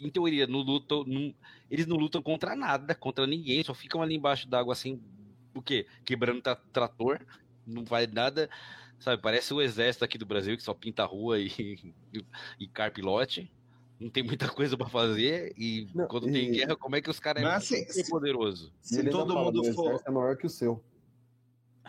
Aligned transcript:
em 0.00 0.10
teoria, 0.10 0.46
não 0.46 0.60
lutam, 0.60 1.04
não, 1.04 1.34
eles 1.70 1.86
não 1.86 1.96
lutam 1.96 2.22
contra 2.22 2.54
nada, 2.54 2.94
contra 2.94 3.26
ninguém, 3.26 3.62
só 3.64 3.74
ficam 3.74 4.00
ali 4.00 4.14
embaixo 4.14 4.48
d'água 4.48 4.72
assim, 4.72 5.00
o 5.54 5.60
quê? 5.60 5.86
Quebrando 6.04 6.40
tra 6.40 6.54
trator, 6.54 7.20
não 7.66 7.84
faz 7.84 8.10
nada, 8.12 8.48
sabe? 8.98 9.20
Parece 9.20 9.52
o 9.52 9.60
exército 9.60 10.04
aqui 10.04 10.16
do 10.16 10.26
Brasil 10.26 10.56
que 10.56 10.62
só 10.62 10.72
pinta 10.72 11.02
a 11.02 11.06
rua 11.06 11.38
e, 11.38 11.48
e, 12.14 12.24
e 12.60 12.68
carpilote. 12.68 13.50
Não 13.98 14.08
tem 14.08 14.22
muita 14.22 14.48
coisa 14.48 14.76
para 14.76 14.88
fazer 14.88 15.52
e 15.56 15.88
não, 15.92 16.06
quando 16.06 16.28
e... 16.28 16.32
tem 16.32 16.52
guerra, 16.52 16.76
como 16.76 16.94
é 16.94 17.00
que 17.00 17.10
os 17.10 17.18
caras 17.18 17.42
é 17.42 17.46
assim, 17.46 17.84
poderoso? 18.08 18.72
Se, 18.80 18.96
se 18.96 19.10
todo 19.10 19.34
mundo 19.36 19.64
for 19.74 20.00
é 20.06 20.10
maior 20.10 20.36
que 20.36 20.46
o 20.46 20.50
seu. 20.50 20.82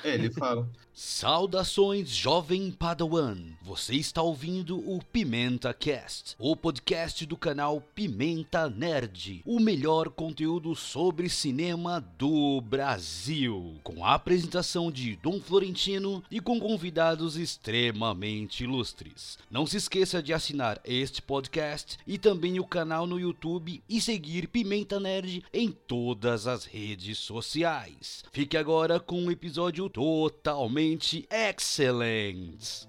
É, 0.04 0.14
ele 0.14 0.32
fala. 0.32 0.68
Saudações, 1.02 2.10
jovem 2.10 2.72
Padawan. 2.72 3.38
Você 3.62 3.96
está 3.96 4.22
ouvindo 4.22 4.78
o 4.80 5.00
Pimenta 5.02 5.74
Cast, 5.74 6.36
o 6.38 6.58
podcast 6.58 7.26
do 7.26 7.38
canal 7.38 7.82
Pimenta 7.96 8.70
Nerd, 8.70 9.42
o 9.46 9.62
melhor 9.62 10.10
conteúdo 10.10 10.76
sobre 10.76 11.30
cinema 11.30 12.02
do 12.18 12.60
Brasil, 12.60 13.80
com 13.82 14.04
a 14.04 14.14
apresentação 14.14 14.92
de 14.92 15.16
Dom 15.16 15.40
Florentino 15.40 16.22
e 16.30 16.42
com 16.42 16.60
convidados 16.60 17.38
extremamente 17.38 18.66
ilustres. 18.66 19.38
Não 19.50 19.66
se 19.66 19.78
esqueça 19.78 20.22
de 20.22 20.34
assinar 20.34 20.82
este 20.84 21.22
podcast 21.22 21.98
e 22.06 22.18
também 22.18 22.60
o 22.60 22.66
canal 22.66 23.08
no 23.08 23.18
YouTube 23.18 23.82
e 23.88 24.02
seguir 24.02 24.50
Pimenta 24.50 25.00
Nerd 25.00 25.46
em 25.54 25.72
todas 25.72 26.46
as 26.46 26.66
redes 26.66 27.20
sociais. 27.20 28.26
Fique 28.34 28.58
agora 28.58 29.00
com 29.00 29.26
o 29.26 29.32
episódio 29.32 29.89
totalmente 29.90 31.28
excelente. 31.32 32.88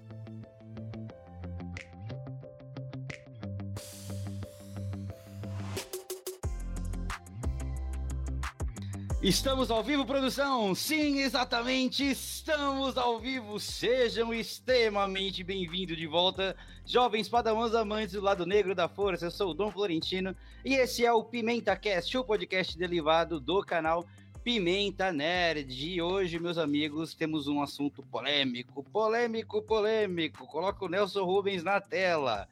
Estamos 9.23 9.69
ao 9.69 9.83
vivo, 9.83 10.03
produção? 10.03 10.73
Sim, 10.73 11.19
exatamente, 11.19 12.09
estamos 12.09 12.97
ao 12.97 13.19
vivo. 13.19 13.59
Sejam 13.59 14.33
extremamente 14.33 15.43
bem-vindos 15.43 15.95
de 15.95 16.07
volta, 16.07 16.55
jovens 16.83 17.29
padawans 17.29 17.75
amantes 17.75 18.13
do 18.13 18.21
lado 18.21 18.47
negro 18.47 18.73
da 18.73 18.89
força. 18.89 19.27
Eu 19.27 19.31
sou 19.31 19.51
o 19.51 19.53
Dom 19.53 19.71
Florentino 19.71 20.35
e 20.65 20.73
esse 20.73 21.05
é 21.05 21.13
o 21.13 21.23
Pimenta 21.23 21.75
Cast, 21.75 22.17
o 22.17 22.23
podcast 22.23 22.75
derivado 22.75 23.39
do 23.39 23.61
canal 23.61 24.07
Pimenta 24.43 25.11
Nerd. 25.11 25.71
E 25.71 26.01
hoje, 26.01 26.39
meus 26.39 26.57
amigos, 26.57 27.13
temos 27.13 27.47
um 27.47 27.61
assunto 27.61 28.01
polêmico, 28.03 28.83
polêmico, 28.83 29.61
polêmico. 29.61 30.47
Coloca 30.47 30.83
o 30.83 30.89
Nelson 30.89 31.23
Rubens 31.23 31.63
na 31.63 31.79
tela. 31.79 32.47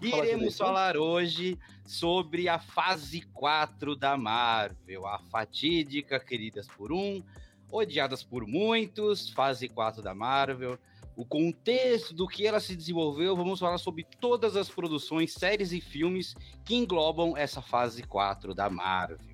Iremos 0.00 0.56
falar 0.56 0.96
hoje 0.96 1.58
sobre 1.84 2.48
a 2.48 2.58
fase 2.58 3.22
4 3.34 3.96
da 3.96 4.16
Marvel, 4.16 5.06
a 5.06 5.18
fatídica 5.18 6.18
Queridas 6.18 6.66
por 6.66 6.92
Um, 6.92 7.22
odiadas 7.70 8.22
por 8.22 8.46
muitos, 8.46 9.28
fase 9.30 9.68
4 9.68 10.02
da 10.02 10.14
Marvel. 10.14 10.78
O 11.16 11.24
contexto 11.24 12.14
do 12.14 12.26
que 12.26 12.46
ela 12.46 12.58
se 12.58 12.74
desenvolveu, 12.74 13.36
vamos 13.36 13.60
falar 13.60 13.78
sobre 13.78 14.06
todas 14.20 14.56
as 14.56 14.68
produções, 14.68 15.34
séries 15.34 15.72
e 15.72 15.80
filmes 15.80 16.34
que 16.64 16.74
englobam 16.74 17.36
essa 17.36 17.60
fase 17.60 18.02
4 18.02 18.54
da 18.54 18.70
Marvel. 18.70 19.31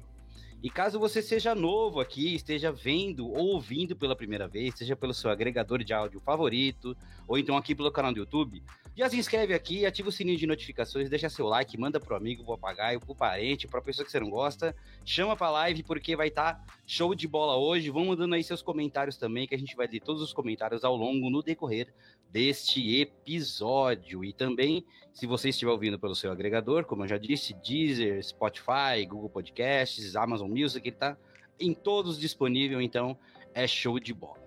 E 0.60 0.68
caso 0.68 0.98
você 0.98 1.22
seja 1.22 1.54
novo 1.54 2.00
aqui, 2.00 2.34
esteja 2.34 2.72
vendo 2.72 3.28
ou 3.28 3.54
ouvindo 3.54 3.94
pela 3.94 4.16
primeira 4.16 4.48
vez, 4.48 4.74
seja 4.74 4.96
pelo 4.96 5.14
seu 5.14 5.30
agregador 5.30 5.84
de 5.84 5.92
áudio 5.92 6.20
favorito, 6.20 6.96
ou 7.28 7.38
então 7.38 7.56
aqui 7.56 7.76
pelo 7.76 7.92
canal 7.92 8.12
do 8.12 8.18
YouTube, 8.18 8.62
já 8.98 9.08
se 9.08 9.16
inscreve 9.16 9.54
aqui, 9.54 9.86
ativa 9.86 10.08
o 10.08 10.12
sininho 10.12 10.36
de 10.36 10.44
notificações, 10.44 11.08
deixa 11.08 11.28
seu 11.28 11.46
like, 11.46 11.78
manda 11.78 12.00
pro 12.00 12.16
amigo, 12.16 12.42
pro 12.44 12.58
papagaio, 12.58 12.98
pro 12.98 13.14
parente, 13.14 13.68
pra 13.68 13.80
pessoa 13.80 14.04
que 14.04 14.10
você 14.10 14.18
não 14.18 14.28
gosta, 14.28 14.74
chama 15.04 15.36
pra 15.36 15.50
live 15.50 15.84
porque 15.84 16.16
vai 16.16 16.26
estar 16.26 16.54
tá 16.54 16.74
show 16.84 17.14
de 17.14 17.28
bola 17.28 17.56
hoje. 17.56 17.90
Vão 17.90 18.06
mandando 18.06 18.34
aí 18.34 18.42
seus 18.42 18.60
comentários 18.60 19.16
também, 19.16 19.46
que 19.46 19.54
a 19.54 19.58
gente 19.58 19.76
vai 19.76 19.86
ler 19.86 20.00
todos 20.00 20.20
os 20.20 20.32
comentários 20.32 20.82
ao 20.82 20.96
longo, 20.96 21.30
no 21.30 21.44
decorrer 21.44 21.94
deste 22.28 23.00
episódio. 23.00 24.24
E 24.24 24.32
também, 24.32 24.84
se 25.12 25.28
você 25.28 25.50
estiver 25.50 25.70
ouvindo 25.70 25.96
pelo 25.96 26.16
seu 26.16 26.32
agregador, 26.32 26.84
como 26.84 27.04
eu 27.04 27.08
já 27.08 27.18
disse, 27.18 27.54
Deezer, 27.54 28.20
Spotify, 28.24 29.06
Google 29.08 29.30
Podcasts, 29.30 30.16
Amazon 30.16 30.50
Music, 30.50 30.88
ele 30.88 30.96
tá 30.96 31.16
em 31.60 31.72
todos 31.72 32.18
disponível, 32.18 32.80
então 32.82 33.16
é 33.54 33.64
show 33.64 34.00
de 34.00 34.12
bola. 34.12 34.42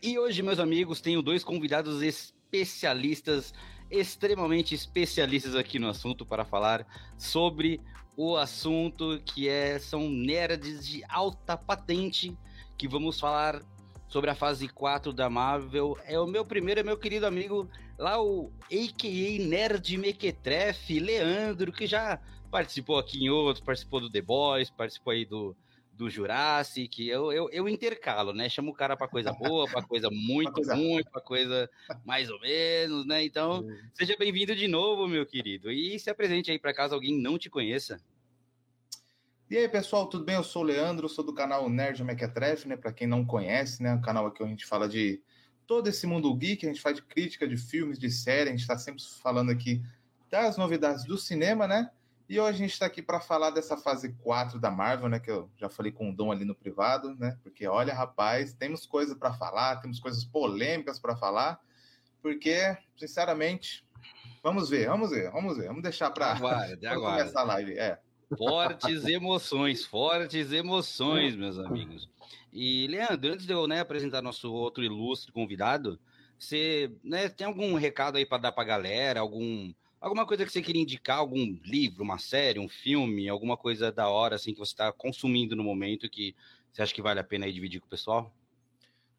E 0.00 0.16
hoje, 0.16 0.44
meus 0.44 0.60
amigos, 0.60 1.00
tenho 1.00 1.20
dois 1.20 1.42
convidados 1.42 2.02
especialistas, 2.48 3.52
extremamente 3.90 4.74
especialistas 4.74 5.54
aqui 5.54 5.78
no 5.78 5.88
assunto 5.88 6.24
para 6.24 6.44
falar 6.44 6.86
sobre 7.16 7.80
o 8.16 8.36
assunto 8.36 9.20
que 9.24 9.48
é 9.48 9.78
são 9.78 10.08
nerds 10.08 10.86
de 10.86 11.04
alta 11.08 11.56
patente 11.56 12.36
que 12.76 12.88
vamos 12.88 13.20
falar 13.20 13.62
sobre 14.08 14.30
a 14.30 14.34
fase 14.34 14.66
4 14.66 15.12
da 15.12 15.28
Marvel. 15.28 15.96
É 16.04 16.18
o 16.18 16.26
meu 16.26 16.44
primeiro, 16.44 16.80
é 16.80 16.82
meu 16.82 16.96
querido 16.96 17.26
amigo, 17.26 17.68
lá 17.98 18.20
o 18.20 18.50
a.k.a. 18.72 19.44
Nerd 19.46 19.96
Mequetrefe, 19.98 20.98
Leandro, 20.98 21.70
que 21.70 21.86
já 21.86 22.18
participou 22.50 22.98
aqui 22.98 23.24
em 23.24 23.28
outros, 23.28 23.64
participou 23.64 24.00
do 24.00 24.10
The 24.10 24.22
Boys, 24.22 24.70
participou 24.70 25.12
aí 25.12 25.26
do, 25.26 25.54
do 25.98 26.08
Jurassic. 26.08 27.06
Eu, 27.06 27.32
eu, 27.32 27.50
eu 27.50 27.68
intercalo, 27.68 28.32
né? 28.32 28.48
Chamo 28.48 28.70
o 28.70 28.74
cara 28.74 28.96
para 28.96 29.08
coisa 29.08 29.32
boa, 29.34 29.68
para 29.68 29.82
coisa 29.82 30.08
muito 30.10 30.52
coisa... 30.52 30.74
ruim, 30.74 31.02
para 31.10 31.20
coisa 31.20 31.68
mais 32.04 32.30
ou 32.30 32.40
menos, 32.40 33.04
né? 33.04 33.24
Então, 33.24 33.66
seja 33.92 34.16
bem-vindo 34.16 34.54
de 34.54 34.68
novo, 34.68 35.08
meu 35.08 35.26
querido. 35.26 35.70
E 35.72 35.98
se 35.98 36.08
apresente 36.08 36.50
aí 36.52 36.58
para 36.58 36.72
caso 36.72 36.94
alguém 36.94 37.20
não 37.20 37.36
te 37.36 37.50
conheça. 37.50 38.00
E 39.50 39.56
aí, 39.56 39.68
pessoal, 39.68 40.06
tudo 40.06 40.24
bem? 40.24 40.36
Eu 40.36 40.44
sou 40.44 40.62
o 40.62 40.66
Leandro, 40.66 41.08
sou 41.08 41.24
do 41.24 41.34
canal 41.34 41.68
Nerd 41.68 42.04
Mequetrefe, 42.04 42.68
né? 42.68 42.76
Para 42.76 42.92
quem 42.92 43.08
não 43.08 43.24
conhece, 43.24 43.82
né? 43.82 43.94
O 43.94 44.00
canal 44.00 44.26
aqui 44.26 44.42
onde 44.42 44.52
a 44.52 44.54
gente 44.54 44.66
fala 44.66 44.88
de 44.88 45.20
todo 45.66 45.88
esse 45.88 46.06
mundo 46.06 46.32
geek, 46.34 46.64
a 46.64 46.68
gente 46.68 46.80
faz 46.80 46.94
de 46.94 47.02
crítica 47.02 47.48
de 47.48 47.56
filmes, 47.56 47.98
de 47.98 48.10
série, 48.10 48.48
a 48.48 48.52
gente 48.52 48.60
está 48.60 48.78
sempre 48.78 49.02
falando 49.20 49.50
aqui 49.50 49.82
das 50.30 50.56
novidades 50.56 51.04
do 51.04 51.18
cinema, 51.18 51.66
né? 51.66 51.90
E 52.28 52.38
hoje 52.38 52.56
a 52.56 52.58
gente 52.58 52.72
está 52.72 52.84
aqui 52.84 53.00
para 53.00 53.20
falar 53.20 53.50
dessa 53.50 53.76
fase 53.76 54.12
4 54.22 54.60
da 54.60 54.70
Marvel, 54.70 55.08
né? 55.08 55.18
Que 55.18 55.30
eu 55.30 55.50
já 55.56 55.70
falei 55.70 55.90
com 55.90 56.10
o 56.10 56.14
Dom 56.14 56.30
ali 56.30 56.44
no 56.44 56.54
privado, 56.54 57.14
né? 57.14 57.38
Porque 57.42 57.66
olha, 57.66 57.94
rapaz, 57.94 58.52
temos 58.52 58.84
coisas 58.84 59.16
para 59.16 59.32
falar, 59.32 59.76
temos 59.76 59.98
coisas 59.98 60.24
polêmicas 60.24 60.98
para 60.98 61.16
falar, 61.16 61.58
porque, 62.20 62.76
sinceramente, 62.98 63.82
vamos 64.42 64.68
ver, 64.68 64.88
vamos 64.88 65.10
ver, 65.10 65.30
vamos 65.30 65.56
ver, 65.56 65.68
vamos 65.68 65.82
deixar 65.82 66.10
para 66.10 66.36
começar 67.00 67.40
a 67.40 67.44
live. 67.44 67.78
É. 67.78 67.98
Fortes 68.36 69.06
emoções, 69.06 69.86
fortes 69.86 70.52
emoções, 70.52 71.34
meus 71.34 71.58
amigos. 71.58 72.10
E, 72.52 72.86
Leandro, 72.88 73.32
antes 73.32 73.46
de 73.46 73.54
eu 73.54 73.66
né, 73.66 73.80
apresentar 73.80 74.20
nosso 74.20 74.52
outro 74.52 74.84
ilustre 74.84 75.32
convidado, 75.32 75.98
você 76.38 76.92
né, 77.02 77.30
tem 77.30 77.46
algum 77.46 77.74
recado 77.74 78.16
aí 78.16 78.26
para 78.26 78.42
dar 78.42 78.52
para 78.52 78.64
a 78.64 78.66
galera? 78.66 79.20
Algum, 79.20 79.72
alguma 80.00 80.26
coisa 80.26 80.44
que 80.44 80.52
você 80.52 80.62
queria 80.62 80.82
indicar? 80.82 81.18
Algum 81.18 81.58
livro, 81.64 82.02
uma 82.02 82.18
série, 82.18 82.58
um 82.58 82.68
filme, 82.68 83.28
alguma 83.28 83.56
coisa 83.56 83.90
da 83.90 84.08
hora 84.08 84.36
assim 84.36 84.52
que 84.52 84.58
você 84.58 84.72
está 84.72 84.92
consumindo 84.92 85.56
no 85.56 85.64
momento 85.64 86.08
que 86.08 86.34
você 86.72 86.82
acha 86.82 86.94
que 86.94 87.02
vale 87.02 87.20
a 87.20 87.24
pena 87.24 87.50
dividir 87.50 87.80
com 87.80 87.86
o 87.86 87.90
pessoal? 87.90 88.32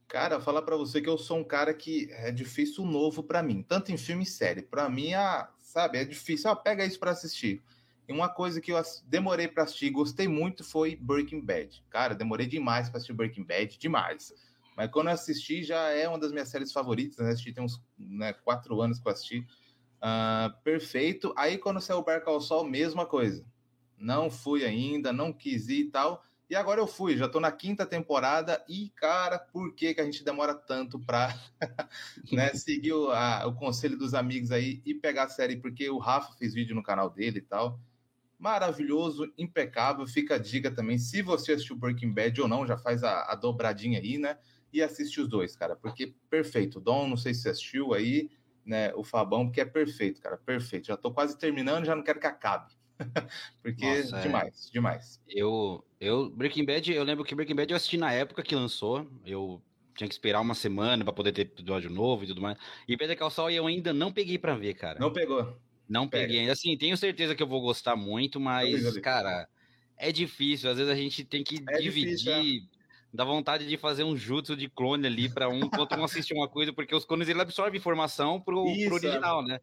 Cara, 0.07 0.39
falar 0.39 0.63
para 0.63 0.75
você 0.75 1.01
que 1.01 1.09
eu 1.09 1.17
sou 1.17 1.37
um 1.37 1.43
cara 1.43 1.73
que 1.73 2.09
é 2.11 2.31
difícil 2.31 2.83
novo 2.83 3.21
para 3.21 3.43
mim, 3.43 3.61
tanto 3.61 3.91
em 3.91 3.97
filme 3.97 4.23
e 4.23 4.25
série. 4.25 4.61
Para 4.61 4.89
mim, 4.89 5.13
ah, 5.13 5.49
sabe, 5.59 5.99
é 5.99 6.05
difícil. 6.05 6.49
Ah, 6.49 6.55
pega 6.55 6.85
isso 6.85 6.99
para 6.99 7.11
assistir. 7.11 7.61
E 8.07 8.11
uma 8.11 8.27
coisa 8.27 8.59
que 8.59 8.71
eu 8.71 8.81
demorei 9.05 9.47
para 9.47 9.63
assistir, 9.63 9.91
gostei 9.91 10.27
muito, 10.27 10.63
foi 10.63 10.95
Breaking 10.95 11.41
Bad. 11.41 11.83
Cara, 11.91 12.15
demorei 12.15 12.47
demais 12.47 12.89
para 12.89 12.97
assistir 12.97 13.13
Breaking 13.13 13.43
Bad, 13.43 13.77
demais. 13.77 14.33
Mas 14.75 14.89
quando 14.89 15.09
eu 15.09 15.13
assisti, 15.13 15.61
já 15.61 15.89
é 15.89 16.07
uma 16.09 16.17
das 16.17 16.31
minhas 16.31 16.49
séries 16.49 16.71
favoritas, 16.71 17.17
né? 17.17 17.29
Assisti 17.31 17.53
tem 17.53 17.63
uns 17.63 17.79
né, 17.95 18.33
quatro 18.33 18.81
anos 18.81 18.97
que 18.97 19.07
eu 19.07 19.11
assisti. 19.11 19.45
Uh, 20.01 20.53
perfeito. 20.63 21.33
Aí 21.37 21.57
quando 21.57 21.81
saiu 21.81 21.99
o 21.99 22.03
Barco 22.03 22.29
ao 22.29 22.41
Sol, 22.41 22.63
mesma 22.63 23.05
coisa. 23.05 23.45
Não 23.97 24.29
fui 24.29 24.65
ainda, 24.65 25.11
não 25.11 25.33
quis 25.33 25.67
ir 25.67 25.81
e 25.81 25.91
tal. 25.91 26.23
E 26.49 26.55
agora 26.55 26.79
eu 26.81 26.87
fui, 26.87 27.15
já 27.15 27.29
tô 27.29 27.39
na 27.39 27.51
quinta 27.51 27.85
temporada 27.85 28.63
e, 28.67 28.89
cara, 28.95 29.37
por 29.37 29.75
que, 29.75 29.93
que 29.93 30.01
a 30.01 30.03
gente 30.03 30.23
demora 30.23 30.55
tanto 30.55 30.97
para 30.97 31.37
né, 32.31 32.53
seguir 32.55 32.93
o, 32.93 33.11
a, 33.11 33.45
o 33.45 33.53
conselho 33.53 33.95
dos 33.95 34.15
amigos 34.15 34.51
aí 34.51 34.81
e 34.83 34.95
pegar 34.95 35.25
a 35.25 35.29
série? 35.29 35.57
Porque 35.57 35.87
o 35.89 35.99
Rafa 35.99 36.33
fez 36.33 36.55
vídeo 36.55 36.75
no 36.75 36.81
canal 36.81 37.07
dele 37.09 37.37
e 37.37 37.43
tal 37.43 37.79
maravilhoso, 38.39 39.31
impecável. 39.37 40.07
Fica 40.07 40.35
a 40.35 40.37
dica 40.37 40.71
também, 40.71 40.97
se 40.97 41.21
você 41.21 41.51
assistiu 41.51 41.75
Breaking 41.75 42.13
Bad 42.13 42.41
ou 42.41 42.47
não, 42.47 42.65
já 42.65 42.77
faz 42.77 43.03
a, 43.03 43.23
a 43.23 43.35
dobradinha 43.35 43.99
aí, 43.99 44.17
né? 44.17 44.37
E 44.71 44.81
assiste 44.81 45.19
os 45.19 45.27
dois, 45.27 45.55
cara, 45.55 45.75
porque 45.75 46.15
perfeito. 46.29 46.79
Dom, 46.79 47.07
não 47.07 47.17
sei 47.17 47.33
se 47.33 47.49
assistiu 47.49 47.93
aí, 47.93 48.29
né? 48.69 48.93
O 48.93 49.03
Fabão, 49.03 49.45
porque 49.45 49.59
é 49.59 49.65
perfeito, 49.65 50.21
cara, 50.21 50.37
perfeito. 50.37 50.87
Já 50.87 50.95
tô 50.95 51.11
quase 51.11 51.37
terminando, 51.37 51.85
já 51.85 51.95
não 51.95 52.03
quero 52.03 52.19
que 52.19 52.27
acabe. 52.27 52.71
porque 53.63 53.85
Nossa, 53.85 54.21
demais, 54.21 54.67
é. 54.67 54.71
demais. 54.71 55.21
Eu, 55.27 55.83
eu, 55.99 56.29
Breaking 56.29 56.65
Bad, 56.65 56.93
eu 56.93 57.03
lembro 57.03 57.25
que 57.25 57.33
Breaking 57.33 57.55
Bad 57.55 57.71
eu 57.71 57.77
assisti 57.77 57.97
na 57.97 58.13
época 58.13 58.43
que 58.43 58.55
lançou. 58.55 59.09
Eu 59.25 59.61
tinha 59.95 60.07
que 60.07 60.13
esperar 60.13 60.39
uma 60.39 60.53
semana 60.53 61.03
para 61.03 61.13
poder 61.13 61.31
ter 61.31 61.41
episódio 61.41 61.89
novo 61.89 62.23
e 62.23 62.27
tudo 62.27 62.41
mais. 62.41 62.57
E 62.87 62.95
Pedro 62.95 63.17
Calçal 63.17 63.49
eu 63.49 63.65
ainda 63.65 63.91
não 63.91 64.11
peguei 64.11 64.37
para 64.37 64.55
ver, 64.55 64.75
cara. 64.75 64.99
Não 64.99 65.11
pegou. 65.11 65.57
Não 65.87 66.07
peguei 66.07 66.41
ainda. 66.41 66.51
Assim, 66.51 66.77
tenho 66.77 66.95
certeza 66.95 67.33
que 67.33 67.41
eu 67.41 67.47
vou 67.47 67.61
gostar 67.61 67.95
muito, 67.95 68.39
mas, 68.39 68.97
cara, 68.99 69.49
é 69.97 70.11
difícil. 70.11 70.69
Às 70.69 70.77
vezes 70.77 70.91
a 70.91 70.95
gente 70.95 71.23
tem 71.23 71.43
que 71.43 71.63
é 71.67 71.79
dividir. 71.79 72.15
Difícil, 72.15 72.31
é. 72.33 72.78
Dá 73.11 73.23
vontade 73.23 73.67
de 73.67 73.77
fazer 73.77 74.03
um 74.03 74.15
jutsu 74.15 74.55
de 74.55 74.69
clone 74.69 75.07
ali 75.07 75.29
para 75.29 75.49
um, 75.49 75.59
enquanto 75.59 75.95
um 75.95 76.03
assiste 76.03 76.33
uma 76.33 76.47
coisa, 76.47 76.71
porque 76.71 76.93
os 76.93 77.05
clones 77.05 77.27
ele 77.27 77.41
absorvem 77.41 77.79
informação 77.79 78.39
pro, 78.39 78.67
Isso, 78.67 78.85
pro 78.85 78.95
original, 78.95 79.41
é. 79.43 79.47
né? 79.47 79.59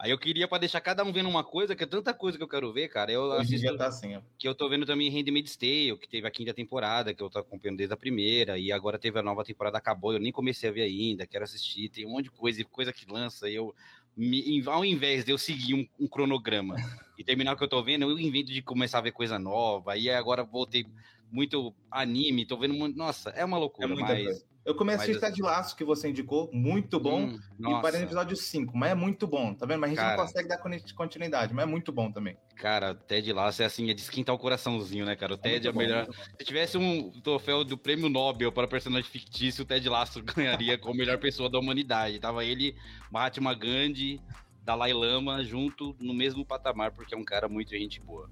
Aí 0.00 0.10
eu 0.10 0.18
queria 0.18 0.48
para 0.48 0.60
deixar 0.60 0.80
cada 0.80 1.04
um 1.04 1.12
vendo 1.12 1.28
uma 1.28 1.44
coisa, 1.44 1.76
que 1.76 1.84
é 1.84 1.86
tanta 1.86 2.14
coisa 2.14 2.38
que 2.38 2.42
eu 2.42 2.48
quero 2.48 2.72
ver, 2.72 2.88
cara. 2.88 3.12
Eu 3.12 3.20
Hoje 3.24 3.56
assisto, 3.56 3.76
tá 3.76 3.86
assim, 3.86 4.16
ó. 4.16 4.22
Que 4.38 4.48
eu 4.48 4.54
tô 4.54 4.66
vendo 4.66 4.86
também 4.86 5.10
Handmaid's 5.10 5.56
Tale, 5.56 5.98
que 5.98 6.08
teve 6.08 6.26
a 6.26 6.30
quinta 6.30 6.54
temporada, 6.54 7.12
que 7.12 7.22
eu 7.22 7.28
tô 7.28 7.38
acompanhando 7.38 7.76
desde 7.76 7.92
a 7.92 7.98
primeira, 7.98 8.58
e 8.58 8.72
agora 8.72 8.98
teve 8.98 9.18
a 9.18 9.22
nova 9.22 9.44
temporada, 9.44 9.76
acabou, 9.76 10.14
eu 10.14 10.18
nem 10.18 10.32
comecei 10.32 10.70
a 10.70 10.72
ver 10.72 10.82
ainda, 10.84 11.26
quero 11.26 11.44
assistir, 11.44 11.90
tem 11.90 12.06
um 12.06 12.12
monte 12.12 12.24
de 12.24 12.30
coisa, 12.30 12.64
coisa 12.64 12.94
que 12.94 13.04
lança, 13.12 13.46
e 13.46 13.54
eu, 13.54 13.74
me, 14.16 14.62
ao 14.66 14.86
invés 14.86 15.22
de 15.22 15.32
eu 15.32 15.38
seguir 15.38 15.74
um, 15.74 15.86
um 16.02 16.08
cronograma 16.08 16.76
e 17.18 17.22
terminar 17.22 17.52
o 17.52 17.56
que 17.58 17.64
eu 17.64 17.68
tô 17.68 17.82
vendo, 17.82 18.04
eu 18.04 18.18
invento 18.18 18.50
de 18.50 18.62
começar 18.62 18.98
a 18.98 19.02
ver 19.02 19.12
coisa 19.12 19.38
nova, 19.38 19.98
e 19.98 20.08
agora 20.08 20.42
voltei 20.42 20.86
muito 21.30 21.74
anime, 21.90 22.46
tô 22.46 22.56
vendo 22.56 22.74
muito, 22.74 22.96
nossa, 22.96 23.30
é 23.30 23.44
uma 23.44 23.58
loucura, 23.58 23.92
é 23.92 23.96
mas... 23.96 24.24
Coisa. 24.24 24.50
Eu 24.62 24.74
comecei 24.74 25.14
a 25.14 25.16
assistir 25.16 25.32
de 25.32 25.42
Laço, 25.42 25.74
que 25.74 25.84
você 25.84 26.10
indicou, 26.10 26.50
muito 26.52 27.00
bom. 27.00 27.22
Hum, 27.22 27.40
e 27.58 27.82
parei 27.82 28.00
no 28.00 28.06
episódio 28.06 28.36
5, 28.36 28.76
mas 28.76 28.90
é 28.90 28.94
muito 28.94 29.26
bom, 29.26 29.54
tá 29.54 29.64
vendo? 29.64 29.80
Mas 29.80 29.88
a 29.88 29.90
gente 29.94 30.02
cara, 30.02 30.16
não 30.16 30.24
consegue 30.24 30.48
dar 30.48 30.60
continuidade, 30.94 31.54
mas 31.54 31.62
é 31.64 31.66
muito 31.66 31.90
bom 31.90 32.12
também. 32.12 32.36
Cara, 32.56 32.94
Ted 32.94 33.32
Laço 33.32 33.62
é 33.62 33.64
assim, 33.64 33.90
é 33.90 33.94
de 33.94 34.02
esquentar 34.02 34.34
o 34.34 34.38
coraçãozinho, 34.38 35.06
né, 35.06 35.16
cara? 35.16 35.32
O 35.32 35.36
é 35.36 35.38
Ted 35.38 35.66
é, 35.66 35.70
é 35.70 35.72
melhor. 35.72 36.06
Se 36.38 36.44
tivesse 36.44 36.76
um 36.76 37.10
troféu 37.22 37.64
do 37.64 37.78
prêmio 37.78 38.10
Nobel 38.10 38.52
para 38.52 38.68
personagem 38.68 39.10
fictício, 39.10 39.62
o 39.62 39.66
Ted 39.66 39.88
Laço 39.88 40.22
ganharia 40.36 40.76
como 40.76 40.94
melhor 40.94 41.18
pessoa 41.18 41.48
da 41.48 41.58
humanidade. 41.58 42.20
Tava 42.20 42.44
ele, 42.44 42.76
Mahatma 43.10 43.54
Gandhi, 43.54 44.20
Dalai 44.62 44.92
Lama 44.92 45.42
junto 45.42 45.96
no 45.98 46.12
mesmo 46.12 46.44
patamar, 46.44 46.92
porque 46.92 47.14
é 47.14 47.18
um 47.18 47.24
cara 47.24 47.48
muito 47.48 47.70
gente 47.70 47.98
boa. 47.98 48.28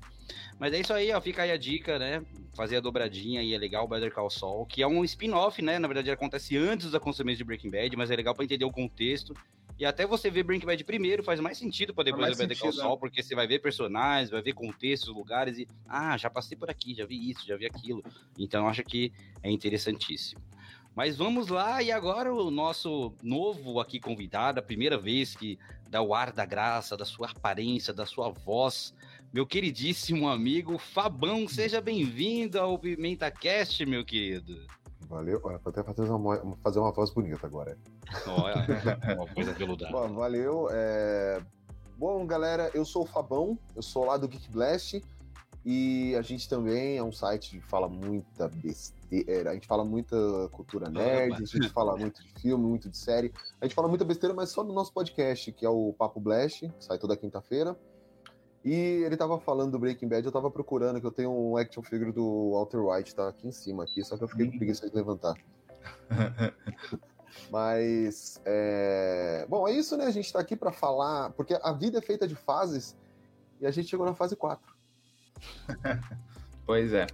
Mas 0.59 0.73
é 0.73 0.81
isso 0.81 0.93
aí, 0.93 1.13
ó, 1.13 1.21
fica 1.21 1.43
aí 1.43 1.53
a 1.53 1.57
dica, 1.57 1.99
né? 1.99 2.25
Fazer 2.55 2.77
a 2.77 2.81
dobradinha 2.81 3.41
aí 3.41 3.55
é 3.55 3.59
legal, 3.59 3.87
Better 3.87 4.13
Call 4.13 4.29
Saul, 4.29 4.67
que 4.67 4.83
é 4.83 4.87
um 4.87 5.05
spin-off, 5.05 5.63
né? 5.63 5.79
Na 5.79 5.87
verdade, 5.87 6.11
acontece 6.11 6.57
antes 6.57 6.87
dos 6.87 6.95
acontecimentos 6.95 7.39
de 7.39 7.45
Breaking 7.45 7.71
Bad, 7.71 7.97
mas 7.97 8.11
é 8.11 8.17
legal 8.17 8.35
para 8.35 8.45
entender 8.45 8.65
o 8.65 8.71
contexto. 8.71 9.35
E 9.79 9.87
até 9.87 10.05
você 10.05 10.29
ver 10.29 10.43
Breaking 10.43 10.67
Bad 10.67 10.83
primeiro 10.83 11.23
faz 11.23 11.39
mais 11.39 11.57
sentido 11.57 11.95
para 11.95 12.05
depois 12.05 12.37
ver 12.37 12.49
Better 12.49 12.59
Call 12.59 12.73
Saul, 12.73 12.95
né? 12.95 12.99
porque 12.99 13.23
você 13.23 13.37
vai 13.37 13.47
ver 13.47 13.61
personagens, 13.61 14.29
vai 14.29 14.43
ver 14.43 14.53
contextos, 14.53 15.09
lugares 15.15 15.57
e 15.59 15.69
ah, 15.89 16.17
já 16.17 16.29
passei 16.29 16.57
por 16.57 16.69
aqui, 16.69 16.95
já 16.95 17.07
vi 17.07 17.31
isso, 17.31 17.47
já 17.47 17.57
vi 17.57 17.65
aquilo. 17.65 18.03
Então 18.37 18.67
acho 18.67 18.83
que 18.83 19.13
é 19.41 19.51
interessantíssimo. 19.51 20.41
Mas 20.97 21.17
vamos 21.17 21.47
lá, 21.47 21.81
e 21.81 21.93
agora 21.93 22.35
o 22.35 22.51
nosso 22.51 23.15
novo 23.23 23.79
aqui 23.79 24.01
convidado, 24.01 24.59
a 24.59 24.63
primeira 24.63 24.99
vez 24.99 25.37
que 25.37 25.57
dá 25.89 26.03
o 26.03 26.13
ar 26.13 26.33
da 26.33 26.45
graça, 26.45 26.97
da 26.97 27.05
sua 27.05 27.31
aparência, 27.31 27.95
da 27.95 28.05
sua 28.05 28.31
voz, 28.31 28.93
meu 29.33 29.47
queridíssimo 29.47 30.29
amigo 30.29 30.79
Fabão. 30.79 31.47
Seja 31.47 31.81
bem-vindo 31.81 32.59
ao 32.59 32.79
Pimenta 32.79 33.31
Cast, 33.31 33.85
meu 33.85 34.05
querido. 34.05 34.67
Valeu. 35.09 35.41
Vou 35.41 35.61
até 35.65 35.83
fazer 35.83 36.11
uma, 36.11 36.57
fazer 36.63 36.79
uma 36.79 36.93
voz 36.93 37.11
bonita 37.11 37.47
agora. 37.47 37.79
Olha, 38.27 38.67
uma 39.17 39.27
coisa 39.27 39.55
peludada. 39.55 39.93
Bom, 39.93 40.15
valeu. 40.15 40.69
É... 40.71 41.43
Bom, 41.97 42.27
galera, 42.27 42.71
eu 42.75 42.85
sou 42.85 43.03
o 43.03 43.07
Fabão, 43.07 43.59
eu 43.75 43.83
sou 43.83 44.05
lá 44.05 44.17
do 44.17 44.29
Geek 44.29 44.51
Blast 44.51 45.03
e 45.65 46.15
a 46.17 46.23
gente 46.23 46.49
também 46.49 46.97
é 46.97 47.03
um 47.03 47.11
site 47.11 47.51
que 47.51 47.61
fala 47.61 47.89
muita 47.89 48.49
besteira, 48.49 49.51
a 49.51 49.55
gente 49.55 49.67
fala 49.67 49.85
muita 49.85 50.17
cultura 50.53 50.89
nerd, 50.89 51.35
a 51.35 51.45
gente 51.45 51.69
fala 51.71 51.97
muito 51.97 52.23
de 52.23 52.33
filme, 52.41 52.65
muito 52.65 52.89
de 52.89 52.97
série, 52.97 53.33
a 53.61 53.65
gente 53.67 53.75
fala 53.75 53.89
muita 53.89 54.05
besteira, 54.05 54.33
mas 54.33 54.51
só 54.51 54.63
no 54.63 54.73
nosso 54.73 54.93
podcast, 54.93 55.51
que 55.51 55.67
é 55.67 55.69
o 55.69 55.93
Papo 55.93 56.21
Blast, 56.21 56.69
que 56.69 56.85
sai 56.85 56.99
toda 56.99 57.17
quinta-feira. 57.17 57.77
E 58.69 59.03
ele 59.03 59.17
tava 59.17 59.41
falando 59.41 59.73
do 59.73 59.79
Breaking 59.79 60.09
Bad, 60.09 60.27
eu 60.27 60.31
tava 60.31 60.51
procurando, 60.51 61.01
que 61.01 61.07
eu 61.07 61.11
tenho 61.11 61.31
um 61.33 61.57
action 61.57 61.83
figure 61.83 62.13
do 62.13 62.51
Walter 62.51 62.77
White, 62.77 63.15
tá 63.15 63.27
aqui 63.27 63.49
em 63.49 63.51
cima, 63.51 63.85
aqui, 63.85 64.05
só 64.05 64.15
que 64.19 64.25
eu 64.25 64.29
fiquei 64.29 64.45
com 64.45 64.59
preguiça 64.59 64.87
de 64.87 64.95
levantar. 64.95 65.35
Mas, 67.51 68.39
é... 68.45 69.47
bom, 69.49 69.67
é 69.67 69.73
isso, 69.73 69.97
né? 69.97 70.05
A 70.05 70.11
gente 70.11 70.31
tá 70.31 70.39
aqui 70.39 70.55
para 70.55 70.71
falar, 70.71 71.31
porque 71.31 71.59
a 71.63 71.73
vida 71.73 71.97
é 71.97 72.03
feita 72.03 72.29
de 72.29 72.35
fases 72.35 72.95
e 73.59 73.67
a 73.67 73.71
gente 73.71 73.89
chegou 73.89 74.05
na 74.05 74.15
fase 74.15 74.37
4. 74.37 74.77
pois 76.67 76.93
é. 76.93 77.07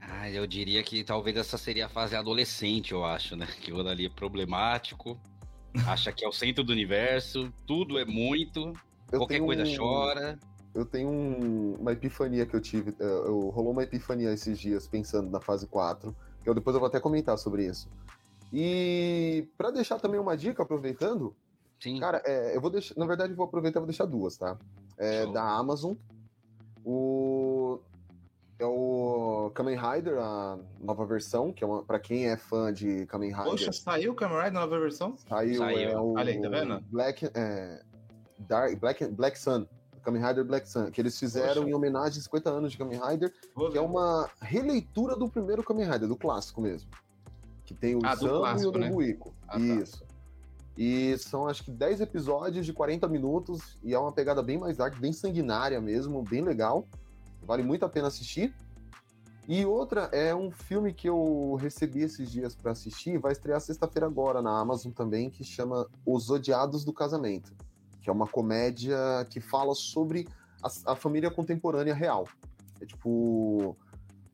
Ah, 0.00 0.28
eu 0.28 0.44
diria 0.44 0.82
que 0.82 1.04
talvez 1.04 1.36
essa 1.36 1.56
seria 1.56 1.86
a 1.86 1.88
fase 1.88 2.16
adolescente, 2.16 2.90
eu 2.90 3.04
acho, 3.04 3.36
né? 3.36 3.46
Que 3.60 3.72
o 3.72 3.86
ali 3.86 4.06
é 4.06 4.10
problemático, 4.10 5.20
acha 5.86 6.12
que 6.12 6.24
é 6.24 6.28
o 6.28 6.32
centro 6.32 6.64
do 6.64 6.72
universo, 6.72 7.52
tudo 7.64 7.96
é 7.96 8.04
muito, 8.04 8.72
eu 9.12 9.20
qualquer 9.20 9.38
coisa 9.38 9.62
um... 9.62 9.76
chora 9.76 10.36
eu 10.74 10.84
tenho 10.84 11.08
um, 11.08 11.76
uma 11.78 11.92
epifania 11.92 12.44
que 12.44 12.54
eu 12.54 12.60
tive. 12.60 12.94
Eu, 12.98 13.06
é, 13.06 13.28
eu, 13.28 13.48
rolou 13.50 13.72
uma 13.72 13.84
epifania 13.84 14.32
esses 14.32 14.58
dias 14.58 14.88
pensando 14.88 15.30
na 15.30 15.40
fase 15.40 15.66
4. 15.66 16.14
Que 16.42 16.50
eu 16.50 16.54
depois 16.54 16.74
eu 16.74 16.80
vou 16.80 16.88
até 16.88 16.98
comentar 16.98 17.38
sobre 17.38 17.64
isso. 17.64 17.88
E 18.52 19.48
para 19.56 19.70
deixar 19.70 20.00
também 20.00 20.18
uma 20.20 20.36
dica, 20.36 20.62
aproveitando. 20.62 21.34
Sim. 21.80 22.00
Cara, 22.00 22.20
é, 22.24 22.56
eu 22.56 22.60
vou 22.60 22.70
deixar. 22.70 22.94
Na 22.96 23.06
verdade, 23.06 23.32
eu 23.32 23.36
vou 23.36 23.46
aproveitar 23.46 23.78
e 23.78 23.82
vou 23.82 23.86
deixar 23.86 24.04
duas, 24.04 24.36
tá? 24.36 24.58
É, 24.98 25.26
da 25.32 25.42
Amazon. 25.42 25.94
O. 26.84 27.78
É 28.56 28.64
o 28.64 29.50
Kamen 29.52 29.76
Rider, 29.76 30.18
a 30.18 30.56
nova 30.80 31.04
versão, 31.04 31.52
que 31.52 31.64
é 31.64 31.66
uma, 31.66 31.82
pra 31.82 31.98
quem 31.98 32.28
é 32.28 32.36
fã 32.36 32.72
de 32.72 33.04
Kamen 33.06 33.30
Rider. 33.30 33.44
Poxa, 33.44 33.72
saiu 33.72 34.12
o 34.12 34.14
Kamen 34.14 34.36
Rider 34.36 34.52
na 34.52 34.60
nova 34.60 34.78
versão? 34.78 35.16
Saiu, 35.16 35.58
saiu. 35.58 35.90
é 35.90 36.00
o. 36.00 36.12
Olha 36.12 36.32
aí, 36.32 36.40
tá 36.40 36.48
vendo? 36.48 36.80
Black, 36.88 37.28
é, 37.34 37.82
Dark, 38.38 38.78
Black, 38.78 39.06
Black 39.08 39.38
Sun. 39.38 39.66
Kamen 40.04 40.22
Rider 40.22 40.44
Black 40.44 40.68
Sun, 40.68 40.90
que 40.90 41.00
eles 41.00 41.18
fizeram 41.18 41.62
Poxa. 41.62 41.68
em 41.68 41.74
homenagem 41.74 42.20
a 42.20 42.22
50 42.22 42.50
anos 42.50 42.72
de 42.72 42.78
Kamen 42.78 43.00
Rider, 43.00 43.32
que 43.72 43.78
é 43.78 43.80
uma 43.80 44.28
releitura 44.40 45.16
do 45.16 45.28
primeiro 45.28 45.62
Kamen 45.62 45.90
Rider, 45.90 46.08
do 46.08 46.16
clássico 46.16 46.60
mesmo. 46.60 46.90
Que 47.64 47.72
tem 47.72 47.96
o 47.96 48.00
ah, 48.04 48.14
Sam 48.14 48.56
e 48.60 48.66
o 48.66 48.72
Nobuiko. 48.72 49.30
Né? 49.30 49.34
Ah, 49.48 49.52
tá. 49.52 49.58
Isso. 49.58 50.00
Tá. 50.00 50.06
E 50.76 51.16
são 51.18 51.48
acho 51.48 51.64
que 51.64 51.70
10 51.70 52.00
episódios 52.00 52.66
de 52.66 52.72
40 52.72 53.08
minutos 53.08 53.78
e 53.82 53.94
é 53.94 53.98
uma 53.98 54.12
pegada 54.12 54.42
bem 54.42 54.58
mais 54.58 54.76
dark, 54.76 54.98
bem 54.98 55.12
sanguinária 55.12 55.80
mesmo, 55.80 56.22
bem 56.22 56.42
legal. 56.42 56.86
Vale 57.42 57.62
muito 57.62 57.84
a 57.84 57.88
pena 57.88 58.08
assistir. 58.08 58.52
E 59.46 59.64
outra 59.64 60.08
é 60.12 60.34
um 60.34 60.50
filme 60.50 60.92
que 60.92 61.08
eu 61.08 61.56
recebi 61.60 62.00
esses 62.00 62.30
dias 62.30 62.54
para 62.56 62.72
assistir, 62.72 63.18
vai 63.18 63.32
estrear 63.32 63.60
sexta-feira 63.60 64.06
agora 64.06 64.40
na 64.40 64.58
Amazon 64.58 64.90
também, 64.90 65.30
que 65.30 65.44
chama 65.44 65.86
Os 66.04 66.30
Odiados 66.30 66.84
do 66.84 66.92
Casamento 66.92 67.54
que 68.04 68.10
é 68.10 68.12
uma 68.12 68.26
comédia 68.26 68.96
que 69.30 69.40
fala 69.40 69.74
sobre 69.74 70.28
a, 70.62 70.92
a 70.92 70.94
família 70.94 71.30
contemporânea 71.30 71.94
real. 71.94 72.28
É 72.78 72.84
tipo, 72.84 73.74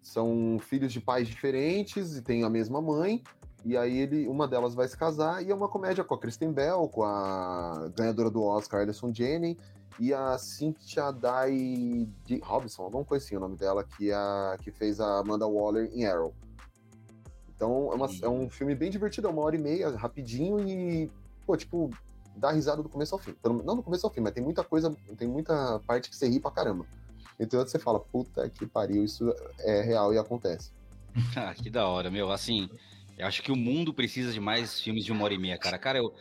são 0.02 0.58
filhos 0.58 0.92
de 0.92 1.00
pais 1.00 1.28
diferentes 1.28 2.16
e 2.16 2.22
têm 2.22 2.42
a 2.42 2.50
mesma 2.50 2.82
mãe, 2.82 3.22
e 3.64 3.76
aí 3.76 3.96
ele, 3.98 4.26
uma 4.26 4.48
delas 4.48 4.74
vai 4.74 4.88
se 4.88 4.96
casar, 4.96 5.44
e 5.44 5.52
é 5.52 5.54
uma 5.54 5.68
comédia 5.68 6.02
com 6.02 6.14
a 6.14 6.18
Kristen 6.18 6.52
Bell, 6.52 6.88
com 6.88 7.04
a 7.04 7.88
ganhadora 7.94 8.28
do 8.28 8.42
Oscar, 8.42 8.80
Alison 8.80 9.14
Janney, 9.14 9.56
e 10.00 10.12
a 10.12 10.36
Cynthia 10.36 11.12
Dai 11.12 12.08
Robinson, 12.42 12.82
alguma 12.82 13.04
coisa 13.04 13.24
assim 13.24 13.36
o 13.36 13.40
nome 13.40 13.56
dela, 13.56 13.84
que, 13.84 14.10
é 14.10 14.14
a, 14.14 14.56
que 14.60 14.72
fez 14.72 14.98
a 14.98 15.18
Amanda 15.18 15.46
Waller 15.46 15.88
em 15.92 16.06
Arrow. 16.06 16.34
Então 17.54 17.92
é, 17.92 17.94
uma, 17.94 18.08
é 18.22 18.28
um 18.28 18.50
filme 18.50 18.74
bem 18.74 18.90
divertido, 18.90 19.28
é 19.28 19.30
uma 19.30 19.42
hora 19.42 19.54
e 19.54 19.60
meia, 19.60 19.90
rapidinho, 19.90 20.58
e, 20.66 21.08
pô, 21.46 21.56
tipo, 21.56 21.90
dá 22.40 22.50
risada 22.50 22.82
do 22.82 22.88
começo 22.88 23.14
ao 23.14 23.18
fim. 23.18 23.34
Não 23.44 23.76
do 23.76 23.82
começo 23.82 24.06
ao 24.06 24.12
fim, 24.12 24.20
mas 24.20 24.32
tem 24.32 24.42
muita 24.42 24.64
coisa, 24.64 24.94
tem 25.16 25.28
muita 25.28 25.78
parte 25.86 26.08
que 26.08 26.16
você 26.16 26.28
ri 26.28 26.40
pra 26.40 26.50
caramba. 26.50 26.86
Então 27.38 27.60
você 27.60 27.78
fala, 27.78 28.00
puta 28.00 28.48
que 28.48 28.66
pariu, 28.66 29.04
isso 29.04 29.34
é 29.60 29.82
real 29.82 30.12
e 30.12 30.18
acontece. 30.18 30.72
ah, 31.36 31.54
que 31.54 31.70
da 31.70 31.86
hora, 31.86 32.10
meu. 32.10 32.30
Assim, 32.30 32.68
eu 33.18 33.26
acho 33.26 33.42
que 33.42 33.52
o 33.52 33.56
mundo 33.56 33.92
precisa 33.92 34.32
de 34.32 34.40
mais 34.40 34.80
filmes 34.80 35.04
de 35.04 35.12
uma 35.12 35.24
hora 35.24 35.34
e 35.34 35.38
meia, 35.38 35.58
cara. 35.58 35.78
Cara, 35.78 35.98
eu, 35.98 36.14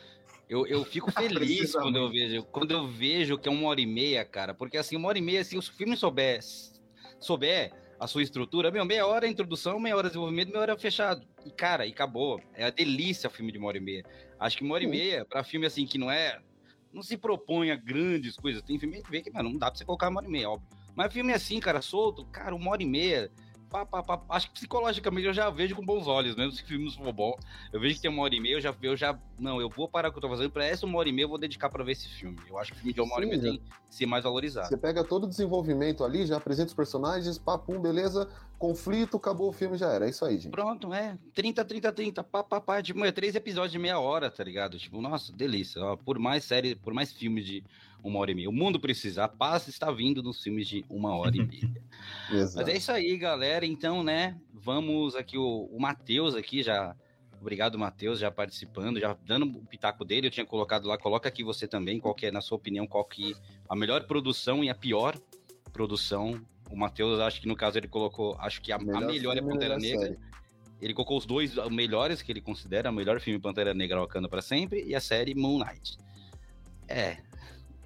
eu, 0.49 0.67
eu 0.67 0.85
fico 0.85 1.11
feliz 1.11 1.73
quando 1.73 1.97
eu 1.97 2.09
vejo 2.09 2.43
quando 2.43 2.71
eu 2.71 2.87
vejo 2.87 3.37
que 3.37 3.47
é 3.47 3.51
uma 3.51 3.67
hora 3.67 3.81
e 3.81 3.85
meia, 3.85 4.25
cara. 4.25 4.53
Porque 4.53 4.77
assim, 4.77 4.95
uma 4.95 5.07
hora 5.07 5.17
e 5.17 5.21
meia, 5.21 5.43
se 5.43 5.57
o 5.57 5.61
filme 5.61 5.95
souber, 5.95 6.39
souber 7.19 7.73
a 7.99 8.07
sua 8.07 8.23
estrutura, 8.23 8.71
meu, 8.71 8.85
meia 8.85 9.05
hora 9.05 9.27
é 9.27 9.29
introdução, 9.29 9.77
meia 9.77 9.95
hora 9.95 10.07
de 10.07 10.13
desenvolvimento, 10.13 10.49
meia 10.49 10.61
hora 10.61 10.77
fechado. 10.77 11.25
E, 11.45 11.51
cara, 11.51 11.85
e 11.85 11.91
acabou. 11.91 12.41
É 12.53 12.65
a 12.65 12.69
delícia 12.69 13.27
o 13.27 13.31
filme 13.31 13.51
de 13.51 13.57
uma 13.57 13.67
hora 13.67 13.77
e 13.77 13.81
meia. 13.81 14.05
Acho 14.39 14.57
que 14.57 14.63
uma 14.63 14.75
hora 14.75 14.83
e 14.83 14.87
meia, 14.87 15.25
pra 15.25 15.43
filme 15.43 15.65
assim, 15.65 15.85
que 15.85 15.97
não 15.97 16.09
é. 16.09 16.39
Não 16.91 17.03
se 17.03 17.17
propõe 17.17 17.69
a 17.69 17.75
grandes 17.75 18.35
coisas. 18.35 18.63
Tem 18.63 18.79
filme 18.79 19.03
que 19.03 19.11
vê 19.11 19.21
que, 19.21 19.29
mano, 19.29 19.49
não 19.49 19.59
dá 19.59 19.69
pra 19.69 19.77
você 19.77 19.85
colocar 19.85 20.09
uma 20.09 20.19
hora 20.19 20.27
e 20.27 20.31
meia, 20.31 20.49
óbvio. 20.49 20.67
Mas 20.95 21.13
filme 21.13 21.33
assim, 21.33 21.59
cara, 21.59 21.81
solto, 21.81 22.25
cara, 22.25 22.55
uma 22.55 22.71
hora 22.71 22.81
e 22.81 22.85
meia 22.85 23.31
pá, 23.69 23.85
pá, 23.85 24.01
pá. 24.03 24.21
Acho 24.29 24.47
que 24.47 24.53
psicologicamente 24.53 25.27
eu 25.27 25.33
já 25.33 25.49
vejo 25.49 25.75
com 25.75 25.85
bons 25.85 26.07
olhos, 26.07 26.35
mesmo 26.35 26.51
se 26.51 26.63
o 26.63 26.65
filme 26.65 26.85
não 26.85 26.91
for 26.91 27.13
bom. 27.13 27.37
Eu 27.71 27.79
vejo 27.79 27.95
que 27.95 28.01
tem 28.01 28.11
uma 28.11 28.23
hora 28.23 28.35
e 28.35 28.39
meia, 28.39 28.55
eu 28.55 28.61
já, 28.61 28.75
eu 28.81 28.97
já. 28.97 29.17
Não, 29.37 29.61
eu 29.61 29.69
vou 29.69 29.87
parar 29.87 30.09
o 30.09 30.11
que 30.11 30.17
eu 30.17 30.21
tô 30.21 30.29
fazendo. 30.29 30.49
Pra 30.49 30.65
essa 30.65 30.85
uma 30.85 30.97
hora 30.97 31.07
e 31.07 31.11
meia 31.11 31.25
eu 31.25 31.29
vou 31.29 31.37
dedicar 31.37 31.69
pra 31.69 31.83
ver 31.83 31.93
esse 31.93 32.09
filme. 32.09 32.37
Eu 32.47 32.57
acho 32.57 32.71
que 32.71 32.77
o 32.77 32.79
filme 32.81 32.93
de 32.93 33.01
uma 33.01 33.13
hora 33.15 33.25
Sim, 33.25 33.27
e 33.27 33.37
meia 33.37 33.51
tem 33.51 33.59
que 33.59 33.95
ser 33.95 34.05
mais 34.05 34.23
valorizado. 34.23 34.67
Você 34.67 34.77
pega 34.77 35.03
todo 35.03 35.25
o 35.25 35.27
desenvolvimento 35.27 36.03
ali, 36.03 36.25
já 36.25 36.37
apresenta 36.37 36.69
os 36.69 36.73
personagens, 36.73 37.37
papum, 37.37 37.79
beleza, 37.79 38.27
conflito, 38.59 39.17
acabou 39.17 39.49
o 39.49 39.53
filme, 39.53 39.77
já 39.77 39.87
era. 39.87 40.05
É 40.05 40.09
isso 40.09 40.25
aí, 40.25 40.37
gente. 40.37 40.51
Pronto, 40.51 40.93
é. 40.93 41.17
30, 41.33 41.63
30, 41.63 41.91
30, 41.93 42.23
pá, 42.23 42.43
pá, 42.43 42.59
pá. 42.59 42.83
Tipo, 42.83 43.03
é 43.05 43.11
três 43.11 43.33
episódios 43.33 43.71
de 43.71 43.79
meia 43.79 43.97
hora, 43.97 44.29
tá 44.29 44.43
ligado? 44.43 44.77
Tipo, 44.77 45.01
nossa, 45.01 45.31
delícia. 45.31 45.81
Ó, 45.81 45.95
por 45.95 46.19
mais 46.19 46.43
série, 46.43 46.75
por 46.75 46.93
mais 46.93 47.13
filmes 47.13 47.45
de 47.45 47.63
uma 48.03 48.19
hora 48.19 48.31
e 48.31 48.35
meia. 48.35 48.49
O 48.49 48.53
mundo 48.53 48.79
precisa, 48.79 49.23
a 49.23 49.27
paz 49.27 49.67
está 49.67 49.89
vindo 49.91 50.21
nos 50.21 50.43
filmes 50.43 50.67
de 50.67 50.85
uma 50.89 51.15
hora 51.15 51.35
e 51.35 51.45
meia. 51.45 51.71
Mas 52.29 52.67
é 52.67 52.75
isso 52.75 52.91
aí, 52.91 53.17
galera. 53.17 53.65
Então, 53.65 54.03
né, 54.03 54.37
vamos 54.53 55.15
aqui, 55.15 55.37
o, 55.37 55.69
o 55.71 55.79
Matheus 55.79 56.35
aqui 56.35 56.61
já. 56.61 56.95
Obrigado, 57.39 57.79
Matheus, 57.79 58.19
já 58.19 58.29
participando, 58.29 58.99
já 58.99 59.17
dando 59.25 59.45
o 59.45 59.65
pitaco 59.65 60.03
dele. 60.03 60.27
Eu 60.27 60.31
tinha 60.31 60.45
colocado 60.45 60.85
lá, 60.85 60.97
coloca 60.97 61.29
aqui 61.29 61.41
você 61.41 61.65
também, 61.65 61.97
qual 61.97 62.13
que 62.13 62.25
é, 62.25 62.31
na 62.31 62.41
sua 62.41 62.57
opinião, 62.57 62.85
qual 62.85 63.05
que 63.05 63.33
a 63.69 63.75
melhor 63.77 64.03
produção 64.03 64.61
e 64.61 64.69
a 64.69 64.75
pior 64.75 65.17
produção. 65.71 66.41
O 66.69 66.77
Matheus, 66.77 67.19
acho 67.19 67.41
que 67.41 67.47
no 67.47 67.55
caso 67.55 67.77
ele 67.77 67.87
colocou, 67.87 68.35
acho 68.39 68.61
que 68.61 68.71
a 68.71 68.77
melhor, 68.77 69.03
a 69.03 69.07
melhor 69.07 69.37
é 69.37 69.41
Pantera 69.41 69.77
Negra. 69.77 70.07
Série. 70.07 70.19
Ele 70.81 70.93
colocou 70.93 71.17
os 71.17 71.25
dois 71.25 71.55
melhores 71.69 72.21
que 72.21 72.31
ele 72.31 72.39
considera, 72.39 72.89
o 72.89 72.93
melhor 72.93 73.19
filme 73.19 73.39
Pantera 73.39 73.73
Negra 73.73 73.99
Wakanda 73.99 74.29
para 74.29 74.41
sempre 74.41 74.83
e 74.83 74.95
a 74.95 75.01
série 75.01 75.35
Moon 75.35 75.59
Knight. 75.59 75.97
É, 76.87 77.17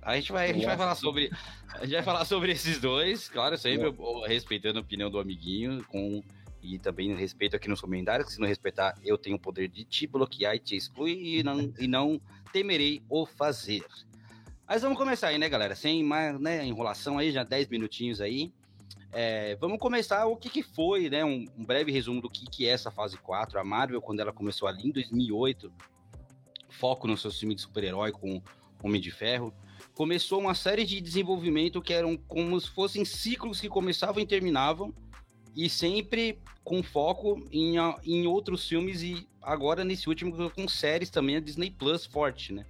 a 0.05 0.15
gente 0.15 0.31
vai, 0.31 0.49
a 0.49 0.53
gente 0.53 0.65
vai 0.65 0.77
falar 0.77 0.95
sobre. 0.95 1.31
A 1.73 1.85
gente 1.85 1.93
vai 1.93 2.03
falar 2.03 2.25
sobre 2.25 2.51
esses 2.51 2.79
dois, 2.79 3.29
claro, 3.29 3.57
sempre 3.57 3.87
é. 3.87 4.27
respeitando 4.27 4.77
a 4.77 4.81
opinião 4.81 5.09
do 5.09 5.17
amiguinho, 5.17 5.83
com, 5.85 6.21
e 6.61 6.77
também 6.77 7.15
respeito 7.15 7.55
aqui 7.55 7.67
nos 7.67 7.81
comentários, 7.81 8.27
que 8.27 8.33
se 8.33 8.39
não 8.39 8.47
respeitar, 8.47 8.95
eu 9.03 9.17
tenho 9.17 9.37
o 9.37 9.39
poder 9.39 9.67
de 9.69 9.83
te 9.83 10.05
bloquear 10.05 10.55
e 10.55 10.59
te 10.59 10.75
excluir 10.75 11.39
e 11.39 11.43
não, 11.43 11.73
e 11.79 11.87
não 11.87 12.21
temerei 12.51 13.01
o 13.09 13.25
fazer. 13.25 13.83
Mas 14.67 14.81
vamos 14.81 14.97
começar 14.97 15.27
aí, 15.27 15.37
né, 15.37 15.49
galera? 15.49 15.75
Sem 15.75 16.03
mais 16.03 16.39
né, 16.39 16.65
enrolação 16.65 17.17
aí, 17.17 17.31
já 17.31 17.43
10 17.43 17.67
minutinhos 17.69 18.21
aí. 18.21 18.53
É, 19.13 19.55
vamos 19.57 19.79
começar 19.79 20.25
o 20.25 20.35
que, 20.35 20.49
que 20.49 20.63
foi, 20.63 21.09
né? 21.09 21.23
Um, 21.23 21.45
um, 21.57 21.63
breve 21.63 21.91
resumo 21.91 22.19
do 22.19 22.29
que, 22.29 22.45
que 22.45 22.67
é 22.67 22.71
essa 22.71 22.89
fase 22.89 23.17
4. 23.17 23.59
A 23.59 23.63
Marvel, 23.63 24.01
quando 24.01 24.19
ela 24.19 24.33
começou 24.33 24.67
ali 24.67 24.87
em 24.87 24.91
2008, 24.91 25.71
foco 26.69 27.07
no 27.07 27.15
seu 27.15 27.31
filme 27.31 27.53
de 27.53 27.61
super-herói 27.61 28.11
com 28.11 28.41
Homem 28.81 28.99
de 28.99 29.11
Ferro 29.11 29.53
começou 29.93 30.39
uma 30.39 30.55
série 30.55 30.85
de 30.85 30.99
desenvolvimento 30.99 31.81
que 31.81 31.93
eram 31.93 32.17
como 32.17 32.59
se 32.59 32.69
fossem 32.69 33.05
ciclos 33.05 33.59
que 33.59 33.69
começavam 33.69 34.21
e 34.21 34.25
terminavam, 34.25 34.93
e 35.55 35.69
sempre 35.69 36.39
com 36.63 36.81
foco 36.81 37.45
em, 37.51 37.75
em 38.03 38.25
outros 38.25 38.67
filmes, 38.67 39.03
e 39.03 39.27
agora 39.41 39.83
nesse 39.83 40.09
último 40.09 40.49
com 40.51 40.67
séries 40.67 41.09
também, 41.09 41.35
a 41.35 41.39
Disney 41.39 41.69
Plus 41.69 42.05
forte, 42.05 42.53
né? 42.53 42.65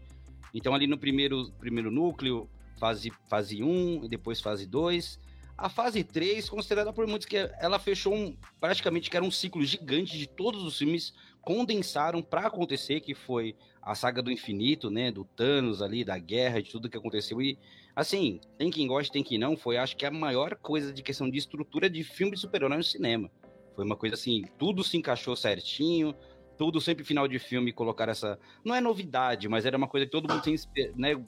Então 0.54 0.76
ali 0.76 0.86
no 0.86 0.98
primeiro, 0.98 1.50
primeiro 1.60 1.90
núcleo, 1.90 2.50
fase, 2.78 3.12
fase 3.30 3.64
1, 3.64 4.08
depois 4.08 4.42
fase 4.42 4.68
2. 4.68 5.20
A 5.64 5.70
fase 5.70 6.04
3, 6.04 6.50
considerada 6.50 6.92
por 6.92 7.08
muitos 7.08 7.26
que 7.26 7.38
ela 7.38 7.80
fechou 7.80 8.14
um, 8.14 8.36
praticamente 8.60 9.10
que 9.10 9.16
era 9.16 9.26
um 9.26 9.32
ciclo 9.32 9.64
gigante 9.64 10.18
de 10.18 10.28
todos 10.28 10.62
os 10.62 10.78
filmes 10.78 11.14
condensaram 11.42 12.22
para 12.22 12.48
acontecer, 12.48 13.00
que 13.00 13.16
foi 13.16 13.56
a 13.82 13.96
saga 13.96 14.22
do 14.22 14.30
infinito, 14.30 14.90
né, 14.90 15.10
do 15.10 15.24
Thanos 15.24 15.82
ali, 15.82 16.04
da 16.04 16.18
guerra, 16.18 16.62
de 16.62 16.70
tudo 16.70 16.90
que 16.90 16.98
aconteceu 16.98 17.42
e 17.42 17.58
assim, 17.96 18.42
tem 18.58 18.70
quem 18.70 18.86
goste, 18.88 19.10
tem 19.10 19.24
quem 19.24 19.38
não, 19.38 19.56
foi 19.56 19.78
acho 19.78 19.96
que 19.96 20.06
a 20.06 20.12
maior 20.12 20.54
coisa 20.56 20.92
de 20.92 21.02
questão 21.02 21.30
de 21.30 21.38
estrutura 21.38 21.90
de 21.90 22.04
filme 22.04 22.34
de 22.34 22.42
super-herói 22.42 22.76
no 22.76 22.84
cinema. 22.84 23.32
Foi 23.74 23.86
uma 23.86 23.96
coisa 23.96 24.16
assim, 24.16 24.44
tudo 24.60 24.84
se 24.84 24.98
encaixou 24.98 25.34
certinho, 25.34 26.14
tudo 26.58 26.80
sempre 26.82 27.04
final 27.04 27.28
de 27.28 27.40
filme 27.40 27.72
colocar 27.72 28.10
essa, 28.10 28.40
não 28.64 28.74
é 28.76 28.82
novidade, 28.82 29.48
mas 29.48 29.66
era 29.66 29.78
uma 29.78 29.88
coisa 29.88 30.06
que 30.06 30.12
todo 30.12 30.32
mundo 30.32 30.42
tem, 30.42 30.56
né, 30.96 31.22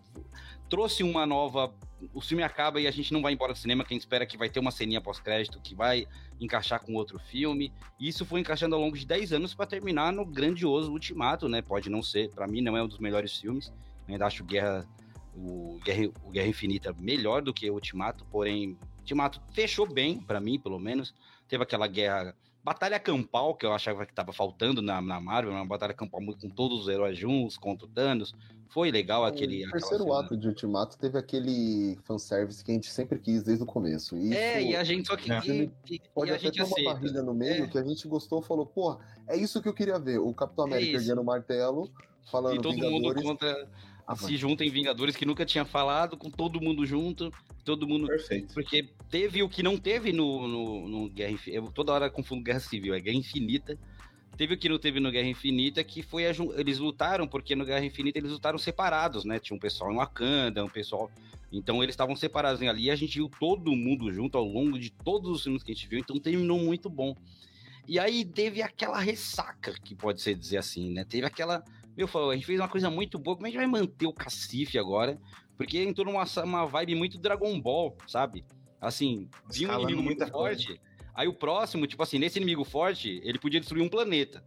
trouxe 0.70 1.04
uma 1.04 1.26
nova 1.26 1.74
o 2.14 2.22
filme 2.22 2.44
acaba 2.44 2.80
e 2.80 2.88
a 2.88 2.92
gente 2.92 3.14
não 3.14 3.22
vai 3.22 3.34
embora 3.34 3.54
do 3.54 3.60
cinema, 3.60 3.84
quem 3.84 3.98
espera 3.98 4.26
que 4.26 4.38
vai 4.38 4.50
ter 4.50 4.60
uma 4.60 4.72
ceninha 4.72 5.02
pós-crédito 5.02 5.60
que 5.62 5.74
vai 5.74 6.08
encaixar 6.40 6.80
com 6.80 6.94
outro 6.94 7.18
filme. 7.18 7.74
E 8.00 8.08
isso 8.08 8.26
foi 8.26 8.40
encaixando 8.40 8.76
ao 8.76 8.82
longo 8.82 8.98
de 8.98 9.06
10 9.06 9.34
anos 9.34 9.54
para 9.54 9.66
terminar 9.66 10.12
no 10.12 10.26
grandioso 10.26 10.92
Ultimato, 10.92 11.48
né? 11.48 11.62
Pode 11.62 11.90
não 11.90 12.04
ser, 12.04 12.30
para 12.30 12.48
mim 12.48 12.62
não 12.62 12.76
é 12.76 12.84
um 12.84 12.88
dos 12.88 13.00
melhores 13.00 13.38
filmes. 13.38 13.72
Eu 14.08 14.14
ainda 14.14 14.26
acho 14.26 14.44
Guerra 14.44 14.86
o 15.36 15.80
Guerra, 15.84 16.12
o 16.24 16.32
Guerra 16.32 16.48
Infinita 16.48 16.96
melhor 16.98 17.42
do 17.42 17.54
que 17.54 17.70
o 17.70 17.74
Ultimato, 17.74 18.26
porém 18.32 18.78
Ultimato 19.00 19.42
fechou 19.52 19.88
bem 19.88 20.20
para 20.20 20.40
mim, 20.40 20.60
pelo 20.60 20.80
menos. 20.80 21.14
Teve 21.48 21.64
aquela 21.64 21.88
guerra 21.88 22.36
Batalha 22.66 23.00
Campal, 23.00 23.54
que 23.54 23.64
eu 23.64 23.72
achava 23.72 24.08
que 24.08 24.12
estava 24.12 24.34
faltando 24.34 24.82
na, 24.82 25.00
na 25.00 25.22
Marvel, 25.22 25.54
uma 25.54 25.64
batalha 25.64 25.94
campal 25.94 26.20
com 26.20 26.50
todos 26.50 26.82
os 26.82 26.88
heróis 26.88 27.16
juntos 27.16 27.60
contra 27.60 27.86
o 27.86 27.90
Thanos. 27.90 28.34
Foi 28.70 28.90
legal 28.90 29.24
aquele. 29.24 29.68
O 29.68 29.72
terceiro 29.72 30.12
ato 30.12 30.36
de 30.36 30.48
Ultimato 30.48 30.98
teve 30.98 31.16
aquele 31.16 31.96
fanservice 32.04 32.66
que 32.66 32.72
a 32.72 32.74
gente 32.74 32.90
sempre 32.90 33.20
quis 33.20 33.44
desde 33.44 33.64
o 33.64 33.68
começo. 33.68 34.18
E 34.18 34.36
é, 34.36 34.64
e 34.64 34.76
a 34.76 34.84
gente 34.84 35.06
só 35.06 35.16
que. 35.16 35.32
É. 35.32 35.40
E, 35.46 35.72
e, 35.92 36.02
pode 36.12 36.32
e 36.32 36.34
até 36.34 36.50
ter 36.50 36.64
aceita. 36.64 36.82
uma 36.82 36.94
barriga 36.96 37.22
no 37.22 37.36
meio 37.36 37.66
é. 37.66 37.68
que 37.68 37.78
a 37.78 37.84
gente 37.84 38.08
gostou 38.08 38.42
falou, 38.42 38.66
pô, 38.66 38.98
é 39.28 39.38
isso 39.38 39.62
que 39.62 39.70
eu 39.70 39.74
queria 39.74 40.00
ver. 40.00 40.18
O 40.18 40.34
Capitão 40.34 40.66
é 40.66 40.70
América 40.70 40.98
é 40.98 41.02
erguendo 41.02 41.22
o 41.22 41.24
martelo, 41.24 41.92
falando. 42.32 42.56
E 42.56 42.62
todo 42.64 42.74
Vingadores. 42.74 43.04
mundo 43.04 43.22
contra 43.22 43.70
ah, 44.08 44.16
se 44.16 44.38
junta 44.38 44.64
em 44.64 44.70
Vingadores 44.70 45.16
que 45.16 45.26
nunca 45.26 45.46
tinha 45.46 45.66
falado, 45.66 46.16
com 46.16 46.30
todo 46.30 46.62
mundo 46.62 46.86
junto, 46.86 47.32
todo 47.64 47.88
mundo. 47.88 48.08
Perfeito. 48.08 48.54
Porque 48.54 48.88
teve 49.10 49.42
o 49.42 49.50
que 49.50 49.64
não 49.64 49.78
teve 49.78 50.12
no, 50.12 50.48
no, 50.48 50.88
no 50.88 51.10
Guerra 51.10 51.32
Infinita. 51.32 51.72
Toda 51.74 51.94
hora 51.94 52.10
confundo 52.10 52.44
Guerra 52.44 52.60
Civil, 52.60 52.94
é 52.94 53.00
Guerra 53.00 53.18
Infinita. 53.18 53.78
Teve 54.38 54.54
o 54.54 54.58
que 54.58 54.70
não 54.70 54.78
teve 54.78 55.00
no 55.00 55.10
Guerra 55.12 55.28
Infinita, 55.28 55.84
que 55.84 56.04
foi 56.04 56.28
a, 56.28 56.32
eles 56.58 56.78
lutaram, 56.78 57.28
porque 57.28 57.56
no 57.56 57.66
Guerra 57.66 57.86
Infinita 57.86 58.20
eles 58.20 58.32
lutaram 58.32 58.58
separados, 58.58 59.24
né? 59.24 59.40
Tinha 59.40 59.56
um 59.56 59.60
pessoal 59.60 59.92
em 59.92 59.96
Wakanda, 59.96 60.64
um 60.64 60.70
pessoal. 60.70 61.10
Então 61.52 61.82
eles 61.82 61.94
estavam 61.94 62.16
separados 62.16 62.62
ali 62.62 62.84
e 62.84 62.92
a 62.92 62.96
gente 62.96 63.16
viu 63.16 63.32
todo 63.40 63.76
mundo 63.76 64.12
junto 64.12 64.38
ao 64.38 64.44
longo 64.44 64.78
de 64.78 64.92
todos 64.92 65.32
os 65.32 65.44
filmes 65.44 65.64
que 65.64 65.72
a 65.72 65.76
gente 65.76 65.88
viu, 65.88 66.00
então 66.00 66.20
terminou 66.20 66.60
muito 66.60 66.90
bom. 66.90 67.16
E 67.88 67.98
aí 67.98 68.26
teve 68.26 68.62
aquela 68.62 69.00
ressaca, 69.00 69.74
que 69.84 69.96
pode 69.96 70.22
ser 70.22 70.36
dizer 70.36 70.58
assim, 70.58 70.92
né? 70.92 71.06
Teve 71.06 71.26
aquela 71.26 71.64
meu, 71.96 72.08
falou, 72.08 72.32
a 72.32 72.36
gente 72.36 72.46
fez 72.46 72.60
uma 72.60 72.68
coisa 72.68 72.90
muito 72.90 73.18
boa, 73.18 73.36
como 73.36 73.48
a 73.48 73.50
gente 73.50 73.58
vai 73.58 73.68
manter 73.68 74.06
o 74.06 74.14
cacife 74.14 74.78
agora? 74.78 75.20
Porque 75.58 75.80
entrou 75.82 76.06
numa 76.06 76.26
uma 76.44 76.66
vibe 76.66 76.96
muito 76.96 77.18
Dragon 77.18 77.60
Ball, 77.62 77.96
sabe? 78.08 78.44
Assim, 78.82 79.30
viu 79.52 79.70
um 79.70 79.80
inimigo 79.80 80.04
muito 80.04 80.28
forte, 80.28 80.68
coisa. 80.68 80.82
aí 81.14 81.28
o 81.28 81.34
próximo, 81.34 81.88
tipo 81.88 82.04
assim, 82.04 82.20
nesse 82.20 82.38
inimigo 82.38 82.64
forte, 82.64 83.22
ele 83.24 83.40
podia 83.40 83.60
destruir 83.60 83.82
um 83.82 83.90
planeta. 83.90 84.44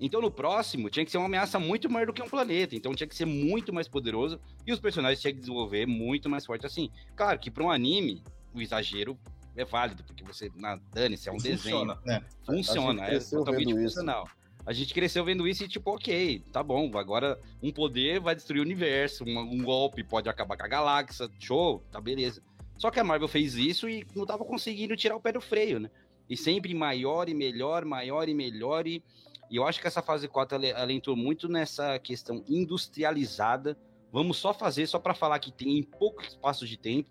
Então 0.00 0.20
no 0.20 0.30
próximo 0.30 0.88
tinha 0.88 1.04
que 1.04 1.10
ser 1.10 1.18
uma 1.18 1.26
ameaça 1.26 1.58
muito 1.58 1.90
maior 1.90 2.06
do 2.06 2.12
que 2.12 2.22
um 2.22 2.28
planeta, 2.28 2.74
então 2.74 2.94
tinha 2.94 3.06
que 3.06 3.16
ser 3.16 3.24
muito 3.24 3.72
mais 3.72 3.88
poderoso 3.88 4.40
e 4.64 4.72
os 4.72 4.78
personagens 4.78 5.20
tinham 5.20 5.34
que 5.34 5.40
desenvolver 5.40 5.86
muito 5.86 6.28
mais 6.28 6.46
forte 6.46 6.64
assim. 6.64 6.88
Claro 7.16 7.38
que 7.38 7.50
para 7.50 7.64
um 7.64 7.70
anime, 7.70 8.22
o 8.54 8.62
exagero 8.62 9.18
é 9.56 9.64
válido, 9.64 10.04
porque 10.04 10.22
você, 10.22 10.50
na 10.54 10.76
dane-se, 10.92 11.28
é 11.28 11.32
um 11.32 11.40
Funciona, 11.40 11.96
desenho. 11.96 12.20
Né? 12.20 12.24
Funciona, 12.46 13.04
é 13.06 13.18
totalmente 13.18 13.74
funcional. 13.74 14.24
Isso 14.24 14.37
a 14.68 14.72
gente 14.74 14.92
cresceu 14.92 15.24
vendo 15.24 15.48
isso 15.48 15.64
e, 15.64 15.68
tipo, 15.68 15.90
ok, 15.90 16.42
tá 16.52 16.62
bom, 16.62 16.90
agora 16.98 17.40
um 17.62 17.72
poder 17.72 18.20
vai 18.20 18.34
destruir 18.34 18.60
o 18.60 18.62
universo, 18.62 19.24
um, 19.24 19.38
um 19.38 19.62
golpe 19.62 20.04
pode 20.04 20.28
acabar 20.28 20.58
com 20.58 20.62
a 20.62 20.68
galáxia, 20.68 21.26
show, 21.38 21.82
tá 21.90 21.98
beleza. 21.98 22.42
Só 22.76 22.90
que 22.90 23.00
a 23.00 23.04
Marvel 23.04 23.28
fez 23.28 23.54
isso 23.54 23.88
e 23.88 24.06
não 24.14 24.26
tava 24.26 24.44
conseguindo 24.44 24.94
tirar 24.94 25.16
o 25.16 25.22
pé 25.22 25.32
do 25.32 25.40
freio, 25.40 25.80
né? 25.80 25.90
E 26.28 26.36
sempre 26.36 26.74
maior 26.74 27.30
e 27.30 27.34
melhor, 27.34 27.86
maior 27.86 28.28
e 28.28 28.34
melhor. 28.34 28.86
E, 28.86 29.02
e 29.50 29.56
eu 29.56 29.66
acho 29.66 29.80
que 29.80 29.86
essa 29.86 30.02
fase 30.02 30.28
4 30.28 30.56
ela, 30.56 30.66
ela 30.66 30.92
entrou 30.92 31.16
muito 31.16 31.48
nessa 31.48 31.98
questão 31.98 32.44
industrializada. 32.46 33.74
Vamos 34.12 34.36
só 34.36 34.52
fazer, 34.52 34.86
só 34.86 34.98
para 34.98 35.14
falar 35.14 35.38
que 35.38 35.50
tem 35.50 35.78
em 35.78 35.82
pouco 35.82 36.20
espaço 36.20 36.66
de 36.66 36.76
tempo. 36.76 37.08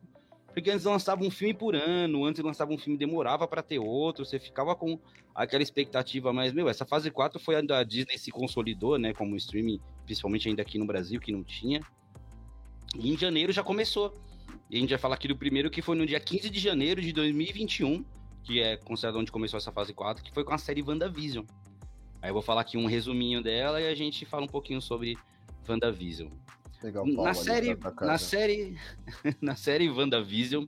Porque 0.57 0.71
antes 0.71 0.85
lançava 0.85 1.23
um 1.23 1.29
filme 1.29 1.53
por 1.53 1.75
ano, 1.75 2.25
antes 2.25 2.43
lançava 2.43 2.73
um 2.73 2.79
filme 2.79 2.97
demorava 2.97 3.47
para 3.47 3.61
ter 3.61 3.77
outro, 3.77 4.25
você 4.25 4.39
ficava 4.39 4.75
com 4.75 4.99
aquela 5.35 5.61
expectativa, 5.61 6.33
mas, 6.33 6.51
meu, 6.51 6.67
essa 6.67 6.83
fase 6.83 7.11
4 7.11 7.39
foi 7.39 7.57
a 7.57 7.61
da 7.61 7.83
Disney 7.83 8.17
se 8.17 8.31
consolidou, 8.31 8.97
né, 8.97 9.13
como 9.13 9.35
streaming, 9.35 9.79
principalmente 10.03 10.49
ainda 10.49 10.63
aqui 10.63 10.79
no 10.79 10.85
Brasil, 10.87 11.21
que 11.21 11.31
não 11.31 11.43
tinha. 11.43 11.79
E 12.95 13.13
em 13.13 13.15
janeiro 13.15 13.53
já 13.53 13.61
começou. 13.61 14.19
E 14.67 14.77
a 14.77 14.79
gente 14.79 14.89
vai 14.89 14.97
falar 14.97 15.13
aqui 15.13 15.27
do 15.27 15.37
primeiro, 15.37 15.69
que 15.69 15.79
foi 15.79 15.95
no 15.95 16.07
dia 16.07 16.19
15 16.19 16.49
de 16.49 16.59
janeiro 16.59 17.03
de 17.03 17.13
2021, 17.13 18.03
que 18.43 18.59
é 18.59 18.77
considerado 18.77 19.19
onde 19.19 19.31
começou 19.31 19.59
essa 19.59 19.71
fase 19.71 19.93
4, 19.93 20.23
que 20.23 20.33
foi 20.33 20.43
com 20.43 20.55
a 20.55 20.57
série 20.57 20.81
WandaVision. 20.81 21.45
Aí 22.19 22.31
eu 22.31 22.33
vou 22.33 22.41
falar 22.41 22.61
aqui 22.61 22.79
um 22.79 22.87
resuminho 22.87 23.43
dela 23.43 23.79
e 23.79 23.85
a 23.85 23.93
gente 23.93 24.25
fala 24.25 24.45
um 24.45 24.47
pouquinho 24.47 24.81
sobre 24.81 25.19
WandaVision 25.69 26.29
na 27.05 27.33
série, 27.33 27.77
na 28.01 28.17
série, 28.17 28.77
na 29.41 29.55
série 29.55 29.89
WandaVision, 29.89 30.65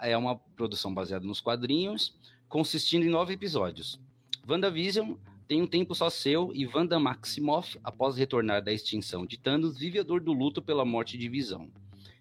é 0.00 0.16
uma 0.16 0.36
produção 0.36 0.92
baseada 0.92 1.26
nos 1.26 1.40
quadrinhos, 1.40 2.14
consistindo 2.48 3.04
em 3.04 3.10
nove 3.10 3.34
episódios. 3.34 4.00
WandaVision 4.48 5.14
tem 5.50 5.60
um 5.60 5.66
tempo 5.66 5.96
só 5.96 6.08
seu 6.08 6.52
e 6.54 6.64
Wanda 6.64 6.98
Maximoff, 6.98 7.76
após 7.82 8.16
retornar 8.16 8.62
da 8.62 8.72
extinção 8.72 9.26
de 9.26 9.36
Thanos, 9.36 9.76
vive 9.76 9.98
a 9.98 10.02
dor 10.04 10.20
do 10.20 10.32
luto 10.32 10.62
pela 10.62 10.84
morte 10.84 11.18
de 11.18 11.28
Visão. 11.28 11.68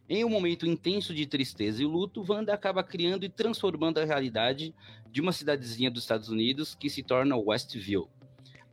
Em 0.10 0.26
um 0.26 0.30
momento 0.30 0.66
intenso 0.66 1.14
de 1.14 1.28
tristeza 1.28 1.84
e 1.84 1.86
luto, 1.86 2.26
Wanda 2.28 2.52
acaba 2.52 2.84
criando 2.84 3.24
e 3.24 3.30
transformando 3.30 4.00
a 4.00 4.04
realidade 4.04 4.74
de 5.12 5.22
uma 5.22 5.32
cidadezinha 5.32 5.92
dos 5.92 6.02
Estados 6.02 6.30
Unidos 6.30 6.74
que 6.74 6.90
se 6.90 7.04
torna 7.04 7.38
Westview, 7.38 8.10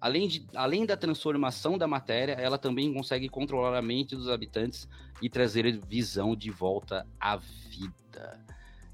Além, 0.00 0.28
de, 0.28 0.46
além 0.54 0.84
da 0.84 0.96
transformação 0.96 1.78
da 1.78 1.86
matéria, 1.86 2.32
ela 2.32 2.58
também 2.58 2.92
consegue 2.92 3.28
controlar 3.28 3.76
a 3.76 3.82
mente 3.82 4.14
dos 4.14 4.28
habitantes 4.28 4.88
e 5.22 5.28
trazer 5.28 5.78
visão 5.86 6.36
de 6.36 6.50
volta 6.50 7.06
à 7.18 7.36
vida. 7.36 8.44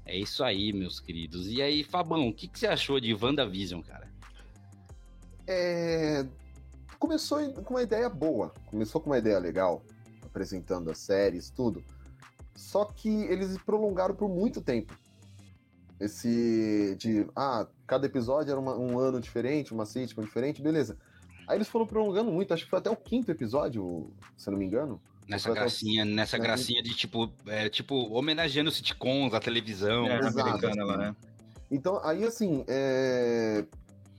É 0.05 0.17
isso 0.17 0.43
aí, 0.43 0.73
meus 0.73 0.99
queridos. 0.99 1.47
E 1.47 1.61
aí, 1.61 1.83
Fabão, 1.83 2.27
o 2.27 2.33
que, 2.33 2.47
que 2.47 2.57
você 2.57 2.67
achou 2.67 2.99
de 2.99 3.13
WandaVision, 3.13 3.81
cara? 3.81 4.11
É... 5.47 6.25
Começou 6.99 7.51
com 7.51 7.73
uma 7.73 7.83
ideia 7.83 8.09
boa, 8.09 8.53
começou 8.67 9.01
com 9.01 9.09
uma 9.09 9.17
ideia 9.17 9.37
legal, 9.37 9.83
apresentando 10.23 10.89
as 10.89 10.99
séries, 10.99 11.49
tudo. 11.49 11.83
Só 12.55 12.85
que 12.85 13.09
eles 13.09 13.57
prolongaram 13.57 14.15
por 14.15 14.29
muito 14.29 14.61
tempo. 14.61 14.97
Esse 15.99 16.95
de, 16.97 17.27
ah, 17.35 17.67
cada 17.85 18.05
episódio 18.05 18.51
era 18.51 18.59
uma, 18.59 18.75
um 18.75 18.97
ano 18.97 19.19
diferente, 19.19 19.73
uma 19.73 19.85
sitcom 19.85 20.21
diferente, 20.21 20.61
beleza. 20.61 20.97
Aí 21.47 21.57
eles 21.57 21.67
foram 21.67 21.85
prolongando 21.85 22.31
muito, 22.31 22.53
acho 22.53 22.63
que 22.63 22.69
foi 22.69 22.79
até 22.79 22.89
o 22.89 22.95
quinto 22.95 23.29
episódio, 23.29 24.11
se 24.37 24.47
eu 24.47 24.51
não 24.51 24.59
me 24.59 24.65
engano. 24.65 25.01
Nessa 25.27 25.53
gracinha, 25.53 26.03
o... 26.03 26.05
nessa 26.05 26.37
gracinha 26.37 26.81
de 26.81 26.93
tipo, 26.95 27.31
é, 27.45 27.69
tipo, 27.69 27.95
homenageando 28.13 28.71
sitcoms, 28.71 29.33
a 29.33 29.39
televisão. 29.39 30.05
É, 30.07 30.25
americana 30.25 30.83
lá, 30.83 30.97
né? 30.97 31.15
Então, 31.71 31.99
aí 32.03 32.23
assim, 32.23 32.63
é... 32.67 33.65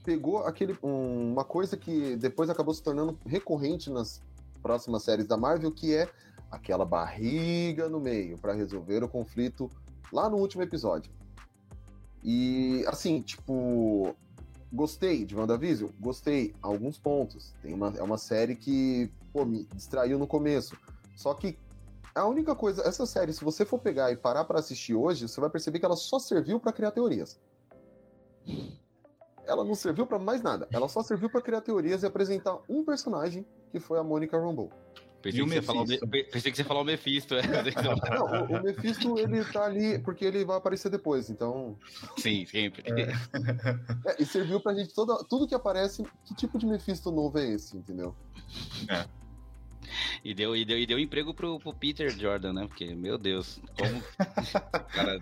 pegou 0.03 0.39
aquele, 0.39 0.77
um, 0.83 1.31
uma 1.31 1.43
coisa 1.43 1.77
que 1.77 2.15
depois 2.15 2.49
acabou 2.49 2.73
se 2.73 2.81
tornando 2.81 3.17
recorrente 3.25 3.89
nas 3.89 4.21
próximas 4.61 5.03
séries 5.03 5.27
da 5.27 5.37
Marvel, 5.37 5.71
que 5.71 5.93
é 5.93 6.09
aquela 6.51 6.85
barriga 6.85 7.89
no 7.89 7.99
meio 7.99 8.37
para 8.37 8.53
resolver 8.53 9.03
o 9.03 9.09
conflito 9.09 9.69
lá 10.11 10.29
no 10.29 10.37
último 10.37 10.63
episódio. 10.63 11.11
E 12.27 12.83
assim, 12.87 13.21
tipo, 13.21 14.15
gostei 14.73 15.23
de 15.23 15.35
WandaVision? 15.35 15.91
Gostei, 15.99 16.55
alguns 16.59 16.97
pontos. 16.97 17.53
Tem 17.61 17.71
uma, 17.71 17.93
é 17.95 18.01
uma 18.01 18.17
série 18.17 18.55
que 18.55 19.11
pô, 19.31 19.45
me 19.45 19.65
distraiu 19.75 20.17
no 20.17 20.25
começo. 20.25 20.75
Só 21.15 21.35
que 21.35 21.55
a 22.15 22.25
única 22.25 22.55
coisa, 22.55 22.81
essa 22.81 23.05
série, 23.05 23.31
se 23.31 23.43
você 23.43 23.63
for 23.63 23.77
pegar 23.77 24.11
e 24.11 24.17
parar 24.17 24.43
para 24.43 24.57
assistir 24.57 24.95
hoje, 24.95 25.27
você 25.27 25.39
vai 25.39 25.51
perceber 25.51 25.77
que 25.77 25.85
ela 25.85 25.95
só 25.95 26.17
serviu 26.17 26.59
para 26.59 26.73
criar 26.73 26.89
teorias. 26.89 27.39
Ela 29.45 29.63
não 29.63 29.75
serviu 29.75 30.07
para 30.07 30.17
mais 30.17 30.41
nada. 30.41 30.67
Ela 30.71 30.89
só 30.89 31.03
serviu 31.03 31.29
para 31.29 31.41
criar 31.41 31.61
teorias 31.61 32.01
e 32.01 32.07
apresentar 32.07 32.57
um 32.67 32.83
personagem 32.83 33.45
que 33.69 33.79
foi 33.79 33.99
a 33.99 34.03
Monica 34.03 34.39
Rambeau. 34.39 34.71
Pensei 35.31 35.43
que, 35.43 35.65
você 35.65 36.23
pensei 36.25 36.51
que 36.51 36.57
você 36.57 36.63
falou 36.63 36.83
o 36.83 36.85
Mephisto. 36.85 37.35
É. 37.35 37.41
Não, 38.11 38.25
o, 38.25 38.59
o, 38.59 38.63
Mephisto, 38.63 39.17
ele 39.17 39.43
tá 39.45 39.65
ali 39.65 39.97
porque 39.99 40.23
ele 40.23 40.45
vai 40.45 40.57
aparecer 40.57 40.91
depois, 40.91 41.29
então... 41.29 41.77
Sim, 42.17 42.45
sempre. 42.45 42.83
É. 42.85 44.11
É, 44.11 44.15
e 44.21 44.25
serviu 44.25 44.59
pra 44.59 44.75
gente, 44.75 44.93
toda, 44.93 45.23
tudo 45.23 45.47
que 45.47 45.55
aparece, 45.55 46.03
que 46.25 46.35
tipo 46.35 46.59
de 46.59 46.67
Mephisto 46.67 47.11
novo 47.11 47.39
é 47.39 47.49
esse, 47.49 47.75
entendeu? 47.75 48.15
É. 48.87 49.05
E 50.23 50.33
deu, 50.33 50.55
e 50.55 50.63
deu, 50.63 50.77
e 50.77 50.85
deu 50.85 50.99
emprego 50.99 51.33
pro, 51.33 51.59
pro 51.59 51.73
Peter 51.73 52.09
Jordan, 52.11 52.53
né? 52.53 52.67
Porque, 52.67 52.93
meu 52.93 53.17
Deus, 53.17 53.59
como... 53.77 54.03
cara, 54.89 55.19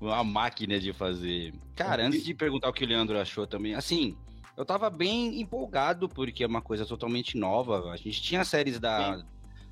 uma 0.00 0.24
máquina 0.24 0.78
de 0.78 0.92
fazer. 0.92 1.54
Cara, 1.76 2.06
antes 2.06 2.24
de 2.24 2.34
perguntar 2.34 2.68
o 2.68 2.72
que 2.72 2.84
o 2.84 2.88
Leandro 2.88 3.18
achou 3.18 3.46
também, 3.46 3.74
assim, 3.74 4.16
eu 4.58 4.64
tava 4.64 4.90
bem 4.90 5.40
empolgado, 5.40 6.08
porque 6.08 6.42
é 6.42 6.46
uma 6.46 6.60
coisa 6.60 6.84
totalmente 6.84 7.38
nova. 7.38 7.92
A 7.92 7.96
gente 7.96 8.20
tinha 8.20 8.44
séries 8.44 8.80
da, 8.80 9.24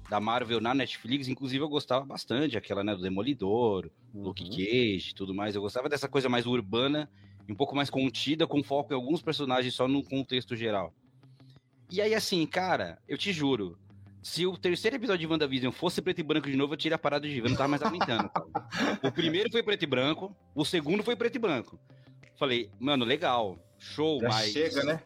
da 0.09 0.21
Marvel 0.21 0.61
na 0.61 0.73
Netflix, 0.73 1.26
inclusive 1.26 1.64
eu 1.64 1.69
gostava 1.69 2.05
bastante, 2.05 2.57
aquela, 2.57 2.85
né, 2.85 2.95
do 2.95 3.02
Demolidor, 3.02 3.90
uhum. 4.14 4.23
Luke 4.23 4.49
Cage 4.49 5.12
tudo 5.12 5.35
mais. 5.35 5.57
Eu 5.57 5.61
gostava 5.61 5.88
dessa 5.88 6.09
coisa 6.09 6.28
mais 6.28 6.47
urbana, 6.47 7.11
um 7.49 7.55
pouco 7.57 7.75
mais 7.75 7.90
contida, 7.90 8.47
com 8.47 8.62
foco 8.62 8.93
em 8.93 8.95
alguns 8.95 9.21
personagens 9.21 9.75
só 9.75 9.88
no 9.88 10.05
contexto 10.05 10.55
geral. 10.55 10.95
E 11.90 12.00
aí, 12.00 12.14
assim, 12.14 12.47
cara, 12.47 13.00
eu 13.09 13.19
te 13.19 13.33
juro, 13.33 13.76
se 14.23 14.47
o 14.47 14.57
terceiro 14.57 14.95
episódio 14.95 15.26
de 15.26 15.33
WandaVision 15.33 15.73
fosse 15.73 16.00
preto 16.00 16.21
e 16.21 16.23
branco 16.23 16.49
de 16.49 16.57
novo, 16.57 16.75
eu 16.75 16.78
teria 16.78 16.97
parado 16.97 17.26
de 17.26 17.40
ver, 17.40 17.47
eu 17.47 17.50
não 17.50 17.57
tava 17.57 17.71
mais 17.71 17.83
aguentando. 17.83 18.31
o 19.02 19.11
primeiro 19.11 19.50
foi 19.50 19.64
preto 19.64 19.83
e 19.83 19.87
branco, 19.87 20.33
o 20.55 20.64
segundo 20.64 21.02
foi 21.02 21.16
preto 21.16 21.35
e 21.35 21.40
branco. 21.40 21.76
Falei, 22.38 22.71
mano, 22.78 23.05
legal, 23.05 23.59
show, 23.78 24.21
já 24.21 24.28
mas. 24.28 24.52
Chega, 24.52 24.83
né? 24.85 25.02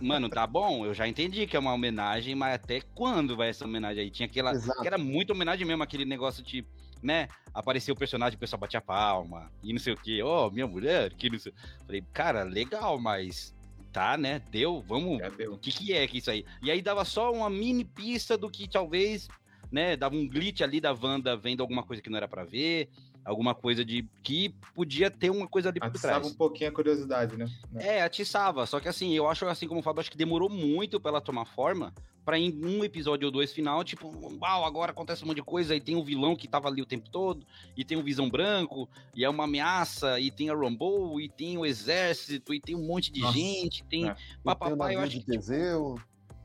Mano, 0.00 0.28
tá 0.28 0.46
bom, 0.46 0.84
eu 0.86 0.94
já 0.94 1.06
entendi 1.06 1.46
que 1.46 1.56
é 1.56 1.58
uma 1.58 1.72
homenagem, 1.72 2.34
mas 2.34 2.54
até 2.54 2.80
quando 2.94 3.36
vai 3.36 3.50
essa 3.50 3.64
homenagem 3.64 4.04
aí? 4.04 4.10
Tinha 4.10 4.26
aquela. 4.26 4.52
Exato. 4.52 4.80
Que 4.80 4.86
era 4.86 4.98
muito 4.98 5.32
homenagem 5.32 5.66
mesmo, 5.66 5.82
aquele 5.82 6.04
negócio 6.04 6.42
de, 6.42 6.64
né? 7.02 7.28
Apareceu 7.52 7.94
o 7.94 7.98
personagem, 7.98 8.36
o 8.36 8.40
pessoal 8.40 8.60
batia 8.60 8.80
palma, 8.80 9.50
e 9.62 9.72
não 9.72 9.80
sei 9.80 9.92
o 9.92 9.96
quê. 9.96 10.22
Ó, 10.22 10.46
oh, 10.46 10.50
minha 10.50 10.66
mulher, 10.66 11.12
que 11.14 11.30
não 11.30 11.38
sei. 11.38 11.52
Falei, 11.84 12.04
cara, 12.12 12.42
legal, 12.42 12.98
mas 12.98 13.54
tá, 13.92 14.16
né? 14.16 14.42
Deu, 14.50 14.82
vamos. 14.82 15.18
Deu. 15.36 15.54
O 15.54 15.58
que, 15.58 15.72
que 15.72 15.92
é 15.92 16.06
que 16.06 16.18
isso 16.18 16.30
aí? 16.30 16.44
E 16.62 16.70
aí 16.70 16.82
dava 16.82 17.04
só 17.04 17.32
uma 17.32 17.48
mini 17.48 17.84
pista 17.84 18.36
do 18.36 18.50
que 18.50 18.68
talvez, 18.68 19.28
né? 19.70 19.96
Dava 19.96 20.14
um 20.14 20.28
glitch 20.28 20.60
ali 20.60 20.80
da 20.80 20.92
Wanda 20.92 21.36
vendo 21.36 21.62
alguma 21.62 21.82
coisa 21.82 22.02
que 22.02 22.10
não 22.10 22.18
era 22.18 22.28
para 22.28 22.44
ver 22.44 22.88
alguma 23.26 23.54
coisa 23.54 23.84
de 23.84 24.08
que 24.22 24.54
podia 24.74 25.10
ter 25.10 25.30
uma 25.30 25.48
coisa 25.48 25.68
ali 25.68 25.80
por 25.80 25.88
atiçava 25.88 26.20
trás. 26.20 26.32
um 26.32 26.36
pouquinho 26.36 26.70
a 26.70 26.72
curiosidade, 26.72 27.36
né? 27.36 27.46
É, 27.74 28.02
atiçava. 28.02 28.64
Só 28.66 28.78
que 28.78 28.88
assim, 28.88 29.12
eu 29.14 29.28
acho 29.28 29.44
assim 29.46 29.66
como 29.66 29.80
o 29.80 29.82
Fábio, 29.82 30.00
acho 30.00 30.10
que 30.10 30.16
demorou 30.16 30.48
muito 30.48 31.00
pra 31.00 31.10
ela 31.10 31.20
tomar 31.20 31.44
forma 31.44 31.92
para 32.24 32.36
em 32.36 32.52
um 32.64 32.82
episódio 32.82 33.26
ou 33.26 33.30
dois 33.30 33.52
final, 33.52 33.84
tipo, 33.84 34.10
uau, 34.42 34.64
agora 34.64 34.90
acontece 34.90 35.22
um 35.22 35.28
monte 35.28 35.36
de 35.36 35.44
coisa 35.44 35.76
e 35.76 35.80
tem 35.80 35.94
o 35.94 36.00
um 36.00 36.04
vilão 36.04 36.34
que 36.34 36.48
tava 36.48 36.66
ali 36.66 36.82
o 36.82 36.86
tempo 36.86 37.08
todo, 37.08 37.46
e 37.76 37.84
tem 37.84 37.96
o 37.96 38.02
Visão 38.02 38.28
Branco, 38.28 38.88
e 39.14 39.24
é 39.24 39.30
uma 39.30 39.44
ameaça, 39.44 40.18
e 40.18 40.28
tem 40.32 40.50
a 40.50 40.52
Rumble, 40.52 41.22
e 41.24 41.28
tem 41.28 41.56
o 41.56 41.64
exército, 41.64 42.52
e 42.52 42.60
tem 42.60 42.74
um 42.74 42.84
monte 42.84 43.12
de 43.12 43.20
Nossa, 43.20 43.38
gente, 43.38 43.84
tem 43.84 44.08
é. 44.08 44.16
papapá, 44.42 44.92
eu 44.92 44.98
acho 44.98 45.20
que... 45.20 45.26
Teseu. 45.26 46.00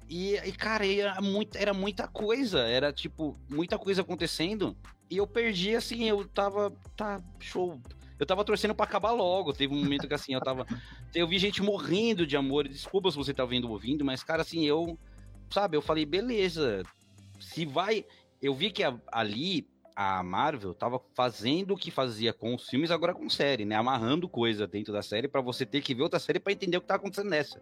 E, 0.07 0.35
e, 0.35 0.51
cara, 0.51 0.85
era, 0.85 1.19
muito, 1.19 1.57
era 1.57 1.73
muita 1.73 2.07
coisa, 2.07 2.59
era 2.59 2.93
tipo, 2.93 3.35
muita 3.49 3.79
coisa 3.79 4.01
acontecendo, 4.01 4.77
e 5.11 5.17
eu 5.17 5.27
perdi, 5.27 5.75
assim, 5.75 6.07
eu 6.07 6.25
tava. 6.25 6.71
Tá, 6.95 7.21
show. 7.37 7.77
Eu 8.17 8.25
tava 8.25 8.45
torcendo 8.45 8.73
para 8.73 8.85
acabar 8.85 9.11
logo. 9.11 9.51
Teve 9.51 9.73
um 9.73 9.83
momento 9.83 10.07
que, 10.07 10.13
assim, 10.13 10.33
eu 10.33 10.39
tava. 10.39 10.65
Eu 11.13 11.27
vi 11.27 11.37
gente 11.37 11.61
morrendo 11.61 12.25
de 12.25 12.37
amor. 12.37 12.65
Desculpa 12.65 13.11
se 13.11 13.17
você 13.17 13.33
tá 13.33 13.43
vendo 13.43 13.69
ouvindo, 13.69 14.05
mas, 14.05 14.23
cara, 14.23 14.43
assim, 14.43 14.65
eu. 14.65 14.97
Sabe, 15.49 15.75
eu 15.75 15.81
falei, 15.81 16.05
beleza. 16.05 16.83
Se 17.37 17.65
vai. 17.65 18.05
Eu 18.41 18.55
vi 18.55 18.71
que 18.71 18.81
a, 18.81 18.97
ali 19.11 19.67
a 19.93 20.23
Marvel 20.23 20.73
tava 20.73 21.01
fazendo 21.13 21.73
o 21.73 21.77
que 21.77 21.91
fazia 21.91 22.31
com 22.31 22.55
os 22.55 22.69
filmes, 22.69 22.89
agora 22.89 23.13
com 23.13 23.29
série, 23.29 23.65
né? 23.65 23.75
Amarrando 23.75 24.29
coisa 24.29 24.65
dentro 24.65 24.93
da 24.93 25.01
série 25.01 25.27
para 25.27 25.41
você 25.41 25.65
ter 25.65 25.81
que 25.81 25.93
ver 25.93 26.03
outra 26.03 26.19
série 26.19 26.39
para 26.39 26.53
entender 26.53 26.77
o 26.77 26.81
que 26.81 26.87
tá 26.87 26.95
acontecendo 26.95 27.29
nessa. 27.29 27.61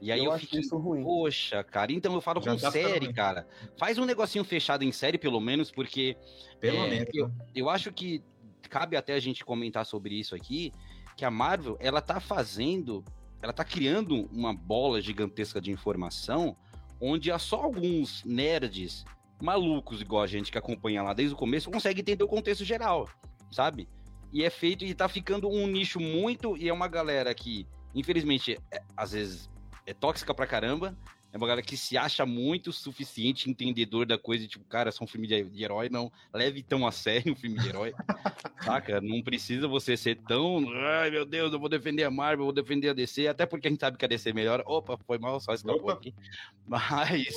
E 0.00 0.12
aí 0.12 0.24
eu, 0.24 0.32
eu 0.32 0.38
fiquei, 0.38 0.60
isso 0.60 0.76
ruim. 0.76 1.02
poxa, 1.02 1.64
cara, 1.64 1.92
então 1.92 2.12
eu 2.14 2.20
falo 2.20 2.40
Já 2.42 2.52
com 2.52 2.58
tá 2.58 2.70
série, 2.70 3.12
cara. 3.12 3.46
Faz 3.78 3.98
um 3.98 4.04
negocinho 4.04 4.44
fechado 4.44 4.84
em 4.84 4.92
série, 4.92 5.18
pelo 5.18 5.40
menos, 5.40 5.70
porque. 5.70 6.16
Pelo 6.60 6.78
é, 6.78 6.90
menos. 6.90 7.08
Eu, 7.14 7.30
eu 7.54 7.70
acho 7.70 7.92
que 7.92 8.22
cabe 8.68 8.96
até 8.96 9.14
a 9.14 9.20
gente 9.20 9.44
comentar 9.44 9.86
sobre 9.86 10.14
isso 10.14 10.34
aqui, 10.34 10.72
que 11.16 11.24
a 11.24 11.30
Marvel, 11.30 11.76
ela 11.80 12.02
tá 12.02 12.20
fazendo, 12.20 13.04
ela 13.40 13.52
tá 13.52 13.64
criando 13.64 14.28
uma 14.32 14.52
bola 14.54 15.00
gigantesca 15.00 15.60
de 15.60 15.70
informação, 15.70 16.56
onde 17.00 17.30
há 17.30 17.38
só 17.38 17.62
alguns 17.62 18.24
nerds 18.24 19.04
malucos, 19.40 20.00
igual 20.00 20.22
a 20.22 20.26
gente 20.26 20.50
que 20.50 20.58
acompanha 20.58 21.02
lá 21.02 21.12
desde 21.12 21.34
o 21.34 21.38
começo, 21.38 21.70
consegue 21.70 22.00
entender 22.00 22.24
o 22.24 22.28
contexto 22.28 22.64
geral, 22.64 23.08
sabe? 23.50 23.88
E 24.32 24.42
é 24.44 24.50
feito 24.50 24.84
e 24.84 24.94
tá 24.94 25.08
ficando 25.08 25.48
um 25.48 25.66
nicho 25.66 26.00
muito, 26.00 26.56
e 26.56 26.68
é 26.68 26.72
uma 26.72 26.88
galera 26.88 27.34
que, 27.34 27.66
infelizmente, 27.94 28.58
é, 28.70 28.82
às 28.96 29.12
vezes 29.12 29.48
é 29.86 29.94
tóxica 29.94 30.34
pra 30.34 30.46
caramba. 30.46 30.96
É 31.32 31.36
uma 31.36 31.46
galera 31.46 31.66
que 31.66 31.76
se 31.76 31.98
acha 31.98 32.24
muito 32.24 32.72
suficiente, 32.72 33.50
entendedor 33.50 34.06
da 34.06 34.16
coisa, 34.16 34.46
tipo, 34.48 34.64
cara, 34.64 34.90
são 34.90 35.04
um 35.04 35.08
filme 35.08 35.26
de, 35.26 35.62
herói, 35.62 35.90
não 35.90 36.10
leve 36.32 36.62
tão 36.62 36.86
a 36.86 36.92
sério 36.92 37.34
um 37.34 37.36
filme 37.36 37.58
de 37.58 37.68
herói. 37.68 37.92
saca? 38.64 39.00
Não 39.02 39.22
precisa 39.22 39.68
você 39.68 39.96
ser 39.98 40.16
tão. 40.26 40.64
Ai, 40.72 41.10
meu 41.10 41.26
Deus, 41.26 41.52
eu 41.52 41.60
vou 41.60 41.68
defender 41.68 42.04
a 42.04 42.10
Marvel, 42.10 42.40
eu 42.40 42.46
vou 42.46 42.54
defender 42.54 42.88
a 42.88 42.94
DC, 42.94 43.28
até 43.28 43.44
porque 43.44 43.68
a 43.68 43.70
gente 43.70 43.80
sabe 43.80 43.98
que 43.98 44.04
a 44.04 44.08
DC 44.08 44.30
é 44.30 44.32
melhor. 44.32 44.62
Opa, 44.66 44.98
foi 45.06 45.18
mal, 45.18 45.38
só 45.38 45.52
escapou 45.52 45.90
aqui. 45.90 46.14
Mas 46.66 47.36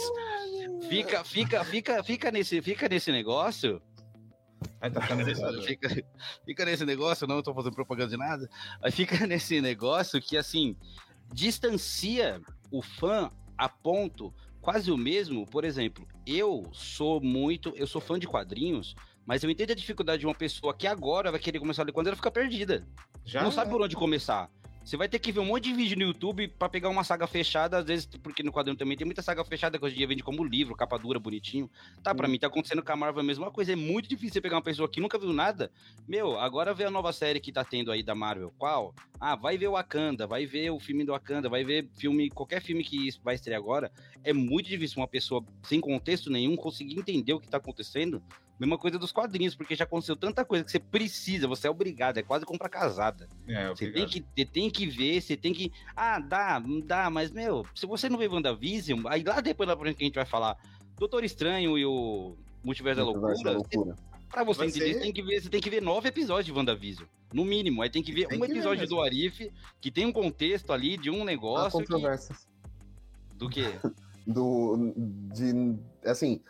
fica, 0.88 1.24
fica, 1.24 1.66
fica, 1.66 2.04
fica 2.04 2.32
nesse, 2.32 2.62
fica 2.62 2.88
nesse 2.88 3.12
negócio. 3.12 3.82
Aí 4.82 4.90
tá 4.92 5.02
fica, 5.62 5.90
fica 6.46 6.66
nesse 6.66 6.86
negócio, 6.86 7.28
não 7.28 7.42
tô 7.42 7.54
fazendo 7.54 7.76
propaganda 7.76 8.12
de 8.12 8.18
nada. 8.18 8.50
Mas 8.82 8.96
fica 8.96 9.28
nesse 9.28 9.60
negócio 9.60 10.22
que 10.22 10.38
assim 10.38 10.76
distancia 11.34 12.42
o 12.72 12.82
fã 12.82 13.32
a 13.58 13.68
ponto 13.68 14.34
quase 14.62 14.92
o 14.92 14.98
mesmo. 14.98 15.46
Por 15.46 15.64
exemplo, 15.64 16.08
eu 16.26 16.70
sou 16.74 17.22
muito, 17.22 17.74
eu 17.76 17.88
sou 17.88 18.02
fã 18.02 18.20
de 18.20 18.28
quadrinhos, 18.28 18.96
mas 19.26 19.44
eu 19.44 19.50
entendo 19.50 19.72
a 19.72 19.76
dificuldade 19.76 20.22
de 20.22 20.28
uma 20.28 20.36
pessoa 20.36 20.74
que 20.74 20.88
agora 20.88 21.32
vai 21.32 21.40
querer 21.40 21.60
começar 21.60 21.84
a 21.84 21.86
ler 21.86 21.92
quando 21.92 22.08
ela 22.08 22.16
fica 22.16 22.32
perdida. 22.32 22.88
Já 23.26 23.44
não 23.44 23.52
sabe 23.52 23.72
por 23.72 23.82
onde 23.82 23.96
começar. 23.96 24.50
Você 24.90 24.98
vai 24.98 25.08
ter 25.08 25.20
que 25.20 25.32
ver 25.32 25.40
um 25.40 25.46
monte 25.46 25.66
de 25.66 25.74
vídeo 25.74 25.96
no 25.96 26.06
YouTube 26.06 26.48
para 26.48 26.68
pegar 26.68 26.90
uma 26.90 27.04
saga 27.04 27.28
fechada, 27.28 27.78
às 27.78 27.86
vezes, 27.86 28.08
porque 28.08 28.42
no 28.42 28.52
quadrinho 28.52 28.76
também 28.76 28.98
tem 28.98 29.06
muita 29.06 29.22
saga 29.22 29.46
fechada 29.46 29.78
que 29.78 29.86
hoje 29.86 29.94
em 29.94 29.98
dia 30.00 30.08
vende 30.08 30.24
como 30.24 30.44
livro, 30.44 30.76
capa 30.76 30.98
dura, 30.98 31.20
bonitinho. 31.20 31.70
Tá, 32.02 32.16
para 32.16 32.28
hum. 32.28 32.32
mim 32.32 32.40
tá 32.40 32.48
acontecendo 32.48 32.82
com 32.82 32.92
a 32.92 32.96
Marvel 32.96 33.22
a 33.22 33.24
mesma 33.24 33.52
coisa. 33.52 33.74
É 33.74 33.76
muito 33.76 34.10
difícil 34.10 34.34
você 34.34 34.42
pegar 34.42 34.56
uma 34.56 34.64
pessoa 34.64 34.90
que 34.90 35.00
nunca 35.00 35.20
viu 35.20 35.32
nada. 35.32 35.72
Meu, 36.08 36.40
agora 36.40 36.74
vê 36.74 36.86
a 36.86 36.90
nova 36.90 37.14
série 37.14 37.40
que 37.40 37.52
tá 37.52 37.64
tendo 37.64 37.92
aí 37.92 38.02
da 38.02 38.16
Marvel. 38.16 38.52
Qual? 38.58 38.96
Ah, 39.20 39.36
vai 39.36 39.60
ver 39.60 39.68
o 39.68 39.74
Wakanda, 39.74 40.26
vai 40.26 40.48
ver 40.48 40.72
o 40.72 40.80
filme 40.80 41.06
do 41.06 41.12
Wakanda, 41.12 41.48
vai 41.48 41.64
ver 41.64 41.88
filme, 41.96 42.28
qualquer 42.32 42.60
filme 42.60 42.84
que 42.84 43.12
vai 43.24 43.36
estrear 43.36 43.60
agora. 43.60 43.92
É 44.24 44.34
muito 44.34 44.70
difícil 44.70 45.00
uma 45.00 45.08
pessoa 45.08 45.46
sem 45.62 45.80
contexto 45.80 46.32
nenhum 46.32 46.56
conseguir 46.56 46.98
entender 46.98 47.34
o 47.34 47.40
que 47.40 47.48
tá 47.48 47.58
acontecendo 47.58 48.24
Mesma 48.60 48.78
coisa 48.78 49.00
dos 49.00 49.12
quadrinhos, 49.14 49.56
porque 49.56 49.74
já 49.74 49.86
aconteceu 49.86 50.18
tanta 50.18 50.44
coisa 50.44 50.66
que 50.66 50.72
você 50.72 50.80
precisa, 50.80 51.48
você 51.48 51.68
é 51.68 51.70
obrigado, 51.70 52.18
é 52.18 52.22
quase 52.22 52.46
comprar 52.46 52.68
casada. 52.68 53.30
É, 53.48 53.70
você, 53.70 53.90
tem 53.90 54.06
que, 54.06 54.26
você 54.36 54.46
tem 54.46 54.70
que 54.70 54.86
ver, 54.86 55.22
você 55.22 55.38
tem 55.38 55.54
que. 55.54 55.72
Ah, 55.96 56.20
dá, 56.20 56.62
dá, 56.84 57.10
mas, 57.10 57.32
meu, 57.32 57.66
se 57.74 57.86
você 57.86 58.10
não 58.10 58.18
vê 58.18 58.28
WandaVision, 58.28 59.08
aí 59.08 59.24
lá 59.24 59.40
depois 59.40 59.68
da 59.68 59.78
frente 59.78 59.96
que 59.96 60.04
a 60.04 60.08
gente 60.08 60.16
vai 60.16 60.26
falar 60.26 60.58
Doutor 60.98 61.24
Estranho 61.24 61.78
e 61.78 61.86
o 61.86 62.36
Multiverso 62.62 63.00
da 63.00 63.06
Loucura. 63.06 63.34
Da 63.44 63.52
loucura. 63.52 63.96
Pra 64.30 64.44
você 64.44 64.60
Vai 64.60 64.68
entender, 64.68 64.86
ser... 64.86 64.94
você, 64.94 65.00
tem 65.00 65.14
que 65.14 65.24
ver, 65.24 65.42
você 65.42 65.50
tem 65.50 65.62
que 65.62 65.70
ver 65.70 65.82
nove 65.82 66.10
episódios 66.10 66.46
de 66.46 66.52
WandaVision. 66.52 67.08
No 67.34 67.46
mínimo. 67.46 67.82
Aí 67.82 67.90
tem 67.90 68.04
que 68.04 68.12
ver 68.12 68.28
tem 68.28 68.38
um 68.38 68.46
que 68.46 68.52
episódio 68.52 68.82
ver 68.82 68.88
do 68.88 69.02
Arif, 69.02 69.52
que 69.82 69.90
tem 69.90 70.06
um 70.06 70.12
contexto 70.12 70.72
ali 70.72 70.98
de 70.98 71.10
um 71.10 71.24
negócio. 71.24 71.68
Há 71.68 71.72
controvérsias. 71.72 72.48
Que... 73.30 73.38
Do 73.38 73.50
quê? 73.50 73.80
do. 74.28 74.94
De. 75.34 75.80
Assim. 76.06 76.42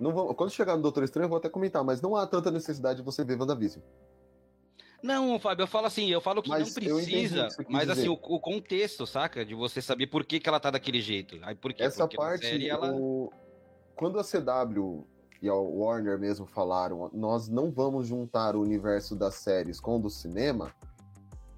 Não 0.00 0.12
vou, 0.12 0.34
quando 0.34 0.50
chegar 0.50 0.76
no 0.76 0.82
Doutor 0.82 1.04
Estranho, 1.04 1.26
eu 1.26 1.28
vou 1.28 1.38
até 1.38 1.48
comentar, 1.48 1.84
mas 1.84 2.00
não 2.00 2.16
há 2.16 2.26
tanta 2.26 2.50
necessidade 2.50 3.00
de 3.00 3.04
você 3.04 3.22
ver 3.22 3.38
WandaVision. 3.38 3.82
Não, 5.02 5.38
Fábio, 5.38 5.62
eu 5.62 5.66
falo 5.66 5.86
assim, 5.86 6.10
eu 6.10 6.20
falo 6.20 6.42
que 6.42 6.50
mas 6.50 6.66
não 6.66 6.74
precisa, 6.74 7.48
mas 7.68 7.88
assim, 7.88 8.08
o, 8.08 8.12
o, 8.12 8.40
contexto, 8.40 9.06
saca? 9.06 9.44
De 9.44 9.54
você 9.54 9.80
saber 9.80 10.06
por 10.06 10.24
que, 10.24 10.40
que 10.40 10.48
ela 10.48 10.60
tá 10.60 10.70
daquele 10.70 11.00
jeito. 11.00 11.38
Aí 11.42 11.54
por 11.54 11.72
quê? 11.72 11.84
Essa 11.84 12.04
Porque 12.04 12.16
parte, 12.16 12.46
série, 12.46 12.68
ela... 12.68 12.92
o... 12.92 13.32
quando 13.96 14.18
a 14.18 14.24
CW 14.24 15.06
e 15.40 15.48
a 15.48 15.54
Warner 15.54 16.18
mesmo 16.18 16.46
falaram, 16.46 17.10
nós 17.14 17.48
não 17.48 17.70
vamos 17.70 18.06
juntar 18.06 18.54
o 18.54 18.60
universo 18.60 19.16
das 19.16 19.36
séries 19.36 19.80
com 19.80 19.96
o 19.96 19.98
do 19.98 20.10
cinema, 20.10 20.74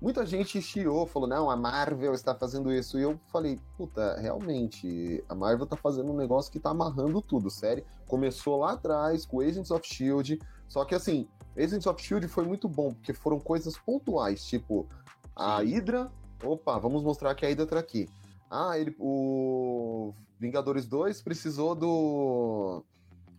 muita 0.02 0.26
gente 0.26 0.60
chiou, 0.60 1.06
falou, 1.06 1.28
não, 1.28 1.48
a 1.48 1.56
Marvel 1.56 2.12
está 2.12 2.34
fazendo 2.34 2.72
isso. 2.72 2.98
E 2.98 3.02
eu 3.02 3.20
falei, 3.28 3.56
puta, 3.76 4.18
realmente, 4.18 5.22
a 5.28 5.34
Marvel 5.34 5.64
tá 5.64 5.76
fazendo 5.76 6.10
um 6.10 6.16
negócio 6.16 6.50
que 6.50 6.58
tá 6.58 6.70
amarrando 6.70 7.22
tudo, 7.22 7.48
série. 7.48 7.86
Começou 8.08 8.58
lá 8.58 8.72
atrás 8.72 9.24
com 9.24 9.40
Agents 9.40 9.70
of 9.70 9.86
S.H.I.E.L.D., 9.86 10.40
só 10.68 10.84
que 10.84 10.96
assim, 10.96 11.28
Agents 11.56 11.86
of 11.86 12.02
S.H.I.E.L.D. 12.02 12.26
foi 12.26 12.44
muito 12.44 12.68
bom, 12.68 12.92
porque 12.92 13.14
foram 13.14 13.38
coisas 13.38 13.78
pontuais, 13.78 14.44
tipo, 14.44 14.88
a 15.36 15.58
Hydra, 15.58 16.10
opa, 16.42 16.78
vamos 16.80 17.04
mostrar 17.04 17.36
que 17.36 17.46
a 17.46 17.48
Hydra 17.48 17.66
tá 17.66 17.78
aqui. 17.78 18.08
Ah, 18.50 18.76
ele, 18.76 18.96
o 18.98 20.12
Vingadores 20.40 20.84
2 20.84 21.22
precisou 21.22 21.76
do 21.76 22.82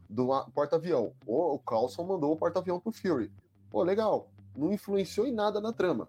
do 0.10 0.28
porta-avião. 0.54 1.12
O, 1.26 1.56
o 1.56 1.60
Carlson 1.60 2.04
mandou 2.04 2.32
o 2.32 2.38
porta-avião 2.38 2.80
pro 2.80 2.94
Fury. 2.94 3.32
Pô, 3.70 3.84
legal. 3.84 4.30
Não 4.56 4.72
influenciou 4.72 5.26
em 5.26 5.34
nada 5.34 5.60
na 5.60 5.74
trama. 5.74 6.08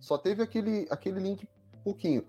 Só 0.00 0.16
teve 0.16 0.42
aquele, 0.42 0.86
aquele 0.90 1.20
link 1.20 1.48
pouquinho. 1.82 2.24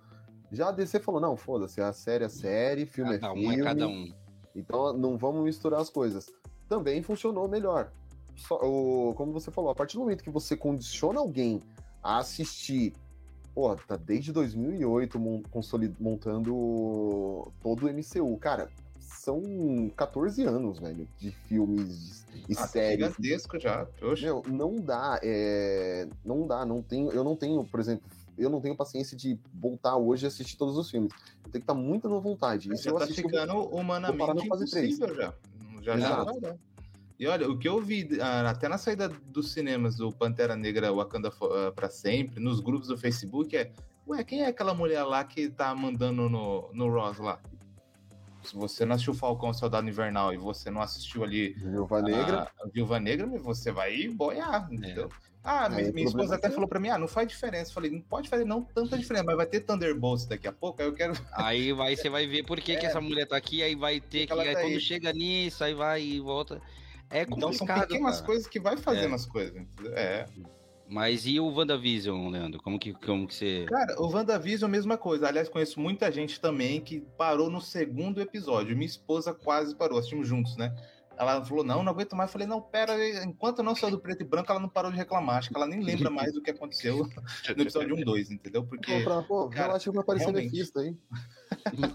Já 0.52 0.70
a 0.70 0.72
DC 0.72 1.00
falou, 1.00 1.22
não, 1.22 1.38
foda-se, 1.38 1.80
a 1.82 1.94
série 1.94 2.26
é 2.26 2.30
série, 2.30 2.86
filme 2.86 3.16
é 3.16 3.20
cada 3.20 3.34
é 3.34 3.36
filme. 3.36 3.56
Um 3.56 3.60
é 3.60 3.64
cada 3.64 3.88
um. 3.88 4.14
Então 4.56 4.94
não 4.94 5.18
vamos 5.18 5.44
misturar 5.44 5.80
as 5.80 5.90
coisas. 5.90 6.32
Também 6.68 7.02
funcionou 7.04 7.48
melhor. 7.48 7.92
Só, 8.36 8.56
o, 8.56 9.14
como 9.16 9.32
você 9.32 9.52
falou, 9.52 9.70
a 9.70 9.76
partir 9.76 9.96
do 9.96 10.02
momento 10.02 10.24
que 10.24 10.30
você 10.30 10.56
condiciona 10.56 11.20
alguém 11.20 11.62
a 12.02 12.18
assistir, 12.20 12.94
pô, 13.54 13.76
tá 13.76 13.98
desde 13.98 14.32
2008 14.32 15.20
montando 16.00 17.52
todo 17.62 17.86
o 17.86 17.90
MCU. 17.90 18.38
Cara, 18.38 18.70
são 19.10 19.92
14 19.96 20.44
anos, 20.44 20.80
velho, 20.80 21.08
de 21.18 21.32
filmes 21.32 22.26
e 22.48 22.54
ah, 22.54 22.56
tá 22.56 22.68
séries. 22.68 23.08
gigantesco 23.08 23.60
já. 23.60 23.86
Poxa. 24.00 24.26
Meu, 24.26 24.44
não 24.48 24.76
dá, 24.76 25.20
é... 25.24 26.08
não 26.24 26.48
dá, 26.48 26.66
não 26.66 26.82
tenho, 26.82 27.12
eu 27.12 27.24
não 27.24 27.36
tenho, 27.36 27.64
por 27.66 27.80
exemplo, 27.80 28.04
eu 28.38 28.50
não 28.50 28.62
tenho 28.62 28.76
paciência 28.76 29.18
de 29.18 29.38
voltar 29.54 29.98
hoje 29.98 30.26
e 30.26 30.28
assistir 30.28 30.58
todos 30.58 30.78
os 30.78 30.90
filmes. 30.90 31.12
Eu 31.46 31.52
tenho 31.52 31.52
que 31.52 31.58
estar 31.60 31.74
muito 31.74 32.08
na 32.08 32.20
vontade. 32.20 32.72
Isso 32.72 32.84
já 32.84 32.94
tá 32.94 33.08
ficando 33.08 33.64
humanamente 33.70 34.46
impossível 34.46 35.16
já. 35.16 35.34
Já, 35.82 35.98
já, 35.98 36.26
já. 36.42 36.56
E 37.20 37.28
olha, 37.28 37.50
o 37.50 37.58
que 37.58 37.68
eu 37.68 37.82
vi 37.82 38.08
ah, 38.22 38.50
até 38.50 38.70
na 38.70 38.78
saída 38.78 39.10
dos 39.10 39.52
cinemas 39.52 39.98
do 39.98 40.12
Pantera 40.12 40.56
Negra 40.56 40.94
Wakanda 40.94 41.30
ah, 41.42 41.72
para 41.76 41.90
sempre, 41.90 42.40
nos 42.40 42.60
grupos 42.60 42.88
do 42.88 42.98
Facebook, 42.98 43.58
é 43.58 43.72
Ué, 44.10 44.24
quem 44.24 44.42
é 44.42 44.48
aquela 44.48 44.74
mulher 44.74 45.04
lá 45.04 45.24
que 45.24 45.50
tá 45.50 45.76
mandando 45.76 46.28
no, 46.28 46.68
no 46.74 46.90
Ross 46.90 47.20
lá? 47.20 47.40
Se 48.50 48.56
você 48.56 48.84
não 48.84 48.96
assistiu 48.96 49.14
Falcão 49.14 49.54
Soldado 49.54 49.88
Invernal 49.88 50.34
e 50.34 50.38
você 50.38 50.72
não 50.72 50.82
assistiu 50.82 51.24
ali 51.24 51.54
Viúva 51.54 52.02
Negra, 52.02 52.52
a, 52.60 52.68
Viúva 52.68 53.00
Negra, 53.00 53.28
você 53.28 53.72
vai 53.72 54.08
boiar, 54.08 54.68
é. 54.72 54.74
entendeu? 54.74 55.06
É. 55.06 55.30
Ah, 55.44 55.70
minha, 55.70 55.92
minha 55.92 56.08
esposa 56.08 56.34
até 56.34 56.48
é... 56.48 56.50
falou 56.50 56.68
pra 56.68 56.80
mim, 56.80 56.90
ah, 56.90 56.98
não 56.98 57.08
faz 57.08 57.28
diferença. 57.28 57.70
Eu 57.70 57.76
falei, 57.76 57.92
não 57.92 58.02
pode 58.02 58.28
fazer 58.28 58.46
não 58.46 58.64
tanta 58.64 58.98
diferença, 58.98 59.24
mas 59.24 59.38
vai 59.38 59.46
ter 59.46 59.60
Thunderbolts 59.60 60.26
daqui 60.26 60.48
a 60.48 60.52
pouco, 60.52 60.82
aí 60.82 60.88
eu 60.88 60.94
quero... 60.94 61.14
Aí 61.32 61.72
vai, 61.72 61.96
você 61.96 62.10
vai 62.10 62.26
ver 62.26 62.44
por 62.44 62.60
que, 62.60 62.72
é. 62.72 62.78
que 62.78 62.88
essa 62.88 63.00
mulher 63.00 63.28
tá 63.28 63.38
aqui, 63.38 63.62
aí 63.62 63.76
vai 63.76 64.02
ter 64.02 64.26
que, 64.26 64.34
que 64.34 64.40
aí, 64.40 64.54
tá 64.56 64.62
quando 64.62 64.74
aí. 64.74 64.82
chega 64.82 65.14
nisso, 65.14 65.64
aí 65.64 65.76
vai 65.76 66.02
e 66.02 66.20
volta... 66.20 66.60
É 67.12 67.26
complicado, 67.26 67.38
Então 67.38 67.54
são 67.54 67.68
pequenas 67.68 68.16
cara. 68.16 68.26
coisas 68.26 68.48
que 68.48 68.60
vai 68.60 68.78
fazendo 68.78 69.12
é. 69.12 69.16
as 69.16 69.26
coisas, 69.26 69.56
entendeu? 69.56 69.94
É... 69.96 70.26
Mas 70.90 71.28
e 71.28 71.40
o 71.40 71.48
WandaVision, 71.48 72.30
Leandro? 72.30 72.62
Como 72.64 72.80
que, 72.80 72.94
como 72.94 73.28
que 73.28 73.36
você. 73.36 73.66
Cara, 73.70 74.02
o 74.02 74.08
WandaVision 74.12 74.68
é 74.68 74.70
a 74.70 74.76
mesma 74.76 74.98
coisa. 74.98 75.28
Aliás, 75.28 75.48
conheço 75.48 75.80
muita 75.80 76.12
gente 76.12 76.42
também 76.42 76.82
que 76.82 77.02
parou 77.16 77.48
no 77.50 77.62
segundo 77.62 78.20
episódio. 78.20 78.76
Minha 78.76 78.88
esposa 78.88 79.32
quase 79.32 79.76
parou, 79.76 80.00
assistimos 80.00 80.28
juntos, 80.28 80.58
né? 80.58 80.76
Ela 81.16 81.44
falou, 81.44 81.64
não, 81.64 81.84
não 81.84 81.92
aguento 81.92 82.16
mais. 82.16 82.30
Eu 82.30 82.32
falei, 82.32 82.48
não, 82.48 82.62
pera, 82.62 82.96
enquanto 83.24 83.62
não 83.62 83.76
saiu 83.76 83.92
do 83.92 84.00
preto 84.00 84.22
e 84.22 84.26
branco, 84.26 84.52
ela 84.52 84.60
não 84.60 84.70
parou 84.70 84.90
de 84.90 84.98
reclamar. 84.98 85.38
Acho 85.38 85.50
que 85.50 85.56
ela 85.56 85.68
nem 85.68 85.84
lembra 85.84 86.10
mais 86.10 86.34
do 86.34 86.42
que 86.42 86.50
aconteceu 86.50 86.98
no 87.56 87.62
episódio 87.62 87.96
1, 87.96 88.02
2, 88.02 88.32
entendeu? 88.32 88.64
Porque. 88.64 89.04
Pô, 89.04 89.24
pô 89.24 89.50
cara, 89.50 89.68
relaxa 89.68 89.90
que 89.90 89.96
vai 89.96 90.02
aparecer 90.02 90.32
realmente... 90.32 90.52
Mephisto 90.52 90.80
aí. 90.80 90.96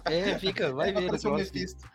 É, 0.05 0.39
fica, 0.39 0.73
vai 0.73 0.93
ver. 0.93 1.11
Vai 1.19 1.33
Mephisto. 1.33 1.89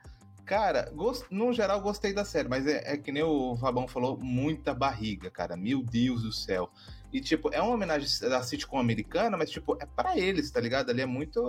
Cara, 0.49 0.89
gost... 0.95 1.27
no 1.29 1.53
geral 1.53 1.79
gostei 1.79 2.11
da 2.11 2.25
série, 2.25 2.49
mas 2.49 2.65
é, 2.65 2.93
é, 2.93 2.97
que 2.97 3.11
nem 3.11 3.21
o 3.21 3.55
Fabão 3.57 3.87
falou, 3.87 4.17
muita 4.17 4.73
barriga, 4.73 5.29
cara. 5.29 5.55
Meu 5.55 5.83
Deus 5.83 6.23
do 6.23 6.31
céu. 6.31 6.71
E, 7.13 7.21
tipo, 7.21 7.53
é 7.53 7.61
uma 7.61 7.75
homenagem 7.75 8.27
da 8.27 8.41
sitcom 8.41 8.79
americana, 8.79 9.37
mas, 9.37 9.51
tipo, 9.51 9.77
é 9.79 9.85
para 9.85 10.17
eles, 10.17 10.49
tá 10.49 10.59
ligado? 10.59 10.89
Ali 10.89 11.03
é 11.03 11.05
muito 11.05 11.39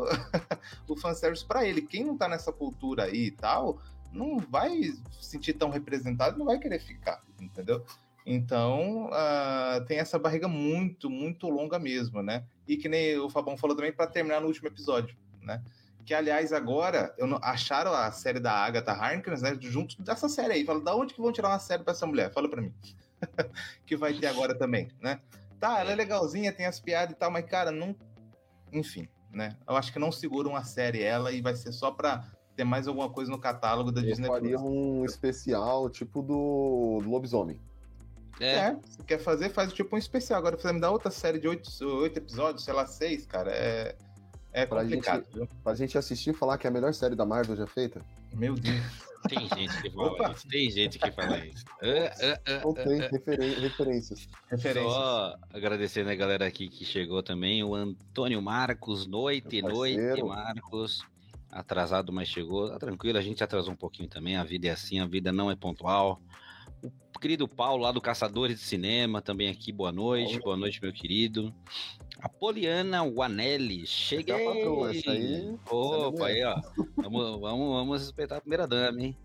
o 0.86 0.94
fanservice 0.94 1.42
para 1.46 1.64
ele. 1.66 1.80
Quem 1.80 2.04
não 2.04 2.14
tá 2.14 2.28
nessa 2.28 2.52
cultura 2.52 3.04
aí 3.04 3.28
e 3.28 3.30
tal, 3.30 3.80
não 4.12 4.36
vai 4.36 4.82
se 4.82 5.22
sentir 5.22 5.54
tão 5.54 5.70
representado, 5.70 6.38
não 6.38 6.44
vai 6.44 6.58
querer 6.58 6.78
ficar, 6.78 7.22
entendeu? 7.40 7.82
Então, 8.26 9.06
uh, 9.06 9.82
tem 9.86 9.98
essa 9.98 10.18
barriga 10.18 10.46
muito, 10.46 11.08
muito 11.08 11.48
longa 11.48 11.78
mesmo, 11.78 12.22
né? 12.22 12.44
E 12.68 12.76
que 12.76 12.86
nem 12.86 13.18
o 13.18 13.30
Fabão 13.30 13.56
falou 13.56 13.74
também 13.74 13.94
para 13.94 14.06
terminar 14.06 14.42
no 14.42 14.46
último 14.46 14.68
episódio, 14.68 15.16
né? 15.40 15.62
Que, 16.04 16.14
aliás, 16.14 16.52
agora 16.52 17.14
eu 17.18 17.26
não, 17.26 17.38
acharam 17.42 17.92
a 17.92 18.10
série 18.10 18.40
da 18.40 18.52
Agatha 18.52 18.92
Harkness, 18.92 19.42
né? 19.42 19.56
Junto 19.60 20.00
dessa 20.02 20.28
série 20.28 20.54
aí. 20.54 20.64
Fala, 20.64 20.80
da 20.80 20.94
onde 20.94 21.14
que 21.14 21.20
vão 21.20 21.32
tirar 21.32 21.48
uma 21.48 21.58
série 21.58 21.82
pra 21.82 21.92
essa 21.92 22.06
mulher? 22.06 22.32
Fala 22.32 22.48
pra 22.48 22.62
mim. 22.62 22.72
que 23.86 23.96
vai 23.96 24.14
ter 24.14 24.26
agora 24.26 24.56
também, 24.56 24.88
né? 25.00 25.20
Tá, 25.58 25.78
ela 25.80 25.92
é 25.92 25.94
legalzinha, 25.94 26.52
tem 26.52 26.66
as 26.66 26.80
piadas 26.80 27.14
e 27.14 27.18
tal, 27.18 27.30
mas, 27.30 27.44
cara, 27.44 27.70
não. 27.70 27.94
Enfim, 28.72 29.08
né? 29.30 29.56
Eu 29.68 29.76
acho 29.76 29.92
que 29.92 29.98
não 29.98 30.10
seguram 30.10 30.56
a 30.56 30.64
série 30.64 31.02
ela 31.02 31.32
e 31.32 31.42
vai 31.42 31.54
ser 31.54 31.72
só 31.72 31.90
pra 31.90 32.24
ter 32.56 32.64
mais 32.64 32.88
alguma 32.88 33.10
coisa 33.10 33.30
no 33.30 33.38
catálogo 33.38 33.92
da 33.92 34.00
Eu 34.00 34.06
Disney 34.06 34.26
faria 34.26 34.56
Plus. 34.56 34.70
um 34.70 35.04
especial 35.04 35.88
tipo 35.90 36.22
do 36.22 37.02
Lobisomem. 37.04 37.60
É. 38.40 38.56
é, 38.56 38.78
se 38.86 39.02
quer 39.04 39.18
fazer, 39.18 39.50
faz 39.50 39.72
tipo 39.72 39.94
um 39.94 39.98
especial. 39.98 40.38
Agora, 40.38 40.56
você 40.56 40.72
me 40.72 40.80
dar 40.80 40.90
outra 40.90 41.10
série 41.10 41.38
de 41.38 41.46
oito, 41.46 41.68
oito 41.98 42.18
episódios, 42.18 42.64
sei 42.64 42.72
lá, 42.72 42.86
seis, 42.86 43.26
cara, 43.26 43.50
é. 43.52 43.94
É 44.52 44.66
pra 44.66 44.82
complicado. 44.82 45.24
Gente, 45.34 45.50
pra 45.62 45.74
gente 45.74 45.98
assistir 45.98 46.30
e 46.30 46.34
falar 46.34 46.58
que 46.58 46.66
é 46.66 46.70
a 46.70 46.72
melhor 46.72 46.92
série 46.92 47.14
da 47.14 47.24
Marvel 47.24 47.56
já 47.56 47.66
feita. 47.66 48.04
Meu 48.32 48.54
Deus. 48.54 48.80
Tem 49.28 49.46
gente 49.48 49.82
que 49.82 49.90
fala 49.90 50.12
Opa. 50.12 50.32
isso. 50.32 50.48
Tem 50.48 50.70
gente 50.70 50.98
que 50.98 51.10
fala 51.10 51.44
isso. 51.44 51.64
Uh, 51.82 52.66
uh, 52.66 52.70
uh, 52.70 52.74
tem 52.74 53.00
referen 53.00 53.60
referências. 53.60 54.28
referências. 54.50 54.92
Só 54.92 55.36
agradecendo 55.52 56.08
a 56.08 56.14
galera 56.14 56.46
aqui 56.46 56.68
que 56.68 56.86
chegou 56.86 57.22
também. 57.22 57.62
O 57.62 57.74
Antônio 57.74 58.40
Marcos, 58.40 59.06
noite, 59.06 59.60
noite, 59.60 60.22
Marcos. 60.22 61.04
Atrasado, 61.50 62.10
mas 62.12 62.28
chegou. 62.28 62.70
Tá 62.70 62.78
tranquilo, 62.78 63.18
a 63.18 63.22
gente 63.22 63.44
atrasou 63.44 63.74
um 63.74 63.76
pouquinho 63.76 64.08
também. 64.08 64.36
A 64.36 64.44
vida 64.44 64.68
é 64.68 64.70
assim, 64.70 65.00
a 65.00 65.06
vida 65.06 65.30
não 65.30 65.50
é 65.50 65.56
pontual. 65.56 66.18
O 66.82 67.18
querido 67.20 67.46
Paulo, 67.46 67.82
lá 67.82 67.92
do 67.92 68.00
Caçadores 68.00 68.58
de 68.58 68.64
Cinema, 68.64 69.20
também 69.20 69.48
aqui. 69.48 69.70
Boa 69.70 69.92
noite, 69.92 70.40
boa 70.40 70.56
noite, 70.56 70.80
meu 70.80 70.92
querido. 70.94 71.54
A 72.22 72.28
Poliana 72.28 73.02
Wanelli, 73.02 73.86
cheguei! 73.86 74.34
Essa 74.90 75.10
aí, 75.12 75.58
Opa, 75.70 76.26
aí, 76.26 76.44
ó. 76.44 76.60
Vamos, 76.96 77.40
vamos, 77.40 77.68
vamos 77.70 78.02
respeitar 78.02 78.36
a 78.36 78.40
primeira 78.40 78.66
dama, 78.66 79.02
hein? 79.02 79.16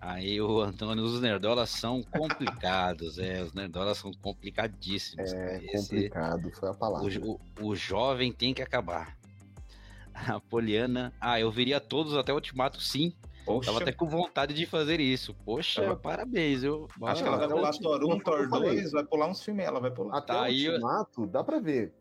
Aí 0.00 0.40
o 0.40 0.60
Antônio, 0.60 1.04
os 1.04 1.20
nerdolas 1.20 1.68
são 1.68 2.02
complicados, 2.02 3.18
é, 3.18 3.42
os 3.42 3.52
nerdolas 3.52 3.98
são 3.98 4.10
complicadíssimos. 4.12 5.32
É, 5.32 5.62
Esse, 5.62 5.94
complicado, 5.94 6.50
foi 6.52 6.70
a 6.70 6.74
palavra. 6.74 7.20
O, 7.20 7.32
o, 7.60 7.68
o, 7.68 7.76
jovem 7.76 8.32
tem 8.32 8.54
que 8.54 8.62
acabar. 8.62 9.16
A 10.14 10.40
Poliana, 10.40 11.12
ah, 11.20 11.38
eu 11.38 11.50
viria 11.50 11.80
todos 11.80 12.16
até 12.16 12.32
o 12.32 12.36
Ultimato, 12.36 12.80
sim. 12.80 13.14
Poxa. 13.44 13.66
Tava 13.66 13.82
até 13.82 13.92
com 13.92 14.06
vontade 14.06 14.54
de 14.54 14.64
fazer 14.64 15.00
isso. 15.00 15.34
Poxa, 15.44 15.82
ela... 15.82 15.96
parabéns, 15.96 16.62
eu. 16.62 16.88
Acho 17.02 17.22
que 17.22 17.28
ela 17.28 17.36
vai 17.36 17.48
pular 17.48 17.72
Thor 17.72 18.04
1, 18.04 18.18
Thor 18.20 18.48
2, 18.48 18.92
vai 18.92 19.04
pular 19.04 19.26
uns 19.28 19.42
filmes, 19.42 19.66
ela 19.66 19.80
vai 19.80 19.90
pular. 19.90 20.16
Até 20.16 20.32
tá, 20.32 20.42
o 20.42 20.46
Ultimato, 20.46 21.22
eu... 21.22 21.26
dá 21.26 21.44
pra 21.44 21.58
ver. 21.58 21.92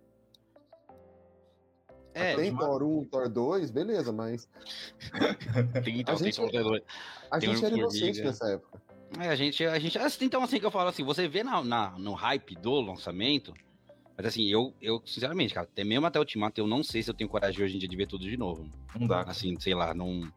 É, 2.13 2.35
tem 2.35 2.55
Thor 2.55 2.83
1, 2.83 3.05
Thor 3.05 3.29
2, 3.29 3.71
beleza, 3.71 4.11
mas. 4.11 4.47
tem, 5.83 5.99
então, 5.99 6.15
a 6.15 6.17
gente, 6.17 6.35
tem 6.35 6.49
Thor 6.49 6.63
2. 6.63 6.83
A 7.31 7.39
gente 7.39 7.65
era 7.65 7.75
inocente 7.75 8.21
nessa 8.21 8.49
época. 8.49 8.81
É, 9.19 9.29
a 9.29 9.35
gente, 9.35 9.65
a 9.65 9.79
gente. 9.79 9.97
Assim, 9.97 10.25
então, 10.25 10.43
assim 10.43 10.59
que 10.59 10.65
eu 10.65 10.71
falo 10.71 10.89
assim, 10.89 11.03
você 11.03 11.27
vê 11.27 11.43
na, 11.43 11.63
na, 11.63 11.91
no 11.97 12.13
hype 12.13 12.55
do 12.55 12.79
lançamento. 12.81 13.53
Mas 14.15 14.27
assim, 14.27 14.47
eu, 14.47 14.73
eu, 14.81 15.01
sinceramente, 15.05 15.53
cara, 15.53 15.65
até 15.71 15.83
mesmo 15.83 16.05
até 16.05 16.19
o 16.19 16.21
Ultimato, 16.21 16.59
eu 16.59 16.67
não 16.67 16.83
sei 16.83 17.01
se 17.01 17.09
eu 17.09 17.13
tenho 17.13 17.29
coragem 17.29 17.63
hoje 17.63 17.77
em 17.77 17.79
dia 17.79 17.87
de 17.87 17.95
ver 17.95 18.05
tudo 18.05 18.29
de 18.29 18.35
novo. 18.35 18.69
Não 18.93 19.07
dá. 19.07 19.21
Assim, 19.21 19.57
sei 19.59 19.73
lá, 19.73 19.93
não. 19.93 20.29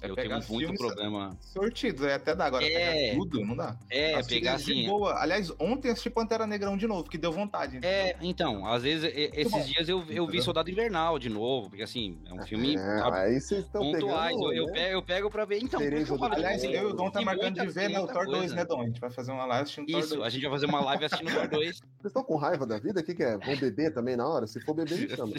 É 0.00 0.08
eu 0.08 0.14
tenho 0.14 0.40
muito 0.48 0.74
problema. 0.74 1.36
Sortidos, 1.40 2.04
é 2.04 2.14
até 2.14 2.34
dá 2.34 2.46
agora. 2.46 2.64
É, 2.64 3.14
tudo, 3.14 3.44
não 3.44 3.56
dá. 3.56 3.76
É, 3.90 4.22
pegar 4.22 4.54
assim. 4.54 4.86
Boa. 4.86 5.20
Aliás, 5.20 5.52
ontem 5.58 5.90
assisti 5.90 6.08
Pantera 6.08 6.46
Negrão 6.46 6.76
de 6.76 6.86
novo, 6.86 7.10
que 7.10 7.18
deu 7.18 7.32
vontade. 7.32 7.80
É, 7.82 8.16
então, 8.20 8.66
às 8.66 8.82
vezes, 8.82 9.10
esses 9.14 9.66
dias 9.66 9.88
eu, 9.88 10.04
eu 10.08 10.26
vi 10.26 10.40
Soldado 10.40 10.70
Invernal 10.70 11.18
de 11.18 11.28
novo, 11.28 11.68
porque 11.68 11.82
assim, 11.82 12.18
é 12.26 12.32
um 12.32 12.42
filme. 12.42 12.76
É, 12.76 13.02
aí 13.12 13.40
vocês 13.40 13.64
estão. 13.64 13.90
Pegando, 13.92 14.52
eu, 14.52 14.66
né? 14.66 14.68
eu, 14.68 14.72
pego, 14.72 14.92
eu 14.92 15.02
pego 15.02 15.30
pra 15.30 15.44
ver. 15.44 15.58
Então, 15.62 15.80
eu 15.80 16.24
aliás, 16.24 16.62
eu 16.62 16.70
e 16.70 16.84
o 16.84 16.92
Dom 16.92 17.10
tá 17.10 17.20
marcando 17.20 17.60
de 17.60 17.66
ver 17.66 17.88
né, 17.88 17.98
o 17.98 18.06
Thor 18.06 18.26
2, 18.26 18.52
né, 18.52 18.64
Dom? 18.64 18.82
A 18.82 18.86
gente 18.86 19.00
vai 19.00 19.10
fazer 19.10 19.32
uma 19.32 19.44
live 19.46 19.62
assistindo 19.62 19.88
Isso, 19.90 20.08
Thor 20.08 20.18
2. 20.18 20.26
a 20.26 20.30
gente 20.30 20.42
vai 20.42 20.50
fazer 20.50 20.66
uma 20.66 20.80
live 20.80 21.04
assistindo 21.04 21.32
Thor 21.32 21.48
2. 21.48 21.76
Vocês 21.98 22.04
estão 22.04 22.22
com 22.22 22.36
raiva 22.36 22.66
da 22.66 22.78
vida? 22.78 23.00
O 23.00 23.02
que, 23.04 23.14
que 23.14 23.22
é? 23.22 23.36
Vão 23.36 23.56
beber 23.56 23.92
também 23.92 24.16
na 24.16 24.26
hora? 24.26 24.46
Se 24.46 24.60
for 24.60 24.74
beber, 24.74 24.98
me 24.98 25.08
chama. 25.08 25.32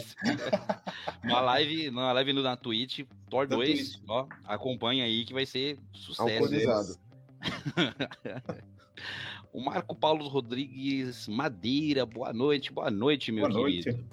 uma 1.24 1.40
live, 1.40 1.88
uma 1.88 2.12
live 2.12 2.32
na 2.34 2.56
Twitch, 2.56 3.00
Thor 3.28 3.46
2, 3.46 4.02
ó, 4.08 4.26
acompanha 4.50 5.04
aí 5.04 5.24
que 5.24 5.32
vai 5.32 5.46
ser 5.46 5.78
sucesso. 5.92 6.98
o 9.52 9.60
Marco 9.60 9.94
Paulo 9.94 10.26
Rodrigues 10.28 11.28
Madeira, 11.28 12.04
boa 12.04 12.32
noite, 12.32 12.72
boa 12.72 12.90
noite, 12.90 13.30
meu 13.30 13.48
boa 13.48 13.64
querido. 13.64 13.92
Noite. 13.92 14.06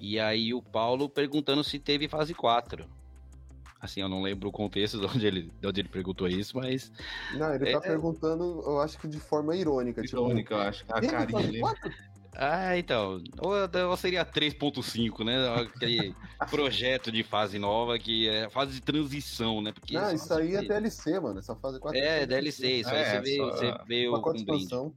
E 0.00 0.18
aí 0.18 0.52
o 0.52 0.62
Paulo 0.62 1.08
perguntando 1.08 1.64
se 1.64 1.78
teve 1.78 2.08
fase 2.08 2.34
4. 2.34 2.84
Assim, 3.80 4.00
eu 4.00 4.08
não 4.08 4.22
lembro 4.22 4.48
o 4.48 4.52
contexto 4.52 4.98
de 4.98 5.06
onde 5.06 5.24
ele, 5.24 5.52
de 5.60 5.66
onde 5.66 5.80
ele 5.80 5.88
perguntou 5.88 6.26
isso, 6.26 6.56
mas. 6.56 6.90
Não, 7.34 7.54
ele 7.54 7.64
tá 7.64 7.70
é, 7.70 7.72
tá 7.74 7.80
perguntando, 7.80 8.60
eu 8.66 8.80
acho 8.80 8.98
que 8.98 9.06
de 9.06 9.20
forma 9.20 9.54
irônica. 9.54 10.02
Tipo, 10.02 10.16
irônica, 10.16 10.40
tipo, 10.40 10.54
eu 10.54 10.60
acho. 10.60 10.84
A 10.88 11.00
carinha 11.00 11.62
ah, 12.40 12.78
então. 12.78 13.20
Ou, 13.40 13.52
ou 13.90 13.96
seria 13.96 14.24
3.5, 14.24 15.24
né? 15.24 15.60
Aquele 15.60 16.14
projeto 16.48 17.10
de 17.10 17.24
fase 17.24 17.58
nova, 17.58 17.98
que 17.98 18.28
é 18.28 18.48
fase 18.48 18.74
de 18.74 18.80
transição, 18.80 19.60
né? 19.60 19.72
Porque 19.72 19.96
ah, 19.96 20.12
isso 20.12 20.32
aí 20.32 20.54
é 20.54 20.62
DLC, 20.62 21.18
mano. 21.18 21.40
Essa 21.40 21.56
fase 21.56 21.80
4 21.80 21.98
é, 21.98 22.22
é 22.22 22.26
DLC. 22.26 22.74
Isso 22.74 22.90
aí 22.90 22.96
é, 22.96 23.10
você 23.10 23.20
vê, 23.20 23.36
só... 23.36 23.50
você 23.50 23.74
vê 23.88 24.08
o 24.08 24.22
com 24.22 24.92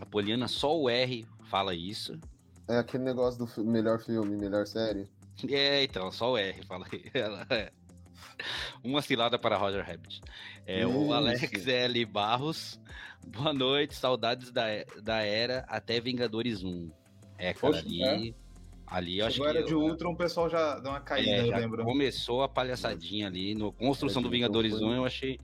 A 0.00 0.06
Poliana, 0.06 0.48
só 0.48 0.78
o 0.78 0.90
R 0.90 1.26
fala 1.44 1.74
isso. 1.74 2.20
É 2.68 2.76
aquele 2.76 3.04
negócio 3.04 3.46
do 3.46 3.64
melhor 3.64 3.98
filme, 3.98 4.36
melhor 4.36 4.66
série. 4.66 5.08
É, 5.48 5.82
então, 5.82 6.12
só 6.12 6.32
o 6.32 6.36
R 6.36 6.62
fala 6.66 6.86
aí. 6.92 7.04
É. 7.48 7.72
Uma 8.84 9.02
cilada 9.02 9.36
para 9.38 9.56
Roger 9.56 9.84
Rabbit. 9.84 10.20
É, 10.66 10.86
o 10.86 11.12
Alex 11.12 11.66
L. 11.66 12.04
Barros 12.04 12.78
Boa 13.28 13.52
noite, 13.52 13.94
saudades 13.94 14.50
da, 14.50 14.64
da 15.02 15.18
era 15.22 15.64
até 15.68 16.00
Vingadores 16.00 16.64
1. 16.64 16.90
É, 17.36 17.52
cara, 17.52 17.72
Poxa, 17.72 17.80
ali. 17.80 18.02
É? 18.02 18.34
Ali 18.86 19.18
eu 19.18 19.26
acho 19.26 19.40
que. 19.40 19.46
era 19.46 19.62
de 19.62 19.74
Ultron, 19.74 20.12
o 20.12 20.16
pessoal 20.16 20.48
já 20.48 20.78
deu 20.78 20.90
uma 20.90 21.00
caída, 21.00 21.30
é, 21.30 21.40
eu 21.46 21.56
lembro. 21.56 21.84
Começou 21.84 22.42
a 22.42 22.48
palhaçadinha 22.48 23.26
ali. 23.26 23.54
No 23.54 23.70
construção 23.70 24.22
do 24.22 24.30
Vingadores 24.30 24.74
1, 24.74 24.92
eu 24.94 25.04
achei. 25.04 25.38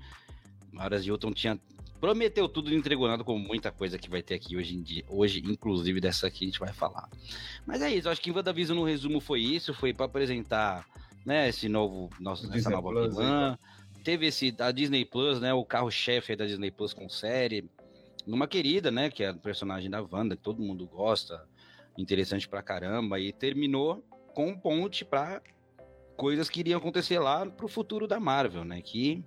Horas 0.77 1.05
de 1.05 1.13
Ultron 1.13 1.33
tinha. 1.33 1.59
Prometeu 2.01 2.49
tudo 2.49 2.73
e 2.73 2.75
entregou 2.75 3.07
nada 3.07 3.23
com 3.23 3.39
muita 3.39 3.71
coisa 3.71 3.99
que 3.99 4.11
vai 4.11 4.23
ter 4.23 4.35
aqui 4.35 4.57
hoje 4.57 4.75
em 4.75 4.83
dia. 4.83 5.05
Hoje, 5.09 5.43
inclusive, 5.45 6.01
dessa 6.01 6.27
aqui 6.27 6.45
a 6.45 6.49
gente 6.49 6.61
vai 6.61 6.73
falar. 6.73 7.09
Mas 7.67 7.81
é 7.81 7.95
isso, 7.95 8.09
eu 8.09 8.13
acho 8.13 8.21
que 8.21 8.31
em 8.31 8.33
WandaVision 8.33 8.79
no 8.79 8.85
resumo 8.85 9.21
foi 9.21 9.41
isso, 9.41 9.73
foi 9.73 9.95
para 9.95 10.07
apresentar 10.07 10.87
né, 11.25 11.49
esse 11.49 11.69
novo. 11.69 12.11
Nosso, 12.21 12.53
essa 12.55 12.71
nova 12.71 13.09
vilã. 13.09 13.59
Teve 14.05 14.27
esse. 14.27 14.55
A 14.59 14.71
Disney 14.71 15.05
Plus, 15.05 15.41
né? 15.41 15.53
O 15.53 15.65
carro-chefe 15.65 16.37
da 16.37 16.47
Disney 16.47 16.71
Plus 16.71 16.93
com 16.93 17.09
série 17.09 17.69
numa 18.27 18.47
querida, 18.47 18.91
né? 18.91 19.11
Que 19.11 19.25
é 19.25 19.29
a 19.29 19.35
personagem 19.35 19.91
da 19.91 20.03
Wanda, 20.03 20.37
que 20.37 20.43
todo 20.43 20.63
mundo 20.63 20.87
gosta, 20.87 21.47
interessante 21.97 22.49
pra 22.49 22.63
caramba, 22.63 23.19
e 23.19 23.33
terminou 23.33 24.05
com 24.35 24.49
um 24.49 24.59
ponte 24.59 25.05
pra 25.05 25.41
coisas 26.17 26.49
que 26.49 26.61
iriam 26.61 26.79
acontecer 26.79 27.19
lá 27.19 27.47
pro 27.47 27.69
futuro 27.69 28.07
da 28.07 28.21
Marvel, 28.21 28.65
né? 28.65 28.81
Que, 28.81 29.25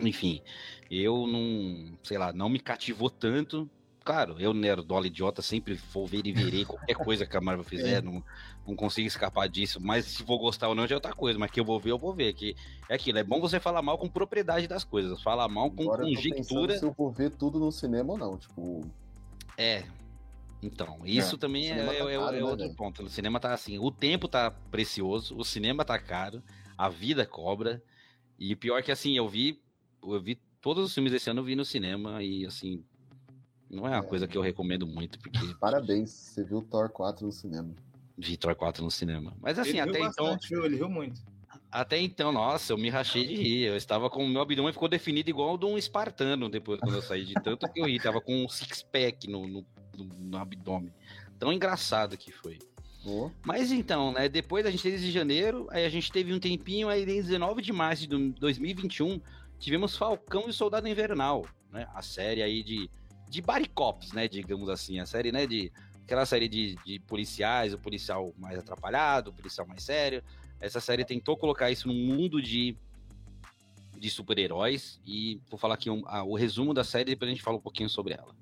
enfim, 0.00 0.42
eu 0.90 1.26
não, 1.26 1.98
sei 2.02 2.18
lá, 2.18 2.32
não 2.32 2.48
me 2.48 2.58
cativou 2.58 3.10
tanto. 3.10 3.68
Claro, 4.04 4.36
eu, 4.38 4.54
nerdola 4.54 5.06
idiota, 5.06 5.42
sempre 5.42 5.74
vou 5.74 6.06
ver 6.06 6.26
e 6.26 6.32
verei 6.32 6.64
qualquer 6.64 6.94
coisa 6.94 7.26
que 7.26 7.36
a 7.36 7.40
Marvel 7.42 7.64
fizer, 7.64 8.02
não, 8.02 8.24
não 8.68 8.76
consigo 8.76 9.08
escapar 9.08 9.48
disso. 9.48 9.80
Mas 9.80 10.04
se 10.04 10.22
vou 10.22 10.38
gostar 10.38 10.68
ou 10.68 10.74
não 10.74 10.86
já 10.86 10.94
é 10.94 10.98
outra 10.98 11.14
coisa, 11.14 11.38
mas 11.38 11.50
que 11.50 11.58
eu 11.58 11.64
vou 11.64 11.80
ver, 11.80 11.90
eu 11.90 11.98
vou 11.98 12.12
ver. 12.12 12.34
Que 12.34 12.54
é 12.88 12.94
aquilo, 12.94 13.18
é 13.18 13.24
bom 13.24 13.40
você 13.40 13.58
falar 13.58 13.82
mal 13.82 13.96
com 13.96 14.08
propriedade 14.08 14.68
das 14.68 14.84
coisas, 14.84 15.22
falar 15.22 15.48
mal 15.48 15.70
com 15.70 15.84
Agora 15.84 16.04
conjectura. 16.04 16.74
Eu 16.74 16.78
se 16.78 16.84
eu 16.84 16.92
vou 16.92 17.10
ver 17.10 17.30
tudo 17.30 17.58
no 17.58 17.72
cinema 17.72 18.12
ou 18.12 18.18
não, 18.18 18.36
tipo. 18.36 18.82
É. 19.56 19.84
Então, 20.62 20.98
isso 21.04 21.36
é, 21.36 21.38
também 21.38 21.70
é, 21.70 21.84
tá 21.84 21.92
é, 21.92 22.18
caro, 22.18 22.36
é, 22.36 22.44
outro 22.44 22.66
né, 22.66 22.74
ponto. 22.76 23.02
O 23.04 23.08
cinema 23.08 23.38
tá 23.40 23.54
assim, 23.54 23.78
o 23.78 23.90
tempo 23.90 24.26
tá 24.26 24.50
precioso, 24.50 25.36
o 25.36 25.44
cinema 25.44 25.84
tá 25.84 25.98
caro, 25.98 26.42
a 26.76 26.88
vida 26.88 27.24
cobra. 27.24 27.82
E 28.38 28.54
pior 28.54 28.82
que 28.82 28.90
assim, 28.90 29.16
eu 29.16 29.28
vi, 29.28 29.60
eu 30.02 30.20
vi 30.20 30.40
todos 30.60 30.84
os 30.84 30.94
filmes 30.94 31.12
desse 31.12 31.30
ano 31.30 31.40
eu 31.40 31.44
vi 31.44 31.54
no 31.54 31.64
cinema 31.64 32.22
e 32.22 32.44
assim, 32.44 32.84
não 33.70 33.86
é 33.86 33.90
uma 33.90 34.04
é. 34.04 34.08
coisa 34.08 34.26
que 34.26 34.36
eu 34.36 34.42
recomendo 34.42 34.86
muito, 34.86 35.18
porque. 35.20 35.38
Parabéns, 35.60 36.10
você 36.10 36.42
viu 36.42 36.60
Thor 36.60 36.90
4 36.90 37.24
no 37.24 37.32
cinema. 37.32 37.72
Vitor 38.18 38.54
4 38.56 38.82
no 38.82 38.90
cinema. 38.90 39.32
Mas 39.40 39.58
assim, 39.58 39.78
ele 39.78 39.90
até 39.90 40.00
então. 40.00 40.36
Viu? 40.48 40.64
Ele 40.64 40.76
riu 40.76 40.88
muito. 40.88 41.22
Até 41.70 41.98
então, 41.98 42.32
nossa, 42.32 42.72
eu 42.72 42.78
me 42.78 42.88
rachei 42.88 43.26
de 43.26 43.34
rir. 43.34 43.64
Eu 43.64 43.76
estava 43.76 44.10
com 44.10 44.24
o 44.24 44.28
meu 44.28 44.42
abdômen 44.42 44.72
ficou 44.72 44.88
definido 44.88 45.30
igual 45.30 45.50
ao 45.50 45.58
de 45.58 45.66
um 45.66 45.78
espartano 45.78 46.48
depois 46.48 46.80
quando 46.80 46.96
eu 46.96 47.02
saí 47.02 47.24
de 47.24 47.34
tanto 47.34 47.68
que 47.70 47.80
eu 47.80 47.84
ri. 47.84 48.00
Tava 48.00 48.20
com 48.20 48.44
um 48.44 48.48
six-pack 48.48 49.28
no, 49.30 49.46
no, 49.46 49.66
no, 49.96 50.38
abdômen. 50.38 50.92
Tão 51.38 51.52
engraçado 51.52 52.16
que 52.16 52.32
foi. 52.32 52.58
Oh. 53.06 53.30
Mas 53.44 53.70
então, 53.70 54.12
né? 54.12 54.28
Depois 54.28 54.66
a 54.66 54.70
gente 54.70 54.82
teve 54.82 54.98
de 54.98 55.12
janeiro, 55.12 55.68
aí 55.70 55.84
a 55.84 55.88
gente 55.88 56.10
teve 56.10 56.32
um 56.32 56.40
tempinho, 56.40 56.88
aí 56.88 57.02
em 57.02 57.22
19 57.22 57.62
de 57.62 57.72
março 57.72 58.06
de 58.06 58.30
2021, 58.32 59.20
tivemos 59.58 59.96
Falcão 59.96 60.48
e 60.48 60.52
Soldado 60.52 60.88
Invernal, 60.88 61.46
né? 61.70 61.86
A 61.94 62.02
série 62.02 62.42
aí 62.42 62.62
de, 62.62 62.90
de 63.28 63.42
Baricops, 63.42 64.12
né? 64.12 64.26
Digamos 64.26 64.68
assim. 64.68 64.98
A 64.98 65.06
série, 65.06 65.30
né? 65.30 65.46
De 65.46 65.70
aquela 66.08 66.24
série 66.24 66.48
de, 66.48 66.74
de 66.86 66.98
policiais, 67.00 67.74
o 67.74 67.78
policial 67.78 68.32
mais 68.38 68.58
atrapalhado, 68.58 69.28
o 69.28 69.32
policial 69.34 69.66
mais 69.66 69.82
sério. 69.82 70.24
Essa 70.58 70.80
série 70.80 71.04
tentou 71.04 71.36
colocar 71.36 71.70
isso 71.70 71.86
num 71.86 71.94
mundo 71.94 72.40
de, 72.40 72.74
de 73.94 74.08
super-heróis 74.08 74.98
e 75.06 75.38
vou 75.50 75.58
falar 75.58 75.74
aqui 75.74 75.90
um, 75.90 76.02
o 76.24 76.34
resumo 76.34 76.72
da 76.72 76.82
série, 76.82 77.10
depois 77.10 77.28
a 77.28 77.34
gente 77.34 77.42
fala 77.42 77.58
um 77.58 77.60
pouquinho 77.60 77.90
sobre 77.90 78.14
ela. 78.14 78.34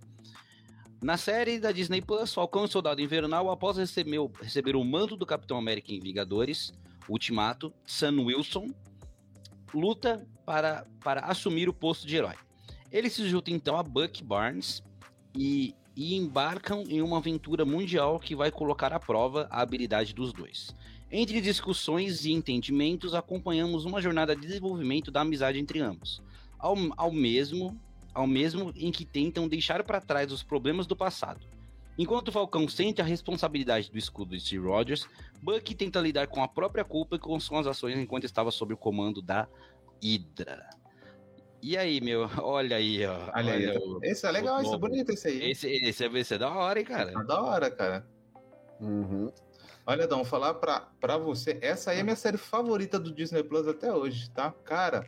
Na 1.02 1.16
série 1.16 1.58
da 1.58 1.72
Disney 1.72 2.00
Plus, 2.00 2.32
Falcão 2.32 2.66
e 2.66 2.68
Soldado 2.68 3.02
Invernal, 3.02 3.50
após 3.50 3.76
receber, 3.76 4.20
receber 4.40 4.76
o 4.76 4.84
manto 4.84 5.16
do 5.16 5.26
Capitão 5.26 5.58
América 5.58 5.92
em 5.92 5.98
Vingadores, 5.98 6.72
Ultimato, 7.08 7.74
Sam 7.84 8.22
Wilson 8.22 8.72
luta 9.74 10.24
para, 10.44 10.86
para 11.02 11.22
assumir 11.22 11.68
o 11.68 11.74
posto 11.74 12.06
de 12.06 12.14
herói. 12.14 12.36
Ele 12.92 13.10
se 13.10 13.28
junta 13.28 13.50
então 13.50 13.76
a 13.76 13.82
Buck 13.82 14.22
Barnes 14.22 14.84
e 15.34 15.74
e 15.96 16.14
embarcam 16.14 16.84
em 16.86 17.00
uma 17.00 17.16
aventura 17.16 17.64
mundial 17.64 18.20
que 18.20 18.36
vai 18.36 18.50
colocar 18.50 18.92
à 18.92 19.00
prova 19.00 19.48
a 19.50 19.62
habilidade 19.62 20.14
dos 20.14 20.32
dois. 20.32 20.74
Entre 21.10 21.40
discussões 21.40 22.26
e 22.26 22.32
entendimentos, 22.32 23.14
acompanhamos 23.14 23.84
uma 23.84 24.02
jornada 24.02 24.36
de 24.36 24.42
desenvolvimento 24.42 25.10
da 25.10 25.22
amizade 25.22 25.58
entre 25.58 25.80
ambos, 25.80 26.22
ao, 26.58 26.76
ao 26.96 27.10
mesmo 27.10 27.80
ao 28.12 28.26
mesmo 28.26 28.72
em 28.74 28.90
que 28.90 29.04
tentam 29.04 29.46
deixar 29.46 29.82
para 29.84 30.00
trás 30.00 30.32
os 30.32 30.42
problemas 30.42 30.86
do 30.86 30.96
passado. 30.96 31.46
Enquanto 31.98 32.32
Falcão 32.32 32.66
sente 32.66 33.00
a 33.00 33.04
responsabilidade 33.04 33.90
do 33.90 33.98
escudo 33.98 34.30
de 34.34 34.40
Steve 34.40 34.66
Rogers, 34.66 35.06
Bucky 35.42 35.74
tenta 35.74 36.00
lidar 36.00 36.26
com 36.26 36.42
a 36.42 36.48
própria 36.48 36.82
culpa 36.82 37.16
e 37.16 37.18
com 37.18 37.38
suas 37.38 37.66
ações 37.66 37.98
enquanto 37.98 38.24
estava 38.24 38.50
sob 38.50 38.72
o 38.72 38.76
comando 38.76 39.20
da 39.20 39.46
Hydra. 40.02 40.68
E 41.62 41.76
aí, 41.76 42.00
meu? 42.00 42.28
Olha 42.42 42.76
aí, 42.76 43.04
ó. 43.06 43.14
Olha, 43.14 43.30
olha 43.34 43.52
aí. 43.54 43.78
O, 43.78 43.98
esse 44.02 44.26
é 44.26 44.30
legal, 44.30 44.60
esse 44.60 44.74
é 44.74 44.78
bonito 44.78 45.12
esse 45.12 45.28
aí. 45.28 45.50
Esse, 45.50 45.68
esse, 45.68 46.04
é, 46.04 46.18
esse 46.18 46.34
é 46.34 46.38
da 46.38 46.50
hora, 46.50 46.78
hein, 46.78 46.84
cara? 46.84 47.10
É 47.10 47.24
da 47.24 47.42
hora, 47.42 47.70
cara. 47.70 48.06
Uhum. 48.80 49.32
Olha, 49.86 50.06
Dão, 50.06 50.24
falar 50.24 50.54
pra, 50.54 50.88
pra 51.00 51.16
você, 51.16 51.58
essa 51.62 51.92
aí 51.92 52.00
é 52.00 52.02
minha 52.02 52.16
série 52.16 52.36
favorita 52.36 52.98
do 52.98 53.12
Disney 53.12 53.42
Plus 53.44 53.68
até 53.68 53.92
hoje, 53.92 54.28
tá? 54.30 54.52
Cara, 54.64 55.06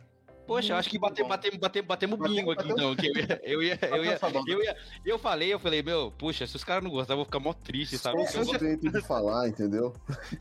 Poxa, 0.49 0.73
eu 0.73 0.77
acho 0.77 0.89
que 0.89 0.97
batemos, 0.97 1.29
batemos, 1.29 1.59
batemos, 1.59 1.87
batemos 1.87 2.19
bingo 2.19 2.51
aqui, 2.51 2.71
então. 2.71 2.95
Que 2.95 3.07
eu, 3.07 3.13
ia, 3.15 3.39
eu, 3.43 3.63
ia, 3.63 3.79
eu, 3.83 4.03
ia, 4.03 4.19
eu, 4.47 4.63
ia, 4.63 4.77
eu 5.05 5.19
falei, 5.19 5.53
eu 5.53 5.59
falei, 5.59 5.83
meu, 5.83 6.11
puxa, 6.11 6.47
se 6.47 6.55
os 6.55 6.63
caras 6.63 6.83
não 6.83 6.89
gostarem, 6.89 7.13
eu 7.13 7.17
vou 7.17 7.25
ficar 7.25 7.39
mó 7.39 7.53
triste, 7.53 7.99
sabe? 7.99 8.17
É 8.19 8.39
o 8.39 8.59
jeito 8.59 8.91
de 8.91 9.01
falar, 9.01 9.47
entendeu? 9.47 9.93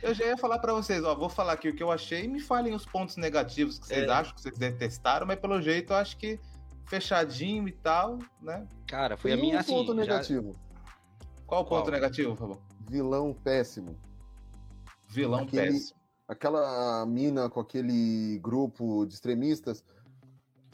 Eu 0.03 0.15
já 0.15 0.25
ia 0.25 0.37
falar 0.39 0.61
pra 0.61 0.73
vocês, 0.73 1.05
ó, 1.05 1.15
vou 1.15 1.29
falar 1.29 1.53
aqui 1.53 1.69
o 1.69 1.75
que 1.75 1.83
eu 1.83 1.93
achei 1.93 2.25
e 2.25 2.29
me 2.29 2.41
falem 2.41 2.75
os 2.75 2.87
pontos 2.87 3.19
negativos 3.19 3.79
que 3.79 3.87
vocês 3.87 4.09
é. 4.09 4.11
acham, 4.11 4.35
que 4.35 4.41
vocês 4.41 4.57
detestaram, 4.57 5.27
mas 5.27 5.39
pelo 5.39 5.61
jeito 5.61 5.93
eu 5.93 5.97
acho 5.97 6.17
que 6.17 6.41
fechadinho 6.87 7.69
e 7.69 7.73
tal, 7.73 8.19
né? 8.41 8.67
Cara, 8.87 9.15
foi 9.15 9.33
a 9.33 9.37
minha, 9.37 9.57
um 9.57 9.59
assim... 9.59 9.75
ponto 9.75 9.93
negativo. 9.93 10.57
Qual 11.47 11.61
o 11.61 11.65
ponto 11.65 11.85
Qual? 11.85 11.93
negativo, 11.93 12.31
por 12.31 12.39
favor? 12.39 12.63
Vilão 12.89 13.35
péssimo. 13.35 13.95
Vilão 15.07 15.41
aquele, 15.41 15.73
péssimo. 15.73 15.99
Aquela 16.27 17.05
mina 17.05 17.51
com 17.51 17.61
aquele 17.61 18.39
grupo 18.39 19.05
de 19.05 19.13
extremistas 19.13 19.85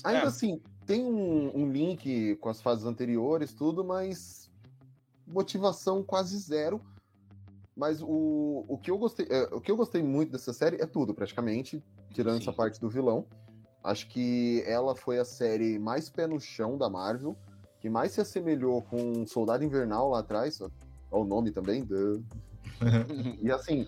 Ainda 0.05 0.25
é. 0.25 0.27
assim, 0.27 0.61
tem 0.87 1.03
um, 1.05 1.51
um, 1.57 1.73
link 1.73 2.37
com 2.37 2.51
as 2.51 2.61
fases 2.61 2.85
anteriores, 2.85 3.55
tudo, 3.55 3.83
mas 3.83 4.51
motivação 5.27 6.03
quase 6.03 6.39
zero. 6.39 6.81
Mas 7.75 8.01
o, 8.03 8.65
o, 8.69 8.79
que 8.79 8.91
eu 8.91 8.99
gostei, 8.99 9.27
é, 9.29 9.43
o 9.53 9.61
que 9.61 9.71
eu 9.71 9.77
gostei 9.77 10.03
muito 10.03 10.31
dessa 10.31 10.53
série 10.53 10.77
é 10.81 10.87
tudo, 10.87 11.15
praticamente. 11.15 11.83
tirando 12.13 12.37
Sim. 12.37 12.43
essa 12.43 12.53
parte 12.53 12.81
do 12.81 12.89
vilão. 12.89 13.27
Acho 13.83 14.09
que 14.09 14.63
ela 14.67 14.95
foi 14.95 15.19
a 15.19 15.25
série 15.25 15.79
mais 15.79 16.09
pé 16.09 16.27
no 16.27 16.39
chão 16.39 16.79
da 16.79 16.89
Marvel, 16.89 17.37
que 17.81 17.91
mais 17.91 18.13
se 18.13 18.21
assemelhou 18.21 18.83
com 18.83 19.27
Soldado 19.27 19.65
Invernal 19.65 20.11
lá 20.11 20.21
atrás, 20.21 20.61
olha 20.61 20.71
o 21.11 21.25
nome 21.25 21.51
também, 21.51 21.87
e 23.43 23.51
assim, 23.51 23.87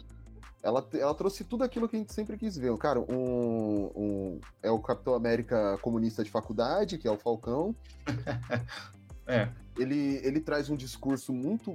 ela, 0.66 0.84
ela 0.94 1.14
trouxe 1.14 1.44
tudo 1.44 1.62
aquilo 1.62 1.88
que 1.88 1.94
a 1.94 1.98
gente 2.00 2.12
sempre 2.12 2.36
quis 2.36 2.56
ver. 2.58 2.76
Cara, 2.76 2.98
um, 2.98 3.90
um 3.94 4.40
é 4.60 4.68
o 4.68 4.80
Capitão 4.80 5.14
América 5.14 5.78
comunista 5.80 6.24
de 6.24 6.30
faculdade, 6.30 6.98
que 6.98 7.06
é 7.06 7.10
o 7.10 7.16
Falcão. 7.16 7.72
é. 9.28 9.48
Ele, 9.78 10.20
ele 10.24 10.40
traz 10.40 10.68
um 10.68 10.76
discurso 10.76 11.32
muito 11.32 11.72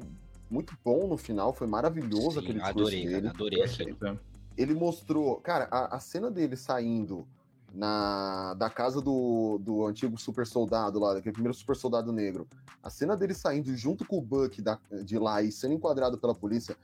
muito 0.50 0.78
bom 0.84 1.08
no 1.08 1.16
final, 1.16 1.54
foi 1.54 1.66
maravilhoso 1.66 2.32
Sim, 2.32 2.40
aquele 2.40 2.60
discurso 2.60 2.80
adorei, 2.80 3.08
dele. 3.08 3.28
Adorei 3.30 3.64
aquilo. 3.64 4.20
Ele 4.58 4.74
mostrou, 4.74 5.38
cara, 5.38 5.70
a, 5.72 5.96
a 5.96 6.00
cena 6.02 6.30
dele 6.30 6.58
saindo 6.58 7.26
na 7.74 8.54
da 8.56 8.70
casa 8.70 9.00
do, 9.00 9.58
do 9.60 9.86
antigo 9.86 10.20
super 10.20 10.46
soldado 10.46 11.00
lá, 11.00 11.14
daquele 11.14 11.32
primeiro 11.32 11.58
super 11.58 11.78
soldado 11.78 12.12
negro. 12.12 12.46
A 12.84 12.90
cena 12.90 13.16
dele 13.16 13.34
saindo 13.34 13.74
junto 13.78 14.04
com 14.06 14.18
o 14.18 14.22
Buck 14.22 14.62
da, 14.62 14.78
de 15.06 15.18
lá 15.18 15.42
e 15.42 15.50
sendo 15.54 15.76
enquadrado 15.76 16.18
pela 16.18 16.36
polícia, 16.36 16.76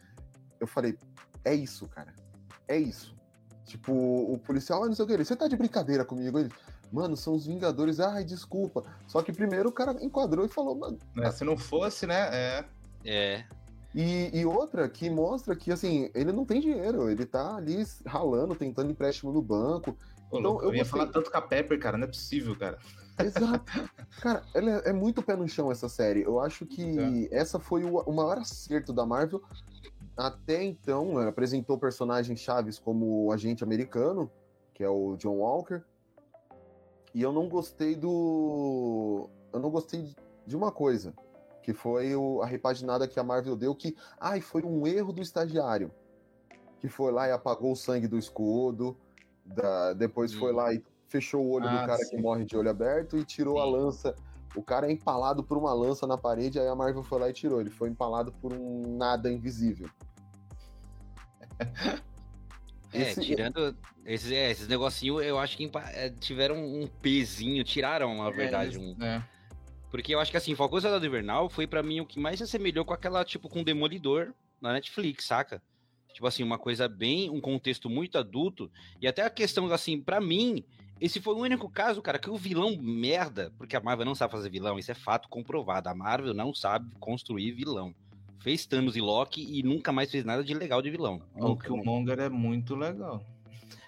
eu 0.61 0.65
falei, 0.65 0.97
é 1.47 1.55
isso, 1.55 1.87
cara. 1.87 2.13
É 2.67 2.77
isso. 2.77 3.15
Tipo, 3.65 3.93
o 3.93 4.37
policial, 4.39 4.83
ah, 4.83 4.87
não 4.87 4.95
sei 4.95 5.05
o 5.05 5.07
que, 5.07 5.17
você 5.17 5.35
tá 5.35 5.47
de 5.47 5.57
brincadeira 5.57 6.05
comigo? 6.05 6.39
Ele, 6.39 6.49
mano, 6.91 7.17
são 7.17 7.35
os 7.35 7.45
Vingadores, 7.45 7.99
ai, 7.99 8.23
desculpa. 8.23 8.83
Só 9.07 9.21
que 9.21 9.33
primeiro 9.33 9.69
o 9.69 9.71
cara 9.71 9.97
enquadrou 10.01 10.45
e 10.45 10.49
falou, 10.49 10.75
mano. 10.75 10.97
É, 11.17 11.31
se 11.31 11.43
não 11.43 11.57
fosse, 11.57 12.07
né? 12.07 12.29
É. 12.31 12.65
É. 13.05 13.45
E, 13.93 14.39
e, 14.39 14.45
outra 14.45 14.87
que 14.87 15.09
mostra 15.09 15.55
que, 15.55 15.71
assim, 15.71 16.09
ele 16.13 16.31
não 16.31 16.45
tem 16.45 16.61
dinheiro, 16.61 17.09
ele 17.09 17.25
tá 17.25 17.55
ali 17.55 17.83
ralando, 18.05 18.55
tentando 18.55 18.91
empréstimo 18.91 19.31
no 19.31 19.41
banco. 19.41 19.97
Ô, 20.29 20.39
então, 20.39 20.61
eu, 20.61 20.69
eu 20.69 20.75
ia 20.75 20.85
falar 20.85 21.07
tanto 21.07 21.31
com 21.31 21.37
a 21.37 21.41
Pepper, 21.41 21.79
cara, 21.79 21.97
não 21.97 22.05
é 22.05 22.07
possível, 22.07 22.55
cara. 22.55 22.77
Exato. 23.23 23.89
cara, 24.21 24.43
ela 24.53 24.81
é, 24.85 24.89
é, 24.89 24.93
muito 24.93 25.23
pé 25.23 25.35
no 25.35 25.47
chão 25.47 25.71
essa 25.71 25.89
série. 25.89 26.21
Eu 26.21 26.39
acho 26.39 26.65
que 26.65 27.27
é. 27.31 27.35
essa 27.35 27.59
foi 27.59 27.83
o, 27.83 27.97
o, 27.97 28.13
maior 28.13 28.37
acerto 28.37 28.93
da 28.93 29.05
Marvel. 29.05 29.41
Até 30.17 30.63
então, 30.63 31.19
ela 31.19 31.29
apresentou 31.29 31.77
personagens 31.77 32.39
chaves 32.39 32.79
como 32.79 33.25
o 33.25 33.31
agente 33.31 33.63
americano, 33.63 34.31
que 34.73 34.83
é 34.83 34.89
o 34.89 35.15
John 35.15 35.35
Walker. 35.37 35.81
E 37.13 37.21
eu 37.21 37.31
não 37.31 37.47
gostei 37.47 37.95
do. 37.95 39.29
Eu 39.53 39.59
não 39.59 39.69
gostei 39.69 40.15
de 40.45 40.55
uma 40.55 40.71
coisa 40.71 41.13
que 41.61 41.73
foi 41.73 42.15
o, 42.15 42.41
a 42.41 42.45
repaginada 42.45 43.07
que 43.07 43.19
a 43.19 43.23
Marvel 43.23 43.55
deu, 43.55 43.75
que, 43.75 43.93
ai, 44.17 44.39
foi 44.39 44.63
um 44.63 44.87
erro 44.87 45.11
do 45.11 45.21
estagiário, 45.21 45.91
que 46.79 46.87
foi 46.87 47.11
lá 47.11 47.27
e 47.27 47.31
apagou 47.31 47.73
o 47.73 47.75
sangue 47.75 48.07
do 48.07 48.17
escudo, 48.17 48.95
da, 49.45 49.91
depois 49.91 50.33
foi 50.33 50.53
lá 50.53 50.73
e 50.73 50.81
fechou 51.09 51.45
o 51.45 51.51
olho 51.51 51.67
ah, 51.67 51.81
do 51.81 51.87
cara 51.87 51.97
sim. 51.97 52.15
que 52.15 52.21
morre 52.21 52.45
de 52.45 52.55
olho 52.55 52.69
aberto 52.69 53.17
e 53.17 53.25
tirou 53.25 53.55
sim. 53.55 53.61
a 53.61 53.65
lança. 53.65 54.15
O 54.57 54.63
cara 54.63 54.87
é 54.87 54.91
empalado 54.91 55.43
por 55.43 55.57
uma 55.57 55.71
lança 55.73 56.07
na 56.07 56.17
parede, 56.17 56.59
aí 56.59 56.67
a 56.67 56.75
Marvel 56.75 57.03
foi 57.03 57.19
lá 57.19 57.29
e 57.29 57.33
tirou. 57.33 57.61
Ele 57.61 57.69
foi 57.69 57.89
empalado 57.89 58.31
por 58.31 58.51
um 58.51 58.97
nada 58.97 59.31
invisível. 59.31 59.89
É, 62.93 63.11
Esse... 63.11 63.19
tirando 63.19 63.75
esses, 64.05 64.31
é, 64.31 64.49
esses 64.49 64.65
negocinhos, 64.65 65.21
eu 65.21 65.37
acho 65.37 65.57
que 65.57 65.69
é, 65.93 66.09
tiveram 66.09 66.55
um 66.55 66.87
pezinho, 66.87 67.61
tiraram, 67.61 68.15
na 68.15 68.29
é, 68.29 68.31
verdade, 68.31 68.77
é, 68.77 68.79
um, 68.79 68.95
é. 69.03 69.21
Porque 69.91 70.15
eu 70.15 70.19
acho 70.21 70.31
que 70.31 70.37
assim, 70.37 70.55
Falcão 70.55 70.79
Soldado 70.79 71.05
Invernal 71.05 71.49
foi 71.49 71.67
para 71.67 71.83
mim 71.83 71.99
o 71.99 72.05
que 72.05 72.17
mais 72.17 72.37
se 72.37 72.45
assemelhou 72.45 72.85
com 72.85 72.93
aquela, 72.93 73.25
tipo, 73.25 73.49
com 73.49 73.61
Demolidor 73.61 74.33
na 74.61 74.71
Netflix, 74.71 75.25
saca? 75.25 75.61
Tipo 76.13 76.27
assim, 76.27 76.43
uma 76.43 76.57
coisa 76.57 76.87
bem, 76.87 77.29
um 77.29 77.41
contexto 77.41 77.89
muito 77.89 78.17
adulto. 78.17 78.71
E 79.01 79.07
até 79.07 79.21
a 79.23 79.29
questão, 79.29 79.71
assim, 79.71 80.01
para 80.01 80.21
mim, 80.21 80.63
esse 80.99 81.21
foi 81.21 81.35
o 81.35 81.39
único 81.39 81.69
caso, 81.69 82.01
cara, 82.01 82.19
que 82.19 82.29
o 82.29 82.37
vilão 82.37 82.77
merda, 82.77 83.51
porque 83.57 83.75
a 83.75 83.81
Marvel 83.81 84.05
não 84.05 84.15
sabe 84.15 84.31
fazer 84.31 84.49
vilão, 84.49 84.79
isso 84.79 84.91
é 84.91 84.95
fato 84.95 85.29
comprovado. 85.29 85.89
A 85.89 85.95
Marvel 85.95 86.33
não 86.33 86.53
sabe 86.53 86.89
construir 86.99 87.51
vilão. 87.51 87.93
Fez 88.39 88.65
Thanos 88.65 88.95
e 88.95 89.01
Loki 89.01 89.59
e 89.59 89.63
nunca 89.63 89.91
mais 89.91 90.11
fez 90.11 90.23
nada 90.23 90.43
de 90.43 90.53
legal 90.53 90.81
de 90.81 90.89
vilão. 90.89 91.21
O 91.35 91.55
Killmonger 91.55 92.19
é 92.19 92.29
muito 92.29 92.75
legal. 92.75 93.23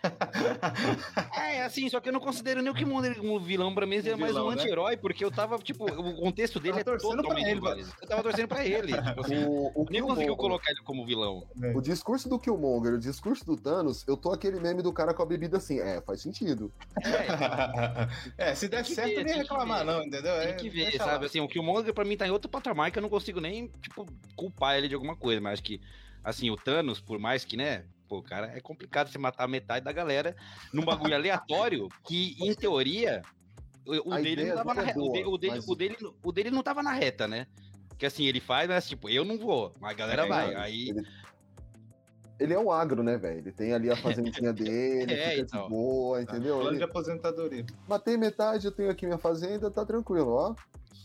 é, 1.35 1.63
assim, 1.63 1.89
só 1.89 1.99
que 1.99 2.09
eu 2.09 2.13
não 2.13 2.19
considero 2.19 2.61
nem 2.61 2.71
o 2.71 2.75
Kimono 2.75 3.13
como 3.15 3.39
vilão 3.39 3.73
pra 3.73 3.85
mim, 3.85 3.95
ele 3.95 4.09
é 4.09 4.15
mais 4.15 4.35
um 4.35 4.49
né? 4.49 4.53
anti-herói, 4.53 4.97
porque 4.97 5.23
eu 5.23 5.31
tava, 5.31 5.57
tipo, 5.59 5.85
o 5.85 6.15
contexto 6.15 6.59
dele 6.59 6.79
é 6.79 6.83
totalmente 6.83 7.49
ele, 7.49 7.61
Eu 8.01 8.07
tava 8.07 8.23
torcendo 8.23 8.47
pra 8.47 8.65
ele. 8.65 8.93
Tipo 8.93 9.21
assim, 9.21 9.43
o, 9.45 9.71
o 9.75 9.85
nem 9.89 10.01
conseguiu 10.01 10.35
colocar 10.35 10.71
ele 10.71 10.81
como 10.83 11.05
vilão. 11.05 11.47
É. 11.61 11.75
O 11.75 11.81
discurso 11.81 12.29
do 12.29 12.39
Killmonger, 12.39 12.93
o 12.93 12.99
discurso 12.99 13.45
do 13.45 13.57
Thanos, 13.57 14.05
eu 14.07 14.15
tô 14.15 14.31
aquele 14.31 14.59
meme 14.59 14.81
do 14.81 14.93
cara 14.93 15.13
com 15.13 15.23
a 15.23 15.25
bebida 15.25 15.57
assim, 15.57 15.79
é, 15.79 16.01
faz 16.01 16.21
sentido. 16.21 16.71
É, 18.37 18.49
é 18.51 18.55
se 18.55 18.67
der 18.67 18.85
certo, 18.85 19.15
ver, 19.15 19.25
nem 19.25 19.35
reclamar, 19.37 19.83
não, 19.83 20.03
entendeu? 20.03 20.39
Tem 20.39 20.49
é, 20.49 20.53
que 20.53 20.69
ver, 20.69 20.97
sabe? 20.97 21.19
Lá. 21.19 21.25
Assim, 21.25 21.39
o 21.39 21.47
Killmonger 21.47 21.93
pra 21.93 22.05
mim 22.05 22.15
tá 22.15 22.27
em 22.27 22.31
outro 22.31 22.49
patamar 22.49 22.91
que 22.91 22.97
eu 22.97 23.03
não 23.03 23.09
consigo 23.09 23.41
nem, 23.41 23.67
tipo, 23.81 24.05
culpar 24.35 24.77
ele 24.77 24.87
de 24.87 24.95
alguma 24.95 25.15
coisa, 25.15 25.41
mas 25.41 25.53
acho 25.53 25.63
que, 25.63 25.81
assim, 26.23 26.49
o 26.49 26.55
Thanos, 26.55 27.01
por 27.01 27.19
mais 27.19 27.43
que, 27.43 27.57
né, 27.57 27.83
Pô, 28.09 28.23
cara, 28.23 28.51
é 28.55 28.59
complicado 28.59 29.11
você 29.11 29.19
matar 29.19 29.47
metade 29.47 29.85
da 29.85 29.91
galera 29.91 30.35
num 30.73 30.83
bagulho 30.83 31.13
aleatório 31.13 31.87
que, 32.03 32.35
em 32.41 32.55
teoria, 32.55 33.21
o, 33.85 34.15
dele 34.15 34.45
não 34.45 34.55
tava 34.55 34.73
na, 34.73 34.89
é 34.89 34.93
boa, 34.95 35.27
o, 35.29 35.37
dele, 35.37 35.55
mas... 35.55 35.67
o, 35.67 35.75
dele, 35.75 35.97
o 36.23 36.31
dele 36.31 36.49
não 36.49 36.63
tava 36.63 36.81
na 36.81 36.91
reta, 36.91 37.27
né? 37.27 37.45
Que 37.99 38.07
assim, 38.07 38.25
ele 38.25 38.39
faz, 38.39 38.67
mas 38.67 38.89
tipo, 38.89 39.07
eu 39.09 39.23
não 39.23 39.37
vou, 39.37 39.75
mas 39.79 39.91
a 39.91 39.93
galera 39.93 40.25
é, 40.25 40.27
vai. 40.27 40.55
Aí. 40.55 40.89
Ele, 40.89 41.07
ele, 42.39 42.53
é 42.53 42.59
o 42.59 42.71
agro, 42.71 43.03
né, 43.03 43.15
velho? 43.15 43.37
Ele 43.37 43.51
tem 43.51 43.73
ali 43.73 43.91
a 43.91 43.95
fazendinha 43.95 44.51
dele, 44.51 45.13
é, 45.13 45.29
fica 45.29 45.41
então. 45.41 45.63
de 45.63 45.69
boa, 45.69 46.21
entendeu? 46.21 46.55
Plano 46.55 46.71
ele... 46.71 46.77
de 46.77 46.83
aposentadoria. 46.83 47.65
Matei 47.87 48.17
metade, 48.17 48.65
eu 48.65 48.71
tenho 48.71 48.89
aqui 48.89 49.05
minha 49.05 49.19
fazenda, 49.19 49.69
tá 49.69 49.85
tranquilo, 49.85 50.31
ó. 50.31 50.55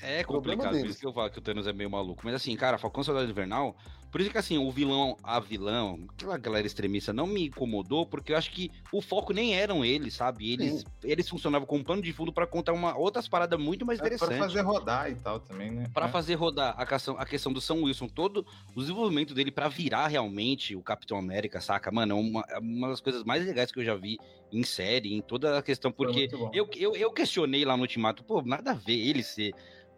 É 0.00 0.22
complicado, 0.24 0.70
por 0.70 0.86
isso 0.86 1.00
que 1.00 1.06
eu 1.06 1.12
falo 1.12 1.30
que 1.30 1.38
o 1.38 1.42
Thanos 1.42 1.66
é 1.66 1.72
meio 1.72 1.90
maluco. 1.90 2.22
Mas 2.24 2.34
assim, 2.34 2.54
cara, 2.56 2.78
Falcão 2.78 3.02
Soldado 3.02 3.30
Invernal, 3.30 3.76
por 4.14 4.20
isso 4.20 4.30
que 4.30 4.38
assim, 4.38 4.56
o 4.56 4.70
vilão, 4.70 5.16
a 5.24 5.40
vilão, 5.40 6.06
aquela 6.10 6.38
galera 6.38 6.64
extremista 6.64 7.12
não 7.12 7.26
me 7.26 7.46
incomodou, 7.46 8.06
porque 8.06 8.32
eu 8.32 8.36
acho 8.36 8.48
que 8.52 8.70
o 8.92 9.02
foco 9.02 9.32
nem 9.32 9.56
eram 9.56 9.84
eles, 9.84 10.14
sabe? 10.14 10.52
Eles, 10.52 10.84
eles 11.02 11.28
funcionavam 11.28 11.66
como 11.66 11.82
pano 11.82 12.00
de 12.00 12.12
fundo 12.12 12.32
para 12.32 12.46
contar 12.46 12.72
uma, 12.74 12.96
outras 12.96 13.26
paradas 13.26 13.58
muito 13.58 13.84
mais 13.84 13.98
é, 13.98 14.02
interessantes. 14.02 14.36
Pra 14.36 14.46
fazer 14.46 14.60
rodar 14.60 15.10
e 15.10 15.16
tal 15.16 15.40
também, 15.40 15.72
né? 15.72 15.90
Pra 15.92 16.06
é. 16.06 16.08
fazer 16.08 16.36
rodar 16.36 16.76
a 16.78 16.86
questão, 16.86 17.16
a 17.18 17.26
questão 17.26 17.52
do 17.52 17.60
Sam 17.60 17.82
Wilson, 17.82 18.06
todo 18.06 18.46
o 18.72 18.80
desenvolvimento 18.80 19.34
dele 19.34 19.50
para 19.50 19.66
virar 19.66 20.06
realmente 20.06 20.76
o 20.76 20.80
Capitão 20.80 21.18
América, 21.18 21.60
saca? 21.60 21.90
Mano, 21.90 22.12
é 22.12 22.20
uma, 22.20 22.44
é 22.50 22.58
uma 22.60 22.90
das 22.90 23.00
coisas 23.00 23.24
mais 23.24 23.44
legais 23.44 23.72
que 23.72 23.80
eu 23.80 23.84
já 23.84 23.96
vi 23.96 24.16
em 24.52 24.62
série, 24.62 25.12
em 25.12 25.22
toda 25.22 25.58
a 25.58 25.62
questão, 25.62 25.90
porque 25.90 26.30
eu, 26.52 26.68
eu, 26.76 26.94
eu 26.94 27.10
questionei 27.10 27.64
lá 27.64 27.76
no 27.76 27.82
Ultimato, 27.82 28.22
pô, 28.22 28.40
nada 28.42 28.70
a 28.70 28.74
ver 28.74 28.96
ele 28.96 29.24
ser 29.24 29.52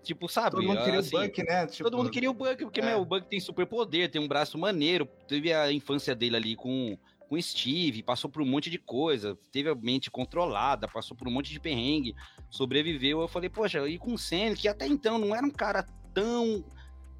Tipo, 0.06 0.28
sabe? 0.28 0.52
Todo 0.52 0.62
mundo 0.62 0.84
queria 0.84 1.00
assim, 1.00 1.16
o 1.16 1.20
Buck, 1.20 1.42
né? 1.42 1.66
Tipo... 1.66 1.90
Todo 1.90 1.96
mundo 1.96 2.10
queria 2.10 2.30
o 2.30 2.34
Buck, 2.34 2.58
porque 2.58 2.80
é. 2.80 2.86
meu, 2.86 3.00
o 3.00 3.04
Buck 3.04 3.26
tem 3.26 3.40
super 3.40 3.66
poder, 3.66 4.08
tem 4.08 4.20
um 4.20 4.28
braço 4.28 4.56
maneiro, 4.56 5.04
teve 5.26 5.52
a 5.52 5.72
infância 5.72 6.14
dele 6.14 6.36
ali 6.36 6.54
com 6.54 6.96
com 7.28 7.42
Steve, 7.42 8.04
passou 8.04 8.30
por 8.30 8.40
um 8.40 8.46
monte 8.46 8.70
de 8.70 8.78
coisa, 8.78 9.36
teve 9.50 9.68
a 9.68 9.74
mente 9.74 10.08
controlada, 10.12 10.86
passou 10.86 11.16
por 11.16 11.26
um 11.26 11.30
monte 11.32 11.50
de 11.50 11.58
perrengue, 11.58 12.14
sobreviveu. 12.48 13.20
Eu 13.20 13.26
falei, 13.26 13.50
poxa, 13.50 13.84
e 13.88 13.98
com 13.98 14.14
o 14.14 14.18
Senna, 14.18 14.54
que 14.54 14.68
até 14.68 14.86
então 14.86 15.18
não 15.18 15.34
era 15.34 15.44
um 15.44 15.50
cara 15.50 15.84
tão 16.14 16.64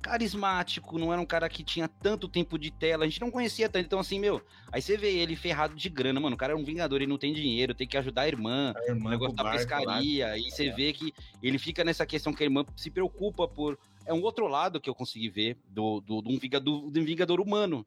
carismático, 0.07 0.99
não 0.99 1.13
era 1.13 1.21
um 1.21 1.27
cara 1.27 1.49
que 1.49 1.65
tinha 1.65 1.89
tanto 1.89 2.29
tempo 2.29 2.57
de 2.57 2.71
tela, 2.71 3.05
a 3.05 3.09
gente 3.09 3.21
não 3.21 3.31
conhecia 3.31 3.69
tanto. 3.69 3.85
Então, 3.85 3.99
assim, 3.99 4.21
meu, 4.21 4.41
aí 4.71 4.81
você 4.81 4.97
vê 4.97 5.13
ele 5.19 5.35
ferrado 5.35 5.75
de 5.75 5.89
grana, 5.89 6.21
mano. 6.21 6.37
O 6.37 6.39
cara 6.39 6.53
é 6.53 6.57
um 6.57 6.65
vingador, 6.65 7.01
ele 7.01 7.11
não 7.11 7.19
tem 7.19 7.33
dinheiro, 7.33 7.75
tem 7.75 7.89
que 7.89 7.97
ajudar 7.97 8.23
a 8.23 8.29
irmã, 8.29 8.73
a 8.77 8.91
irmã 8.91 9.09
o 9.09 9.11
negócio 9.11 9.35
da 9.35 9.51
pescaria. 9.51 10.29
Lá. 10.29 10.39
E 10.39 10.51
você 10.51 10.69
é. 10.69 10.73
vê 10.73 10.93
que 10.93 11.13
ele 11.43 11.59
fica 11.59 11.83
nessa 11.83 12.07
questão 12.07 12.33
que 12.33 12.43
a 12.43 12.47
irmã 12.47 12.65
se 12.77 12.91
preocupa 12.91 13.49
por. 13.49 13.79
É 14.07 14.15
um 14.15 14.23
outro 14.23 14.47
lado 14.47 14.81
que 14.81 14.89
eu 14.89 14.95
consegui 14.95 15.29
ver 15.29 15.59
do, 15.69 16.01
do, 16.01 16.23
do, 16.23 16.31
um, 16.31 16.39
vingador, 16.39 16.91
do 16.91 17.01
um 17.01 17.05
vingador 17.05 17.41
humano. 17.41 17.85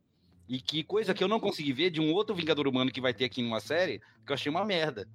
E 0.49 0.60
que 0.60 0.84
coisa 0.84 1.13
que 1.13 1.23
eu 1.23 1.27
não 1.27 1.39
consegui 1.39 1.71
ver 1.71 1.91
de 1.91 2.01
um 2.01 2.12
outro 2.12 2.34
Vingador 2.34 2.67
Humano 2.67 2.91
que 2.91 2.99
vai 2.99 3.13
ter 3.13 3.25
aqui 3.25 3.39
numa 3.39 3.60
série, 3.60 4.01
que 4.25 4.32
eu 4.32 4.34
achei 4.34 4.49
uma 4.49 4.65
merda. 4.65 5.08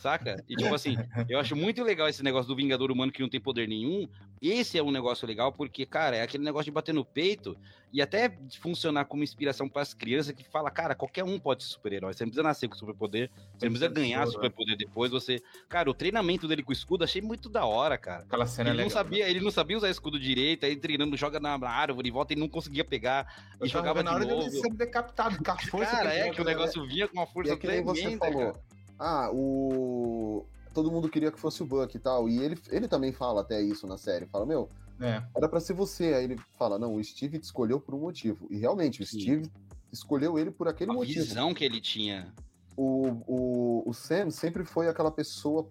Saca? 0.00 0.42
E 0.48 0.56
tipo 0.56 0.74
assim, 0.74 0.96
eu 1.28 1.38
acho 1.38 1.54
muito 1.54 1.84
legal 1.84 2.08
esse 2.08 2.22
negócio 2.22 2.48
do 2.48 2.56
Vingador 2.56 2.90
Humano 2.90 3.12
que 3.12 3.20
não 3.20 3.28
tem 3.28 3.38
poder 3.38 3.68
nenhum. 3.68 4.08
Esse 4.40 4.78
é 4.78 4.82
um 4.82 4.90
negócio 4.90 5.26
legal 5.26 5.52
porque, 5.52 5.84
cara, 5.84 6.16
é 6.16 6.22
aquele 6.22 6.44
negócio 6.44 6.66
de 6.66 6.70
bater 6.70 6.94
no 6.94 7.04
peito 7.04 7.56
e 7.92 8.02
até 8.02 8.36
funcionar 8.60 9.06
como 9.06 9.22
inspiração 9.22 9.68
para 9.68 9.82
as 9.82 9.94
crianças 9.94 10.32
que 10.32 10.44
fala, 10.44 10.70
cara, 10.70 10.94
qualquer 10.94 11.24
um 11.24 11.38
pode 11.38 11.64
ser 11.64 11.70
super-herói. 11.70 12.12
Você 12.12 12.24
não 12.24 12.30
precisa 12.30 12.42
nascer 12.42 12.68
com 12.68 12.76
superpoder, 12.76 13.30
você 13.56 13.66
não 13.66 13.72
precisa 13.72 13.88
ganhar 13.88 14.26
superpoder 14.26 14.76
depois. 14.76 15.10
Você, 15.10 15.40
cara, 15.68 15.90
o 15.90 15.94
treinamento 15.94 16.46
dele 16.46 16.62
com 16.62 16.70
o 16.70 16.72
escudo 16.72 17.04
achei 17.04 17.22
muito 17.22 17.48
da 17.48 17.64
hora, 17.64 17.96
cara. 17.96 18.22
Aquela 18.24 18.46
cena 18.46 18.70
ele 18.70 18.82
é 18.82 18.84
legal, 18.84 18.90
não 18.90 19.04
sabia, 19.04 19.24
né? 19.24 19.30
ele 19.30 19.40
não 19.40 19.50
sabia 19.50 19.76
usar 19.76 19.90
escudo 19.90 20.18
direito, 20.18 20.66
aí 20.66 20.76
treinando 20.76 21.16
joga 21.16 21.40
na 21.40 21.58
árvore, 21.68 22.10
volta 22.10 22.32
e 22.32 22.36
não 22.36 22.48
conseguia 22.48 22.84
pegar 22.84 23.32
eu 23.58 23.66
e 23.66 23.68
jogava 23.68 24.02
na 24.02 24.12
hora 24.12 24.24
de 24.24 24.32
novo. 24.32 24.50
ser 24.50 24.72
decapitado 24.74 25.42
com 25.42 25.50
a 25.50 25.56
força. 25.68 25.90
Cara, 25.90 26.10
que 26.10 26.16
é 26.16 26.30
que 26.30 26.40
o 26.40 26.44
negócio 26.44 26.86
vinha 26.86 27.08
com 27.08 27.18
uma 27.18 27.26
força 27.26 27.52
e 27.52 27.54
é 27.54 27.56
que 27.56 27.66
tremenda, 27.66 27.94
você 27.94 28.16
falou. 28.18 28.52
Cara. 28.52 28.62
Ah, 28.98 29.30
o 29.32 30.44
todo 30.78 30.92
mundo 30.92 31.08
queria 31.08 31.32
que 31.32 31.40
fosse 31.40 31.60
o 31.60 31.66
Buck 31.66 31.96
e 31.96 31.98
tal. 31.98 32.28
E 32.28 32.38
ele, 32.38 32.56
ele 32.70 32.86
também 32.86 33.12
fala 33.12 33.40
até 33.40 33.60
isso 33.60 33.84
na 33.86 33.96
série. 33.96 34.26
Fala, 34.26 34.46
meu, 34.46 34.68
é. 35.00 35.22
era 35.36 35.48
para 35.48 35.58
ser 35.58 35.72
você. 35.72 36.14
Aí 36.14 36.24
ele 36.24 36.36
fala, 36.56 36.78
não, 36.78 36.94
o 36.94 37.02
Steve 37.02 37.38
te 37.38 37.44
escolheu 37.44 37.80
por 37.80 37.94
um 37.94 38.00
motivo. 38.00 38.46
E 38.48 38.56
realmente, 38.56 39.02
o 39.02 39.06
Sim. 39.06 39.20
Steve 39.20 39.50
escolheu 39.92 40.38
ele 40.38 40.52
por 40.52 40.68
aquele 40.68 40.92
a 40.92 40.94
motivo. 40.94 41.20
A 41.20 41.24
visão 41.24 41.52
que 41.52 41.64
ele 41.64 41.80
tinha. 41.80 42.32
o, 42.76 43.22
o, 43.26 43.90
o 43.90 43.92
Sam 43.92 44.30
sempre 44.30 44.64
foi 44.64 44.88
aquela 44.88 45.10
pessoa, 45.10 45.66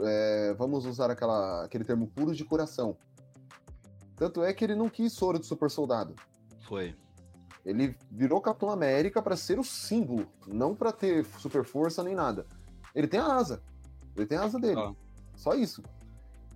é, 0.00 0.54
vamos 0.58 0.84
usar 0.86 1.08
aquela, 1.08 1.64
aquele 1.64 1.84
termo 1.84 2.08
puro 2.08 2.34
de 2.34 2.44
coração. 2.44 2.96
Tanto 4.16 4.42
é 4.42 4.52
que 4.52 4.64
ele 4.64 4.74
não 4.74 4.88
quis 4.88 5.12
soro 5.12 5.38
de 5.38 5.46
super 5.46 5.70
soldado. 5.70 6.16
Foi. 6.66 6.96
Ele 7.64 7.96
virou 8.10 8.40
Capitão 8.40 8.70
América 8.70 9.22
para 9.22 9.36
ser 9.36 9.60
o 9.60 9.64
símbolo, 9.64 10.26
não 10.48 10.74
para 10.74 10.90
ter 10.90 11.24
super 11.38 11.64
força 11.64 12.02
nem 12.02 12.16
nada. 12.16 12.44
Ele 12.92 13.06
tem 13.06 13.20
a 13.20 13.26
asa. 13.26 13.62
Ele 14.20 14.26
tem 14.26 14.38
a 14.38 14.42
asa 14.42 14.58
dele. 14.58 14.80
Ah. 14.80 14.92
Só 15.34 15.54
isso. 15.54 15.82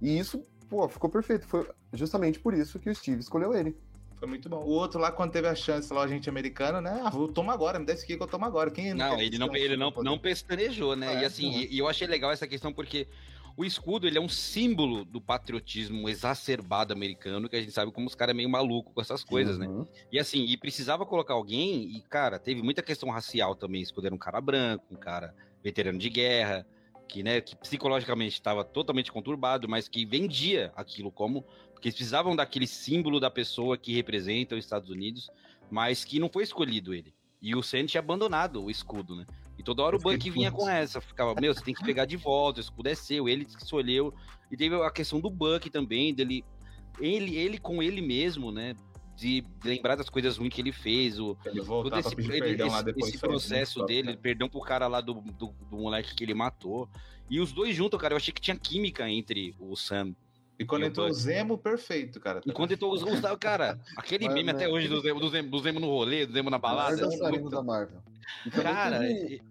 E 0.01 0.19
isso, 0.19 0.43
pô, 0.69 0.89
ficou 0.89 1.09
perfeito. 1.09 1.47
Foi 1.47 1.69
justamente 1.93 2.39
por 2.41 2.55
isso 2.55 2.79
que 2.79 2.91
o 2.91 2.95
Steve 2.95 3.21
escolheu 3.21 3.55
ele. 3.55 3.77
Foi 4.17 4.29
muito 4.29 4.49
bom. 4.49 4.59
O 4.59 4.71
outro 4.71 5.01
lá, 5.01 5.11
quando 5.11 5.33
teve 5.33 5.49
a 5.49 5.55
chance 5.55 5.93
lá, 5.93 6.03
a 6.05 6.07
gente 6.07 6.29
americana, 6.29 6.81
né? 6.81 7.01
Ah, 7.03 7.11
vou 7.11 7.27
tomar 7.27 7.55
agora, 7.55 7.79
me 7.79 7.85
dá 7.85 7.93
esse 7.93 8.05
aqui 8.05 8.17
que 8.17 8.23
eu 8.23 8.27
tomo 8.27 8.45
agora. 8.45 8.71
Quem 8.71 8.95
não, 8.95 9.21
ele 9.21 9.37
não, 9.37 9.57
ele 9.57 9.77
não, 9.77 9.91
não 9.91 10.19
pestanejou, 10.19 10.95
né? 10.95 11.17
É, 11.17 11.23
e 11.23 11.25
assim, 11.25 11.51
e, 11.51 11.75
e 11.75 11.79
eu 11.79 11.89
achei 11.89 12.07
legal 12.07 12.31
essa 12.31 12.47
questão 12.47 12.73
porque 12.73 13.09
o 13.57 13.65
escudo 13.65 14.07
ele 14.07 14.17
é 14.17 14.21
um 14.21 14.29
símbolo 14.29 15.05
do 15.05 15.21
patriotismo 15.21 16.09
exacerbado 16.09 16.93
americano, 16.93 17.49
que 17.49 17.57
a 17.57 17.61
gente 17.61 17.73
sabe 17.73 17.93
como 17.93 18.07
os 18.07 18.15
caras 18.15 18.33
é 18.33 18.37
meio 18.37 18.49
maluco 18.49 18.93
com 18.93 19.01
essas 19.01 19.25
coisas, 19.25 19.59
né? 19.59 19.67
uhum. 19.67 19.81
né? 19.81 19.87
E 20.11 20.19
assim, 20.19 20.45
e 20.45 20.57
precisava 20.57 21.05
colocar 21.05 21.35
alguém, 21.35 21.97
e 21.97 22.01
cara, 22.03 22.39
teve 22.39 22.63
muita 22.63 22.83
questão 22.83 23.11
racial 23.11 23.55
também. 23.55 23.83
Escuderam 23.83 24.17
um 24.17 24.21
cara 24.21 24.41
branco, 24.41 24.85
um 24.91 24.97
cara 24.97 25.35
veterano 25.63 25.99
de 25.99 26.09
guerra, 26.09 26.67
que, 27.13 27.23
né, 27.23 27.43
que 27.43 27.55
psicologicamente 27.55 28.33
estava 28.33 28.65
totalmente 28.65 29.13
conturbado, 29.13 29.69
mas 29.69 29.87
que 29.87 30.07
vendia 30.07 30.73
aquilo 30.75 31.13
como 31.13 31.45
porque 31.71 31.89
eles 31.89 31.97
precisavam 31.97 32.35
daquele 32.35 32.67
símbolo 32.67 33.21
da 33.21 33.31
pessoa 33.31 33.77
que 33.77 33.93
representa 33.93 34.55
os 34.55 34.65
Estados 34.65 34.89
Unidos, 34.89 35.29
mas 35.71 36.07
que 36.07 36.19
não 36.19 36.31
foi 36.31 36.43
escolhido 36.43 36.95
ele. 36.95 37.13
E 37.43 37.55
o 37.55 37.63
Sam 37.63 37.85
tinha 37.85 38.01
abandonado 38.01 38.65
o 38.65 38.71
escudo, 38.71 39.15
né? 39.15 39.27
E 39.59 39.63
toda 39.63 39.83
hora 39.83 39.97
o 39.97 39.99
Buck 39.99 40.31
vinha 40.31 40.51
com 40.51 40.67
essa, 40.67 41.03
ficava, 41.03 41.39
meu, 41.39 41.53
você 41.53 41.63
tem 41.63 41.75
que 41.75 41.85
pegar 41.85 42.07
de 42.07 42.17
volta, 42.17 42.61
o 42.61 42.63
escudo 42.63 42.89
é 42.89 42.95
seu, 42.95 43.29
ele 43.29 43.45
que 43.45 43.63
escolheu. 43.63 44.15
E 44.51 44.57
teve 44.57 44.75
a 44.77 44.91
questão 44.91 45.21
do 45.21 45.29
Buck 45.29 45.69
também, 45.69 46.15
dele, 46.15 46.43
ele, 46.99 47.37
ele 47.37 47.59
com 47.59 47.83
ele 47.83 48.01
mesmo, 48.01 48.51
né? 48.51 48.75
De 49.15 49.45
lembrar 49.63 49.95
das 49.95 50.09
coisas 50.09 50.37
ruins 50.37 50.53
que 50.53 50.61
ele 50.61 50.73
fez, 50.73 51.21
o, 51.21 51.37
ele 51.45 51.65
todo 51.65 51.97
esse, 51.99 52.15
ele, 52.19 52.63
esse, 52.63 52.91
esse 52.97 53.19
processo 53.19 53.85
dele, 53.85 54.17
perdão 54.17 54.49
pro 54.49 54.61
cara 54.61 54.89
lá 54.89 55.01
do, 55.01 55.15
do, 55.15 55.55
do 55.71 55.77
moleque 55.77 56.15
que 56.15 56.25
ele 56.25 56.35
matou. 56.35 56.89
E 57.31 57.39
os 57.39 57.53
dois 57.53 57.77
juntos, 57.77 58.01
cara, 58.01 58.15
eu 58.15 58.17
achei 58.17 58.33
que 58.33 58.41
tinha 58.41 58.57
química 58.57 59.09
entre 59.09 59.55
o 59.61 59.77
Sam 59.77 60.15
e 60.63 60.65
quando 60.65 60.85
entrou 60.85 61.09
o 61.09 61.13
Zemo, 61.13 61.59
perfeito, 61.59 62.21
cara. 62.21 62.41
E 62.47 62.53
quando 62.53 62.73
entrou 62.73 62.93
os 62.93 63.03
Gustavo, 63.03 63.37
cara, 63.37 63.81
aquele 63.97 64.29
meme 64.29 64.51
até 64.51 64.69
hoje 64.69 64.87
do 64.87 65.01
Zemo, 65.01 65.19
do 65.19 65.29
Zemo, 65.29 65.51
do 65.51 65.59
Zemo 65.59 65.81
no 65.81 65.89
rolê, 65.89 66.25
do 66.25 66.33
Zemo 66.33 66.51
na 66.51 66.59
balada. 66.59 67.03
É 67.03 67.31
muito... 67.31 67.49
da 67.49 67.63
Marvel. 67.63 68.01
cara, 68.53 69.01
teve, 69.01 69.35
e... 69.35 69.43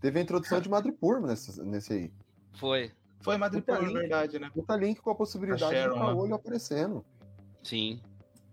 teve, 0.00 0.18
a 0.18 0.22
introdução 0.22 0.60
de 0.60 0.68
Madripoor 0.68 1.20
nesse, 1.22 1.62
nesse 1.62 1.92
aí. 1.94 2.12
Foi. 2.54 2.92
Foi 3.20 3.38
Madripoor, 3.38 3.82
na 3.82 4.00
verdade, 4.00 4.38
né? 4.38 4.50
Puta 4.52 4.76
link 4.76 5.00
com 5.00 5.10
a 5.10 5.14
possibilidade 5.14 5.64
a 5.64 5.70
Sharon, 5.70 6.12
de 6.12 6.20
olho 6.20 6.34
aparecendo. 6.34 7.04
Sim. 7.62 8.00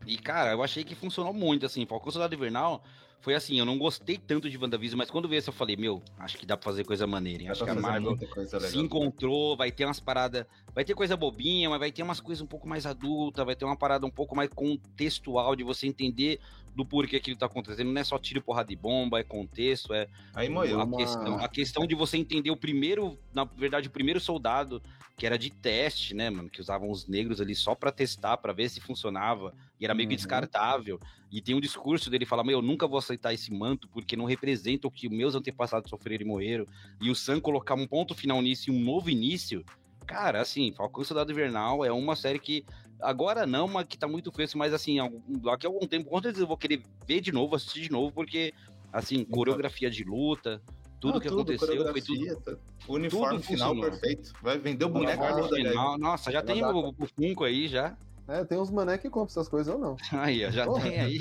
E, 0.08 0.18
cara, 0.18 0.52
eu 0.52 0.64
achei 0.64 0.84
que 0.84 0.96
funcionou 0.96 1.34
muito, 1.34 1.66
assim. 1.66 1.86
Falcão 1.86 2.12
Soldado 2.12 2.34
Invernal 2.34 2.84
foi 3.20 3.34
assim, 3.34 3.60
eu 3.60 3.66
não 3.66 3.78
gostei 3.78 4.18
tanto 4.18 4.50
de 4.50 4.58
WandaVision, 4.58 4.98
mas 4.98 5.10
quando 5.10 5.28
veio 5.28 5.40
essa 5.40 5.50
eu 5.50 5.54
falei, 5.54 5.76
meu, 5.76 6.02
acho 6.20 6.38
que 6.38 6.46
dá 6.46 6.56
pra 6.56 6.64
fazer 6.64 6.86
coisa 6.86 7.06
maneira, 7.08 7.44
hein? 7.44 7.50
Acho 7.50 7.64
que 7.64 7.70
a 7.70 7.76
Marvel 7.76 8.18
se 8.62 8.78
encontrou, 8.78 9.58
vai 9.58 9.72
ter 9.72 9.86
umas 9.86 10.00
paradas, 10.00 10.46
vai 10.74 10.86
ter 10.86 10.94
coisa 10.94 11.18
bobinha, 11.18 11.70
mas 11.70 11.80
vai 11.80 11.92
ter 11.92 12.04
umas 12.04 12.22
coisas 12.22 12.42
um 12.42 12.48
pouco 12.48 12.68
mais 12.68 12.86
adulta, 12.86 13.44
vai 13.44 13.56
ter 13.56 13.66
uma 13.66 13.76
parada 13.76 14.06
um 14.06 14.10
pouco 14.10 14.36
mais 14.36 14.50
contextual 14.50 15.56
de 15.56 15.64
você 15.64 15.88
entender 15.88 16.40
do 16.78 16.86
porquê 16.86 17.16
aquilo 17.16 17.36
tá 17.36 17.48
acontecendo. 17.48 17.92
Não 17.92 18.00
é 18.00 18.04
só 18.04 18.20
tiro, 18.20 18.40
porrada 18.40 18.70
de 18.70 18.76
bomba, 18.76 19.20
é 19.20 19.24
contexto, 19.24 19.94
é 19.94 20.08
Aí 20.36 20.48
moeu, 20.48 20.80
a, 20.80 20.84
uma... 20.84 20.98
questão, 20.98 21.40
a 21.40 21.50
questão 21.50 21.88
de 21.88 21.96
você 21.96 22.18
entender 22.18 22.52
o 22.52 22.56
primeiro, 22.56 23.18
na 23.34 23.44
verdade, 23.44 23.88
o 23.88 23.92
primeiro 23.92 24.20
soldado 24.20 24.80
que 25.18 25.26
era 25.26 25.36
de 25.36 25.50
teste, 25.50 26.14
né, 26.14 26.30
mano, 26.30 26.48
que 26.48 26.62
usavam 26.62 26.92
os 26.92 27.08
negros 27.08 27.42
ali 27.42 27.56
só 27.56 27.74
para 27.74 27.92
testar, 27.92 28.38
para 28.38 28.54
ver 28.54 28.70
se 28.70 28.80
funcionava, 28.80 29.52
e 29.80 29.86
era 29.86 29.96
meio 29.96 30.08
que 30.08 30.14
uhum. 30.14 30.18
descartável. 30.18 31.00
E 31.32 31.42
tem 31.42 31.56
um 31.56 31.60
discurso 31.60 32.12
dele 32.12 32.24
fala: 32.24 32.44
"Meu, 32.44 32.60
eu 32.60 32.62
nunca 32.62 32.88
vou 32.88 33.00
aceitar 33.00 33.34
esse 33.34 33.52
manto 33.52 33.88
porque 33.88 34.16
não 34.16 34.26
representa 34.26 34.88
o 34.88 34.92
que 34.92 35.10
meus 35.10 35.34
antepassados 35.34 35.90
sofreram 35.90 36.24
e 36.24 36.28
morreram". 36.28 36.68
E 37.02 37.10
o 37.10 37.16
Sam 37.16 37.40
colocar 37.40 37.74
um 37.74 37.88
ponto 37.88 38.14
final 38.14 38.40
nisso 38.44 38.70
e 38.70 38.74
um 38.74 38.80
novo 38.80 39.10
início, 39.10 39.66
cara, 40.06 40.40
assim, 40.40 40.72
Falcão 40.72 41.04
Soldado 41.04 41.32
Invernal 41.32 41.84
é 41.84 41.92
uma 41.92 42.16
série 42.16 42.38
que 42.38 42.64
Agora 43.00 43.46
não, 43.46 43.68
mas 43.68 43.86
que 43.88 43.98
tá 43.98 44.08
muito 44.08 44.32
fresco, 44.32 44.58
mas 44.58 44.74
assim, 44.74 44.98
daqui 45.44 45.66
a 45.66 45.70
algum 45.70 45.86
tempo, 45.86 46.10
com 46.10 46.22
certeza 46.22 46.44
eu 46.44 46.48
vou 46.48 46.58
querer 46.58 46.82
ver 47.06 47.22
de 47.22 47.32
novo, 47.32 47.56
assistir 47.56 47.82
de 47.82 47.92
novo, 47.92 48.12
porque, 48.12 48.54
assim, 48.92 49.24
coreografia 49.24 49.90
de 49.90 50.04
luta, 50.04 50.62
tudo 51.00 51.22
que 51.22 51.28
tudo, 51.28 51.42
aconteceu 51.42 51.92
foi 51.92 52.02
tudo. 52.02 52.60
O 52.88 52.96
uniforme 52.96 53.38
tudo 53.38 53.48
final 53.48 53.80
perfeito. 53.80 54.34
Vai 54.42 54.58
vender 54.58 54.86
o 54.86 54.90
boneco 54.90 55.24
final, 55.50 55.98
Nossa, 55.98 56.32
já 56.32 56.42
tem 56.42 56.64
o, 56.64 56.90
o 56.90 57.08
Funko 57.16 57.44
aí 57.44 57.68
já. 57.68 57.96
É, 58.28 58.44
tem 58.44 58.58
uns 58.58 58.70
mané 58.70 58.98
que 58.98 59.10
compram 59.10 59.32
essas 59.32 59.48
coisas 59.48 59.74
ou 59.74 59.80
não. 59.80 59.96
Aí, 60.12 60.52
já 60.52 60.66
Porra. 60.66 60.82
tem 60.82 61.00
aí. 61.00 61.18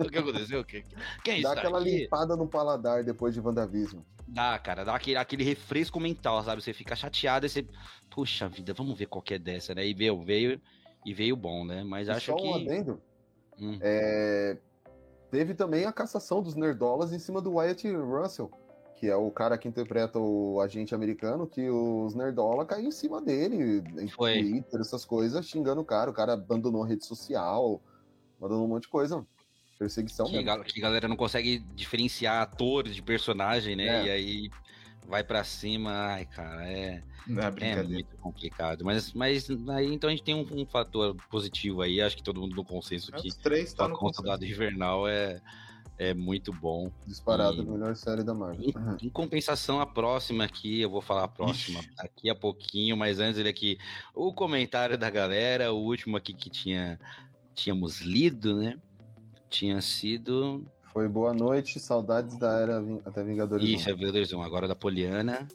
o 0.00 0.10
que 0.10 0.18
aconteceu? 0.18 0.64
Quem 0.64 1.42
Dá 1.42 1.52
aquela 1.52 1.78
aqui? 1.80 2.00
limpada 2.00 2.36
no 2.36 2.48
paladar 2.48 3.04
depois 3.04 3.32
de 3.32 3.40
WandaVision. 3.40 4.02
Dá, 4.26 4.58
cara, 4.58 4.84
dá 4.84 4.94
aquele, 4.94 5.16
aquele 5.16 5.44
refresco 5.44 6.00
mental, 6.00 6.42
sabe? 6.42 6.62
Você 6.62 6.72
fica 6.72 6.96
chateado 6.96 7.46
e 7.46 7.48
você. 7.48 7.66
Puxa 8.10 8.48
vida, 8.48 8.74
vamos 8.74 8.98
ver 8.98 9.06
qual 9.06 9.22
que 9.22 9.34
é 9.34 9.38
dessa, 9.38 9.74
né? 9.74 9.86
E 9.86 9.94
veio, 9.94 10.20
veio, 10.22 10.60
e 11.06 11.14
veio 11.14 11.36
bom, 11.36 11.64
né? 11.64 11.84
Mas 11.84 12.08
e 12.08 12.10
acho 12.10 12.26
só 12.26 12.36
que. 12.36 12.42
Um 12.42 12.54
adendo. 12.54 13.00
Hum. 13.58 13.78
É... 13.80 14.58
Teve 15.30 15.54
também 15.54 15.84
a 15.84 15.92
cassação 15.92 16.42
dos 16.42 16.54
nerdolas 16.54 17.12
em 17.12 17.18
cima 17.18 17.40
do 17.40 17.54
Wyatt 17.54 17.88
Russell 17.92 18.50
que 18.98 19.06
é 19.06 19.14
o 19.14 19.30
cara 19.30 19.56
que 19.56 19.68
interpreta 19.68 20.18
o 20.18 20.60
agente 20.60 20.92
americano, 20.92 21.46
que 21.46 21.70
os 21.70 22.14
nerdola 22.14 22.66
caíram 22.66 22.88
em 22.88 22.92
cima 22.92 23.22
dele, 23.22 23.82
em 23.96 24.08
Foi. 24.08 24.40
Twitter, 24.40 24.80
essas 24.80 25.04
coisas, 25.04 25.46
xingando 25.46 25.80
o 25.80 25.84
cara. 25.84 26.10
O 26.10 26.12
cara 26.12 26.32
abandonou 26.32 26.82
a 26.82 26.86
rede 26.86 27.06
social, 27.06 27.80
abandonou 28.38 28.64
um 28.64 28.68
monte 28.68 28.82
de 28.82 28.88
coisa. 28.88 29.24
Perseguição 29.78 30.26
que, 30.26 30.42
mesmo. 30.42 30.64
que 30.64 30.80
a 30.80 30.82
galera 30.82 31.06
não 31.06 31.16
consegue 31.16 31.60
diferenciar 31.76 32.42
atores 32.42 32.96
de 32.96 33.02
personagem, 33.02 33.76
né? 33.76 33.86
É. 33.86 34.06
E 34.06 34.10
aí 34.10 34.50
vai 35.06 35.22
para 35.22 35.44
cima, 35.44 35.92
ai, 35.92 36.26
cara, 36.26 36.68
é, 36.68 37.00
é, 37.60 37.70
é, 37.70 37.82
muito 37.84 38.16
complicado. 38.16 38.84
Mas, 38.84 39.12
mas 39.12 39.48
aí 39.70 39.94
então 39.94 40.08
a 40.08 40.10
gente 40.10 40.24
tem 40.24 40.34
um, 40.34 40.46
um, 40.50 40.66
fator 40.66 41.16
positivo 41.30 41.82
aí, 41.82 42.00
acho 42.00 42.16
que 42.16 42.22
todo 42.22 42.40
mundo 42.40 42.56
no 42.56 42.64
consenso 42.64 43.12
que 43.12 43.28
Os 43.28 43.36
três 43.36 43.72
tá 43.72 43.86
a 43.86 43.90
conta 43.90 44.36
do 44.36 44.44
invernal 44.44 45.06
é 45.06 45.40
é 45.98 46.14
muito 46.14 46.52
bom. 46.52 46.90
Disparado, 47.06 47.62
e... 47.62 47.66
melhor 47.66 47.94
série 47.96 48.22
da 48.22 48.32
Marvel. 48.32 48.64
Em, 48.64 48.72
uhum. 48.76 48.96
em, 49.02 49.10
compensação, 49.10 49.80
a 49.80 49.86
próxima 49.86 50.44
aqui, 50.44 50.80
eu 50.80 50.88
vou 50.88 51.02
falar 51.02 51.24
a 51.24 51.28
próxima 51.28 51.80
Ixi. 51.80 51.90
daqui 51.96 52.30
a 52.30 52.34
pouquinho, 52.34 52.96
mas 52.96 53.18
antes 53.18 53.38
ele 53.38 53.48
aqui, 53.48 53.78
o 54.14 54.32
comentário 54.32 54.96
da 54.96 55.10
galera, 55.10 55.72
o 55.72 55.78
último 55.78 56.16
aqui 56.16 56.32
que 56.32 56.48
tinha 56.48 56.98
tínhamos 57.58 58.00
lido, 58.00 58.56
né? 58.56 58.78
Tinha 59.50 59.80
sido. 59.80 60.64
Foi 60.92 61.08
Boa 61.08 61.34
Noite, 61.34 61.80
Saudades 61.80 62.36
da 62.38 62.58
Era 62.60 62.82
até 63.04 63.22
Vingadores 63.22 63.68
Isso, 63.68 63.88
1. 63.88 63.92
é 63.92 63.94
Vingadores 63.94 64.32
1, 64.32 64.42
agora 64.42 64.68
da 64.68 64.74
Poliana. 64.74 65.48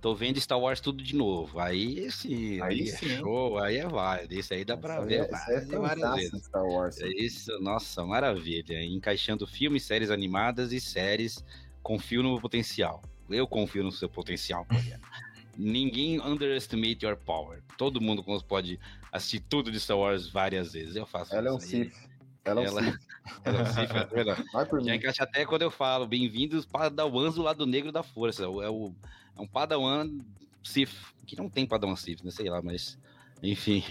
Tô 0.00 0.14
vendo 0.14 0.40
Star 0.40 0.58
Wars 0.58 0.80
tudo 0.80 1.02
de 1.02 1.14
novo. 1.16 1.58
Aí 1.58 2.10
sim, 2.10 2.60
aí, 2.60 2.82
aí 2.82 2.82
é 2.82 2.86
sim. 2.86 3.12
é 3.12 3.18
show, 3.18 3.58
aí 3.58 3.76
é 3.78 3.86
válido. 3.86 4.32
Isso 4.32 4.54
aí 4.54 4.64
dá 4.64 4.76
Nossa, 4.76 4.86
pra 4.88 5.00
ver. 5.00 5.28
É, 5.48 5.54
é 5.54 5.60
várias 5.60 6.14
vezes. 6.14 6.44
Star 6.44 6.64
Wars. 6.64 7.00
É 7.00 7.08
isso, 7.08 7.58
nossa, 7.60 8.04
maravilha. 8.04 8.80
Encaixando 8.84 9.46
filmes, 9.46 9.82
séries 9.82 10.10
animadas 10.10 10.72
e 10.72 10.80
séries. 10.80 11.44
Confio 11.82 12.22
no 12.22 12.40
potencial. 12.40 13.02
Eu 13.28 13.46
confio 13.46 13.82
no 13.82 13.92
seu 13.92 14.08
potencial, 14.08 14.66
Ninguém 15.56 16.20
underestimate 16.20 17.04
your 17.04 17.16
power. 17.16 17.60
Todo 17.76 18.00
mundo 18.00 18.24
pode 18.46 18.78
assistir 19.10 19.40
tudo 19.40 19.72
de 19.72 19.80
Star 19.80 19.98
Wars 19.98 20.28
várias 20.28 20.72
vezes. 20.72 20.94
Eu 20.94 21.04
faço 21.04 21.34
Ela 21.34 21.48
é 21.48 21.52
um 21.52 21.58
Sith. 21.58 21.92
Ela, 22.44 22.62
ela, 22.62 22.80
ela 23.44 23.58
é 23.58 23.62
um 23.62 23.66
Sith, 23.66 23.90
é 23.90 24.04
verdade. 24.04 24.44
Já 24.84 24.94
encaixa 24.94 25.24
até 25.24 25.44
quando 25.44 25.62
eu 25.62 25.70
falo, 25.72 26.06
bem-vindos 26.06 26.64
para 26.64 26.88
dar 26.88 27.06
o 27.06 27.30
do 27.32 27.42
lado 27.42 27.66
negro 27.66 27.90
da 27.90 28.04
força. 28.04 28.44
É 28.44 28.68
o 28.68 28.94
é 29.38 29.40
um 29.40 29.46
Padawan 29.46 30.10
Sif, 30.62 31.14
que 31.26 31.36
não 31.36 31.48
tem 31.48 31.66
Padawan 31.66 31.96
Sif, 31.96 32.24
né? 32.24 32.30
Sei 32.30 32.50
lá, 32.50 32.60
mas. 32.60 32.98
Enfim, 33.40 33.84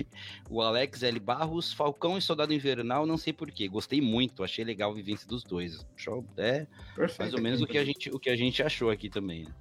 o 0.50 0.62
Alex 0.62 1.04
L. 1.04 1.20
Barros, 1.22 1.72
Falcão 1.72 2.18
e 2.18 2.22
Soldado 2.22 2.54
Invernal, 2.54 3.06
não 3.06 3.18
sei 3.18 3.32
porquê. 3.32 3.70
Gostei 3.70 4.02
muito, 4.02 4.44
achei 4.44 4.66
legal 4.66 4.92
a 4.92 4.94
vivência 4.94 5.26
dos 5.26 5.42
dois. 5.42 5.86
Show, 5.96 6.26
é 6.36 6.68
Perfeito, 6.94 7.20
mais 7.20 7.34
ou 7.34 7.42
menos 7.42 7.62
o 7.62 7.66
que, 7.66 7.78
a 7.78 7.86
gente, 7.86 8.10
o 8.10 8.20
que 8.20 8.30
a 8.30 8.36
gente 8.36 8.62
achou 8.62 8.90
aqui 8.90 9.10
também. 9.10 9.46
Né? 9.46 9.52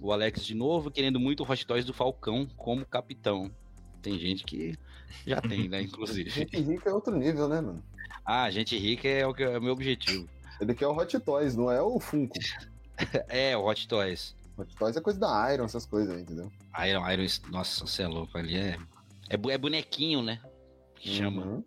O 0.00 0.12
Alex, 0.12 0.42
de 0.46 0.54
novo, 0.54 0.90
querendo 0.90 1.20
muito 1.20 1.44
o 1.44 1.50
Hot 1.50 1.66
Toys 1.66 1.84
do 1.84 1.92
Falcão 1.92 2.48
como 2.56 2.86
capitão. 2.86 3.50
Tem 4.00 4.18
gente 4.18 4.44
que 4.44 4.78
já 5.26 5.42
tem, 5.42 5.68
né? 5.68 5.82
Inclusive. 5.82 6.28
gente 6.30 6.58
rica 6.58 6.88
é 6.88 6.92
outro 6.94 7.14
nível, 7.14 7.48
né, 7.48 7.60
mano? 7.60 7.84
Ah, 8.24 8.50
gente 8.50 8.78
rica 8.78 9.06
é 9.08 9.26
o, 9.26 9.34
que, 9.34 9.42
é 9.42 9.58
o 9.58 9.62
meu 9.62 9.74
objetivo. 9.74 10.26
Ele 10.58 10.74
quer 10.74 10.86
o 10.86 10.96
Hot 10.96 11.20
Toys, 11.20 11.54
não 11.54 11.70
é 11.70 11.82
o 11.82 12.00
Funko. 12.00 12.38
é, 13.28 13.54
o 13.56 13.66
Hot 13.66 13.86
Toys. 13.86 14.34
Hot 14.56 14.76
Toys 14.76 14.96
é 14.96 15.00
coisa 15.00 15.18
da 15.18 15.52
Iron, 15.52 15.64
essas 15.64 15.86
coisas 15.86 16.14
aí, 16.14 16.22
entendeu? 16.22 16.50
Iron, 16.86 17.10
Iron, 17.10 17.26
nossa, 17.50 17.86
você 17.86 18.02
é 18.02 18.08
louco 18.08 18.36
ali. 18.36 18.56
É, 18.56 18.78
é, 19.28 19.34
é 19.34 19.58
bonequinho, 19.58 20.22
né? 20.22 20.40
Que 20.96 21.08
chama. 21.08 21.44
Uhum. 21.44 21.64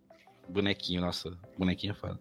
Bonequinho, 0.47 1.01
nossa, 1.01 1.35
bonequinho 1.57 1.91
é 1.91 1.95
foda. 1.95 2.19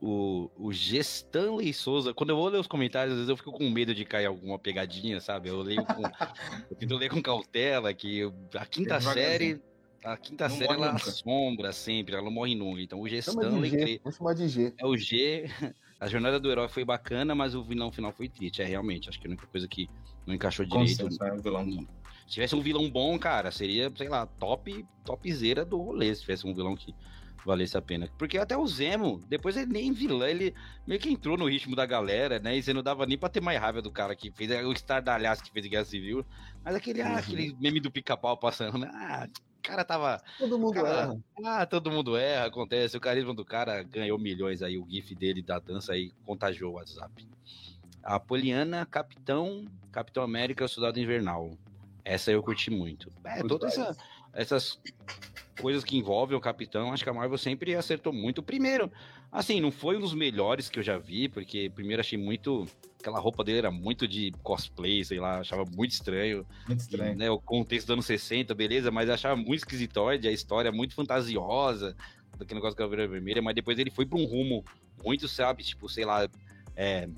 o, 0.00 0.50
o 0.56 0.72
G. 0.72 0.98
Stanley 0.98 1.72
Souza, 1.72 2.12
quando 2.12 2.30
eu 2.30 2.36
vou 2.36 2.48
ler 2.48 2.58
os 2.58 2.66
comentários, 2.66 3.12
às 3.12 3.18
vezes 3.18 3.30
eu 3.30 3.36
fico 3.36 3.52
com 3.52 3.68
medo 3.70 3.94
de 3.94 4.04
cair 4.04 4.26
alguma 4.26 4.58
pegadinha, 4.58 5.20
sabe? 5.20 5.48
Eu 5.48 5.62
leio 5.62 5.84
com. 5.84 6.02
eu 6.70 6.76
tento 6.76 6.96
ler 6.96 7.08
com 7.08 7.22
cautela, 7.22 7.92
que 7.94 8.30
a 8.54 8.66
quinta 8.66 9.00
série. 9.00 9.60
A 10.02 10.16
quinta 10.16 10.48
não 10.48 10.56
série 10.56 10.72
ela 10.72 10.92
nunca. 10.92 11.10
assombra 11.10 11.72
sempre, 11.72 12.14
ela 12.14 12.24
não 12.24 12.30
morre 12.30 12.54
nunca. 12.54 12.80
Então 12.80 13.00
o 13.00 13.08
G. 13.08 13.20
Chama 13.20 13.42
Stanley. 13.42 13.70
G. 13.70 14.00
Vamos 14.02 14.16
chamar 14.16 14.34
de 14.34 14.48
G. 14.48 14.74
É 14.78 14.86
o 14.86 14.96
G. 14.96 15.50
A 16.00 16.08
jornada 16.08 16.40
do 16.40 16.50
herói 16.50 16.66
foi 16.66 16.82
bacana, 16.82 17.34
mas 17.34 17.54
o 17.54 17.62
vilão 17.62 17.92
final 17.92 18.10
foi 18.10 18.26
triste. 18.28 18.62
É 18.62 18.64
realmente, 18.64 19.08
acho 19.08 19.20
que 19.20 19.26
a 19.26 19.30
única 19.30 19.46
coisa 19.46 19.68
que 19.68 19.88
não 20.26 20.34
encaixou 20.34 20.64
direito. 20.64 21.02
Consenso, 21.02 21.22
é 21.22 21.32
um 21.32 21.42
vilão. 21.42 21.86
Se 22.26 22.34
tivesse 22.34 22.56
um 22.56 22.62
vilão 22.62 22.88
bom, 22.90 23.18
cara, 23.18 23.50
seria, 23.50 23.92
sei 23.94 24.08
lá, 24.08 24.24
top, 24.24 24.86
topzera 25.04 25.64
do 25.64 25.76
rolê. 25.76 26.14
Se 26.14 26.22
tivesse 26.22 26.46
um 26.46 26.54
vilão 26.54 26.74
que 26.74 26.94
valesse 27.44 27.76
a 27.76 27.82
pena. 27.82 28.08
Porque 28.18 28.38
até 28.38 28.56
o 28.56 28.66
Zemo, 28.66 29.20
depois 29.28 29.56
ele 29.56 29.72
nem 29.72 29.92
vilão, 29.92 30.26
ele 30.26 30.54
meio 30.86 31.00
que 31.00 31.10
entrou 31.10 31.36
no 31.36 31.48
ritmo 31.48 31.76
da 31.76 31.84
galera, 31.84 32.38
né? 32.38 32.56
E 32.56 32.62
você 32.62 32.72
não 32.72 32.82
dava 32.82 33.04
nem 33.06 33.18
pra 33.18 33.28
ter 33.28 33.40
mais 33.40 33.60
raiva 33.60 33.82
do 33.82 33.90
cara 33.90 34.14
que 34.16 34.30
fez 34.30 34.50
o 34.64 34.72
estardalhaço 34.72 35.42
que 35.42 35.52
fez 35.52 35.66
Guerra 35.66 35.84
Civil. 35.84 36.24
Mas 36.64 36.74
aquele, 36.74 37.02
ah, 37.02 37.16
aquele 37.16 37.54
meme 37.60 37.80
do 37.80 37.90
pica-pau 37.90 38.36
passando, 38.36 38.78
né? 38.78 38.90
Ah, 38.94 39.28
cara 39.60 39.84
tava. 39.84 40.22
Todo 40.38 40.58
mundo 40.58 40.74
cara, 40.74 40.88
erra. 40.88 41.20
Ah, 41.44 41.66
todo 41.66 41.90
mundo 41.90 42.16
erra, 42.16 42.46
acontece. 42.46 42.96
O 42.96 43.00
carisma 43.00 43.34
do 43.34 43.44
cara 43.44 43.82
ganhou 43.82 44.18
milhões 44.18 44.62
aí, 44.62 44.78
o 44.78 44.86
GIF 44.88 45.14
dele 45.14 45.42
da 45.42 45.58
dança 45.58 45.92
aí 45.92 46.12
contagiou 46.24 46.72
o 46.72 46.74
WhatsApp. 46.76 47.28
A 48.02 48.18
Poliana, 48.18 48.86
Capitão, 48.86 49.66
Capitão 49.92 50.22
América, 50.22 50.66
Soldado 50.66 50.98
Invernal. 50.98 51.52
Essa 52.04 52.32
eu 52.32 52.42
curti 52.42 52.70
muito. 52.70 53.12
É, 53.24 53.42
todas 53.42 53.76
essa, 53.76 53.96
essas 54.32 54.80
coisas 55.60 55.84
que 55.84 55.96
envolvem 55.96 56.36
o 56.36 56.40
Capitão, 56.40 56.92
acho 56.92 57.04
que 57.04 57.10
a 57.10 57.14
Marvel 57.14 57.38
sempre 57.38 57.74
acertou 57.74 58.12
muito. 58.12 58.42
Primeiro, 58.42 58.90
assim, 59.30 59.60
não 59.60 59.70
foi 59.70 59.96
um 59.96 60.00
dos 60.00 60.14
melhores 60.14 60.68
que 60.68 60.78
eu 60.78 60.82
já 60.82 60.98
vi, 60.98 61.28
porque 61.28 61.70
primeiro 61.70 62.00
achei 62.00 62.18
muito. 62.18 62.66
Aquela 63.00 63.18
roupa 63.18 63.42
dele 63.42 63.58
era 63.58 63.70
muito 63.70 64.06
de 64.06 64.30
cosplay, 64.42 65.02
sei 65.04 65.18
lá, 65.18 65.40
achava 65.40 65.64
muito 65.64 65.92
estranho. 65.92 66.46
Muito 66.68 66.80
estranho. 66.80 67.12
E, 67.12 67.16
né, 67.16 67.30
o 67.30 67.40
contexto 67.40 67.86
dos 67.86 67.94
anos 67.94 68.06
60, 68.06 68.54
beleza, 68.54 68.90
mas 68.90 69.08
achava 69.08 69.34
muito 69.36 69.60
esquisitoide, 69.60 70.28
a 70.28 70.32
história 70.32 70.70
muito 70.70 70.94
fantasiosa, 70.94 71.96
daquele 72.38 72.60
negócio 72.60 72.76
da 72.76 72.84
Caveira 72.84 73.08
Vermelha, 73.08 73.40
mas 73.40 73.54
depois 73.54 73.78
ele 73.78 73.90
foi 73.90 74.04
para 74.04 74.18
um 74.18 74.24
rumo 74.24 74.64
muito, 75.02 75.26
sabe, 75.26 75.62
tipo, 75.62 75.88
sei 75.88 76.04
lá, 76.04 76.28
é, 76.76 77.08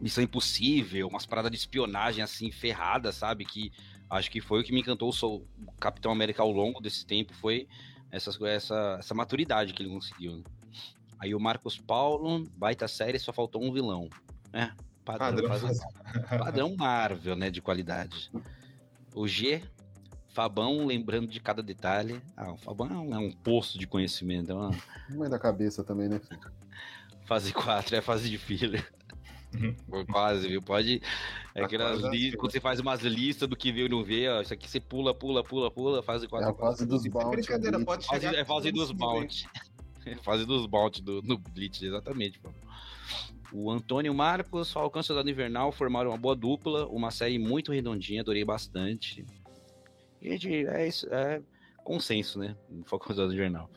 Missão 0.00 0.24
Impossível, 0.24 1.08
umas 1.08 1.26
paradas 1.26 1.50
de 1.50 1.56
espionagem 1.56 2.22
assim, 2.22 2.50
ferrada, 2.50 3.12
sabe, 3.12 3.44
que 3.44 3.70
acho 4.08 4.30
que 4.30 4.40
foi 4.40 4.60
o 4.60 4.64
que 4.64 4.72
me 4.72 4.80
encantou 4.80 5.10
o 5.10 5.46
Capitão 5.78 6.10
América 6.10 6.42
ao 6.42 6.50
longo 6.50 6.80
desse 6.80 7.06
tempo, 7.06 7.32
foi 7.34 7.68
essas, 8.10 8.40
essa, 8.42 8.96
essa 8.98 9.14
maturidade 9.14 9.72
que 9.72 9.82
ele 9.82 9.90
conseguiu. 9.90 10.36
Né? 10.36 10.44
Aí 11.18 11.34
o 11.34 11.40
Marcos 11.40 11.78
Paulo, 11.78 12.44
baita 12.56 12.88
série, 12.88 13.18
só 13.18 13.32
faltou 13.32 13.62
um 13.62 13.72
vilão. 13.72 14.08
É, 14.52 14.70
padrão, 15.04 15.48
padrão, 15.48 15.70
padrão 16.38 16.76
Marvel, 16.76 17.36
né, 17.36 17.50
de 17.50 17.60
qualidade. 17.60 18.30
O 19.14 19.26
G, 19.26 19.62
Fabão, 20.32 20.86
lembrando 20.86 21.26
de 21.26 21.40
cada 21.40 21.62
detalhe. 21.62 22.20
Ah, 22.36 22.52
o 22.52 22.56
Fabão 22.56 23.12
é 23.12 23.18
um 23.18 23.30
poço 23.30 23.78
de 23.78 23.86
conhecimento. 23.86 24.50
É 24.50 24.54
uma... 24.54 24.70
É 25.24 25.28
da 25.28 25.38
cabeça 25.38 25.84
também, 25.84 26.08
né? 26.08 26.20
Fase 27.26 27.52
4 27.52 27.96
é 27.96 28.00
fase 28.00 28.30
de 28.30 28.38
fila. 28.38 28.78
Uhum. 29.54 30.06
Quase, 30.06 30.48
viu? 30.48 30.62
Pode. 30.62 31.02
É 31.54 31.62
aquelas 31.62 32.00
listas, 32.10 32.40
quando 32.40 32.52
você 32.52 32.60
faz 32.60 32.80
umas 32.80 33.02
listas 33.02 33.46
do 33.46 33.54
que 33.54 33.70
veio 33.70 33.86
e 33.86 33.88
não 33.90 34.02
vê, 34.02 34.28
ó, 34.28 34.40
isso 34.40 34.54
aqui 34.54 34.68
você 34.68 34.80
pula, 34.80 35.14
pula, 35.14 35.44
pula, 35.44 35.70
pula, 35.70 36.02
fase 36.02 36.26
4. 36.26 36.48
É 36.48 36.50
a 36.50 36.54
fase 36.54 36.86
dos 36.86 37.06
bounty. 37.06 37.36
Brincadeira, 37.36 37.84
pode 37.84 38.06
fase, 38.06 38.26
É 38.26 38.44
fase 38.44 38.72
dos 38.72 38.90
bounty. 38.90 39.46
É 40.04 40.16
fase 40.16 40.44
dos 40.44 40.66
bounty 40.66 41.00
do, 41.00 41.22
no 41.22 41.38
Blitz, 41.38 41.80
exatamente. 41.80 42.36
Pô. 42.40 42.50
O 43.52 43.70
Antônio 43.70 44.14
Marcos, 44.14 44.72
Falcão 44.72 45.02
Soldado 45.02 45.28
Invernal 45.28 45.70
formaram 45.72 46.10
uma 46.10 46.18
boa 46.18 46.34
dupla, 46.34 46.86
uma 46.86 47.10
série 47.10 47.38
muito 47.38 47.72
redondinha, 47.72 48.22
adorei 48.22 48.44
bastante. 48.44 49.24
Gente, 50.20 50.66
é 50.66 50.88
isso, 50.88 51.06
é 51.12 51.42
consenso, 51.84 52.38
né? 52.38 52.56
Falcão 52.86 53.14
Soldado 53.14 53.34
Invernal. 53.34 53.70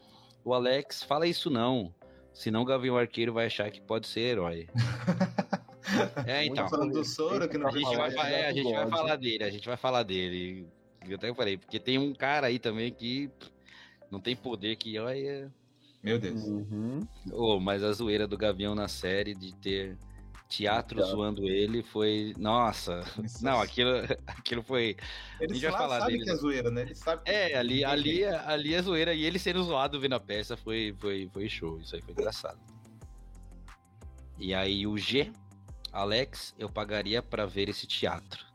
O 0.44 0.54
Alex, 0.54 1.04
fala 1.04 1.28
isso 1.28 1.50
não. 1.50 1.94
Senão 2.34 2.62
o 2.62 2.66
Gavião 2.66 2.98
Arqueiro 2.98 3.34
vai 3.34 3.48
achar 3.48 3.70
que 3.72 3.82
pode 3.82 4.08
ser 4.08 4.22
herói. 4.22 4.68
É, 6.26 6.44
então. 6.46 6.68
do 6.90 7.04
Soro, 7.06 7.48
que 7.48 7.58
não 7.58 7.68
a 7.68 7.72
gente, 7.72 7.96
vai, 7.96 8.12
falar, 8.12 8.30
é, 8.30 8.48
a 8.48 8.54
gente 8.54 8.74
vai 8.74 8.90
falar 8.90 9.16
dele, 9.16 9.44
a 9.44 9.50
gente 9.50 9.68
vai 9.68 9.78
falar 9.78 10.04
dele. 10.04 10.68
Eu 11.08 11.16
até 11.16 11.34
falei, 11.34 11.58
porque 11.58 11.80
tem 11.80 11.98
um 11.98 12.14
cara 12.14 12.48
aí 12.48 12.58
também 12.58 12.92
que 12.92 13.30
não 14.10 14.20
tem 14.20 14.36
poder 14.36 14.76
que 14.76 14.98
olha. 14.98 15.54
Meu 16.06 16.20
Deus. 16.20 16.44
Uhum. 16.44 17.00
Oh, 17.34 17.60
mas 17.60 17.84
a 17.84 17.92
zoeira 17.92 18.28
do 18.28 18.38
Gavião 18.38 18.76
na 18.76 18.88
série 18.88 19.34
de 19.34 19.56
ter 19.56 19.98
teatro 20.48 21.04
zoando 21.04 21.48
ele 21.48 21.82
foi. 21.82 22.36
Nossa! 22.38 23.04
Isso. 23.24 23.44
Não, 23.44 23.60
aquilo, 23.60 23.90
aquilo 24.28 24.62
foi. 24.62 24.96
Ele 25.42 25.52
a 25.52 25.56
gente 25.56 25.64
vai 25.64 25.72
falar 25.72 26.00
sabe 26.02 26.12
dele. 26.12 26.26
que 26.26 26.30
é 26.30 26.36
zoeira, 26.36 26.70
né? 26.70 26.82
Ele 26.84 26.94
sabe 26.94 27.24
é, 27.26 27.58
ali, 27.58 27.84
ali, 27.84 28.24
ali 28.24 28.76
é 28.76 28.82
zoeira 28.84 29.16
e 29.16 29.24
ele 29.24 29.40
sendo 29.40 29.64
zoado 29.64 30.00
vendo 30.00 30.14
a 30.14 30.20
peça 30.20 30.56
foi, 30.56 30.96
foi, 31.00 31.28
foi 31.34 31.50
show. 31.50 31.80
Isso 31.80 31.96
aí 31.96 32.02
foi 32.04 32.14
engraçado. 32.14 32.60
E 34.38 34.54
aí 34.54 34.86
o 34.86 34.96
G 35.00 35.32
Alex, 35.92 36.54
eu 36.60 36.70
pagaria 36.70 37.24
para 37.24 37.48
ver 37.48 37.68
esse 37.68 37.88
teatro. 37.88 38.46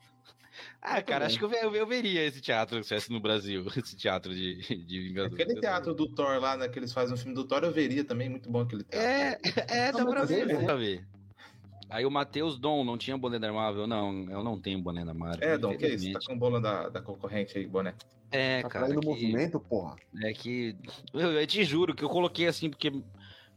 Ah, 0.83 1.03
cara, 1.03 1.27
acho 1.27 1.39
que 1.39 1.45
eu, 1.45 1.53
eu, 1.53 1.75
eu, 1.75 1.87
veria 1.87 2.25
esse 2.25 2.41
teatro 2.41 2.77
se 2.77 2.81
estivesse 2.81 3.13
no 3.13 3.21
Brasil, 3.21 3.67
esse 3.77 3.95
teatro 3.97 4.35
de, 4.35 4.57
de 4.85 5.01
Vingadores. 5.01 5.39
Aquele 5.39 5.61
teatro 5.61 5.95
do 5.95 6.09
Thor 6.09 6.41
lá, 6.41 6.57
né, 6.57 6.69
que 6.69 6.79
eles 6.79 6.93
fazem 6.93 7.15
o 7.15 7.19
filme 7.19 7.35
do 7.35 7.45
Thor, 7.45 7.63
eu 7.65 7.73
veria 7.73 8.03
também, 8.03 8.29
muito 8.29 8.51
bom 8.51 8.61
aquele 8.61 8.85
teatro. 8.85 9.07
É, 9.07 9.39
é, 9.69 9.93
dá 9.93 10.07
pra 10.07 10.25
ver, 10.25 10.47
dá 10.47 10.59
pra 10.59 10.77
ver. 10.77 11.07
Aí 11.91 12.07
o 12.07 12.11
Matheus 12.11 12.59
Dom 12.59 12.85
não 12.85 12.97
tinha 12.97 13.19
boné 13.19 13.39
da 13.39 13.53
Marvel? 13.53 13.87
Não, 13.87 14.25
eu 14.31 14.45
não 14.45 14.59
tenho 14.59 14.81
boné 14.81 15.05
da 15.05 15.13
Marvel. 15.13 15.47
É, 15.47 15.59
Dom, 15.59 15.77
que 15.77 15.85
é 15.85 15.95
isso? 15.95 16.13
Tá 16.13 16.21
com 16.25 16.39
bola 16.39 16.61
da, 16.61 16.89
da 16.89 17.03
concorrente 17.03 17.59
aí, 17.59 17.67
boné. 17.67 17.95
É, 18.31 18.63
tá 18.63 18.69
cara. 18.69 18.89
Tá 18.89 19.01
que... 19.01 19.07
movimento, 19.07 19.59
porra. 19.59 19.97
É 20.23 20.33
que. 20.33 20.77
Eu, 21.13 21.33
eu 21.33 21.47
te 21.49 21.65
juro 21.65 21.93
que 21.93 22.05
eu 22.05 22.09
coloquei 22.09 22.47
assim, 22.47 22.71
porque 22.71 22.93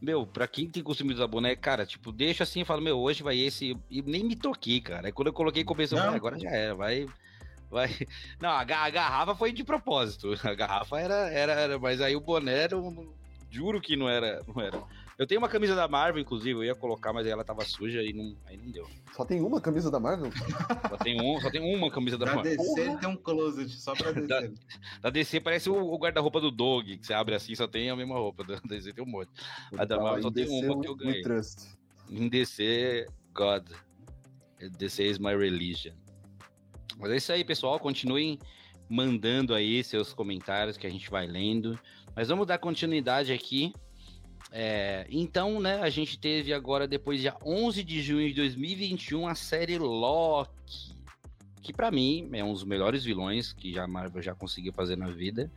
meu, 0.04 0.28
pra 0.28 0.46
quem 0.46 0.70
tem 0.70 0.84
costume 0.84 1.12
de 1.12 1.16
usar 1.16 1.28
boné, 1.28 1.56
cara, 1.56 1.86
tipo, 1.86 2.12
deixa 2.12 2.44
assim 2.44 2.62
e 2.62 2.66
fala, 2.66 2.82
meu, 2.82 3.00
hoje 3.00 3.24
vai 3.24 3.40
esse. 3.40 3.78
E 3.90 4.02
nem 4.02 4.22
me 4.22 4.36
toquei, 4.36 4.82
cara. 4.82 5.08
Aí 5.08 5.14
quando 5.14 5.30
eu 5.30 5.34
coloquei, 5.34 5.64
começou, 5.64 5.98
ah, 5.98 6.14
agora 6.14 6.38
já 6.38 6.50
era, 6.50 6.76
vai. 6.76 7.08
Vai. 7.72 7.88
Não, 8.38 8.50
a, 8.50 8.60
a, 8.60 8.90
garrafa 8.90 9.34
foi 9.34 9.54
de 9.54 9.64
propósito. 9.64 10.34
A 10.44 10.54
garrafa 10.54 11.00
era, 11.00 11.32
era, 11.32 11.54
era 11.54 11.80
mas 11.80 12.02
aí 12.02 12.16
o 12.18 12.20
boné 12.20 12.64
era 12.64 12.78
um, 12.78 13.14
juro 13.50 13.80
que 13.80 13.96
não 13.96 14.10
era, 14.10 14.44
não 14.46 14.62
era. 14.62 14.84
Eu 15.18 15.28
tenho 15.28 15.40
uma 15.40 15.50
camisa 15.50 15.76
da 15.76 15.88
Marvel, 15.88 16.22
inclusive, 16.22 16.60
eu 16.60 16.64
ia 16.64 16.74
colocar, 16.74 17.14
mas 17.14 17.26
aí 17.26 17.32
ela 17.32 17.44
tava 17.44 17.64
suja 17.64 18.02
e 18.02 18.14
não, 18.14 18.36
aí 18.46 18.58
não 18.58 18.72
deu. 18.72 18.88
Só 19.16 19.24
tem 19.24 19.42
uma 19.42 19.62
camisa 19.62 19.92
da 19.92 20.00
Marvel? 20.00 20.32
Só 20.90 20.98
tem, 20.98 21.22
um, 21.22 21.40
só 21.40 21.52
tem 21.52 21.76
uma 21.76 21.92
camisa 21.92 22.18
da, 22.18 22.26
da 22.26 22.36
Marvel. 22.36 22.58
Da 22.58 22.64
DC 22.64 22.98
tem 22.98 23.10
um 23.10 23.16
closet, 23.16 23.70
só 23.70 23.94
pra 23.94 24.12
DC. 24.12 24.28
Da, 24.28 24.42
da 25.04 25.10
DC 25.12 25.40
parece 25.40 25.70
o, 25.70 25.76
o 25.76 25.98
guarda-roupa 25.98 26.42
do 26.42 26.50
Dog, 26.50 26.98
que 26.98 27.06
você 27.06 27.14
abre 27.14 27.36
assim 27.36 27.54
só 27.54 27.68
tem 27.68 27.92
a 27.92 27.96
mesma 27.96 28.16
roupa. 28.16 28.44
Da 28.44 28.56
DC 28.66 28.94
tem 28.94 29.04
um 29.04 29.08
monte. 29.08 29.30
A 29.78 29.86
da 29.86 30.00
Marvel 30.00 30.24
só 30.24 30.32
tem 30.32 30.48
uma 30.48 30.82
que 30.82 30.88
eu 30.88 30.96
ganhei. 30.96 31.24
Em 32.10 32.28
DC, 32.28 33.06
God. 33.34 33.70
DC 34.78 35.04
is 35.04 35.20
my 35.20 35.36
religion. 35.36 35.94
Mas 36.98 37.12
é 37.12 37.18
isso 37.18 37.32
aí, 37.32 37.44
pessoal. 37.44 37.80
Continuem 37.80 38.40
mandando 38.90 39.54
aí 39.54 39.84
seus 39.84 40.14
comentários 40.14 40.78
que 40.78 40.88
a 40.88 40.90
gente 40.90 41.10
vai 41.10 41.28
lendo. 41.28 41.78
Mas 42.16 42.30
vamos 42.30 42.48
dar 42.48 42.58
continuidade 42.58 43.32
aqui 43.32 43.74
é, 44.56 45.08
então, 45.10 45.60
né, 45.60 45.82
a 45.82 45.90
gente 45.90 46.20
teve 46.20 46.54
agora, 46.54 46.88
depois 46.88 47.20
dia 47.20 47.36
11 47.44 47.84
de 47.84 48.04
junho 48.04 48.28
de 48.28 48.36
2021, 48.36 49.28
a 49.28 49.34
série 49.34 49.80
Loki, 49.80 50.96
que 51.60 51.74
para 51.74 51.90
mim 51.90 52.30
é 52.34 52.44
um 52.44 52.54
dos 52.54 52.64
melhores 52.64 53.04
vilões 53.04 53.52
que 53.52 53.74
já 53.74 53.86
a 53.86 53.88
Marvel 53.88 54.22
já 54.22 54.36
conseguiu 54.36 54.72
fazer 54.72 54.96
na 54.96 55.08
vida. 55.08 55.52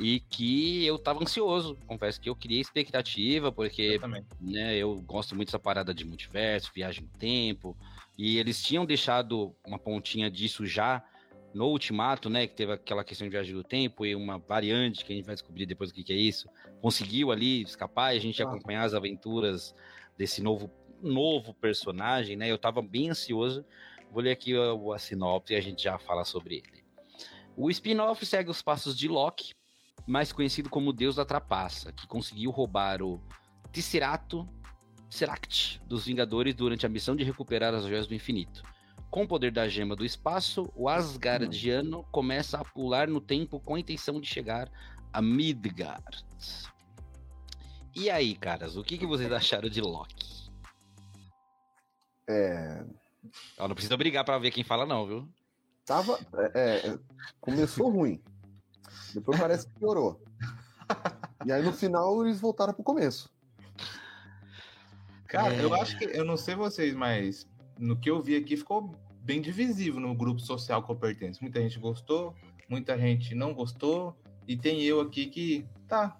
E 0.00 0.18
que 0.28 0.84
eu 0.84 0.98
tava 0.98 1.22
ansioso, 1.22 1.76
confesso 1.86 2.20
que 2.20 2.28
eu 2.28 2.34
criei 2.34 2.60
expectativa, 2.60 3.52
porque 3.52 4.00
eu, 4.02 4.24
né, 4.40 4.76
eu 4.76 5.00
gosto 5.02 5.36
muito 5.36 5.48
dessa 5.48 5.58
parada 5.60 5.94
de 5.94 6.04
multiverso, 6.04 6.72
viagem 6.74 7.04
no 7.04 7.18
tempo, 7.18 7.76
e 8.18 8.38
eles 8.38 8.60
tinham 8.60 8.84
deixado 8.84 9.54
uma 9.64 9.78
pontinha 9.78 10.28
disso 10.28 10.66
já 10.66 11.04
no 11.54 11.66
Ultimato, 11.66 12.28
né, 12.28 12.46
que 12.46 12.54
teve 12.54 12.72
aquela 12.72 13.04
questão 13.04 13.26
de 13.26 13.30
viagem 13.30 13.54
do 13.54 13.62
tempo 13.62 14.04
e 14.04 14.16
uma 14.16 14.38
variante 14.38 15.04
que 15.04 15.12
a 15.12 15.16
gente 15.16 15.26
vai 15.26 15.34
descobrir 15.34 15.66
depois 15.66 15.90
o 15.90 15.94
que, 15.94 16.02
que 16.02 16.12
é 16.12 16.16
isso, 16.16 16.48
conseguiu 16.80 17.30
ali 17.30 17.62
escapar 17.62 18.14
e 18.14 18.18
a 18.18 18.20
gente 18.20 18.42
ah. 18.42 18.46
acompanhar 18.46 18.84
as 18.84 18.94
aventuras 18.94 19.74
desse 20.16 20.42
novo 20.42 20.70
novo 21.02 21.54
personagem, 21.54 22.36
né? 22.36 22.50
Eu 22.50 22.58
tava 22.58 22.82
bem 22.82 23.08
ansioso. 23.08 23.64
Vou 24.12 24.22
ler 24.22 24.32
aqui 24.32 24.54
a, 24.54 24.94
a 24.94 24.98
sinopse 24.98 25.54
e 25.54 25.56
a 25.56 25.60
gente 25.60 25.82
já 25.82 25.98
fala 25.98 26.24
sobre 26.24 26.56
ele. 26.56 26.84
O 27.56 27.70
spin-off 27.70 28.24
segue 28.26 28.50
os 28.50 28.60
passos 28.60 28.96
de 28.96 29.08
Loki, 29.08 29.54
mais 30.06 30.32
conhecido 30.32 30.68
como 30.68 30.92
Deus 30.92 31.16
da 31.16 31.24
Trapaça, 31.24 31.92
que 31.92 32.06
conseguiu 32.06 32.50
roubar 32.50 33.02
o 33.02 33.20
Tesserato 33.72 34.48
Tesseract 35.10 35.82
dos 35.86 36.04
Vingadores 36.06 36.54
durante 36.54 36.86
a 36.86 36.88
missão 36.88 37.16
de 37.16 37.24
recuperar 37.24 37.74
as 37.74 37.84
joias 37.84 38.06
do 38.06 38.14
infinito. 38.14 38.62
Com 39.10 39.24
o 39.24 39.28
poder 39.28 39.50
da 39.50 39.66
gema 39.68 39.96
do 39.96 40.04
espaço, 40.04 40.70
o 40.76 40.88
Asgardiano 40.88 42.04
começa 42.12 42.58
a 42.58 42.64
pular 42.64 43.08
no 43.08 43.20
tempo 43.20 43.58
com 43.58 43.74
a 43.74 43.80
intenção 43.80 44.20
de 44.20 44.28
chegar 44.28 44.70
a 45.12 45.22
Midgard. 45.22 46.24
E 47.94 48.08
aí, 48.08 48.34
caras, 48.36 48.76
o 48.76 48.84
que, 48.84 48.96
que 48.96 49.06
vocês 49.06 49.30
acharam 49.32 49.68
de 49.68 49.80
Loki? 49.80 50.50
É. 52.28 52.84
Ó, 53.58 53.68
não 53.68 53.74
precisa 53.74 53.96
brigar 53.96 54.24
pra 54.24 54.38
ver 54.38 54.50
quem 54.50 54.64
fala, 54.64 54.86
não, 54.86 55.06
viu? 55.06 55.28
Tava. 55.84 56.18
É, 56.54 56.88
é, 56.88 56.98
começou 57.40 57.90
ruim. 57.90 58.22
Depois 59.12 59.38
parece 59.38 59.66
que 59.66 59.78
piorou. 59.78 60.22
E 61.44 61.50
aí 61.50 61.62
no 61.62 61.72
final 61.72 62.24
eles 62.24 62.40
voltaram 62.40 62.72
pro 62.72 62.84
começo. 62.84 63.30
Cara, 65.26 65.54
é... 65.54 65.64
eu 65.64 65.74
acho 65.74 65.98
que. 65.98 66.04
Eu 66.04 66.24
não 66.24 66.36
sei 66.36 66.54
vocês, 66.54 66.94
mas 66.94 67.48
no 67.78 67.98
que 67.98 68.10
eu 68.10 68.20
vi 68.20 68.36
aqui 68.36 68.56
ficou 68.56 68.94
bem 69.22 69.40
divisível 69.40 70.00
no 70.00 70.14
grupo 70.14 70.40
social 70.40 70.82
que 70.84 70.90
eu 70.90 70.96
pertenço. 70.96 71.42
Muita 71.42 71.60
gente 71.60 71.78
gostou, 71.78 72.34
muita 72.68 72.98
gente 72.98 73.34
não 73.34 73.54
gostou. 73.54 74.16
E 74.50 74.56
tem 74.56 74.82
eu 74.82 75.00
aqui 75.00 75.26
que. 75.26 75.64
Tá. 75.86 76.16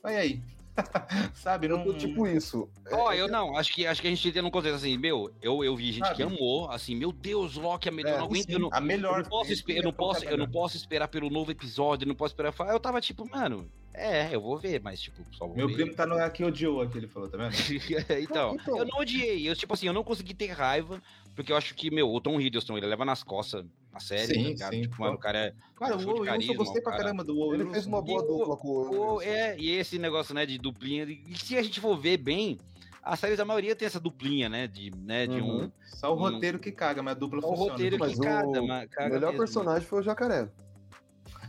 Vai 0.00 0.14
aí. 0.14 0.42
Sabe? 1.34 1.66
Não... 1.66 1.84
Eu 1.84 1.98
tipo 1.98 2.24
isso. 2.24 2.70
Ó, 2.92 3.08
oh, 3.08 3.12
eu 3.12 3.26
não, 3.26 3.56
acho 3.56 3.74
que, 3.74 3.84
acho 3.84 4.00
que 4.00 4.06
a 4.06 4.10
gente 4.10 4.30
tem 4.30 4.40
um 4.40 4.52
conceito 4.52 4.76
assim, 4.76 4.96
meu, 4.96 5.34
eu, 5.42 5.64
eu 5.64 5.74
vi 5.74 5.90
gente 5.90 6.04
Sabe? 6.04 6.14
que 6.14 6.22
amou, 6.22 6.70
assim, 6.70 6.94
meu 6.94 7.10
Deus, 7.10 7.56
Loki 7.56 7.88
é 7.88 7.90
melhor, 7.90 8.14
é, 8.14 8.18
não 8.18 8.26
aguento, 8.26 8.46
sim, 8.46 8.52
eu 8.52 8.58
não, 8.60 8.70
a 8.72 8.80
melhor. 8.80 9.18
Eu 9.18 9.22
não 9.24 9.28
posso, 9.28 9.52
eu 9.66 9.82
não 9.82 9.92
posso, 9.92 10.24
eu 10.26 10.38
não 10.38 10.48
posso 10.48 10.76
esperar 10.76 11.08
pelo 11.08 11.28
novo 11.28 11.50
episódio, 11.50 12.06
não 12.06 12.14
posso 12.14 12.34
esperar. 12.34 12.54
Eu 12.68 12.78
tava 12.78 13.00
tipo, 13.00 13.28
mano, 13.28 13.68
é, 13.92 14.32
eu 14.32 14.40
vou 14.40 14.56
ver, 14.56 14.80
mas 14.80 15.00
tipo, 15.00 15.20
só 15.32 15.48
vou 15.48 15.56
Meu 15.56 15.66
ver. 15.66 15.74
primo 15.74 15.92
tá 15.92 16.06
no 16.06 16.14
aqui 16.18 16.44
odiou 16.44 16.82
aqui, 16.82 16.98
ele 16.98 17.08
falou, 17.08 17.28
tá 17.28 17.36
vendo? 17.36 17.50
então, 18.22 18.54
então, 18.54 18.78
eu 18.78 18.84
não 18.84 19.00
odiei, 19.00 19.50
eu 19.50 19.56
tipo 19.56 19.74
assim, 19.74 19.88
eu 19.88 19.92
não 19.92 20.04
consegui 20.04 20.34
ter 20.34 20.52
raiva, 20.52 21.02
porque 21.34 21.50
eu 21.50 21.56
acho 21.56 21.74
que, 21.74 21.90
meu, 21.90 22.08
o 22.08 22.20
Tom 22.20 22.40
Hiddleston, 22.40 22.78
ele 22.78 22.86
leva 22.86 23.04
nas 23.04 23.24
costas 23.24 23.66
a 23.92 23.98
série, 23.98 24.34
sim, 24.34 24.54
tá 24.54 24.70
sim. 24.70 24.82
Tipo, 24.82 25.00
mano, 25.00 25.14
o 25.14 25.18
cara 25.18 25.38
é. 25.38 25.54
Cara, 25.76 25.96
o 25.96 25.98
Will 25.98 26.24
eu 26.24 26.54
gostei 26.54 26.80
pra 26.80 26.96
caramba 26.96 27.24
do 27.24 27.34
Will 27.34 27.54
Ele 27.54 27.70
fez 27.70 27.86
uma 27.86 28.00
boa 28.00 28.22
dupla 28.22 28.56
com 28.56 28.68
o 28.68 29.16
Will 29.16 29.22
É, 29.22 29.56
e 29.58 29.70
esse 29.70 29.98
negócio, 29.98 30.34
né, 30.34 30.46
de 30.46 30.58
duplinha. 30.58 31.04
E 31.04 31.36
se 31.36 31.56
a 31.56 31.62
gente 31.62 31.80
for 31.80 31.96
ver 31.96 32.16
bem, 32.18 32.58
as 33.02 33.18
séries 33.18 33.38
da 33.38 33.44
maioria 33.44 33.74
tem 33.74 33.86
essa 33.86 33.98
duplinha, 33.98 34.48
né? 34.48 34.66
De, 34.66 34.90
né, 34.96 35.26
de 35.26 35.40
uhum. 35.40 35.64
um. 35.64 35.72
Só 35.86 36.14
o 36.14 36.16
um, 36.16 36.20
roteiro 36.20 36.58
que 36.58 36.70
caga, 36.70 37.02
mas 37.02 37.16
a 37.16 37.18
dupla 37.18 37.42
funciona. 37.42 37.62
O 37.62 37.68
roteiro 37.70 37.98
mas 37.98 38.14
que 38.14 38.20
caga, 38.20 38.62
mas 38.62 38.90
caga. 38.90 39.08
O 39.08 39.12
melhor 39.14 39.32
mesmo. 39.32 39.38
personagem 39.38 39.88
foi 39.88 40.00
o 40.00 40.02
jacaré. 40.02 40.48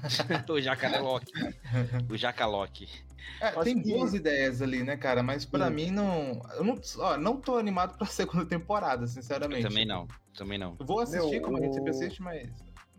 o 0.49 0.59
jacaré 0.59 0.99
Loki. 0.99 1.31
o 2.09 2.17
Jacalock. 2.17 2.87
É, 3.39 3.51
tem 3.63 3.81
que... 3.81 3.91
boas 3.91 4.13
ideias 4.13 4.61
ali, 4.61 4.83
né, 4.83 4.95
cara? 4.95 5.23
Mas 5.23 5.45
para 5.45 5.69
mim 5.69 5.89
não. 5.89 6.41
Eu 6.55 6.63
não, 6.63 6.79
ó, 6.99 7.17
não 7.17 7.37
tô 7.37 7.57
animado 7.57 7.97
pra 7.97 8.05
segunda 8.07 8.45
temporada, 8.45 9.07
sinceramente. 9.07 9.63
Eu 9.63 9.69
também 9.69 9.85
não. 9.85 10.07
Também 10.37 10.57
não. 10.57 10.75
Eu 10.79 10.85
vou 10.85 10.99
assistir 10.99 11.39
Meu, 11.39 11.41
como 11.41 11.57
a 11.57 11.61
gente 11.61 11.73
sempre 11.73 11.89
assiste, 11.89 12.21
mas. 12.21 12.49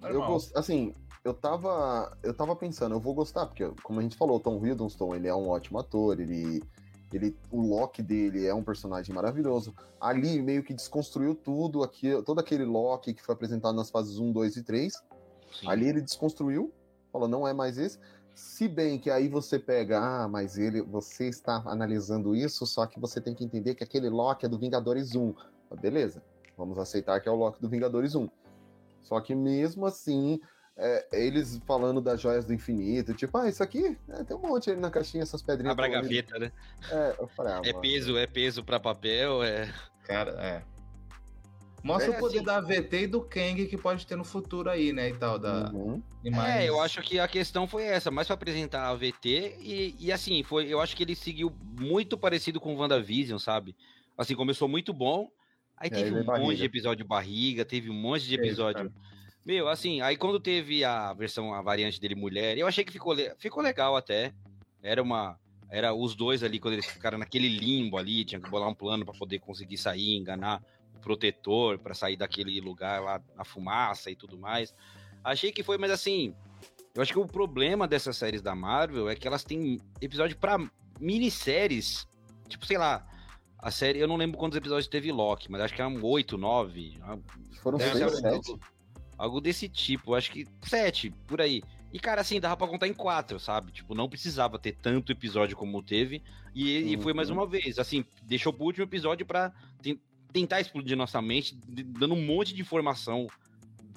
Normal. 0.00 0.22
Eu 0.22 0.26
gost... 0.26 0.52
Assim, 0.56 0.94
eu 1.24 1.32
tava. 1.32 2.16
Eu 2.22 2.34
tava 2.34 2.56
pensando, 2.56 2.94
eu 2.94 3.00
vou 3.00 3.14
gostar, 3.14 3.46
porque, 3.46 3.68
como 3.82 4.00
a 4.00 4.02
gente 4.02 4.16
falou, 4.16 4.40
Tom 4.40 4.64
Hiddleston, 4.64 5.14
ele 5.14 5.28
é 5.28 5.34
um 5.34 5.48
ótimo 5.48 5.78
ator, 5.78 6.20
ele. 6.20 6.62
Ele, 7.12 7.36
o 7.50 7.60
Loki 7.60 8.02
dele 8.02 8.46
é 8.46 8.54
um 8.54 8.64
personagem 8.64 9.14
maravilhoso. 9.14 9.74
Ali 10.00 10.40
meio 10.40 10.62
que 10.62 10.72
desconstruiu 10.72 11.34
tudo, 11.34 11.82
aqui, 11.82 12.10
todo 12.22 12.38
aquele 12.38 12.64
Loki 12.64 13.12
que 13.12 13.22
foi 13.22 13.34
apresentado 13.34 13.76
nas 13.76 13.90
fases 13.90 14.18
1, 14.18 14.32
2 14.32 14.56
e 14.56 14.62
3. 14.62 14.94
Sim. 15.60 15.68
Ali 15.68 15.88
ele 15.88 16.00
desconstruiu, 16.00 16.72
falou, 17.12 17.28
não 17.28 17.46
é 17.46 17.52
mais 17.52 17.76
esse. 17.76 17.98
Se 18.35 18.66
bem 18.66 18.99
que 18.99 19.11
aí 19.11 19.28
você 19.28 19.59
pega, 19.59 20.01
ah, 20.01 20.28
mas 20.28 20.57
ele, 20.57 20.80
você 20.80 21.28
está 21.28 21.62
analisando 21.66 22.35
isso, 22.35 22.66
só 22.66 22.87
que 22.87 22.99
você 22.99 23.20
tem 23.20 23.35
que 23.35 23.45
entender 23.45 23.74
que 23.74 23.85
aquele 23.85 24.09
Loki 24.09 24.47
é 24.47 24.49
do 24.49 24.59
Vingadores 24.59 25.14
1. 25.14 25.35
Beleza, 25.80 26.22
vamos 26.57 26.78
aceitar 26.78 27.20
que 27.20 27.28
é 27.28 27.33
o 27.33 27.37
Loki 27.37 27.61
do 27.61 27.68
Vingadores 27.68 28.14
1. 28.14 28.28
Só 29.03 29.20
que 29.20 29.35
mesmo 29.35 29.85
assim, 29.85 30.41
é, 30.76 31.07
eles 31.12 31.61
falando 31.66 32.01
das 32.01 32.20
joias 32.20 32.47
do 32.47 32.55
infinito, 32.55 33.12
tipo, 33.14 33.37
ah, 33.37 33.49
isso 33.49 33.62
aqui 33.62 33.99
é, 34.09 34.24
tem 34.24 34.37
um 34.37 34.41
monte 34.41 34.70
ali 34.70 34.80
na 34.80 34.91
caixinha, 34.91 35.22
essas 35.22 35.43
pedrinhas. 35.43 35.72
Abra 35.72 35.87
a 35.87 35.89
gaveta, 35.89 36.39
né? 36.39 36.53
É, 36.91 37.16
eu 37.18 37.28
falei, 37.28 37.53
ah, 37.53 37.61
é 37.64 37.72
mano. 37.72 37.80
peso, 37.83 38.16
é 38.16 38.26
peso 38.26 38.64
para 38.64 38.80
papel, 38.80 39.43
é. 39.43 39.72
Cara, 40.05 40.33
é. 40.41 40.71
Mostra 41.83 42.12
é, 42.12 42.16
o 42.16 42.20
poder 42.20 42.37
assim, 42.37 42.45
da 42.45 42.57
AVT 42.59 43.03
e 43.03 43.07
do 43.09 43.20
Kang 43.20 43.66
que 43.66 43.76
pode 43.76 44.07
ter 44.07 44.16
no 44.16 44.24
futuro 44.24 44.70
aí, 44.70 44.93
né? 44.93 45.09
E 45.09 45.14
tal. 45.14 45.39
Da... 45.39 45.70
Uhum. 45.72 46.01
É, 46.47 46.68
eu 46.68 46.80
acho 46.80 47.03
que 47.03 47.18
a 47.18 47.26
questão 47.26 47.66
foi 47.66 47.83
essa, 47.83 48.11
mais 48.11 48.28
para 48.28 48.35
apresentar 48.35 48.83
a 48.83 48.91
AVT 48.91 49.57
e, 49.61 49.97
e 49.99 50.12
assim, 50.12 50.43
foi, 50.45 50.66
eu 50.66 50.80
acho 50.80 50.97
que 50.97 51.03
ele 51.03 51.16
seguiu 51.16 51.53
muito 51.78 52.16
parecido 52.16 52.61
com 52.61 52.74
o 52.74 52.78
WandaVision, 52.78 53.39
sabe? 53.39 53.74
Assim, 54.16 54.37
começou 54.37 54.68
muito 54.68 54.93
bom, 54.93 55.28
aí 55.76 55.91
teve 55.91 56.14
um 56.14 56.24
barriga. 56.24 56.47
monte 56.47 56.59
de 56.59 56.64
episódio 56.64 57.05
barriga, 57.05 57.64
teve 57.64 57.91
um 57.91 57.95
monte 57.95 58.26
de 58.26 58.37
episódio. 58.37 58.87
É, 58.87 58.91
meu, 59.45 59.66
assim, 59.68 60.01
aí 60.01 60.16
quando 60.16 60.39
teve 60.39 60.85
a 60.85 61.12
versão, 61.12 61.53
a 61.53 61.61
variante 61.61 62.01
dele 62.01 62.14
mulher, 62.14 62.57
eu 62.57 62.68
achei 62.68 62.85
que 62.85 62.93
ficou, 62.93 63.16
ficou 63.39 63.61
legal 63.61 63.97
até. 63.97 64.33
Era 64.80 65.03
uma. 65.03 65.37
Era 65.68 65.95
os 65.95 66.14
dois 66.14 66.43
ali, 66.43 66.61
quando 66.61 66.74
eles 66.74 66.87
ficaram 66.87 67.16
naquele 67.16 67.49
limbo 67.49 67.97
ali, 67.97 68.26
tinha 68.26 68.41
que 68.41 68.51
bolar 68.51 68.68
um 68.68 68.74
plano 68.74 69.07
para 69.07 69.14
poder 69.14 69.39
conseguir 69.39 69.78
sair, 69.78 70.16
enganar 70.16 70.62
protetor 71.03 71.78
para 71.78 71.94
sair 71.94 72.16
daquele 72.16 72.61
lugar 72.61 73.03
lá 73.03 73.20
na 73.36 73.44
fumaça 73.44 74.11
e 74.11 74.16
tudo 74.16 74.38
mais. 74.38 74.74
Achei 75.22 75.53
que 75.53 75.62
foi, 75.62 75.76
mas 75.76 75.90
assim, 75.90 76.34
eu 76.94 77.03
acho 77.03 77.12
que 77.12 77.18
o 77.18 77.26
problema 77.26 77.86
dessas 77.86 78.16
séries 78.16 78.40
da 78.40 78.55
Marvel 78.55 79.09
é 79.09 79.14
que 79.14 79.26
elas 79.26 79.44
têm 79.44 79.80
episódio 80.00 80.36
para 80.36 80.59
minisséries, 81.00 82.07
tipo, 82.48 82.64
sei 82.66 82.78
lá, 82.78 83.07
a 83.59 83.70
série, 83.70 83.98
eu 83.98 84.09
não 84.09 84.16
lembro 84.16 84.38
quantos 84.38 84.57
episódios 84.57 84.88
teve 84.88 85.12
Loki, 85.12 85.50
mas 85.50 85.61
acho 85.61 85.74
que 85.74 85.80
eram 85.80 86.03
oito, 86.03 86.36
nove. 86.36 86.98
Foram 87.62 87.78
seis, 87.78 88.18
sete. 88.18 88.26
Algo, 88.26 88.61
algo 89.16 89.40
desse 89.40 89.68
tipo, 89.68 90.14
acho 90.14 90.30
que 90.32 90.46
sete, 90.62 91.11
por 91.26 91.40
aí. 91.40 91.62
E, 91.92 92.00
cara, 92.00 92.22
assim, 92.22 92.40
dava 92.40 92.57
pra 92.57 92.66
contar 92.66 92.88
em 92.88 92.94
quatro, 92.94 93.38
sabe? 93.38 93.70
Tipo, 93.70 93.94
não 93.94 94.09
precisava 94.09 94.59
ter 94.59 94.72
tanto 94.72 95.12
episódio 95.12 95.57
como 95.57 95.82
teve. 95.82 96.22
E, 96.55 96.82
uhum. 96.82 96.88
e 96.88 97.03
foi 97.03 97.12
mais 97.12 97.28
uma 97.28 97.46
vez, 97.46 97.78
assim, 97.78 98.05
deixou 98.22 98.53
pro 98.53 98.64
último 98.64 98.84
episódio 98.84 99.26
pra 99.26 99.53
tentar 100.33 100.61
explodir 100.61 100.97
nossa 100.97 101.20
mente, 101.20 101.55
dando 101.66 102.14
um 102.14 102.24
monte 102.24 102.55
de 102.55 102.62
informação 102.62 103.26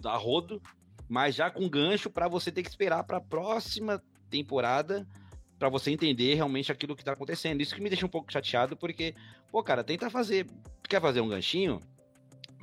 da 0.02 0.16
rodo, 0.16 0.62
mas 1.08 1.36
já 1.36 1.50
com 1.50 1.70
gancho 1.70 2.10
para 2.10 2.28
você 2.28 2.52
ter 2.52 2.64
que 2.64 2.70
esperar 2.70 3.04
para 3.04 3.18
a 3.18 3.22
próxima 3.22 4.02
temporada 4.30 5.08
para 5.58 5.70
você 5.70 5.92
entender 5.92 6.34
realmente 6.36 6.72
aquilo 6.72 6.96
que 6.96 7.04
tá 7.04 7.14
acontecendo. 7.14 7.62
Isso 7.62 7.74
que 7.74 7.82
me 7.82 7.90
deixa 7.90 8.06
um 8.06 8.10
pouco 8.10 8.32
chateado, 8.32 8.76
porque, 8.76 9.16
pô, 9.52 9.64
cara, 9.64 9.84
tenta 9.84 10.10
fazer. 10.10 10.48
Quer 10.88 11.02
fazer 11.02 11.22
um 11.22 11.30
ganchinho? 11.30 11.80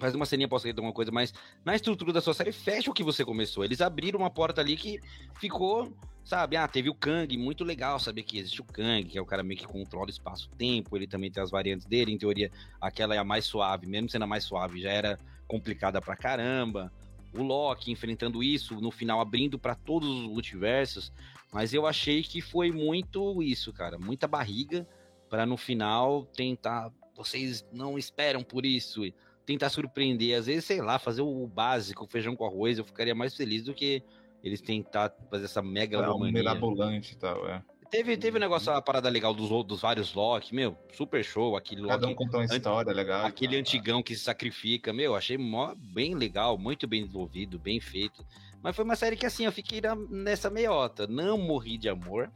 Faz 0.03 0.16
uma 0.16 0.26
ceninha 0.26 0.48
pós 0.48 0.66
alguma 0.66 0.92
coisa, 0.92 1.12
mas 1.12 1.32
na 1.64 1.76
estrutura 1.76 2.12
da 2.12 2.20
sua 2.20 2.34
série, 2.34 2.50
fecha 2.50 2.90
o 2.90 2.92
que 2.92 3.05
você 3.05 3.24
começou. 3.24 3.64
Eles 3.64 3.80
abriram 3.80 4.18
uma 4.18 4.30
porta 4.30 4.61
ali 4.61 4.76
que 4.76 4.98
ficou 5.38 5.92
Sabe, 6.24 6.57
ah, 6.57 6.68
teve 6.68 6.88
o 6.88 6.94
Kang, 6.94 7.36
muito 7.36 7.64
legal 7.64 7.98
saber 7.98 8.22
que 8.22 8.38
existe 8.38 8.61
o 8.61 8.64
Kang, 8.64 9.05
que 9.05 9.18
é 9.18 9.20
o 9.20 9.26
cara 9.26 9.42
meio 9.42 9.59
que 9.59 9.66
controla 9.66 10.07
o 10.07 10.11
espaço-tempo, 10.11 10.96
ele 10.96 11.07
também 11.07 11.32
tem 11.32 11.42
as 11.42 11.50
variantes 11.50 11.84
dele, 11.84 12.12
em 12.12 12.18
teoria, 12.18 12.50
aquela 12.80 13.14
é 13.14 13.18
a 13.18 13.24
mais 13.24 13.44
suave, 13.44 13.88
mesmo 13.88 14.09
sendo 14.09 14.22
a 14.22 14.26
mais 14.26 14.44
suave, 14.44 14.80
já 14.80 14.90
era 14.90 15.18
complicada 15.48 16.00
pra 16.00 16.16
caramba. 16.16 16.92
O 17.34 17.42
Loki 17.42 17.90
enfrentando 17.90 18.40
isso, 18.40 18.80
no 18.80 18.92
final 18.92 19.20
abrindo 19.20 19.59
para 19.59 19.74
todos 19.74 20.09
os 20.09 20.26
multiversos, 20.28 21.12
mas 21.53 21.74
eu 21.74 21.88
achei 21.88 22.22
que 22.22 22.40
foi 22.40 22.70
muito 22.70 23.42
isso, 23.42 23.72
cara, 23.72 23.98
muita 23.98 24.28
barriga 24.28 24.86
para 25.28 25.44
no 25.44 25.57
final 25.57 26.24
tentar, 26.26 26.92
vocês 27.16 27.66
não 27.72 27.98
esperam 27.98 28.44
por 28.44 28.64
isso, 28.64 29.03
tentar 29.45 29.68
surpreender, 29.70 30.38
às 30.38 30.47
vezes, 30.47 30.64
sei 30.64 30.80
lá, 30.80 30.99
fazer 30.99 31.22
o 31.22 31.47
básico, 31.47 32.07
feijão 32.07 32.36
com 32.36 32.45
arroz, 32.45 32.78
eu 32.78 32.84
ficaria 32.84 33.14
mais 33.14 33.34
feliz 33.34 33.64
do 33.64 33.74
que 33.74 34.03
eles 34.43 34.61
tentar 34.61 35.14
fazer 35.30 35.45
essa 35.45 35.62
mega 35.62 35.99
é, 35.99 36.11
um 36.11 36.18
mirabolante 36.18 37.14
e 37.14 37.16
tal, 37.16 37.49
é. 37.49 37.62
Teve, 37.90 38.16
teve 38.16 38.38
um 38.38 38.40
negócio, 38.40 38.72
a 38.72 38.80
parada 38.80 39.11
legal 39.11 39.34
dos, 39.34 39.51
dos 39.66 39.82
vários 39.82 40.14
Loki, 40.14 40.55
meu, 40.55 40.74
super 40.95 41.22
show, 41.22 41.57
aquele 41.57 41.86
Cada 41.86 42.09
um 42.09 42.14
contou 42.14 42.40
uma 42.40 42.47
história 42.47 42.90
legal. 42.90 43.26
Aquele 43.26 43.55
antigão 43.55 44.03
que 44.03 44.14
se 44.16 44.22
sacrifica, 44.22 44.95
meu, 44.95 45.14
achei 45.14 45.36
mó, 45.36 45.74
bem 45.76 46.14
legal, 46.14 46.57
muito 46.57 46.86
bem 46.86 47.03
desenvolvido, 47.03 47.59
bem 47.59 47.80
feito. 47.80 48.24
Mas 48.62 48.74
foi 48.74 48.84
uma 48.84 48.97
série 48.97 49.14
que, 49.14 49.26
assim, 49.26 49.45
eu 49.45 49.53
fiquei 49.53 49.82
nessa 50.09 50.49
meiota, 50.49 51.07
não 51.07 51.36
morri 51.36 51.76
de 51.76 51.90
amor, 51.90 52.32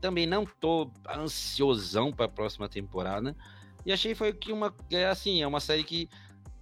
também 0.00 0.24
não 0.24 0.46
tô 0.46 0.88
ansiosão 1.08 2.12
pra 2.12 2.28
próxima 2.28 2.68
temporada, 2.68 3.36
e 3.84 3.92
achei 3.92 4.14
foi 4.14 4.32
que 4.32 4.52
uma, 4.52 4.72
é 4.92 5.06
assim, 5.06 5.42
é 5.42 5.46
uma 5.46 5.58
série 5.58 5.82
que 5.82 6.08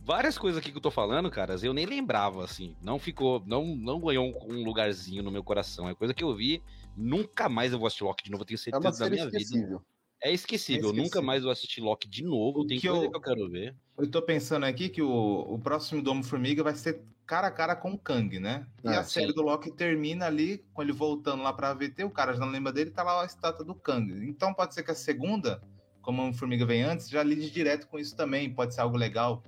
várias 0.01 0.39
coisas 0.39 0.61
aqui 0.61 0.71
que 0.71 0.79
eu 0.79 0.83
tô 0.83 0.91
falando, 0.91 1.31
caras, 1.31 1.63
eu 1.63 1.73
nem 1.73 1.87
lembrava, 1.87 2.45
assim. 2.45 2.77
Não 2.83 2.99
ficou, 2.99 3.43
não, 3.47 3.77
não 3.77 4.01
ganhou 4.01 4.27
um, 4.27 4.55
um, 4.55 4.65
lugarzinho 4.65 5.23
no 5.23 5.31
meu 5.31 5.45
coração. 5.45 5.89
É 5.89 5.95
coisa 5.95 6.15
que 6.15 6.25
eu 6.25 6.35
vi, 6.35 6.63
nunca 6.97 7.49
mais 7.49 7.73
eu 7.73 7.79
vou 7.79 7.87
assistir 7.87 8.05
Loki 8.05 8.25
de 8.25 8.31
novo, 8.31 8.43
eu 8.43 8.47
tenho 8.47 8.57
é 8.57 8.59
certeza 8.59 9.05
é 9.05 9.09
da 9.09 9.11
minha 9.11 9.25
esquecível. 9.27 9.69
vida. 9.69 9.81
É 10.23 10.33
esquecível, 10.33 10.77
é 10.77 10.85
esquecível. 10.85 11.05
nunca 11.05 11.23
mais 11.23 11.43
vou 11.43 11.53
assistir 11.53 11.81
Loki 11.81 12.09
de 12.09 12.25
novo, 12.25 12.67
tem 12.67 12.79
que 12.79 12.89
coisa 12.89 13.05
eu, 13.05 13.11
que 13.11 13.17
eu 13.17 13.21
quero 13.21 13.51
ver. 13.51 13.75
Eu 13.97 14.11
tô 14.11 14.21
pensando 14.21 14.65
aqui 14.65 14.89
que 14.89 15.01
o, 15.01 15.11
o 15.11 15.59
próximo 15.59 16.03
Domo 16.03 16.23
Formiga 16.23 16.63
vai 16.63 16.75
ser 16.75 17.03
cara 17.31 17.47
a 17.47 17.51
cara 17.51 17.77
com 17.77 17.93
o 17.93 17.99
Kang, 17.99 18.41
né? 18.41 18.67
E 18.83 18.89
ah, 18.89 19.01
a 19.01 19.05
série 19.05 19.29
sim. 19.29 19.35
do 19.35 19.43
Loki 19.43 19.71
termina 19.71 20.27
ali, 20.27 20.65
com 20.75 20.83
ele 20.83 20.91
voltando 20.91 21.45
lá 21.45 21.53
pra 21.53 21.73
VT, 21.73 22.03
o 22.03 22.11
cara 22.11 22.33
já 22.33 22.41
não 22.41 22.51
lembra 22.51 22.73
dele, 22.73 22.91
tá 22.91 23.05
lá 23.05 23.23
a 23.23 23.25
estátua 23.25 23.65
do 23.65 23.75
Kang. 23.75 24.13
Então 24.29 24.53
pode 24.53 24.75
ser 24.75 24.83
que 24.83 24.91
a 24.91 24.97
segunda, 24.97 25.63
como 26.03 26.29
o 26.29 26.35
Formiga 26.35 26.67
vem 26.67 26.83
antes, 26.83 27.09
já 27.09 27.23
lide 27.23 27.49
direto 27.49 27.87
com 27.87 28.01
isso 28.01 28.17
também, 28.17 28.53
pode 28.53 28.75
ser 28.75 28.81
algo 28.81 28.97
legal. 28.97 29.45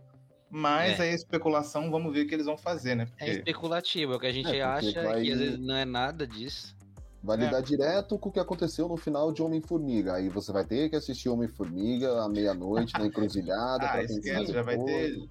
Mas 0.55 1.00
é. 1.00 1.05
aí 1.05 1.11
a 1.12 1.14
especulação, 1.14 1.90
vamos 1.90 2.12
ver 2.12 2.26
o 2.26 2.28
que 2.28 2.34
eles 2.34 2.44
vão 2.44 2.59
fazer, 2.59 2.94
né? 2.94 3.07
Porque... 3.07 3.24
É 3.24 3.32
especulativo, 3.32 4.12
é 4.12 4.16
o 4.16 4.20
que 4.20 4.26
a 4.26 4.32
gente 4.32 4.55
é, 4.55 4.61
acha 4.61 5.03
vai... 5.03 5.22
que 5.22 5.32
às 5.32 5.38
vezes 5.38 5.59
não 5.59 5.74
é 5.74 5.86
nada 5.86 6.26
disso. 6.26 6.76
Vai 7.22 7.38
lidar 7.38 7.61
é. 7.61 7.62
direto 7.62 8.18
com 8.18 8.28
o 8.28 8.32
que 8.32 8.38
aconteceu 8.38 8.86
no 8.86 8.98
final 8.98 9.32
de 9.32 9.42
Homem-Formiga. 9.42 10.12
Aí 10.14 10.28
você 10.28 10.53
vai 10.53 10.64
ter 10.66 10.90
que 10.90 10.96
assistir 10.96 11.30
Homem-Formiga 11.30 12.22
à 12.22 12.28
meia-noite 12.28 12.92
na 12.98 13.07
encruzilhada. 13.09 13.92
ah, 13.92 14.03
esquece, 14.03 14.53
já 14.53 14.62
vai 14.62 14.76
ter 14.76 15.26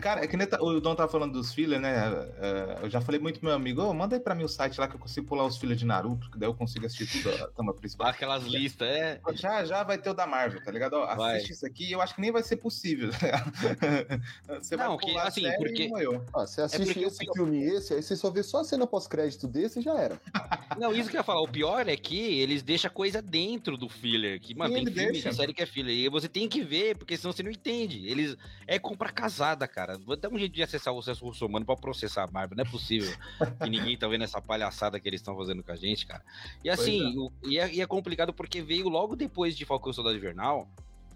Cara, 0.00 0.24
é 0.24 0.26
que 0.26 0.36
nem 0.36 0.46
tá, 0.46 0.58
o 0.60 0.80
Dom 0.80 0.94
tava 0.94 1.10
falando 1.10 1.32
dos 1.32 1.52
fillers, 1.52 1.80
né? 1.80 1.94
É, 2.38 2.78
eu 2.82 2.90
já 2.90 3.00
falei 3.00 3.20
muito 3.20 3.40
pro 3.40 3.48
meu 3.48 3.56
amigo, 3.56 3.82
oh, 3.82 3.94
manda 3.94 4.16
aí 4.16 4.20
pra 4.20 4.34
mim 4.34 4.44
o 4.44 4.48
site 4.48 4.78
lá 4.78 4.86
que 4.86 4.94
eu 4.94 5.00
consigo 5.00 5.26
pular 5.26 5.44
os 5.44 5.56
fillers 5.56 5.78
de 5.78 5.86
Naruto, 5.86 6.30
que 6.30 6.38
daí 6.38 6.48
eu 6.48 6.54
consigo 6.54 6.86
assistir 6.86 7.22
tudo 7.22 7.42
a 7.42 7.48
tama 7.48 7.72
principal. 7.72 8.08
Aquelas 8.08 8.44
listas, 8.44 8.88
é. 8.88 9.20
Já, 9.34 9.64
já 9.64 9.82
vai 9.82 9.98
ter 9.98 10.10
o 10.10 10.14
da 10.14 10.26
Marvel, 10.26 10.62
tá 10.62 10.70
ligado? 10.70 10.94
Ó, 10.94 11.04
assiste 11.04 11.52
isso 11.52 11.66
aqui 11.66 11.92
eu 11.92 12.00
acho 12.00 12.14
que 12.14 12.20
nem 12.20 12.30
vai 12.30 12.42
ser 12.42 12.56
possível. 12.56 13.10
Tá 13.10 14.56
você 14.60 14.76
Não, 14.76 14.96
vai 14.96 14.98
que, 14.98 15.18
assim, 15.18 15.52
porque... 15.56 15.90
Ah, 16.34 16.46
você 16.46 16.62
assiste 16.62 16.98
é 16.98 17.06
esse 17.06 17.26
eu... 17.26 17.32
filme 17.32 17.58
e 17.58 17.68
esse, 17.76 17.94
aí 17.94 18.02
você 18.02 18.16
só 18.16 18.30
vê 18.30 18.42
só 18.42 18.60
a 18.60 18.64
cena 18.64 18.86
pós-crédito 18.86 19.46
desse 19.46 19.78
e 19.80 19.82
já 19.82 19.94
era. 19.98 20.20
Não, 20.78 20.92
isso 20.92 21.08
que 21.08 21.16
eu 21.16 21.20
ia 21.20 21.24
falar, 21.24 21.40
o 21.42 21.48
pior 21.48 21.88
é 21.88 21.96
que 21.96 22.40
eles 22.40 22.62
deixam 22.62 22.90
coisa 22.90 23.22
dentro 23.22 23.76
do 23.76 23.88
filler, 23.88 24.40
que, 24.40 24.54
mano, 24.54 24.76
Sim, 24.76 24.84
tem 24.84 24.94
filme, 24.94 25.12
deixa. 25.12 25.32
série 25.32 25.54
que 25.54 25.62
é 25.62 25.66
filler, 25.66 25.94
e 25.94 26.08
você 26.08 26.28
tem 26.28 26.48
que 26.48 26.62
ver, 26.62 26.96
porque 26.96 27.16
senão 27.16 27.32
você 27.32 27.42
não 27.42 27.50
entende. 27.50 28.06
Eles... 28.06 28.36
É 28.66 28.78
compra 28.78 29.10
casada, 29.10 29.66
cara. 29.76 29.98
Vou 29.98 30.16
dar 30.16 30.32
um 30.32 30.38
jeito 30.38 30.54
de 30.54 30.62
acessar 30.62 30.94
o 30.94 30.98
acesso 30.98 31.22
russomano 31.22 31.66
pra 31.66 31.76
processar 31.76 32.24
a 32.24 32.26
Marvel. 32.26 32.56
Não 32.56 32.64
é 32.64 32.68
possível 32.68 33.14
que 33.62 33.68
ninguém 33.68 33.96
tá 33.96 34.08
vendo 34.08 34.24
essa 34.24 34.40
palhaçada 34.40 34.98
que 34.98 35.06
eles 35.06 35.20
estão 35.20 35.36
fazendo 35.36 35.62
com 35.62 35.70
a 35.70 35.76
gente, 35.76 36.06
cara. 36.06 36.24
E 36.64 36.70
assim, 36.70 37.14
é. 37.14 37.18
O, 37.18 37.32
e, 37.44 37.58
é, 37.58 37.74
e, 37.74 37.80
é, 37.82 37.86
complicado 37.86 38.32
porque 38.32 38.62
veio 38.62 38.88
logo 38.88 39.14
depois 39.14 39.54
de 39.54 39.66
Falcão 39.66 39.92
Soldado 39.92 40.16
Invernal. 40.16 40.66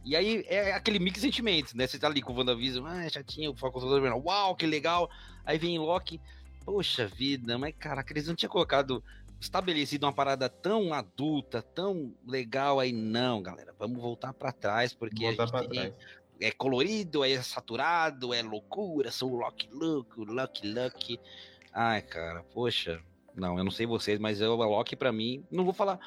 E 0.04 0.14
aí 0.14 0.44
é 0.46 0.72
aquele 0.72 0.98
mix 0.98 1.16
de 1.16 1.22
sentimentos, 1.22 1.72
né? 1.72 1.86
Você 1.86 1.98
tá 1.98 2.06
ali 2.06 2.20
com 2.20 2.32
o 2.32 2.36
WandaVision, 2.36 2.86
ah, 2.86 3.08
já 3.08 3.22
tinha 3.22 3.50
o 3.50 3.56
Falcão 3.56 3.80
Soldado 3.80 4.00
Invernal, 4.00 4.22
uau, 4.24 4.54
que 4.54 4.66
legal. 4.66 5.11
Aí 5.44 5.58
vem 5.58 5.78
Loki, 5.78 6.20
poxa 6.64 7.06
vida, 7.06 7.58
mas 7.58 7.74
caraca, 7.78 8.12
eles 8.12 8.26
não 8.26 8.34
tinham 8.34 8.50
colocado 8.50 9.02
estabelecido 9.38 10.04
uma 10.06 10.12
parada 10.12 10.48
tão 10.50 10.92
adulta, 10.92 11.62
tão 11.62 12.14
legal 12.26 12.78
aí, 12.78 12.92
não, 12.92 13.42
galera. 13.42 13.74
Vamos 13.78 14.00
voltar 14.00 14.34
para 14.34 14.52
trás, 14.52 14.92
porque 14.92 15.24
voltar 15.24 15.44
a 15.44 15.62
gente 15.62 15.70
tem, 15.70 15.80
trás 15.80 15.94
é 16.41 16.51
colorido, 16.51 17.24
é 17.24 17.41
saturado, 17.43 18.32
é 18.32 18.43
loucura, 18.43 19.11
sou 19.11 19.36
Loki 19.36 19.68
louco, 19.72 20.24
Loki 20.24 20.66
Lucky. 20.66 21.20
Ai, 21.72 22.03
cara, 22.03 22.43
poxa. 22.55 23.01
Não, 23.34 23.59
eu 23.59 23.64
não 23.64 23.70
sei 23.70 23.86
vocês, 23.86 24.18
mas 24.18 24.41
eu, 24.41 24.61
a 24.61 24.66
Loki 24.66 24.97
para 24.97 25.12
mim, 25.12 25.45
não 25.51 25.64
vou 25.64 25.72
falar. 25.72 25.99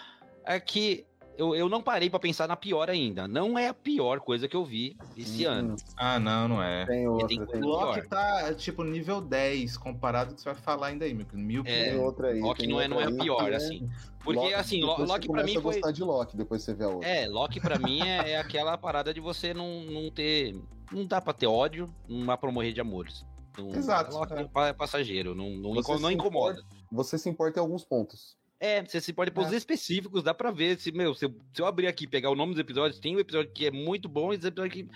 É 0.45 0.59
que 0.59 1.05
eu, 1.37 1.55
eu 1.55 1.67
não 1.67 1.81
parei 1.81 2.09
para 2.09 2.19
pensar 2.19 2.47
na 2.47 2.55
pior 2.55 2.89
ainda. 2.89 3.27
Não 3.27 3.57
é 3.57 3.67
a 3.67 3.73
pior 3.73 4.19
coisa 4.19 4.47
que 4.47 4.55
eu 4.55 4.63
vi 4.63 4.95
esse 5.17 5.47
hum. 5.47 5.51
ano. 5.51 5.75
Ah, 5.97 6.19
não, 6.19 6.47
não 6.47 6.63
é. 6.63 6.85
Tem 6.85 7.07
outra, 7.07 7.27
tem 7.27 7.45
tem 7.45 7.61
Loki 7.61 8.07
tá, 8.07 8.53
tipo, 8.53 8.83
nível 8.83 9.21
10, 9.21 9.77
comparado 9.77 10.29
com 10.29 10.33
o 10.33 10.35
que 10.35 10.41
você 10.41 10.53
vai 10.53 10.61
falar 10.61 10.87
ainda 10.87 11.05
aí, 11.05 11.13
mil. 11.13 11.63
É, 11.65 11.95
outra 11.95 12.29
aí, 12.29 12.39
Loki 12.39 12.67
não 12.67 12.79
é, 12.79 12.87
não 12.87 12.99
é 13.01 13.05
a 13.05 13.11
pior, 13.11 13.51
é... 13.51 13.55
assim. 13.55 13.89
Porque, 14.23 14.39
Loki, 14.39 14.53
assim, 14.53 14.81
Loki 14.81 15.27
pra 15.27 15.43
mim 15.43 15.53
foi... 15.53 15.61
gostar 15.61 15.91
de 15.91 16.03
Loki, 16.03 16.37
depois 16.37 16.63
você 16.63 16.73
vê 16.73 16.85
a 16.85 16.89
outra. 16.89 17.09
É, 17.09 17.27
Loki 17.27 17.59
pra 17.59 17.77
mim 17.77 18.01
é, 18.01 18.31
é, 18.31 18.37
aquela 18.37 18.77
parada 18.77 19.13
de 19.13 19.19
você 19.19 19.53
não, 19.53 19.81
não 19.83 20.09
ter... 20.09 20.55
Não 20.91 21.05
dá 21.05 21.19
pra 21.19 21.33
ter 21.33 21.47
ódio, 21.47 21.93
não 22.07 22.25
dá 22.25 22.37
pra 22.37 22.51
morrer 22.51 22.71
de 22.71 22.79
amores. 22.79 23.25
Não, 23.57 23.69
Exato. 23.75 24.15
Loki 24.15 24.33
é. 24.33 24.69
é 24.69 24.73
passageiro, 24.73 25.35
não, 25.35 25.49
não, 25.49 25.73
não 25.73 26.11
incomoda. 26.11 26.59
Importa, 26.59 26.63
você 26.91 27.17
se 27.17 27.29
importa 27.29 27.59
em 27.59 27.61
alguns 27.61 27.83
pontos. 27.83 28.37
É, 28.59 28.81
você 28.81 29.01
se 29.01 29.11
pode 29.11 29.31
pôr 29.31 29.45
os 29.45 29.53
é. 29.53 29.57
específicos, 29.57 30.23
dá 30.23 30.33
pra 30.33 30.49
ver. 30.49 30.79
Se, 30.79 30.91
meu, 30.91 31.13
se 31.13 31.25
eu, 31.25 31.35
se 31.53 31.61
eu 31.61 31.65
abrir 31.65 31.87
aqui 31.87 32.05
e 32.05 32.07
pegar 32.07 32.29
o 32.29 32.35
nome 32.35 32.53
dos 32.53 32.59
episódios, 32.59 32.99
tem 32.99 33.15
um 33.15 33.19
episódio 33.19 33.51
que 33.51 33.65
é 33.65 33.71
muito 33.71 34.07
bom 34.07 34.33
e 34.33 34.37
tem 34.37 34.47
episódio 34.47 34.71
que. 34.71 34.89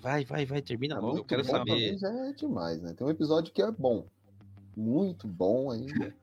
Vai, 0.00 0.24
vai, 0.24 0.44
vai, 0.46 0.62
termina 0.62 0.96
é 0.96 0.98
logo. 0.98 1.18
Eu 1.18 1.24
quero 1.24 1.44
saber. 1.44 1.96
Já 1.98 2.08
é 2.08 2.32
demais, 2.32 2.80
né? 2.82 2.94
Tem 2.94 3.06
um 3.06 3.10
episódio 3.10 3.52
que 3.52 3.62
é 3.62 3.70
bom. 3.70 4.06
Muito 4.76 5.28
bom 5.28 5.70
ainda. 5.70 6.14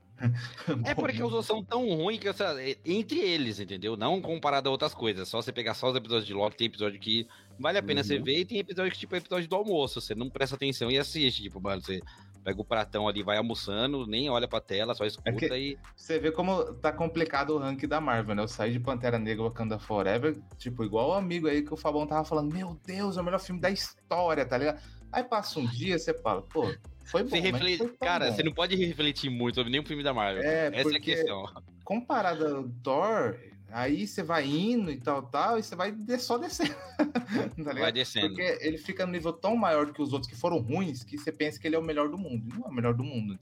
é 0.85 0.95
porque 0.95 1.21
os 1.21 1.31
outros 1.31 1.45
são 1.45 1.63
tão 1.63 1.87
ruins 1.95 2.19
que 2.19 2.27
essa, 2.27 2.55
entre 2.85 3.19
eles, 3.19 3.59
entendeu? 3.59 3.97
Não 3.97 4.21
comparado 4.21 4.69
a 4.69 4.71
outras 4.71 4.93
coisas. 4.93 5.27
Só 5.27 5.41
você 5.41 5.51
pegar 5.51 5.73
só 5.73 5.89
os 5.89 5.95
episódios 5.95 6.25
de 6.25 6.33
Loki, 6.33 6.57
tem 6.57 6.67
episódio 6.67 6.99
que 6.99 7.27
vale 7.59 7.77
a 7.77 7.83
pena 7.83 8.01
uhum. 8.01 8.07
você 8.07 8.19
ver 8.19 8.39
e 8.39 8.45
tem 8.45 8.59
episódio 8.59 8.91
que, 8.91 8.99
tipo, 8.99 9.15
é 9.15 9.17
episódio 9.17 9.47
do 9.47 9.55
almoço. 9.55 9.99
Você 9.99 10.15
não 10.15 10.29
presta 10.29 10.55
atenção 10.55 10.89
e 10.89 10.97
assiste. 10.97 11.43
Tipo, 11.43 11.61
mano, 11.61 11.81
você 11.81 12.01
pega 12.45 12.61
o 12.61 12.65
pratão 12.65 13.07
ali, 13.07 13.23
vai 13.23 13.37
almoçando, 13.37 14.05
nem 14.05 14.29
olha 14.29 14.47
pra 14.47 14.61
tela, 14.61 14.93
só 14.93 15.03
escuta 15.03 15.55
é 15.55 15.59
e. 15.59 15.77
Você 15.95 16.19
vê 16.19 16.31
como 16.31 16.63
tá 16.75 16.91
complicado 16.91 17.55
o 17.55 17.57
ranking 17.57 17.87
da 17.87 17.99
Marvel, 17.99 18.35
né? 18.35 18.43
Eu 18.43 18.47
saí 18.47 18.71
de 18.71 18.79
Pantera 18.79 19.17
Negra 19.17 19.45
Wakanda 19.45 19.79
Forever, 19.79 20.37
tipo, 20.55 20.83
igual 20.83 21.09
o 21.09 21.13
amigo 21.13 21.47
aí 21.47 21.63
que 21.63 21.73
o 21.73 21.77
Fabão 21.77 22.05
tava 22.05 22.23
falando, 22.23 22.53
meu 22.53 22.79
Deus, 22.85 23.17
é 23.17 23.21
o 23.21 23.23
melhor 23.23 23.39
filme 23.39 23.59
da 23.59 23.71
história, 23.71 24.45
tá 24.45 24.59
ligado? 24.59 24.79
Aí 25.11 25.23
passa 25.23 25.59
um 25.59 25.65
dia, 25.65 25.97
você 25.97 26.13
fala, 26.13 26.43
pô, 26.43 26.71
foi 27.05 27.23
bom. 27.23 27.29
Você 27.29 27.39
reflete... 27.39 27.77
foi 27.79 27.97
Cara, 27.97 28.27
bom. 28.27 28.35
você 28.35 28.43
não 28.43 28.51
pode 28.51 28.75
refletir 28.75 29.31
muito 29.31 29.55
sobre 29.55 29.71
nenhum 29.71 29.85
filme 29.85 30.03
da 30.03 30.13
Marvel. 30.13 30.43
É, 30.43 30.67
Essa 30.71 30.93
é 30.93 30.97
a 30.97 30.99
questão. 30.99 31.45
Comparado 31.83 32.45
ao 32.45 32.63
Thor, 32.83 33.39
Aí 33.75 34.07
você 34.07 34.23
vai 34.23 34.45
indo 34.47 34.89
e 34.89 34.95
tal, 34.95 35.21
tal, 35.23 35.59
e 35.59 35.63
você 35.63 35.75
vai 35.75 35.93
só 36.17 36.37
descendo. 36.37 36.73
tá 37.61 37.73
vai 37.73 37.91
descendo. 37.91 38.29
Porque 38.29 38.57
ele 38.61 38.77
fica 38.77 39.05
no 39.05 39.11
nível 39.11 39.33
tão 39.33 39.53
maior 39.57 39.91
que 39.91 40.01
os 40.01 40.13
outros 40.13 40.31
que 40.31 40.37
foram 40.37 40.59
ruins 40.59 41.03
que 41.03 41.17
você 41.17 41.29
pensa 41.29 41.59
que 41.59 41.67
ele 41.67 41.75
é 41.75 41.79
o 41.79 41.83
melhor 41.83 42.07
do 42.07 42.17
mundo. 42.17 42.55
Não 42.55 42.67
é 42.67 42.69
o 42.69 42.73
melhor 42.73 42.93
do 42.93 43.03
mundo. 43.03 43.37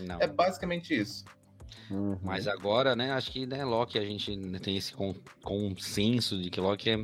Não. 0.00 0.18
É 0.22 0.26
basicamente 0.26 0.98
isso. 0.98 1.26
Uhum. 1.90 2.18
Mas 2.22 2.48
agora, 2.48 2.96
né, 2.96 3.12
acho 3.12 3.30
que 3.30 3.44
né, 3.44 3.62
Loki 3.62 3.98
a 3.98 4.04
gente 4.06 4.34
tem 4.60 4.74
esse 4.74 4.94
consenso 5.42 6.40
de 6.40 6.48
que 6.48 6.62
Loki 6.62 6.88
é. 6.88 6.96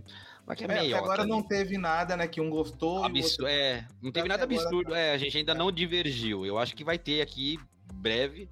Loki 0.49 0.65
é, 0.65 0.65
é 0.65 0.81
meio. 0.81 0.97
Agora 0.97 1.27
não 1.27 1.43
teve 1.43 1.77
nada, 1.77 2.17
né? 2.17 2.27
Que 2.27 2.41
um 2.41 2.49
gostou. 2.49 3.05
Absurdo, 3.05 3.43
outro... 3.43 3.47
É, 3.47 3.87
não 4.01 4.11
teve 4.11 4.27
nada 4.27 4.45
absurdo. 4.45 4.87
Agora... 4.87 4.99
É, 4.99 5.13
a 5.13 5.19
gente 5.19 5.37
ainda 5.37 5.53
não 5.53 5.71
divergiu. 5.71 6.47
Eu 6.47 6.57
acho 6.57 6.75
que 6.75 6.83
vai 6.83 6.99
ter 6.99 7.21
aqui 7.21 7.61
breve, 7.93 8.49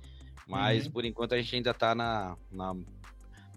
mas 0.46 0.84
uhum. 0.84 0.92
por 0.92 1.06
enquanto 1.06 1.32
a 1.32 1.40
gente 1.40 1.56
ainda 1.56 1.72
tá 1.72 1.94
na, 1.94 2.36
na 2.52 2.76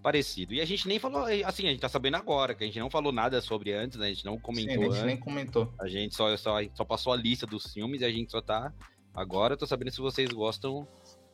parecido. 0.02 0.52
E 0.52 0.60
a 0.60 0.64
gente 0.64 0.88
nem 0.88 0.98
falou, 0.98 1.24
assim, 1.24 1.66
a 1.66 1.70
gente 1.70 1.80
tá 1.80 1.88
sabendo 1.88 2.16
agora, 2.16 2.54
que 2.54 2.64
a 2.64 2.66
gente 2.66 2.78
não 2.78 2.90
falou 2.90 3.12
nada 3.12 3.40
sobre 3.40 3.72
antes, 3.72 3.98
né? 3.98 4.06
A 4.06 4.08
gente 4.08 4.24
não 4.24 4.38
comentou. 4.38 4.74
Sim, 4.74 4.80
a 4.80 4.82
gente 4.82 4.92
antes. 4.92 5.04
nem 5.04 5.16
comentou. 5.16 5.72
A 5.80 5.88
gente 5.88 6.14
só, 6.14 6.36
só, 6.36 6.58
só 6.74 6.84
passou 6.84 7.12
a 7.12 7.16
lista 7.16 7.46
dos 7.46 7.72
filmes 7.72 8.00
e 8.00 8.04
a 8.04 8.10
gente 8.10 8.30
só 8.30 8.42
tá. 8.42 8.72
Agora 9.14 9.54
eu 9.54 9.58
tô 9.58 9.66
sabendo 9.66 9.90
se 9.90 10.00
vocês 10.00 10.30
gostam 10.30 10.86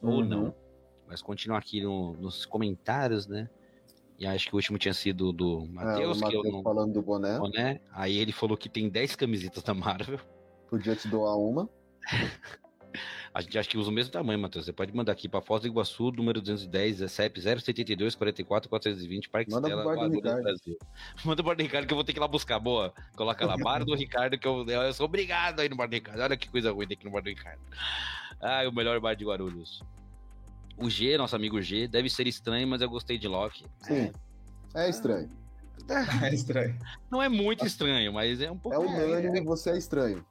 uhum. 0.02 0.10
ou 0.10 0.24
não. 0.24 0.54
Mas 1.06 1.22
continuar 1.22 1.58
aqui 1.58 1.80
no, 1.80 2.12
nos 2.14 2.44
comentários, 2.44 3.26
né? 3.26 3.48
E 4.18 4.26
acho 4.26 4.48
que 4.48 4.54
o 4.54 4.56
último 4.56 4.78
tinha 4.78 4.92
sido 4.92 5.32
do 5.32 5.64
Matheus, 5.66 6.20
é, 6.20 6.28
que 6.28 6.36
eu 6.36 6.42
não. 6.42 6.62
falando 6.62 6.92
do 6.92 7.00
boné. 7.00 7.38
boné. 7.38 7.80
Aí 7.92 8.18
ele 8.18 8.32
falou 8.32 8.56
que 8.56 8.68
tem 8.68 8.88
10 8.88 9.16
camisetas 9.16 9.62
da 9.62 9.72
Marvel. 9.72 10.18
Podia 10.68 10.94
te 10.94 11.08
doar 11.08 11.36
uma. 11.36 11.68
A 13.32 13.40
gente 13.40 13.58
acha 13.58 13.68
que 13.68 13.78
usa 13.78 13.90
o 13.90 13.92
mesmo 13.92 14.12
tamanho, 14.12 14.38
Matheus. 14.38 14.64
Você 14.64 14.72
pode 14.72 14.94
mandar 14.94 15.12
aqui 15.12 15.28
para 15.28 15.40
Foz 15.40 15.62
do 15.62 15.68
Iguaçu, 15.68 16.10
número 16.12 16.40
210, 16.40 17.10
CEP 17.10 17.40
072 17.40 18.14
44 18.14 18.68
420, 18.68 19.28
Parque 19.28 19.50
Manda 19.50 19.68
Estela, 19.68 19.84
Guarulhos, 19.84 20.22
Brasil. 20.22 20.78
Manda 21.24 21.36
pro 21.42 21.50
bar 21.50 21.56
do 21.56 21.62
Ricardo 21.62 21.86
que 21.86 21.92
eu 21.92 21.96
vou 21.96 22.04
ter 22.04 22.12
que 22.12 22.18
ir 22.18 22.20
lá 22.20 22.28
buscar. 22.28 22.58
Boa. 22.58 22.92
Coloca 23.16 23.44
lá, 23.46 23.56
bar 23.56 23.84
do 23.84 23.94
Ricardo, 23.94 24.38
que 24.38 24.46
eu, 24.46 24.64
eu 24.66 24.92
sou 24.92 25.06
obrigado 25.06 25.60
aí 25.60 25.68
no 25.68 25.76
bar 25.76 25.88
do 25.88 25.94
Ricardo. 25.94 26.20
Olha 26.20 26.36
que 26.36 26.48
coisa 26.48 26.72
ruim 26.72 26.86
aqui 26.90 27.04
no 27.04 27.10
bar 27.10 27.22
do 27.22 27.28
Ricardo. 27.28 27.60
Ah, 28.40 28.62
o 28.68 28.72
melhor 28.72 28.98
bar 29.00 29.14
de 29.14 29.24
Guarulhos. 29.24 29.82
O 30.76 30.88
G, 30.88 31.18
nosso 31.18 31.34
amigo 31.34 31.60
G, 31.60 31.88
deve 31.88 32.08
ser 32.08 32.26
estranho, 32.26 32.66
mas 32.68 32.80
eu 32.80 32.88
gostei 32.88 33.18
de 33.18 33.26
Loki. 33.26 33.66
Sim. 33.82 34.12
É, 34.74 34.86
é 34.86 34.90
estranho. 34.90 35.30
É 36.22 36.34
estranho. 36.34 36.76
Não 37.10 37.22
é 37.22 37.28
muito 37.28 37.64
estranho, 37.64 38.12
mas 38.12 38.40
é 38.40 38.50
um 38.50 38.58
pouco. 38.58 38.76
É 38.76 38.78
unânime, 38.78 39.38
é... 39.38 39.42
você 39.42 39.70
é 39.70 39.78
estranho. 39.78 40.24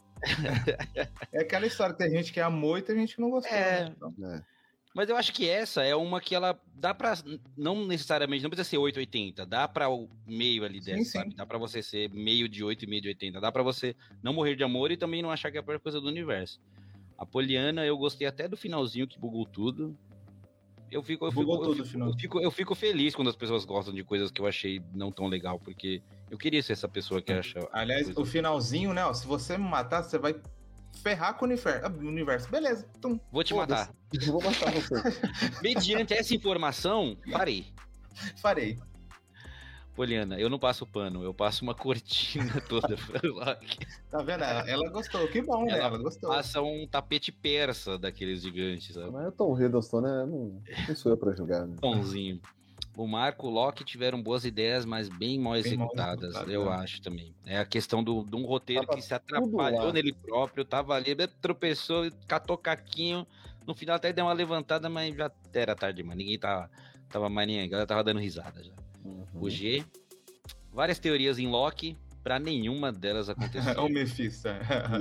É 1.32 1.42
aquela 1.42 1.66
história, 1.66 1.96
tem 1.96 2.10
gente 2.10 2.32
que 2.32 2.40
amou 2.40 2.78
e 2.78 2.82
tem 2.82 2.96
gente 2.96 3.16
que 3.16 3.22
não 3.22 3.30
gostou. 3.30 3.56
É. 3.56 3.86
Né? 3.86 3.94
Então. 3.96 4.14
é. 4.24 4.58
Mas 4.98 5.10
eu 5.10 5.16
acho 5.16 5.32
que 5.32 5.48
essa 5.48 5.84
é 5.84 5.96
uma 5.96 6.20
que 6.20 6.34
ela 6.34 6.60
dá 6.74 6.92
pra. 6.92 7.14
Não 7.56 7.86
necessariamente, 7.86 8.42
não 8.42 8.50
precisa 8.50 8.68
ser 8.68 8.80
880, 8.80 9.46
dá 9.46 9.68
pra 9.68 9.88
o 9.90 10.10
meio 10.26 10.64
ali 10.66 10.80
dessa, 10.80 10.98
sim, 10.98 11.06
sabe? 11.06 11.36
Dá 11.36 11.46
pra 11.46 11.60
você 11.60 11.84
ser 11.84 12.10
meio 12.10 12.50
de 12.50 12.64
8 12.64 12.84
e 12.84 12.88
meio 12.88 13.04
de 13.04 13.10
80. 13.10 13.40
Dá 13.40 13.52
pra 13.52 13.62
você 13.62 13.96
não 14.24 14.34
morrer 14.34 14.56
de 14.56 14.64
amor 14.64 14.90
e 14.90 14.98
também 14.98 15.22
não 15.22 15.30
achar 15.30 15.52
que 15.52 15.58
é 15.58 15.60
a 15.60 15.64
pior 15.64 15.80
coisa 15.80 16.02
do 16.02 16.08
universo. 16.08 16.60
A 17.16 17.28
Poliana, 17.28 17.86
eu 17.86 17.96
gostei 17.96 18.26
até 18.26 18.48
do 18.48 18.58
finalzinho 18.58 19.08
que 19.08 19.20
bugou 19.20 19.46
tudo. 19.46 19.96
Eu 20.92 21.04
fico, 21.04 21.26
eu 21.26 21.32
fico, 21.32 21.66
eu 21.66 21.76
fico, 21.76 22.00
eu 22.00 22.14
fico, 22.14 22.40
eu 22.40 22.52
fico 22.52 22.76
feliz 22.76 23.14
quando 23.14 23.30
as 23.30 23.36
pessoas 23.36 23.66
gostam 23.66 23.94
de 23.94 24.04
coisas 24.04 24.32
que 24.32 24.40
eu 24.40 24.48
achei 24.48 24.82
não 24.94 25.12
tão 25.12 25.28
legal, 25.28 25.60
porque 25.60 26.02
eu 26.32 26.38
queria 26.38 26.64
ser 26.64 26.74
essa 26.74 26.88
pessoa 26.88 27.22
que 27.22 27.32
acha. 27.32 27.60
Aliás, 27.74 28.16
o 28.16 28.26
finalzinho, 28.26 28.94
né? 28.94 29.04
Ó, 29.06 29.14
se 29.14 29.28
você 29.28 29.58
me 29.58 29.68
matar, 29.68 30.04
você 30.04 30.18
vai 30.18 30.36
ferrar 31.04 31.36
com 31.36 31.46
o 31.46 31.48
universo. 31.48 31.86
Ah, 31.86 31.90
universo. 31.90 32.50
Beleza. 32.50 32.88
Tum. 33.02 33.20
Vou 33.32 33.44
te 33.44 33.54
matar. 33.54 33.92
Vou 34.28 34.42
matar 34.42 34.72
você. 34.72 34.96
Mediante 35.62 36.14
essa 36.14 36.34
informação, 36.34 37.18
farei. 37.32 37.68
Farei. 38.42 38.80
Poliana, 39.98 40.40
eu 40.40 40.48
não 40.48 40.60
passo 40.60 40.86
pano, 40.86 41.24
eu 41.24 41.34
passo 41.34 41.64
uma 41.64 41.74
cortina 41.76 42.62
toda 42.70 42.96
pra 42.96 43.20
Loki. 43.28 43.80
Tá 44.12 44.20
vendo? 44.20 44.44
Ela 44.44 44.90
gostou, 44.92 45.28
que 45.28 45.42
bom, 45.42 45.68
ela 45.68 45.78
né? 45.78 45.80
Ela 45.80 45.98
gostou. 45.98 46.30
Passa 46.30 46.62
um 46.62 46.86
tapete 46.86 47.32
persa 47.32 47.98
daqueles 47.98 48.44
gigantes, 48.44 48.94
sabe? 48.94 49.10
Mas 49.10 49.26
é 49.26 49.32
Tom 49.32 49.60
Hiddleston, 49.60 50.02
né? 50.02 50.26
Não, 50.28 50.62
não 50.88 50.96
sou 50.96 51.12
eu 51.12 51.18
pra 51.18 51.34
julgar. 51.34 51.66
Né? 51.66 51.76
Tomzinho. 51.82 52.40
O 52.96 53.08
Marco 53.08 53.48
e 53.48 53.50
o 53.50 53.52
Loki 53.52 53.84
tiveram 53.84 54.22
boas 54.22 54.46
ideias, 54.46 54.86
mas 54.86 55.10
bem 55.10 55.40
mal 55.40 55.54
bem 55.54 55.62
executadas, 55.62 56.34
mal 56.34 56.48
eu 56.48 56.66
né? 56.66 56.72
acho 56.76 57.02
também. 57.02 57.34
É 57.44 57.58
a 57.58 57.66
questão 57.66 58.04
do, 58.04 58.24
de 58.24 58.36
um 58.36 58.46
roteiro 58.46 58.86
tava 58.86 59.00
que 59.00 59.04
se 59.04 59.16
atrapalhou 59.16 59.92
nele 59.92 60.14
próprio, 60.14 60.64
tava 60.64 60.94
ali, 60.94 61.16
tropeçou, 61.42 62.08
catou 62.28 62.58
caquinho, 62.58 63.26
No 63.66 63.74
final 63.74 63.96
até 63.96 64.14
deu 64.14 64.26
uma 64.26 64.34
levantada, 64.34 64.90
mas 64.90 65.16
já 65.16 65.32
era 65.54 65.76
tarde, 65.76 66.04
mano. 66.04 66.18
Ninguém 66.18 66.38
tava, 66.38 66.70
tava 67.10 67.30
mais 67.30 67.48
nem. 67.48 67.62
A 67.62 67.68
galera 67.68 67.88
tava 67.88 68.04
dando 68.04 68.20
risada 68.20 68.64
já. 68.64 68.74
Uhum. 69.08 69.42
O 69.42 69.50
G. 69.50 69.84
Várias 70.72 71.00
teorias 71.00 71.40
em 71.40 71.48
Loki, 71.48 71.98
pra 72.24 72.40
nenhuma 72.40 72.92
delas 72.92 73.30
aconteceu. 73.30 73.74
o 73.86 73.90
Mephisto. 73.90 74.50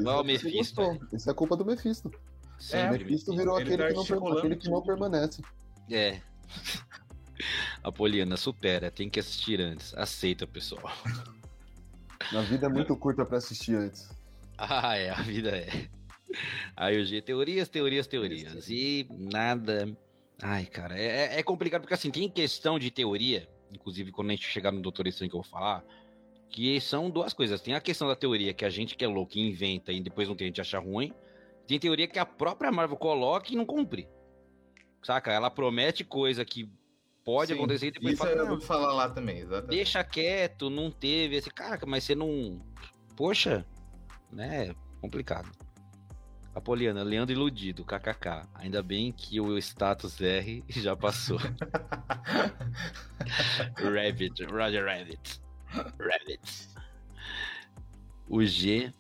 Não, 0.03 0.21
o 0.21 0.25
Mephisto. 0.25 0.99
Isso 1.13 1.31
é 1.31 1.35
culpa 1.35 1.57
do 1.57 1.65
Mephisto. 1.65 2.11
Sim, 2.59 2.77
é, 2.77 2.89
o 2.89 2.93
Mephisto 2.93 3.37
virou 3.37 3.57
aquele, 3.57 3.77
tá 3.77 4.03
que 4.03 4.13
não, 4.13 4.39
aquele 4.39 4.57
que 4.57 4.71
não 4.71 4.83
permanece. 4.83 5.43
É. 5.91 6.21
A 7.83 7.93
Poliana 7.93 8.37
supera, 8.37 8.91
tem 8.91 9.11
que 9.11 9.21
assistir 9.21 9.61
antes. 9.61 9.95
Aceita, 9.95 10.47
pessoal. 10.47 10.91
Na 12.33 12.41
vida 12.41 12.67
é 12.67 12.69
muito 12.69 12.97
curta 12.97 13.25
para 13.25 13.39
assistir 13.39 13.75
antes. 13.75 14.09
Ah, 14.59 14.97
é, 14.97 15.11
a 15.11 15.21
vida 15.21 15.51
é. 15.51 15.69
Aí 16.75 17.01
o 17.01 17.05
G, 17.05 17.21
teorias, 17.21 17.69
teorias, 17.69 18.07
teorias. 18.07 18.69
E 18.69 19.07
nada. 19.11 19.97
Ai, 20.43 20.65
cara, 20.65 20.99
é, 20.99 21.39
é 21.39 21.43
complicado 21.43 21.83
porque 21.83 21.95
assim, 21.95 22.11
tem 22.11 22.29
questão 22.29 22.79
de 22.79 22.91
teoria, 22.91 23.49
inclusive 23.73 24.13
quando 24.13 24.31
a 24.31 24.33
gente 24.33 24.47
chegar 24.47 24.73
no 24.73 24.81
Doutor 24.81 25.07
Estranho 25.07 25.31
que 25.31 25.37
eu 25.37 25.43
vou 25.43 25.51
falar, 25.51 25.85
que 26.49 26.81
são 26.81 27.11
duas 27.11 27.33
coisas. 27.33 27.61
Tem 27.61 27.75
a 27.75 27.81
questão 27.81 28.09
da 28.09 28.17
teoria 28.17 28.55
que 28.55 28.65
a 28.65 28.71
gente 28.71 28.97
que 28.97 29.05
é 29.05 29.09
louco 29.09 29.39
inventa 29.39 29.93
e 29.93 30.01
depois 30.01 30.29
não 30.29 30.37
tem 30.37 30.47
a 30.47 30.49
gente 30.49 30.61
achar 30.61 30.83
ruim. 30.83 31.13
Tem 31.67 31.79
teoria 31.79 32.07
que 32.07 32.19
a 32.19 32.27
própria 32.27 32.71
Marvel 32.71 32.97
coloca 32.97 33.53
e 33.53 33.57
não 33.57 33.67
cumpre. 33.67 34.09
Saca? 35.03 35.33
Ela 35.33 35.51
promete 35.51 36.05
coisa 36.05 36.45
que 36.45 36.71
pode 37.25 37.53
Sim, 37.53 37.59
acontecer 37.59 37.89
e 37.89 37.91
depois 37.91 38.15
isso 38.15 38.23
fala. 38.23 38.55
Isso 38.55 38.61
falar 38.67 38.93
lá 38.93 39.11
também, 39.11 39.39
exatamente. 39.39 39.77
Deixa 39.77 40.05
quieto, 40.05 40.71
não 40.71 40.91
teve. 40.91 41.37
Esse, 41.37 41.51
cara, 41.51 41.79
mas 41.87 42.05
você 42.05 42.15
não. 42.15 42.65
Poxa, 43.17 43.67
né? 44.31 44.75
Complicado. 45.01 45.51
Apoliana, 46.57 47.03
Leandro 47.03 47.35
iludido, 47.35 47.85
kkk. 47.85 48.49
Ainda 48.55 48.83
bem 48.83 49.13
que 49.13 49.39
o 49.39 49.59
status 49.59 50.19
R 50.19 50.65
já 50.71 50.97
passou. 50.97 51.37
Rabbit, 53.77 54.43
Roger 54.47 54.87
Rabbit. 54.87 55.43
Rabbit. 55.69 56.69
O 58.27 58.43
G 58.43 58.91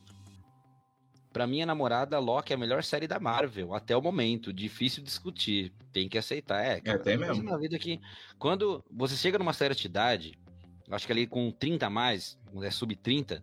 Pra 1.33 1.47
minha 1.47 1.65
namorada, 1.65 2.19
Loki 2.19 2.53
é 2.53 2.57
a 2.57 2.59
melhor 2.59 2.85
série 2.85 3.07
da 3.07 3.19
Marvel, 3.19 3.75
até 3.75 3.97
o 3.97 4.03
momento. 4.03 4.53
Difícil 4.53 5.03
discutir. 5.03 5.73
Tem 5.95 6.11
que 6.11 6.19
aceitar. 6.19 6.63
É, 6.63 6.79
cara, 6.79 6.99
é 6.99 7.03
tem 7.03 7.17
mesmo. 7.17 7.43
Na 7.43 7.57
vida 7.57 7.79
que, 7.79 7.99
quando 8.39 8.85
você 8.91 9.17
chega 9.17 9.39
numa 9.39 9.55
certa 9.55 9.87
idade, 9.87 10.39
acho 10.91 11.07
que 11.07 11.13
ali 11.13 11.27
com 11.27 11.51
30 11.51 11.87
a 11.87 11.91
mais, 11.91 12.39
é 12.63 12.71
sub 12.71 12.95
30, 12.95 13.43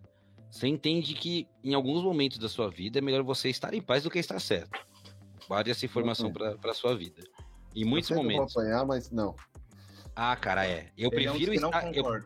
você 0.54 0.68
entende 0.68 1.14
que 1.14 1.48
em 1.64 1.74
alguns 1.74 2.00
momentos 2.00 2.38
da 2.38 2.48
sua 2.48 2.70
vida 2.70 3.00
é 3.00 3.02
melhor 3.02 3.24
você 3.24 3.50
estar 3.50 3.74
em 3.74 3.80
paz 3.82 4.04
do 4.04 4.10
que 4.10 4.20
estar 4.20 4.38
certo. 4.38 4.70
Guarde 5.48 5.72
essa 5.72 5.84
informação 5.84 6.32
para 6.32 6.72
sua 6.72 6.96
vida. 6.96 7.24
Em 7.74 7.84
muitos 7.84 8.10
eu 8.10 8.16
momentos. 8.16 8.54
Vou 8.54 8.62
apanhar, 8.62 8.86
mas 8.86 9.10
não. 9.10 9.34
Ah, 10.14 10.36
cara, 10.36 10.64
é. 10.64 10.92
Eu 10.96 11.10
prefiro 11.10 11.52
estar. 11.52 11.92
Eu, 11.92 12.22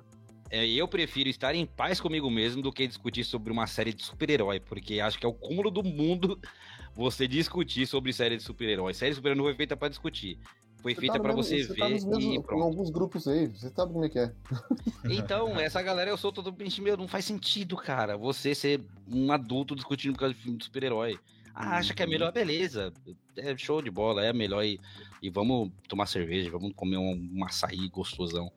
é, 0.51 0.67
eu 0.67 0.87
prefiro 0.87 1.31
estar 1.31 1.55
em 1.55 1.65
paz 1.65 2.03
comigo 2.03 2.31
mesmo 2.31 2.61
do 2.61 2.71
que 2.71 2.87
discutir 2.87 3.25
sobre 3.25 3.51
uma 3.51 3.67
série 3.67 3.95
de 3.95 4.05
super-herói, 4.05 4.61
porque 4.61 5.01
acho 5.01 5.19
que 5.19 5.25
é 5.25 5.29
o 5.29 5.33
cúmulo 5.33 5.71
do 5.71 5.83
mundo 5.83 6.39
você 6.95 7.27
discutir 7.27 7.87
sobre 7.87 8.13
série 8.13 8.37
de 8.37 8.43
super-herói. 8.43 8.93
Série 8.93 9.13
de 9.13 9.17
super-herói 9.17 9.39
não 9.39 9.45
foi 9.47 9.55
feita 9.55 9.75
para 9.75 9.89
discutir. 9.89 10.39
Foi 10.81 10.95
você 10.95 11.01
feita 11.01 11.17
tá 11.17 11.21
para 11.21 11.33
você, 11.33 11.65
você 11.65 11.75
tá 11.75 11.89
ver 11.89 12.01
tá 12.01 12.21
e 12.21 12.41
pronto. 12.41 12.63
alguns 12.63 12.91
grupos 12.91 13.27
aí, 13.27 13.49
você 13.49 13.69
sabe 13.71 13.93
como 13.93 14.05
é 14.05 14.09
que 14.09 14.19
é. 14.19 14.33
Então, 15.11 15.59
essa 15.59 15.83
galera 15.83 16.11
eu 16.11 16.17
sou 16.17 16.31
totalmente 16.33 16.81
meu, 16.81 16.97
não 16.97 17.09
faz 17.09 17.25
sentido, 17.25 17.77
cara. 17.77 18.17
Você 18.17 18.55
ser 18.55 18.81
um 19.11 19.33
adulto 19.33 19.75
discutindo 19.75 20.13
por 20.13 20.21
causa 20.21 20.35
de 20.35 20.41
filme 20.41 20.59
de 20.59 20.65
super-herói. 20.65 21.19
Ah, 21.53 21.79
acha 21.79 21.93
que 21.93 22.03
é 22.03 22.07
melhor, 22.07 22.31
beleza. 22.31 22.93
É 23.37 23.57
show 23.57 23.83
de 23.83 23.91
bola, 23.91 24.25
é 24.25 24.33
melhor 24.33 24.65
e, 24.65 24.81
e 25.21 25.29
vamos 25.29 25.73
tomar 25.89 26.07
cerveja, 26.07 26.51
vamos 26.51 26.73
comer 26.75 26.99
um, 26.99 27.31
um 27.35 27.45
açaí 27.45 27.89
gostosão. 27.89 28.53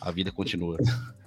A 0.00 0.10
vida 0.12 0.30
continua. 0.30 0.78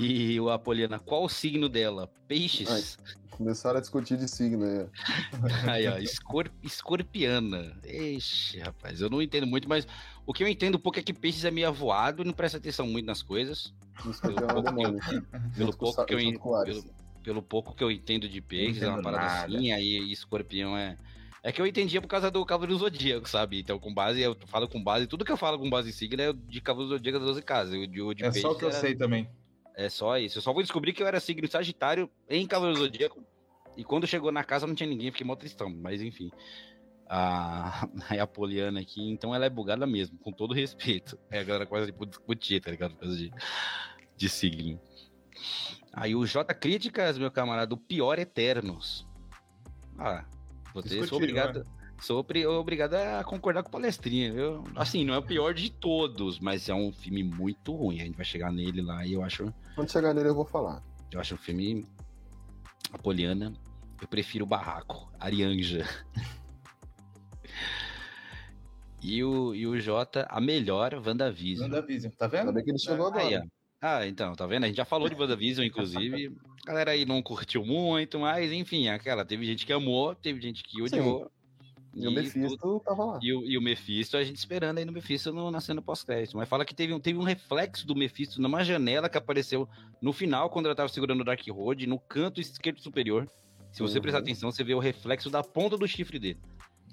E 0.00 0.38
o 0.38 0.48
Apoliana, 0.48 1.00
qual 1.00 1.24
o 1.24 1.28
signo 1.28 1.68
dela? 1.68 2.08
Peixes? 2.28 2.68
Ai, 2.70 3.16
começaram 3.38 3.78
a 3.78 3.80
discutir 3.80 4.18
de 4.18 4.28
signo 4.28 4.64
aí. 4.64 4.86
aí, 5.70 5.88
ó, 5.88 5.96
escorp 5.96 6.52
escorpiana. 6.62 7.80
Ixi, 7.86 8.58
rapaz, 8.58 9.00
eu 9.00 9.08
não 9.08 9.22
entendo 9.22 9.46
muito, 9.46 9.68
mas 9.68 9.86
o 10.26 10.34
que 10.34 10.42
eu 10.42 10.48
entendo 10.48 10.74
um 10.74 10.80
pouco 10.80 10.98
é 10.98 11.02
que 11.02 11.14
peixes 11.14 11.44
é 11.44 11.50
meio 11.50 11.68
avoado 11.68 12.22
e 12.22 12.26
não 12.26 12.32
presta 12.32 12.58
atenção 12.58 12.86
muito 12.88 13.06
nas 13.06 13.22
coisas. 13.22 13.72
Pelo 14.20 14.44
pouco, 14.52 14.74
que 14.74 14.74
eu, 14.84 15.24
pelo, 15.56 15.72
pouco 15.78 16.04
que 16.04 16.14
eu, 16.14 16.18
pelo, 16.64 16.84
pelo 17.22 17.42
pouco 17.42 17.74
que 17.74 17.84
eu 17.84 17.90
entendo 17.90 18.28
de 18.28 18.40
peixes, 18.40 18.82
é 18.82 18.88
uma 18.88 19.00
parada 19.00 19.24
nada. 19.24 19.56
assim, 19.56 19.72
aí 19.72 20.12
escorpião 20.12 20.76
é. 20.76 20.96
É 21.40 21.52
que 21.52 21.62
eu 21.62 21.66
entendia 21.66 22.02
por 22.02 22.08
causa 22.08 22.32
do 22.32 22.44
Cavaleiro 22.44 22.76
do 22.76 22.80
Zodíaco, 22.80 23.28
sabe? 23.28 23.60
Então, 23.60 23.78
com 23.78 23.94
base, 23.94 24.20
eu 24.20 24.36
falo 24.48 24.68
com 24.68 24.82
base, 24.82 25.06
tudo 25.06 25.24
que 25.24 25.30
eu 25.30 25.36
falo 25.36 25.56
com 25.56 25.70
base 25.70 25.88
em 25.88 25.92
signo 25.92 26.20
é 26.20 26.32
de 26.32 26.60
Cavaleiro 26.60 26.90
do 26.90 26.96
Zodíaco 26.96 27.18
das 27.20 27.28
12 27.28 27.42
casas. 27.42 27.74
O 27.74 27.86
de, 27.86 28.02
o 28.02 28.12
de 28.12 28.24
é 28.24 28.32
só 28.32 28.50
o 28.50 28.56
que 28.56 28.64
eu 28.64 28.72
sei 28.72 28.96
também. 28.96 29.28
É 29.78 29.88
só 29.88 30.18
isso. 30.18 30.38
Eu 30.38 30.42
só 30.42 30.52
vou 30.52 30.60
descobrir 30.60 30.92
que 30.92 31.00
eu 31.00 31.06
era 31.06 31.20
signo 31.20 31.46
Sagitário 31.46 32.10
em 32.28 32.44
Cavaleiro 32.48 32.80
Zodíaco. 32.80 33.22
E 33.78 33.84
quando 33.84 34.08
chegou 34.08 34.32
na 34.32 34.42
casa 34.42 34.66
não 34.66 34.74
tinha 34.74 34.88
ninguém, 34.88 35.12
fiquei 35.12 35.24
mó 35.24 35.36
tristão. 35.36 35.70
Mas 35.70 36.02
enfim. 36.02 36.32
A, 37.08 37.88
a 38.20 38.26
Poliana 38.26 38.80
aqui, 38.80 39.08
então 39.08 39.32
ela 39.32 39.46
é 39.46 39.48
bugada 39.48 39.86
mesmo, 39.86 40.18
com 40.18 40.32
todo 40.32 40.52
respeito. 40.52 41.16
É 41.30 41.38
a 41.38 41.44
galera 41.44 41.64
quase 41.64 41.86
tipo, 41.86 42.04
discutir, 42.04 42.60
tá 42.60 42.72
ligado? 42.72 42.94
Por 42.94 43.02
causa 43.02 43.16
de, 43.16 43.32
de 44.16 44.28
signo. 44.28 44.80
Aí 45.92 46.16
o 46.16 46.26
J 46.26 46.52
Críticas, 46.54 47.16
meu 47.18 47.30
camarada, 47.30 47.72
o 47.72 47.78
pior 47.78 48.18
Eternos. 48.18 49.06
Ah, 49.96 50.24
você 50.74 51.06
sou 51.06 51.18
obrigado. 51.18 51.60
Né? 51.60 51.64
Sou 52.00 52.24
obrigado 52.58 52.94
a 52.94 53.22
concordar 53.22 53.62
com 53.62 53.68
o 53.68 53.72
palestrinha, 53.72 54.32
viu? 54.32 54.64
Assim, 54.74 55.04
não 55.04 55.14
é 55.14 55.18
o 55.18 55.22
pior 55.22 55.54
de 55.54 55.70
todos, 55.70 56.40
mas 56.40 56.68
é 56.68 56.74
um 56.74 56.92
filme 56.92 57.22
muito 57.22 57.72
ruim. 57.74 58.00
A 58.00 58.04
gente 58.04 58.16
vai 58.16 58.24
chegar 58.24 58.52
nele 58.52 58.82
lá 58.82 59.06
e 59.06 59.12
eu 59.12 59.22
acho. 59.22 59.52
Quando 59.76 59.90
chegar 59.90 60.12
nele, 60.14 60.30
eu 60.30 60.34
vou 60.34 60.44
falar. 60.44 60.82
Eu 61.12 61.20
acho 61.20 61.36
um 61.36 61.38
filme. 61.38 61.86
Apoliana. 62.92 63.52
Eu 64.00 64.08
prefiro 64.08 64.44
o 64.44 64.48
Barraco, 64.48 65.10
Arianja. 65.18 65.86
e, 69.02 69.22
o, 69.24 69.54
e 69.54 69.66
o 69.66 69.78
Jota, 69.80 70.26
a 70.30 70.40
melhor 70.40 70.94
WandaVision. 70.94 71.68
WandaVision, 71.68 72.12
tá 72.12 72.26
vendo? 72.26 72.46
Sabe 72.46 72.62
que 72.62 72.70
ele 72.70 72.78
chegou 72.78 73.06
agora. 73.06 73.26
Aí, 73.26 73.42
ah, 73.80 74.06
então, 74.06 74.34
tá 74.34 74.44
vendo? 74.46 74.64
A 74.64 74.66
gente 74.66 74.76
já 74.76 74.84
falou 74.84 75.08
de 75.08 75.14
WandaVision, 75.14 75.64
inclusive. 75.64 76.36
A 76.64 76.68
galera 76.68 76.90
aí 76.90 77.04
não 77.04 77.22
curtiu 77.22 77.64
muito, 77.64 78.18
mas 78.18 78.52
enfim, 78.52 78.88
aquela. 78.88 79.24
Teve 79.24 79.46
gente 79.46 79.64
que 79.64 79.72
amou, 79.72 80.14
teve 80.14 80.40
gente 80.40 80.64
que 80.64 80.82
odiou. 80.82 81.30
E, 81.94 82.02
e 82.02 82.08
o 82.08 82.10
Mephisto 82.10 82.58
tudo, 82.58 82.80
tava 82.80 83.04
lá. 83.04 83.18
E 83.22 83.32
o, 83.32 83.44
e 83.44 83.56
o 83.56 83.62
Mephisto, 83.62 84.16
a 84.16 84.24
gente 84.24 84.36
esperando 84.36 84.78
aí 84.78 84.84
no 84.84 84.92
Mephisto 84.92 85.32
no, 85.32 85.50
na 85.50 85.60
cena 85.60 85.80
pós-crédito. 85.80 86.36
Mas 86.36 86.48
fala 86.48 86.64
que 86.64 86.74
teve, 86.74 86.92
um, 86.92 87.00
teve 87.00 87.18
um 87.18 87.22
reflexo 87.22 87.86
do 87.86 87.94
Mephisto 87.94 88.42
numa 88.42 88.64
janela 88.64 89.08
que 89.08 89.16
apareceu 89.16 89.68
no 90.02 90.12
final, 90.12 90.50
quando 90.50 90.66
ela 90.66 90.74
tava 90.74 90.88
segurando 90.88 91.20
o 91.20 91.24
Dark 91.24 91.40
Road, 91.48 91.86
no 91.86 91.98
canto 91.98 92.40
esquerdo 92.40 92.80
superior. 92.80 93.30
Se 93.72 93.82
você 93.82 93.96
uhum. 93.96 94.02
prestar 94.02 94.18
atenção, 94.20 94.50
você 94.50 94.64
vê 94.64 94.74
o 94.74 94.78
reflexo 94.78 95.30
da 95.30 95.42
ponta 95.42 95.76
do 95.76 95.86
chifre 95.86 96.18
dele. 96.18 96.40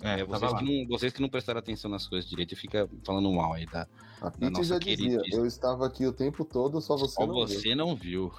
É, 0.02 0.20
é 0.20 0.26
vocês, 0.26 0.54
que 0.54 0.64
não, 0.64 0.88
vocês, 0.88 1.14
que 1.14 1.22
não, 1.22 1.30
prestaram 1.30 1.60
atenção 1.60 1.90
nas 1.90 2.08
coisas 2.08 2.30
direito 2.30 2.54
e 2.54 2.56
fica 2.56 2.90
falando 3.06 3.32
mal 3.32 3.54
aí 3.54 3.66
da, 3.66 3.88
a 4.22 4.30
da 4.30 4.50
nossa 4.50 4.64
já 4.64 4.80
querida. 4.80 5.22
Dizia, 5.22 5.40
eu 5.40 5.46
estava 5.46 5.86
aqui 5.86 6.06
o 6.06 6.12
tempo 6.12 6.44
todo, 6.44 6.82
só 6.82 6.98
você 6.98 7.14
só 7.14 7.26
não 7.26 7.34
você 7.34 7.60
viu. 7.60 7.76
não 7.76 7.96
viu. 7.96 8.34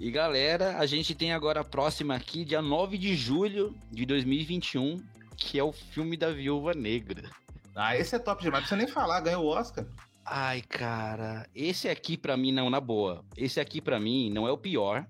E 0.00 0.10
galera, 0.10 0.78
a 0.78 0.86
gente 0.86 1.14
tem 1.14 1.32
agora 1.32 1.60
a 1.60 1.64
próxima 1.64 2.14
aqui, 2.14 2.44
dia 2.44 2.60
9 2.60 2.98
de 2.98 3.14
julho 3.14 3.74
de 3.90 4.04
2021, 4.04 5.02
que 5.36 5.58
é 5.58 5.64
o 5.64 5.72
filme 5.72 6.16
da 6.16 6.32
Viúva 6.32 6.74
Negra. 6.74 7.30
Ah, 7.74 7.96
esse 7.96 8.16
é 8.16 8.18
top 8.18 8.42
demais, 8.42 8.62
não 8.62 8.68
precisa 8.68 8.76
nem 8.76 8.86
falar, 8.86 9.20
ganhou 9.20 9.44
o 9.44 9.48
Oscar. 9.48 9.86
Ai, 10.24 10.60
cara, 10.60 11.48
esse 11.54 11.88
aqui 11.88 12.16
para 12.16 12.36
mim 12.36 12.50
não, 12.50 12.68
na 12.68 12.80
boa. 12.80 13.24
Esse 13.36 13.60
aqui 13.60 13.80
para 13.80 14.00
mim 14.00 14.28
não 14.28 14.46
é 14.46 14.50
o 14.50 14.58
pior, 14.58 15.06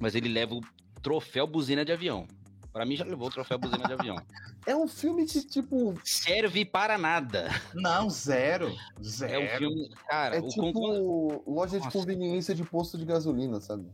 mas 0.00 0.14
ele 0.14 0.28
leva 0.28 0.54
o 0.54 0.60
troféu 1.04 1.46
buzina 1.46 1.84
de 1.84 1.92
avião. 1.92 2.26
Para 2.72 2.84
mim 2.84 2.96
já 2.96 3.04
levou 3.04 3.28
o 3.28 3.30
troféu 3.30 3.58
buzina 3.58 3.86
de 3.86 3.92
avião. 3.92 4.16
É 4.66 4.74
um 4.74 4.88
filme 4.88 5.26
que, 5.26 5.44
tipo. 5.44 5.94
Serve 6.02 6.64
para 6.64 6.96
nada. 6.96 7.50
Não, 7.74 8.08
zero. 8.08 8.74
Zero. 9.02 9.34
É 9.34 9.38
um 9.38 9.58
filme. 9.58 9.90
Cara, 10.08 10.38
é 10.38 10.40
tipo 10.40 10.72
con... 10.72 11.42
loja 11.46 11.76
Nossa. 11.76 11.90
de 11.90 11.92
conveniência 11.92 12.54
de 12.54 12.64
posto 12.64 12.96
de 12.96 13.04
gasolina, 13.04 13.60
sabe? 13.60 13.90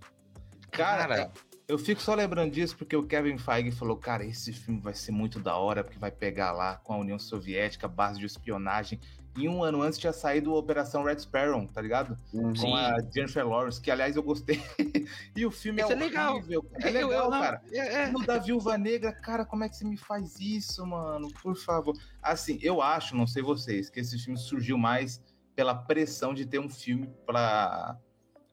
Cara, 0.71 1.09
cara 1.09 1.33
eu 1.71 1.79
fico 1.79 2.03
só 2.03 2.15
lembrando 2.15 2.53
disso 2.53 2.77
porque 2.77 2.97
o 2.97 3.05
Kevin 3.05 3.39
Feige 3.39 3.71
falou, 3.71 3.97
cara, 3.97 4.25
esse 4.25 4.53
filme 4.53 4.81
vai 4.81 4.93
ser 4.93 5.13
muito 5.13 5.39
da 5.39 5.57
hora, 5.57 5.85
porque 5.85 5.99
vai 6.01 6.11
pegar 6.11 6.51
lá 6.51 6.77
com 6.77 6.93
a 6.93 6.97
União 6.97 7.19
Soviética, 7.19 7.87
base 7.87 8.19
de 8.19 8.27
espionagem. 8.27 8.99
E 9.37 9.49
um 9.49 9.63
ano 9.63 9.83
antes 9.83 9.99
tinha 9.99 10.13
saído 10.13 10.55
Operação 10.55 11.05
Red 11.05 11.21
Sparrow, 11.21 11.67
tá 11.69 11.81
ligado? 11.81 12.19
Uhum. 12.33 12.53
Com 12.55 12.75
a 12.75 12.99
Jennifer 13.15 13.47
Lawrence, 13.47 13.81
que 13.81 13.91
aliás 13.91 14.17
eu 14.17 14.23
gostei. 14.23 14.61
e 15.37 15.47
o 15.47 15.51
filme 15.51 15.81
Esse 15.81 15.93
é, 15.93 15.97
é 15.97 15.99
legal. 15.99 16.39
É 16.39 16.91
legal, 16.91 17.13
eu, 17.13 17.25
eu, 17.25 17.31
cara. 17.31 17.63
É, 17.71 18.03
é. 18.03 18.11
No 18.11 18.25
da 18.25 18.39
Viúva 18.39 18.77
Negra, 18.77 19.13
cara, 19.13 19.45
como 19.45 19.63
é 19.65 19.69
que 19.69 19.77
você 19.77 19.85
me 19.85 19.97
faz 19.97 20.39
isso, 20.41 20.85
mano? 20.85 21.29
Por 21.43 21.57
favor. 21.57 21.97
Assim, 22.21 22.59
eu 22.61 22.83
acho, 22.83 23.17
não 23.17 23.27
sei 23.27 23.43
vocês, 23.43 23.89
que 23.89 24.01
esse 24.01 24.19
filme 24.19 24.39
surgiu 24.39 24.77
mais 24.77 25.23
pela 25.55 25.75
pressão 25.75 26.35
de 26.35 26.45
ter 26.45 26.59
um 26.59 26.69
filme 26.69 27.09
pra 27.25 27.97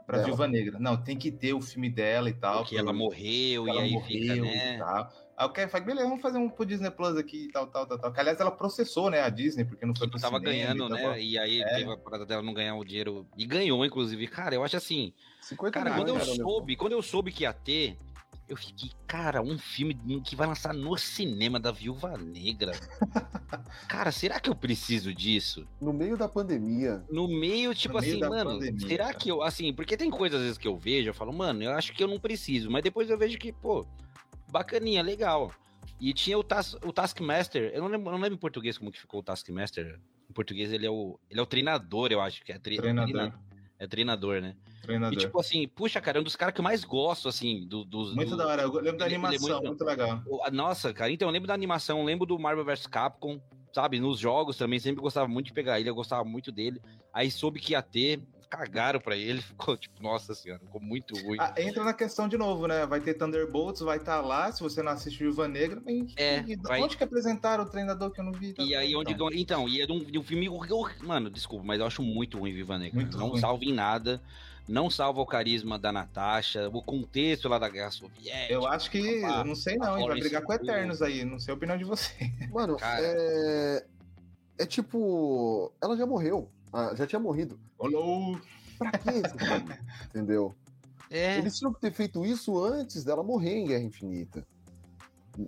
pra 0.06 0.18
dela. 0.18 0.28
Viúva 0.28 0.48
Negra. 0.48 0.80
Não, 0.80 0.96
tem 0.96 1.18
que 1.18 1.32
ter 1.32 1.54
o 1.54 1.62
filme 1.62 1.90
dela 1.90 2.30
e 2.30 2.34
tal. 2.34 2.64
Que 2.64 2.78
ela 2.78 2.94
morreu 2.94 3.68
ela 3.68 3.82
e 3.82 3.84
aí 3.84 3.92
morreu 3.92 4.08
fica, 4.08 4.36
né? 4.36 4.76
e 4.76 4.80
tal. 4.80 5.27
Aí 5.38 5.46
o 5.46 5.50
Kevin 5.52 5.70
Feige, 5.70 5.86
beleza, 5.86 6.08
vamos 6.08 6.22
fazer 6.22 6.40
um 6.40 6.50
pro 6.50 6.66
Disney 6.66 6.90
Plus 6.90 7.16
aqui 7.16 7.44
e 7.46 7.52
tal, 7.52 7.68
tal, 7.68 7.86
tal, 7.86 8.00
tal. 8.00 8.12
Que, 8.12 8.20
aliás, 8.20 8.40
ela 8.40 8.50
processou, 8.50 9.12
né, 9.12 9.22
a 9.22 9.30
Disney, 9.30 9.66
porque 9.66 9.86
não 9.86 9.94
foi 9.96 10.10
pro 10.10 10.20
tava 10.20 10.40
cinema, 10.40 10.52
ganhando, 10.52 10.86
então, 10.86 11.12
né? 11.12 11.22
E 11.22 11.38
aí 11.38 11.62
É. 11.62 11.76
teve 11.76 11.92
a 11.92 11.98
parada 11.98 12.26
dela 12.26 12.42
não 12.42 12.56
ganhar 12.56 12.74
o 12.76 12.84
dinheiro. 12.84 13.28
E 13.38 13.46
ganhou, 13.46 13.86
inclusive. 13.86 14.26
Cara, 14.28 14.56
eu 14.56 14.64
acho 14.64 14.76
assim. 14.78 15.14
50 15.42 15.72
Cara, 15.80 15.96
quando 15.96 16.08
eu 16.08 16.16
cara, 16.16 16.26
soube, 16.26 16.76
quando 16.76 16.94
eu 16.94 17.04
soube 17.04 17.32
que 17.32 17.44
ia 17.44 17.54
ter, 17.54 17.96
eu 18.50 18.58
fiquei, 18.58 18.90
cara, 19.06 19.42
um 19.42 19.60
filme 19.60 19.94
que 20.26 20.36
vai 20.36 20.48
lançar 20.48 20.74
no 20.74 20.98
cinema 20.98 21.60
da 21.60 21.72
Viúva 21.72 22.18
Negra. 22.18 22.72
cara, 23.88 24.12
será 24.12 24.40
que 24.40 24.50
eu 24.50 24.56
preciso 24.56 25.14
disso? 25.14 25.68
No 25.80 25.94
meio 25.94 26.18
da 26.18 26.28
pandemia, 26.28 27.06
No 27.12 27.28
meio, 27.28 27.76
tipo 27.76 27.94
No 27.96 28.02
meio 28.02 28.14
assim, 28.16 28.28
mano, 28.28 28.52
pandemia, 28.60 28.88
será 28.88 29.06
cara. 29.06 29.18
que 29.18 29.30
eu, 29.30 29.44
assim, 29.44 29.72
porque 29.74 29.96
tem 29.96 30.10
coisas 30.10 30.40
às 30.40 30.44
vezes 30.46 30.58
que 30.58 30.68
eu 30.68 30.76
vejo, 30.78 31.10
eu 31.10 31.14
falo, 31.14 31.32
mano, 31.32 31.62
eu 31.62 31.72
acho 31.74 31.94
que 31.94 32.04
eu 32.04 32.08
não 32.08 32.20
preciso, 32.20 32.72
mas 32.72 32.82
depois 32.84 33.10
eu 33.10 33.18
vejo 33.18 33.38
que, 33.38 33.52
pô, 33.52 33.86
bacaninha, 34.52 35.02
legal. 35.02 35.52
E 36.00 36.14
tinha 36.14 36.38
o, 36.38 36.44
Tas, 36.44 36.74
o 36.76 36.92
Taskmaster, 36.94 37.72
eu 37.74 37.82
não 37.82 37.88
lembro, 37.90 38.12
não 38.12 38.20
lembro 38.20 38.36
em 38.36 38.40
português 38.40 38.78
como 38.78 38.92
que 38.92 39.00
ficou 39.00 39.20
o 39.20 39.24
Taskmaster. 39.24 40.00
Em 40.30 40.34
português 40.34 40.72
ele 40.72 40.86
é 40.86 40.90
o, 40.92 41.20
ele 41.30 41.40
é 41.40 41.44
o 41.44 41.46
treinador, 41.46 42.12
eu 42.12 42.22
acho 42.22 42.44
que 42.44 42.52
é 42.52 42.60
tre- 42.60 42.78
Treinador. 42.78 43.12
treina- 43.14 43.40
É 43.80 43.88
treinador, 43.88 44.42
né? 44.42 44.56
Treinador. 44.82 45.14
E 45.14 45.18
tipo 45.22 45.40
assim, 45.40 45.68
puxa, 45.68 46.02
cara, 46.02 46.18
é 46.18 46.22
um 46.22 46.24
dos 46.24 46.36
caras 46.36 46.54
que 46.54 46.60
eu 46.60 46.64
mais 46.64 46.84
gosto, 46.84 47.28
assim, 47.30 47.66
do- 47.68 47.86
dos. 47.86 48.14
muito 48.16 48.32
do- 48.32 48.38
da 48.38 48.48
hora, 48.48 48.62
eu 48.64 48.74
lembro 48.74 48.98
da 48.98 49.06
é 49.06 49.08
animação, 49.08 49.40
muito- 49.58 49.68
muito... 49.68 49.86
legal. 49.86 50.24
Nossa, 50.52 50.94
cara, 50.94 51.12
então 51.12 51.28
eu 51.28 51.32
lembro 51.32 51.48
da 51.48 51.54
animação, 51.54 52.04
lembro 52.04 52.26
do 52.26 52.38
Marvel 52.40 52.66
vs 52.66 52.88
Capcom, 52.88 53.40
sabe? 53.74 54.00
Nos 54.00 54.20
jogos 54.20 54.58
também, 54.58 54.80
sempre 54.80 55.02
gostava 55.02 55.28
muito 55.28 55.48
de 55.48 55.54
pegar 55.54 55.80
ele, 55.80 55.90
eu 55.90 55.96
gostava 55.96 56.24
muito 56.24 56.52
dele. 56.52 56.82
Aí 57.14 57.30
soube 57.32 57.60
que 57.60 57.74
ia 57.74 57.82
ter, 57.82 58.20
cagaram 58.50 59.00
pra 59.00 59.16
ele, 59.16 59.42
ficou 59.44 59.78
tipo, 59.78 60.02
nossa 60.02 60.34
senhora, 60.34 60.60
ficou 60.62 60.82
muito 60.82 61.16
ruim. 61.22 61.38
Ah, 61.40 61.54
entra 61.58 61.84
na 61.84 61.94
questão 61.94 62.28
de 62.28 62.38
novo, 62.38 62.68
né? 62.68 62.86
Vai 62.86 63.00
ter 63.02 63.14
Thunderbolts, 63.14 63.82
vai 63.82 63.98
estar 63.98 64.22
lá, 64.22 64.52
se 64.52 64.62
você 64.62 64.82
não 64.82 64.92
assiste 64.92 65.20
Viúva 65.20 65.48
Negra. 65.48 65.82
E, 65.88 66.06
É, 66.16 66.44
e, 66.48 66.56
vai- 66.56 66.82
Onde 66.82 66.98
que 66.98 67.04
apresentaram 67.04 67.64
o 67.64 67.70
treinador 67.70 68.12
que 68.12 68.20
eu 68.20 68.26
não 68.26 68.32
vi? 68.32 68.56
E 68.60 68.76
aí, 68.76 68.96
onde. 68.96 69.14
Então, 69.14 69.30
Então, 69.32 69.68
e 69.70 69.82
é 69.82 69.86
de 69.86 69.92
um, 69.92 70.00
de 70.00 70.18
um 70.18 70.24
filme. 70.24 70.50
Mano, 71.04 71.30
desculpa, 71.30 71.66
mas 71.66 71.80
eu 71.80 71.86
acho 71.86 72.02
muito 72.02 72.38
ruim 72.40 72.54
Viva 72.54 72.78
Negra. 72.78 73.00
Muito 73.00 73.18
não 73.18 73.30
ruim. 73.30 73.40
salva 73.40 73.64
em 73.66 73.74
nada. 73.74 74.22
Não 74.68 74.90
salva 74.90 75.22
o 75.22 75.26
carisma 75.26 75.80
da 75.80 75.94
Natasha, 75.94 76.68
o 76.74 76.82
contexto 76.82 77.48
lá 77.48 77.58
da 77.58 77.70
Guerra 77.70 77.90
Soviética. 77.90 78.52
Eu 78.54 78.68
acho 78.68 78.92
que, 78.92 78.98
eu 79.00 79.46
não 79.46 79.56
sei 79.56 79.78
não, 79.78 79.98
hein? 79.98 80.06
Vai 80.08 80.20
brigar 80.20 80.42
com. 80.42 80.52
Eternos 80.52 81.02
aí, 81.02 81.24
não 81.24 81.40
sei 81.40 81.54
a 81.54 81.56
opinião 81.56 81.78
de 81.78 81.86
você. 81.86 82.14
mano, 82.52 82.76
Cara. 82.76 83.00
é. 83.02 83.86
É 84.60 84.66
tipo. 84.66 85.72
Ela 85.82 85.96
já 85.96 86.06
morreu. 86.06 86.52
Ah, 86.72 86.94
já 86.96 87.06
tinha 87.08 87.20
morrido. 87.20 87.60
Olô! 87.78 88.38
Pra 88.78 88.92
que? 88.92 89.10
Entendeu? 90.08 90.56
É. 91.10 91.38
Eles 91.38 91.58
tinham 91.58 91.74
que 91.74 91.80
ter 91.80 91.92
feito 91.92 92.26
isso 92.26 92.62
antes 92.64 93.04
dela 93.04 93.24
morrer 93.24 93.58
em 93.58 93.66
Guerra 93.66 93.84
Infinita. 93.84 94.46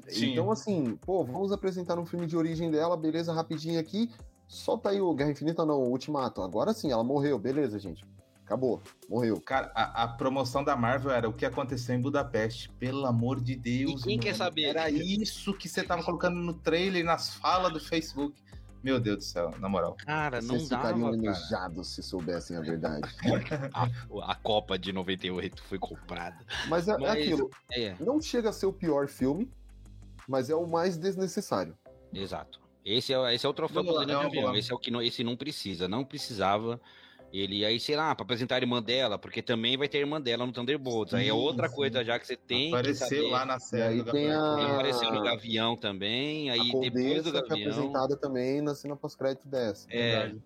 Sim. 0.08 0.32
Então, 0.32 0.52
assim, 0.52 0.96
pô, 0.98 1.24
vamos 1.24 1.52
apresentar 1.52 1.98
um 1.98 2.06
filme 2.06 2.28
de 2.28 2.38
origem 2.38 2.70
dela, 2.70 2.96
beleza, 2.96 3.34
rapidinho 3.34 3.80
aqui. 3.80 4.10
Solta 4.48 4.90
aí 4.90 5.02
o 5.02 5.14
Guerra 5.14 5.32
Infinita, 5.32 5.66
não, 5.66 5.80
o 5.82 5.90
Ultimato. 5.90 6.42
Agora 6.42 6.74
sim, 6.74 6.92
ela 6.92 7.04
morreu, 7.04 7.38
beleza, 7.38 7.80
gente. 7.80 8.06
Acabou, 8.46 8.82
morreu. 9.08 9.40
Cara, 9.40 9.72
a, 9.76 10.04
a 10.04 10.08
promoção 10.08 10.64
da 10.64 10.76
Marvel 10.76 11.12
era 11.12 11.30
o 11.30 11.34
que 11.34 11.46
aconteceu 11.46 11.94
em 11.94 12.02
Budapeste. 12.02 12.72
Pelo 12.80 13.06
amor 13.06 13.40
de 13.40 13.56
Deus. 13.56 14.02
E 14.02 14.04
quem 14.04 14.20
quer 14.20 14.30
mano. 14.30 14.38
saber? 14.38 14.64
Era 14.64 14.90
isso 14.90 15.54
que 15.54 15.70
você 15.70 15.84
tava 15.84 16.04
colocando 16.04 16.38
no 16.38 16.56
trailer, 16.56 17.06
nas 17.06 17.36
falas 17.36 17.72
do 17.72 17.80
Facebook. 17.80 18.42
Meu 18.82 19.00
Deus 19.00 19.18
do 19.18 19.24
céu, 19.24 19.52
na 19.60 19.68
moral. 19.68 19.96
Cara, 20.06 20.42
não 20.42 20.56
Vocês 20.56 20.70
dava, 20.70 20.84
ficariam 20.88 21.12
cara. 21.12 21.18
enojados 21.24 21.88
se 21.90 22.02
soubessem 22.02 22.56
a 22.56 22.62
verdade. 22.62 23.08
A, 23.74 24.32
a 24.32 24.36
Copa 24.36 24.80
de 24.80 24.94
98 24.94 25.62
foi 25.64 25.78
comprada. 25.78 26.38
Mas 26.68 26.88
é, 26.88 26.92
é 26.94 26.98
Mas- 26.98 27.10
aquilo, 27.12 27.50
É, 27.72 27.96
não 28.00 28.22
chega 28.22 28.50
a 28.50 28.54
ser 28.54 28.68
o 28.68 28.74
pior 28.74 29.08
filme, 29.08 29.52
mas 30.28 30.50
é 30.50 30.56
o 30.56 30.66
mais 30.66 30.98
desnecessário. 30.98 31.78
exato. 32.14 32.60
Esse 32.86 33.14
é, 33.14 33.36
esse 33.36 33.46
é 33.46 33.50
o 33.50 33.54
troféu 33.54 33.84
é 34.02 34.02
avião. 34.02 34.30
boa. 34.32 34.58
Esse 34.58 34.72
é 34.72 34.76
o 34.76 34.80
que 34.80 34.90
não, 34.90 35.02
esse 35.02 35.24
não 35.24 35.36
precisa. 35.36 35.88
Não 35.88 36.04
precisava. 36.06 36.80
Ele 37.32 37.64
aí, 37.64 37.80
sei 37.80 37.96
lá, 37.96 38.16
pra 38.16 38.24
apresentar 38.24 38.56
a 38.56 38.58
irmã 38.60 38.82
dela, 38.82 39.18
porque 39.20 39.42
também 39.42 39.78
vai 39.78 39.88
ter 39.88 39.98
a 39.98 40.02
irmã 40.02 40.20
dela 40.20 40.46
no 40.46 40.52
Thunderbolts. 40.52 41.14
aí 41.14 41.28
é 41.28 41.32
Sim, 41.32 41.38
outra 41.38 41.70
sim. 41.70 41.76
coisa 41.76 42.04
já 42.04 42.18
que 42.18 42.26
você 42.26 42.36
tem 42.36 42.70
que 42.70 42.76
Apareceu 42.76 43.30
lá 43.30 43.46
na 43.46 43.60
série. 43.60 43.84
aí 44.00 44.02
do 44.04 44.12
tem 44.12 44.32
a- 44.32 44.56
Ele 44.60 44.72
apareceu 44.72 45.12
no 45.12 45.22
Gavião 45.22 45.76
também, 45.78 46.50
aí 46.50 46.60
a 46.60 46.80
depois 46.80 47.24
do 47.24 47.30
é 47.30 47.42
Gavião. 47.42 47.70
apresentada 47.72 48.18
também 48.18 48.62
na 48.62 48.74
cena 48.74 48.96
pós-crédito 48.96 49.48
dessa. 49.48 49.88
É, 49.92 50.12
Verdade. 50.20 50.42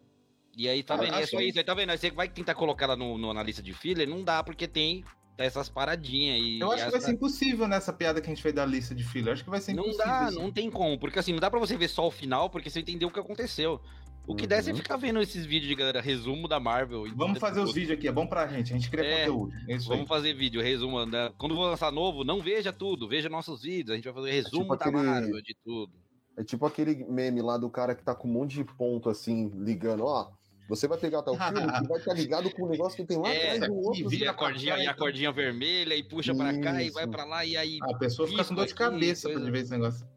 e 0.57 0.67
aí 0.69 0.83
tá 0.83 0.95
vendo? 0.97 1.15
É 1.15 1.25
só 1.25 1.39
isso, 1.39 1.57
aí 1.57 1.63
tá 1.63 1.73
vendo? 1.73 1.89
Aí 1.91 1.97
você 1.97 2.11
vai 2.11 2.27
tentar 2.27 2.55
colocar 2.55 2.85
ela 2.85 2.95
no, 2.95 3.17
no- 3.17 3.33
na 3.33 3.41
lista 3.43 3.61
de 3.61 3.73
filler, 3.73 4.07
não 4.07 4.23
dá, 4.23 4.43
porque 4.43 4.67
tem 4.67 5.05
essas 5.37 5.67
paradinhas 5.69 6.35
aí. 6.35 6.59
Eu 6.59 6.71
acho 6.71 6.85
que 6.85 6.91
vai 6.91 7.01
ser 7.01 7.11
impossível 7.11 7.67
nessa 7.67 7.91
piada 7.91 8.21
que 8.21 8.27
a 8.27 8.29
gente 8.33 8.41
fez 8.43 8.53
da 8.53 8.65
lista 8.65 8.93
de 8.93 9.03
filler. 9.03 9.33
Acho 9.33 9.43
que 9.43 9.49
vai 9.49 9.59
ser 9.59 9.73
Não 9.73 9.83
impossível. 9.83 10.05
dá, 10.05 10.19
assim. 10.25 10.35
não 10.37 10.51
tem 10.51 10.69
como, 10.69 10.99
porque 10.99 11.17
assim, 11.17 11.31
não 11.31 11.39
dá 11.39 11.49
pra 11.49 11.59
você 11.59 11.75
ver 11.75 11.87
só 11.87 12.07
o 12.07 12.11
final, 12.11 12.49
porque 12.49 12.69
você 12.69 12.81
entendeu 12.81 13.07
o 13.07 13.11
que 13.11 13.19
aconteceu. 13.19 13.81
O 14.25 14.35
que 14.35 14.47
der 14.47 14.59
é 14.59 14.61
você 14.61 14.71
Uhum. 14.71 14.77
ficar 14.77 14.95
vendo 14.95 15.21
esses 15.21 15.45
vídeos 15.45 15.67
de 15.67 15.75
galera, 15.75 15.99
resumo 15.99 16.47
da 16.47 16.57
Marvel. 16.59 17.05
Vamos 17.15 17.39
fazer 17.39 17.59
os 17.59 17.73
vídeos 17.73 17.97
aqui, 17.97 18.07
é 18.07 18.11
bom 18.11 18.25
pra 18.25 18.47
gente. 18.47 18.71
A 18.73 18.77
gente 18.77 18.89
cria 18.89 19.03
É, 19.05 19.19
conteúdo. 19.25 19.53
É 19.67 19.75
isso 19.75 19.91
aí. 19.91 19.97
Vamos 19.97 20.07
fazer 20.07 20.33
vídeo, 20.33 20.61
resumo. 20.61 21.05
Né? 21.05 21.31
Quando 21.37 21.55
for 21.55 21.63
lançar 21.63 21.91
novo, 21.91 22.23
não 22.23 22.41
veja 22.41 22.71
tudo, 22.71 23.07
veja 23.07 23.27
nossos 23.27 23.61
vídeos. 23.63 23.91
A 23.91 23.95
gente 23.95 24.05
vai 24.05 24.13
fazer 24.13 24.31
resumo 24.31 24.63
tipo 24.63 24.77
da 24.77 24.85
aquele- 24.85 25.03
Marvel, 25.03 25.41
de 25.41 25.55
tudo. 25.65 25.91
É 26.37 26.43
tipo 26.43 26.65
aquele 26.65 26.95
meme 27.09 27.41
lá 27.41 27.57
do 27.57 27.69
cara 27.69 27.93
que 27.93 28.03
tá 28.03 28.15
com 28.15 28.27
um 28.27 28.31
monte 28.31 28.55
de 28.55 28.63
ponto 28.63 29.09
assim, 29.09 29.51
ligando, 29.57 30.05
ó. 30.05 30.29
Você 30.69 30.87
vai 30.87 30.97
pegar 30.97 31.21
tal 31.21 31.35
filme 31.35 31.59
que 31.81 31.87
vai 31.89 31.97
estar 31.99 32.13
ligado 32.13 32.49
com 32.49 32.63
um 32.65 32.69
negócio 32.69 32.95
que 32.95 33.05
tem 33.05 33.17
lá 33.17 33.27
É, 33.29 33.51
atrás 33.55 33.71
do 33.71 33.75
outro. 33.75 34.07
vira 34.09 34.25
E 34.25 34.27
a 34.29 34.33
pra 34.33 34.47
cordinha, 34.47 34.75
cá, 34.75 34.81
e 34.83 34.87
a 34.87 34.93
cordinha 34.93 35.31
vermelha, 35.33 35.93
e 35.93 36.01
puxa 36.01 36.33
pra 36.33 36.57
cá, 36.59 36.81
e 36.81 36.89
vai 36.89 37.05
pra 37.05 37.25
lá, 37.25 37.45
e 37.45 37.57
aí. 37.57 37.77
A 37.83 37.97
pessoa 37.97 38.25
fica 38.27 38.45
com 38.45 38.55
dor 38.55 38.65
de 38.65 38.73
cabeça 38.73 39.29
pra 39.29 39.39
ver 39.41 39.57
esse 39.59 39.71
negócio. 39.71 40.07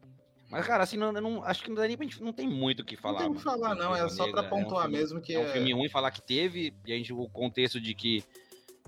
Mas, 0.49 0.65
cara, 0.65 0.83
assim, 0.83 0.95
não, 0.97 1.11
não, 1.11 1.43
acho 1.43 1.61
que 1.63 1.69
não 1.69 1.75
dá 1.75 1.87
nem 1.87 1.97
pra 1.97 2.05
gente. 2.05 2.23
Não 2.23 2.31
tem 2.31 2.47
muito 2.47 2.79
o 2.81 2.85
que 2.85 2.95
falar. 2.95 3.19
não 3.19 3.25
tem 3.27 3.31
o 3.31 3.35
que 3.35 3.43
falar, 3.43 3.75
não. 3.75 3.95
É 3.95 4.07
só 4.07 4.23
pra 4.31 4.41
Negra. 4.41 4.41
É 4.41 4.45
um 4.45 4.49
pontuar 4.49 4.83
filme- 4.83 4.97
mesmo 4.97 5.21
que 5.21 5.33
É 5.33 5.39
um 5.39 5.47
filme 5.49 5.73
ruim 5.73 5.89
falar 5.89 6.11
que 6.11 6.21
teve, 6.21 6.73
e 6.85 6.93
a 6.93 6.95
gente, 6.97 7.11
o 7.13 7.27
contexto 7.29 7.81
de 7.81 7.93
que, 7.93 8.23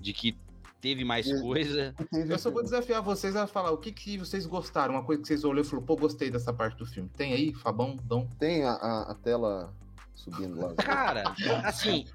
de 0.00 0.12
que 0.14 0.38
teve 0.80 1.04
mais 1.04 1.30
É. 1.30 1.38
coisa. 1.40 1.94
Eu 2.30 2.38
só 2.38 2.50
vou 2.50 2.62
desafiar 2.62 3.02
vocês 3.02 3.36
a 3.36 3.46
falar 3.46 3.70
o 3.72 3.76
que, 3.78 3.92
que 3.92 4.16
vocês 4.16 4.46
gostaram, 4.46 4.94
uma 4.94 5.04
coisa 5.04 5.20
que 5.20 5.28
vocês 5.28 5.44
olharam 5.44 5.60
e 5.60 5.64
falaram, 5.64 5.86
pô, 5.86 5.96
gostei 5.96 6.30
dessa 6.30 6.52
parte 6.52 6.78
do 6.78 6.86
filme. 6.86 7.10
Tem 7.16 7.34
aí, 7.34 7.52
Fabão, 7.52 7.96
Dom? 8.04 8.26
Tem 8.38 8.64
a, 8.64 8.72
a- 8.72 9.10
a 9.12 9.14
tela 9.16 9.74
subindo 10.14 10.58
lá. 10.58 10.72
Cara, 10.82 11.24
assim. 11.64 12.06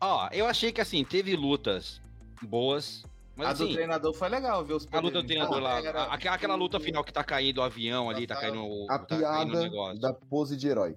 Ó, 0.00 0.28
eu 0.32 0.44
achei 0.46 0.72
que 0.72 0.80
assim, 0.80 1.04
teve 1.04 1.36
lutas 1.36 2.00
boas. 2.42 3.04
Mas 3.36 3.48
a 3.48 3.50
assim, 3.50 3.66
do 3.66 3.72
treinador 3.74 4.14
foi 4.14 4.28
legal, 4.30 4.64
ver 4.64 4.72
os 4.72 4.88
a 4.90 4.98
luta 4.98 5.20
do 5.20 5.26
treinador 5.26 5.58
lá. 5.60 5.78
Era- 5.78 6.04
Aquela, 6.04 6.34
aquela 6.34 6.54
luta 6.54 6.80
final 6.80 7.04
que 7.04 7.12
tá 7.12 7.22
caindo 7.22 7.58
o 7.58 7.62
avião 7.62 8.08
ali, 8.08 8.26
tá 8.26 8.34
caindo 8.34 8.64
o. 8.64 8.86
A 8.90 8.98
tá 8.98 9.16
piada 9.18 9.94
da 9.98 10.14
pose 10.14 10.56
de 10.56 10.66
herói. 10.66 10.96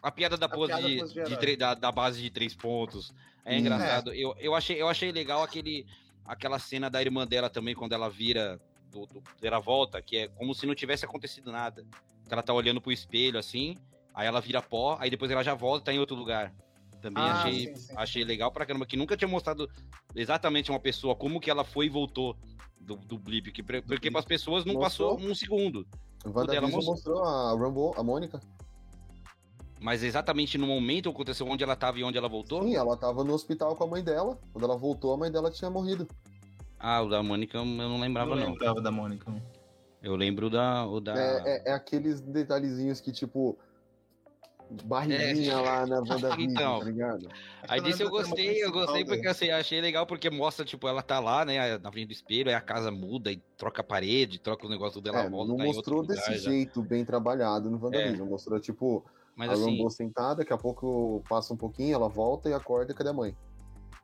A 0.00 0.12
piada 0.12 0.36
da 0.36 0.46
A 0.46 0.48
pose, 0.48 0.72
piada 0.72 0.86
de, 0.88 0.98
pose 0.98 1.14
de 1.14 1.36
de 1.36 1.56
da, 1.56 1.74
da 1.74 1.90
base 1.90 2.22
de 2.22 2.30
três 2.30 2.54
pontos. 2.54 3.12
É 3.44 3.56
Hum. 3.56 3.58
engraçado. 3.58 4.14
Eu, 4.14 4.36
eu, 4.38 4.54
achei, 4.54 4.80
eu 4.80 4.88
achei 4.88 5.10
legal 5.10 5.42
aquele, 5.42 5.84
aquela 6.24 6.60
cena 6.60 6.88
da 6.88 7.02
irmã 7.02 7.26
dela 7.26 7.50
também, 7.50 7.74
quando 7.74 7.92
ela 7.92 8.08
vira 8.08 8.60
do, 8.92 9.04
do, 9.06 9.22
ela 9.42 9.58
volta, 9.58 10.00
que 10.00 10.16
é 10.16 10.28
como 10.28 10.54
se 10.54 10.64
não 10.64 10.76
tivesse 10.76 11.04
acontecido 11.04 11.50
nada. 11.50 11.84
Que 12.26 12.32
ela 12.32 12.42
tá 12.42 12.52
olhando 12.54 12.80
pro 12.80 12.92
espelho 12.92 13.38
assim, 13.38 13.76
aí 14.14 14.28
ela 14.28 14.40
vira 14.40 14.62
pó, 14.62 14.96
aí 15.00 15.10
depois 15.10 15.28
ela 15.30 15.42
já 15.42 15.54
volta 15.54 15.82
e 15.82 15.84
tá 15.86 15.92
em 15.92 15.98
outro 15.98 16.14
lugar. 16.14 16.52
Também 17.00 17.22
Ah, 17.22 17.42
achei, 17.42 17.66
sim, 17.66 17.76
sim. 17.76 17.94
achei 17.96 18.24
legal 18.24 18.50
pra 18.50 18.66
caramba, 18.66 18.84
que 18.86 18.96
nunca 18.96 19.16
tinha 19.16 19.28
mostrado 19.28 19.68
exatamente 20.14 20.70
uma 20.70 20.80
pessoa 20.80 21.14
como 21.14 21.40
que 21.40 21.50
ela 21.50 21.62
foi 21.64 21.86
e 21.86 21.88
voltou 21.88 22.36
do, 22.80 22.96
do 22.96 23.16
blip. 23.18 23.52
Que, 23.52 23.62
porque 23.62 23.80
blip. 23.82 24.10
para 24.10 24.18
as 24.20 24.24
pessoas 24.24 24.64
não 24.64 24.74
Mostrou. 24.74 25.16
passou 25.16 25.30
um 25.30 25.34
segundo. 25.34 25.86
O 26.24 26.30
WandaVision 26.30 26.70
mostrou- 26.70 26.94
mostrou 26.94 27.24
a 27.24 27.52
Rumble, 27.52 27.92
a 27.96 28.02
Mônica. 28.02 28.40
Mas 29.80 30.02
exatamente 30.02 30.58
no 30.58 30.66
momento 30.66 31.08
aconteceu 31.08 31.46
onde 31.46 31.62
ela 31.62 31.76
tava 31.76 31.98
e 32.00 32.04
onde 32.04 32.18
ela 32.18 32.28
voltou. 32.28 32.62
Sim, 32.64 32.74
ela 32.74 32.96
tava 32.96 33.22
no 33.22 33.32
hospital 33.32 33.76
com 33.76 33.84
a 33.84 33.86
mãe 33.86 34.02
dela. 34.02 34.36
Quando 34.52 34.64
ela 34.64 34.76
voltou, 34.76 35.12
a 35.12 35.16
mãe 35.16 35.30
dela 35.30 35.50
tinha 35.52 35.70
morrido. 35.70 36.08
Ah, 36.80 37.00
o 37.02 37.08
da 37.08 37.22
Mônica 37.22 37.56
eu 37.58 37.64
não 37.64 38.00
lembrava, 38.00 38.34
não 38.34 38.42
não. 38.42 38.52
lembrava 38.52 38.80
da 38.80 38.90
Mônica. 38.90 39.32
Eu 40.02 40.16
lembro 40.16 40.50
da. 40.50 40.84
O 40.86 41.00
da... 41.00 41.14
É, 41.16 41.42
é- 41.44 41.70
é 41.70 41.72
aqueles 41.72 42.20
detalhezinhos 42.20 43.00
que, 43.00 43.12
tipo, 43.12 43.56
barriguinha 44.84 45.60
lá 45.60 45.86
na 45.86 45.98
WandaVision, 45.98 46.50
Então. 46.50 46.78
tá 46.78 46.84
ligado? 46.84 47.28
Aí 47.66 47.78
eu 47.78 47.84
disso 47.84 48.02
eu 48.02 48.10
gostei, 48.10 48.64
eu 48.64 48.70
gostei 48.72 49.04
porque 49.04 49.26
assim, 49.26 49.50
achei 49.50 49.80
legal 49.80 50.06
porque 50.06 50.30
mostra, 50.30 50.64
tipo, 50.64 50.86
ela 50.86 51.02
tá 51.02 51.18
lá, 51.20 51.44
né, 51.44 51.78
na 51.78 51.90
frente 51.90 52.08
do 52.08 52.12
espelho, 52.12 52.48
aí 52.48 52.54
a 52.54 52.60
casa 52.60 52.90
muda 52.90 53.32
e 53.32 53.40
troca 53.56 53.80
a 53.80 53.84
parede, 53.84 54.38
troca 54.38 54.66
o 54.66 54.70
negócio 54.70 55.00
dela, 55.00 55.20
É, 55.20 55.28
volta 55.28 55.48
não 55.50 55.56
tá 55.58 55.64
mostrou 55.64 55.98
outro 55.98 56.12
lugar 56.14 56.28
desse 56.28 56.44
já. 56.44 56.50
jeito 56.50 56.82
bem 56.82 57.04
trabalhado 57.04 57.70
no 57.70 57.82
WandaVision. 57.82 58.28
Mostrou, 58.28 58.60
tipo, 58.60 59.04
Mas 59.34 59.50
a 59.50 59.52
assim, 59.54 59.64
Rumble 59.64 59.90
sentada, 59.90 60.36
daqui 60.36 60.52
a 60.52 60.58
pouco 60.58 61.22
passa 61.28 61.52
um 61.54 61.56
pouquinho, 61.56 61.94
ela 61.94 62.08
volta 62.08 62.48
e 62.48 62.52
acorda, 62.52 62.92
cadê 62.94 63.10
a 63.10 63.12
mãe? 63.12 63.36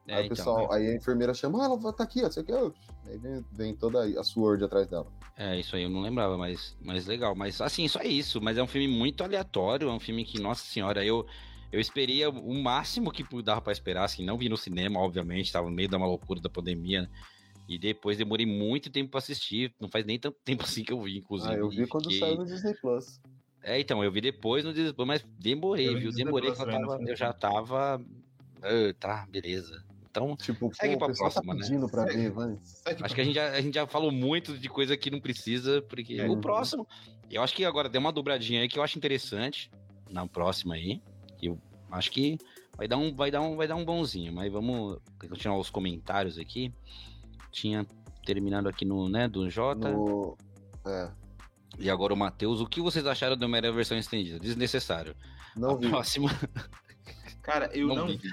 É, 0.09 0.15
aí 0.17 0.23
o 0.23 0.25
então, 0.27 0.37
pessoal, 0.37 0.73
aí 0.73 0.87
a 0.89 0.95
enfermeira 0.95 1.35
chama, 1.35 1.63
ah, 1.63 1.67
ela 1.67 1.93
tá 1.93 2.05
aqui, 2.05 2.23
ó, 2.25 2.31
você 2.31 2.43
quer? 2.43 2.59
Aí 3.07 3.19
vem, 3.19 3.45
vem 3.53 3.75
toda 3.75 4.03
a 4.19 4.25
Sword 4.25 4.65
atrás 4.65 4.87
dela. 4.89 5.07
é, 5.37 5.59
isso 5.59 5.75
aí 5.77 5.83
eu 5.83 5.91
não 5.91 6.01
lembrava, 6.01 6.37
mas, 6.39 6.77
mas 6.81 7.07
legal. 7.07 7.35
Mas 7.35 7.61
assim, 7.61 7.89
só 7.89 8.01
isso, 8.03 8.41
mas 8.41 8.57
é 8.59 8.63
um 8.63 8.67
filme 8.67 8.89
muito 8.89 9.23
aleatório, 9.25 9.89
é 9.89 9.93
um 9.93 10.01
filme 10.01 10.25
que, 10.25 10.41
nossa 10.41 10.65
senhora, 10.65 11.05
eu... 11.05 11.27
Eu 11.73 11.81
esperei 11.81 12.25
o 12.25 12.63
máximo 12.63 13.11
que 13.11 13.25
dava 13.43 13.61
pra 13.61 13.73
esperar, 13.73 14.05
assim, 14.05 14.25
não 14.25 14.39
vi 14.39 14.49
no 14.49 14.57
cinema, 14.57 15.01
obviamente, 15.01 15.51
tava 15.51 15.69
no 15.69 15.75
meio 15.75 15.89
da 15.89 15.97
uma 15.97 16.07
loucura 16.07 16.41
da 16.41 16.49
pandemia, 16.49 17.03
né? 17.03 17.09
E 17.69 17.77
depois 17.77 18.17
demorei 18.17 18.47
muito 18.47 18.91
tempo 18.91 19.11
pra 19.11 19.19
assistir. 19.19 19.75
Não 19.81 19.89
faz 19.89 20.05
nem 20.05 20.17
tanto 20.17 20.37
tempo 20.45 20.63
assim 20.63 20.85
que 20.85 20.93
eu 20.93 21.03
vi, 21.03 21.19
inclusive. 21.19 21.53
Ah, 21.53 21.57
eu 21.57 21.69
vi 21.69 21.87
quando 21.89 22.05
Fiquei- 22.05 22.21
saiu 22.21 22.37
no 22.37 22.47
Disney 22.47 22.75
Plus. 22.75 23.21
É, 23.63 23.81
então, 23.81 24.05
eu 24.05 24.13
vi 24.13 24.21
depois 24.21 24.65
no 24.65 24.73
Disney 24.73 24.93
Plus, 24.93 25.09
mas 25.09 25.25
demorei, 25.41 25.89
Eu 25.89 25.99
viu? 25.99 26.13
Demorei 26.13 26.51
Plus 26.53 26.61
eu, 26.61 26.67
tava, 26.71 27.03
eu 27.09 27.17
já 27.17 27.33
tava. 27.33 28.01
Ah, 28.63 28.95
tá, 29.01 29.27
beleza. 29.29 29.83
Então, 30.15 30.37
Tipo, 30.37 30.71
Segue 30.73 30.93
pô, 30.95 30.99
pra 31.01 31.07
o 31.07 31.11
pessoal 31.11 31.31
próxima, 31.33 31.53
tá 31.55 31.59
né? 31.61 31.67
pedindo 31.67 31.89
pra 31.89 32.05
Segue. 32.07 32.17
ver, 32.23 32.31
vai. 32.31 32.57
Acho 33.03 33.15
que 33.17 33.21
a 33.21 33.25
gente, 33.25 33.35
já, 33.35 33.51
a 33.51 33.61
gente 33.61 33.75
já 33.75 33.85
falou 33.85 34.13
muito 34.13 34.57
de 34.57 34.69
coisa 34.69 34.97
que 34.97 35.11
não 35.11 35.21
precisa, 35.21 35.83
porque 35.83 36.15
É. 36.21 36.31
o 36.31 36.37
próximo. 36.37 36.87
Eu 37.29 37.43
acho 37.43 37.53
que 37.53 37.65
agora 37.65 37.91
tem 37.91 37.99
uma 38.01 38.13
dobradinha 38.13 38.61
aí 38.61 38.69
que 38.69 38.79
eu 38.79 38.83
acho 38.85 38.97
interessante. 38.97 39.73
Na 40.09 40.25
próxima 40.25 40.75
aí. 40.77 41.03
Que 41.37 41.47
eu 41.49 41.59
acho 41.91 42.13
que 42.13 42.39
vai 42.77 42.87
dar 42.87 42.97
um, 42.97 43.13
vai 43.13 43.29
dar 43.33 43.41
um, 43.41 43.57
vai 43.57 43.67
dar 43.67 43.75
um 43.75 43.85
bonzinho. 43.85 44.33
Mas 44.33 44.53
vamos 44.53 44.99
continuar 45.19 45.59
os 45.59 45.69
comentários 45.69 46.39
aqui. 46.39 46.73
Tinha 47.51 47.85
terminado 48.25 48.69
aqui 48.69 48.85
no, 48.85 49.09
né, 49.09 49.27
do 49.27 49.51
Jota. 49.51 49.91
No... 49.91 50.39
É, 50.87 51.11
E 51.81 51.91
agora 51.91 52.15
o 52.15 52.17
Matheus. 52.17 52.61
O 52.61 52.67
que 52.69 52.81
vocês 52.81 53.05
acharam 53.05 53.37
da 53.37 53.49
mera 53.49 53.73
versão 53.73 53.99
estendida? 53.99 54.39
Desnecessário. 54.39 55.17
não 55.57 55.71
a 55.71 55.77
vi. 55.77 55.89
próxima. 55.89 56.31
Cara, 57.43 57.69
eu 57.75 57.89
Não 57.89 57.97
não, 57.97 58.07
vi. 58.07 58.17
vi. 58.19 58.31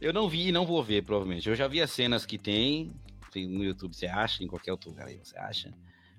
Eu 0.00 0.12
não 0.12 0.28
vi 0.28 0.48
e 0.48 0.52
não 0.52 0.64
vou 0.64 0.82
ver, 0.82 1.02
provavelmente. 1.04 1.48
Eu 1.48 1.54
já 1.54 1.68
vi 1.68 1.80
as 1.80 1.90
cenas 1.90 2.24
que 2.24 2.38
tem. 2.38 2.92
tem 3.30 3.46
No 3.46 3.62
YouTube 3.62 3.94
você 3.94 4.06
acha, 4.06 4.42
em 4.42 4.46
qualquer 4.46 4.72
outro 4.72 4.90
lugar 4.90 5.06
aí 5.08 5.18
você 5.22 5.36
acha. 5.38 5.72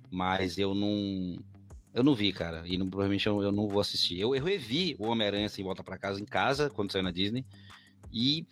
Mas 0.10 0.58
eu 0.58 0.74
não. 0.76 1.40
Eu 1.94 2.04
não 2.04 2.14
vi, 2.16 2.32
cara. 2.32 2.64
E 2.66 2.78
não- 2.78 2.90
provavelmente 2.90 3.28
eu, 3.28 3.42
eu 3.42 3.52
não 3.52 3.68
vou 3.68 3.82
assistir. 3.82 4.20
Eu, 4.20 4.36
eu 4.36 4.44
revi 4.44 4.96
o 5.00 5.08
Homem-Aranha 5.08 5.50
sem 5.50 5.64
volta 5.64 5.84
pra 5.84 5.98
casa 5.98 6.22
em 6.22 6.26
casa, 6.26 6.70
quando 6.70 6.92
saiu 6.92 7.04
na 7.04 7.12
Disney. 7.12 7.46
E. 8.12 8.46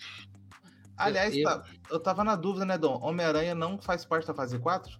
Aliás, 0.98 1.36
eu- 1.36 1.44
tá- 1.44 1.64
eu 1.90 2.00
tava 2.00 2.24
na 2.24 2.36
dúvida, 2.36 2.66
né, 2.66 2.78
Dom? 2.78 3.00
Homem-Aranha 3.02 3.56
não 3.56 3.78
faz 3.78 4.04
parte 4.04 4.28
da 4.28 4.34
fase 4.34 4.60
4? 4.60 5.00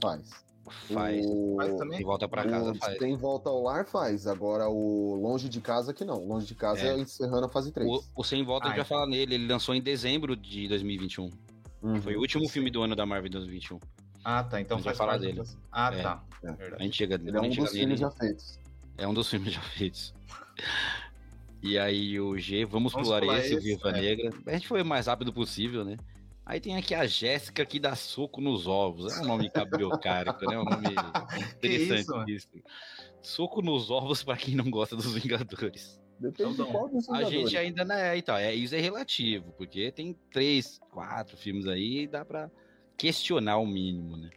Faz. 0.00 0.30
Faz. 0.70 1.24
O... 1.26 1.56
Faz 1.56 1.74
também? 1.76 1.96
Sem 1.98 2.06
volta 2.06 2.28
pra 2.28 2.44
casa 2.48 2.74
faz. 2.74 2.98
Tem 2.98 3.16
volta 3.16 3.48
ao 3.50 3.62
lar, 3.62 3.86
faz. 3.86 4.26
Agora 4.26 4.68
o 4.68 5.14
longe 5.14 5.48
de 5.48 5.60
casa 5.60 5.92
que 5.94 6.04
não. 6.04 6.24
Longe 6.24 6.46
de 6.46 6.54
casa 6.54 6.80
É. 6.80 6.88
é, 6.88 6.98
encerrando 6.98 7.46
a 7.46 7.48
fase 7.48 7.72
3. 7.72 7.88
O, 7.88 8.02
o 8.16 8.24
Sem 8.24 8.42
Volta 8.44 8.66
a 8.66 8.68
gente 8.70 8.78
vai 8.78 8.84
falar 8.84 9.06
nele. 9.06 9.34
Ele 9.34 9.46
lançou 9.46 9.74
em 9.74 9.80
dezembro 9.80 10.36
de 10.36 10.68
2021. 10.68 11.30
Uhum. 11.82 12.02
Foi 12.02 12.16
o 12.16 12.20
último 12.20 12.48
filme 12.48 12.70
do 12.70 12.82
ano 12.82 12.96
da 12.96 13.06
Marvel 13.06 13.28
em 13.28 13.32
2021. 13.32 13.78
Ah, 14.24 14.42
tá. 14.42 14.60
Então 14.60 14.76
A 14.76 14.80
gente 14.80 14.86
vai 14.86 14.94
faz 14.94 14.98
falar 14.98 15.18
dele. 15.18 15.42
Ah, 15.70 15.94
É. 15.94 16.02
tá. 16.02 16.24
É. 16.42 16.74
A 16.74 16.82
gente 16.82 16.96
chega, 16.96 17.14
Ele 17.14 17.30
é 17.36 17.38
a 17.38 17.42
um 17.42 17.48
dos 17.48 17.70
filmes 17.70 18.00
já 18.00 18.10
feitos. 18.10 18.58
É 18.98 19.06
um 19.08 19.14
dos 19.14 19.30
filmes 19.30 19.52
já 19.52 19.60
feitos. 19.60 20.14
E 21.62 21.78
aí 21.78 22.20
o 22.20 22.38
G, 22.38 22.64
vamos, 22.64 22.92
Vamos 22.92 23.08
pular, 23.08 23.20
pular 23.20 23.38
esse, 23.40 23.54
o 23.54 23.58
esse, 23.58 23.66
Viva 23.66 23.88
é. 23.88 24.00
Negra. 24.00 24.30
A 24.46 24.52
gente 24.52 24.68
foi 24.68 24.82
o 24.82 24.86
mais 24.86 25.06
rápido 25.06 25.32
possível, 25.32 25.84
né? 25.84 25.96
Aí 26.46 26.60
tem 26.60 26.76
aqui 26.76 26.94
a 26.94 27.04
Jéssica 27.06 27.66
que 27.66 27.80
dá 27.80 27.96
soco 27.96 28.40
nos 28.40 28.68
ovos. 28.68 29.12
É 29.18 29.20
um 29.22 29.26
nome 29.26 29.50
cabriocárico, 29.50 30.48
né? 30.48 30.56
Um 30.58 30.64
nome 30.64 30.86
interessante. 31.58 32.40
soco 33.20 33.60
nos 33.60 33.90
ovos 33.90 34.22
pra 34.22 34.36
quem 34.36 34.54
não 34.54 34.70
gosta 34.70 34.94
dos 34.94 35.12
Vingadores. 35.12 36.00
Depende 36.20 36.52
Então, 36.52 36.64
de 36.66 36.70
qual 36.72 36.88
dos 36.88 37.08
A 37.08 37.12
Vingadores. 37.14 37.40
gente 37.50 37.56
ainda 37.58 37.84
não 37.84 37.94
é, 37.96 38.16
então, 38.16 38.36
é, 38.36 38.54
isso 38.54 38.74
é 38.76 38.80
relativo, 38.80 39.52
porque 39.58 39.90
tem 39.90 40.16
três, 40.32 40.78
quatro 40.92 41.36
filmes 41.36 41.66
aí 41.66 42.02
e 42.02 42.06
dá 42.06 42.24
pra 42.24 42.48
questionar 42.96 43.58
o 43.58 43.66
mínimo, 43.66 44.16
né? 44.16 44.30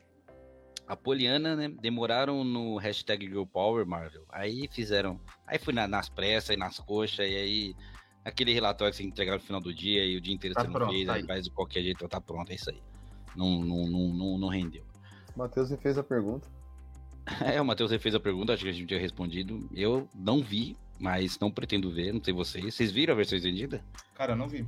A 0.87 0.95
Poliana, 0.97 1.55
né, 1.55 1.69
demoraram 1.69 2.43
no 2.43 2.75
hashtag 2.77 3.27
Girl 3.27 3.45
Power 3.45 3.85
Marvel, 3.85 4.25
aí 4.29 4.67
fizeram, 4.71 5.21
aí 5.45 5.59
foi 5.59 5.71
na- 5.71 5.87
nas 5.87 6.09
pressas 6.09 6.49
e 6.55 6.57
nas 6.57 6.79
coxas, 6.79 7.19
e 7.29 7.35
aí 7.35 7.75
aquele 8.23 8.53
relatório 8.53 8.91
que 8.91 8.97
você 8.97 9.03
entregar 9.03 9.33
no 9.33 9.39
final 9.39 9.61
do 9.61 9.73
dia 9.73 10.05
e 10.05 10.17
o 10.17 10.21
dia 10.21 10.33
inteiro 10.33 10.55
Tá 10.55 10.61
você 10.61 10.67
não 10.67 10.73
pronto, 10.73 10.91
fez, 10.91 11.07
tá 11.07 11.13
aí 11.13 11.23
faz 11.23 11.43
de 11.45 11.51
qualquer 11.51 11.83
jeito, 11.83 12.07
tá 12.07 12.21
pronto, 12.21 12.51
é 12.51 12.55
isso 12.55 12.69
aí. 12.69 12.81
Não, 13.35 13.61
não, 13.61 13.87
não, 13.87 14.07
não, 14.09 14.37
não 14.37 14.47
rendeu. 14.47 14.83
Matheus 15.35 15.71
fez 15.81 15.97
a 15.97 16.03
pergunta. 16.03 16.47
É, 17.45 17.61
o 17.61 17.65
Matheus 17.65 17.93
fez 18.01 18.15
a 18.15 18.19
pergunta, 18.19 18.53
acho 18.53 18.63
que 18.63 18.69
a 18.69 18.73
gente 18.73 18.87
tinha 18.87 18.99
respondido. 18.99 19.69
Eu 19.71 20.09
não 20.15 20.41
vi, 20.41 20.75
mas 20.99 21.37
não 21.39 21.51
pretendo 21.51 21.91
ver, 21.91 22.11
não 22.11 22.23
sei 22.23 22.33
vocês. 22.33 22.73
Vocês 22.73 22.91
viram 22.91 23.13
a 23.13 23.17
versão 23.17 23.37
estendida? 23.37 23.83
Cara, 24.15 24.31
eu 24.33 24.35
não 24.35 24.47
vi. 24.47 24.67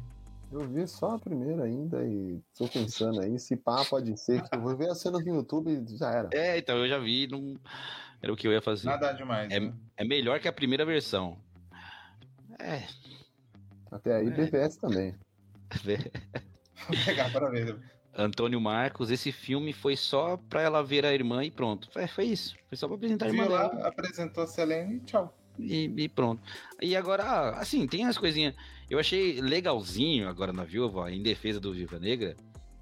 Eu 0.51 0.67
vi 0.67 0.85
só 0.85 1.15
a 1.15 1.19
primeira 1.19 1.63
ainda 1.63 2.05
e 2.05 2.39
tô 2.57 2.67
pensando 2.67 3.21
aí. 3.21 3.39
Se 3.39 3.55
pá, 3.55 3.83
pode 3.85 4.15
ser. 4.19 4.43
que 4.43 4.55
Eu 4.55 4.61
vou 4.61 4.75
ver 4.75 4.89
as 4.89 4.99
cenas 4.99 5.25
no 5.25 5.35
YouTube 5.35 5.71
e 5.71 5.97
já 5.97 6.11
era. 6.11 6.29
É, 6.33 6.57
então 6.57 6.77
eu 6.77 6.87
já 6.87 6.99
vi, 6.99 7.25
não 7.25 7.57
era 8.21 8.31
o 8.31 8.35
que 8.35 8.47
eu 8.47 8.51
ia 8.51 8.61
fazer. 8.61 8.85
Nada 8.85 9.13
demais. 9.13 9.51
É, 9.51 9.59
né? 9.59 9.73
é 9.97 10.05
melhor 10.05 10.39
que 10.39 10.47
a 10.47 10.53
primeira 10.53 10.85
versão. 10.85 11.37
É, 12.59 12.83
Até 13.91 14.15
aí, 14.15 14.27
É. 14.27 14.31
BVS 14.31 14.77
também. 14.77 15.15
Vou 16.87 17.05
pegar 17.05 17.31
para 17.31 17.49
ver. 17.49 17.77
Antônio 18.15 18.59
Marcos, 18.59 19.09
esse 19.09 19.31
filme 19.31 19.71
foi 19.71 19.95
só 19.95 20.37
pra 20.49 20.61
ela 20.61 20.83
ver 20.83 21.05
a 21.05 21.13
irmã 21.13 21.43
e 21.45 21.51
pronto. 21.51 21.89
Foi, 21.91 22.07
foi 22.07 22.25
isso. 22.25 22.55
Foi 22.67 22.77
só 22.77 22.87
pra 22.87 22.95
apresentar 22.97 23.25
a 23.27 23.29
irmã 23.29 23.45
lá, 23.47 23.67
dela 23.67 23.87
apresentou 23.87 24.43
a 24.43 24.47
Selene 24.47 24.95
e 24.95 24.99
tchau. 25.01 25.37
e, 25.57 25.85
e 25.97 26.09
pronto. 26.09 26.41
E 26.81 26.95
agora, 26.95 27.23
ah, 27.23 27.59
assim, 27.59 27.87
tem 27.87 28.05
as 28.05 28.17
coisinhas. 28.17 28.53
Eu 28.89 28.99
achei 28.99 29.39
legalzinho 29.39 30.27
agora 30.27 30.51
na 30.51 30.65
Viúva, 30.65 31.09
em 31.09 31.23
defesa 31.23 31.59
do 31.59 31.71
Viva 31.73 31.99
Negra, 31.99 32.35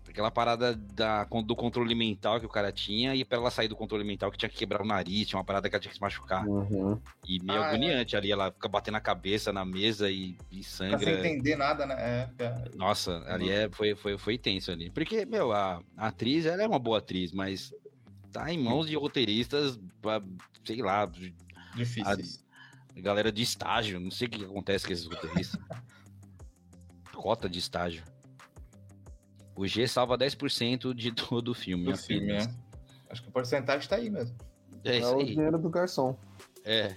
aquela 0.09 0.31
parada 0.31 0.75
da, 0.75 1.23
do 1.23 1.55
controle 1.55 1.93
mental 1.95 2.39
que 2.39 2.45
o 2.45 2.49
cara 2.49 2.71
tinha 2.71 3.15
e 3.15 3.23
pra 3.23 3.37
ela 3.37 3.51
sair 3.51 3.67
do 3.67 3.75
controle 3.75 4.03
mental 4.03 4.31
que 4.31 4.37
tinha 4.37 4.49
que 4.49 4.57
quebrar 4.57 4.81
o 4.81 4.85
nariz, 4.85 5.27
tinha 5.27 5.37
uma 5.37 5.45
parada 5.45 5.69
que 5.69 5.75
ela 5.75 5.81
tinha 5.81 5.89
que 5.89 5.95
se 5.97 6.01
machucar. 6.01 6.45
Uhum. 6.47 6.99
E 7.27 7.39
meio 7.43 7.61
Ah, 7.61 7.65
é. 7.65 7.69
agoniante 7.69 8.15
ali, 8.17 8.31
ela 8.31 8.51
fica 8.51 8.67
batendo 8.67 8.95
a 8.97 9.01
cabeça 9.01 9.53
na 9.53 9.63
mesa 9.63 10.09
e, 10.09 10.35
e 10.51 10.63
sangra. 10.63 10.99
sem 10.99 11.13
entender 11.13 11.55
nada, 11.55 11.85
né? 11.85 11.95
É, 11.97 12.43
é. 12.43 12.69
Nossa, 12.75 13.23
ali 13.27 13.49
é, 13.49 13.69
foi, 13.71 13.95
foi, 13.95 14.17
foi 14.17 14.37
tenso 14.37 14.71
ali. 14.71 14.89
Porque, 14.89 15.25
meu, 15.25 15.51
a, 15.51 15.81
a 15.95 16.07
atriz, 16.07 16.45
ela 16.45 16.61
é 16.63 16.67
uma 16.67 16.79
boa 16.79 16.97
atriz, 16.97 17.31
mas 17.31 17.73
tá 18.31 18.51
em 18.51 18.57
mãos 18.57 18.87
de 18.87 18.95
roteiristas, 18.95 19.79
sei 20.65 20.81
lá, 20.81 21.09
difícil. 21.75 22.39
galera 22.97 23.31
de 23.31 23.41
estágio. 23.41 23.99
Não 23.99 24.11
sei 24.11 24.27
o 24.27 24.31
que 24.31 24.39
que 24.39 24.45
acontece 24.45 24.85
com 24.85 24.93
esses 24.93 25.05
roteiristas. 25.05 25.59
Cota 27.13 27.49
de 27.49 27.59
estágio. 27.59 28.03
O 29.59 29.67
G 29.67 29.85
salva 29.89 30.17
10% 30.17 30.93
de 30.93 31.11
todo 31.11 31.49
o 31.49 31.53
filme. 31.53 31.91
do 31.91 31.97
filme, 31.97 32.27
né? 32.27 32.47
Acho 33.09 33.21
que 33.21 33.27
o 33.27 33.31
porcentagem 33.31 33.89
tá 33.89 33.97
aí 33.97 34.09
mesmo. 34.09 34.33
É 34.85 34.95
É 34.95 34.99
isso 34.99 35.17
o 35.17 35.25
dinheiro 35.25 35.57
do 35.57 35.69
garçom. 35.69 36.17
É. 36.63 36.95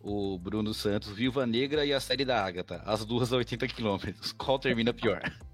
O 0.00 0.38
Bruno 0.38 0.72
Santos, 0.72 1.10
Viúva 1.10 1.46
Negra 1.46 1.84
e 1.84 1.92
a 1.92 2.00
série 2.00 2.24
da 2.24 2.42
Agatha. 2.42 2.76
As 2.86 3.04
duas 3.04 3.30
a 3.30 3.36
80 3.36 3.68
quilômetros. 3.68 4.32
Qual 4.32 4.58
termina 4.58 4.94
pior? 4.94 5.20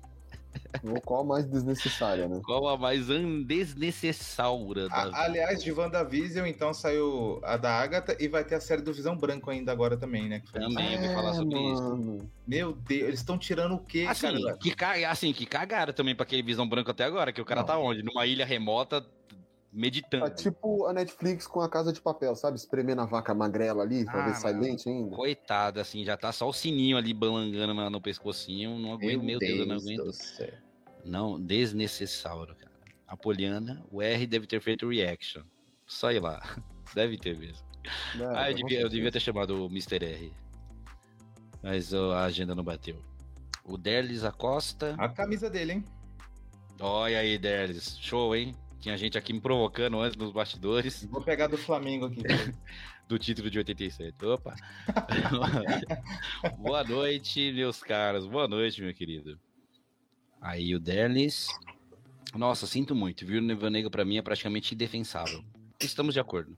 Qual 1.04 1.24
mais 1.24 1.44
desnecessária, 1.46 2.28
né? 2.28 2.40
Qual 2.44 2.68
a 2.68 2.76
mais 2.76 3.07
desnecessária 3.46 4.88
da 4.88 4.94
A- 4.94 5.24
aliás, 5.24 5.62
de 5.62 5.72
WandaVision, 5.72 6.46
então 6.46 6.72
saiu 6.72 7.40
a 7.42 7.57
da 7.57 7.72
Agatha 7.72 8.16
e 8.20 8.28
vai 8.28 8.44
ter 8.44 8.54
a 8.57 8.61
série 8.61 8.82
do 8.82 8.92
Visão 8.92 9.16
Branco 9.16 9.50
ainda 9.50 9.72
agora 9.72 9.96
também, 9.96 10.28
né? 10.28 10.42
Também, 10.52 10.94
eu 10.94 11.00
vou 11.00 11.09
falar 11.14 11.34
sobre 11.34 11.59
isso. 11.72 11.82
mano. 11.82 12.30
Meu 12.46 12.72
Deus, 12.72 13.02
eles 13.09 13.20
estão 13.20 13.38
tirando 13.38 13.74
o 13.74 13.78
quê, 13.78 14.07
Assim, 14.09 14.42
cara? 14.42 14.57
que, 14.59 15.04
assim, 15.04 15.32
que 15.32 15.46
cagaram 15.46 15.92
também 15.92 16.14
pra 16.14 16.24
aquele 16.24 16.42
Visão 16.42 16.68
Branco 16.68 16.90
até 16.90 17.04
agora, 17.04 17.32
que 17.32 17.40
o 17.40 17.44
cara 17.44 17.61
Não. 17.61 17.66
tá 17.66 17.78
onde? 17.78 18.02
Numa 18.02 18.26
ilha 18.26 18.44
remota, 18.47 19.05
meditando. 19.77 20.24
É 20.27 20.31
tipo 20.31 20.86
a 20.86 20.93
Netflix 20.93 21.47
com 21.47 21.61
a 21.61 21.69
Casa 21.69 21.93
de 21.93 22.01
Papel, 22.01 22.35
sabe? 22.35 22.57
Espremendo 22.57 23.03
a 23.03 23.05
vaca 23.05 23.35
magrela 23.35 23.82
ali 23.82 24.05
pra 24.05 24.23
Ah, 24.24 24.27
ver 24.28 24.35
se 24.35 24.40
sai 24.40 24.55
não. 24.55 24.61
leite 24.61 24.89
ainda. 24.89 25.15
Coitada, 25.15 25.81
assim, 25.82 26.05
já 26.05 26.16
tá 26.16 26.32
só 26.32 26.48
o 26.48 26.53
sininho 26.53 26.97
ali 26.97 27.12
balangando 27.12 27.74
no 27.90 28.01
pescocinho. 28.01 28.78
Não 28.78 28.94
aguento, 28.94 29.23
meu, 29.23 29.39
Deus, 29.39 29.59
eu 29.61 29.66
não 29.66 29.77
aguento. 29.77 30.05
do 30.05 30.12
céu. 30.12 30.53
Não, 31.05 31.40
desnecessário, 31.40 32.55
cara. 32.57 32.73
A 33.07 33.16
Poliana, 33.16 33.85
o 33.93 34.03
R 34.03 34.27
deve 34.27 34.47
ter 34.47 34.61
feito 34.61 34.89
reaction. 34.89 35.43
Só 35.86 36.11
ir 36.11 36.19
lá. 36.20 36.40
Deve 36.94 37.19
ter 37.19 37.36
mesmo. 37.36 37.65
É, 38.19 38.24
ah, 38.36 38.51
eu 38.51 38.55
devia, 38.57 38.81
eu 38.81 38.89
devia 38.89 39.11
ter 39.12 39.20
chamado 39.20 39.65
o 39.65 39.66
Mr. 39.66 40.05
R. 40.05 40.32
Mas 41.62 41.93
ó, 41.93 42.12
a 42.15 42.24
agenda 42.24 42.55
não 42.55 42.62
bateu. 42.65 43.01
O 43.65 43.77
Derlis 43.77 44.24
Acosta. 44.24 44.94
A 44.98 45.09
camisa 45.09 45.48
dele, 45.51 45.73
hein? 45.74 45.85
Olha 46.81 47.19
aí, 47.20 47.39
Derlis. 47.39 47.97
Show, 48.01 48.35
hein? 48.36 48.55
Tinha 48.86 48.96
gente 48.96 49.18
aqui 49.18 49.32
me 49.32 49.40
provocando 49.40 49.98
antes 49.98 50.16
nos 50.16 50.30
bastidores 50.30 51.02
Vou 51.10 51.20
pegar 51.20 51.48
do 51.48 51.58
Flamengo 51.58 52.06
aqui. 52.06 52.22
do 53.08 53.18
título 53.18 53.50
de 53.50 53.58
87. 53.58 54.24
Opa! 54.24 54.54
Boa 56.56 56.84
noite, 56.84 57.50
meus 57.50 57.82
caros. 57.82 58.28
Boa 58.28 58.46
noite, 58.46 58.80
meu 58.80 58.94
querido. 58.94 59.40
Aí 60.40 60.72
o 60.72 60.78
Derlis. 60.78 61.48
Nossa, 62.32 62.64
sinto 62.64 62.94
muito, 62.94 63.26
viu? 63.26 63.40
O 63.40 63.44
Neva 63.44 63.68
Negra 63.68 63.90
pra 63.90 64.04
mim 64.04 64.18
é 64.18 64.22
praticamente 64.22 64.72
indefensável. 64.72 65.44
Estamos 65.80 66.14
de 66.14 66.20
acordo. 66.20 66.56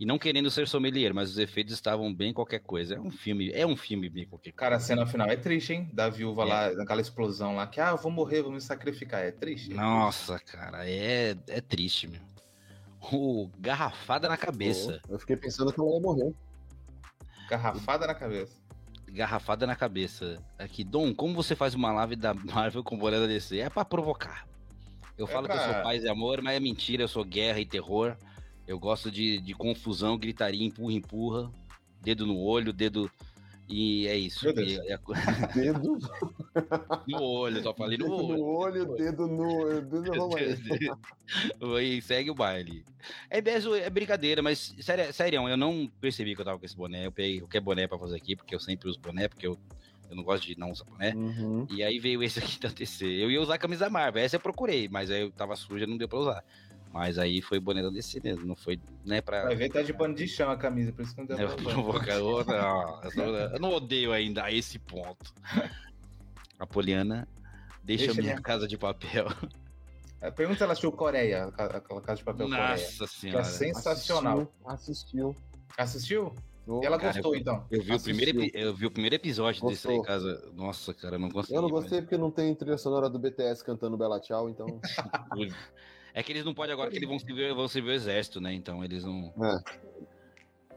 E 0.00 0.06
não 0.06 0.18
querendo 0.18 0.50
ser 0.50 0.66
sommelier, 0.66 1.14
mas 1.14 1.30
os 1.30 1.38
efeitos 1.38 1.72
estavam 1.72 2.12
bem 2.12 2.32
qualquer 2.32 2.58
coisa. 2.58 2.96
É 2.96 3.00
um 3.00 3.10
filme, 3.10 3.52
é 3.52 3.64
um 3.64 3.76
filme 3.76 4.08
bem 4.08 4.26
qualquer 4.26 4.52
Cara, 4.52 4.74
a 4.74 4.78
coisa. 4.78 4.86
cena 4.86 5.06
final 5.06 5.28
é 5.28 5.36
triste, 5.36 5.72
hein? 5.74 5.88
Da 5.92 6.08
viúva 6.08 6.42
É. 6.42 6.46
lá, 6.46 6.72
naquela 6.72 7.00
explosão 7.00 7.54
lá, 7.54 7.66
que, 7.68 7.80
ah, 7.80 7.90
eu 7.90 7.96
vou 7.98 8.10
morrer, 8.10 8.42
vou 8.42 8.50
me 8.50 8.60
sacrificar. 8.60 9.22
É 9.22 9.30
triste. 9.30 9.72
Nossa, 9.72 10.38
cara, 10.40 10.88
é, 10.88 11.36
é 11.46 11.60
triste, 11.60 12.08
meu. 12.08 12.20
O 13.12 13.48
garrafada 13.58 14.28
na 14.28 14.36
cabeça. 14.36 15.00
Eu 15.08 15.18
fiquei 15.18 15.36
pensando 15.36 15.72
que 15.72 15.80
ela 15.80 15.90
ia 15.94 16.00
morrer. 16.00 16.32
Garrafada 17.48 18.06
na 18.06 18.14
cabeça. 18.14 18.56
Garrafada 19.08 19.66
na 19.66 19.76
cabeça. 19.76 20.42
Aqui, 20.58 20.82
Dom, 20.82 21.14
como 21.14 21.34
você 21.34 21.54
faz 21.54 21.74
uma 21.74 21.92
live 21.92 22.16
da 22.16 22.32
Marvel 22.34 22.82
com 22.82 22.96
boné 22.98 23.18
da 23.20 23.26
DC? 23.26 23.58
É 23.58 23.68
pra 23.68 23.84
provocar. 23.84 24.46
Eu 25.18 25.26
falo 25.26 25.46
pra... 25.46 25.56
que 25.58 25.62
eu 25.68 25.72
sou 25.74 25.82
paz 25.82 26.02
e 26.02 26.08
amor, 26.08 26.40
mas 26.42 26.56
é 26.56 26.60
mentira, 26.60 27.02
eu 27.02 27.08
sou 27.08 27.24
guerra 27.24 27.60
e 27.60 27.66
terror. 27.66 28.16
Eu 28.72 28.78
gosto 28.78 29.10
de, 29.10 29.38
de 29.38 29.52
confusão, 29.52 30.16
gritaria, 30.16 30.64
empurra, 30.64 30.94
empurra. 30.94 31.52
Dedo 32.00 32.26
no 32.26 32.38
olho, 32.38 32.72
dedo. 32.72 33.10
E 33.68 34.06
é 34.06 34.16
isso. 34.16 34.48
E, 34.48 34.76
e 34.76 34.92
a... 34.92 34.98
Dedo 35.54 35.98
no 37.06 37.22
olho, 37.22 37.62
só 37.62 37.74
falei 37.74 37.96
no 37.98 38.04
dedo 38.04 38.14
olho. 38.14 38.38
No 38.38 38.44
olho, 38.44 38.96
dedo 38.96 39.28
no. 39.28 39.80
Dedo 39.82 40.28
no 41.60 41.80
E 41.80 42.00
segue 42.00 42.30
o 42.30 42.34
baile. 42.34 42.82
É, 43.28 43.38
é 43.38 43.90
brincadeira, 43.90 44.42
mas 44.42 44.74
sério, 44.80 45.12
sério, 45.12 45.46
eu 45.48 45.56
não 45.56 45.86
percebi 46.00 46.34
que 46.34 46.40
eu 46.40 46.44
tava 46.44 46.58
com 46.58 46.64
esse 46.64 46.76
boné. 46.76 47.06
Eu 47.06 47.12
peguei 47.12 47.40
qualquer 47.40 47.60
boné 47.60 47.86
pra 47.86 47.98
fazer 47.98 48.16
aqui, 48.16 48.34
porque 48.34 48.54
eu 48.54 48.60
sempre 48.60 48.88
uso 48.88 48.98
boné, 49.00 49.28
porque 49.28 49.46
eu 49.46 49.58
eu 50.12 50.16
não 50.16 50.24
gosto 50.24 50.46
de 50.46 50.58
não 50.58 50.70
usar 50.70 50.84
boné. 50.84 51.14
Uhum. 51.14 51.66
E 51.70 51.82
aí 51.82 51.98
veio 51.98 52.22
esse 52.22 52.38
aqui 52.40 52.60
da 52.60 52.70
TC. 52.70 53.04
Eu 53.06 53.30
ia 53.30 53.40
usar 53.40 53.54
a 53.54 53.58
camisa 53.58 53.88
Marvel, 53.88 54.22
essa 54.22 54.36
eu 54.36 54.40
procurei, 54.40 54.88
mas 54.88 55.10
aí 55.10 55.22
eu 55.22 55.30
tava 55.30 55.56
suja, 55.56 55.86
não 55.86 55.96
deu 55.96 56.08
pra 56.08 56.18
usar. 56.18 56.44
Mas 56.92 57.18
aí 57.18 57.40
foi 57.40 57.58
boné 57.58 57.82
da 57.82 57.88
DC 57.88 58.20
mesmo, 58.22 58.44
não 58.44 58.54
foi, 58.54 58.78
né, 59.04 59.22
pra... 59.22 59.44
Vai 59.44 59.56
ver, 59.56 59.70
tá 59.70 59.80
de 59.80 59.94
pano 59.94 60.14
de 60.14 60.28
chão 60.28 60.50
a 60.50 60.56
camisa, 60.58 60.92
por 60.92 61.02
isso 61.02 61.14
que 61.14 61.20
não 61.22 61.26
deu 61.26 61.48
pra 61.48 62.20
usar. 62.22 63.16
não, 63.16 63.34
eu 63.34 63.58
não 63.58 63.70
odeio 63.70 64.12
ainda 64.12 64.44
a 64.44 64.52
esse 64.52 64.78
ponto. 64.78 65.32
A 66.58 66.66
Poliana 66.66 67.26
deixa, 67.82 68.06
deixa 68.06 68.22
minha 68.22 68.40
casa 68.40 68.68
de 68.68 68.78
papel. 68.78 69.26
É, 70.20 70.30
pergunta 70.30 70.58
se 70.58 70.62
ela 70.62 70.72
assistiu 70.74 70.92
Coreia, 70.92 71.46
aquela 71.58 72.00
casa 72.00 72.18
de 72.18 72.24
papel 72.24 72.46
Nossa 72.46 72.62
Coreia. 72.62 72.86
Nossa 72.86 73.06
senhora. 73.08 73.40
é 73.40 73.44
sensacional. 73.44 74.54
Assistiu. 74.64 75.34
Assistiu? 75.76 76.32
Oh, 76.64 76.80
ela 76.84 76.96
cara, 76.96 77.14
gostou, 77.14 77.34
eu, 77.34 77.40
então. 77.40 77.66
Eu 77.68 77.82
vi, 77.82 77.92
o 77.92 78.00
primeiro, 78.00 78.56
eu 78.56 78.72
vi 78.72 78.86
o 78.86 78.90
primeiro 78.92 79.16
episódio 79.16 79.60
gostou. 79.60 79.70
desse 79.70 79.88
aí, 79.88 80.02
casa. 80.06 80.52
Nossa, 80.54 80.94
cara, 80.94 81.16
eu 81.16 81.18
não 81.18 81.28
consegui. 81.28 81.56
Eu 81.56 81.62
não 81.62 81.68
gostei 81.68 81.98
mas... 81.98 82.04
porque 82.04 82.16
não 82.16 82.30
tem 82.30 82.54
trilha 82.54 82.78
sonora 82.78 83.10
do 83.10 83.18
BTS 83.18 83.64
cantando 83.64 83.96
Bela 83.96 84.20
Tchau, 84.20 84.48
então. 84.48 84.66
é 86.14 86.22
que 86.22 86.32
eles 86.32 86.44
não 86.44 86.54
podem 86.54 86.72
agora, 86.72 86.90
que 86.90 86.96
eles 86.96 87.08
vão 87.08 87.18
servir, 87.18 87.54
vão 87.54 87.68
servir 87.68 87.90
o 87.90 87.92
exército, 87.92 88.40
né? 88.40 88.52
Então 88.52 88.84
eles 88.84 89.04
não. 89.04 89.32
É. 89.42 90.02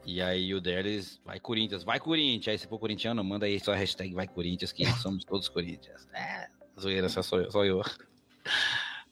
E 0.04 0.22
aí 0.22 0.54
o 0.54 0.60
deles, 0.60 1.20
vai 1.24 1.40
Corinthians, 1.40 1.82
vai 1.82 1.98
Corinthians. 1.98 2.48
Aí 2.52 2.58
se 2.58 2.66
for 2.68 2.78
corintiano, 2.78 3.22
manda 3.24 3.46
aí 3.46 3.58
só 3.58 3.72
a 3.72 3.76
hashtag 3.76 4.14
vai 4.14 4.26
Corinthians, 4.26 4.72
que 4.72 4.86
somos 5.02 5.24
todos 5.24 5.48
Corinthians. 5.48 6.06
É, 6.14 6.48
zoeira, 6.80 7.08
só 7.08 7.22
sou 7.22 7.40
eu. 7.40 7.50
Só 7.50 7.64
eu. 7.64 7.82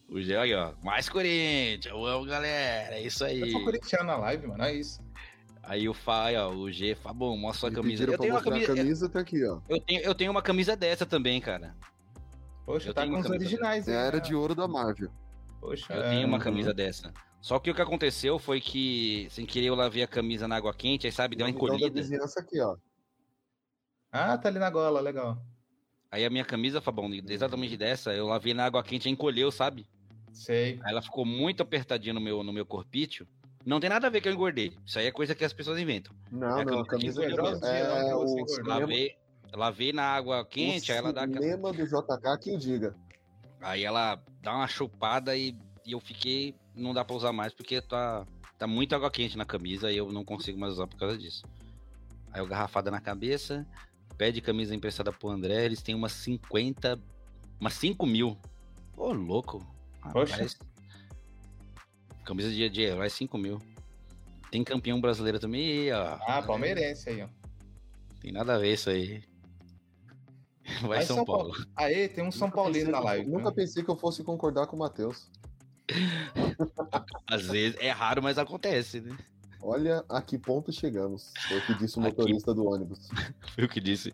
O 0.09 0.21
Gé 0.21 0.39
aí, 0.39 0.55
ó. 0.55 0.73
Mais 0.83 1.09
Corinthians, 1.09 1.87
eu 1.87 2.05
amo, 2.07 2.25
galera. 2.27 2.95
É 2.95 3.03
isso 3.03 3.25
aí. 3.25 3.41
Eu 3.41 3.51
sou 3.51 3.65
corintiano 3.65 4.05
na 4.05 4.17
live, 4.17 4.47
mano. 4.47 4.63
É 4.63 4.75
isso. 4.75 5.03
Aí 5.63 5.89
o 5.89 5.95
Fá, 5.95 6.27
ó, 6.37 6.51
o 6.51 6.71
G, 6.71 6.95
Fá, 6.95 7.13
bom, 7.13 7.37
mostra 7.37 7.61
sua 7.61 7.71
camisa. 7.73 8.05
Eu 8.05 8.19
tenho 8.19 8.35
uma 8.35 8.43
camisa, 8.43 8.73
a 8.73 8.77
camisa 8.77 9.09
tá 9.09 9.21
aqui, 9.21 9.45
ó. 9.47 9.61
Eu 9.69 9.81
tenho, 9.81 10.01
eu 10.03 10.15
tenho 10.15 10.31
uma 10.31 10.43
camisa 10.43 10.77
dessa 10.77 11.07
também, 11.07 11.41
cara. 11.41 11.75
Poxa, 12.67 12.91
eu 12.91 12.95
tá 12.95 13.07
com 13.07 13.19
os 13.19 13.29
originais. 13.29 13.89
É, 13.89 14.07
era 14.07 14.21
de 14.21 14.35
ouro 14.35 14.55
da 14.55 14.69
Marvel. 14.69 15.11
Poxa, 15.65 15.95
eu 15.95 16.03
tenho 16.11 16.29
uma 16.29 16.39
camisa 16.39 16.75
dessa. 16.75 17.11
Só 17.41 17.59
que 17.59 17.71
o 17.71 17.75
que 17.75 17.81
aconteceu 17.81 18.39
foi 18.39 18.61
que, 18.61 19.27
sem 19.31 19.47
querer, 19.47 19.69
eu 19.69 19.75
lavei 19.75 20.03
a 20.03 20.07
camisa 20.07 20.47
na 20.47 20.57
água 20.57 20.75
quente, 20.75 21.07
aí 21.07 21.13
sabe, 21.13 21.37
deu 21.37 21.47
uma 21.47 21.51
encolhida. 21.51 21.89
Da 21.89 22.03
vizinhança 22.03 22.41
aqui, 22.41 22.61
ó. 22.61 22.77
Ah, 24.13 24.37
tá 24.37 24.51
ali 24.51 24.59
na 24.59 24.69
gola, 24.69 25.01
legal. 25.01 25.39
Aí 26.11 26.23
a 26.23 26.29
minha 26.29 26.45
camisa, 26.45 26.83
Fabão, 26.83 27.11
exatamente 27.29 27.79
dessa, 27.79 28.13
eu 28.13 28.27
lavei 28.27 28.53
na 28.53 28.67
água 28.67 28.83
quente 28.83 29.09
e 29.09 29.11
encolheu, 29.11 29.51
sabe? 29.51 29.87
Sei. 30.33 30.79
Aí 30.85 30.93
ela 30.93 31.01
ficou 31.01 31.25
muito 31.25 31.63
apertadinha 31.63 32.13
no 32.13 32.21
meu, 32.21 32.43
no 32.43 32.53
meu 32.53 32.67
corpício. 32.67 33.27
Não 33.65 33.81
tem 33.81 33.89
nada 33.89 34.07
a 34.07 34.11
ver 34.11 34.21
que 34.21 34.29
eu 34.29 34.33
engordei. 34.35 34.77
Isso 34.85 34.99
aí 34.99 35.07
é 35.07 35.11
coisa 35.11 35.35
que 35.35 35.47
as 35.47 35.53
pessoas 35.55 35.79
inventam. 35.79 36.15
Não, 36.31 36.61
é 36.61 36.65
não, 36.65 36.81
a 36.81 36.87
camisa 36.87 37.25
é, 37.25 37.29
é, 37.29 38.11
é 38.11 38.15
o 38.15 38.47
lavei, 38.67 39.17
lavei 39.55 39.93
na 39.95 40.05
água 40.05 40.45
quente, 40.45 40.91
o 40.91 40.95
aí 40.95 40.99
ela 40.99 41.13
dá... 41.13 41.25
O 41.25 41.33
cinema 41.33 41.73
do 41.73 41.87
JK 41.87 42.39
que 42.39 42.55
o 42.55 42.59
diga. 42.59 42.95
Aí 43.65 43.83
ela 43.83 44.23
dá 44.43 44.55
uma 44.55 44.69
chupada 44.69 45.37
e, 45.37 45.57
e 45.85 45.93
eu 45.93 46.01
fiquei... 46.01 46.55
Não 46.75 46.93
dá 46.93 47.05
pra 47.05 47.17
usar 47.17 47.33
mais 47.33 47.53
porque 47.53 47.81
tá, 47.81 48.27
tá 48.59 48.67
muito 48.67 48.95
água 48.95 49.11
quente 49.11 49.39
na 49.39 49.45
camisa 49.45 49.91
e 49.91 49.97
eu 49.97 50.13
não 50.13 50.25
consigo 50.25 50.59
mais 50.59 50.75
usar 50.75 50.87
por 50.87 50.99
causa 50.99 51.17
disso. 51.17 51.45
Aí 52.33 52.41
eu 52.41 52.47
garrafada 52.47 52.91
na 52.91 53.01
cabeça, 53.01 53.67
pede 54.19 54.41
camisa 54.41 54.75
emprestada 54.75 55.13
pro 55.13 55.31
André, 55.31 55.65
eles 55.65 55.83
têm 55.83 55.95
umas 55.95 56.13
50... 56.13 57.01
Umas 57.61 57.75
5 57.75 58.05
mil. 58.05 58.37
Ô, 58.97 59.13
louco. 59.13 59.65
Poxa. 60.13 60.47
Camisa 62.25 62.51
de, 62.51 62.69
de 62.69 62.83
herói 62.83 63.09
5 63.09 63.39
mil. 63.39 63.59
Tem 64.51 64.63
campeão 64.63 65.01
brasileiro 65.01 65.39
também, 65.39 65.93
ó. 65.93 66.19
Ah, 66.27 66.43
palmeirense 66.43 67.09
aí, 67.09 67.23
ó. 67.23 67.29
Tem 68.21 68.33
nada 68.33 68.55
a 68.55 68.59
ver 68.59 68.75
isso 68.75 68.91
aí. 68.91 69.23
Vai, 70.83 71.03
São, 71.05 71.17
São, 71.17 71.25
Paulo. 71.25 71.51
Paulo. 71.53 71.67
Aê, 71.77 72.09
tem 72.09 72.25
um 72.25 72.33
São 72.33 72.51
Paulino 72.51 72.91
na 72.91 73.01
live. 73.01 73.31
Nunca 73.31 73.51
né? 73.51 73.55
pensei 73.55 73.83
que 73.83 73.91
eu 73.91 73.97
fosse 73.97 74.23
concordar 74.23 74.67
com 74.67 74.77
o 74.77 74.79
Matheus. 74.79 75.31
Às 77.29 77.47
vezes 77.47 77.77
é 77.81 77.91
raro, 77.91 78.23
mas 78.23 78.39
acontece, 78.39 79.01
né? 79.01 79.17
Olha 79.61 80.05
a 80.09 80.21
que 80.21 80.39
ponto 80.39 80.73
chegamos. 80.73 81.33
Foi 81.49 81.59
o 81.59 81.67
que 81.67 81.75
disse 81.75 81.99
o 81.99 82.01
motorista 82.03 82.53
Aqui... 82.53 82.61
do 82.61 82.67
ônibus. 82.67 83.09
Foi 83.55 83.65
o 83.65 83.69
que 83.69 83.81
disse. 83.81 84.13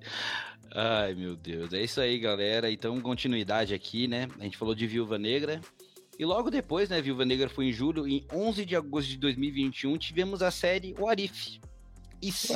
Ai, 0.72 1.14
meu 1.14 1.36
Deus. 1.36 1.72
É 1.72 1.82
isso 1.82 2.00
aí, 2.00 2.18
galera. 2.18 2.70
Então, 2.70 3.00
continuidade 3.00 3.74
aqui, 3.74 4.06
né? 4.06 4.28
A 4.38 4.44
gente 4.44 4.56
falou 4.56 4.74
de 4.74 4.86
Viúva 4.86 5.18
Negra. 5.18 5.60
E 6.18 6.24
logo 6.24 6.50
depois, 6.50 6.88
né, 6.88 7.00
Viúva 7.00 7.24
Negra 7.24 7.48
foi 7.48 7.66
em 7.66 7.72
julho, 7.72 8.06
em 8.06 8.26
11 8.30 8.66
de 8.66 8.76
agosto 8.76 9.08
de 9.08 9.16
2021, 9.16 9.96
tivemos 9.96 10.42
a 10.42 10.50
série 10.50 10.94
O 10.98 11.08
Arif. 11.08 11.58
E 12.20 12.30
sim. 12.30 12.52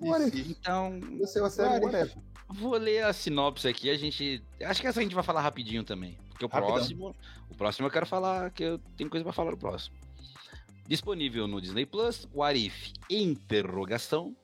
O 0.00 0.12
Arif. 0.12 0.46
Então, 0.50 1.00
você 1.18 1.38
é 1.38 1.42
a 1.44 1.48
série 1.50 1.84
O 1.84 1.88
Arif. 1.88 2.16
Vou 2.48 2.76
ler 2.76 3.04
a 3.04 3.12
sinopse 3.12 3.66
aqui, 3.66 3.90
a 3.90 3.96
gente, 3.96 4.42
acho 4.62 4.80
que 4.80 4.86
essa 4.86 5.00
a 5.00 5.02
gente 5.02 5.14
vai 5.14 5.24
falar 5.24 5.40
rapidinho 5.40 5.82
também, 5.82 6.16
porque 6.28 6.44
o 6.44 6.48
Rapidão. 6.48 6.74
próximo, 6.74 7.16
o 7.50 7.54
próximo 7.54 7.86
eu 7.86 7.90
quero 7.90 8.06
falar 8.06 8.50
que 8.50 8.62
eu 8.62 8.78
tenho 8.96 9.10
coisa 9.10 9.24
para 9.24 9.32
falar 9.32 9.50
no 9.50 9.58
próximo. 9.58 9.96
Disponível 10.86 11.48
no 11.48 11.60
Disney 11.60 11.84
Plus, 11.84 12.28
o 12.32 12.44
Arif 12.44 12.92
Interrogação 13.10 14.36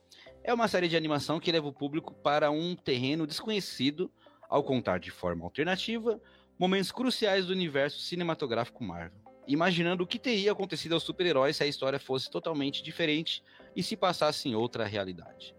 é 0.43 0.53
uma 0.53 0.67
série 0.67 0.89
de 0.89 0.97
animação 0.97 1.39
que 1.39 1.51
leva 1.51 1.67
o 1.67 1.73
público 1.73 2.13
para 2.13 2.51
um 2.51 2.75
terreno 2.75 3.25
desconhecido 3.25 4.11
ao 4.49 4.61
contar 4.61 4.99
de 4.99 5.09
forma 5.09 5.45
alternativa 5.45 6.19
momentos 6.59 6.91
cruciais 6.91 7.45
do 7.47 7.53
universo 7.53 7.99
cinematográfico 7.99 8.83
Marvel, 8.83 9.17
imaginando 9.47 10.03
o 10.03 10.07
que 10.07 10.19
teria 10.19 10.51
acontecido 10.51 10.93
aos 10.93 11.03
super-heróis 11.03 11.55
se 11.55 11.63
a 11.63 11.67
história 11.67 11.99
fosse 11.99 12.29
totalmente 12.29 12.83
diferente 12.83 13.41
e 13.75 13.81
se 13.81 13.95
passasse 13.95 14.49
em 14.49 14.55
outra 14.55 14.85
realidade. 14.85 15.55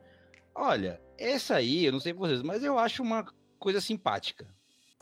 Olha, 0.54 1.00
essa 1.18 1.56
aí, 1.56 1.84
eu 1.84 1.92
não 1.92 2.00
sei 2.00 2.12
vocês, 2.12 2.42
mas 2.42 2.62
eu 2.62 2.78
acho 2.78 3.02
uma 3.02 3.24
coisa 3.58 3.80
simpática, 3.80 4.46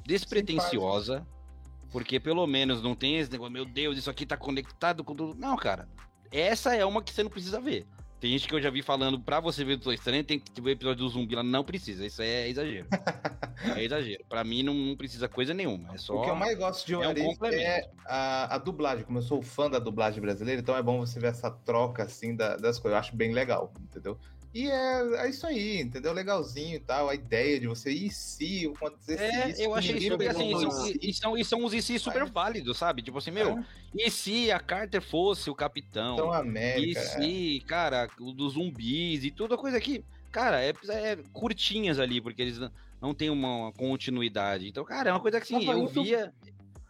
despretensiosa, 0.05 1.19
simpática. 1.19 1.89
porque 1.91 2.19
pelo 2.19 2.47
menos 2.47 2.83
não 2.83 2.95
tem 2.95 3.19
esse 3.19 3.31
negócio, 3.31 3.53
meu 3.53 3.65
Deus, 3.65 3.99
isso 3.99 4.11
aqui 4.11 4.25
tá 4.25 4.37
conectado 4.37 5.05
com 5.05 5.15
tudo. 5.15 5.39
Não, 5.39 5.57
cara, 5.57 5.89
essa 6.31 6.75
é 6.75 6.85
uma 6.85 7.03
que 7.03 7.13
você 7.13 7.23
não 7.23 7.31
precisa 7.31 7.61
ver. 7.61 7.87
Tem 8.23 8.31
gente 8.31 8.47
que 8.47 8.55
eu 8.55 8.63
já 8.63 8.71
vi 8.71 8.83
falando 8.83 9.19
pra 9.19 9.41
você 9.41 9.65
ver 9.65 9.75
do 9.75 9.79
Doutor 9.79 9.95
Estranho, 9.95 10.23
tem 10.23 10.39
que 10.39 10.61
ver 10.61 10.71
o 10.71 10.73
episódio 10.75 11.05
do 11.05 11.09
zumbi 11.09 11.35
lá. 11.35 11.43
Não 11.43 11.65
precisa, 11.65 12.07
isso 12.07 12.23
é 12.23 12.49
exagero. 12.49 12.87
é 13.77 13.83
exagero. 13.83 14.25
Pra 14.29 14.45
mim 14.45 14.63
não, 14.63 14.73
não, 14.73 14.97
precisa 14.97 15.29
coisa 15.29 15.53
nenhuma. 15.53 15.93
É 15.93 15.99
só. 15.99 16.15
O 16.15 16.23
que 16.23 16.31
eu 16.31 16.37
mais 16.37 16.57
gosto 16.57 16.87
de 16.87 16.95
One 16.95 17.21
é, 17.21 17.25
um 17.25 17.47
é 17.47 17.91
a, 18.07 18.55
a, 18.55 18.59
dublagem. 18.59 19.05
Como 19.05 19.19
eu 19.19 19.23
sou 19.23 19.43
fã 19.43 19.69
da 19.69 19.81
dublagem 19.81 20.21
brasileira, 20.21 20.61
então 20.61 20.77
é 20.77 20.83
bom 20.85 21.01
você 21.01 21.19
ver 21.19 21.31
essa 21.31 21.51
troca 21.51 22.05
assim 22.05 22.37
da, 22.37 22.57
das 22.57 22.79
coisas. 22.79 22.95
Eu 22.95 23.01
acho 23.01 23.17
bem 23.17 23.33
legal, 23.33 23.73
entendeu? 23.81 24.17
E 24.55 24.71
é, 24.71 25.25
é 25.25 25.31
isso 25.31 25.47
aí, 25.47 25.81
entendeu? 25.81 26.13
Legalzinho 26.13 26.77
e 26.77 26.81
tal, 26.81 27.09
a 27.09 27.15
ideia 27.15 27.59
de 27.59 27.67
você, 27.67 27.91
e 27.91 28.11
se 28.11 28.67
acontecer 28.67 29.19
é, 29.19 29.49
isso? 29.49 29.63
Eu 29.63 29.75
achei 29.75 29.99
super 29.99 30.29
assim, 30.29 30.53
são, 30.53 30.87
e, 31.01 31.15
são, 31.15 31.39
e 31.39 31.45
são 31.45 31.65
uns 31.65 31.73
e 31.73 31.81
se 31.81 31.99
super 31.99 32.27
válidos, 32.27 32.77
sabe? 32.77 33.01
Tipo 33.01 33.17
assim, 33.17 33.31
meu, 33.31 33.59
é. 33.59 33.65
e 33.95 34.11
se 34.11 34.53
a 34.53 34.61
Carter 34.61 35.01
fosse 35.01 35.49
o 35.49 35.55
capitão? 35.55 36.15
Então, 36.15 36.33
América, 36.33 37.01
e 37.01 37.03
se, 37.03 37.57
é. 37.65 37.67
cara, 37.67 38.11
o 38.21 38.31
dos 38.31 38.53
zumbis 38.53 39.25
e 39.25 39.31
toda 39.31 39.57
coisa 39.57 39.79
aqui. 39.79 40.05
Cara, 40.31 40.63
é, 40.63 40.75
é 40.89 41.19
curtinhas 41.33 41.99
ali, 41.99 42.21
porque 42.21 42.43
eles 42.43 42.61
não 43.01 43.15
têm 43.15 43.31
uma 43.31 43.73
continuidade. 43.73 44.69
Então, 44.69 44.85
cara, 44.85 45.09
é 45.09 45.13
uma 45.13 45.21
coisa 45.21 45.41
que 45.41 45.55
assim, 45.55 45.71
eu 45.71 45.87
via. 45.87 46.33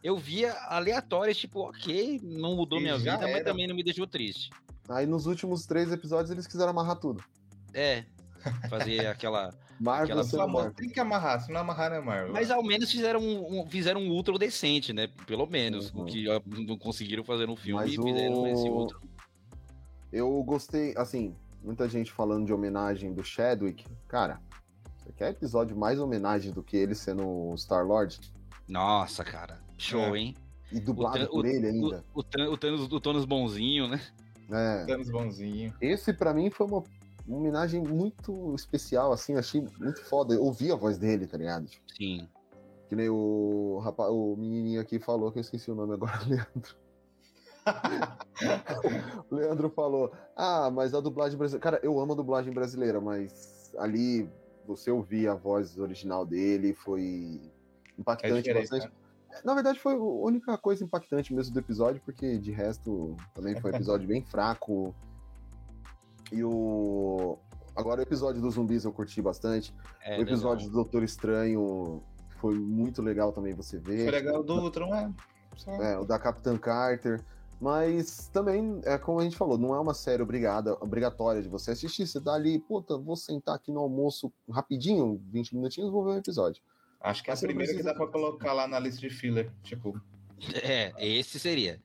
Eu 0.03 0.17
via 0.17 0.53
aleatórias, 0.67 1.37
tipo, 1.37 1.61
ok, 1.61 2.21
não 2.25 2.57
mudou 2.57 2.81
e 2.81 2.83
minha 2.83 2.99
vida, 2.99 3.13
era. 3.13 3.29
mas 3.29 3.45
também 3.45 3.69
não 3.69 3.75
me 3.77 3.85
deixou 3.85 4.05
triste. 4.05 4.51
Aí 4.89 5.07
nos 5.07 5.27
últimos 5.27 5.65
três 5.65 5.93
episódios 5.93 6.33
eles 6.33 6.45
quiseram 6.45 6.71
amarrar 6.71 6.97
tudo. 6.97 7.23
É, 7.75 8.05
fazer 8.69 9.07
aquela. 9.07 9.53
Marvel 9.81 10.21
aquela... 10.21 10.47
Marvel. 10.47 10.75
Tem 10.75 10.89
que 10.89 11.01
amarrar, 11.01 11.41
se 11.41 11.51
não 11.51 11.61
amarrar 11.61 11.91
não 11.91 11.97
é 11.97 12.01
Marvel. 12.01 12.33
Mas 12.33 12.51
ao 12.53 12.63
menos 12.63 12.91
fizeram 12.91 13.21
um, 13.21 13.61
um 13.61 13.67
fizeram 13.67 14.01
um 14.01 14.11
ultra 14.11 14.39
decente, 14.39 14.93
né? 14.93 15.09
Pelo 15.27 15.47
menos. 15.47 15.93
Uhum. 15.93 16.03
O 16.03 16.05
que 16.05 16.25
não 16.47 16.79
conseguiram 16.79 17.25
fazer 17.25 17.47
no 17.47 17.57
filme 17.57 17.83
Mas 17.83 17.93
e 17.93 17.97
fizeram 17.97 18.43
o... 18.43 18.47
esse 18.47 18.69
ultra. 18.69 18.99
Eu 20.13 20.43
gostei, 20.45 20.95
assim, 20.97 21.35
muita 21.65 21.89
gente 21.89 22.13
falando 22.13 22.47
de 22.47 22.53
homenagem 22.53 23.13
do 23.13 23.25
Chadwick. 23.25 23.85
Cara, 24.07 24.41
você 24.99 25.13
quer 25.13 25.31
episódio 25.31 25.77
mais 25.77 25.99
homenagem 25.99 26.53
do 26.53 26.63
que 26.63 26.77
ele 26.77 26.95
sendo 26.95 27.27
o 27.27 27.55
Star-Lord? 27.57 28.21
Nossa, 28.69 29.25
cara. 29.25 29.61
Show, 29.77 30.15
é. 30.15 30.19
hein? 30.19 30.37
E 30.71 30.79
dublado 30.79 31.29
por 31.29 31.45
ele 31.45 31.67
ainda. 31.67 32.05
O, 32.15 32.21
o, 32.21 32.53
o, 32.53 32.57
Thanos, 32.57 32.93
o 32.93 33.01
Thanos 33.01 33.25
bonzinho, 33.25 33.89
né? 33.89 34.01
É. 34.51 34.85
Thanos 34.87 35.11
bonzinho. 35.11 35.75
Esse, 35.81 36.13
para 36.13 36.33
mim, 36.33 36.51
foi 36.51 36.67
uma 36.67 36.83
uma 37.27 37.39
homenagem 37.39 37.83
muito 37.83 38.55
especial, 38.55 39.13
assim, 39.13 39.37
achei 39.37 39.61
muito 39.79 40.03
foda. 40.05 40.35
Eu 40.35 40.43
ouvi 40.43 40.71
a 40.71 40.77
voz 40.77 40.99
dele, 40.99 41.27
tá 41.27 41.39
ligado? 41.39 41.69
Sim. 41.97 42.29
Que 42.89 42.97
nem 42.97 43.09
o, 43.09 43.81
rapaz, 43.83 44.11
o 44.11 44.37
menininho 44.37 44.81
aqui 44.81 44.99
falou, 44.99 45.33
que 45.33 45.39
eu 45.39 45.43
esqueci 45.43 45.71
o 45.71 45.75
nome 45.75 45.95
agora, 45.95 46.19
Leandro. 46.27 46.77
o 49.31 49.35
Leandro 49.35 49.71
falou: 49.71 50.13
Ah, 50.37 50.71
mas 50.71 50.95
a 50.95 51.01
dublagem 51.01 51.39
brasileira. 51.39 51.63
Cara, 51.63 51.81
eu 51.83 51.99
amo 52.01 52.13
a 52.13 52.17
dublagem 52.17 52.53
brasileira, 52.53 53.01
mas 53.01 53.73
ali 53.79 54.29
você 54.67 54.91
ouvir 54.91 55.29
a 55.29 55.35
voz 55.35 55.79
original 55.79 56.27
dele 56.27 56.75
foi 56.75 57.41
impactante 57.99 58.51
é 58.51 58.55
bastante. 58.55 58.91
Na 59.45 59.55
verdade, 59.55 59.79
foi 59.79 59.95
a 59.95 59.99
única 59.99 60.59
coisa 60.59 60.85
impactante 60.85 61.35
mesmo 61.35 61.55
do 61.55 61.61
episódio, 61.61 62.03
porque 62.05 62.37
de 62.39 62.51
resto 62.51 63.17
também 63.35 63.59
foi 63.61 63.73
um 63.73 63.75
episódio 63.75 64.07
bem 64.07 64.23
fraco. 64.23 64.95
E 66.33 66.43
o. 66.45 67.39
Agora 67.75 68.01
o 68.01 68.03
episódio 68.03 68.41
dos 68.41 68.55
zumbis 68.55 68.85
eu 68.85 68.93
curti 68.93 69.21
bastante. 69.23 69.75
É, 70.05 70.19
o 70.19 70.23
episódio 70.23 70.67
legal. 70.67 70.71
do 70.71 70.75
Doutor 70.75 71.03
Estranho 71.03 72.03
foi 72.41 72.55
muito 72.55 73.01
legal 73.01 73.33
também 73.33 73.55
você 73.55 73.79
ver. 73.79 74.05
Foi 74.05 74.11
legal 74.11 74.43
do 74.43 74.55
Ultron, 74.61 74.95
é. 74.95 75.11
É, 75.67 75.99
o 75.99 76.05
da 76.05 76.19
Capitã 76.19 76.59
Carter. 76.59 77.23
Mas 77.61 78.29
também, 78.33 78.81
é 78.83 78.99
como 78.99 79.21
a 79.21 79.23
gente 79.23 79.37
falou, 79.37 79.57
não 79.57 79.73
é 79.73 79.79
uma 79.79 79.95
série 79.95 80.21
obrigada, 80.21 80.77
obrigatória 80.81 81.41
de 81.41 81.49
você 81.49 81.71
assistir. 81.71 82.09
Você 82.09 82.21
tá 82.21 82.35
ali, 82.35 82.59
puta, 82.59 82.99
vou 82.99 83.15
sentar 83.15 83.55
aqui 83.55 83.71
no 83.71 83.79
almoço 83.79 84.33
rapidinho, 84.51 85.23
20 85.31 85.55
minutinhos, 85.55 85.93
vou 85.93 86.03
ver 86.03 86.11
o 86.11 86.15
um 86.15 86.19
episódio. 86.19 86.61
Acho 87.01 87.23
que 87.23 87.31
é 87.31 87.35
a 87.35 87.37
primeira 87.37 87.73
que 87.73 87.83
dá 87.85 87.95
pra 87.95 88.09
colocar 88.09 88.53
lá 88.53 88.67
na 88.67 88.81
lista 88.81 89.01
de 89.01 89.11
filler, 89.11 89.53
tipo. 89.63 90.01
É, 90.61 90.93
esse 90.99 91.39
seria. 91.39 91.81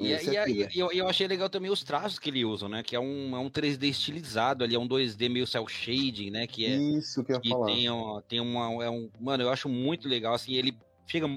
E, 0.00 0.06
e, 0.06 0.62
e, 0.62 0.68
e 0.76 0.78
eu, 0.80 0.90
eu, 0.90 1.06
achei 1.06 1.28
legal 1.28 1.50
também 1.50 1.70
os 1.70 1.84
traços 1.84 2.18
que 2.18 2.30
ele 2.30 2.42
usa, 2.42 2.66
né? 2.66 2.82
Que 2.82 2.96
é 2.96 3.00
um, 3.00 3.36
é 3.36 3.38
um 3.38 3.50
3D 3.50 3.84
estilizado 3.84 4.64
ali, 4.64 4.74
é 4.74 4.78
um 4.78 4.88
2D 4.88 5.28
meio 5.28 5.46
cel 5.46 5.68
shading, 5.68 6.30
né? 6.30 6.46
Que 6.46 6.64
é, 6.64 6.74
Isso 6.74 7.22
que 7.22 7.32
eu 7.32 7.40
ia 7.44 7.50
falar. 7.50 7.66
Tem, 7.66 7.86
tem 8.26 8.40
uma. 8.40 8.82
É 8.82 8.88
um, 8.88 9.10
mano, 9.20 9.42
eu 9.42 9.50
acho 9.50 9.68
muito 9.68 10.08
legal, 10.08 10.32
assim, 10.32 10.54
ele 10.54 10.74
chega 11.06 11.28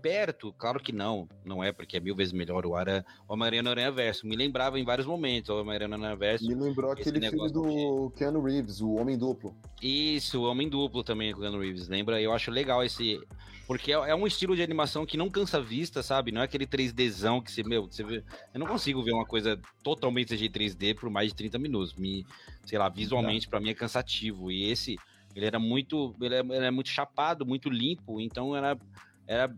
perto, 0.00 0.52
claro 0.52 0.80
que 0.80 0.92
não, 0.92 1.28
não 1.44 1.62
é, 1.62 1.72
porque 1.72 1.96
é 1.96 2.00
mil 2.00 2.14
vezes 2.14 2.32
melhor 2.32 2.64
o 2.66 2.74
Ara, 2.74 3.04
o 3.28 3.32
Homem-Aranha 3.32 3.62
no 3.62 3.70
Aranha 3.70 3.90
Verso. 3.90 4.26
Me 4.26 4.36
lembrava 4.36 4.78
em 4.78 4.84
vários 4.84 5.06
momentos 5.06 5.50
o 5.50 5.60
Homem-Aranha 5.60 5.88
no 5.88 6.04
Aranha 6.04 6.16
Verso. 6.16 6.46
Me 6.46 6.54
lembrou 6.54 6.92
aquele 6.92 7.20
filme 7.28 7.52
do 7.52 8.08
de... 8.08 8.14
Keanu 8.16 8.42
Reeves, 8.42 8.80
o 8.80 8.94
Homem 8.94 9.16
Duplo. 9.18 9.54
Isso, 9.82 10.40
o 10.40 10.44
Homem 10.44 10.68
Duplo 10.68 11.02
também 11.02 11.32
com 11.32 11.38
o 11.38 11.42
Keanu 11.42 11.60
Reeves, 11.60 11.88
lembra? 11.88 12.20
Eu 12.20 12.32
acho 12.32 12.50
legal 12.50 12.84
esse. 12.84 13.20
Porque 13.66 13.92
é, 13.92 13.94
é 13.94 14.14
um 14.14 14.26
estilo 14.26 14.54
de 14.54 14.62
animação 14.62 15.04
que 15.04 15.16
não 15.16 15.28
cansa 15.28 15.58
a 15.58 15.60
vista, 15.60 16.02
sabe? 16.02 16.30
Não 16.30 16.40
é 16.40 16.44
aquele 16.44 16.66
3Dzão 16.66 17.42
que 17.42 17.50
você, 17.50 17.64
meu, 17.64 17.86
você 17.86 18.04
vê. 18.04 18.22
Eu 18.54 18.60
não 18.60 18.66
consigo 18.66 19.02
ver 19.02 19.12
uma 19.12 19.26
coisa 19.26 19.60
totalmente 19.82 20.36
de 20.36 20.48
3D 20.48 20.94
por 20.94 21.10
mais 21.10 21.30
de 21.30 21.34
30 21.34 21.58
minutos. 21.58 21.94
Me, 21.94 22.24
sei 22.64 22.78
lá, 22.78 22.88
visualmente, 22.88 23.48
para 23.48 23.58
mim 23.58 23.70
é 23.70 23.74
cansativo. 23.74 24.52
E 24.52 24.70
esse, 24.70 24.96
ele 25.34 25.46
era 25.46 25.58
muito. 25.58 26.14
Ele 26.20 26.34
é, 26.34 26.40
ele 26.40 26.66
é 26.66 26.70
muito 26.70 26.90
chapado, 26.90 27.44
muito 27.44 27.68
limpo, 27.68 28.20
então 28.20 28.56
era. 28.56 28.78
Era 29.26 29.52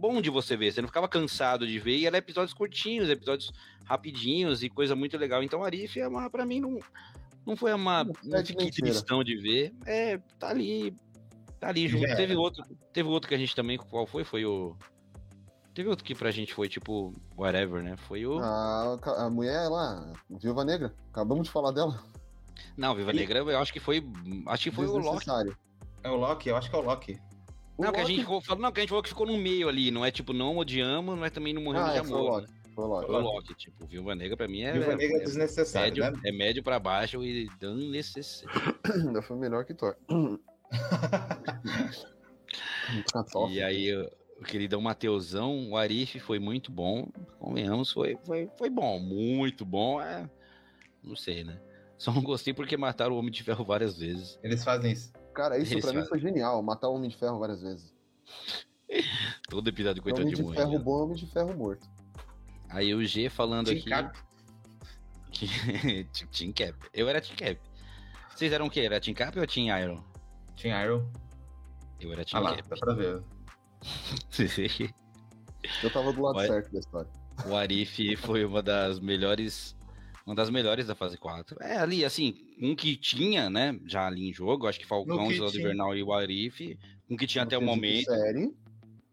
bom 0.00 0.20
de 0.20 0.30
você 0.30 0.56
ver. 0.56 0.72
Você 0.72 0.80
não 0.80 0.88
ficava 0.88 1.08
cansado 1.08 1.66
de 1.66 1.78
ver. 1.78 1.98
E 1.98 2.06
era 2.06 2.16
episódios 2.16 2.54
curtinhos, 2.54 3.10
episódios 3.10 3.52
rapidinhos 3.84 4.62
e 4.62 4.70
coisa 4.70 4.96
muito 4.96 5.16
legal. 5.18 5.42
Então, 5.42 5.62
Arif, 5.62 6.00
é 6.00 6.08
uma, 6.08 6.30
pra 6.30 6.46
mim, 6.46 6.60
não, 6.60 6.78
não 7.46 7.54
foi 7.54 7.72
uma. 7.72 8.04
Não 8.24 8.38
é 8.38 8.44
fiquei 8.44 8.70
tristão 8.70 9.22
de 9.22 9.36
ver. 9.36 9.74
É, 9.84 10.18
tá 10.38 10.48
ali. 10.48 10.94
Tá 11.60 11.68
ali 11.68 11.86
junto. 11.86 12.06
É. 12.06 12.16
Teve 12.16 12.34
outro, 12.34 12.64
teve 12.92 13.08
outro 13.08 13.28
que 13.28 13.34
a 13.34 13.38
gente 13.38 13.54
também. 13.54 13.76
Qual 13.76 14.06
foi? 14.06 14.24
Foi 14.24 14.44
o. 14.44 14.74
Teve 15.74 15.88
outro 15.88 16.04
que 16.04 16.14
pra 16.14 16.30
gente 16.30 16.52
foi 16.52 16.68
tipo, 16.68 17.12
whatever, 17.36 17.82
né? 17.82 17.96
Foi 17.96 18.26
o. 18.26 18.38
A, 18.38 18.98
a 19.18 19.30
mulher 19.30 19.68
lá, 19.68 20.12
Viúva 20.28 20.64
Negra. 20.64 20.94
Acabamos 21.10 21.46
de 21.46 21.52
falar 21.52 21.70
dela. 21.70 22.02
Não, 22.76 22.94
Viva 22.94 23.12
e... 23.12 23.16
Negra, 23.16 23.38
eu 23.38 23.58
acho 23.58 23.72
que 23.72 23.80
foi. 23.80 24.04
Acho 24.46 24.64
que 24.64 24.70
foi 24.70 24.86
o 24.86 24.96
Loki. 24.96 25.26
É 26.02 26.10
o 26.10 26.16
Loki, 26.16 26.48
eu 26.48 26.56
acho 26.56 26.70
que 26.70 26.76
é 26.76 26.78
o 26.78 26.82
Loki. 26.82 27.20
O 27.80 27.82
não, 27.82 27.88
Loki... 27.88 27.94
que 27.94 28.00
a 28.00 28.04
gente 28.04 28.20
ficou, 28.20 28.42
não, 28.58 28.70
que 28.70 28.80
a 28.80 28.82
gente 28.82 28.90
falou 28.90 29.02
que 29.02 29.08
ficou 29.08 29.26
no 29.26 29.38
meio 29.38 29.66
ali, 29.66 29.90
não 29.90 30.04
é 30.04 30.10
tipo, 30.10 30.34
não 30.34 30.58
odiamos, 30.58 31.18
mas 31.18 31.32
também 31.32 31.54
não 31.54 31.62
morremos 31.62 31.88
ah, 31.88 31.92
de 31.92 31.96
é, 31.96 32.00
amor. 32.00 32.10
Foi 32.10 32.20
o 32.20 32.24
Loki. 32.28 32.46
Né? 32.46 32.52
Foi 32.74 32.84
o 32.84 32.88
Loki. 32.88 33.06
Foi 33.06 33.14
o 33.14 33.20
Loki, 33.20 33.54
tipo, 33.54 33.86
Viúva 33.86 34.14
Negra 34.14 34.36
pra 34.36 34.46
mim 34.46 34.60
é. 34.60 34.72
Viúva 34.72 34.96
Negra 34.96 35.16
é, 35.16 35.20
é 35.22 35.24
desnecessário. 35.24 36.04
Médio, 36.04 36.12
né? 36.12 36.20
É 36.28 36.32
médio 36.32 36.62
pra 36.62 36.78
baixo 36.78 37.24
e 37.24 37.48
desnecessário. 37.58 38.78
Ainda 38.94 39.22
foi 39.22 39.38
melhor 39.38 39.64
que 39.64 39.72
Thor. 39.72 39.96
e 43.48 43.62
aí, 43.62 43.96
o 43.96 44.10
queridão 44.44 44.82
Mateusão, 44.82 45.70
o 45.70 45.76
Arif 45.76 46.20
foi 46.20 46.38
muito 46.38 46.70
bom. 46.70 47.08
Convenhamos, 47.38 47.90
foi, 47.90 48.18
foi, 48.26 48.50
foi 48.58 48.68
bom, 48.68 49.00
muito 49.00 49.64
bom. 49.64 50.02
É, 50.02 50.28
não 51.02 51.16
sei, 51.16 51.44
né? 51.44 51.58
Só 51.96 52.12
não 52.12 52.22
gostei 52.22 52.52
porque 52.52 52.76
mataram 52.76 53.14
o 53.14 53.18
Homem 53.18 53.32
de 53.32 53.42
Ferro 53.42 53.64
várias 53.64 53.96
vezes. 53.96 54.38
Eles 54.42 54.62
fazem 54.62 54.92
isso. 54.92 55.10
Cara, 55.34 55.58
isso 55.58 55.72
Eles 55.72 55.84
pra 55.84 55.92
fazem. 55.92 56.02
mim 56.02 56.08
foi 56.08 56.18
genial, 56.18 56.62
matar 56.62 56.88
o 56.88 56.94
Homem 56.94 57.08
de 57.08 57.16
Ferro 57.16 57.38
várias 57.38 57.62
vezes. 57.62 57.94
Todo 59.48 59.68
episódio 59.68 60.02
coitado 60.02 60.28
de 60.28 60.42
Homem 60.42 60.50
de 60.50 60.56
Ferro 60.56 60.78
bom, 60.78 61.04
Homem 61.04 61.16
de 61.16 61.26
Ferro 61.26 61.56
morto. 61.56 61.88
Aí 62.68 62.94
o 62.94 63.04
G 63.04 63.28
falando 63.28 63.66
Team 63.66 63.78
aqui... 63.78 63.88
Cap. 63.88 64.18
Team 66.30 66.52
Cap. 66.52 66.74
Eu 66.92 67.08
era 67.08 67.20
Team 67.20 67.36
Cap. 67.36 67.60
Vocês 68.34 68.52
eram 68.52 68.66
o 68.66 68.70
quê? 68.70 68.80
Era 68.80 69.00
Team 69.00 69.14
Cap 69.14 69.38
ou 69.38 69.46
Team 69.46 69.66
Iron? 69.78 70.02
Team 70.56 70.82
Iron. 70.82 71.10
Eu 72.00 72.12
era 72.12 72.24
Team 72.24 72.44
ah 72.44 72.56
Cap. 72.56 72.62
Lá, 72.62 72.68
dá 72.68 72.76
pra 72.76 72.94
ver. 72.94 73.22
Eu 75.82 75.90
tava 75.90 76.12
do 76.12 76.22
lado 76.22 76.38
o 76.38 76.40
certo 76.40 76.72
da 76.72 76.78
história. 76.78 77.10
O 77.46 77.54
Arif 77.54 78.16
foi 78.16 78.44
uma 78.44 78.62
das 78.62 78.98
melhores 78.98 79.76
uma 80.26 80.34
das 80.34 80.50
melhores 80.50 80.86
da 80.86 80.94
fase 80.94 81.16
4. 81.16 81.56
É, 81.60 81.78
ali, 81.78 82.04
assim, 82.04 82.34
um 82.60 82.74
que 82.74 82.96
tinha, 82.96 83.48
né, 83.48 83.78
já 83.86 84.06
ali 84.06 84.28
em 84.28 84.32
jogo, 84.32 84.66
acho 84.66 84.78
que 84.78 84.86
Falcão, 84.86 85.30
Soldado 85.30 85.58
Invernal 85.58 85.96
e 85.96 86.02
o 86.02 86.12
Arif, 86.12 86.78
um 87.08 87.16
que 87.16 87.26
tinha 87.26 87.44
no 87.44 87.48
até 87.48 87.58
o 87.58 87.62
momento. 87.62 88.06
Série. 88.06 88.52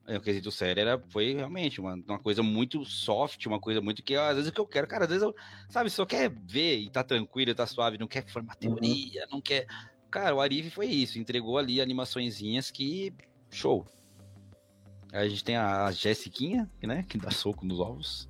É, 0.08 0.18
o 0.18 0.22
quesito 0.22 0.50
série 0.52 0.80
era, 0.80 0.98
foi 1.10 1.34
realmente 1.34 1.82
uma, 1.82 1.94
uma 1.96 2.18
coisa 2.18 2.42
muito 2.42 2.86
soft, 2.86 3.46
uma 3.46 3.60
coisa 3.60 3.82
muito 3.82 4.02
que 4.02 4.16
às 4.16 4.36
vezes 4.36 4.50
o 4.50 4.54
que 4.54 4.62
eu 4.62 4.66
quero, 4.66 4.88
cara, 4.88 5.04
às 5.04 5.10
vezes 5.10 5.22
eu, 5.22 5.36
sabe, 5.70 5.90
só 5.90 6.06
quer 6.06 6.30
ver 6.30 6.78
e 6.78 6.90
tá 6.90 7.04
tranquilo, 7.04 7.54
tá 7.54 7.68
suave, 7.68 7.98
não 7.98 8.08
quer 8.08 8.26
formar 8.26 8.54
uhum. 8.54 8.76
teoria, 8.76 9.24
uhum. 9.24 9.28
não 9.34 9.42
quer. 9.42 9.68
Cara, 10.10 10.34
o 10.34 10.40
Arif 10.40 10.70
foi 10.70 10.86
isso, 10.86 11.20
entregou 11.20 11.58
ali 11.58 11.82
animaçõezinhas 11.82 12.72
que. 12.72 13.14
Show. 13.50 13.86
Aí 15.12 15.26
a 15.26 15.30
gente 15.30 15.44
tem 15.44 15.58
a 15.58 15.92
Jessiquinha, 15.92 16.70
né, 16.82 17.04
que 17.08 17.18
dá 17.18 17.32
soco 17.32 17.66
nos 17.66 17.80
ovos. 17.80 18.30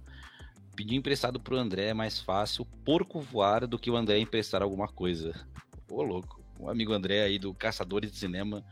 Pedir 0.77 0.95
emprestado 0.95 1.39
pro 1.39 1.57
André 1.57 1.85
é 1.85 1.93
mais 1.93 2.19
fácil 2.19 2.63
porco 2.85 3.19
voar 3.19 3.65
do 3.65 3.79
que 3.79 3.89
o 3.89 3.97
André 3.97 4.19
emprestar 4.19 4.61
alguma 4.61 4.87
coisa. 4.87 5.33
Ô, 5.89 6.03
louco. 6.03 6.39
O 6.59 6.69
amigo 6.69 6.93
André 6.93 7.23
aí 7.23 7.39
do 7.39 7.51
Caçadores 7.51 8.11
de 8.11 8.17
Cinema, 8.19 8.63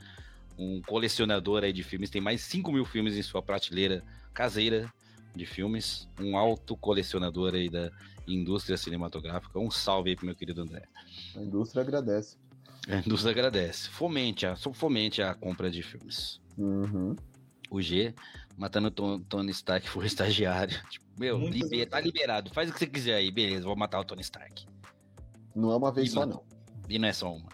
um 0.55 0.79
colecionador 0.83 1.63
aí 1.63 1.73
de 1.73 1.81
filmes, 1.81 2.11
tem 2.11 2.21
mais 2.21 2.41
5 2.41 2.71
mil 2.71 2.85
filmes 2.85 3.15
em 3.17 3.23
sua 3.23 3.41
prateleira 3.41 4.03
caseira 4.35 4.93
de 5.35 5.47
filmes. 5.47 6.07
Um 6.19 6.37
alto 6.37 6.77
colecionador 6.77 7.55
aí 7.55 7.71
da 7.71 7.91
indústria 8.27 8.77
cinematográfica. 8.77 9.57
Um 9.57 9.71
salve 9.71 10.11
aí 10.11 10.15
pro 10.15 10.27
meu 10.27 10.35
querido 10.35 10.61
André. 10.61 10.83
A 11.35 11.41
indústria 11.41 11.81
agradece. 11.81 12.37
A 12.87 12.97
indústria 12.97 13.31
agradece. 13.31 13.89
Fomente 13.89 14.45
a, 14.45 14.55
fomente 14.55 15.23
a 15.23 15.33
compra 15.33 15.71
de 15.71 15.81
filmes. 15.81 16.39
Uhum. 16.55 17.15
O 17.67 17.81
G, 17.81 18.13
matando 18.57 18.87
o 18.87 19.19
Tony 19.19 19.51
Stark, 19.51 19.89
foi 19.89 20.05
estagiário. 20.07 20.77
Tipo, 20.89 21.05
meu, 21.17 21.37
liber, 21.37 21.87
tá 21.89 21.99
liberado. 21.99 22.53
Faz 22.53 22.69
o 22.69 22.73
que 22.73 22.79
você 22.79 22.87
quiser 22.87 23.15
aí, 23.15 23.31
beleza, 23.31 23.65
vou 23.65 23.75
matar 23.75 23.99
o 23.99 24.05
Tony 24.05 24.21
Stark. 24.21 24.65
Não 25.55 25.71
é 25.71 25.75
uma 25.77 25.91
vez 25.91 26.09
e 26.09 26.11
só, 26.11 26.25
não. 26.25 26.43
E 26.89 26.99
não 26.99 27.07
é 27.07 27.13
só 27.13 27.33
uma. 27.33 27.49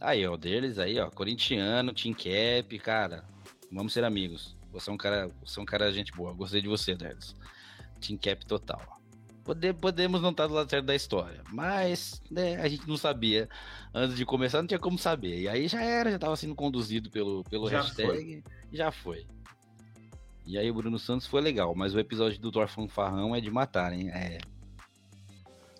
Aí, 0.00 0.26
ó, 0.26 0.36
deles 0.36 0.78
aí, 0.78 0.98
ó, 0.98 1.10
corintiano, 1.10 1.92
Team 1.92 2.14
Cap, 2.14 2.78
cara, 2.78 3.24
vamos 3.70 3.92
ser 3.92 4.04
amigos. 4.04 4.56
Você 4.72 4.88
é 4.88 4.92
um 4.92 4.96
cara, 4.96 5.30
você 5.44 5.58
é 5.58 5.62
um 5.62 5.66
cara 5.66 5.92
gente 5.92 6.12
boa, 6.12 6.32
gostei 6.32 6.62
de 6.62 6.68
você, 6.68 6.94
deles. 6.94 7.34
Team 8.00 8.18
Cap 8.18 8.46
total. 8.46 9.00
Pode, 9.44 9.72
podemos 9.74 10.22
não 10.22 10.30
estar 10.30 10.46
do 10.46 10.54
lado 10.54 10.70
certo 10.70 10.86
da 10.86 10.94
história, 10.94 11.42
mas 11.50 12.22
né, 12.30 12.56
a 12.56 12.68
gente 12.68 12.86
não 12.88 12.96
sabia. 12.96 13.48
Antes 13.92 14.16
de 14.16 14.24
começar, 14.24 14.58
não 14.58 14.68
tinha 14.68 14.78
como 14.78 14.96
saber. 14.96 15.40
E 15.40 15.48
aí 15.48 15.66
já 15.66 15.82
era, 15.82 16.10
já 16.10 16.16
estava 16.16 16.36
sendo 16.36 16.54
conduzido 16.54 17.10
pelo, 17.10 17.42
pelo 17.44 17.68
já 17.68 17.82
hashtag. 17.82 18.06
Foi. 18.06 18.44
Já 18.72 18.92
foi. 18.92 19.26
E 20.50 20.58
aí 20.58 20.68
o 20.68 20.74
Bruno 20.74 20.98
Santos 20.98 21.28
foi 21.28 21.40
legal, 21.40 21.76
mas 21.76 21.94
o 21.94 22.00
episódio 22.00 22.40
do 22.40 22.50
Thor 22.50 22.66
Fanfarrão 22.66 23.36
é 23.36 23.40
de 23.40 23.48
matar, 23.48 23.92
hein? 23.92 24.10
É. 24.10 24.38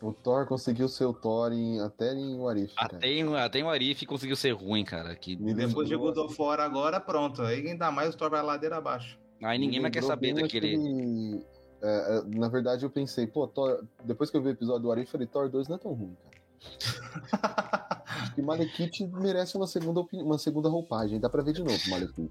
O 0.01 0.13
Thor 0.13 0.47
conseguiu 0.47 0.89
ser 0.89 1.07
o 1.07 1.13
Thor 1.13 1.53
em, 1.53 1.81
até 1.81 2.15
em 2.15 2.39
Warif. 2.39 2.73
Até 2.77 3.09
em, 3.09 3.35
até 3.35 3.59
em 3.59 3.65
Warif 3.65 4.07
conseguiu 4.07 4.37
ser 4.37 4.53
ruim, 4.53 4.85
cara. 4.85 5.17
Que... 5.17 5.35
Depois 5.35 5.89
de 5.89 5.97
God 5.97 6.17
of 6.19 6.41
War 6.41 6.61
agora, 6.61 7.01
pronto. 7.01 7.43
Aí 7.43 7.67
ainda 7.67 7.91
mais 7.91 8.15
o 8.15 8.17
Thor 8.17 8.31
vai 8.31 8.41
ladeira 8.45 8.77
abaixo. 8.77 9.19
Aí 9.43 9.59
ninguém 9.59 9.81
mais 9.81 9.93
quer 9.93 10.05
saber 10.05 10.35
daquele. 10.35 10.77
Aquele... 10.77 11.45
É, 11.83 12.19
é, 12.19 12.39
na 12.39 12.47
verdade, 12.47 12.85
eu 12.85 12.91
pensei, 12.91 13.27
pô, 13.27 13.49
Thor... 13.49 13.85
depois 14.05 14.31
que 14.31 14.37
eu 14.37 14.41
vi 14.41 14.51
o 14.51 14.53
episódio 14.53 14.83
do 14.83 14.89
Warif, 14.89 15.09
eu 15.09 15.13
falei, 15.13 15.27
Thor 15.27 15.49
2 15.49 15.67
não 15.67 15.75
é 15.75 15.79
tão 15.81 15.95
ruim, 15.95 16.17
cara. 16.23 18.01
Acho 18.07 18.35
que 18.37 18.43
Malekith 18.43 19.05
merece 19.15 19.57
uma 19.57 19.67
segunda, 19.67 20.01
uma 20.13 20.39
segunda 20.39 20.69
roupagem. 20.69 21.19
Dá 21.19 21.29
pra 21.29 21.43
ver 21.43 21.55
de 21.55 21.65
novo, 21.65 21.81
Malekith. 21.89 22.31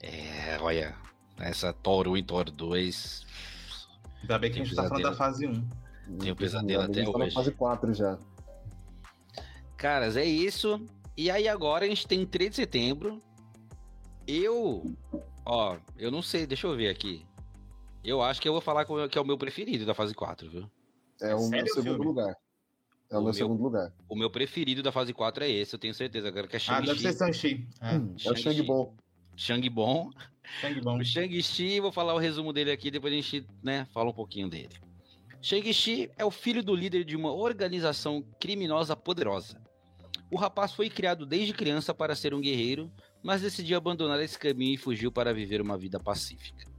É, 0.00 0.58
olha, 0.60 0.96
essa 1.38 1.72
Thor 1.72 2.08
1 2.08 2.16
e 2.16 2.22
Thor 2.22 2.50
2. 2.50 3.26
Ainda 4.22 4.38
bem 4.38 4.52
que 4.52 4.60
a 4.60 4.64
gente 4.64 4.74
tá 4.74 4.88
falando 4.88 5.02
da 5.02 5.14
fase 5.14 5.46
1. 5.46 5.68
Tem 6.18 6.30
o 6.30 6.36
pesadelo 6.36 6.82
até 6.82 7.02
hoje. 7.02 7.12
Tá 7.12 7.18
na 7.18 7.30
fase 7.30 7.52
4 7.52 7.94
já. 7.94 8.18
Caras, 9.76 10.16
é 10.16 10.24
isso. 10.24 10.84
E 11.16 11.30
aí 11.30 11.48
agora 11.48 11.84
a 11.84 11.88
gente 11.88 12.06
tem 12.06 12.24
3 12.24 12.50
de 12.50 12.56
setembro. 12.56 13.22
Eu, 14.26 14.94
ó, 15.44 15.76
eu 15.98 16.10
não 16.10 16.22
sei, 16.22 16.46
deixa 16.46 16.66
eu 16.66 16.76
ver 16.76 16.88
aqui. 16.88 17.26
Eu 18.04 18.22
acho 18.22 18.40
que 18.40 18.48
eu 18.48 18.52
vou 18.52 18.60
falar 18.60 18.84
que 18.84 19.18
é 19.18 19.20
o 19.20 19.26
meu 19.26 19.36
preferido 19.36 19.84
da 19.84 19.94
fase 19.94 20.14
4, 20.14 20.48
viu? 20.50 20.70
É 21.20 21.34
o 21.34 21.38
Sério, 21.40 21.50
meu 21.50 21.66
segundo 21.66 21.84
filme? 21.84 22.04
lugar. 22.04 22.36
É 23.10 23.16
o, 23.16 23.20
o 23.20 23.24
meu, 23.24 23.32
segundo 23.32 23.62
lugar. 23.62 23.92
O 24.08 24.16
meu 24.16 24.30
preferido 24.30 24.82
da 24.82 24.90
fase 24.90 25.12
4 25.12 25.44
é 25.44 25.50
esse, 25.50 25.74
eu 25.74 25.78
tenho 25.78 25.94
certeza. 25.94 26.28
Agora 26.28 26.48
que 26.48 26.56
é 26.56 26.58
Shang-Chi. 26.58 26.90
Ah, 26.90 26.94
deve 26.94 27.00
ser 27.00 27.18
Shang-Chi. 27.18 27.68
É, 27.80 27.96
hum, 27.96 28.14
é 28.24 28.30
o 28.30 28.36
Shang 28.36 29.70
Bom. 29.70 30.10
O 31.00 31.04
Shang-Chi, 31.04 31.80
vou 31.80 31.92
falar 31.92 32.14
o 32.14 32.18
resumo 32.18 32.52
dele 32.52 32.70
aqui, 32.70 32.90
depois 32.90 33.12
a 33.12 33.16
gente, 33.16 33.46
né, 33.62 33.86
fala 33.92 34.10
um 34.10 34.14
pouquinho 34.14 34.48
dele. 34.48 34.76
Shang-Chi 35.40 36.10
é 36.16 36.24
o 36.24 36.30
filho 36.30 36.62
do 36.62 36.74
líder 36.74 37.04
de 37.04 37.16
uma 37.16 37.32
organização 37.32 38.24
criminosa 38.38 38.94
poderosa. 38.94 39.60
O 40.30 40.36
rapaz 40.36 40.72
foi 40.72 40.88
criado 40.88 41.26
desde 41.26 41.52
criança 41.52 41.92
para 41.92 42.14
ser 42.14 42.32
um 42.32 42.40
guerreiro, 42.40 42.90
mas 43.22 43.42
decidiu 43.42 43.76
abandonar 43.76 44.20
esse 44.20 44.38
caminho 44.38 44.74
e 44.74 44.78
fugiu 44.78 45.10
para 45.10 45.34
viver 45.34 45.60
uma 45.60 45.76
vida 45.76 45.98
pacífica. 46.00 46.70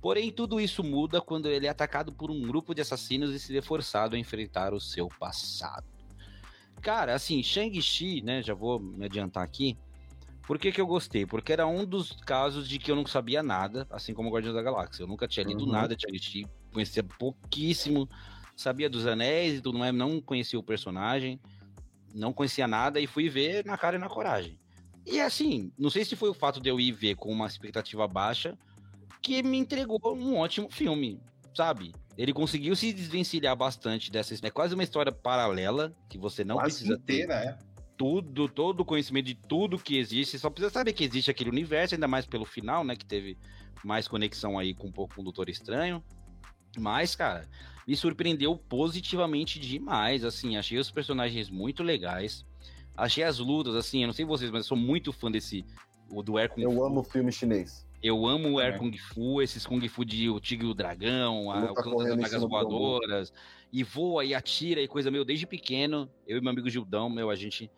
Porém, 0.00 0.30
tudo 0.30 0.60
isso 0.60 0.82
muda 0.82 1.20
quando 1.20 1.46
ele 1.46 1.66
é 1.66 1.70
atacado 1.70 2.12
por 2.12 2.30
um 2.30 2.40
grupo 2.40 2.74
de 2.74 2.80
assassinos 2.80 3.34
e 3.34 3.38
se 3.38 3.52
vê 3.52 3.60
forçado 3.60 4.16
a 4.16 4.18
enfrentar 4.18 4.72
o 4.72 4.80
seu 4.80 5.08
passado. 5.08 5.86
Cara, 6.80 7.14
assim, 7.14 7.42
Shang-Chi, 7.42 8.22
né? 8.22 8.42
Já 8.42 8.54
vou 8.54 8.80
me 8.80 9.04
adiantar 9.04 9.44
aqui. 9.44 9.76
Por 10.50 10.58
que, 10.58 10.72
que 10.72 10.80
eu 10.80 10.86
gostei? 10.88 11.24
Porque 11.24 11.52
era 11.52 11.64
um 11.64 11.84
dos 11.84 12.10
casos 12.10 12.68
de 12.68 12.76
que 12.76 12.90
eu 12.90 12.96
não 12.96 13.06
sabia 13.06 13.40
nada, 13.40 13.86
assim 13.88 14.12
como 14.12 14.28
o 14.28 14.32
Guardiões 14.32 14.56
da 14.56 14.60
Galáxia. 14.60 15.04
Eu 15.04 15.06
nunca 15.06 15.28
tinha 15.28 15.46
lido 15.46 15.62
uhum. 15.62 15.70
nada 15.70 15.94
de 15.94 16.02
Shang-Chi, 16.02 16.44
conhecia 16.72 17.04
pouquíssimo, 17.04 18.08
sabia 18.56 18.90
dos 18.90 19.06
anéis 19.06 19.58
e 19.58 19.60
tudo 19.60 19.78
mais, 19.78 19.94
não 19.94 20.20
conhecia 20.20 20.58
o 20.58 20.62
personagem, 20.64 21.38
não 22.12 22.32
conhecia 22.32 22.66
nada 22.66 22.98
e 22.98 23.06
fui 23.06 23.28
ver 23.28 23.64
na 23.64 23.78
cara 23.78 23.94
e 23.94 24.00
na 24.00 24.08
coragem. 24.08 24.58
E 25.06 25.20
assim, 25.20 25.70
não 25.78 25.88
sei 25.88 26.04
se 26.04 26.16
foi 26.16 26.30
o 26.30 26.34
fato 26.34 26.60
de 26.60 26.68
eu 26.68 26.80
ir 26.80 26.90
ver 26.90 27.14
com 27.14 27.30
uma 27.30 27.46
expectativa 27.46 28.08
baixa 28.08 28.58
que 29.22 29.44
me 29.44 29.56
entregou 29.56 30.00
um 30.04 30.36
ótimo 30.36 30.68
filme, 30.68 31.20
sabe? 31.54 31.92
Ele 32.18 32.32
conseguiu 32.32 32.74
se 32.74 32.92
desvencilhar 32.92 33.54
bastante 33.54 34.10
dessa. 34.10 34.34
É 34.44 34.50
quase 34.50 34.74
uma 34.74 34.82
história 34.82 35.12
paralela 35.12 35.94
que 36.08 36.18
você 36.18 36.42
não 36.42 36.56
quase 36.56 36.78
precisa 36.78 36.94
inteira, 36.94 37.40
ter. 37.40 37.46
É. 37.50 37.69
Tudo, 38.00 38.48
todo 38.48 38.80
o 38.80 38.84
conhecimento 38.86 39.26
de 39.26 39.34
tudo 39.34 39.78
que 39.78 39.98
existe, 39.98 40.38
só 40.38 40.48
precisa 40.48 40.72
saber 40.72 40.94
que 40.94 41.04
existe 41.04 41.30
aquele 41.30 41.50
universo, 41.50 41.94
ainda 41.94 42.08
mais 42.08 42.24
pelo 42.24 42.46
final, 42.46 42.82
né? 42.82 42.96
Que 42.96 43.04
teve 43.04 43.36
mais 43.84 44.08
conexão 44.08 44.58
aí 44.58 44.72
com 44.72 44.86
um 44.86 44.90
pouco 44.90 45.16
com 45.16 45.20
o 45.20 45.24
Doutor 45.24 45.50
Estranho. 45.50 46.02
Mas, 46.78 47.14
cara, 47.14 47.46
me 47.86 47.94
surpreendeu 47.94 48.56
positivamente 48.56 49.60
demais. 49.60 50.24
Assim, 50.24 50.56
achei 50.56 50.78
os 50.78 50.90
personagens 50.90 51.50
muito 51.50 51.82
legais. 51.82 52.46
Achei 52.96 53.22
as 53.22 53.38
lutas, 53.38 53.74
assim, 53.74 54.00
eu 54.00 54.06
não 54.06 54.14
sei 54.14 54.24
vocês, 54.24 54.50
mas 54.50 54.62
eu 54.62 54.68
sou 54.68 54.78
muito 54.78 55.12
fã 55.12 55.30
desse. 55.30 55.62
O 56.08 56.22
do 56.22 56.38
Air 56.38 56.48
Kung 56.48 56.62
Eu 56.62 56.72
Fu. 56.72 56.82
amo 56.82 57.02
filme 57.02 57.30
chinês. 57.30 57.86
Eu 58.02 58.26
amo 58.26 58.52
o 58.52 58.58
Air 58.58 58.76
é. 58.76 58.78
Kung 58.78 58.96
Fu, 58.96 59.42
esses 59.42 59.66
Kung 59.66 59.86
Fu 59.88 60.06
de 60.06 60.30
o 60.30 60.40
Tigre 60.40 60.66
e 60.66 60.70
o 60.70 60.74
Dragão, 60.74 61.50
a, 61.50 61.74
tá 61.74 61.82
o 61.86 62.02
das 62.02 62.16
Magas 62.16 62.40
Voadoras, 62.40 63.30
e 63.70 63.84
voa 63.84 64.24
e 64.24 64.34
atira 64.34 64.80
e 64.80 64.88
coisa, 64.88 65.10
meu, 65.10 65.22
desde 65.22 65.46
pequeno, 65.46 66.10
eu 66.26 66.38
e 66.38 66.40
meu 66.40 66.50
amigo 66.50 66.70
Gildão, 66.70 67.10
meu, 67.10 67.28
a 67.28 67.36
gente 67.36 67.70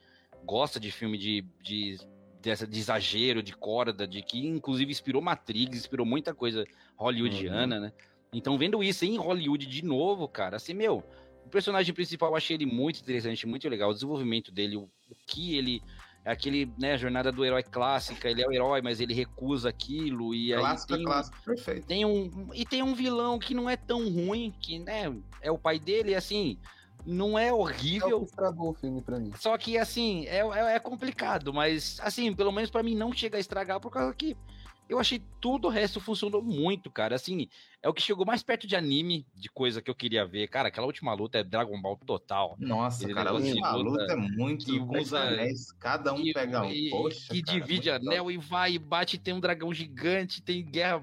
gosta 0.45 0.79
de 0.79 0.91
filme 0.91 1.17
de, 1.19 1.45
de, 1.63 1.99
dessa, 2.41 2.67
de 2.67 2.79
exagero, 2.79 3.43
de 3.43 3.53
corda, 3.53 4.07
de 4.07 4.23
que 4.23 4.47
inclusive 4.47 4.91
inspirou 4.91 5.23
Matrix, 5.23 5.79
inspirou 5.79 6.05
muita 6.05 6.35
coisa 6.35 6.65
hollywoodiana, 6.97 7.77
uhum. 7.77 7.83
né? 7.83 7.93
Então, 8.33 8.57
vendo 8.57 8.83
isso 8.83 9.05
em 9.05 9.17
Hollywood 9.19 9.67
de 9.67 9.85
novo, 9.85 10.27
cara, 10.27 10.57
assim, 10.57 10.73
meu, 10.73 11.05
o 11.45 11.51
personagem 11.51 11.95
principal 11.95 12.31
eu 12.31 12.37
achei 12.37 12.57
ele 12.57 12.65
muito 12.65 13.01
interessante, 13.01 13.47
muito 13.47 13.69
legal, 13.69 13.91
o 13.91 13.95
desenvolvimento 13.95 14.51
dele, 14.51 14.77
o, 14.77 14.83
o 14.83 15.15
que 15.27 15.55
ele 15.57 15.83
é 16.25 16.31
aquele, 16.31 16.73
né, 16.79 16.97
jornada 16.97 17.33
do 17.33 17.45
herói 17.45 17.63
clássica, 17.63 18.31
ele 18.31 18.43
é 18.43 18.47
o 18.47 18.53
herói, 18.53 18.81
mas 18.81 19.01
ele 19.01 19.13
recusa 19.13 19.69
aquilo 19.69 20.35
e 20.35 20.55
clássica, 20.55 20.95
aí 20.95 20.99
tem, 20.99 21.07
clássica, 21.07 21.39
perfeito. 21.45 21.87
Tem 21.87 22.05
um 22.05 22.49
e 22.55 22.65
tem 22.65 22.83
um 22.83 22.95
vilão 22.95 23.39
que 23.39 23.55
não 23.55 23.69
é 23.69 23.77
tão 23.77 24.09
ruim, 24.09 24.55
que, 24.61 24.79
né, 24.79 25.13
é 25.41 25.51
o 25.51 25.59
pai 25.59 25.79
dele, 25.79 26.15
assim, 26.15 26.59
não 27.05 27.39
é 27.39 27.53
horrível. 27.53 28.09
É 28.09 28.15
o 28.15 28.21
que 28.21 28.27
estragou 28.27 28.71
o 28.71 28.75
filme 28.75 29.01
pra 29.03 29.19
mim. 29.19 29.33
Só 29.39 29.57
que, 29.57 29.77
assim, 29.79 30.27
é, 30.27 30.39
é, 30.39 30.77
é 30.77 30.79
complicado, 30.79 31.53
mas, 31.53 31.99
assim, 32.03 32.35
pelo 32.35 32.53
menos 32.53 32.71
para 32.71 32.83
mim 32.83 32.95
não 32.95 33.13
chega 33.13 33.37
a 33.37 33.41
estragar, 33.41 33.81
por 33.81 33.91
causa 33.91 34.15
que 34.15 34.37
eu 34.93 34.99
achei 34.99 35.23
tudo 35.41 35.69
o 35.69 35.71
resto 35.71 36.01
funcionou 36.01 36.43
muito, 36.43 36.91
cara. 36.91 37.15
Assim, 37.15 37.49
é 37.83 37.89
o 37.89 37.95
que 37.95 38.03
chegou 38.03 38.27
mais 38.27 38.43
perto 38.43 38.67
de 38.67 38.77
anime, 38.77 39.27
de 39.35 39.49
coisa 39.49 39.81
que 39.81 39.91
eu 39.91 39.95
queria 39.95 40.27
ver. 40.27 40.49
Cara, 40.49 40.69
aquela 40.69 40.87
última 40.87 41.15
luta 41.15 41.39
é 41.39 41.45
Dragon 41.45 41.81
Ball 41.81 41.97
total. 41.97 42.57
Nossa, 42.59 43.09
cara, 43.13 43.31
a 43.31 43.33
última 43.33 43.75
luta, 43.75 44.03
luta, 44.03 44.13
é 44.13 44.17
muito 44.17 44.67
que 44.67 44.79
usa, 44.79 45.21
anéis, 45.21 45.73
cada 45.73 46.13
um 46.13 46.21
e, 46.21 46.33
pega 46.33 46.63
um. 46.63 46.71
E, 46.71 46.91
Poxa, 46.91 47.33
que 47.33 47.43
cara, 47.43 47.59
divide 47.59 47.91
anel 47.91 48.31
e 48.31 48.37
vai 48.37 48.75
e 48.75 48.79
bate, 48.79 49.17
tem 49.19 49.33
um 49.33 49.41
dragão 49.41 49.73
gigante, 49.73 50.43
tem 50.43 50.65
guerra 50.65 51.03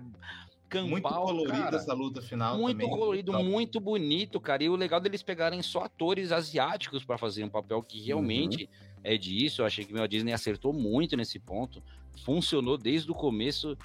Muito 0.88 1.10
colorido 1.10 1.58
cara. 1.58 1.78
essa 1.78 1.94
luta 1.94 2.22
final 2.22 2.58
Muito 2.58 2.78
também. 2.78 2.90
colorido, 2.90 3.34
muito, 3.34 3.50
muito 3.50 3.80
bonito, 3.80 4.40
cara. 4.40 4.64
E 4.64 4.70
o 4.70 4.76
legal 4.76 5.00
deles 5.00 5.24
pegarem 5.24 5.62
só 5.62 5.86
atores 5.86 6.32
asiáticos 6.32 7.04
para 7.04 7.18
fazer 7.18 7.44
um 7.44 7.50
papel 7.50 7.82
que 7.82 8.00
realmente 8.00 8.64
uhum. 8.64 9.00
é 9.04 9.18
disso. 9.18 9.62
Eu 9.62 9.66
achei 9.66 9.84
que 9.84 9.98
a 10.00 10.08
Disney 10.08 10.34
acertou 10.34 10.72
muito 10.72 11.18
nesse 11.18 11.40
ponto. 11.40 11.82
Funcionou 12.24 12.78
desde 12.78 13.10
o 13.10 13.16
começo 13.16 13.78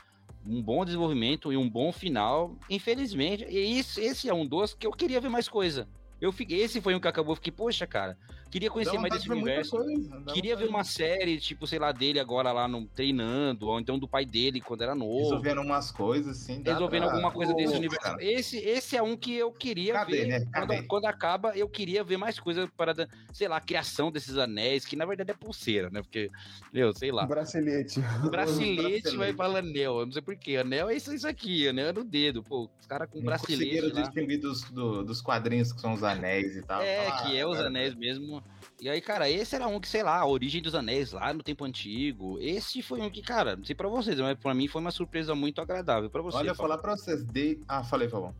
um 0.46 0.62
bom 0.62 0.84
desenvolvimento 0.84 1.52
e 1.52 1.56
um 1.56 1.68
bom 1.68 1.90
final. 1.92 2.56
Infelizmente, 2.68 3.46
e 3.48 3.78
esse, 3.78 4.00
esse 4.00 4.28
é 4.28 4.34
um 4.34 4.46
dos 4.46 4.74
que 4.74 4.86
eu 4.86 4.92
queria 4.92 5.20
ver 5.20 5.30
mais 5.30 5.48
coisa. 5.48 5.88
Eu 6.20 6.32
fiquei, 6.32 6.60
esse 6.60 6.80
foi 6.80 6.94
um 6.94 7.00
que 7.00 7.08
acabou, 7.08 7.34
fiquei, 7.34 7.52
poxa, 7.52 7.86
cara, 7.86 8.16
queria 8.54 8.70
conhecer 8.70 8.96
mais 8.98 9.12
desse 9.12 9.28
universo. 9.28 9.76
Coisa, 9.76 10.22
queria 10.32 10.54
ver 10.54 10.68
uma 10.68 10.84
série, 10.84 11.40
tipo, 11.40 11.66
sei 11.66 11.80
lá, 11.80 11.90
dele 11.90 12.20
agora 12.20 12.52
lá 12.52 12.68
no, 12.68 12.86
treinando, 12.86 13.66
ou 13.66 13.80
então 13.80 13.98
do 13.98 14.06
pai 14.06 14.24
dele 14.24 14.60
quando 14.60 14.82
era 14.82 14.94
novo. 14.94 15.24
Resolvendo 15.24 15.60
umas 15.60 15.90
coisas, 15.90 16.36
sim. 16.36 16.62
Resolvendo 16.64 17.02
pra... 17.02 17.12
alguma 17.12 17.32
coisa 17.32 17.52
desse 17.52 17.74
universo. 17.74 18.16
Esse, 18.20 18.58
esse 18.58 18.96
é 18.96 19.02
um 19.02 19.16
que 19.16 19.34
eu 19.34 19.50
queria 19.50 19.94
Cadê, 19.94 20.12
ver. 20.12 20.26
Né? 20.28 20.46
Quando, 20.54 20.86
quando, 20.86 21.04
acaba, 21.06 21.56
eu 21.56 21.68
queria 21.68 22.04
ver 22.04 22.16
mais 22.16 22.38
coisa 22.38 22.70
para, 22.76 22.94
sei 23.32 23.48
lá, 23.48 23.56
a 23.56 23.60
criação 23.60 24.12
desses 24.12 24.38
anéis, 24.38 24.84
que 24.84 24.94
na 24.94 25.04
verdade 25.04 25.32
é 25.32 25.34
pulseira, 25.34 25.90
né? 25.90 26.00
Porque, 26.00 26.30
meu, 26.72 26.94
sei 26.94 27.10
lá. 27.10 27.26
Bracelete. 27.26 28.00
Bracelete 28.30 29.16
vai 29.16 29.32
para 29.32 29.58
anel. 29.58 29.98
Eu 29.98 30.06
não 30.06 30.12
sei 30.12 30.22
porquê. 30.22 30.58
Anel 30.58 30.90
é 30.90 30.94
isso, 30.94 31.12
isso 31.12 31.26
aqui, 31.26 31.66
anel 31.66 31.88
é 31.88 31.92
no 31.92 32.04
dedo. 32.04 32.40
Pô, 32.40 32.70
os 32.80 32.86
caras 32.86 33.10
com 33.10 33.20
bracelete. 33.20 33.80
Conseguiram 33.80 34.02
distinguir 34.02 34.40
dos, 34.40 34.62
do, 34.70 35.02
dos 35.02 35.20
quadrinhos 35.20 35.72
que 35.72 35.80
são 35.80 35.92
os 35.92 36.04
anéis 36.04 36.56
e 36.56 36.62
tal. 36.62 36.80
É, 36.80 37.08
ah, 37.08 37.22
que 37.22 37.36
é 37.36 37.44
os 37.44 37.58
anéis 37.58 37.96
mesmo. 37.96 38.43
E 38.84 38.88
aí, 38.90 39.00
cara, 39.00 39.30
esse 39.30 39.54
era 39.54 39.66
um 39.66 39.80
que, 39.80 39.88
sei 39.88 40.02
lá, 40.02 40.18
a 40.18 40.26
origem 40.26 40.60
dos 40.60 40.74
anéis 40.74 41.12
lá 41.12 41.32
no 41.32 41.42
tempo 41.42 41.64
antigo. 41.64 42.38
Esse 42.38 42.82
foi 42.82 43.00
um 43.00 43.08
que, 43.08 43.22
cara, 43.22 43.56
não 43.56 43.64
sei 43.64 43.74
pra 43.74 43.88
vocês, 43.88 44.20
mas 44.20 44.38
pra 44.38 44.52
mim 44.52 44.68
foi 44.68 44.82
uma 44.82 44.90
surpresa 44.90 45.34
muito 45.34 45.58
agradável. 45.62 46.10
Pra 46.10 46.20
você, 46.20 46.36
Olha, 46.36 46.54
falar 46.54 46.76
pra 46.76 46.94
vocês, 46.94 47.24
de... 47.24 47.58
Ah, 47.66 47.82
falei, 47.82 48.10
Fabão. 48.10 48.34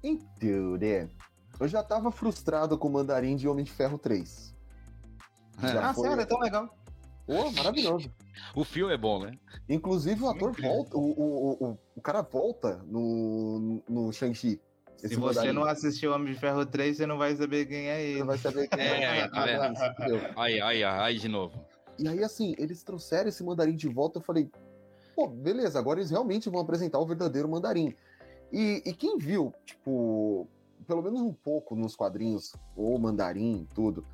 Então, 0.00 0.76
né? 0.76 1.10
Eu 1.58 1.66
já 1.66 1.82
tava 1.82 2.12
frustrado 2.12 2.78
com 2.78 2.86
o 2.86 2.92
Mandarim 2.92 3.34
de 3.34 3.48
Homem 3.48 3.64
de 3.64 3.72
Ferro 3.72 3.98
3. 3.98 4.54
Já 5.60 5.90
ah, 5.90 5.92
foi... 5.92 6.06
sério, 6.06 6.22
é 6.22 6.24
tão 6.24 6.38
legal. 6.38 6.78
Pô, 7.26 7.50
maravilhoso. 7.50 8.12
o 8.54 8.62
filme 8.62 8.94
é 8.94 8.96
bom, 8.96 9.24
né? 9.24 9.36
Inclusive 9.68 10.22
o 10.22 10.28
ator 10.28 10.52
volta, 10.52 10.96
o, 10.96 11.00
o, 11.00 11.66
o, 11.66 11.78
o 11.96 12.00
cara 12.00 12.22
volta 12.22 12.76
no, 12.86 13.82
no 13.88 14.12
Shang-Chi. 14.12 14.60
Se 15.08 15.16
você 15.16 15.52
não 15.52 15.64
assistiu 15.64 16.12
Homem 16.12 16.32
de 16.32 16.38
Ferro 16.38 16.64
3, 16.64 16.96
você 16.96 17.06
não 17.06 17.18
vai 17.18 17.34
saber 17.34 17.66
quem 17.66 17.88
é 17.88 18.02
ele. 18.02 18.20
Não 18.20 18.26
vai 18.26 18.38
saber 18.38 18.68
quem 18.68 18.80
é. 18.80 19.18
é, 19.20 19.28
tá 19.28 19.44
Aí, 20.36 20.60
aí, 20.60 20.84
aí, 20.84 21.18
de 21.18 21.28
novo. 21.28 21.60
E 21.98 22.06
aí, 22.06 22.22
assim, 22.22 22.54
eles 22.56 22.82
trouxeram 22.82 23.28
esse 23.28 23.42
mandarim 23.42 23.74
de 23.74 23.88
volta. 23.88 24.18
Eu 24.18 24.22
falei, 24.22 24.48
pô, 25.14 25.28
beleza, 25.28 25.78
agora 25.78 25.98
eles 25.98 26.10
realmente 26.10 26.48
vão 26.48 26.60
apresentar 26.60 26.98
o 26.98 27.06
verdadeiro 27.06 27.48
mandarim. 27.48 27.94
E, 28.52 28.82
e 28.84 28.92
quem 28.92 29.18
viu, 29.18 29.52
tipo, 29.64 30.46
pelo 30.86 31.02
menos 31.02 31.20
um 31.20 31.32
pouco 31.32 31.74
nos 31.74 31.96
quadrinhos, 31.96 32.54
o 32.76 32.98
mandarim, 32.98 33.66
tudo, 33.74 34.04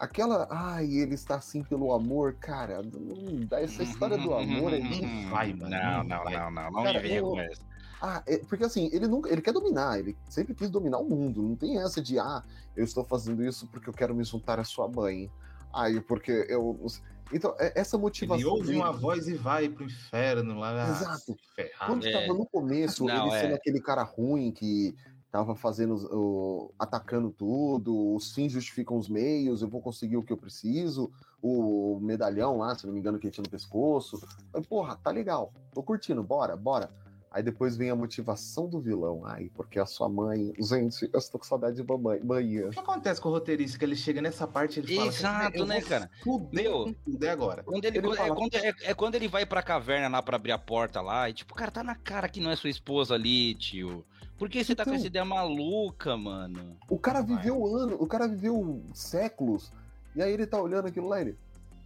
aquela, 0.00 0.48
ai, 0.50 0.86
ele 0.86 1.14
está 1.14 1.36
assim 1.36 1.62
pelo 1.62 1.92
amor, 1.92 2.34
cara, 2.34 2.82
não 2.82 3.46
dá 3.46 3.60
essa 3.60 3.82
história 3.82 4.18
do 4.18 4.34
amor 4.34 4.72
aí. 4.74 5.00
Não 5.00 5.30
vai, 5.30 5.52
mano. 5.52 5.70
Não, 5.70 6.04
não, 6.04 6.24
não, 6.24 6.50
não, 6.50 6.70
não, 6.70 6.82
me 6.84 6.98
venha 6.98 7.22
com 7.22 7.40
essa. 7.40 7.71
Ah, 8.04 8.20
é, 8.26 8.38
porque 8.38 8.64
assim, 8.64 8.90
ele 8.92 9.06
nunca, 9.06 9.30
ele 9.30 9.40
quer 9.40 9.52
dominar, 9.52 9.96
ele 10.00 10.16
sempre 10.28 10.56
quis 10.56 10.68
dominar 10.68 10.98
o 10.98 11.08
mundo. 11.08 11.40
Não 11.40 11.54
tem 11.54 11.78
essa 11.78 12.02
de, 12.02 12.18
ah, 12.18 12.42
eu 12.74 12.82
estou 12.82 13.04
fazendo 13.04 13.44
isso 13.44 13.68
porque 13.68 13.88
eu 13.88 13.94
quero 13.94 14.12
me 14.12 14.24
juntar 14.24 14.58
à 14.58 14.64
sua 14.64 14.88
mãe. 14.88 15.30
Aí, 15.72 16.00
porque 16.00 16.44
eu. 16.48 16.84
Então, 17.32 17.54
é, 17.60 17.80
essa 17.80 17.96
motivação. 17.96 18.40
Ele 18.40 18.48
ouve 18.48 18.74
uma 18.74 18.90
voz 18.90 19.28
e 19.28 19.34
vai 19.34 19.68
pro 19.68 19.84
inferno 19.84 20.58
lá. 20.58 20.84
Ah, 20.84 20.90
Exato. 20.90 21.36
Ferrado. 21.54 21.92
Quando 21.92 22.04
estava 22.04 22.24
é. 22.24 22.28
no 22.28 22.44
começo, 22.44 23.04
Não, 23.04 23.26
ele 23.28 23.36
é. 23.36 23.40
sendo 23.40 23.54
aquele 23.54 23.80
cara 23.80 24.02
ruim 24.02 24.50
que 24.50 24.96
tava 25.30 25.54
fazendo, 25.54 25.94
o, 26.12 26.74
atacando 26.76 27.30
tudo, 27.30 28.14
os 28.16 28.34
fins 28.34 28.50
justificam 28.50 28.98
os 28.98 29.08
meios, 29.08 29.62
eu 29.62 29.68
vou 29.68 29.80
conseguir 29.80 30.16
o 30.16 30.22
que 30.22 30.32
eu 30.32 30.36
preciso, 30.36 31.10
o 31.40 31.98
medalhão 32.02 32.58
lá, 32.58 32.74
se 32.74 32.84
não 32.84 32.92
me 32.92 33.00
engano, 33.00 33.18
que 33.18 33.30
tinha 33.30 33.42
no 33.42 33.48
pescoço. 33.48 34.20
Porra, 34.68 34.96
tá 34.96 35.10
legal, 35.10 35.52
tô 35.72 35.82
curtindo, 35.82 36.22
bora, 36.22 36.54
bora. 36.54 36.90
Aí 37.32 37.42
depois 37.42 37.76
vem 37.76 37.88
a 37.88 37.96
motivação 37.96 38.68
do 38.68 38.78
vilão. 38.78 39.22
Ai, 39.24 39.50
porque 39.54 39.78
a 39.78 39.86
sua 39.86 40.08
mãe. 40.08 40.52
Gente, 40.58 41.08
eu 41.10 41.18
estou 41.18 41.40
com 41.40 41.46
saudade 41.46 41.76
de 41.76 41.82
mamãe. 41.82 42.20
Mãe. 42.22 42.64
O 42.64 42.70
que 42.70 42.78
acontece 42.78 43.20
com 43.20 43.30
o 43.30 43.32
roteirista? 43.32 43.78
Que 43.78 43.84
ele 43.86 43.96
chega 43.96 44.20
nessa 44.20 44.46
parte 44.46 44.78
e 44.78 44.82
ele 44.82 44.96
fala. 44.96 45.08
Exato, 45.08 45.64
né, 45.64 45.80
cara? 45.80 46.10
Meu, 46.52 46.94
tudo 47.04 47.24
é 47.24 47.30
agora. 47.30 47.62
Quando 47.62 47.84
ele, 47.86 47.98
ele 47.98 48.06
quando, 48.06 48.14
é 48.14 48.18
fala... 48.18 48.28
é, 48.28 48.36
quando, 48.36 48.54
é, 48.54 48.74
é, 48.90 48.94
quando 48.94 49.14
ele 49.14 49.28
vai 49.28 49.46
pra 49.46 49.62
caverna 49.62 50.08
lá 50.08 50.22
pra 50.22 50.36
abrir 50.36 50.52
a 50.52 50.58
porta 50.58 51.00
lá. 51.00 51.30
E 51.30 51.32
tipo, 51.32 51.54
cara, 51.54 51.70
tá 51.70 51.82
na 51.82 51.94
cara 51.94 52.28
que 52.28 52.40
não 52.40 52.50
é 52.50 52.56
sua 52.56 52.68
esposa 52.68 53.14
ali, 53.14 53.54
tio. 53.54 54.04
Por 54.36 54.50
que 54.50 54.62
você 54.62 54.74
tá 54.74 54.82
então, 54.82 54.92
com 54.92 54.98
essa 54.98 55.06
ideia 55.06 55.24
maluca, 55.24 56.16
mano? 56.16 56.76
O 56.90 56.98
cara 56.98 57.22
viveu 57.22 57.64
anos, 57.64 57.96
o 57.98 58.06
cara 58.06 58.28
viveu 58.28 58.82
séculos. 58.92 59.72
E 60.14 60.20
aí 60.20 60.32
ele 60.32 60.46
tá 60.46 60.60
olhando 60.60 60.88
aquilo 60.88 61.08
lá 61.08 61.18
e 61.18 61.22
ele. 61.22 61.38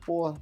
Porra, 0.05 0.35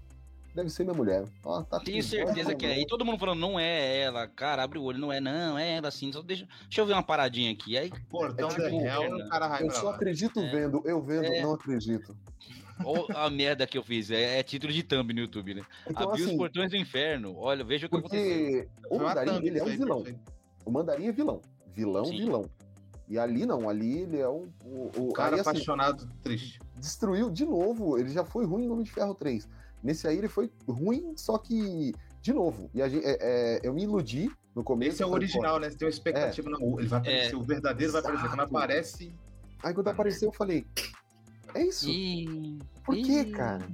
deve 0.55 0.71
ser 0.71 0.85
minha 0.85 0.95
mulher. 0.95 1.25
Ó, 1.45 1.63
tá 1.63 1.81
Tenho 1.81 2.03
certeza 2.03 2.55
que 2.55 2.65
é. 2.65 2.81
E 2.81 2.87
todo 2.87 3.05
mundo 3.05 3.19
falando, 3.19 3.41
não 3.41 3.59
é 3.59 4.01
ela, 4.01 4.27
cara, 4.29 4.63
abre 4.63 4.79
o 4.79 4.83
olho, 4.83 4.99
não 4.99 5.13
é, 5.13 5.21
não, 5.21 5.59
é 5.59 5.77
ela 5.77 5.89
assim. 5.89 6.13
Só 6.13 6.23
deixa, 6.23 6.47
deixa 6.63 6.81
eu 6.81 6.87
ver 6.87 6.93
uma 6.93 7.03
paradinha 7.03 7.51
aqui. 7.51 7.77
Aí, 7.77 7.91
Portão 8.09 8.49
é, 8.49 8.55
tipo, 8.55 8.79
real, 8.79 9.05
o 9.05 9.29
cara 9.29 9.49
vai 9.49 9.63
Eu 9.65 9.71
só 9.73 9.91
acredito 9.91 10.41
é. 10.41 10.51
vendo, 10.51 10.83
eu 10.85 11.03
vendo, 11.03 11.25
é. 11.25 11.43
não 11.43 11.55
acredito. 11.55 12.17
Ou 12.85 13.07
a 13.15 13.31
merda 13.31 13.67
que 13.67 13.79
eu 13.79 13.83
fiz, 13.83 14.11
é, 14.11 14.39
é, 14.39 14.43
título 14.43 14.73
de 14.73 14.83
thumb 14.83 15.13
no 15.13 15.21
YouTube, 15.21 15.55
né? 15.55 15.63
Então, 15.89 16.09
Abri 16.09 16.23
assim, 16.23 16.33
os 16.33 16.39
portões 16.39 16.71
do 16.71 16.77
inferno. 16.77 17.37
Olha, 17.37 17.65
veja 17.65 17.87
o 17.87 17.91
que 17.91 17.97
aconteceu. 17.97 18.69
O 18.91 18.99
Mandarim, 18.99 19.47
ele 19.47 19.59
é 19.59 19.63
um 19.63 19.67
vilão. 19.67 20.05
O 20.65 20.71
Mandarim 20.71 21.07
é 21.07 21.13
vilão. 21.13 21.41
Vilão, 21.73 22.05
Sim. 22.05 22.19
vilão. 22.19 22.51
E 23.09 23.19
ali 23.19 23.45
não, 23.45 23.69
ali 23.69 23.99
ele 23.99 24.19
é 24.19 24.29
um. 24.29 24.49
O, 24.65 25.09
o 25.09 25.13
cara 25.13 25.37
aí, 25.37 25.41
assim, 25.41 25.51
apaixonado, 25.51 26.09
triste. 26.23 26.59
Destruiu 26.77 27.31
de 27.31 27.45
novo, 27.45 27.99
ele 27.99 28.09
já 28.09 28.25
foi 28.25 28.45
ruim 28.47 28.67
no 28.67 28.73
Homem 28.73 28.85
de 28.85 28.93
Ferro 28.93 29.15
3. 29.15 29.47
Nesse 29.85 30.09
aí 30.09 30.17
ele 30.17 30.29
foi 30.29 30.51
ruim, 30.67 31.13
só 31.15 31.37
que, 31.37 31.93
de 32.23 32.33
novo, 32.33 32.71
e 32.75 32.89
gente, 32.89 33.05
é, 33.05 33.19
é, 33.21 33.61
eu 33.63 33.75
me 33.75 33.83
iludi 33.83 34.31
no 34.57 34.65
começo. 34.65 34.93
Esse 34.93 35.03
é 35.03 35.07
o 35.07 35.11
original, 35.11 35.61
né? 35.61 35.69
Você 35.69 35.77
tem 35.77 35.87
uma 35.87 35.93
expectativa, 35.93 36.49
é. 36.49 36.53
não, 36.53 36.81
ele 36.81 36.89
vai 36.89 37.01
aparecer, 37.01 37.35
é. 37.35 37.37
o 37.37 37.43
verdadeiro 37.43 37.93
vai 37.93 38.01
aparecer. 38.01 38.29
Quando 38.29 38.41
aparece. 38.41 39.15
Aí 39.63 39.75
quando 39.75 39.89
apareceu, 39.89 40.29
eu 40.31 40.33
falei, 40.33 40.67
é 41.55 41.65
isso? 41.65 41.91
E... 41.91 42.59
Por 42.83 42.97
que, 42.97 43.27
cara? 43.27 43.69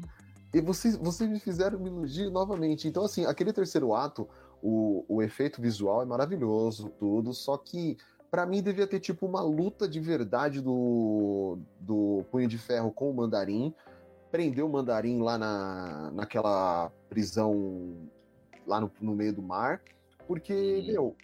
E 0.52 0.60
vocês, 0.60 0.96
vocês 0.96 1.30
me 1.30 1.38
fizeram 1.38 1.78
me 1.78 1.88
iludir 1.88 2.28
novamente. 2.28 2.88
Então, 2.88 3.04
assim, 3.04 3.24
aquele 3.24 3.52
terceiro 3.52 3.94
ato, 3.94 4.28
o, 4.60 5.04
o 5.08 5.22
efeito 5.22 5.62
visual 5.62 6.02
é 6.02 6.04
maravilhoso, 6.04 6.90
tudo, 6.98 7.32
só 7.32 7.56
que 7.56 7.96
para 8.30 8.46
mim 8.46 8.62
devia 8.62 8.86
ter 8.86 8.98
tipo 8.98 9.26
uma 9.26 9.42
luta 9.42 9.88
de 9.88 10.00
verdade 10.00 10.60
do, 10.60 11.58
do 11.80 12.24
Punho 12.30 12.48
de 12.48 12.58
Ferro 12.58 12.90
com 12.92 13.10
o 13.10 13.14
Mandarim, 13.14 13.72
prendeu 14.30 14.66
o 14.66 14.68
Mandarim 14.70 15.20
lá 15.20 15.36
na, 15.36 16.10
naquela 16.12 16.90
prisão 17.08 18.08
lá 18.66 18.80
no, 18.80 18.90
no 19.00 19.14
meio 19.14 19.32
do 19.32 19.42
mar, 19.42 19.82
porque, 20.26 20.54
hum. 20.54 20.92
meu, 20.92 21.16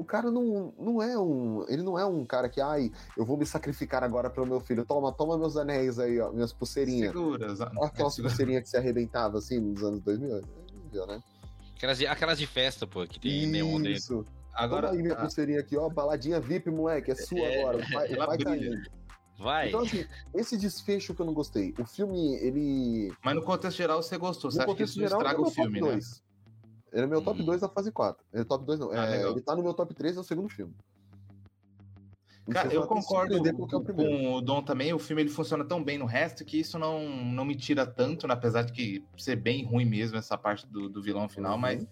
o 0.00 0.04
cara 0.04 0.30
não, 0.30 0.72
não 0.78 1.02
é 1.02 1.18
um. 1.18 1.64
Ele 1.68 1.82
não 1.82 1.98
é 1.98 2.04
um 2.06 2.24
cara 2.24 2.48
que, 2.48 2.60
ai, 2.60 2.90
eu 3.16 3.24
vou 3.24 3.36
me 3.36 3.44
sacrificar 3.44 4.02
agora 4.02 4.30
pro 4.30 4.46
meu 4.46 4.60
filho. 4.60 4.84
Toma, 4.84 5.12
toma 5.12 5.36
meus 5.36 5.56
anéis 5.58 5.98
aí, 5.98 6.18
ó, 6.20 6.32
minhas 6.32 6.52
pulseirinhas. 6.52 7.12
Segura, 7.12 7.52
Olha 7.76 7.86
aquelas 7.86 8.16
pulseirinhas 8.16 8.62
que 8.62 8.68
se 8.70 8.76
arrebentava 8.76 9.38
assim 9.38 9.60
nos 9.60 9.82
anos 9.82 10.00
2000. 10.00 10.42
Viu, 10.90 11.06
né? 11.06 11.22
Aquelas, 11.76 12.00
aquelas 12.00 12.38
de 12.38 12.46
festa, 12.46 12.86
pô, 12.86 13.06
que 13.06 13.20
tem 13.20 13.42
Isso. 13.42 13.52
neon 13.52 13.80
dentro. 13.80 14.24
Agora. 14.54 14.88
Toma 14.88 14.98
aí 14.98 15.02
minha 15.02 15.14
a... 15.14 15.20
pulseirinha 15.20 15.60
aqui, 15.60 15.76
ó, 15.76 15.88
baladinha 15.88 16.40
VIP, 16.40 16.70
moleque, 16.70 17.10
é 17.10 17.14
sua 17.14 17.38
é, 17.38 17.60
agora. 17.60 17.78
Vai, 17.92 18.08
vai 18.14 18.38
caindo. 18.38 18.99
Vai. 19.40 19.68
Então, 19.68 19.80
assim, 19.80 20.04
esse 20.34 20.56
desfecho 20.56 21.14
que 21.14 21.22
eu 21.22 21.26
não 21.26 21.32
gostei. 21.32 21.74
O 21.78 21.86
filme, 21.86 22.34
ele. 22.36 23.12
Mas 23.24 23.34
no 23.34 23.42
contexto 23.42 23.78
geral 23.78 24.02
você 24.02 24.18
gostou. 24.18 24.50
Você 24.50 24.60
acha 24.60 24.74
que 24.74 24.82
isso 24.82 25.00
geral, 25.00 25.18
estraga 25.18 25.38
é 25.38 25.42
o 25.42 25.50
filme, 25.50 25.80
né? 25.80 25.98
Ele 26.92 27.04
é 27.04 27.06
meu 27.06 27.22
top 27.22 27.42
2 27.42 27.56
hum. 27.56 27.66
da 27.66 27.72
fase 27.72 27.90
4. 27.90 28.22
Ele 28.32 28.42
é 28.42 28.44
top 28.44 28.66
2 28.66 28.80
não. 28.80 28.90
Ah, 28.90 29.14
é, 29.14 29.26
ele 29.26 29.40
tá 29.40 29.56
no 29.56 29.62
meu 29.62 29.72
top 29.72 29.94
3 29.94 30.16
do 30.16 30.24
segundo 30.24 30.48
filme. 30.48 30.74
Cara, 32.50 32.72
eu 32.72 32.84
concordo 32.86 33.48
é 33.48 33.52
com, 33.52 33.66
com, 33.66 34.34
o 34.34 34.40
Dom 34.40 34.62
também. 34.62 34.92
O 34.92 34.98
filme 34.98 35.22
ele 35.22 35.30
funciona 35.30 35.64
tão 35.64 35.82
bem 35.82 35.98
no 35.98 36.04
resto 36.04 36.44
que 36.44 36.58
isso 36.58 36.78
não, 36.78 37.08
não 37.08 37.44
me 37.44 37.54
tira 37.54 37.86
tanto, 37.86 38.26
né? 38.26 38.34
apesar 38.34 38.62
de 38.62 38.72
que 38.72 39.04
ser 39.16 39.36
bem 39.36 39.64
ruim 39.64 39.84
mesmo 39.84 40.18
essa 40.18 40.36
parte 40.36 40.66
do, 40.66 40.88
do 40.88 41.00
vilão 41.00 41.28
final, 41.28 41.54
uhum. 41.54 41.60
mas 41.60 41.86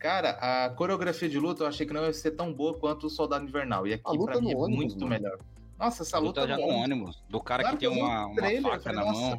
Cara, 0.00 0.30
a 0.30 0.70
coreografia 0.70 1.28
de 1.28 1.38
luta 1.38 1.62
eu 1.62 1.66
achei 1.68 1.86
que 1.86 1.92
não 1.92 2.02
ia 2.02 2.12
ser 2.14 2.30
tão 2.30 2.50
boa 2.50 2.72
quanto 2.78 3.06
o 3.06 3.10
Soldado 3.10 3.44
Invernal. 3.44 3.86
E 3.86 3.92
aqui, 3.92 4.18
pra 4.24 4.40
mim, 4.40 4.50
é 4.50 4.56
ônibus, 4.56 4.76
muito 4.76 5.00
mano. 5.00 5.10
melhor. 5.10 5.38
Nossa, 5.80 6.02
essa 6.02 6.18
luta, 6.18 6.42
luta 6.42 6.52
já 6.52 6.58
no 6.58 6.68
ônibus. 6.68 7.24
Do 7.26 7.40
cara 7.40 7.62
claro 7.62 7.78
que 7.78 7.88
tem 7.88 7.98
uma, 7.98 8.26
um 8.26 8.34
trailer, 8.34 8.70
faca 8.70 8.92
na 8.92 9.04
mão. 9.04 9.38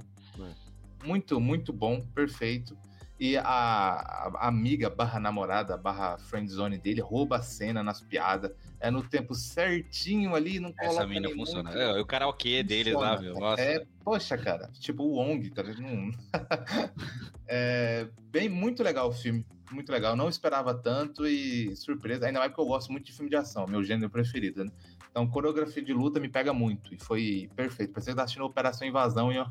Muito, 1.04 1.40
muito 1.40 1.72
bom, 1.72 2.02
perfeito. 2.16 2.76
E 3.20 3.38
a, 3.38 3.44
a, 3.44 4.48
amiga 4.48 4.90
barra 4.90 5.20
namorada, 5.20 5.78
barra 5.78 6.18
friendzone 6.18 6.80
dele, 6.80 7.02
rouba 7.02 7.38
a 7.38 7.42
cena 7.44 7.84
nas 7.84 8.02
piadas. 8.02 8.52
É 8.80 8.90
no 8.90 9.04
tempo 9.04 9.36
certinho 9.36 10.34
ali, 10.34 10.60
não 10.60 10.74
coloca 10.74 10.96
Essa 10.96 11.06
mina 11.06 11.30
funciona. 11.30 11.72
É, 11.72 12.02
o 12.02 12.06
karaokê 12.08 12.64
dele 12.64 12.94
lá, 12.94 13.22
meu. 13.22 13.36
Nossa. 13.36 13.62
É, 13.62 13.86
poxa, 14.04 14.36
cara. 14.36 14.72
Tipo 14.80 15.04
o 15.04 15.18
Wong, 15.18 15.48
tá 15.52 15.62
ligado? 15.62 16.18
é 17.48 18.08
bem, 18.32 18.50
muito 18.50 18.82
legal 18.82 19.10
o 19.10 19.14
filme. 19.14 19.46
Muito 19.72 19.92
legal. 19.92 20.16
Não 20.16 20.28
esperava 20.28 20.74
tanto 20.74 21.28
e 21.28 21.76
surpresa. 21.76 22.26
Ainda 22.26 22.40
mais 22.40 22.50
porque 22.50 22.62
eu 22.62 22.66
gosto 22.66 22.92
muito 22.92 23.06
de 23.06 23.14
filme 23.14 23.30
de 23.30 23.36
ação, 23.36 23.68
meu 23.68 23.84
gênero 23.84 24.10
preferido, 24.10 24.66
né? 24.66 24.72
Então, 25.12 25.28
coreografia 25.28 25.84
de 25.84 25.94
luta 25.94 26.20
me 26.20 26.30
pega 26.30 26.54
muito. 26.54 26.94
E 26.94 26.98
foi 26.98 27.50
perfeito. 27.54 27.92
Parecia 27.92 28.14
que 28.14 28.18
tá 28.18 28.24
assistindo 28.24 28.46
Operação 28.46 28.88
Invasão 28.88 29.30
em, 29.32 29.46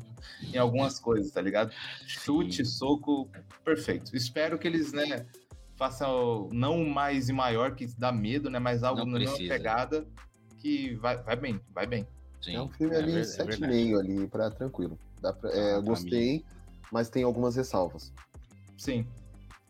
em 0.51 0.57
algumas 0.57 0.99
coisas, 0.99 1.31
tá 1.31 1.39
ligado? 1.39 1.71
Chute, 2.07 2.65
soco, 2.65 3.29
perfeito. 3.63 4.15
Espero 4.15 4.57
que 4.57 4.67
eles, 4.67 4.91
né, 4.91 5.27
façam 5.75 6.49
não 6.51 6.83
mais 6.83 7.29
e 7.29 7.33
maior, 7.33 7.75
que 7.75 7.85
dá 7.97 8.11
medo, 8.11 8.49
né? 8.49 8.57
Mas 8.57 8.83
algo 8.83 9.05
na 9.05 9.19
mesma 9.19 9.37
pegada 9.37 10.05
que 10.57 10.95
vai, 10.95 11.17
vai 11.17 11.35
bem, 11.35 11.61
vai 11.73 11.85
bem. 11.85 12.07
Sim, 12.41 12.55
é 12.55 12.61
um 12.61 12.69
filme 12.69 12.95
é 12.95 12.99
ali 12.99 13.17
é 13.17 13.21
7,5 13.21 13.99
ali, 13.99 14.27
pra 14.27 14.49
tranquilo. 14.49 14.97
Dá 15.21 15.31
pra, 15.31 15.51
é, 15.51 15.75
ah, 15.75 15.79
gostei, 15.79 16.43
mas 16.91 17.09
tem 17.09 17.23
algumas 17.23 17.55
ressalvas. 17.55 18.11
Sim, 18.77 19.05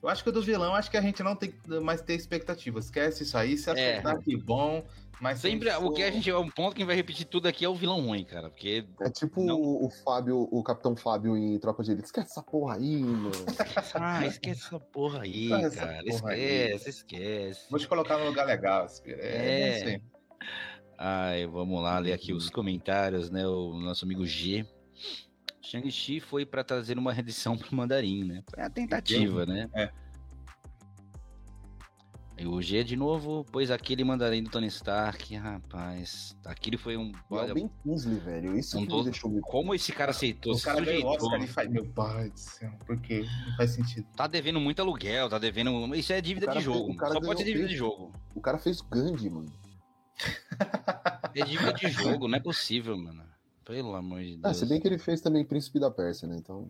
eu 0.02 0.10
acho 0.10 0.24
que 0.24 0.30
o 0.30 0.34
do 0.34 0.42
vilão, 0.42 0.74
acho 0.74 0.90
que 0.90 0.98
a 0.98 1.02
gente 1.02 1.22
não 1.22 1.36
tem 1.36 1.54
mais 1.82 2.02
ter 2.02 2.16
expectativas. 2.16 2.86
Esquece 2.86 3.24
isso 3.24 3.38
aí, 3.38 3.58
se 3.58 3.70
acertar, 3.70 4.16
é. 4.16 4.20
que 4.20 4.36
bom. 4.36 4.84
Mas 5.22 5.40
sempre 5.40 5.70
for... 5.70 5.86
o 5.86 5.94
que 5.94 6.02
a 6.02 6.10
gente 6.10 6.28
é 6.28 6.36
um 6.36 6.50
ponto 6.50 6.76
que 6.76 6.84
vai 6.84 6.96
repetir 6.96 7.28
tudo 7.28 7.48
aqui 7.48 7.64
é 7.64 7.70
o 7.70 7.76
vilão 7.76 8.02
ruim, 8.02 8.26
cara, 8.26 8.50
porque 8.50 8.84
é 9.00 9.10
tipo 9.12 9.46
não... 9.46 9.62
o, 9.62 9.88
Fábio, 10.04 10.50
o 10.52 10.64
Capitão 10.64 10.96
Fábio 10.96 11.38
em 11.38 11.60
Tropa 11.60 11.84
de 11.84 11.92
Elite. 11.92 12.08
Esquece 12.08 12.32
essa 12.32 12.42
porra 12.42 12.76
aí, 12.76 12.98
mano. 13.04 13.32
ah, 13.94 14.26
esquece 14.26 14.66
essa 14.66 14.80
porra 14.80 15.22
aí, 15.22 15.50
cara. 15.50 15.70
Porra 15.70 16.36
esquece, 16.36 16.86
aí. 16.86 16.90
esquece. 16.90 17.68
Vou 17.70 17.80
te 17.80 17.88
colocar 17.88 18.18
no 18.18 18.26
lugar 18.26 18.48
legal, 18.48 18.88
é, 19.06 19.94
é. 19.94 20.02
Ai, 20.98 21.46
vamos 21.46 21.82
lá 21.84 22.00
ler 22.00 22.14
aqui 22.14 22.34
os 22.34 22.50
comentários, 22.50 23.30
né? 23.30 23.46
O 23.46 23.80
nosso 23.80 24.06
amigo 24.06 24.26
G. 24.26 24.66
Shang-Chi 25.62 26.20
foi 26.20 26.48
para 26.48 26.64
trazer 26.64 26.98
uma 26.98 27.14
redenção 27.14 27.56
pro 27.56 27.76
Mandarim, 27.76 28.24
né? 28.24 28.44
Foi 28.50 28.64
a 28.64 28.70
tentativa, 28.70 29.46
né? 29.46 29.70
É. 29.76 30.01
E 32.42 32.48
o 32.48 32.60
G 32.60 32.84
de 32.84 32.96
novo, 32.96 33.46
pois 33.52 33.70
aquele 33.70 34.04
mandarim 34.04 34.42
do 34.42 34.50
Tony 34.50 34.66
Stark, 34.66 35.36
rapaz, 35.36 36.36
aquele 36.44 36.76
foi 36.76 36.98
um. 36.98 37.12
É 37.12 37.14
olha, 37.30 37.52
é 37.52 37.54
bem 37.54 37.70
Kingsley, 37.84 38.18
velho. 38.18 38.58
Isso 38.58 38.80
um 38.80 38.88
que 38.88 38.96
me 38.96 39.04
deixou 39.04 39.30
muito. 39.30 39.44
Como 39.46 39.76
esse 39.76 39.92
cara 39.92 40.10
aceitou? 40.10 40.56
O 40.56 40.60
cara 40.60 40.82
ganhou 40.82 41.06
Oscar 41.06 41.40
e 41.40 41.46
faz. 41.46 41.70
Meu 41.70 41.86
pai 41.86 42.32
do 42.32 42.40
céu, 42.40 42.72
porque 42.88 43.28
não 43.48 43.56
faz 43.58 43.70
sentido. 43.70 44.08
Tá 44.16 44.26
devendo 44.26 44.60
muito 44.60 44.82
aluguel, 44.82 45.30
tá 45.30 45.38
devendo. 45.38 45.94
Isso 45.94 46.14
é 46.14 46.20
dívida 46.20 46.48
de 46.48 46.62
jogo. 46.62 46.98
Fez, 46.98 47.14
Só 47.14 47.22
pode 47.22 47.42
ser 47.42 47.46
dívida 47.46 47.68
fez... 47.68 47.70
de 47.70 47.78
jogo. 47.78 48.12
O 48.34 48.42
cara 48.42 48.58
fez 48.58 48.82
Gandhi, 48.82 49.30
mano. 49.30 49.54
É 51.34 51.46
dívida 51.46 51.72
de 51.72 51.88
jogo, 51.90 52.28
não 52.28 52.38
é 52.38 52.42
possível, 52.42 52.98
mano. 52.98 53.24
Pelo 53.64 53.96
amor 53.96 54.20
de 54.20 54.36
Deus. 54.36 54.42
Ah, 54.44 54.54
se 54.54 54.66
bem 54.66 54.82
que 54.82 54.88
ele 54.88 54.98
fez 54.98 55.22
também 55.22 55.46
Príncipe 55.46 55.80
da 55.80 55.90
Pérsia, 55.90 56.28
né? 56.28 56.36
Então. 56.38 56.70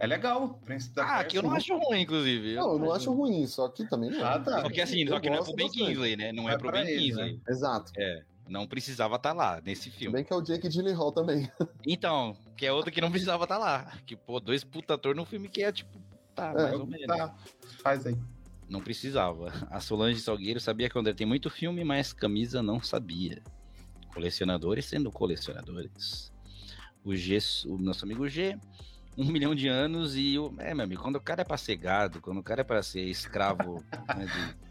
É 0.00 0.06
legal, 0.06 0.60
Príncipe 0.64 0.94
da 0.94 1.18
ah, 1.18 1.24
que 1.24 1.36
eu 1.36 1.42
não 1.42 1.52
acho 1.52 1.76
ruim, 1.76 2.02
inclusive. 2.02 2.54
Não, 2.54 2.72
eu 2.72 2.78
não 2.78 2.92
acho 2.92 3.12
ruim, 3.12 3.46
só 3.46 3.68
que 3.68 3.84
também 3.88 4.10
não. 4.10 4.24
Ah, 4.24 4.38
tá. 4.38 4.62
Só 4.62 4.70
que 4.70 4.80
assim, 4.80 5.06
só 5.06 5.18
que 5.18 5.28
não 5.28 5.38
é 5.38 5.44
pro 5.44 5.54
Ben 5.54 5.70
Kingsley, 5.70 6.16
né? 6.16 6.32
Não 6.32 6.48
é, 6.48 6.54
é 6.54 6.58
pro 6.58 6.70
Ben 6.70 6.86
Kingsley. 6.86 7.32
Né? 7.34 7.40
Exato. 7.48 7.92
É. 7.96 8.22
Não 8.48 8.66
precisava 8.66 9.16
estar 9.16 9.30
tá 9.30 9.34
lá 9.34 9.60
nesse 9.60 9.90
filme. 9.90 10.14
Bem 10.14 10.24
que 10.24 10.32
é 10.32 10.36
o 10.36 10.40
Jake 10.40 10.68
Gyllenhaal 10.68 11.12
também. 11.12 11.50
Então, 11.86 12.36
que 12.56 12.64
é 12.64 12.72
outro 12.72 12.92
que 12.92 13.00
não 13.00 13.10
precisava 13.10 13.44
estar 13.44 13.56
tá 13.56 13.60
lá. 13.60 13.92
Que, 14.06 14.16
pô, 14.16 14.40
dois 14.40 14.64
puta 14.64 14.94
ator 14.94 15.14
num 15.14 15.24
filme 15.24 15.48
que 15.48 15.62
é 15.62 15.72
tipo, 15.72 15.98
tá, 16.34 16.50
é, 16.50 16.54
mais 16.54 16.80
ou 16.80 16.86
menos. 16.86 17.06
Tá, 17.06 17.34
faz 17.82 18.06
aí. 18.06 18.16
Não 18.68 18.80
precisava. 18.80 19.52
A 19.70 19.80
Solange 19.80 20.20
Salgueiro 20.20 20.60
sabia 20.60 20.88
que 20.88 20.96
o 20.96 21.00
André 21.00 21.12
tem 21.12 21.26
muito 21.26 21.50
filme, 21.50 21.82
mas 21.84 22.12
camisa 22.12 22.62
não 22.62 22.80
sabia. 22.80 23.42
Colecionadores 24.14 24.86
sendo 24.86 25.10
colecionadores 25.10 26.32
o 27.04 27.16
G, 27.16 27.38
o 27.66 27.78
nosso 27.78 28.04
amigo 28.04 28.28
G, 28.28 28.58
um 29.18 29.32
milhão 29.32 29.52
de 29.54 29.66
anos 29.66 30.16
e 30.16 30.38
o. 30.38 30.54
É, 30.58 30.72
meu 30.72 30.84
amigo, 30.84 31.02
quando 31.02 31.16
o 31.16 31.20
cara 31.20 31.42
é 31.42 31.44
pra 31.44 31.56
ser 31.56 31.76
gado, 31.76 32.20
quando 32.20 32.38
o 32.38 32.42
cara 32.42 32.60
é 32.60 32.64
pra 32.64 32.82
ser 32.82 33.02
escravo 33.02 33.84
né, 34.16 34.26
de 34.26 34.68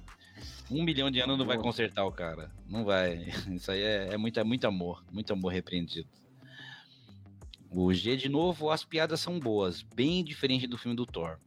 um 0.74 0.84
milhão 0.84 1.12
de 1.12 1.20
anos 1.20 1.38
não 1.38 1.46
vai 1.46 1.58
consertar 1.58 2.06
o 2.06 2.12
cara. 2.12 2.50
Não 2.68 2.86
vai. 2.86 3.28
Isso 3.52 3.70
aí 3.72 3.82
é, 3.82 4.14
é, 4.14 4.18
muito, 4.18 4.40
é 4.40 4.44
muito 4.44 4.66
amor, 4.66 5.04
muito 5.12 5.34
amor 5.34 5.52
repreendido. 5.52 6.08
O 7.70 7.94
G, 7.94 8.16
de 8.16 8.30
novo, 8.30 8.70
as 8.70 8.86
piadas 8.86 9.20
são 9.20 9.38
boas, 9.38 9.82
bem 9.82 10.24
diferente 10.24 10.66
do 10.66 10.78
filme 10.78 10.96
do 10.96 11.06
Thor. 11.06 11.38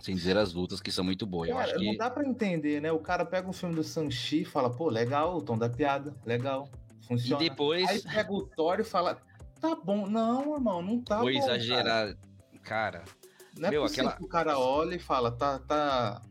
Sem 0.00 0.14
dizer 0.14 0.36
as 0.36 0.52
lutas 0.52 0.80
que 0.80 0.90
são 0.90 1.04
muito 1.04 1.26
boas. 1.26 1.48
Cara, 1.48 1.60
eu 1.60 1.64
acho 1.64 1.78
que... 1.78 1.86
não 1.86 1.96
dá 1.96 2.10
pra 2.10 2.26
entender, 2.26 2.80
né? 2.80 2.92
O 2.92 2.98
cara 2.98 3.24
pega 3.24 3.48
um 3.48 3.52
filme 3.52 3.74
do 3.74 3.82
Sanchi 3.82 4.42
e 4.42 4.44
fala, 4.44 4.70
pô, 4.70 4.88
legal, 4.90 5.36
o 5.36 5.42
tom 5.42 5.56
da 5.56 5.68
piada, 5.68 6.14
legal, 6.26 6.68
funciona. 7.06 7.42
E 7.42 7.48
depois... 7.48 7.88
Aí 7.88 8.02
pega 8.02 8.32
o 8.32 8.42
Thor 8.42 8.80
e 8.80 8.84
fala, 8.84 9.22
tá 9.62 9.74
bom. 9.76 10.06
Não, 10.06 10.54
irmão, 10.54 10.82
não 10.82 11.00
tá 11.00 11.16
Vou 11.16 11.32
bom, 11.32 11.38
exagerar. 11.38 12.14
Cara, 12.62 13.04
Não 13.56 13.68
é 13.68 13.70
Meu, 13.70 13.82
possível 13.82 14.04
aquela- 14.06 14.16
que 14.18 14.24
o 14.24 14.28
cara 14.28 14.58
olha 14.58 14.94
e 14.94 14.98
fala, 14.98 15.30
tá, 15.30 15.58
tá 15.58 16.22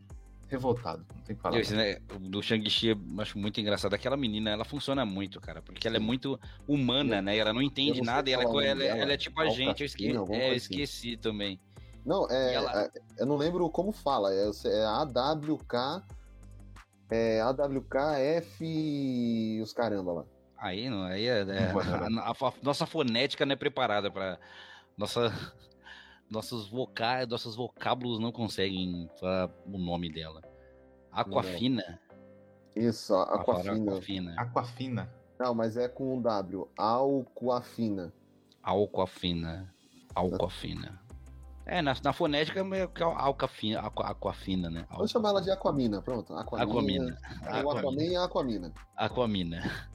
revoltado. 0.48 1.06
Não 1.14 1.22
tem 1.22 1.36
que 1.36 1.42
falar. 1.42 1.58
esse, 1.60 1.72
né, 1.74 1.98
o 2.14 2.18
do 2.18 2.42
Shang-Chi 2.42 2.88
eu 2.88 2.98
acho 3.18 3.38
muito 3.38 3.60
engraçado. 3.60 3.94
Aquela 3.94 4.16
menina, 4.16 4.50
ela 4.50 4.64
funciona 4.64 5.04
muito, 5.06 5.40
cara, 5.40 5.62
porque 5.62 5.86
ela 5.86 5.96
é 5.96 6.00
muito 6.00 6.38
humana, 6.66 7.22
né? 7.22 7.36
Ela 7.36 7.52
não 7.52 7.62
entende 7.62 8.00
Eu 8.00 8.04
não 8.04 8.12
nada 8.12 8.28
e 8.28 8.32
ela, 8.32 8.42
nome 8.44 8.64
ela, 8.66 8.80
dela. 8.80 8.98
ela 8.98 9.12
é 9.12 9.16
tipo 9.16 9.40
a 9.40 9.48
gente. 9.50 9.80
Eu, 9.82 9.86
esque... 9.86 10.04
Alcacina, 10.08 10.20
alguma 10.20 10.38
é, 10.38 10.48
eu 10.50 10.56
assim. 10.56 10.74
esqueci 10.74 11.16
também. 11.16 11.60
Não, 12.04 12.28
é, 12.28 12.54
ela- 12.54 12.82
é- 12.82 12.90
eu 13.18 13.26
não 13.26 13.36
lembro 13.36 13.70
como 13.70 13.92
fala. 13.92 14.34
É, 14.34 14.50
é 14.66 14.84
AWK. 14.84 16.02
É 17.08 17.40
AWKF 17.42 19.60
os 19.62 19.72
caramba 19.72 20.12
lá. 20.12 20.24
Aí, 20.62 20.88
não, 20.88 21.02
aí 21.02 21.26
é, 21.26 21.40
é- 21.40 21.72
a, 22.20 22.30
a- 22.30 22.30
a 22.30 22.52
nossa 22.62 22.86
fonética 22.86 23.44
não 23.44 23.52
é 23.54 23.56
preparada 23.56 24.10
para 24.12 24.38
nossa 24.96 25.32
nossos 26.30 26.68
vocais, 26.68 27.26
nossos 27.26 27.56
vocábulos 27.56 28.20
não 28.20 28.30
conseguem 28.30 29.10
falar 29.18 29.50
o 29.66 29.76
nome 29.76 30.10
dela. 30.10 30.40
Aquafina. 31.10 32.00
Isso, 32.76 33.12
Aquafina. 33.14 33.82
Aquafina. 33.90 34.34
Aquafina. 34.38 35.14
Não, 35.38 35.52
mas 35.54 35.76
é 35.76 35.88
com 35.88 36.16
um 36.16 36.22
W. 36.22 36.68
Alcoafina. 36.78 38.12
Alcoafina. 38.62 39.74
Alcoafina. 40.14 41.00
É, 41.66 41.82
na, 41.82 41.94
na 42.02 42.12
fonética 42.12 42.60
é 42.60 42.62
meio 42.62 42.88
que 42.88 43.02
alcafina, 43.02 43.80
aqua, 43.80 44.06
aquafina, 44.06 44.70
né? 44.70 44.86
Vamos 44.90 45.10
chamar 45.10 45.30
ela 45.30 45.42
de 45.42 45.50
Aquamina, 45.50 46.00
pronto. 46.02 46.34
Aquamina. 46.34 46.64
Aquamina. 46.70 47.18
Aí 47.46 47.62
o 47.64 47.70
Aquaman 47.70 48.02
e 48.04 48.16
a 48.16 48.24
Aquamina. 48.24 48.72
Aquamina. 48.96 49.88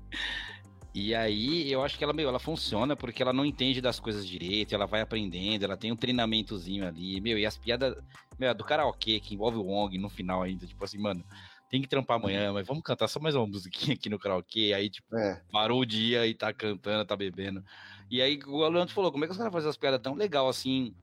E 1.00 1.14
aí, 1.14 1.72
eu 1.72 1.84
acho 1.84 1.96
que 1.96 2.04
ela, 2.04 2.12
meu, 2.12 2.28
ela 2.28 2.40
funciona 2.40 2.96
porque 2.96 3.22
ela 3.22 3.32
não 3.32 3.46
entende 3.46 3.80
das 3.80 4.00
coisas 4.00 4.28
direito, 4.28 4.74
ela 4.74 4.88
vai 4.88 5.00
aprendendo, 5.00 5.64
ela 5.64 5.78
tem 5.78 5.92
um 5.92 5.96
treinamentozinho 5.96 6.88
ali, 6.88 7.22
meu, 7.22 7.38
e 7.38 7.46
as 7.46 7.56
piadas, 7.56 7.96
meu, 8.40 8.52
do 8.56 8.64
karaokê, 8.64 9.20
que 9.20 9.36
envolve 9.36 9.60
o 9.60 9.64
Wong 9.64 9.96
no 10.00 10.10
final 10.10 10.42
ainda, 10.42 10.66
tipo 10.66 10.84
assim, 10.84 10.98
mano, 10.98 11.24
tem 11.70 11.84
que 11.84 11.88
trampar 11.88 12.18
amanhã, 12.18 12.52
mas 12.52 12.66
vamos 12.66 12.82
cantar 12.82 13.08
só 13.08 13.20
mais 13.20 13.36
uma 13.36 13.46
musiquinha 13.46 13.94
aqui 13.94 14.10
no 14.10 14.18
karaokê, 14.18 14.74
aí, 14.76 14.90
tipo, 14.90 15.16
É. 15.16 15.40
parou 15.52 15.82
o 15.82 15.86
dia 15.86 16.26
e 16.26 16.34
tá 16.34 16.52
cantando, 16.52 17.06
tá 17.06 17.16
bebendo. 17.16 17.64
E 18.10 18.20
aí, 18.20 18.40
o 18.48 18.68
Leandro 18.68 18.92
falou, 18.96 19.12
como 19.12 19.24
é 19.24 19.28
que 19.28 19.34
os 19.34 19.38
caras 19.38 19.54
fazem 19.54 19.70
as 19.70 19.78
piadas 19.78 20.02
tão 20.02 20.16
legal 20.16 20.50
assim, 20.50 20.96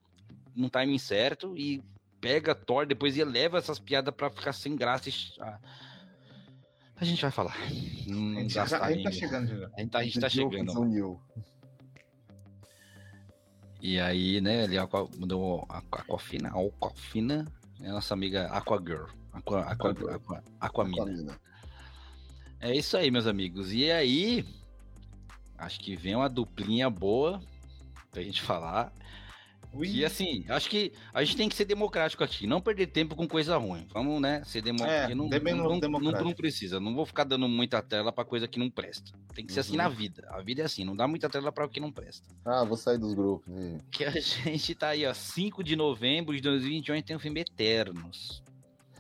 num 0.56 0.68
timing 0.68 0.98
certo, 0.98 1.56
e 1.56 1.80
pega, 2.20 2.52
Thor, 2.52 2.84
depois 2.84 3.16
e 3.16 3.20
eleva 3.20 3.58
essas 3.58 3.78
piadas 3.78 4.12
pra 4.12 4.28
ficar 4.28 4.54
sem 4.54 4.74
graça 4.74 5.08
e... 5.08 5.12
A 6.96 7.04
gente 7.04 7.20
vai 7.22 7.30
falar. 7.30 7.56
Não 8.06 8.38
A 8.38 8.42
gente, 8.42 8.54
já, 8.54 8.62
a 8.64 8.92
gente 8.92 9.02
tá 9.04 9.10
chegando 9.10 9.46
já. 9.48 9.70
A 9.76 9.80
gente 9.80 9.90
tá, 9.90 9.98
a 9.98 10.04
gente 10.04 10.20
tá 10.20 10.28
chegando. 10.28 11.20
E 13.80 14.00
aí, 14.00 14.40
né, 14.40 14.64
ele 14.64 14.78
aqua- 14.78 15.08
mandou 15.18 15.66
a 15.68 15.78
Aquafina, 15.78 16.50
a 16.50 16.60
Aquafina, 16.60 17.46
é 17.82 17.88
a 17.88 17.92
nossa 17.92 18.14
amiga 18.14 18.46
Aquagirl. 18.46 19.06
Aqua, 19.32 19.60
aqua, 19.62 19.90
Aquagirl. 19.90 20.10
aqua, 20.10 20.42
Aquamina. 20.60 21.02
Aquamina. 21.02 21.40
É 22.60 22.74
isso 22.74 22.96
aí, 22.96 23.10
meus 23.10 23.26
amigos. 23.26 23.72
E 23.72 23.90
aí, 23.90 24.46
acho 25.58 25.80
que 25.80 25.96
vem 25.96 26.14
uma 26.14 26.30
duplinha 26.30 26.88
boa 26.88 27.42
pra 28.10 28.22
gente 28.22 28.40
falar. 28.40 28.90
E 29.82 30.04
assim, 30.04 30.44
acho 30.48 30.70
que 30.70 30.92
a 31.12 31.24
gente 31.24 31.36
tem 31.36 31.48
que 31.48 31.56
ser 31.56 31.64
democrático 31.64 32.22
aqui, 32.22 32.46
não 32.46 32.60
perder 32.60 32.86
tempo 32.88 33.16
com 33.16 33.26
coisa 33.26 33.56
ruim. 33.56 33.86
Vamos, 33.92 34.20
né, 34.20 34.42
ser 34.44 34.62
democrático. 34.62 35.12
É, 35.12 35.14
não, 35.14 35.24
não, 35.28 35.80
democrático. 35.80 36.24
não 36.24 36.32
precisa, 36.32 36.78
não 36.78 36.94
vou 36.94 37.04
ficar 37.06 37.24
dando 37.24 37.48
muita 37.48 37.82
tela 37.82 38.12
pra 38.12 38.24
coisa 38.24 38.46
que 38.46 38.58
não 38.58 38.70
presta. 38.70 39.12
Tem 39.34 39.44
que 39.44 39.52
ser 39.52 39.60
assim 39.60 39.72
Uhum. 39.72 39.78
na 39.78 39.88
vida. 39.88 40.28
A 40.30 40.40
vida 40.42 40.62
é 40.62 40.64
assim, 40.64 40.84
não 40.84 40.94
dá 40.94 41.08
muita 41.08 41.28
tela 41.28 41.50
pra 41.50 41.64
o 41.64 41.68
que 41.68 41.80
não 41.80 41.90
presta. 41.90 42.28
Ah, 42.44 42.62
vou 42.64 42.76
sair 42.76 42.98
dos 42.98 43.14
grupos. 43.14 43.52
né? 43.52 43.80
Que 43.90 44.04
a 44.04 44.10
gente 44.20 44.74
tá 44.74 44.88
aí, 44.88 45.04
ó, 45.06 45.12
5 45.14 45.64
de 45.64 45.74
novembro 45.74 46.34
de 46.36 46.40
2021 46.42 46.96
e 46.96 47.02
tem 47.02 47.16
o 47.16 47.20
filme 47.20 47.40
Eternos. 47.40 48.42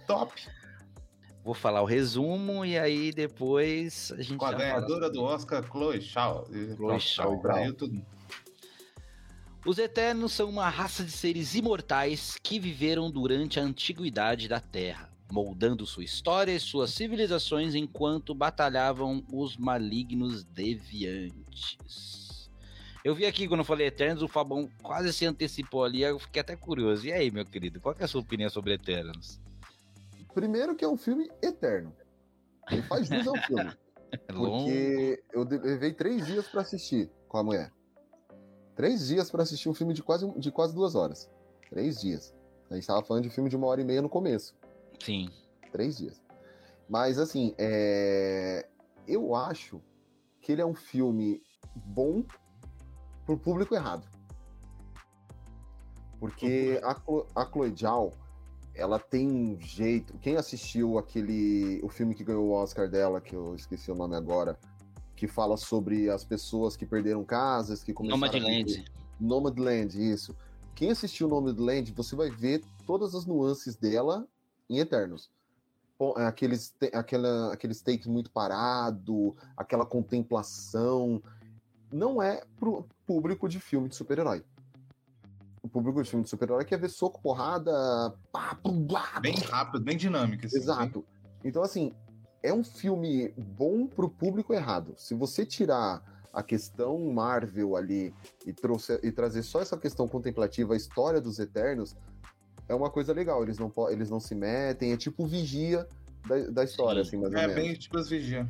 Top. 0.06 0.32
Vou 1.44 1.52
falar 1.54 1.82
o 1.82 1.84
resumo 1.84 2.64
e 2.64 2.78
aí 2.78 3.12
depois 3.12 4.10
a 4.16 4.22
gente 4.22 4.38
Com 4.38 4.46
a 4.46 4.52
ganhadora 4.54 5.10
do 5.10 5.22
Oscar, 5.22 5.62
Chloe 5.62 6.00
Shaw. 6.00 6.46
Chloe 6.76 6.98
Shaw. 7.00 7.38
Traiu 7.40 7.74
tudo. 7.74 8.02
Os 9.66 9.78
Eternos 9.78 10.32
são 10.32 10.50
uma 10.50 10.68
raça 10.68 11.02
de 11.02 11.10
seres 11.10 11.54
imortais 11.54 12.36
que 12.42 12.60
viveram 12.60 13.10
durante 13.10 13.58
a 13.58 13.62
antiguidade 13.62 14.46
da 14.46 14.60
Terra, 14.60 15.10
moldando 15.32 15.86
sua 15.86 16.04
história 16.04 16.52
e 16.52 16.60
suas 16.60 16.90
civilizações 16.90 17.74
enquanto 17.74 18.34
batalhavam 18.34 19.24
os 19.32 19.56
malignos 19.56 20.44
deviantes. 20.44 22.50
Eu 23.02 23.14
vi 23.14 23.24
aqui 23.24 23.48
quando 23.48 23.60
eu 23.60 23.64
falei 23.64 23.86
Eternos, 23.86 24.22
o 24.22 24.28
Fabão 24.28 24.68
quase 24.82 25.14
se 25.14 25.24
antecipou 25.24 25.82
ali, 25.82 26.02
eu 26.02 26.18
fiquei 26.18 26.42
até 26.42 26.54
curioso. 26.54 27.06
E 27.06 27.12
aí, 27.12 27.30
meu 27.30 27.46
querido, 27.46 27.80
qual 27.80 27.94
que 27.94 28.02
é 28.02 28.04
a 28.04 28.08
sua 28.08 28.20
opinião 28.20 28.50
sobre 28.50 28.74
Eternos? 28.74 29.40
Primeiro 30.34 30.76
que 30.76 30.84
é 30.84 30.88
um 30.88 30.96
filme 30.96 31.30
eterno. 31.40 31.94
Ele 32.70 32.82
faz 32.82 33.08
jus 33.08 33.26
ao 33.26 33.36
filme. 33.46 33.72
É? 34.14 34.32
Porque 34.32 35.24
eu 35.32 35.42
levei 35.42 35.92
três 35.92 36.24
dias 36.24 36.46
pra 36.46 36.60
assistir 36.60 37.10
com 37.26 37.38
a 37.38 37.42
mulher. 37.42 37.72
Três 38.74 39.06
dias 39.06 39.30
pra 39.30 39.42
assistir 39.42 39.68
um 39.68 39.74
filme 39.74 39.94
de 39.94 40.02
quase, 40.02 40.28
de 40.38 40.50
quase 40.50 40.74
duas 40.74 40.94
horas. 40.94 41.30
Três 41.70 42.00
dias. 42.00 42.34
A 42.70 42.74
gente 42.74 42.86
tava 42.86 43.04
falando 43.04 43.22
de 43.22 43.30
filme 43.30 43.48
de 43.48 43.56
uma 43.56 43.66
hora 43.66 43.80
e 43.80 43.84
meia 43.84 44.02
no 44.02 44.08
começo. 44.08 44.54
Sim. 45.02 45.28
Três 45.70 45.96
dias. 45.96 46.22
Mas 46.88 47.18
assim, 47.18 47.54
é... 47.56 48.66
eu 49.06 49.34
acho 49.34 49.80
que 50.40 50.52
ele 50.52 50.62
é 50.62 50.66
um 50.66 50.74
filme 50.74 51.42
bom 51.74 52.24
pro 53.24 53.38
público 53.38 53.74
errado. 53.74 54.06
Porque 56.18 56.80
a, 56.82 56.94
Chlo- 56.94 57.26
a 57.34 57.44
Chloe 57.44 57.74
Zhao, 57.76 58.12
ela 58.74 58.98
tem 58.98 59.28
um 59.28 59.60
jeito. 59.60 60.18
Quem 60.18 60.36
assistiu 60.36 60.98
aquele. 60.98 61.80
o 61.82 61.88
filme 61.88 62.14
que 62.14 62.24
ganhou 62.24 62.46
o 62.46 62.52
Oscar 62.52 62.88
dela, 62.88 63.20
que 63.20 63.34
eu 63.34 63.54
esqueci 63.54 63.90
o 63.90 63.94
nome 63.94 64.16
agora, 64.16 64.58
que 65.16 65.26
fala 65.26 65.56
sobre 65.56 66.10
as 66.10 66.24
pessoas 66.24 66.76
que 66.76 66.84
perderam 66.86 67.24
casas, 67.24 67.82
que 67.82 67.92
começaram 67.92 68.24
a 68.24 68.28
Nomadland. 68.28 68.84
Nomadland, 69.20 70.12
isso. 70.12 70.36
Quem 70.74 70.90
assistiu 70.90 71.28
Nomadland, 71.28 71.92
você 71.92 72.16
vai 72.16 72.30
ver 72.30 72.62
todas 72.86 73.14
as 73.14 73.24
nuances 73.26 73.76
dela 73.76 74.26
em 74.68 74.78
Eternos. 74.78 75.30
É 76.16 76.26
Aqueles, 76.26 76.74
aquela, 76.92 77.52
aqueles 77.52 77.80
takes 77.80 78.06
muito 78.06 78.30
parado, 78.30 79.36
aquela 79.56 79.86
contemplação. 79.86 81.22
Não 81.92 82.20
é 82.20 82.42
pro 82.58 82.86
público 83.06 83.48
de 83.48 83.60
filme 83.60 83.88
de 83.88 83.94
super-herói. 83.94 84.44
O 85.62 85.68
público 85.68 86.02
de 86.02 86.10
filme 86.10 86.24
de 86.24 86.28
super-herói 86.30 86.64
quer 86.64 86.78
ver 86.78 86.90
soco, 86.90 87.22
porrada, 87.22 87.72
pá, 88.32 88.54
pum, 88.56 88.84
blá, 88.84 89.18
Bem 89.20 89.36
rápido, 89.36 89.82
bem 89.82 89.96
dinâmico. 89.96 90.44
assim, 90.44 90.56
Exato. 90.56 91.04
Então, 91.42 91.62
assim, 91.62 91.94
é 92.44 92.52
um 92.52 92.62
filme 92.62 93.32
bom 93.38 93.86
pro 93.86 94.06
público 94.06 94.52
errado. 94.52 94.94
Se 94.98 95.14
você 95.14 95.46
tirar 95.46 96.04
a 96.30 96.42
questão 96.42 96.98
Marvel 97.10 97.74
ali 97.74 98.12
e, 98.44 98.52
trouxe, 98.52 99.00
e 99.02 99.10
trazer 99.10 99.42
só 99.42 99.62
essa 99.62 99.78
questão 99.78 100.06
contemplativa, 100.06 100.74
a 100.74 100.76
história 100.76 101.22
dos 101.22 101.38
Eternos, 101.38 101.96
é 102.68 102.74
uma 102.74 102.90
coisa 102.90 103.14
legal. 103.14 103.42
Eles 103.42 103.58
não, 103.58 103.72
eles 103.88 104.10
não 104.10 104.20
se 104.20 104.34
metem, 104.34 104.92
é 104.92 104.96
tipo 104.96 105.26
vigia 105.26 105.88
da, 106.28 106.38
da 106.50 106.64
história, 106.64 107.02
Sim. 107.02 107.08
assim, 107.08 107.16
mais 107.16 107.32
ou 107.32 107.38
É 107.38 107.46
menos. 107.46 107.62
bem 107.62 107.74
tipo 107.74 107.96
as 107.96 108.10
vigia. 108.10 108.46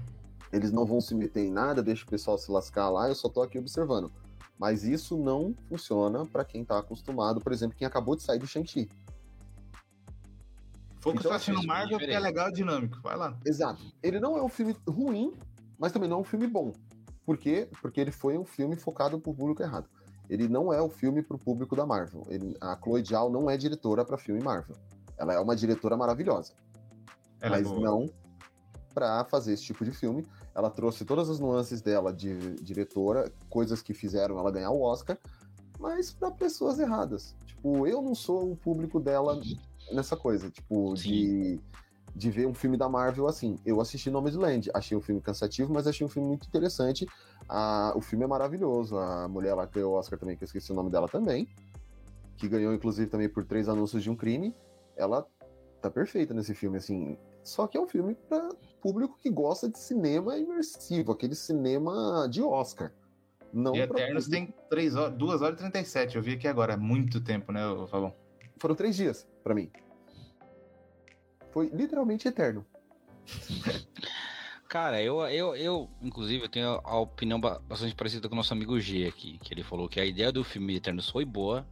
Eles 0.53 0.73
não 0.73 0.85
vão 0.85 1.01
se 1.01 1.15
meter 1.15 1.45
em 1.45 1.53
nada, 1.53 1.81
deixa 1.81 2.05
o 2.05 2.09
pessoal 2.09 2.37
se 2.37 2.51
lascar 2.51 2.91
lá, 2.91 3.09
eu 3.09 3.15
só 3.15 3.29
tô 3.29 3.43
aqui 3.43 3.59
observando. 3.61 4.11
Mas 4.59 4.83
isso 4.83 5.17
não 5.17 5.55
funciona 5.69 6.27
pra 6.27 6.45
quem 6.45 6.65
tá 6.65 6.79
acostumado, 6.79 7.41
por 7.41 7.53
exemplo, 7.53 7.77
quem 7.77 7.87
acabou 7.87 8.17
de 8.17 8.23
sair 8.25 8.41
do 8.41 8.47
Shang-Chi. 8.47 8.89
Que 11.13 11.19
Então, 11.19 11.31
tá 11.31 11.37
assistindo 11.37 11.59
assim, 11.59 11.67
Marvel, 11.67 11.99
porque 11.99 12.13
é 12.13 12.19
legal 12.21 12.49
e 12.49 12.53
dinâmico. 12.53 13.01
Vai 13.03 13.17
lá. 13.17 13.37
Exato. 13.45 13.83
Ele 14.03 14.19
não 14.21 14.37
é 14.37 14.43
um 14.43 14.49
filme 14.49 14.77
ruim, 14.89 15.33
mas 15.79 15.93
também 15.93 16.09
não 16.09 16.19
é 16.19 16.21
um 16.21 16.25
filme 16.25 16.47
bom. 16.47 16.73
Por 17.25 17.37
quê? 17.39 17.69
Porque 17.81 18.01
ele 18.01 18.13
foi 18.13 18.37
um 18.39 18.45
filme 18.45 18.77
focado 18.77 19.19
pro 19.21 19.33
público 19.35 19.63
errado. 19.63 19.89
Ele 20.29 20.49
não 20.49 20.73
é 20.73 20.81
o 20.81 20.89
filme 20.89 21.23
pro 21.23 21.39
público 21.39 21.77
da 21.77 21.85
Marvel. 21.87 22.23
Ele- 22.29 22.57
a 22.61 22.77
Chloe 22.83 23.05
Zhao 23.05 23.31
não 23.31 23.49
é 23.51 23.57
diretora 23.57 24.05
para 24.05 24.17
filme 24.17 24.43
Marvel. 24.43 24.77
Ela 25.19 25.35
é 25.35 25.39
uma 25.39 25.55
diretora 25.55 25.97
maravilhosa, 25.97 26.53
Ela 27.41 27.57
é 27.57 27.61
mas 27.61 27.69
boa. 27.69 27.81
não 27.81 28.11
para 28.93 29.25
fazer 29.25 29.53
esse 29.55 29.65
tipo 29.65 29.85
de 29.85 29.91
filme. 29.91 30.27
Ela 30.55 30.71
trouxe 30.71 31.05
todas 31.05 31.29
as 31.29 31.39
nuances 31.41 31.81
dela 31.83 32.13
de 32.13 32.55
diretora, 32.63 33.31
coisas 33.51 33.83
que 33.83 33.93
fizeram 33.93 34.39
ela 34.39 34.51
ganhar 34.51 34.71
o 34.71 34.81
Oscar, 34.83 35.19
mas 35.79 36.13
para 36.13 36.31
pessoas 36.31 36.79
erradas. 36.79 37.35
Tipo, 37.47 37.87
eu 37.87 38.01
não 38.01 38.15
sou 38.15 38.53
o 38.53 38.57
público 38.57 38.99
dela 39.01 39.41
nessa 39.93 40.17
coisa, 40.17 40.51
tipo, 40.51 40.97
Sim. 40.97 41.09
de, 41.09 41.61
de 42.15 42.31
ver 42.31 42.47
um 42.47 42.55
filme 42.55 42.77
da 42.77 42.89
Marvel 42.89 43.27
assim. 43.27 43.59
Eu 43.65 43.81
assisti 43.81 44.11
Nomadland, 44.11 44.71
achei 44.73 44.97
o 44.97 45.01
filme 45.01 45.21
cansativo, 45.21 45.73
mas 45.73 45.87
achei 45.87 46.07
um 46.07 46.11
filme 46.11 46.29
muito 46.29 46.47
interessante. 46.47 47.07
Ah, 47.49 47.93
o 47.97 48.01
filme 48.01 48.25
é 48.25 48.29
maravilhoso. 48.29 48.97
A 48.97 49.29
mulher 49.29 49.55
lá 49.55 49.67
que 49.67 49.75
ganhou 49.75 49.93
o 49.93 49.99
Oscar 49.99 50.19
também, 50.19 50.37
que 50.37 50.45
eu 50.45 50.47
esqueci 50.47 50.73
o 50.73 50.75
nome 50.75 50.91
dela 50.91 51.09
também, 51.09 51.49
que 52.37 52.49
ganhou 52.49 52.73
inclusive 52.73 53.09
também 53.11 53.29
por 53.29 53.45
três 53.45 53.69
anúncios 53.69 54.03
de 54.03 54.11
um 54.11 54.17
crime. 54.17 54.55
ela 54.97 55.27
tá 55.81 55.91
perfeita 55.91 56.33
nesse 56.33 56.55
filme, 56.55 56.79
assim. 56.79 57.19
Só 57.43 57.67
que 57.67 57.77
é 57.77 57.81
um 57.81 57.87
filme 57.87 58.15
para 58.15 58.49
público 58.81 59.19
que 59.19 59.29
gosta 59.29 59.69
de 59.69 59.79
cinema 59.79 60.39
imersivo, 60.39 61.13
aquele 61.13 61.35
cinema 61.35 62.27
de 62.31 62.43
Oscar. 62.43 62.91
Não 63.53 63.75
e 63.77 63.81
Eternos 63.81 64.27
tem 64.27 64.53
3 64.71 64.97
horas, 64.97 65.17
2 65.17 65.43
horas 65.43 65.55
e 65.57 65.59
37. 65.59 66.17
Eu 66.17 66.23
vi 66.23 66.33
aqui 66.33 66.49
agora. 66.49 66.73
É 66.73 66.77
muito 66.77 67.21
tempo, 67.21 67.53
né, 67.53 67.61
Fabão? 67.89 68.15
Foram 68.59 68.75
três 68.75 68.97
dias 68.97 69.29
para 69.45 69.55
mim. 69.55 69.71
Foi 71.53 71.69
literalmente 71.69 72.27
eterno. 72.27 72.67
Cara, 74.69 75.01
eu, 75.01 75.21
eu, 75.29 75.55
eu, 75.55 75.91
inclusive, 76.03 76.43
eu 76.43 76.49
tenho 76.49 76.81
a 76.83 76.99
opinião 76.99 77.41
bastante 77.41 77.95
parecida 77.95 78.29
com 78.29 78.35
o 78.35 78.37
nosso 78.37 78.53
amigo 78.53 78.81
G 78.81 79.07
aqui, 79.07 79.39
que 79.39 79.55
ele 79.55 79.63
falou 79.63 79.89
que 79.89 80.01
a 80.01 80.05
ideia 80.05 80.33
do 80.33 80.43
filme 80.43 80.75
Eternos 80.75 81.09
foi 81.09 81.25
boa, 81.25 81.65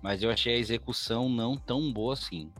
mas 0.00 0.22
eu 0.22 0.30
achei 0.30 0.54
a 0.54 0.58
execução 0.58 1.28
não 1.28 1.54
tão 1.54 1.92
boa 1.92 2.14
assim. 2.14 2.50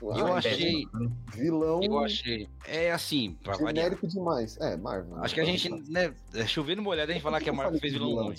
eu 0.00 0.32
achei. 0.32 0.86
Vilão. 1.32 1.82
Eu 1.82 1.98
achei. 1.98 2.48
É 2.66 2.92
assim, 2.92 3.36
pra 3.42 3.54
genérico 3.54 4.06
variar. 4.06 4.12
demais. 4.12 4.56
É, 4.58 4.76
Marvel. 4.76 5.16
Acho 5.24 5.34
que 5.34 5.40
a 5.40 5.44
gente, 5.44 5.68
né, 5.90 6.14
é 6.34 6.46
chovendo 6.46 6.80
molhado 6.80 7.10
a 7.10 7.14
gente 7.14 7.22
falar 7.22 7.40
que 7.40 7.50
a 7.50 7.52
Marvel 7.52 7.80
fez 7.80 7.94
vilão 7.94 8.14
ruim. 8.14 8.36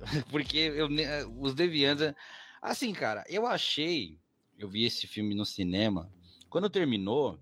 Porque 0.28 0.58
eu, 0.58 0.88
os 1.38 1.54
Deviantes. 1.54 2.12
Assim, 2.60 2.92
cara, 2.92 3.24
eu 3.28 3.46
achei. 3.46 4.18
Eu 4.58 4.68
vi 4.68 4.84
esse 4.84 5.06
filme 5.06 5.34
no 5.34 5.44
cinema. 5.44 6.10
Quando 6.50 6.68
terminou. 6.68 7.38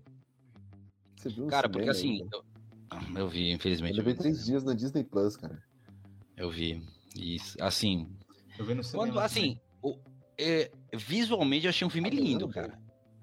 Você 1.15 1.29
viu 1.29 1.47
Cara, 1.47 1.67
porque 1.67 1.89
assim. 1.89 2.27
Eu, 2.31 2.43
ah, 2.89 3.01
eu, 3.15 3.27
vi, 3.27 3.51
infelizmente. 3.51 3.91
Eu 3.91 3.97
levei 3.97 4.13
três 4.13 4.45
dias 4.45 4.63
na 4.63 4.73
Disney 4.73 5.03
Plus, 5.03 5.35
cara. 5.35 5.61
Eu 6.35 6.51
vi. 6.51 6.81
E 7.15 7.37
assim. 7.59 8.07
Eu 8.57 8.65
vi 8.65 8.75
no 8.75 8.83
cinema. 8.83 9.07
Quando, 9.07 9.19
assim, 9.19 9.59
o, 9.81 9.97
é, 10.37 10.71
visualmente 10.93 11.65
eu 11.65 11.69
achei 11.69 11.87
um 11.87 11.89
filme 11.89 12.09
lindo, 12.09 12.47
cara. 12.47 12.79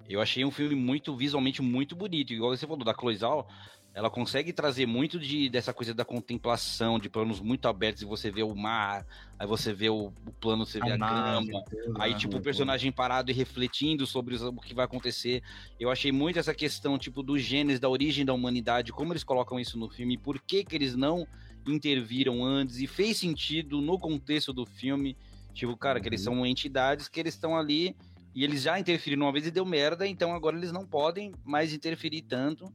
Eu 0.07 0.21
achei 0.21 0.45
um 0.45 0.51
filme 0.51 0.75
muito, 0.75 1.15
visualmente 1.15 1.61
muito 1.61 1.95
bonito. 1.95 2.33
Igual 2.33 2.55
você 2.55 2.67
falou, 2.67 2.83
da 2.83 2.93
Cloizal, 2.93 3.47
ela 3.95 4.09
consegue 4.09 4.51
trazer 4.51 4.85
muito 4.85 5.17
de, 5.17 5.47
dessa 5.47 5.73
coisa 5.73 5.93
da 5.93 6.03
contemplação, 6.03 6.99
de 6.99 7.09
planos 7.09 7.39
muito 7.39 7.65
abertos, 7.65 8.01
e 8.01 8.05
você 8.05 8.29
vê 8.29 8.43
o 8.43 8.53
mar, 8.53 9.07
aí 9.39 9.47
você 9.47 9.73
vê 9.73 9.89
o, 9.89 10.11
o 10.27 10.31
plano, 10.33 10.65
você 10.65 10.81
vê 10.81 10.91
a, 10.91 10.95
a 10.95 10.97
grama, 10.97 11.63
aí 11.97 12.13
tipo 12.13 12.35
o 12.35 12.41
personagem 12.41 12.91
parado 12.91 13.31
e 13.31 13.33
refletindo 13.33 14.05
sobre 14.05 14.35
o 14.35 14.59
que 14.59 14.73
vai 14.73 14.83
acontecer. 14.83 15.41
Eu 15.79 15.89
achei 15.89 16.11
muito 16.11 16.37
essa 16.37 16.53
questão, 16.53 16.99
tipo, 16.99 17.23
do 17.23 17.39
gênesis, 17.39 17.79
da 17.79 17.87
origem 17.87 18.25
da 18.25 18.33
humanidade, 18.33 18.91
como 18.91 19.13
eles 19.13 19.23
colocam 19.23 19.57
isso 19.57 19.79
no 19.79 19.89
filme, 19.89 20.17
por 20.17 20.41
que 20.41 20.65
que 20.65 20.75
eles 20.75 20.93
não 20.93 21.25
interviram 21.65 22.43
antes, 22.43 22.81
e 22.81 22.87
fez 22.87 23.15
sentido 23.15 23.79
no 23.79 23.97
contexto 23.97 24.51
do 24.51 24.65
filme, 24.65 25.15
tipo, 25.53 25.75
cara, 25.77 25.99
uhum. 25.99 26.03
que 26.03 26.09
eles 26.09 26.27
uhum. 26.27 26.35
são 26.35 26.45
entidades 26.45 27.07
que 27.07 27.17
eles 27.17 27.33
estão 27.33 27.55
ali, 27.57 27.95
e 28.35 28.43
eles 28.43 28.63
já 28.63 28.77
interferiram 28.77 29.25
uma 29.25 29.31
vez 29.31 29.47
e 29.47 29.51
deu 29.51 29.65
merda, 29.65 30.05
então 30.05 30.35
agora 30.35 30.57
eles 30.57 30.73
não 30.73 30.85
podem 30.85 31.33
mais 31.45 31.73
interferir 31.73 32.23
tanto, 32.23 32.69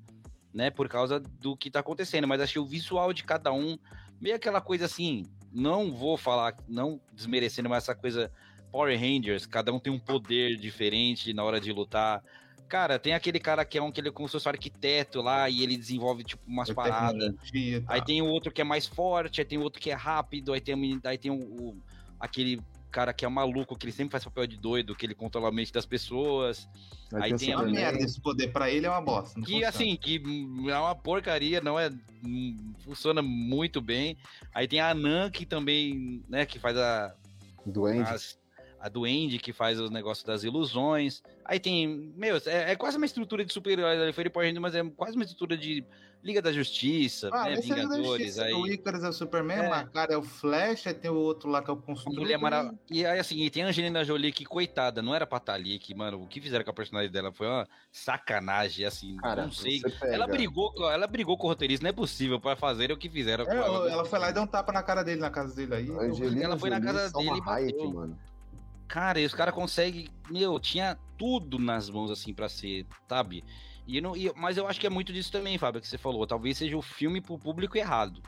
né, 0.53 0.71
por 0.71 0.89
causa 0.89 1.21
do 1.21 1.57
que 1.57 1.71
tá 1.71 1.81
acontecendo, 1.81 2.27
mas 2.27 2.41
achei 2.41 2.61
o 2.61 2.67
visual 2.67 3.13
de 3.13 3.25
cada 3.25 3.53
um 3.53 3.79
meio 4.21 4.37
aquela 4.37 4.61
coisa 4.61 4.85
assim, 4.85 5.25
não 5.53 5.93
vou 5.93 6.17
falar, 6.17 6.57
não 6.69 7.01
desmerecendo, 7.13 7.69
mas 7.69 7.85
essa 7.85 7.95
coisa 7.95 8.31
Power 8.71 8.99
Rangers, 8.99 9.47
cada 9.47 9.73
um 9.73 9.79
tem 9.81 9.93
um 9.93 9.99
poder 9.99 10.57
diferente 10.57 11.33
na 11.33 11.43
hora 11.43 11.61
de 11.61 11.73
lutar. 11.73 12.23
Cara, 12.69 13.01
tem 13.01 13.15
aquele 13.15 13.41
cara 13.41 13.65
que 13.65 13.77
é 13.77 13.83
um 13.83 13.91
que 13.91 14.01
ele 14.01 14.11
é 14.11 14.13
como 14.13 14.29
se 14.29 14.33
fosse 14.33 14.47
um 14.47 14.53
arquiteto 14.53 15.21
lá 15.21 15.51
e 15.51 15.63
ele 15.63 15.77
desenvolve 15.77 16.23
tipo 16.23 16.43
umas 16.47 16.71
paradas. 16.71 17.35
Tá. 17.35 17.41
Aí 17.89 18.05
tem 18.05 18.23
o 18.23 18.27
outro 18.27 18.53
que 18.53 18.61
é 18.61 18.65
mais 18.65 18.87
forte, 18.87 19.41
aí 19.41 19.45
tem 19.45 19.59
o 19.59 19.63
outro 19.63 19.81
que 19.81 19.91
é 19.91 19.95
rápido, 19.95 20.53
aí 20.53 20.61
tem, 20.61 21.01
aí 21.05 21.19
tem 21.19 21.33
o, 21.33 21.41
o 21.41 21.77
aquele 22.21 22.61
cara 22.91 23.13
que 23.13 23.25
é 23.25 23.29
maluco, 23.29 23.77
que 23.77 23.87
ele 23.87 23.93
sempre 23.93 24.13
faz 24.13 24.25
papel 24.25 24.47
de 24.47 24.57
doido, 24.57 24.95
que 24.95 25.07
ele 25.07 25.15
controla 25.15 25.49
a 25.49 25.53
mente 25.53 25.73
das 25.73 25.87
pessoas. 25.87 26.69
Aí, 27.13 27.33
aí 27.33 27.39
tem 27.39 27.53
a 27.53 27.63
merda 27.63 28.05
esse 28.05 28.21
poder 28.21 28.49
para 28.49 28.71
ele 28.71 28.87
é 28.87 28.91
uma 28.91 29.01
bosta. 29.01 29.41
Que 29.41 29.47
funciona. 29.47 29.69
assim, 29.69 29.97
que 29.97 30.23
é 30.69 30.79
uma 30.79 30.95
porcaria, 30.95 31.61
não 31.61 31.79
é 31.79 31.91
funciona 32.85 33.23
muito 33.23 33.81
bem. 33.81 34.17
Aí 34.55 34.69
tem 34.69 34.81
a 34.81 34.91
Anan 34.91 35.31
que 35.31 35.47
também, 35.47 36.23
né, 36.29 36.45
que 36.45 36.59
faz 36.59 36.77
a 36.77 37.15
Duende. 37.65 38.09
As, 38.09 38.39
a 38.81 38.89
Duende 38.89 39.39
que 39.39 39.53
faz 39.53 39.79
os 39.79 39.91
negócios 39.91 40.25
das 40.25 40.43
ilusões. 40.43 41.23
Aí 41.45 41.61
tem, 41.61 42.13
meu, 42.17 42.37
é, 42.47 42.73
é 42.73 42.77
quase 42.77 42.97
uma 42.97 43.07
estrutura 43.07 43.45
de 43.45 43.53
super-heróis, 43.53 44.15
foi 44.15 44.29
Power 44.31 44.61
mas 44.61 44.75
é 44.75 44.83
quase 44.97 45.17
uma 45.17 45.25
estrutura 45.25 45.57
de 45.57 45.85
Liga 46.23 46.43
da 46.43 46.53
Justiça, 46.53 47.31
ah, 47.33 47.45
né? 47.45 47.55
É 47.55 47.61
Vingadores. 47.61 48.39
aí... 48.39 48.53
O 48.53 48.67
Icarus 48.67 49.03
é 49.03 49.09
o 49.09 49.13
Superman, 49.13 49.59
é. 49.59 49.83
o 49.85 49.91
cara 49.91 50.13
é 50.13 50.17
o 50.19 50.23
Flash, 50.23 50.87
aí 50.87 50.95
tem 50.95 51.11
o 51.11 51.15
outro 51.15 51.49
lá 51.49 51.63
que 51.63 51.71
é 51.71 51.73
o 51.73 51.77
Construtor. 51.77 52.21
Mulher 52.21 52.39
Maravilha. 52.39 52.79
E 52.91 53.07
aí, 53.07 53.19
assim, 53.19 53.41
e 53.43 53.49
tem 53.49 53.65
a 53.65 53.69
Angelina 53.69 54.05
Jolie 54.05 54.31
que, 54.31 54.45
coitada, 54.45 55.01
não 55.01 55.15
era 55.15 55.27
pra 55.27 55.39
estar 55.39 55.53
tá 55.53 55.59
ali, 55.59 55.79
que, 55.79 55.95
mano, 55.95 56.23
o 56.23 56.27
que 56.27 56.41
fizeram 56.41 56.63
com 56.63 56.71
a 56.71 56.75
personagem 56.75 57.11
dela 57.11 57.33
foi 57.33 57.47
uma 57.47 57.67
sacanagem, 57.91 58.85
assim, 58.85 59.17
cara, 59.17 59.45
não 59.45 59.53
sei. 59.53 59.81
Ela 60.03 60.27
brigou, 60.27 60.75
ela 60.91 61.07
brigou 61.07 61.39
com 61.39 61.47
o 61.47 61.51
roteirista, 61.51 61.85
não 61.85 61.91
é 61.91 61.95
possível 61.95 62.39
pra 62.39 62.55
fazer 62.55 62.93
o 62.93 62.99
que 62.99 63.09
fizeram 63.09 63.47
é, 63.47 63.57
ela. 63.57 63.91
Ela 63.91 64.05
foi 64.05 64.19
lá 64.19 64.29
e 64.29 64.33
deu 64.35 64.43
um 64.43 64.47
tapa 64.47 64.73
na 64.73 64.83
cara 64.83 65.03
dele, 65.03 65.21
na 65.23 65.31
casa 65.31 65.55
dele 65.55 65.75
aí. 65.75 65.91
Angelina 65.91 66.45
ela 66.45 66.59
foi 66.59 66.69
na 66.69 66.81
casa 66.83 67.11
dele 67.17 67.39
e 67.39 67.41
bateu. 67.41 67.93
mano. 67.93 68.19
Cara, 68.91 69.21
e 69.21 69.25
os 69.25 69.33
caras 69.33 69.55
conseguem. 69.55 70.09
Meu, 70.29 70.59
tinha 70.59 70.99
tudo 71.17 71.61
nas 71.61 71.89
mãos, 71.89 72.11
assim, 72.11 72.35
pra 72.35 72.49
ser, 72.49 72.85
sabe? 73.09 73.45
E 73.87 74.01
não, 74.01 74.17
e, 74.17 74.33
mas 74.35 74.57
eu 74.57 74.67
acho 74.67 74.81
que 74.81 74.87
é 74.87 74.91
muito 74.91 75.13
disso 75.13 75.31
também, 75.31 75.57
Fábio, 75.59 75.81
que 75.81 75.87
você 75.87 75.97
falou. 75.97 76.27
Talvez 76.27 76.59
seja 76.59 76.77
o 76.77 76.83
filme 76.83 77.21
pro 77.21 77.39
público 77.39 77.79
errado. 77.79 78.21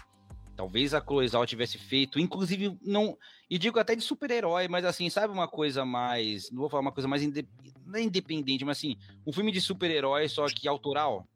Talvez 0.56 0.94
a 0.94 1.00
Cloizal 1.00 1.44
tivesse 1.46 1.78
feito, 1.78 2.20
inclusive, 2.20 2.78
não. 2.80 3.18
E 3.50 3.58
digo 3.58 3.76
até 3.80 3.96
de 3.96 4.02
super-herói, 4.02 4.68
mas 4.68 4.84
assim, 4.84 5.10
sabe 5.10 5.32
uma 5.32 5.48
coisa 5.48 5.84
mais. 5.84 6.48
Não 6.52 6.60
vou 6.60 6.70
falar 6.70 6.82
uma 6.82 6.92
coisa 6.92 7.08
mais 7.08 7.26
não 7.26 7.98
é 7.98 8.02
independente, 8.02 8.64
mas 8.64 8.78
assim, 8.78 8.96
um 9.26 9.32
filme 9.32 9.50
de 9.50 9.60
super-herói, 9.60 10.28
só 10.28 10.46
que 10.46 10.68
autoral. 10.68 11.26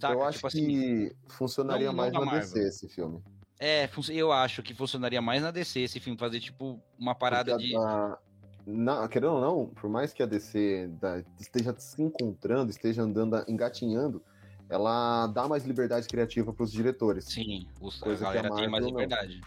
Saca? 0.00 0.14
Eu 0.14 0.22
acho 0.22 0.38
tipo 0.38 0.46
assim, 0.46 0.66
que 0.66 1.16
funcionaria 1.28 1.88
não, 1.88 1.94
mais 1.94 2.12
na 2.14 2.24
DC 2.24 2.58
esse 2.60 2.88
filme. 2.88 3.22
É, 3.58 3.90
eu 4.08 4.32
acho 4.32 4.62
que 4.62 4.72
funcionaria 4.72 5.20
mais 5.20 5.42
na 5.42 5.50
DC 5.50 5.80
esse 5.80 6.00
filme, 6.00 6.18
fazer 6.18 6.40
tipo 6.40 6.80
uma 6.98 7.14
parada 7.14 7.52
Porque 7.52 7.68
de. 7.68 7.76
A, 7.76 8.18
não, 8.66 9.06
querendo 9.08 9.32
ou 9.34 9.40
não, 9.40 9.66
por 9.66 9.88
mais 9.88 10.12
que 10.12 10.22
a 10.22 10.26
DC 10.26 10.88
da, 11.00 11.22
esteja 11.38 11.74
se 11.78 12.02
encontrando, 12.02 12.70
esteja 12.70 13.02
andando, 13.02 13.44
engatinhando, 13.48 14.22
ela 14.68 15.26
dá 15.26 15.48
mais 15.48 15.64
liberdade 15.64 16.06
criativa 16.06 16.52
para 16.52 16.62
os 16.62 16.72
diretores. 16.72 17.24
Sim, 17.24 17.66
os, 17.80 17.98
coisa 17.98 18.24
a 18.24 18.28
galera 18.28 18.48
que 18.48 18.54
a 18.54 18.56
tem 18.58 18.68
mais 18.68 18.84
liberdade. 18.84 19.40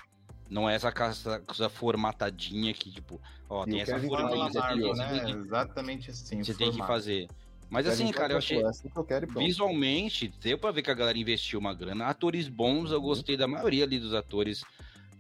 Não. 0.49 0.63
não 0.63 0.69
é 0.69 0.75
essa 0.75 0.91
coisa 0.91 1.69
formatadinha 1.69 2.73
que, 2.73 2.91
tipo, 2.91 3.21
ó, 3.49 3.63
e 3.63 3.71
tem 3.71 3.81
essa 3.81 3.97
formatadinha 3.99 4.61
aqui, 4.61 4.93
né? 4.93 5.25
Que, 5.25 5.31
Exatamente 5.31 6.11
assim. 6.11 6.43
Você 6.43 6.53
tem 6.53 6.71
que 6.71 6.79
fazer. 6.79 7.27
Mas 7.69 7.87
assim, 7.87 8.11
cara, 8.11 8.33
eu 8.33 8.37
achei. 8.37 8.61
É 8.61 8.67
assim 8.67 8.91
eu 8.95 9.03
quero, 9.03 9.27
visualmente, 9.27 10.27
deu 10.41 10.59
pra 10.59 10.69
ver 10.69 10.83
que 10.83 10.91
a 10.91 10.93
galera 10.93 11.17
investiu 11.17 11.59
uma 11.59 11.73
grana. 11.73 12.05
Atores 12.05 12.47
bons, 12.47 12.91
eu 12.91 12.97
uhum. 12.97 13.05
gostei 13.05 13.35
da 13.35 13.47
maioria 13.47 13.83
ali 13.83 13.99
dos 13.99 14.13
atores. 14.13 14.63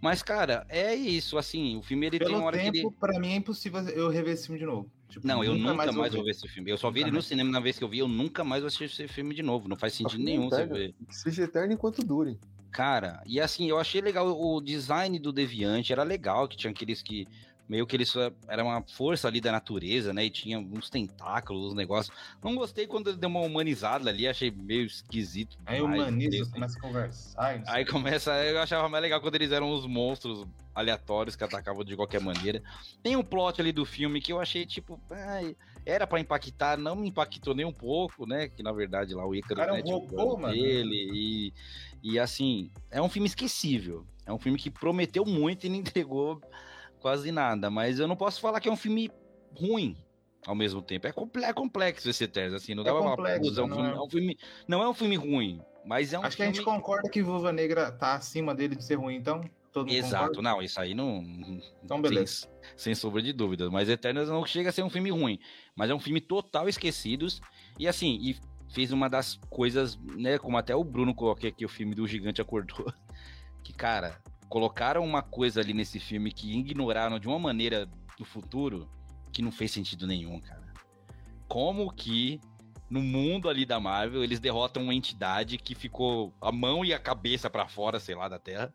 Mas, 0.03 0.21
cara, 0.21 0.65
é 0.67 0.93
isso, 0.93 1.37
assim, 1.37 1.77
o 1.77 1.81
filme 1.81 2.07
ele 2.07 2.19
Pelo 2.19 2.31
tem 2.31 2.37
uma 2.37 2.47
hora 2.47 2.57
tempo, 2.57 2.71
que 2.73 2.79
ele... 2.79 2.91
pra 2.99 3.17
mim 3.17 3.31
é 3.31 3.35
impossível 3.37 3.79
eu 3.87 4.09
rever 4.09 4.33
esse 4.33 4.47
filme 4.47 4.59
de 4.59 4.65
novo. 4.65 4.91
Tipo, 5.07 5.25
não, 5.25 5.41
eu 5.41 5.53
nunca, 5.53 5.63
nunca 5.63 5.75
mais, 5.75 5.95
mais 5.95 6.13
vou 6.13 6.25
ver 6.25 6.31
esse 6.31 6.45
filme. 6.45 6.69
Eu 6.69 6.77
só 6.77 6.91
vi 6.91 6.99
ele 6.99 7.11
no 7.11 7.21
cinema 7.21 7.49
na 7.49 7.61
vez 7.61 7.77
que 7.77 7.85
eu 7.85 7.87
vi, 7.87 7.99
eu 7.99 8.07
nunca 8.09 8.43
mais 8.43 8.63
vou 8.63 8.67
assistir 8.67 8.83
esse 8.83 9.07
filme 9.07 9.33
de 9.33 9.41
novo. 9.41 9.69
Não 9.69 9.77
faz 9.77 9.93
sentido 9.93 10.21
nenhum 10.21 10.49
você 10.49 10.65
ver. 10.65 10.93
Seja 11.09 11.43
eterno 11.43 11.71
enquanto 11.71 12.03
dure. 12.03 12.37
Cara, 12.69 13.23
e 13.25 13.39
assim, 13.39 13.69
eu 13.69 13.79
achei 13.79 14.01
legal 14.01 14.27
o 14.27 14.59
design 14.59 15.17
do 15.19 15.31
Deviante, 15.31 15.93
era 15.93 16.03
legal, 16.03 16.49
que 16.49 16.57
tinha 16.57 16.71
aqueles 16.71 17.01
que 17.01 17.25
meio 17.67 17.87
que 17.87 17.95
ele 17.95 18.05
só 18.05 18.31
era 18.47 18.63
uma 18.63 18.81
força 18.81 19.27
ali 19.27 19.39
da 19.39 19.51
natureza, 19.51 20.13
né? 20.13 20.25
E 20.25 20.29
tinha 20.29 20.59
uns 20.59 20.89
tentáculos, 20.89 21.71
uns 21.71 21.73
negócios. 21.73 22.15
Não 22.43 22.55
gostei 22.55 22.85
quando 22.85 23.09
ele 23.09 23.17
deu 23.17 23.29
uma 23.29 23.41
humanizada 23.41 24.09
ali, 24.09 24.27
achei 24.27 24.51
meio 24.51 24.85
esquisito. 24.85 25.57
Aí 25.65 25.81
humaniza, 25.81 26.51
começa 26.51 26.77
a 26.77 26.81
conversar. 26.81 27.63
Aí 27.67 27.85
começa, 27.85 28.31
eu 28.43 28.59
achava 28.61 28.89
mais 28.89 29.01
legal 29.01 29.21
quando 29.21 29.35
eles 29.35 29.51
eram 29.51 29.71
os 29.71 29.85
monstros 29.85 30.45
aleatórios 30.75 31.35
que 31.35 31.43
atacavam 31.43 31.83
de 31.83 31.95
qualquer 31.95 32.19
maneira. 32.19 32.61
Tem 33.01 33.15
um 33.15 33.23
plot 33.23 33.61
ali 33.61 33.71
do 33.71 33.85
filme 33.85 34.21
que 34.21 34.33
eu 34.33 34.39
achei 34.39 34.65
tipo, 34.65 34.99
ai, 35.09 35.55
era 35.85 36.07
para 36.07 36.19
impactar, 36.19 36.77
não 36.77 36.95
me 36.95 37.09
impactou 37.09 37.53
nem 37.53 37.65
um 37.65 37.73
pouco, 37.73 38.25
né? 38.25 38.49
Que 38.49 38.63
na 38.63 38.71
verdade 38.71 39.13
lá 39.13 39.25
o 39.25 39.35
Ícaro 39.35 39.55
Cara, 39.55 39.73
né, 39.73 39.83
um 39.85 39.89
robô, 39.89 40.37
mano. 40.37 40.53
Ele, 40.53 41.09
e, 41.13 41.53
e 42.03 42.19
assim, 42.19 42.69
é 42.91 43.01
um 43.01 43.09
filme 43.09 43.27
esquecível. 43.27 44.05
É 44.25 44.31
um 44.31 44.39
filme 44.39 44.57
que 44.57 44.69
prometeu 44.69 45.25
muito 45.25 45.65
e 45.65 45.69
não 45.69 45.75
entregou 45.75 46.41
quase 47.03 47.31
nada. 47.31 47.69
Mas 47.69 47.99
eu 47.99 48.07
não 48.07 48.15
posso 48.15 48.39
falar 48.39 48.61
que 48.61 48.69
é 48.69 48.71
um 48.71 48.77
filme 48.77 49.11
ruim 49.53 49.95
ao 50.47 50.55
mesmo 50.55 50.81
tempo. 50.81 51.05
É, 51.05 51.13
é 51.43 51.53
complexo 51.53 52.09
esse 52.09 52.23
Eterno, 52.23 52.55
assim, 52.55 52.73
não 52.73 52.83
dá 52.83 52.89
é 52.89 52.93
pra 52.93 53.03
falar, 53.03 53.31
é 53.31 53.39
um, 53.39 53.43
filme, 53.43 53.81
é... 53.81 53.91
é 53.91 54.01
um 54.01 54.09
filme, 54.09 54.37
não 54.67 54.81
é 54.81 54.89
um 54.89 54.93
filme 54.93 55.15
ruim, 55.15 55.61
mas 55.85 56.13
é 56.13 56.19
um 56.19 56.23
Acho 56.23 56.37
filme... 56.37 56.51
que 56.51 56.59
a 56.59 56.61
gente 56.61 56.65
concorda 56.65 57.09
que 57.09 57.21
Viúva 57.21 57.51
Negra 57.51 57.91
tá 57.91 58.15
acima 58.15 58.55
dele 58.55 58.75
de 58.75 58.83
ser 58.83 58.95
ruim, 58.95 59.15
então? 59.15 59.43
Exato, 59.87 60.27
concorda? 60.27 60.41
não, 60.41 60.61
isso 60.61 60.79
aí 60.79 60.93
não. 60.93 61.23
Então, 61.83 62.01
beleza. 62.01 62.47
Sem, 62.75 62.93
sem 62.93 62.95
sombra 62.95 63.21
de 63.21 63.33
dúvida. 63.33 63.71
Mas 63.71 63.89
Eternos 63.89 64.29
não 64.29 64.45
chega 64.45 64.69
a 64.69 64.71
ser 64.71 64.83
um 64.83 64.89
filme 64.89 65.09
ruim. 65.09 65.39
Mas 65.75 65.89
é 65.89 65.95
um 65.95 65.99
filme 65.99 66.21
total 66.21 66.69
esquecidos. 66.69 67.41
E 67.79 67.87
assim, 67.87 68.19
e 68.21 68.37
fez 68.71 68.91
uma 68.91 69.09
das 69.09 69.39
coisas, 69.49 69.97
né? 70.15 70.37
Como 70.37 70.57
até 70.57 70.75
o 70.75 70.83
Bruno 70.83 71.15
coloquei 71.15 71.49
aqui, 71.49 71.65
o 71.65 71.69
filme 71.69 71.95
do 71.95 72.07
Gigante 72.07 72.41
Acordou. 72.41 72.85
Que, 73.63 73.71
cara, 73.71 74.21
colocaram 74.53 75.03
uma 75.03 75.23
coisa 75.23 75.61
ali 75.61 75.73
nesse 75.73 75.99
filme 75.99 76.31
que 76.31 76.55
ignoraram 76.55 77.17
de 77.17 77.27
uma 77.27 77.39
maneira 77.39 77.89
do 78.19 78.23
futuro 78.23 78.87
que 79.31 79.41
não 79.41 79.51
fez 79.51 79.71
sentido 79.71 80.05
nenhum, 80.05 80.39
cara. 80.39 80.71
como 81.47 81.91
que 81.91 82.39
no 82.87 83.01
mundo 83.01 83.49
ali 83.49 83.65
da 83.65 83.79
Marvel 83.79 84.23
eles 84.23 84.39
derrotam 84.39 84.83
uma 84.83 84.93
entidade 84.93 85.57
que 85.57 85.73
ficou 85.73 86.31
a 86.39 86.51
mão 86.51 86.85
e 86.85 86.93
a 86.93 86.99
cabeça 86.99 87.49
para 87.49 87.67
fora, 87.67 87.99
sei 87.99 88.13
lá, 88.13 88.29
da 88.29 88.37
Terra. 88.37 88.71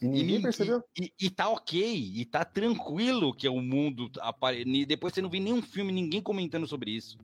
E 0.00 0.06
ninguém 0.06 0.36
e, 0.38 0.42
percebeu. 0.42 0.82
E, 0.98 1.12
e, 1.20 1.28
tá 1.28 1.50
ok, 1.50 1.94
e 2.16 2.24
tá 2.24 2.42
tranquilo 2.42 3.34
que 3.34 3.46
o 3.46 3.60
mundo. 3.60 4.10
Apare... 4.18 4.64
Depois 4.86 5.12
você 5.12 5.20
não 5.20 5.28
vê 5.28 5.38
nenhum 5.38 5.60
filme, 5.60 5.92
ninguém 5.92 6.22
comentando 6.22 6.66
sobre 6.66 6.90
isso. 6.90 7.18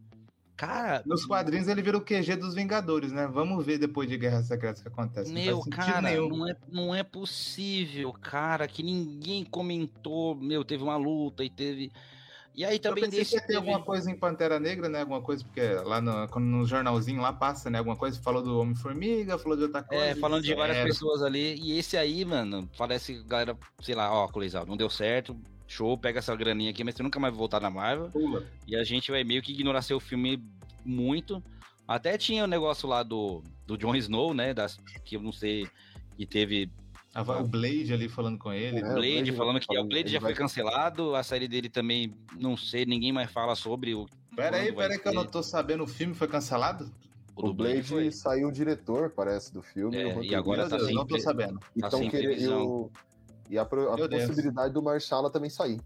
Cara. 0.58 1.04
Nos 1.06 1.24
quadrinhos 1.24 1.68
ele 1.68 1.80
vira 1.80 1.96
o 1.96 2.00
QG 2.00 2.34
dos 2.34 2.52
Vingadores, 2.52 3.12
né? 3.12 3.28
Vamos 3.28 3.64
ver 3.64 3.78
depois 3.78 4.08
de 4.08 4.18
Guerra 4.18 4.42
Secreta 4.42 4.80
o 4.80 4.82
que 4.82 4.88
acontece. 4.88 5.32
Meu, 5.32 5.60
cara, 5.60 6.10
não 6.20 6.48
é, 6.48 6.56
não 6.68 6.94
é 6.94 7.04
possível, 7.04 8.12
cara, 8.12 8.66
que 8.66 8.82
ninguém 8.82 9.44
comentou. 9.44 10.34
Meu, 10.34 10.64
teve 10.64 10.82
uma 10.82 10.96
luta 10.96 11.44
e 11.44 11.48
teve. 11.48 11.92
E 12.56 12.64
aí 12.64 12.80
também 12.80 13.04
eu 13.04 13.10
desse. 13.10 13.40
Que 13.40 13.46
ter 13.46 13.54
alguma 13.54 13.80
coisa 13.80 14.10
em 14.10 14.16
Pantera 14.16 14.58
Negra, 14.58 14.88
né? 14.88 15.02
Alguma 15.02 15.22
coisa, 15.22 15.44
porque 15.44 15.62
lá 15.84 16.00
no, 16.00 16.26
no 16.26 16.66
jornalzinho 16.66 17.22
lá 17.22 17.32
passa, 17.32 17.70
né? 17.70 17.78
Alguma 17.78 17.94
coisa, 17.94 18.20
falou 18.20 18.42
do 18.42 18.58
Homem-Formiga, 18.58 19.38
falou 19.38 19.56
de 19.56 19.62
outra 19.62 19.84
coisa. 19.84 20.06
É, 20.06 20.16
falando 20.16 20.42
de 20.42 20.56
várias 20.56 20.78
era. 20.78 20.88
pessoas 20.88 21.22
ali. 21.22 21.54
E 21.54 21.78
esse 21.78 21.96
aí, 21.96 22.24
mano, 22.24 22.68
parece 22.76 23.22
galera, 23.22 23.56
sei 23.80 23.94
lá, 23.94 24.12
ó, 24.12 24.26
Colisão, 24.26 24.66
não 24.66 24.76
deu 24.76 24.90
certo. 24.90 25.36
Show, 25.68 25.96
pega 25.98 26.18
essa 26.18 26.34
graninha 26.34 26.70
aqui, 26.70 26.82
mas 26.82 26.94
você 26.94 27.02
nunca 27.02 27.20
mais 27.20 27.32
vai 27.32 27.38
voltar 27.38 27.60
na 27.60 27.70
Marvel. 27.70 28.10
Pula. 28.10 28.44
E 28.66 28.74
a 28.74 28.82
gente 28.82 29.10
vai 29.10 29.22
meio 29.22 29.42
que 29.42 29.52
ignorar 29.52 29.82
seu 29.82 30.00
filme 30.00 30.42
muito. 30.84 31.42
Até 31.86 32.16
tinha 32.18 32.42
o 32.42 32.46
um 32.46 32.48
negócio 32.48 32.88
lá 32.88 33.02
do, 33.02 33.42
do 33.66 33.76
Jon 33.76 33.94
Snow, 33.94 34.32
né? 34.32 34.54
Das, 34.54 34.78
que 35.04 35.16
eu 35.16 35.22
não 35.22 35.32
sei, 35.32 35.68
que 36.16 36.26
teve 36.26 36.70
o 37.14 37.44
Blade 37.44 37.92
ali 37.92 38.08
falando 38.08 38.38
com 38.38 38.52
ele. 38.52 38.78
É, 38.78 38.80
o 38.80 38.94
Blade, 38.94 39.12
Blade 39.12 39.32
falando 39.32 39.60
que 39.60 39.78
o 39.78 39.84
Blade 39.84 40.10
já 40.10 40.20
foi 40.20 40.34
cancelado, 40.34 41.14
a 41.14 41.22
série 41.22 41.48
dele 41.48 41.68
também, 41.68 42.14
não 42.38 42.56
sei, 42.56 42.84
ninguém 42.84 43.12
mais 43.12 43.30
fala 43.30 43.54
sobre 43.54 43.94
o. 43.94 44.06
Pera 44.36 44.58
aí, 44.58 44.72
pera 44.72 44.94
aí, 44.94 44.98
que 44.98 45.08
eu 45.08 45.14
não 45.14 45.26
tô 45.26 45.42
sabendo, 45.42 45.82
o 45.82 45.86
filme 45.86 46.14
foi 46.14 46.28
cancelado? 46.28 46.90
O, 47.34 47.48
o 47.48 47.54
Blade 47.54 47.82
foi. 47.82 48.10
saiu 48.10 48.48
o 48.48 48.52
diretor, 48.52 49.10
parece, 49.10 49.52
do 49.52 49.62
filme. 49.62 49.96
É, 49.96 50.22
e 50.22 50.34
agora 50.34 50.68
tá 50.68 50.76
Deus, 50.76 50.88
sem, 50.88 50.94
não 50.94 51.06
tô 51.06 51.18
sabendo. 51.18 51.58
Tá 51.58 51.66
então, 51.76 52.08
que 52.08 52.16
ele, 52.16 52.44
eu, 52.44 52.90
e 53.48 53.58
a, 53.58 53.62
a 53.62 53.66
possibilidade 53.66 54.72
do 54.74 54.82
Marshalla 54.82 55.30
também 55.30 55.50
sair. 55.50 55.80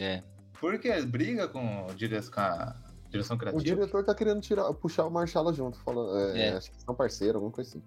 É. 0.00 0.22
Por 0.60 0.78
que? 0.78 1.00
Briga 1.02 1.48
com, 1.48 1.86
a 1.88 3.10
direção 3.10 3.38
criativa? 3.38 3.60
O 3.60 3.64
diretor 3.64 4.04
tá 4.04 4.14
querendo 4.14 4.40
tirar, 4.40 4.72
puxar 4.74 5.06
o 5.06 5.10
Marshalla 5.10 5.52
junto, 5.52 5.78
falando, 5.78 6.18
é, 6.18 6.48
é. 6.48 6.56
acho 6.56 6.70
que 6.70 6.82
são 6.82 6.94
parceiros, 6.94 7.36
alguma 7.36 7.52
coisa 7.52 7.70
assim. 7.70 7.82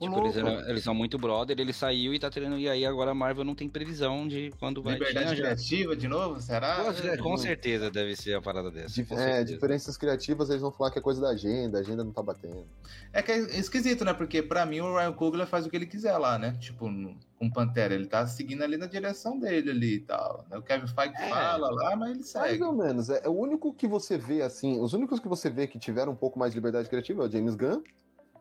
Tipo, 0.00 0.20
eles, 0.20 0.36
eram, 0.36 0.60
eles, 0.68 0.84
são 0.84 0.94
muito 0.94 1.18
brother, 1.18 1.58
ele 1.58 1.72
saiu 1.72 2.14
e 2.14 2.20
tá 2.20 2.30
treinando. 2.30 2.60
E 2.60 2.68
aí 2.68 2.86
agora 2.86 3.10
a 3.10 3.14
Marvel 3.14 3.42
não 3.42 3.54
tem 3.54 3.68
previsão 3.68 4.28
de 4.28 4.52
quando 4.60 4.80
vai. 4.80 4.92
Liberdade 4.92 5.34
criativa 5.34 5.96
de 5.96 6.06
novo? 6.06 6.40
Será? 6.40 6.84
Pô, 6.84 7.22
com 7.22 7.36
certeza 7.36 7.90
deve 7.90 8.14
ser 8.14 8.34
a 8.34 8.40
parada 8.40 8.70
dessa. 8.70 8.94
Dif 8.94 9.12
é, 9.12 9.42
diferenças 9.42 9.96
criativas, 9.96 10.50
eles 10.50 10.62
vão 10.62 10.70
falar 10.70 10.92
que 10.92 11.00
é 11.00 11.02
coisa 11.02 11.20
da 11.20 11.30
agenda, 11.30 11.78
a 11.78 11.80
agenda 11.80 12.04
não 12.04 12.12
tá 12.12 12.22
batendo. 12.22 12.64
É 13.12 13.20
que 13.20 13.32
é 13.32 13.38
esquisito, 13.58 14.04
né? 14.04 14.14
Porque 14.14 14.40
pra 14.40 14.64
mim 14.64 14.80
o 14.80 14.96
Ryan 14.96 15.12
Coogler 15.12 15.48
faz 15.48 15.66
o 15.66 15.70
que 15.70 15.74
ele 15.74 15.86
quiser 15.86 16.16
lá, 16.16 16.38
né? 16.38 16.56
Tipo, 16.60 16.88
com 17.36 17.50
Pantera, 17.50 17.92
ele 17.92 18.06
tá 18.06 18.24
seguindo 18.24 18.62
ali 18.62 18.76
na 18.76 18.86
direção 18.86 19.36
dele 19.36 19.70
ali 19.70 19.94
e 19.94 20.00
tal. 20.00 20.44
Né? 20.48 20.58
O 20.58 20.62
Kevin 20.62 20.86
Feige 20.86 21.14
é. 21.16 21.28
fala 21.28 21.70
lá, 21.72 21.96
mas 21.96 22.10
ele 22.10 22.22
segue. 22.22 22.60
Mais 22.60 22.60
ou 22.60 22.72
menos. 22.72 23.10
É, 23.10 23.22
é 23.24 23.28
o 23.28 23.36
único 23.36 23.74
que 23.74 23.88
você 23.88 24.16
vê, 24.16 24.42
assim, 24.42 24.80
os 24.80 24.92
únicos 24.92 25.18
que 25.18 25.26
você 25.26 25.50
vê 25.50 25.66
que 25.66 25.78
tiveram 25.78 26.12
um 26.12 26.16
pouco 26.16 26.38
mais 26.38 26.52
de 26.52 26.58
liberdade 26.58 26.88
criativa 26.88 27.24
é 27.24 27.26
o 27.26 27.30
James 27.30 27.56
Gunn 27.56 27.82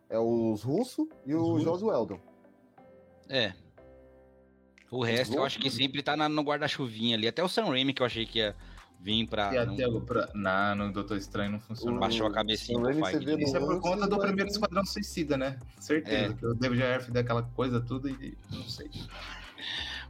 é 0.10 0.18
os 0.18 0.64
Russo 0.64 1.08
e 1.26 1.34
o 1.34 1.42
uhum. 1.42 1.60
Joss 1.60 1.84
Weldon. 1.84 2.20
É. 3.30 3.54
O 4.90 5.04
resto 5.04 5.36
eu 5.36 5.44
acho 5.44 5.60
que 5.60 5.70
sempre 5.70 6.02
tá 6.02 6.16
na, 6.16 6.30
no 6.30 6.42
guarda-chuvinha 6.42 7.18
ali. 7.18 7.28
Até 7.28 7.44
o 7.44 7.50
Sam 7.50 7.66
Raimi 7.66 7.94
que 7.94 8.02
eu 8.02 8.06
achei 8.06 8.26
que 8.26 8.40
ia 8.40 8.56
vir 9.00 9.28
pra. 9.28 9.54
E 9.54 9.58
até 9.58 9.88
o 9.88 10.00
pra... 10.00 10.30
Não, 10.34 10.76
no 10.76 10.94
Doutor 10.94 11.18
Estranho 11.18 11.52
não 11.52 11.60
funciona. 11.60 12.00
Baixou 12.00 12.28
a 12.28 12.32
cabecinha 12.32 12.80
pro 12.80 12.94
Feige. 12.94 13.44
Isso 13.44 13.58
é 13.58 13.60
por 13.60 13.82
conta 13.82 14.08
do 14.08 14.18
primeiro 14.18 14.50
Esquadrão 14.50 14.86
Suicida, 14.86 15.38
né? 15.38 15.60
Certeza. 15.80 16.34
É. 16.34 16.34
Que 16.34 16.46
o 16.46 16.54
David 16.54 16.84
Ayer 16.84 17.12
daquela 17.12 17.44
coisa 17.44 17.82
tudo 17.82 18.10
e 18.10 18.38
não 18.50 18.64
sei. 18.64 18.90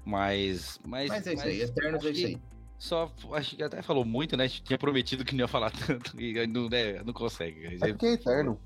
Mas. 0.05 0.79
Mas, 0.85 1.09
mas 1.09 1.27
é 1.27 1.33
isso 1.33 1.43
mas, 1.43 1.53
aí, 1.53 1.61
Eternos 1.61 2.05
é 2.05 2.09
isso 2.11 2.27
aí. 2.27 2.41
Só, 2.77 3.11
acho 3.33 3.55
que 3.55 3.63
até 3.63 3.81
falou 3.81 4.05
muito, 4.05 4.37
né? 4.37 4.47
Tinha 4.47 4.77
prometido 4.77 5.25
que 5.25 5.33
não 5.33 5.41
ia 5.41 5.47
falar 5.47 5.71
tanto 5.87 6.19
e 6.21 6.45
não, 6.45 6.69
né, 6.69 7.01
não 7.03 7.13
consegue. 7.13 7.77
É 7.81 7.87
porque 7.87 8.05
é 8.05 8.13
eterno. 8.13 8.59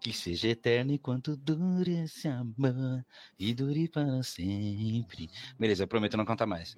Que 0.00 0.12
seja 0.12 0.48
eterno 0.48 0.92
enquanto 0.92 1.36
dure 1.36 2.02
esse 2.02 2.26
amor 2.28 3.04
e 3.38 3.52
dure 3.52 3.88
para 3.88 4.22
sempre. 4.22 5.28
Beleza, 5.58 5.82
eu 5.82 5.88
prometo 5.88 6.16
não 6.16 6.24
cantar 6.24 6.46
mais. 6.46 6.74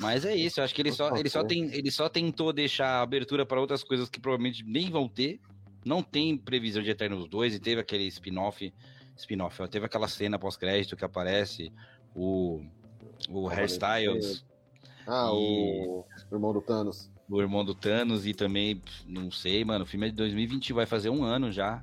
Mas 0.00 0.24
é 0.24 0.34
isso, 0.34 0.60
eu 0.60 0.64
acho 0.64 0.74
que 0.74 0.82
ele 0.82 0.92
só, 0.92 1.14
ele 1.16 1.28
só, 1.28 1.44
tem, 1.44 1.72
ele 1.72 1.90
só 1.90 2.08
tentou 2.08 2.52
deixar 2.52 3.00
abertura 3.00 3.46
para 3.46 3.60
outras 3.60 3.84
coisas 3.84 4.08
que 4.08 4.20
provavelmente 4.20 4.64
nem 4.64 4.90
vão 4.90 5.08
ter. 5.08 5.40
Não 5.84 6.02
tem 6.02 6.36
previsão 6.36 6.82
de 6.82 6.90
Eternos 6.90 7.28
2 7.28 7.54
e 7.54 7.60
teve 7.60 7.80
aquele 7.80 8.04
spin-off. 8.08 8.72
Spin-off, 9.16 9.68
teve 9.68 9.86
aquela 9.86 10.08
cena 10.08 10.38
pós-crédito 10.38 10.96
que 10.96 11.04
aparece 11.04 11.72
o, 12.14 12.60
o 13.28 13.48
Hairstyles. 13.48 14.44
Ah, 15.06 15.30
e... 15.32 15.86
o 15.86 16.04
irmão 16.30 16.52
do 16.52 16.60
Thanos. 16.60 17.10
O 17.30 17.40
irmão 17.40 17.64
do 17.64 17.74
Thanos 17.74 18.26
e 18.26 18.34
também, 18.34 18.82
não 19.06 19.30
sei, 19.30 19.64
mano, 19.64 19.84
o 19.84 19.86
filme 19.86 20.06
é 20.06 20.10
de 20.10 20.16
2020, 20.16 20.72
vai 20.72 20.86
fazer 20.86 21.10
um 21.10 21.22
ano 21.22 21.52
já. 21.52 21.80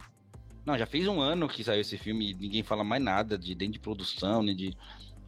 Não, 0.66 0.76
já 0.78 0.88
fez 0.88 1.08
um 1.08 1.22
ano 1.22 1.48
que 1.48 1.64
saiu 1.64 1.82
esse 1.82 1.98
filme 1.98 2.32
e 2.32 2.34
ninguém 2.34 2.64
fala 2.64 2.84
mais 2.84 3.02
nada 3.02 3.38
de 3.38 3.54
dentro 3.54 3.74
de 3.74 3.80
produção, 3.80 4.42
nem 4.42 4.56
de. 4.56 4.76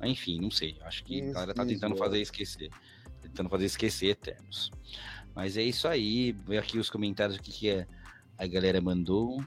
Enfim, 0.01 0.41
não 0.41 0.49
sei. 0.49 0.75
Acho 0.81 1.03
que 1.03 1.19
isso, 1.19 1.29
a 1.29 1.33
galera 1.33 1.53
tá 1.53 1.65
tentando 1.65 1.93
isso, 1.93 2.03
fazer 2.03 2.21
esquecer. 2.21 2.71
Tentando 3.21 3.49
fazer 3.49 3.65
esquecer 3.65 4.07
Eternos. 4.07 4.71
Mas 5.35 5.55
é 5.55 5.61
isso 5.61 5.87
aí. 5.87 6.31
Vê 6.31 6.57
aqui 6.57 6.79
os 6.79 6.89
comentários 6.89 7.37
que, 7.37 7.51
que 7.51 7.69
é. 7.69 7.87
a 8.35 8.47
galera 8.47 8.81
mandou. 8.81 9.43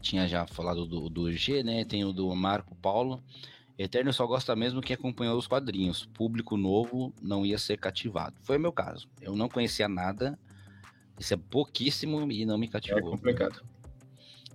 Tinha 0.00 0.26
já 0.26 0.46
falado 0.46 0.84
do, 0.84 1.08
do 1.08 1.30
G, 1.30 1.62
né? 1.62 1.84
Tem 1.84 2.04
o 2.04 2.12
do 2.12 2.34
Marco 2.34 2.74
Paulo. 2.74 3.22
Eterno 3.78 4.12
só 4.12 4.26
gosta 4.26 4.54
mesmo 4.56 4.80
quem 4.80 4.94
acompanhou 4.94 5.38
os 5.38 5.46
quadrinhos. 5.46 6.06
Público 6.06 6.56
novo 6.56 7.14
não 7.22 7.46
ia 7.46 7.58
ser 7.58 7.78
cativado. 7.78 8.34
Foi 8.42 8.56
o 8.56 8.60
meu 8.60 8.72
caso. 8.72 9.08
Eu 9.20 9.36
não 9.36 9.48
conhecia 9.48 9.88
nada. 9.88 10.36
Isso 11.18 11.34
é 11.34 11.36
pouquíssimo 11.36 12.30
e 12.32 12.44
não 12.44 12.58
me 12.58 12.66
cativou. 12.66 12.98
É 12.98 13.02
complicado 13.02 13.71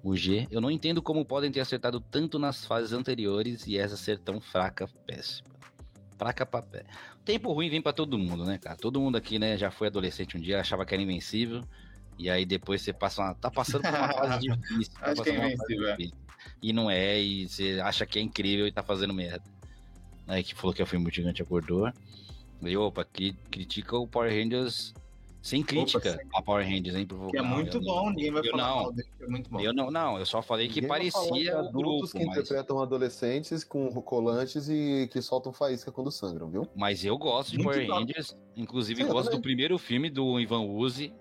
o 0.04 0.16
G. 0.16 0.48
Eu 0.50 0.62
não 0.62 0.72
entendo 0.72 1.02
como 1.02 1.26
podem 1.26 1.52
ter 1.52 1.60
acertado 1.60 2.00
tanto 2.00 2.40
nas 2.40 2.66
fases 2.66 2.94
anteriores 2.94 3.66
e 3.68 3.78
essa 3.78 3.98
ser 3.98 4.20
tão 4.20 4.40
fraca, 4.40 4.88
péssima. 5.06 5.50
Fraca 6.18 6.46
papel. 6.46 6.84
Tempo 7.24 7.52
ruim 7.52 7.70
vem 7.70 7.82
para 7.82 7.94
todo 7.94 8.18
mundo, 8.18 8.46
né, 8.46 8.58
cara? 8.58 8.76
Todo 8.76 9.00
mundo 9.00 9.18
aqui, 9.18 9.38
né, 9.38 9.58
já 9.58 9.70
foi 9.70 9.88
adolescente 9.88 10.38
um 10.38 10.40
dia, 10.40 10.60
achava 10.60 10.86
que 10.86 10.94
era 10.94 11.04
invencível. 11.04 11.62
E 12.18 12.30
aí 12.30 12.46
depois 12.46 12.82
você 12.82 12.92
passa 12.92 13.22
uma, 13.22 13.36
tá 13.36 13.52
passando 13.52 13.84
por 13.84 13.94
uma 13.94 14.14
fase 14.14 14.40
difícil. 14.48 14.94
Tá 14.94 15.12
Acho 15.12 15.24
que 15.24 15.30
é 15.30 15.36
invencível, 15.36 15.90
é. 15.90 15.98
E 16.62 16.74
não 16.74 16.90
é, 16.90 17.20
e 17.20 17.48
você 17.48 17.80
acha 17.84 18.06
que 18.06 18.18
é 18.18 18.22
incrível 18.22 18.66
e 18.68 18.72
tá 18.72 18.82
fazendo 18.82 19.14
merda. 19.14 19.44
Aí 20.28 20.44
que 20.44 20.56
falou 20.56 20.74
que 20.74 20.82
é 20.82 20.86
o 20.86 20.88
filme 20.88 21.10
gigante 21.12 21.42
acordou. 21.42 21.92
E 22.62 22.76
opa, 22.76 23.06
que 23.06 23.34
critica 23.52 23.96
o 23.98 24.08
Power 24.08 24.32
Rangers 24.32 24.94
sem 25.48 25.64
crítica 25.64 26.20
Opa, 26.26 26.40
a 26.40 26.42
Power 26.42 26.66
Rangers, 26.66 26.96
hein? 26.96 27.06
Pro 27.06 27.28
que 27.30 27.38
é 27.38 27.42
muito 27.42 27.80
bom, 27.80 28.08
não, 28.08 28.10
ninguém 28.10 28.32
vai 28.32 28.44
falar 28.44 28.68
não, 28.68 28.76
mal 28.76 28.92
dele, 28.92 29.10
é 29.22 29.28
muito 29.28 29.50
bom. 29.50 29.60
Eu 29.62 29.74
não, 29.74 29.90
não, 29.90 30.20
eu 30.20 30.26
só 30.26 30.42
falei 30.42 30.68
que 30.68 30.82
ninguém 30.82 30.90
parecia 30.90 31.58
o 31.58 31.72
grupo, 31.72 32.06
que 32.06 32.26
mas... 32.26 32.38
interpretam 32.38 32.82
adolescentes 32.82 33.64
com 33.64 33.90
colantes 34.02 34.68
e 34.68 35.08
que 35.10 35.22
soltam 35.22 35.54
faísca 35.54 35.90
quando 35.90 36.12
sangram, 36.12 36.50
viu? 36.50 36.68
Mas 36.76 37.06
eu 37.06 37.18
gosto 37.18 37.52
de 37.52 37.60
muito 37.60 37.72
Power 37.72 37.88
bom. 37.88 37.94
Rangers, 37.94 38.38
inclusive 38.58 39.04
Sim, 39.04 39.10
gosto 39.10 39.32
do 39.32 39.42
primeiro 39.42 39.78
filme 39.78 40.10
do 40.10 40.38
Ivan 40.38 40.64
Uzi, 40.64 41.14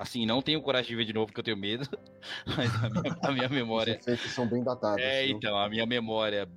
Assim, 0.00 0.24
não 0.24 0.40
tenho 0.40 0.62
coragem 0.62 0.88
de 0.88 0.96
ver 0.96 1.04
de 1.04 1.12
novo 1.12 1.26
porque 1.26 1.40
eu 1.40 1.44
tenho 1.44 1.58
medo. 1.58 1.86
Mas 2.56 2.74
a 2.82 2.88
minha, 2.88 3.18
a 3.20 3.32
minha 3.32 3.48
memória. 3.50 3.98
Os 4.00 4.08
efeitos 4.08 4.32
são 4.32 4.48
bem 4.48 4.64
datados. 4.64 5.04
É, 5.04 5.26
viu? 5.26 5.36
então, 5.36 5.58
a 5.58 5.68
minha 5.68 5.84
memória. 5.84 6.48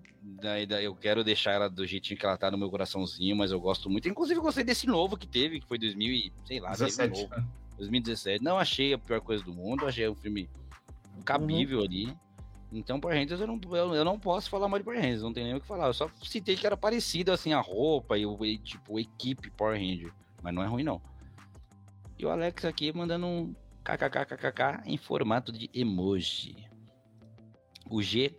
Ainda 0.42 0.82
eu 0.82 0.96
quero 0.96 1.26
deixar 1.26 1.52
ela 1.52 1.70
do 1.70 1.86
jeitinho 1.86 2.18
que 2.18 2.26
ela 2.26 2.38
tá 2.38 2.50
no 2.50 2.58
meu 2.58 2.70
coraçãozinho, 2.70 3.36
mas 3.36 3.52
eu 3.52 3.60
gosto 3.60 3.90
muito. 3.90 4.08
Inclusive, 4.08 4.40
eu 4.40 4.44
gostei 4.44 4.64
desse 4.64 4.88
novo 4.88 5.18
que 5.18 5.28
teve, 5.28 5.60
que 5.60 5.68
foi 5.68 5.78
2000 5.78 6.10
e, 6.10 6.34
sei 6.46 6.62
lá, 6.62 6.72
17. 6.72 7.24
Novo, 7.24 7.36
2017. 7.78 8.42
Não 8.42 8.58
achei 8.58 8.94
a 8.94 8.98
pior 8.98 9.20
coisa 9.20 9.44
do 9.44 9.54
mundo, 9.54 9.86
achei 9.86 10.08
um 10.08 10.16
filme 10.16 10.50
cabível 11.26 11.80
uhum. 11.80 11.86
ali. 11.86 12.18
Então, 12.72 12.98
Power 12.98 13.18
Rangers, 13.18 13.42
eu 13.42 13.48
não, 13.48 13.60
eu, 13.72 13.94
eu, 13.94 14.06
não 14.06 14.18
posso 14.18 14.50
falar 14.50 14.70
mal 14.70 14.80
de 14.80 14.86
Power 14.86 15.02
Rangers, 15.02 15.22
não 15.22 15.34
tem 15.34 15.44
nem 15.44 15.56
o 15.56 15.60
que 15.60 15.68
falar. 15.68 15.88
Eu 15.88 15.94
só 15.94 16.10
citei 16.24 16.56
que 16.56 16.66
era 16.66 16.78
parecido, 16.78 17.34
assim, 17.34 17.52
a 17.52 17.60
roupa 17.60 18.18
e 18.18 18.26
o, 18.26 18.46
e, 18.46 18.58
tipo, 18.58 18.98
a 18.98 19.02
equipe 19.02 19.52
Power 19.52 19.78
Ranger. 19.78 20.14
Mas 20.42 20.54
não 20.54 20.64
é 20.64 20.68
ruim, 20.68 20.84
não. 20.84 21.02
E 22.18 22.26
o 22.26 22.30
Alex 22.30 22.66
aqui 22.66 22.92
mandando 22.94 23.26
um 23.26 23.56
kkkkkk 23.84 24.82
em 24.86 24.98
formato 24.98 25.52
de 25.52 25.70
emoji. 25.74 26.70
O 27.90 28.02
G, 28.02 28.38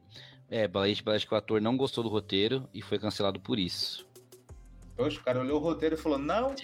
é, 0.49 0.67
parece 0.69 1.27
que 1.27 1.35
o 1.35 1.37
ator 1.37 1.61
não 1.61 1.77
gostou 1.77 2.03
do 2.03 2.11
roteiro 2.11 2.69
e 2.73 2.81
foi 2.81 2.99
cancelado 2.99 3.41
por 3.41 3.59
isso. 3.59 4.07
Poxa, 4.97 5.21
o 5.21 5.25
cara 5.25 5.41
olhou 5.41 5.61
o 5.61 5.63
roteiro 5.63 5.97
e 5.97 5.99
falou, 5.99 6.19
não... 6.19 6.55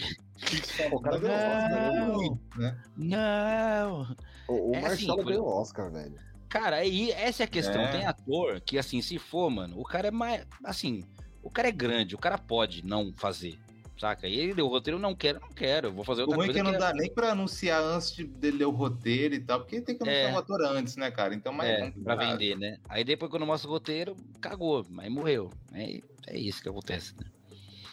o 0.93 1.01
cara 1.01 1.19
ganhou 1.19 2.17
Oscar, 2.17 2.59
né? 2.59 2.83
Não! 2.97 4.17
O, 4.49 4.71
o 4.71 4.75
é 4.75 4.81
Marcelo 4.81 5.21
assim, 5.21 5.25
ganhou 5.25 5.47
Oscar, 5.47 5.91
velho. 5.91 6.31
Cara, 6.49 6.77
aí 6.77 7.11
essa 7.13 7.43
é 7.43 7.45
a 7.45 7.49
questão. 7.49 7.81
É. 7.81 7.93
Tem 7.93 8.07
ator 8.07 8.61
que, 8.61 8.79
assim, 8.79 9.03
se 9.03 9.19
for, 9.19 9.51
mano, 9.51 9.79
o 9.79 9.85
cara 9.85 10.09
é 10.09 10.11
mais. 10.11 10.47
Assim, 10.65 11.05
o 11.43 11.51
cara 11.51 11.69
é 11.69 11.73
grande, 11.73 12.15
o 12.15 12.19
cara 12.19 12.37
pode 12.37 12.85
não 12.85 13.13
fazer 13.17 13.59
saca? 14.01 14.27
E 14.27 14.39
ele 14.39 14.55
deu 14.55 14.67
o 14.67 14.69
roteiro, 14.69 14.99
não 14.99 15.15
quero, 15.15 15.39
não 15.41 15.51
quero, 15.51 15.93
vou 15.93 16.03
fazer 16.05 16.23
outra 16.23 16.37
o 16.37 16.41
ruim 16.41 16.49
é 16.51 16.53
coisa. 16.53 16.61
que 16.61 16.65
não 16.65 16.73
que 16.73 16.79
dá 16.79 16.93
nem 16.95 17.13
pra 17.13 17.33
anunciar 17.33 17.83
antes 17.83 18.13
de 18.13 18.25
dele 18.25 18.59
ler 18.59 18.65
o 18.65 18.71
roteiro 18.71 19.35
e 19.35 19.41
tal, 19.41 19.61
porque 19.61 19.81
tem 19.81 19.97
que 19.97 20.03
anunciar 20.03 20.33
É. 20.33 20.35
o 20.35 20.39
ator 20.39 20.63
antes, 20.63 20.97
né, 20.97 21.11
cara? 21.11 21.35
Então, 21.35 21.53
mas 21.53 21.69
É, 21.69 21.93
não 21.95 22.03
pra 22.03 22.17
vender, 22.17 22.57
né? 22.59 22.79
Aí 22.89 23.05
depois 23.05 23.31
quando 23.31 23.47
mostra 23.47 23.69
o 23.69 23.73
roteiro, 23.73 24.17
cagou, 24.41 24.87
aí 24.99 25.11
morreu. 25.11 25.51
É, 25.75 26.01
é 26.27 26.39
isso 26.39 26.63
que 26.63 26.69
acontece, 26.69 27.15
né? 27.17 27.27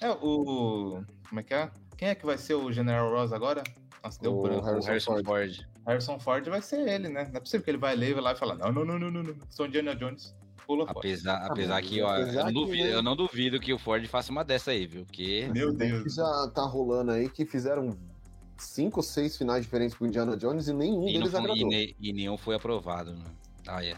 É, 0.01 0.09
o. 0.11 1.03
Como 1.27 1.39
é 1.39 1.43
que 1.43 1.53
é? 1.53 1.69
Quem 1.97 2.09
é 2.09 2.15
que 2.15 2.25
vai 2.25 2.37
ser 2.37 2.53
o 2.53 2.71
General 2.71 3.09
Ross 3.11 3.33
agora? 3.33 3.63
Nossa, 4.03 4.21
deu 4.21 4.37
O 4.37 4.41
branco. 4.43 4.61
O 4.61 4.63
Harrison 4.65 4.87
Harrison 4.89 5.11
Ford. 5.13 5.25
Ford. 5.25 5.67
Harrison 5.87 6.19
Ford 6.19 6.47
vai 6.47 6.61
ser 6.61 6.87
ele, 6.87 7.09
né? 7.09 7.27
Não 7.31 7.37
é 7.37 7.39
possível 7.39 7.63
que 7.63 7.71
ele 7.71 7.77
vai 7.77 7.95
ler 7.95 8.13
vai 8.13 8.21
lá 8.23 8.31
e 8.33 8.35
falar: 8.35 8.55
não, 8.55 8.71
não, 8.71 8.85
não, 8.85 8.99
não, 8.99 9.09
não, 9.11 9.23
não. 9.23 9.35
Sou 9.49 9.65
Indiana 9.65 9.95
Jones. 9.95 10.35
Pula 10.67 10.85
fora. 10.85 10.99
Apesar, 10.99 11.37
apesar 11.45 11.75
mas 11.75 11.87
que, 11.87 12.01
ó, 12.01 12.15
eu, 12.17 12.21
apesar 12.23 12.43
não 12.43 12.47
que, 12.47 12.53
duvido, 12.53 12.83
né? 12.89 12.93
eu 12.93 13.01
não 13.01 13.15
duvido 13.15 13.59
que 13.59 13.73
o 13.73 13.79
Ford 13.79 14.05
faça 14.07 14.31
uma 14.31 14.43
dessa 14.43 14.71
aí, 14.71 14.85
viu? 14.85 15.05
Porque. 15.05 15.49
Meu 15.53 15.71
Que 15.71 15.77
Deus. 15.77 16.13
já 16.13 16.51
tá 16.53 16.63
rolando 16.63 17.11
aí 17.11 17.29
que 17.29 17.45
fizeram 17.45 17.97
cinco 18.57 18.99
ou 18.99 19.03
seis 19.03 19.37
finais 19.37 19.63
diferentes 19.63 19.95
pro 19.97 20.05
Indiana 20.05 20.35
Jones 20.35 20.67
e 20.67 20.73
nenhum 20.73 21.07
E, 21.07 21.13
não 21.13 21.19
deles 21.21 21.31
foi- 21.31 21.39
e 21.39 21.43
agradou. 21.43 21.69
ne- 21.69 21.95
e 21.99 22.13
nenhum 22.13 22.37
foi 22.37 22.55
aprovado, 22.55 23.13
né? 23.13 23.23
Ah, 23.65 23.83
é. 23.85 23.95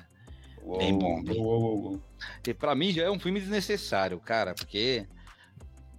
Uou, 0.61 0.77
Bem 0.77 0.97
bom, 0.97 1.23
bem. 1.23 1.39
uou, 1.39 1.59
uou, 1.61 1.81
uou. 1.83 2.01
E 2.45 2.53
pra 2.53 2.75
mim 2.75 2.91
já 2.91 3.03
é 3.03 3.09
um 3.09 3.19
filme 3.19 3.39
desnecessário, 3.39 4.19
cara, 4.19 4.53
porque 4.53 5.07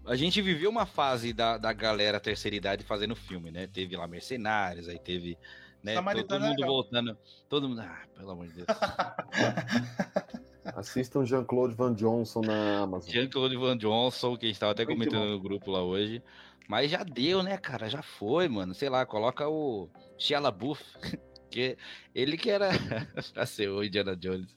a 0.06 0.14
gente 0.14 0.40
viveu 0.42 0.70
uma 0.70 0.86
fase 0.86 1.32
da, 1.32 1.56
da 1.58 1.72
galera 1.72 2.20
terceira 2.20 2.54
idade 2.56 2.84
fazendo 2.84 3.16
filme, 3.16 3.50
né? 3.50 3.66
Teve 3.66 3.96
lá 3.96 4.06
Mercenários, 4.06 4.88
aí 4.88 4.98
teve. 4.98 5.36
Né, 5.82 5.94
todo, 5.94 6.34
é 6.34 6.38
mundo 6.40 6.50
legal. 6.56 6.68
voltando. 6.68 7.18
Todo 7.48 7.66
mundo. 7.66 7.80
Ah, 7.80 8.02
pelo 8.14 8.30
amor 8.32 8.46
de 8.48 8.52
Deus. 8.52 8.66
Assistam 10.76 11.24
Jean-Claude 11.24 11.74
Van 11.74 11.92
Johnson 11.94 12.40
na 12.42 12.80
Amazon. 12.80 13.10
Jean-Claude 13.12 13.56
Van 13.56 13.76
Johnson, 13.76 14.36
que 14.36 14.46
a 14.46 14.48
gente 14.48 14.60
tava 14.60 14.72
até 14.72 14.84
Muito 14.84 14.98
comentando 14.98 15.24
bom. 15.28 15.32
no 15.34 15.40
grupo 15.40 15.70
lá 15.70 15.82
hoje. 15.82 16.22
Mas 16.68 16.90
já 16.90 17.02
deu, 17.02 17.42
né, 17.42 17.56
cara? 17.56 17.88
Já 17.88 18.02
foi, 18.02 18.48
mano. 18.48 18.74
Sei 18.74 18.88
lá, 18.88 19.04
coloca 19.04 19.48
o 19.48 19.88
Shia 20.16 20.38
LaBeouf, 20.38 20.82
que 21.50 21.76
ele 22.14 22.36
que 22.36 22.48
era 22.50 22.68
pra 23.34 23.44
ser 23.46 23.68
o 23.68 23.82
Indiana 23.82 24.16
Jones. 24.16 24.54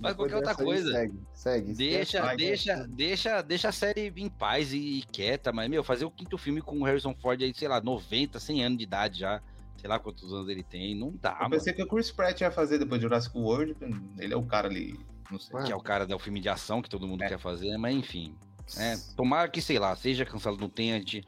Mas 0.00 0.12
Depois 0.12 0.32
qualquer 0.32 0.36
outra 0.36 0.54
coisa. 0.54 0.90
Segue, 0.90 1.18
segue. 1.34 1.70
esquece. 1.72 1.74
Deixa, 1.96 2.22
vai, 2.22 2.36
deixa, 2.36 2.86
deixa, 2.88 3.42
deixa 3.42 3.68
a 3.68 3.72
série 3.72 4.10
em 4.16 4.28
paz 4.30 4.72
e, 4.72 5.04
quieta, 5.12 5.52
mas, 5.52 5.68
meu, 5.68 5.84
fazer 5.84 6.06
o 6.06 6.10
quinto 6.10 6.38
filme 6.38 6.62
com 6.62 6.78
o 6.80 6.84
Harrison 6.84 7.14
Ford 7.14 7.42
aí, 7.42 7.52
sei 7.54 7.68
lá, 7.68 7.78
90, 7.80 8.40
100 8.40 8.64
anos 8.64 8.78
de 8.78 8.84
idade 8.84 9.18
já, 9.18 9.42
sei 9.76 9.90
lá 9.90 9.98
quantos 9.98 10.32
anos 10.32 10.48
ele 10.48 10.62
tem, 10.62 10.94
não 10.94 11.12
dá, 11.20 11.32
Eu 11.32 11.36
mano. 11.40 11.50
pensei 11.50 11.74
que 11.74 11.82
o 11.82 11.86
Chris 11.86 12.10
Pratt 12.10 12.40
ia 12.40 12.50
fazer 12.50 12.78
depois 12.78 12.98
de 12.98 13.02
Jurassic 13.06 13.36
World. 13.36 13.76
Ele 14.18 14.32
é 14.32 14.36
o 14.36 14.46
cara 14.46 14.66
ali. 14.68 14.98
Não 15.30 15.38
sei. 15.38 15.62
Que 15.64 15.72
é 15.72 15.76
o 15.76 15.80
cara 15.80 16.06
do 16.06 16.18
filme 16.18 16.40
de 16.40 16.48
ação 16.48 16.80
que 16.82 16.88
todo 16.88 17.06
mundo 17.06 17.22
É. 17.22 17.28
quer 17.28 17.38
fazer, 17.38 17.76
mas 17.76 17.94
enfim. 17.96 18.34
É, 18.78 18.94
tomara 19.16 19.48
que, 19.48 19.60
sei 19.60 19.78
lá, 19.78 19.94
seja 19.94 20.24
cancelado, 20.24 20.60
não 20.60 20.68
tenha, 20.70 20.96
a 20.96 20.98
gente 20.98 21.24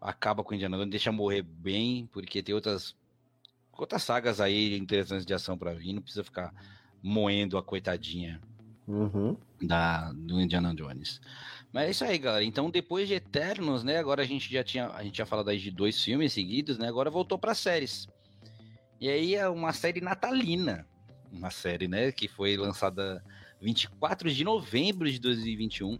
acaba 0.00 0.44
com 0.44 0.52
o 0.52 0.54
Indiana 0.54 0.76
Jones, 0.76 0.90
deixa 0.90 1.10
morrer 1.10 1.42
bem, 1.42 2.06
porque 2.12 2.42
tem 2.42 2.54
outras, 2.54 2.94
outras 3.72 4.02
sagas 4.02 4.40
aí 4.40 4.76
interessantes 4.76 5.26
de 5.26 5.34
ação 5.34 5.58
pra 5.58 5.72
vir, 5.74 5.92
não 5.94 6.02
precisa 6.02 6.22
ficar 6.22 6.52
moendo 7.02 7.58
a 7.58 7.62
coitadinha 7.62 8.40
Uhum. 8.86 9.36
da, 9.60 10.12
do 10.12 10.40
Indiana 10.40 10.72
Jones. 10.74 11.20
Mas 11.72 11.86
é 11.88 11.90
isso 11.90 12.04
aí, 12.04 12.18
galera. 12.18 12.44
Então, 12.44 12.70
depois 12.70 13.08
de 13.08 13.14
Eternos, 13.14 13.82
né? 13.82 13.98
Agora 13.98 14.22
a 14.22 14.26
gente 14.26 14.50
já 14.52 14.62
tinha, 14.62 14.88
a 14.90 15.02
gente 15.02 15.14
tinha 15.14 15.26
falado 15.26 15.48
aí 15.48 15.58
de 15.58 15.70
dois 15.72 16.00
filmes 16.02 16.32
seguidos, 16.32 16.78
né? 16.78 16.88
Agora 16.88 17.10
voltou 17.10 17.36
para 17.36 17.52
séries. 17.54 18.06
E 19.00 19.08
aí 19.08 19.34
é 19.34 19.48
uma 19.48 19.72
série 19.72 20.00
natalina, 20.00 20.86
uma 21.32 21.50
série, 21.50 21.88
né? 21.88 22.12
Que 22.12 22.28
foi 22.28 22.56
lançada 22.56 23.22
24 23.60 24.30
de 24.32 24.44
novembro 24.44 25.10
de 25.10 25.18
2021, 25.18 25.98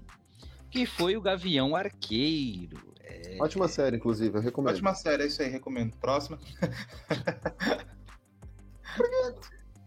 que 0.71 0.87
foi 0.87 1.17
o 1.17 1.21
Gavião 1.21 1.75
Arqueiro. 1.75 2.95
É, 3.01 3.39
Ótima 3.41 3.69
série, 3.69 3.97
inclusive, 3.97 4.37
eu 4.37 4.43
recomendo. 4.43 4.75
Ótima 4.75 4.95
série, 4.95 5.23
é 5.25 5.27
isso 5.27 5.43
aí, 5.43 5.49
recomendo. 5.49 5.97
Próxima. 5.97 6.39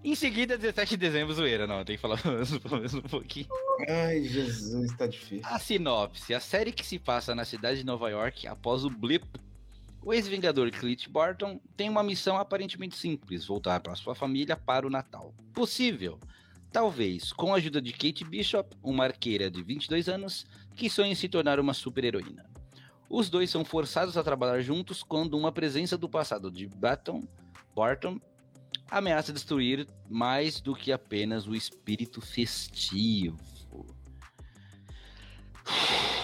Em 0.01 0.15
seguida, 0.15 0.57
17 0.57 0.91
de 0.91 0.97
dezembro, 0.97 1.33
zoeira, 1.33 1.67
não, 1.67 1.83
tem 1.83 1.97
que 1.97 2.01
falar 2.01 2.17
pelo 2.23 2.77
menos 2.77 2.93
um 2.93 3.01
pouquinho. 3.01 3.47
Ai, 3.87 4.23
Jesus, 4.23 4.95
tá 4.95 5.05
difícil. 5.05 5.41
A 5.43 5.59
sinopse: 5.59 6.33
a 6.33 6.39
série 6.39 6.71
que 6.71 6.85
se 6.85 6.97
passa 6.97 7.35
na 7.35 7.43
cidade 7.43 7.79
de 7.79 7.85
Nova 7.85 8.09
York 8.09 8.47
após 8.47 8.85
o 8.85 8.89
blip. 8.89 9.25
O 10.01 10.13
ex-vingador 10.13 10.71
Clint 10.71 11.09
Barton 11.09 11.59
tem 11.75 11.89
uma 11.89 12.01
missão 12.01 12.37
aparentemente 12.37 12.95
simples: 12.97 13.45
voltar 13.45 13.79
para 13.81 13.95
sua 13.95 14.15
família 14.15 14.55
para 14.55 14.87
o 14.87 14.89
Natal. 14.89 15.33
Possível? 15.53 16.19
Talvez, 16.71 17.33
com 17.33 17.53
a 17.53 17.57
ajuda 17.57 17.81
de 17.81 17.91
Kate 17.91 18.23
Bishop, 18.23 18.77
uma 18.83 19.05
arqueira 19.05 19.49
de 19.49 19.61
22 19.63 20.07
anos 20.07 20.45
que 20.75 20.89
sonha 20.89 21.11
em 21.11 21.15
se 21.15 21.27
tornar 21.27 21.59
uma 21.59 21.73
super-heroína. 21.73 22.49
Os 23.09 23.29
dois 23.29 23.49
são 23.49 23.65
forçados 23.65 24.15
a 24.15 24.23
trabalhar 24.23 24.61
juntos 24.61 25.01
quando 25.01 25.35
uma 25.35 25.51
presença 25.51 25.97
do 25.97 26.07
passado 26.07 26.51
de 26.51 26.67
Barton, 26.67 27.27
Barton 27.75 28.19
ameaça 28.89 29.33
destruir 29.33 29.87
mais 30.07 30.61
do 30.61 30.75
que 30.75 30.91
apenas 30.91 31.47
o 31.47 31.55
espírito 31.55 32.21
festivo. 32.21 33.37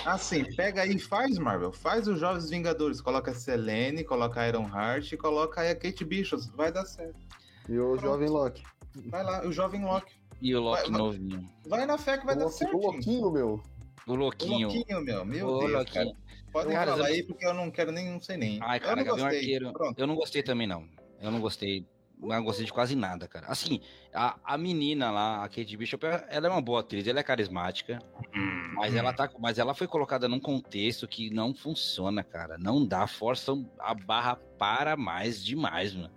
Assim, 0.05 0.43
pega 0.55 0.83
aí 0.83 0.95
e 0.95 0.99
faz, 0.99 1.37
Marvel. 1.37 1.71
Faz 1.73 2.07
os 2.07 2.19
Jovens 2.19 2.49
Vingadores. 2.49 3.01
Coloca 3.01 3.31
a 3.31 3.33
Selene, 3.33 4.03
coloca 4.03 4.39
a 4.41 4.47
Iron 4.47 4.67
Heart 4.67 5.11
e 5.13 5.17
coloca 5.17 5.61
aí 5.61 5.71
a 5.71 5.75
Kate 5.75 6.05
Bishop. 6.05 6.43
Vai 6.55 6.71
dar 6.71 6.85
certo. 6.85 7.19
E 7.67 7.77
o 7.79 7.89
Pronto. 7.91 8.01
Jovem 8.01 8.29
Loki. 8.29 8.63
Vai 9.07 9.23
lá, 9.23 9.45
o 9.45 9.51
Jovem 9.51 9.83
Loki. 9.83 10.13
E 10.41 10.55
o 10.55 10.61
Loki 10.61 10.89
Vai- 10.91 10.99
novinho. 10.99 11.49
Vai 11.67 11.85
na 11.85 11.97
fé 11.97 12.17
que 12.17 12.25
vai 12.25 12.35
o, 12.35 12.39
dar 12.39 12.49
certo. 12.49 12.77
o 12.77 12.81
Loquinho, 12.81 13.31
meu. 13.31 13.61
O 14.07 14.11
O 14.11 14.15
Loquinho. 14.15 14.67
Loquinho, 14.67 15.01
meu. 15.01 15.25
Meu 15.25 15.47
Ô, 15.47 15.59
Deus, 15.59 15.71
Loquinho. 15.71 16.05
cara. 16.05 16.17
Podem 16.51 16.71
Cara, 16.73 16.91
falar 16.91 17.09
eu- 17.09 17.13
aí, 17.15 17.23
porque 17.23 17.45
eu 17.45 17.53
não 17.53 17.71
quero 17.71 17.91
nem, 17.91 18.09
não 18.09 18.19
sei 18.21 18.37
nem. 18.37 18.59
Ai, 18.61 18.77
eu 18.77 18.81
cara, 18.83 18.95
não 18.97 19.03
Gavião 19.03 19.25
gostei. 19.25 19.39
Arqueiro. 19.39 19.73
Pronto. 19.73 19.99
Eu 19.99 20.07
não 20.07 20.15
gostei 20.15 20.43
também, 20.43 20.67
não. 20.67 20.87
Eu 21.19 21.31
não 21.31 21.41
gostei. 21.41 21.85
Não 22.17 22.43
gostei 22.43 22.65
de 22.65 22.73
quase 22.73 22.95
nada, 22.95 23.27
cara. 23.27 23.47
Assim, 23.47 23.81
a, 24.13 24.37
a 24.43 24.57
menina 24.57 25.11
lá, 25.11 25.43
a 25.43 25.49
Kate 25.49 25.75
Bishop, 25.77 26.05
ela 26.05 26.47
é 26.47 26.49
uma 26.49 26.61
boa 26.61 26.79
atriz, 26.79 27.07
ela 27.07 27.19
é 27.19 27.23
carismática, 27.23 27.99
Hum, 28.35 28.73
mas 28.75 28.93
hum. 28.93 28.97
ela 28.97 29.13
tá, 29.13 29.29
mas 29.39 29.57
ela 29.59 29.73
foi 29.73 29.87
colocada 29.87 30.27
num 30.27 30.39
contexto 30.39 31.07
que 31.07 31.29
não 31.29 31.53
funciona, 31.53 32.23
cara. 32.23 32.57
Não 32.57 32.85
dá, 32.85 33.05
força 33.07 33.51
a 33.79 33.93
barra 33.93 34.35
para 34.57 34.95
mais 34.97 35.43
demais, 35.43 35.93
mano. 35.93 36.13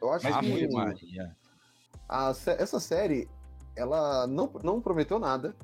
Eu 0.00 0.12
acho 0.12 0.24
Mas 0.24 0.36
que. 0.38 0.68
Maria. 0.68 1.36
a 2.08 2.34
sé- 2.34 2.56
essa 2.60 2.78
série, 2.80 3.28
ela 3.76 4.26
não, 4.26 4.50
não 4.62 4.80
prometeu 4.80 5.18
nada. 5.18 5.54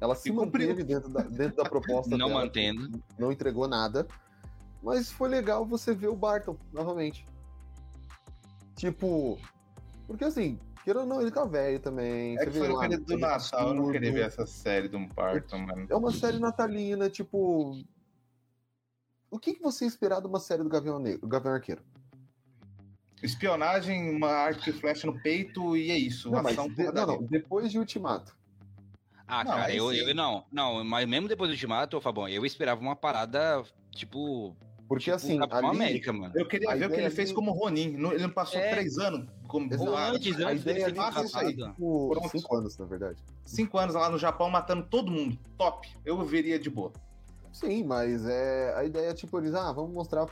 Ela 0.00 0.14
se 0.14 0.28
E 0.28 0.32
cumpriu. 0.32 0.68
manteve 0.68 0.84
dentro 0.84 1.08
da, 1.08 1.22
dentro 1.22 1.56
da 1.56 1.68
proposta 1.68 2.10
Não 2.18 2.28
dela, 2.28 2.40
mantendo. 2.40 3.02
Não 3.18 3.30
entregou 3.32 3.68
nada. 3.68 4.06
Mas 4.82 5.10
foi 5.10 5.28
legal 5.28 5.64
você 5.64 5.94
ver 5.94 6.08
o 6.08 6.16
Barton 6.16 6.56
novamente. 6.72 7.24
Tipo... 8.76 9.38
Porque 10.06 10.24
assim, 10.24 10.58
queira 10.84 11.00
ou 11.00 11.06
não, 11.06 11.20
ele 11.20 11.30
tá 11.30 11.44
velho 11.44 11.80
também. 11.80 12.38
É 12.38 12.44
que 12.44 12.52
foi 12.52 12.68
no 12.68 12.74
lá, 12.74 12.80
período 12.82 13.04
do 13.04 13.18
tá 13.18 13.28
Natal, 13.28 13.68
eu 13.68 13.74
não 13.74 13.90
queria 13.90 14.12
ver 14.12 14.26
essa 14.26 14.46
série 14.46 14.88
do 14.88 14.98
Barton, 15.08 15.58
mano. 15.58 15.86
É 15.88 15.96
uma 15.96 16.12
série 16.12 16.38
natalina, 16.38 17.08
tipo. 17.08 17.82
O 19.30 19.38
que, 19.38 19.54
que 19.54 19.62
você 19.62 19.86
esperar 19.86 20.20
de 20.20 20.26
uma 20.26 20.38
série 20.38 20.62
do 20.62 20.68
Gavião 20.68 20.98
Negro, 20.98 21.22
do 21.22 21.28
Gavião 21.28 21.54
Arqueiro? 21.54 21.82
Espionagem, 23.22 24.14
uma 24.14 24.28
arco 24.28 24.68
e 24.68 24.72
flecha 24.72 25.06
no 25.06 25.18
peito 25.22 25.76
e 25.76 25.90
é 25.90 25.98
isso. 25.98 26.30
Não, 26.30 26.42
mas 26.42 26.52
ação 26.52 26.68
de- 26.68 26.92
não, 26.92 27.06
não, 27.06 27.22
depois 27.22 27.72
de 27.72 27.78
Ultimato. 27.78 28.36
Ah, 29.26 29.42
Não, 29.42 29.52
cara, 29.52 29.74
eu, 29.74 29.90
eu 29.92 30.14
não, 30.14 30.44
não, 30.52 30.84
mas 30.84 31.08
mesmo 31.08 31.26
depois 31.26 31.48
do 31.48 31.54
Ultimato, 31.54 31.98
Fabão, 32.00 32.28
eu 32.28 32.44
esperava 32.44 32.78
uma 32.82 32.94
parada, 32.94 33.64
tipo, 33.90 34.54
Porque 34.88 35.04
tipo 35.04 35.16
assim, 35.16 35.38
ali, 35.50 35.66
América, 35.66 36.12
mano. 36.12 36.32
Eu 36.36 36.46
queria 36.46 36.70
A 36.70 36.74
ver 36.76 36.86
o 36.86 36.90
que 36.90 36.96
ele 36.96 37.10
fez 37.10 37.28
ali- 37.30 37.34
como 37.34 37.52
Ronin. 37.52 37.94
Ele 37.94 38.18
não 38.18 38.30
passou 38.30 38.60
É. 38.60 38.70
três 38.70 38.98
anos 38.98 39.26
como 39.48 39.68
voado. 39.76 40.16
Antes, 40.16 40.38
a 40.40 40.48
antes 40.50 40.62
dele 40.64 40.80
ideia 40.80 40.86
ali 41.04 41.12
faz 41.14 41.26
isso 41.28 41.38
aí. 41.38 41.56
tipo, 41.56 42.28
cinco 42.30 42.56
anos, 42.56 42.76
na 42.78 42.84
verdade. 42.84 43.18
Cinco 43.44 43.78
anos 43.78 43.94
lá 43.94 44.10
no 44.10 44.18
Japão 44.18 44.50
matando 44.50 44.86
todo 44.88 45.10
mundo. 45.10 45.38
Top. 45.56 45.88
Eu 46.04 46.22
veria 46.24 46.58
de 46.58 46.68
boa. 46.68 46.92
Sim, 47.52 47.84
mas 47.84 48.26
é, 48.26 48.74
a 48.76 48.84
ideia 48.84 49.10
é 49.10 49.14
tipo, 49.14 49.38
eles, 49.38 49.54
ah, 49.54 49.72
vamos 49.72 49.92
mostrar 49.92 50.26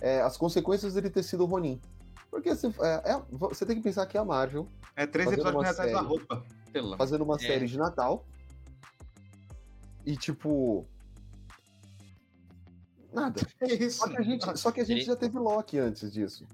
é, 0.00 0.20
as 0.20 0.36
consequências 0.36 0.94
dele 0.94 1.10
ter 1.10 1.22
sido 1.22 1.42
o 1.42 1.46
Ronin. 1.46 1.80
Porque 2.30 2.54
você, 2.54 2.66
é, 2.80 3.12
é- 3.12 3.22
você 3.30 3.64
tem 3.66 3.76
que 3.76 3.82
pensar 3.82 4.04
que 4.06 4.16
é 4.16 4.20
a 4.20 4.24
Marvel 4.24 4.68
É 4.94 5.06
três 5.06 5.24
Fazendo 5.28 5.40
episódios 5.48 5.64
uma 5.64 5.70
atrás 5.70 5.92
da 5.92 6.00
roupa. 6.00 6.44
Fazendo 6.98 7.24
uma 7.24 7.36
É. 7.36 7.38
série 7.38 7.66
de 7.66 7.76
Natal. 7.78 8.24
E 10.04 10.16
tipo. 10.16 10.86
Nada. 13.16 13.40
É 13.60 13.72
isso. 13.74 13.98
Só 13.98 14.08
que 14.08 14.16
a 14.18 14.22
gente, 14.22 14.58
só 14.58 14.70
que 14.72 14.80
a 14.80 14.84
gente 14.84 15.04
já 15.04 15.16
teve 15.16 15.38
Loki 15.38 15.78
antes 15.78 16.12
disso. 16.12 16.44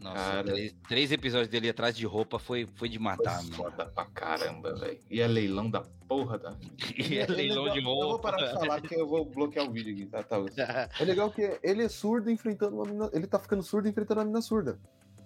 Nossa, 0.00 0.16
Cara. 0.16 0.44
três, 0.44 0.74
três 0.86 1.12
episódios 1.12 1.48
dele 1.48 1.68
atrás 1.70 1.96
de 1.96 2.04
roupa 2.04 2.38
foi, 2.38 2.66
foi 2.74 2.90
de 2.90 2.98
matar, 2.98 3.36
Foi 3.40 3.44
mano. 3.44 3.54
foda 3.56 3.86
pra 3.86 4.04
caramba, 4.04 4.74
velho. 4.74 4.98
E 5.10 5.18
é 5.20 5.26
leilão 5.26 5.70
da 5.70 5.80
porra 6.06 6.38
da. 6.38 6.54
E 6.98 7.16
é 7.18 7.26
leilão 7.26 7.70
de 7.70 7.78
Eu 7.78 7.84
vou 7.84 8.02
roupa. 8.10 8.30
parar 8.32 8.46
de 8.46 8.52
falar 8.52 8.80
porque 8.82 8.94
eu 8.96 9.06
vou 9.08 9.24
bloquear 9.24 9.66
o 9.66 9.72
vídeo 9.72 9.94
aqui, 9.94 10.04
tá? 10.06 10.22
tá 10.22 10.36
É 11.00 11.04
legal 11.04 11.30
que 11.30 11.58
ele 11.62 11.82
é 11.84 11.88
surdo 11.88 12.30
enfrentando 12.30 12.76
uma 12.76 12.84
mina, 12.84 13.10
Ele 13.14 13.26
tá 13.26 13.38
ficando 13.38 13.62
surdo 13.62 13.88
enfrentando 13.88 14.20
uma 14.20 14.26
mina 14.26 14.42
surda. 14.42 14.78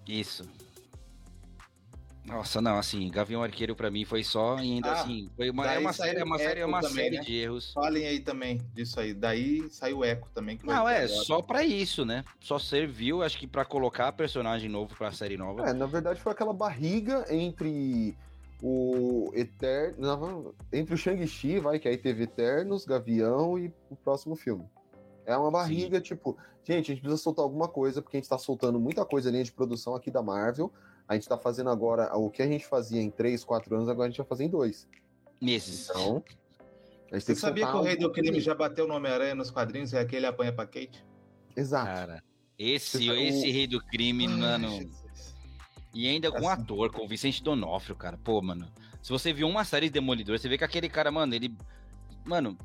Isso. 0.07 0.43
Nossa, 2.29 2.61
não, 2.61 2.77
assim, 2.77 3.09
Gavião 3.09 3.41
Arqueiro 3.41 3.75
para 3.75 3.89
mim 3.89 4.05
foi 4.05 4.23
só, 4.23 4.55
ainda 4.55 4.89
ah, 4.89 5.01
assim, 5.01 5.29
foi 5.35 5.49
uma, 5.49 5.65
é 5.65 5.79
uma 5.79 5.91
série, 5.91 6.19
é 6.19 6.23
uma 6.23 6.37
série, 6.37 6.59
é 6.59 6.65
uma 6.65 6.79
também, 6.79 6.95
série 6.95 7.17
né? 7.17 7.23
de 7.23 7.35
erros. 7.35 7.73
Falem 7.73 8.05
aí 8.05 8.19
também 8.19 8.61
disso 8.73 8.99
aí. 8.99 9.13
Daí 9.13 9.67
saiu 9.69 10.03
Eco 10.03 10.29
também. 10.33 10.59
não, 10.63 10.87
é, 10.87 11.07
só 11.07 11.41
para 11.41 11.63
isso, 11.63 12.05
né? 12.05 12.23
Só 12.39 12.59
serviu, 12.59 13.23
acho 13.23 13.37
que 13.37 13.47
para 13.47 13.65
colocar 13.65 14.11
personagem 14.11 14.69
novo 14.69 14.95
pra 14.95 15.11
série 15.11 15.37
nova. 15.37 15.67
É, 15.67 15.73
na 15.73 15.87
verdade 15.87 16.21
foi 16.21 16.31
aquela 16.31 16.53
barriga 16.53 17.25
entre 17.29 18.15
o 18.61 19.31
Eterno. 19.33 20.53
Entre 20.71 20.93
o 20.93 20.97
Shang-Chi, 20.97 21.59
vai, 21.59 21.79
que 21.79 21.87
aí 21.87 21.97
teve 21.97 22.23
Eternos, 22.23 22.85
Gavião 22.85 23.57
e 23.57 23.73
o 23.89 23.95
próximo 23.95 24.35
filme. 24.35 24.65
É 25.25 25.35
uma 25.35 25.51
barriga, 25.51 25.97
Sim. 25.97 26.03
tipo, 26.03 26.37
gente, 26.63 26.91
a 26.91 26.93
gente 26.95 27.01
precisa 27.01 27.21
soltar 27.21 27.43
alguma 27.43 27.67
coisa, 27.67 28.01
porque 28.01 28.17
a 28.17 28.19
gente 28.19 28.29
tá 28.29 28.37
soltando 28.37 28.79
muita 28.79 29.05
coisa 29.05 29.31
linha 29.31 29.43
de 29.43 29.51
produção 29.51 29.95
aqui 29.95 30.11
da 30.11 30.21
Marvel. 30.21 30.71
A 31.09 31.15
gente 31.15 31.27
tá 31.27 31.39
fazendo 31.39 31.71
agora 31.71 32.15
o 32.15 32.29
que 32.29 32.43
a 32.43 32.47
gente 32.47 32.67
fazia 32.67 33.01
em 33.01 33.09
3, 33.09 33.43
4 33.43 33.75
anos, 33.75 33.89
agora 33.89 34.07
a 34.07 34.09
gente 34.11 34.19
vai 34.19 34.27
fazer 34.27 34.43
em 34.43 34.49
2. 34.49 34.87
Meses. 35.41 35.89
Então. 35.89 36.23
Você 37.11 37.33
que 37.33 37.39
sabia 37.39 37.65
que 37.65 37.75
o 37.75 37.81
Rei 37.81 37.97
do 37.97 38.11
Crime 38.11 38.39
já 38.39 38.53
bateu 38.53 38.87
no 38.87 38.93
Homem-Aranha 38.93 39.33
nos 39.33 39.49
quadrinhos 39.49 39.91
e 39.91 39.97
aquele 39.97 40.27
apanha 40.27 40.53
pra 40.53 40.67
Kate? 40.67 41.03
Exato. 41.55 41.87
Cara, 41.87 42.23
esse, 42.59 43.09
esse 43.09 43.49
Rei 43.49 43.65
do 43.65 43.83
Crime, 43.83 44.27
Ai, 44.27 44.33
mano. 44.35 44.69
Jesus. 44.69 45.35
E 45.95 46.07
ainda 46.07 46.31
com 46.31 46.41
um 46.41 46.49
assim. 46.49 46.61
ator, 46.61 46.91
com 46.91 47.03
o 47.03 47.07
Vicente 47.07 47.41
Donofrio, 47.43 47.95
cara. 47.95 48.15
Pô, 48.23 48.39
mano. 48.39 48.71
Se 49.01 49.09
você 49.09 49.33
viu 49.33 49.47
uma 49.47 49.65
série 49.65 49.87
de 49.87 49.93
Demolidor, 49.93 50.37
você 50.37 50.47
vê 50.47 50.59
que 50.59 50.63
aquele 50.63 50.87
cara, 50.87 51.09
mano, 51.09 51.33
ele. 51.33 51.57
Mano, 52.23 52.55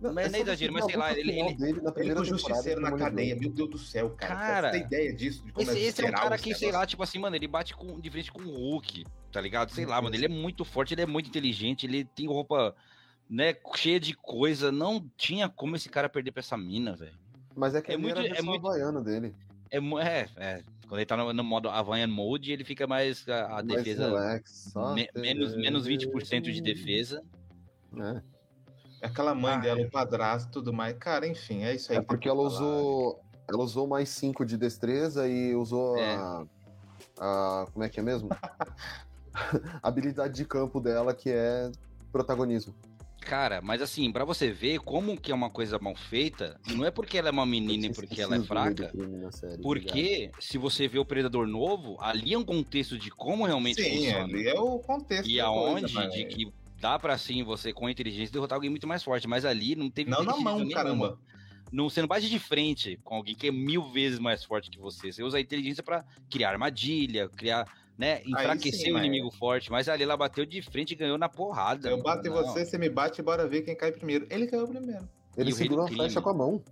não, 0.00 0.12
mas 0.12 0.32
é 0.32 0.40
exagero, 0.40 0.72
mas 0.72 0.84
sei 0.84 0.96
lá, 0.96 1.12
ele. 1.12 1.40
Ele, 1.40 1.54
dele, 1.54 1.80
na 1.80 1.92
ele 1.96 2.14
foi 2.14 2.24
justiceiro 2.24 2.80
na 2.80 2.92
cadeia, 2.96 3.34
meu 3.34 3.50
Deus 3.50 3.68
do 3.68 3.78
céu, 3.78 4.10
cara. 4.10 4.36
Cara, 4.36 4.70
você 4.70 4.78
tem 4.78 4.86
ideia 4.86 5.12
disso? 5.12 5.44
De 5.44 5.52
como 5.52 5.68
esse, 5.68 5.78
é, 5.78 5.82
esse 5.82 6.04
é 6.04 6.08
um 6.08 6.12
cara 6.12 6.38
que, 6.38 6.54
sei 6.54 6.70
lá, 6.70 6.86
tipo 6.86 7.02
assim, 7.02 7.18
mano, 7.18 7.34
ele 7.34 7.48
bate 7.48 7.74
com, 7.74 7.98
de 8.00 8.08
frente 8.08 8.30
com 8.30 8.42
o 8.42 8.54
Hulk, 8.54 9.04
tá 9.32 9.40
ligado? 9.40 9.72
Sei 9.72 9.84
lá, 9.84 10.00
mano, 10.00 10.14
ele 10.14 10.26
é 10.26 10.28
muito 10.28 10.64
forte, 10.64 10.94
ele 10.94 11.02
é 11.02 11.06
muito 11.06 11.28
inteligente, 11.28 11.84
ele 11.84 12.04
tem 12.04 12.28
roupa, 12.28 12.76
né, 13.28 13.56
cheia 13.74 13.98
de 13.98 14.14
coisa. 14.14 14.70
Não 14.70 15.04
tinha 15.16 15.48
como 15.48 15.74
esse 15.74 15.88
cara 15.88 16.08
perder 16.08 16.30
pra 16.30 16.40
essa 16.40 16.56
mina, 16.56 16.94
velho. 16.94 17.18
Mas 17.56 17.74
é 17.74 17.82
que 17.82 17.90
é 17.90 17.96
muito, 17.96 18.20
é 18.20 18.40
muito 18.40 18.64
havaiano 18.64 19.02
dele. 19.02 19.34
É, 19.68 19.78
é, 19.78 20.28
é, 20.36 20.62
quando 20.86 21.00
ele 21.00 21.06
tá 21.06 21.16
no, 21.16 21.32
no 21.32 21.42
modo 21.42 21.68
Havaian 21.68 22.06
Mode, 22.06 22.52
ele 22.52 22.64
fica 22.64 22.86
mais 22.86 23.28
a, 23.28 23.46
a 23.46 23.62
mais 23.64 23.66
defesa. 23.66 24.06
Relax, 24.06 24.72
me, 24.94 25.08
menos, 25.14 25.56
menos 25.56 25.88
20% 25.88 26.42
de 26.42 26.60
defesa. 26.60 27.22
É. 27.96 28.37
Aquela 29.02 29.34
mãe 29.34 29.54
ah, 29.54 29.58
dela, 29.58 29.80
é. 29.80 29.86
o 29.86 29.90
padrasto 29.90 30.50
tudo 30.50 30.72
mais. 30.72 30.96
Cara, 30.98 31.26
enfim, 31.26 31.64
é 31.64 31.74
isso 31.74 31.92
aí. 31.92 31.98
É 31.98 32.02
porque 32.02 32.28
ela 32.28 32.42
usou. 32.42 33.20
Ela 33.48 33.62
usou 33.62 33.86
mais 33.86 34.10
5 34.10 34.44
de 34.44 34.58
destreza 34.58 35.26
e 35.26 35.54
usou 35.54 35.96
é. 35.96 36.14
a, 36.16 36.44
a. 37.18 37.66
Como 37.72 37.84
é 37.84 37.88
que 37.88 37.98
é 37.98 38.02
mesmo? 38.02 38.28
a 39.82 39.88
habilidade 39.88 40.34
de 40.34 40.44
campo 40.44 40.80
dela, 40.80 41.14
que 41.14 41.30
é 41.30 41.70
protagonismo. 42.12 42.74
Cara, 43.20 43.60
mas 43.60 43.82
assim, 43.82 44.10
para 44.10 44.24
você 44.24 44.50
ver 44.50 44.78
como 44.78 45.14
que 45.14 45.30
é 45.30 45.34
uma 45.34 45.50
coisa 45.50 45.78
mal 45.78 45.94
feita, 45.94 46.58
não 46.74 46.84
é 46.84 46.90
porque 46.90 47.18
ela 47.18 47.28
é 47.28 47.30
uma 47.30 47.44
menina 47.44 47.86
e 47.86 47.92
porque 47.92 48.22
ela 48.22 48.36
é 48.36 48.40
fraca. 48.40 48.90
Série, 49.30 49.62
porque 49.62 50.30
se 50.40 50.56
você 50.56 50.88
vê 50.88 50.98
o 50.98 51.04
Predador 51.04 51.46
novo, 51.46 51.98
ali 52.00 52.32
é 52.32 52.38
um 52.38 52.44
contexto 52.44 52.96
de 52.96 53.10
como 53.10 53.44
realmente 53.44 53.82
Sim, 53.82 53.96
funciona. 53.96 54.24
ali 54.24 54.48
é 54.48 54.58
o 54.58 54.78
contexto. 54.78 55.28
E 55.28 55.38
aonde 55.40 55.92
coisa, 55.92 56.08
de 56.08 56.24
que 56.24 56.50
dá 56.80 56.98
para 56.98 57.16
sim 57.18 57.42
você 57.42 57.72
com 57.72 57.88
inteligência 57.88 58.32
derrotar 58.32 58.56
alguém 58.56 58.70
muito 58.70 58.86
mais 58.86 59.02
forte, 59.02 59.28
mas 59.28 59.44
ali 59.44 59.74
não 59.74 59.90
teve 59.90 60.10
Não 60.10 60.22
na 60.22 60.36
mão, 60.36 60.68
caramba. 60.68 61.18
Não, 61.70 61.88
você 61.88 62.00
não 62.00 62.08
bate 62.08 62.28
de 62.28 62.38
frente 62.38 62.98
com 63.04 63.16
alguém 63.16 63.34
que 63.34 63.48
é 63.48 63.50
mil 63.50 63.90
vezes 63.90 64.18
mais 64.18 64.42
forte 64.42 64.70
que 64.70 64.78
você. 64.78 65.12
Você 65.12 65.22
usa 65.22 65.36
a 65.36 65.40
inteligência 65.40 65.82
para 65.82 66.04
criar 66.30 66.50
armadilha, 66.50 67.28
criar, 67.28 67.66
né, 67.96 68.22
enfraquecer 68.24 68.86
sim, 68.86 68.92
o 68.92 68.98
inimigo 68.98 69.30
forte. 69.30 69.70
Mas 69.70 69.88
ali 69.88 70.02
ela 70.02 70.16
bateu 70.16 70.46
de 70.46 70.62
frente 70.62 70.92
e 70.92 70.96
ganhou 70.96 71.18
na 71.18 71.28
porrada. 71.28 71.90
Eu 71.90 72.02
bato 72.02 72.26
em 72.26 72.30
você, 72.30 72.64
você 72.64 72.78
me 72.78 72.88
bate, 72.88 73.20
bora 73.20 73.46
ver 73.46 73.62
quem 73.62 73.76
cai 73.76 73.92
primeiro. 73.92 74.26
Ele 74.30 74.46
caiu 74.46 74.66
primeiro. 74.66 75.06
Ele 75.36 75.52
segurou 75.52 75.84
a 75.84 75.88
flecha 75.88 76.22
com 76.22 76.30
a 76.30 76.34
mão. 76.34 76.64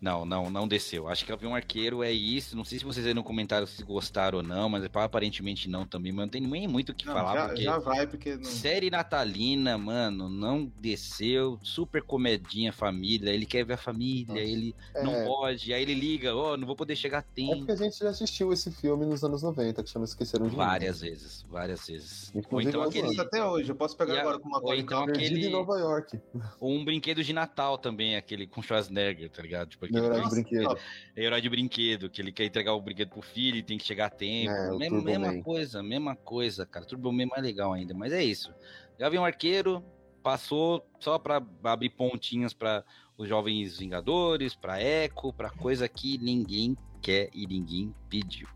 Não, 0.00 0.24
não, 0.24 0.50
não 0.50 0.68
desceu. 0.68 1.08
Acho 1.08 1.24
que 1.24 1.32
Avião 1.32 1.54
Arqueiro 1.54 2.02
é 2.02 2.12
isso. 2.12 2.56
Não 2.56 2.64
sei 2.64 2.78
se 2.78 2.84
vocês 2.84 3.06
aí 3.06 3.14
no 3.14 3.24
comentário 3.24 3.66
se 3.66 3.82
gostaram 3.82 4.38
ou 4.38 4.44
não, 4.44 4.68
mas 4.68 4.84
aparentemente 4.84 5.68
não 5.68 5.86
também. 5.86 6.12
Mas 6.12 6.26
não 6.26 6.30
tem 6.30 6.40
nem 6.40 6.68
muito 6.68 6.90
o 6.90 6.94
que 6.94 7.06
não, 7.06 7.14
falar. 7.14 7.34
Já, 7.34 7.46
porque 7.46 7.62
já 7.62 7.78
vai, 7.78 8.06
porque. 8.06 8.36
Não... 8.36 8.44
Série 8.44 8.90
natalina, 8.90 9.78
mano, 9.78 10.28
não 10.28 10.70
desceu. 10.78 11.58
Super 11.62 12.02
comedinha 12.02 12.72
família. 12.72 13.30
Ele 13.30 13.46
quer 13.46 13.64
ver 13.64 13.74
a 13.74 13.78
família, 13.78 14.26
Nossa. 14.28 14.40
ele 14.40 14.74
é... 14.94 15.02
não 15.02 15.24
pode. 15.24 15.72
Aí 15.72 15.82
ele 15.82 15.94
liga, 15.94 16.34
ó, 16.34 16.52
oh, 16.52 16.56
não 16.56 16.66
vou 16.66 16.76
poder 16.76 16.96
chegar 16.96 17.18
a 17.18 17.22
tempo. 17.22 17.52
É 17.52 17.56
porque 17.56 17.72
a 17.72 17.76
gente 17.76 17.98
já 17.98 18.10
assistiu 18.10 18.52
esse 18.52 18.70
filme 18.70 19.06
nos 19.06 19.24
anos 19.24 19.42
90, 19.42 19.82
que 19.82 19.90
chama 19.90 20.04
Esqueceram 20.04 20.48
de 20.48 20.56
Várias 20.56 21.02
mim. 21.02 21.08
vezes, 21.08 21.44
várias 21.48 21.86
vezes. 21.86 22.32
Inclusive, 22.34 22.76
ou 22.76 22.84
então 22.86 23.02
aquele. 23.02 23.20
Até 23.20 23.44
hoje, 23.44 23.70
eu 23.70 23.76
posso 23.76 23.96
pegar 23.96 24.14
e 24.14 24.18
agora 24.18 24.38
com 24.38 24.48
uma 24.48 24.60
coisa. 24.60 24.82
Então 24.82 25.04
aquele. 25.04 25.46
em 25.46 25.50
Nova 25.50 25.78
York. 25.78 26.20
Ou 26.60 26.72
um 26.72 26.84
brinquedo 26.84 27.22
de 27.22 27.32
Natal 27.32 27.78
também, 27.78 28.16
aquele 28.16 28.46
com 28.46 28.62
Schwarzenegger, 28.62 29.30
tá 29.30 29.42
ligado? 29.42 29.68
Tipo, 29.68 29.85
aquele 29.86 30.06
herói 30.06 30.22
de 30.22 30.30
brinquedo. 30.30 30.78
É 31.16 31.22
herói 31.22 31.40
de 31.40 31.48
brinquedo, 31.48 32.10
que 32.10 32.20
ele 32.20 32.32
quer 32.32 32.44
entregar 32.44 32.74
o 32.74 32.80
brinquedo 32.80 33.10
pro 33.10 33.22
filho 33.22 33.56
e 33.56 33.62
tem 33.62 33.78
que 33.78 33.84
chegar 33.84 34.06
a 34.06 34.10
tempo. 34.10 34.52
É, 34.52 34.76
mesma, 34.76 35.02
mesma 35.02 35.42
coisa, 35.42 35.82
mesma 35.82 36.16
coisa, 36.16 36.66
cara. 36.66 36.84
Turbo 36.84 37.12
Man 37.12 37.24
é 37.24 37.26
mais 37.26 37.42
legal 37.42 37.72
ainda, 37.72 37.94
mas 37.94 38.12
é 38.12 38.22
isso. 38.22 38.52
Gavião 38.98 39.24
Arqueiro 39.24 39.84
passou 40.22 40.84
só 40.98 41.18
para 41.18 41.42
abrir 41.62 41.90
pontinhas 41.90 42.52
para 42.52 42.84
os 43.16 43.28
jovens 43.28 43.78
Vingadores, 43.78 44.54
para 44.54 44.82
Echo, 44.82 45.32
para 45.32 45.50
coisa 45.50 45.88
que 45.88 46.18
ninguém 46.18 46.76
quer 47.00 47.30
e 47.32 47.46
ninguém 47.46 47.94
pediu. 48.08 48.48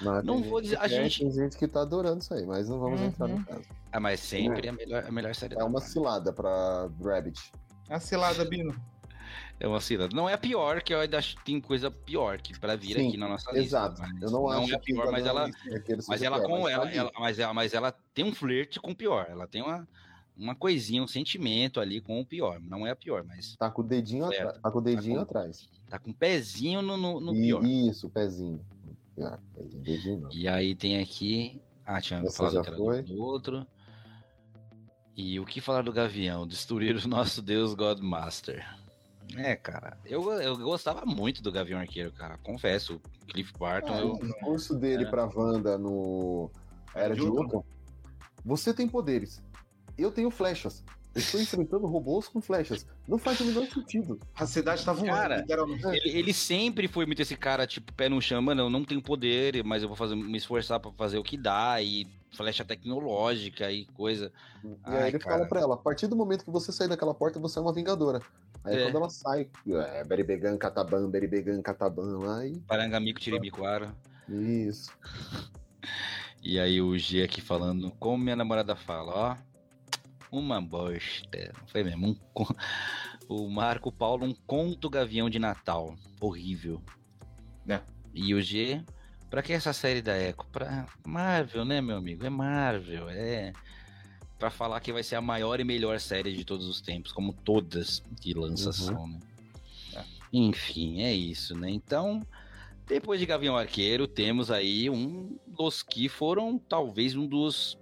Mas 0.00 0.24
não 0.24 0.42
vou 0.42 0.60
dizer. 0.60 0.78
A 0.78 0.86
gente... 0.86 1.20
Tem 1.20 1.32
gente 1.32 1.58
que 1.58 1.66
tá 1.66 1.82
adorando 1.82 2.20
isso 2.20 2.32
aí, 2.32 2.46
mas 2.46 2.68
não 2.68 2.78
vamos 2.78 3.00
uhum. 3.00 3.06
entrar 3.08 3.28
no 3.28 3.34
uhum. 3.34 3.44
caso. 3.44 3.64
Ah, 3.90 4.00
mas 4.00 4.20
sempre 4.20 4.66
é. 4.66 4.70
a, 4.70 4.72
melhor, 4.72 5.04
a 5.06 5.10
melhor 5.10 5.34
série 5.34 5.56
É 5.58 5.64
uma 5.64 5.80
cilada 5.80 6.32
pra 6.32 6.88
Rabbit. 7.02 7.52
É 7.88 7.94
a 7.94 8.00
cilada, 8.00 8.44
Bino. 8.44 8.74
É 9.60 9.66
uma 9.66 9.80
cilada. 9.80 10.14
Não 10.14 10.28
é 10.28 10.34
a 10.34 10.38
pior, 10.38 10.82
que 10.82 10.94
eu 10.94 11.00
ainda 11.00 11.18
tem 11.44 11.60
coisa 11.60 11.90
pior 11.90 12.40
que 12.40 12.58
para 12.58 12.76
vir 12.76 12.94
Sim, 12.94 13.08
aqui 13.08 13.16
na 13.16 13.28
nossa 13.28 13.50
lista. 13.50 13.64
Exato. 13.64 14.02
Eu 14.20 14.30
não, 14.30 14.42
não 14.42 14.48
acho 14.50 14.72
é 14.72 14.76
a 14.76 14.78
pior, 14.78 15.10
mas 15.10 15.26
ela, 15.26 15.50
mas 16.06 16.22
ela 16.22 16.40
com 16.40 16.62
mas 16.62 16.72
ela, 16.72 16.90
ela, 16.90 17.12
mas 17.18 17.38
ela, 17.38 17.54
mas 17.54 17.74
ela 17.74 17.92
tem 18.14 18.24
um 18.24 18.32
flerte 18.32 18.80
com 18.80 18.92
o 18.92 18.96
pior. 18.96 19.26
Ela 19.28 19.46
tem 19.48 19.62
uma 19.62 19.86
uma 20.38 20.54
coisinha, 20.54 21.02
um 21.02 21.06
sentimento 21.08 21.80
ali 21.80 22.00
com 22.00 22.20
o 22.20 22.24
pior. 22.24 22.60
Não 22.60 22.86
é 22.86 22.92
a 22.92 22.96
pior, 22.96 23.24
mas. 23.24 23.56
Tá 23.56 23.70
com 23.70 23.82
o 23.82 23.84
dedinho, 23.84 24.24
atrás. 24.24 24.58
Tá 24.58 24.70
com 24.70 24.78
o 24.78 24.80
dedinho 24.80 25.18
tá 25.18 25.26
com, 25.26 25.30
atrás. 25.30 25.68
Tá 25.90 25.98
com 25.98 26.10
o 26.10 26.14
pezinho 26.14 26.80
no, 26.80 26.96
no, 26.96 27.20
no 27.20 27.32
pior. 27.32 27.64
Isso, 27.64 28.06
o 28.06 28.10
pezinho. 28.10 28.64
Ah, 29.20 29.38
dedinho 29.56 30.28
E 30.32 30.46
aí 30.46 30.76
tem 30.76 31.00
aqui. 31.00 31.60
Ah, 31.84 32.00
tinha 32.00 32.20
Essa 32.20 32.36
falado 32.36 32.62
que 32.62 32.68
era 32.68 32.76
foi. 32.76 33.02
do 33.02 33.20
outro. 33.20 33.66
E 35.16 35.40
o 35.40 35.44
que 35.44 35.60
falar 35.60 35.82
do 35.82 35.92
Gavião? 35.92 36.46
Destruir 36.46 36.94
o 36.94 37.08
nosso 37.08 37.42
Deus 37.42 37.74
Godmaster. 37.74 38.64
É, 39.36 39.54
cara, 39.56 39.98
eu, 40.04 40.30
eu 40.40 40.56
gostava 40.56 41.04
muito 41.04 41.42
do 41.42 41.52
Gavião 41.52 41.78
Arqueiro, 41.78 42.12
cara. 42.12 42.38
Confesso, 42.38 43.00
o 43.22 43.26
Cliff 43.26 43.52
Barton. 43.58 43.94
É, 43.94 44.02
eu, 44.02 44.12
o 44.12 44.38
curso 44.40 44.74
dele 44.74 45.04
é. 45.04 45.10
pra 45.10 45.26
Wanda 45.26 45.76
no 45.76 46.50
Era 46.94 47.14
de 47.14 47.22
Ultron. 47.22 47.64
Você 48.44 48.72
tem 48.72 48.88
poderes. 48.88 49.42
Eu 49.96 50.10
tenho 50.10 50.30
flechas. 50.30 50.84
Eu 51.14 51.20
estou 51.20 51.40
enfrentando 51.40 51.86
robôs 51.86 52.28
com 52.28 52.40
flechas. 52.40 52.86
Não 53.06 53.18
faz 53.18 53.40
o 53.40 53.44
menor 53.44 53.66
sentido. 53.66 54.20
A 54.34 54.46
cidade 54.46 54.84
tá 54.84 54.92
voando, 54.92 55.08
cara, 55.10 55.44
ele, 56.04 56.18
ele, 56.18 56.32
sempre 56.32 56.86
foi 56.86 57.06
muito 57.06 57.20
esse 57.20 57.36
cara, 57.36 57.66
tipo, 57.66 57.92
pé 57.92 58.08
no 58.08 58.20
chão, 58.22 58.40
mano, 58.40 58.62
eu 58.62 58.70
não 58.70 58.84
tenho 58.84 59.02
poder, 59.02 59.64
mas 59.64 59.82
eu 59.82 59.88
vou 59.88 59.96
fazer, 59.96 60.14
me 60.14 60.36
esforçar 60.38 60.78
para 60.78 60.92
fazer 60.92 61.18
o 61.18 61.24
que 61.24 61.36
dá, 61.36 61.80
e 61.82 62.06
flecha 62.32 62.64
tecnológica 62.64 63.70
e 63.70 63.86
coisa. 63.86 64.32
E 64.64 64.76
Ai, 64.84 65.02
aí 65.02 65.08
ele 65.08 65.18
cara. 65.18 65.36
fala 65.36 65.48
pra 65.48 65.60
ela, 65.60 65.74
a 65.74 65.78
partir 65.78 66.06
do 66.06 66.16
momento 66.16 66.44
que 66.44 66.50
você 66.50 66.72
sair 66.72 66.88
daquela 66.88 67.14
porta, 67.14 67.38
você 67.38 67.58
é 67.58 67.62
uma 67.62 67.72
vingadora. 67.72 68.20
Aí 68.64 68.76
é. 68.76 68.84
quando 68.84 68.96
ela 68.96 69.10
sai, 69.10 69.48
é 69.66 70.04
Beribegan, 70.04 70.56
Cataban, 70.56 71.08
Beribegan, 71.08 71.62
Cataban 71.62 72.18
lá 72.18 72.46
e... 72.46 72.58
Parangamico, 72.60 73.20
Tiribiquara. 73.20 73.94
Isso. 74.28 74.92
E 76.42 76.58
aí 76.58 76.80
o 76.80 76.96
G 76.98 77.22
aqui 77.22 77.40
falando, 77.40 77.90
como 77.98 78.22
minha 78.22 78.36
namorada 78.36 78.76
fala, 78.76 79.12
ó, 79.14 79.36
uma 80.30 80.60
bosta. 80.60 81.52
Foi 81.66 81.82
mesmo, 81.82 82.08
um... 82.08 82.16
o 83.28 83.50
Marco 83.50 83.90
Paulo, 83.90 84.24
um 84.24 84.34
conto 84.46 84.90
Gavião 84.90 85.28
de 85.28 85.38
Natal. 85.38 85.94
Horrível. 86.20 86.82
É. 87.66 87.80
E 88.14 88.34
o 88.34 88.40
G, 88.40 88.82
pra 89.30 89.42
que 89.42 89.52
essa 89.52 89.72
série 89.72 90.02
da 90.02 90.16
Echo? 90.18 90.46
Pra 90.50 90.86
Marvel, 91.06 91.64
né, 91.64 91.80
meu 91.80 91.96
amigo? 91.96 92.24
É 92.24 92.30
Marvel, 92.30 93.08
é 93.08 93.52
para 94.38 94.50
falar 94.50 94.80
que 94.80 94.92
vai 94.92 95.02
ser 95.02 95.16
a 95.16 95.20
maior 95.20 95.58
e 95.58 95.64
melhor 95.64 95.98
série 95.98 96.32
de 96.32 96.44
todos 96.44 96.66
os 96.66 96.80
tempos, 96.80 97.10
como 97.10 97.32
todas 97.32 98.02
que 98.20 98.32
lançam, 98.32 98.96
uhum. 98.96 99.08
né? 99.08 99.20
É. 99.94 100.04
Enfim, 100.32 101.02
é 101.02 101.12
isso, 101.12 101.58
né? 101.58 101.68
Então, 101.68 102.24
depois 102.86 103.18
de 103.18 103.26
Gavião 103.26 103.56
Arqueiro, 103.56 104.06
temos 104.06 104.50
aí 104.50 104.88
um 104.88 105.36
dos 105.46 105.82
que 105.82 106.08
foram 106.08 106.58
talvez 106.58 107.16
um 107.16 107.26
dos 107.26 107.76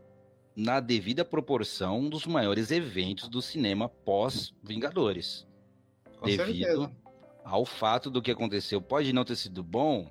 na 0.57 0.81
devida 0.81 1.23
proporção 1.23 2.01
um 2.01 2.09
dos 2.09 2.27
maiores 2.27 2.71
eventos 2.71 3.29
do 3.29 3.43
cinema 3.43 3.91
pós 3.91 4.55
Vingadores. 4.65 5.47
Com 6.19 6.25
devido 6.25 6.65
certeza. 6.65 6.93
ao 7.45 7.67
fato 7.67 8.11
do 8.11 8.23
que 8.23 8.31
aconteceu, 8.31 8.81
pode 8.81 9.13
não 9.13 9.23
ter 9.23 9.37
sido 9.37 9.63
bom, 9.63 10.11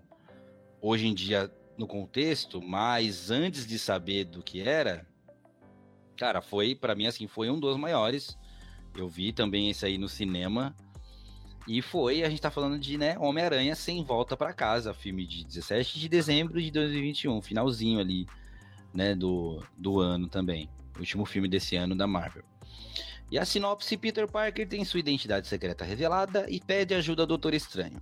hoje 0.81 1.07
em 1.07 1.14
dia 1.14 1.52
no 1.77 1.88
contexto, 1.88 2.61
mas 2.61 3.30
antes 3.30 3.65
de 3.68 3.77
saber 3.77 4.26
do 4.26 4.41
que 4.41 4.61
era, 4.61 5.06
cara, 6.18 6.41
foi 6.41 6.73
para 6.73 6.95
mim 6.95 7.07
assim, 7.07 7.27
foi 7.27 7.49
um 7.49 7.60
dos 7.60 7.77
maiores. 7.77 8.38
Eu 8.95 9.10
vi 9.10 9.34
também 9.34 9.69
esse 9.69 9.85
aí 9.85 9.97
no 9.97 10.07
cinema. 10.07 10.76
E 11.68 11.81
foi, 11.81 12.23
a 12.23 12.30
gente 12.30 12.41
tá 12.41 12.52
falando 12.52 12.77
de, 12.77 12.97
né, 12.97 13.18
Homem-Aranha 13.18 13.76
sem 13.76 14.03
volta 14.03 14.38
para 14.38 14.53
casa, 14.53 14.93
filme 14.93 15.26
de 15.26 15.43
17 15.43 15.99
de 15.99 16.07
dezembro 16.07 16.61
de 16.61 16.69
2021, 16.69 17.41
finalzinho 17.41 17.99
ali, 17.99 18.27
né, 18.93 19.15
do, 19.15 19.64
do 19.76 19.99
ano 19.99 20.27
também. 20.27 20.69
Último 20.97 21.26
filme 21.26 21.47
desse 21.47 21.76
ano 21.76 21.95
da 21.95 22.06
Marvel. 22.06 22.43
E 23.31 23.39
a 23.39 23.45
sinopse: 23.45 23.97
Peter 23.97 24.30
Parker 24.30 24.68
tem 24.68 24.85
sua 24.85 24.99
identidade 24.99 25.47
secreta 25.47 25.84
revelada 25.84 26.45
e 26.49 26.60
pede 26.60 26.93
ajuda 26.93 27.23
ao 27.23 27.27
Doutor 27.27 27.53
Estranho. 27.53 28.02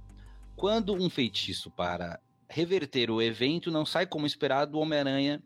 Quando 0.55 0.93
um 0.93 1.09
feitiço 1.09 1.71
para 1.71 2.19
reverter 2.53 3.09
o 3.09 3.21
evento 3.21 3.71
não 3.71 3.85
sai 3.85 4.05
como 4.05 4.27
esperado, 4.27 4.77
o 4.77 4.81
Homem-Aranha 4.81 5.41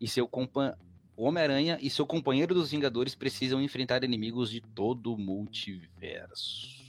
e 0.00 0.06
seu 0.06 0.28
compa 0.28 0.78
Homem-Aranha 1.16 1.78
e 1.80 1.90
seu 1.90 2.06
companheiro 2.06 2.54
dos 2.54 2.70
Vingadores 2.70 3.14
precisam 3.14 3.60
enfrentar 3.60 4.02
inimigos 4.02 4.50
de 4.50 4.60
todo 4.60 5.12
o 5.12 5.18
multiverso. 5.18 6.82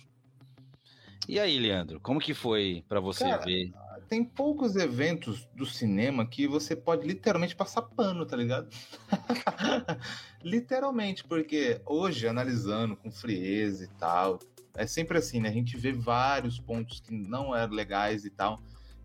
E 1.27 1.39
aí, 1.39 1.57
Leandro, 1.57 1.99
como 1.99 2.19
que 2.19 2.33
foi 2.33 2.83
para 2.87 2.99
você 2.99 3.23
Cara, 3.23 3.43
ver? 3.43 3.71
Tem 4.09 4.23
poucos 4.23 4.75
eventos 4.75 5.47
do 5.55 5.65
cinema 5.65 6.25
que 6.25 6.47
você 6.47 6.75
pode 6.75 7.07
literalmente 7.07 7.55
passar 7.55 7.81
pano, 7.81 8.25
tá 8.25 8.35
ligado? 8.35 8.69
literalmente, 10.43 11.23
porque 11.23 11.81
hoje, 11.85 12.27
analisando 12.27 12.95
com 12.95 13.09
frieza 13.09 13.85
e 13.85 13.87
tal, 13.99 14.39
é 14.75 14.85
sempre 14.85 15.17
assim, 15.17 15.39
né? 15.39 15.49
A 15.49 15.53
gente 15.53 15.77
vê 15.77 15.91
vários 15.91 16.59
pontos 16.59 16.99
que 16.99 17.13
não 17.13 17.55
eram 17.55 17.73
legais 17.73 18.25
e 18.25 18.29
tal. 18.29 18.61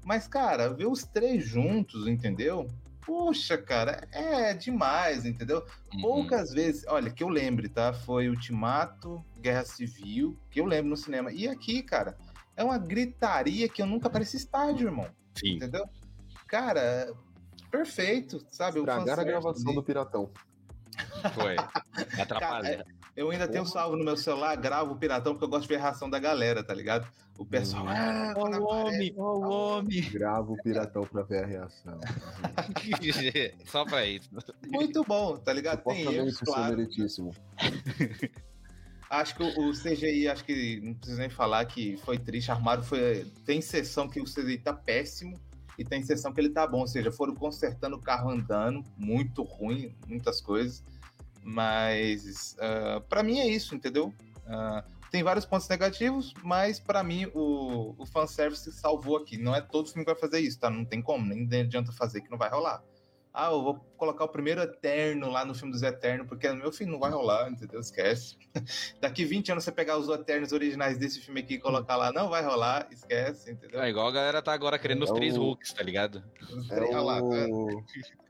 Mas, 0.09 0.27
cara, 0.27 0.71
ver 0.71 0.87
os 0.87 1.05
três 1.05 1.45
juntos, 1.45 2.07
entendeu? 2.07 2.67
Puxa, 3.03 3.59
cara, 3.59 4.09
é 4.11 4.55
demais, 4.55 5.27
entendeu? 5.27 5.63
Uhum. 5.93 6.01
Poucas 6.01 6.51
vezes, 6.51 6.83
olha, 6.89 7.11
que 7.11 7.23
eu 7.23 7.29
lembre, 7.29 7.69
tá? 7.69 7.93
Foi 7.93 8.27
Ultimato, 8.31 9.23
Guerra 9.39 9.67
Civil, 9.67 10.35
que 10.51 10.63
eu 10.63 10.65
lembro 10.65 10.89
no 10.89 10.97
cinema. 10.97 11.31
E 11.31 11.47
aqui, 11.47 11.83
cara, 11.83 12.17
é 12.57 12.65
uma 12.65 12.79
gritaria 12.79 13.69
que 13.69 13.83
eu 13.83 13.87
nunca 13.87 14.09
pareci 14.09 14.39
estádio, 14.39 14.89
irmão. 14.89 15.09
Sim. 15.35 15.57
Entendeu? 15.57 15.85
Cara, 16.47 17.13
perfeito, 17.71 18.43
sabe? 18.51 18.79
Estragaram 18.79 19.23
a 19.23 19.27
gravação 19.27 19.75
do 19.75 19.83
Piratão. 19.83 20.31
Foi. 21.35 21.55
Atrapalha. 22.19 22.87
Eu 23.19 23.33
ainda 23.33 23.49
tenho 23.49 23.67
salvo 23.67 23.97
no 23.97 24.05
meu 24.05 24.17
celular, 24.17 24.55
gravo 24.57 24.93
o 24.93 24.97
Piratão 24.97 25.33
porque 25.33 25.45
eu 25.45 25.49
gosto 25.49 25.63
de 25.63 25.69
ver 25.69 25.77
a 25.81 25.83
reação 25.83 26.09
da 26.09 26.21
galera, 26.21 26.63
tá 26.63 26.73
ligado? 26.73 27.11
O 27.37 27.45
pessoal. 27.45 27.83
Uhum. 27.83 27.91
Ah, 27.91 28.35
ó 28.37 28.49
o 28.49 28.65
homem, 28.65 29.15
ó 29.17 29.37
o 29.37 29.51
homem. 29.51 30.09
Gravo 30.09 30.53
o 30.53 30.63
Piratão 30.63 31.03
pra 31.03 31.23
ver 31.23 31.43
a 31.43 31.47
reação. 31.47 31.99
Só 33.67 33.85
pra 33.85 34.07
isso. 34.07 34.31
Muito 34.69 35.03
bom, 35.03 35.37
tá 35.37 35.53
ligado? 35.53 35.83
Tem 35.83 36.15
erros, 36.15 36.39
claro. 36.39 36.77
meritíssimo. 36.77 37.35
Acho 39.11 39.35
que 39.35 39.43
o, 39.43 39.73
CGI, 39.73 40.29
acho 40.29 40.45
que 40.45 40.81
não 40.81 40.95
precisa 40.95 41.19
nem 41.19 41.31
falar 41.31 41.65
que 41.65 41.97
foi 42.05 42.19
triste. 42.19 42.53
Armário 42.53 42.85
foi. 42.85 43.27
Tem 43.45 43.61
sessão 43.61 44.09
que 44.09 44.21
o 44.21 44.25
CGI 44.25 44.59
tá 44.59 44.73
péssimo 44.73 45.41
e 45.77 45.85
tem 45.85 46.05
sessão 46.05 46.33
que 46.33 46.41
ele 46.41 46.51
tá 46.51 46.69
bom. 46.69 46.81
Ou 46.81 46.87
seja, 46.87 47.11
foram 47.11 47.35
consertando 47.35 47.97
o 47.97 48.01
carro 48.01 48.31
andando, 48.31 48.85
muito 48.97 49.43
ruim, 49.43 49.93
muitas 50.07 50.41
coisas. 50.41 50.85
Mas 51.43 52.57
uh, 52.59 52.97
ah, 52.97 53.01
para 53.09 53.23
mim 53.23 53.41
é 53.41 53.47
isso, 53.47 53.75
entendeu? 53.75 54.13
Uh, 54.47 54.99
tem 55.11 55.23
vários 55.23 55.47
pontos 55.47 55.69
negativos, 55.69 56.35
mas 56.43 56.79
para 56.79 57.03
mim 57.03 57.27
o, 57.35 57.95
o 57.99 58.07
fanservice 58.07 58.71
salvou 58.73 59.17
aqui. 59.17 59.39
Não 59.39 59.55
é 59.55 59.61
todo 59.61 59.89
filme 59.89 60.05
que 60.05 60.13
vai 60.13 60.21
fazer 60.21 60.41
isso, 60.41 60.59
tá? 60.59 60.69
Não 60.69 60.85
tem 60.85 61.01
como, 61.01 61.25
nem 61.25 61.63
adianta 61.63 61.93
fazer 61.93 62.21
que 62.21 62.31
não 62.31 62.39
vai 62.39 62.51
rolar. 62.51 62.83
Ah, 63.33 63.51
eu 63.53 63.63
vou 63.63 63.75
colocar 63.97 64.25
o 64.25 64.29
primeiro 64.29 64.61
Eterno 64.61 65.31
lá 65.31 65.45
no 65.45 65.55
filme 65.55 65.71
dos 65.71 65.83
Eternos, 65.83 66.27
porque 66.27 66.49
no 66.49 66.57
meu 66.57 66.73
filme 66.73 66.93
não 66.93 66.99
vai 66.99 67.11
rolar, 67.11 67.49
entendeu? 67.49 67.79
Esquece. 67.79 68.37
Daqui 69.01 69.25
20 69.25 69.53
anos 69.53 69.65
você 69.65 69.71
pegar 69.71 69.97
os 69.97 70.09
Eternos 70.09 70.51
originais 70.51 70.99
desse 70.99 71.21
filme 71.21 71.41
aqui 71.41 71.55
e 71.55 71.59
colocar 71.59 71.97
lá, 71.97 72.11
não 72.11 72.29
vai 72.29 72.43
rolar, 72.43 72.89
esquece, 72.91 73.53
entendeu? 73.53 73.81
É 73.81 73.89
igual 73.89 74.09
a 74.09 74.13
galera 74.13 74.43
tá 74.43 74.53
agora 74.53 74.79
querendo 74.79 75.03
é 75.03 75.05
os 75.05 75.13
três 75.13 75.37
o... 75.37 75.43
Hulks, 75.43 75.73
tá 75.73 75.83
ligado? 75.83 76.25
Os 76.41 76.67
três 76.67 76.91
é 76.91 76.99
o... 76.99 77.67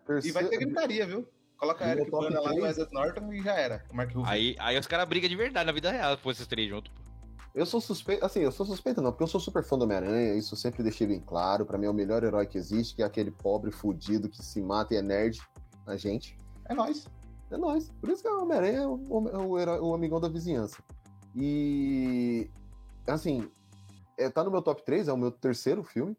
tá? 0.06 0.18
E 0.24 0.32
vai 0.32 0.44
ter 0.46 0.58
gritaria, 0.58 1.06
viu? 1.06 1.28
Coloca 1.58 1.84
a 1.84 1.88
Eric 1.90 2.10
Bana 2.10 2.40
lá 2.40 2.54
no 2.54 2.62
Wesley 2.62 2.88
Norton 2.92 3.32
e 3.32 3.42
já 3.42 3.52
era. 3.54 3.84
O 3.90 3.96
Mark 3.96 4.12
Aí, 4.24 4.54
aí 4.60 4.78
os 4.78 4.86
caras 4.86 5.08
brigam 5.08 5.28
de 5.28 5.34
verdade 5.34 5.66
na 5.66 5.72
vida 5.72 5.90
real, 5.90 6.16
se 6.16 6.28
esses 6.28 6.46
três 6.46 6.68
juntos, 6.68 6.92
pô. 6.92 7.08
Eu 7.54 7.66
sou 7.66 7.80
suspeito, 7.80 8.24
assim, 8.24 8.40
eu 8.40 8.52
sou 8.52 8.64
suspeito 8.64 9.02
não, 9.02 9.10
porque 9.10 9.24
eu 9.24 9.28
sou 9.28 9.40
super 9.40 9.64
fã 9.64 9.76
do 9.76 9.82
Homem-Aranha, 9.82 10.34
isso 10.34 10.54
eu 10.54 10.58
sempre 10.58 10.82
deixei 10.82 11.08
bem 11.08 11.18
claro. 11.20 11.66
Para 11.66 11.76
mim 11.76 11.86
é 11.86 11.90
o 11.90 11.94
melhor 11.94 12.22
herói 12.22 12.46
que 12.46 12.56
existe, 12.56 12.94
que 12.94 13.02
é 13.02 13.04
aquele 13.04 13.32
pobre 13.32 13.72
fudido 13.72 14.28
que 14.28 14.40
se 14.40 14.60
mata 14.60 14.94
e 14.94 14.98
é 14.98 15.02
nerd 15.02 15.40
a 15.84 15.96
gente. 15.96 16.38
É 16.66 16.74
nós. 16.74 17.08
É 17.50 17.56
nós. 17.56 17.90
Por 18.00 18.10
isso 18.10 18.22
que 18.22 18.28
o 18.28 18.42
Homem-Aranha 18.42 18.78
é 18.78 18.86
o, 18.86 19.48
o, 19.48 19.58
herói, 19.58 19.80
o 19.80 19.92
amigão 19.92 20.20
da 20.20 20.28
vizinhança. 20.28 20.80
E 21.34 22.48
assim, 23.08 23.50
é, 24.16 24.30
tá 24.30 24.44
no 24.44 24.52
meu 24.52 24.62
top 24.62 24.84
3, 24.84 25.08
é 25.08 25.12
o 25.12 25.16
meu 25.16 25.32
terceiro 25.32 25.82
filme. 25.82 26.16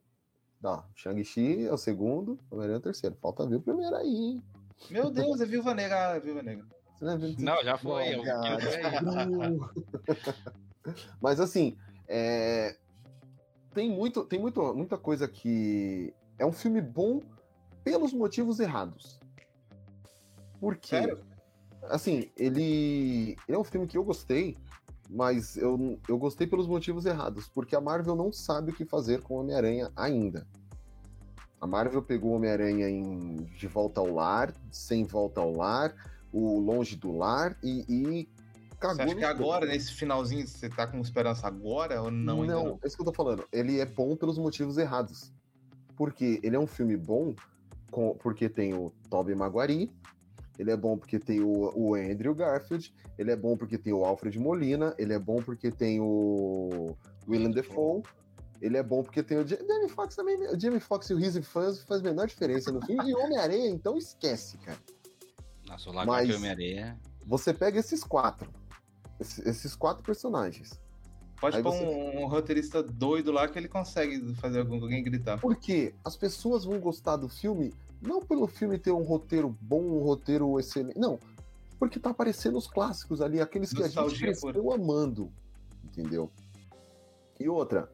Não, 0.61 0.83
Shang-Chi 0.93 1.67
é 1.67 1.71
o 1.71 1.77
segundo, 1.77 2.37
Homem-Aranha 2.51 2.77
é 2.77 2.79
o 2.79 2.83
terceiro. 2.83 3.15
Falta 3.21 3.47
ver 3.47 3.55
o 3.55 3.61
primeiro 3.61 3.95
aí, 3.95 4.07
hein? 4.09 4.43
Meu 4.89 5.11
Deus, 5.11 5.41
é 5.41 5.45
Viúva 5.45 5.73
Negra, 5.73 6.15
é 6.15 6.19
Viúva 6.19 6.41
Negra. 6.41 6.65
Não, 7.01 7.64
já 7.64 7.77
foi. 7.77 8.18
Não, 8.18 9.72
Mas 11.22 11.39
assim, 11.39 11.77
é... 12.07 12.76
tem, 13.73 13.89
muito, 13.89 14.26
tem 14.26 14.39
muito, 14.39 14.73
muita 14.73 14.97
coisa 14.97 15.27
que. 15.27 16.14
É 16.38 16.45
um 16.45 16.51
filme 16.51 16.81
bom 16.81 17.22
pelos 17.84 18.14
motivos 18.14 18.60
errados. 18.60 19.19
Porque. 20.60 20.89
Sério? 20.89 21.23
Assim, 21.84 22.30
ele... 22.38 23.38
ele 23.47 23.56
é 23.56 23.57
um 23.57 23.64
filme 23.64 23.88
que 23.88 23.97
eu 23.97 24.03
gostei, 24.03 24.57
mas 25.10 25.56
eu, 25.56 25.99
eu 26.07 26.18
gostei 26.18 26.47
pelos 26.47 26.68
motivos 26.68 27.06
errados. 27.06 27.47
Porque 27.47 27.76
a 27.76 27.81
Marvel 27.81 28.15
não 28.15 28.31
sabe 28.34 28.72
o 28.72 28.76
que 28.76 28.84
fazer 28.84 29.22
com 29.22 29.35
o 29.35 29.39
Homem-Aranha 29.39 29.91
ainda. 29.95 30.45
A 31.61 31.68
Marvel 31.68 32.02
pegou 32.02 32.31
Homem-Aranha 32.31 32.90
em 32.90 33.36
De 33.57 33.68
Volta 33.68 33.99
ao 33.99 34.14
Lar, 34.14 34.53
Sem 34.72 35.03
Volta 35.03 35.41
ao 35.41 35.52
Lar, 35.52 35.94
o 36.31 36.60
Longe 36.60 36.95
do 36.95 37.11
Lar 37.11 37.57
e, 37.61 37.86
e 37.88 38.30
cagou. 38.80 38.95
Você 38.95 39.02
acha 39.02 39.15
que 39.15 39.23
agora, 39.26 39.65
nesse 39.65 39.94
finalzinho, 39.94 40.48
você 40.48 40.69
tá 40.69 40.88
com 40.88 40.99
esperança 40.99 41.48
agora 41.48 42.02
ou 42.02 42.10
não? 42.10 42.45
Não, 42.45 42.45
não, 42.45 42.80
é 42.81 42.88
isso 42.88 42.95
que 42.95 43.02
eu 43.02 43.06
tô 43.06 43.14
falando. 43.14 43.45
Ele 43.52 43.80
é 43.80 43.86
bom 43.86 44.15
pelos 44.15 44.38
motivos 44.38 44.77
errados. 44.77 45.31
Porque 45.95 46.40
ele 46.41 46.56
é 46.56 46.60
um 46.60 46.68
filme 46.68 46.95
bom 46.95 47.36
com, 47.91 48.15
porque 48.15 48.48
tem 48.48 48.73
o 48.73 48.91
Tobey 49.10 49.36
Maguire, 49.36 49.91
ele 50.57 50.72
é 50.72 50.77
bom 50.77 50.98
porque 50.98 51.19
tem 51.19 51.41
o, 51.41 51.72
o 51.76 51.95
Andrew 51.95 52.34
Garfield, 52.34 52.94
ele 53.18 53.31
é 53.31 53.36
bom 53.36 53.57
porque 53.57 53.77
tem 53.77 53.91
o 53.91 54.06
Alfred 54.06 54.40
Molina, 54.40 54.94
ele 54.98 55.14
é 55.14 55.19
bom 55.19 55.41
porque 55.41 55.72
tem 55.72 55.99
o 55.99 56.95
Willem 57.27 57.52
Dafoe, 57.52 58.03
ele 58.61 58.77
é 58.77 58.84
bom 58.84 59.03
porque 59.03 59.23
tem 59.23 59.38
o 59.38 59.48
Jamie 59.48 59.90
Foxx 59.90 60.15
também. 60.15 60.36
O 60.48 60.60
Jamie 60.60 60.80
Foxx 60.80 61.10
e 61.10 61.14
o 61.14 61.18
Rizzi 61.18 61.41
faz, 61.41 61.81
faz 61.84 62.02
a 62.02 62.03
menor 62.03 62.27
diferença 62.27 62.72
no 62.72 62.86
filme. 62.86 63.10
E 63.10 63.15
Homem-Aranha, 63.15 63.69
então 63.69 63.98
esquece, 63.98 64.57
cara. 64.57 64.80
Nossa, 65.68 65.90
o 65.90 65.94
Lagarto 65.94 66.31
e 66.31 66.36
Homem-Aranha. 66.36 66.99
Você 67.26 67.53
pega 67.53 67.80
esses 67.80 68.03
quatro 68.03 68.52
esses 69.19 69.76
quatro 69.76 70.03
personagens. 70.03 70.80
Pode 71.40 71.61
pôr 71.61 71.72
você... 71.72 71.84
um, 71.84 72.23
um, 72.23 72.27
roteirista 72.27 72.84
doido 72.84 73.31
lá 73.31 73.48
que 73.48 73.57
ele 73.57 73.68
consegue 73.68 74.34
fazer 74.36 74.60
alguém 74.60 75.03
gritar. 75.03 75.40
Porque 75.40 75.94
as 76.03 76.15
pessoas 76.15 76.65
vão 76.65 76.80
gostar 76.80 77.15
do 77.15 77.30
filme 77.30 77.73
não 78.02 78.22
pelo 78.22 78.48
filme 78.48 78.77
ter 78.77 78.91
um 78.91 79.03
roteiro 79.03 79.56
bom, 79.61 79.81
um 79.81 79.99
roteiro 79.99 80.60
excelente. 80.60 80.98
Não. 80.98 81.19
Porque 81.77 81.99
tá 81.99 82.10
aparecendo 82.10 82.57
os 82.57 82.68
clássicos 82.68 83.22
ali, 83.22 83.40
aqueles 83.40 83.72
que 83.72 83.80
Nostalgia 83.80 84.06
a 84.06 84.10
gente 84.10 84.41
cresceu 84.41 84.64
por... 84.64 84.73
amando. 84.73 85.31
Entendeu? 85.84 86.30
E 87.40 87.48
outra, 87.48 87.90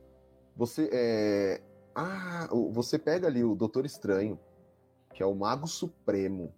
você 0.56 0.90
é. 0.92 1.62
Ah, 1.94 2.50
você 2.72 3.00
pega 3.00 3.28
ali 3.28 3.44
o 3.44 3.56
Doutor 3.56 3.86
Estranho, 3.86 4.40
que 5.14 5.24
é 5.24 5.26
o 5.26 5.34
Mago 5.34 5.68
Supremo 5.68 6.54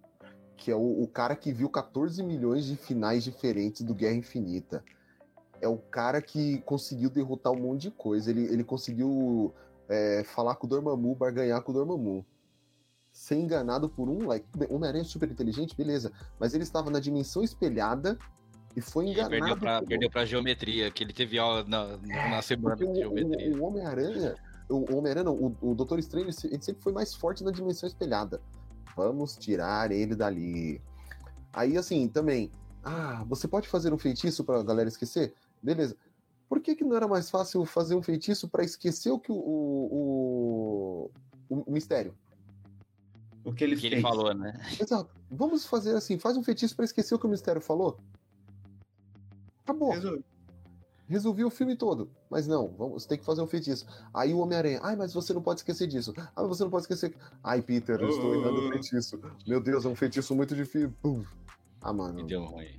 que 0.58 0.72
é 0.72 0.74
o, 0.74 1.02
o, 1.02 1.06
cara 1.06 1.36
que 1.36 1.52
viu 1.52 1.70
14 1.70 2.22
milhões 2.22 2.66
de 2.66 2.76
finais 2.76 3.22
diferentes 3.22 3.82
do 3.82 3.94
Guerra 3.94 4.16
Infinita. 4.16 4.84
É 5.60 5.68
o 5.68 5.78
cara 5.78 6.20
que 6.20 6.58
conseguiu 6.62 7.08
derrotar 7.08 7.52
um 7.52 7.60
monte 7.60 7.82
de 7.82 7.90
coisa. 7.92 8.30
Ele, 8.30 8.44
ele 8.44 8.64
conseguiu 8.64 9.54
é, 9.88 10.24
falar 10.24 10.56
com 10.56 10.66
o 10.66 10.70
Dormammu, 10.70 11.14
barganhar 11.14 11.62
com 11.62 11.70
o 11.70 11.74
Dormammu. 11.74 12.26
Ser 13.12 13.36
enganado 13.36 13.88
por 13.88 14.08
um 14.08 14.26
like. 14.26 14.46
Homem-Aranha 14.68 15.02
é 15.02 15.06
super 15.06 15.30
inteligente, 15.30 15.76
beleza. 15.76 16.12
Mas 16.38 16.54
ele 16.54 16.64
estava 16.64 16.90
na 16.90 17.00
dimensão 17.00 17.42
espelhada 17.42 18.18
e 18.76 18.80
foi 18.80 19.06
enganado. 19.06 19.34
E 19.34 19.38
perdeu 19.38 19.56
pra, 19.56 19.82
perdeu 19.82 20.10
pra 20.10 20.24
geometria, 20.24 20.90
que 20.90 21.02
ele 21.02 21.12
teve 21.12 21.38
aula 21.38 21.64
na, 21.64 21.96
na 21.96 22.42
semana 22.42 22.76
de 22.76 22.84
geometria. 22.84 23.52
O, 23.52 23.58
o 23.58 23.64
Homem-Aranha, 23.64 24.34
o 24.68 24.96
Homem-Aranha, 24.96 25.30
o, 25.30 25.56
o 25.60 25.74
Doutor 25.74 25.98
Estranho, 25.98 26.24
ele 26.24 26.32
sempre 26.32 26.82
foi 26.82 26.92
mais 26.92 27.14
forte 27.14 27.42
na 27.42 27.50
dimensão 27.50 27.86
espelhada. 27.86 28.40
Vamos 28.96 29.36
tirar 29.36 29.90
ele 29.90 30.14
dali. 30.14 30.80
Aí, 31.52 31.76
assim, 31.76 32.08
também. 32.08 32.50
Ah, 32.84 33.24
você 33.28 33.46
pode 33.48 33.68
fazer 33.68 33.92
um 33.92 33.98
feitiço 33.98 34.44
pra 34.44 34.62
galera 34.62 34.88
esquecer? 34.88 35.34
Beleza. 35.62 35.96
Por 36.48 36.60
que, 36.60 36.74
que 36.74 36.84
não 36.84 36.96
era 36.96 37.06
mais 37.06 37.28
fácil 37.28 37.64
fazer 37.64 37.94
um 37.94 38.02
feitiço 38.02 38.48
para 38.48 38.64
esquecer 38.64 39.10
o 39.10 39.18
que 39.18 39.30
o, 39.30 39.36
o, 39.36 41.10
o, 41.50 41.62
o 41.66 41.72
mistério? 41.72 42.14
O 43.44 43.52
que 43.52 43.64
ele 43.64 43.74
que 43.76 43.82
fez. 43.82 43.92
ele 43.92 44.02
falou, 44.02 44.32
né? 44.34 44.58
Exato. 44.80 45.10
Vamos 45.30 45.66
fazer 45.66 45.94
assim, 45.94 46.18
faz 46.18 46.36
um 46.36 46.42
feitiço 46.42 46.74
pra 46.74 46.84
esquecer 46.84 47.14
o 47.14 47.18
que 47.18 47.26
o 47.26 47.30
mistério 47.30 47.60
falou. 47.60 47.98
Acabou. 49.68 49.90
Resolveu. 49.90 50.24
Resolvi 51.06 51.44
o 51.44 51.50
filme 51.50 51.76
todo. 51.76 52.10
Mas 52.30 52.46
não, 52.46 52.68
vamos, 52.68 53.02
você 53.02 53.08
tem 53.08 53.18
que 53.18 53.24
fazer 53.24 53.42
um 53.42 53.46
feitiço. 53.46 53.86
Aí 54.12 54.32
o 54.32 54.38
Homem-Aranha, 54.38 54.80
ai, 54.82 54.96
mas 54.96 55.12
você 55.12 55.32
não 55.32 55.42
pode 55.42 55.60
esquecer 55.60 55.86
disso. 55.86 56.12
Ah, 56.16 56.30
mas 56.36 56.48
você 56.48 56.64
não 56.64 56.70
pode 56.70 56.82
esquecer. 56.82 57.14
Ai, 57.42 57.62
Peter, 57.62 58.00
eu 58.00 58.08
estou 58.08 58.34
errando 58.34 58.66
o 58.66 58.68
feitiço. 58.70 59.20
Meu 59.46 59.60
Deus, 59.60 59.84
é 59.84 59.88
um 59.88 59.94
feitiço 59.94 60.34
muito 60.34 60.54
difícil. 60.54 60.92
Pum. 61.02 61.22
Ah, 61.80 61.92
mano. 61.92 62.26
deu 62.26 62.44
ruim. 62.44 62.78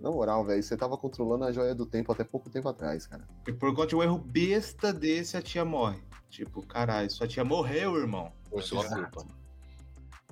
Na 0.00 0.10
moral, 0.10 0.44
velho, 0.44 0.62
você 0.62 0.76
tava 0.76 0.98
controlando 0.98 1.44
a 1.44 1.52
joia 1.52 1.74
do 1.74 1.86
tempo 1.86 2.12
até 2.12 2.24
pouco 2.24 2.50
tempo 2.50 2.68
atrás, 2.68 3.06
cara. 3.06 3.26
E 3.46 3.52
por 3.52 3.74
conta 3.74 3.88
de 3.88 3.96
um 3.96 4.02
erro 4.02 4.18
besta 4.18 4.92
desse, 4.92 5.36
a 5.36 5.42
tia 5.42 5.64
morre. 5.64 6.02
Tipo, 6.28 6.66
caralho, 6.66 7.10
sua 7.10 7.28
tia 7.28 7.44
morreu, 7.44 7.96
irmão. 7.96 8.32
Por 8.50 8.62
sua 8.62 8.84
culpa. 8.86 9.26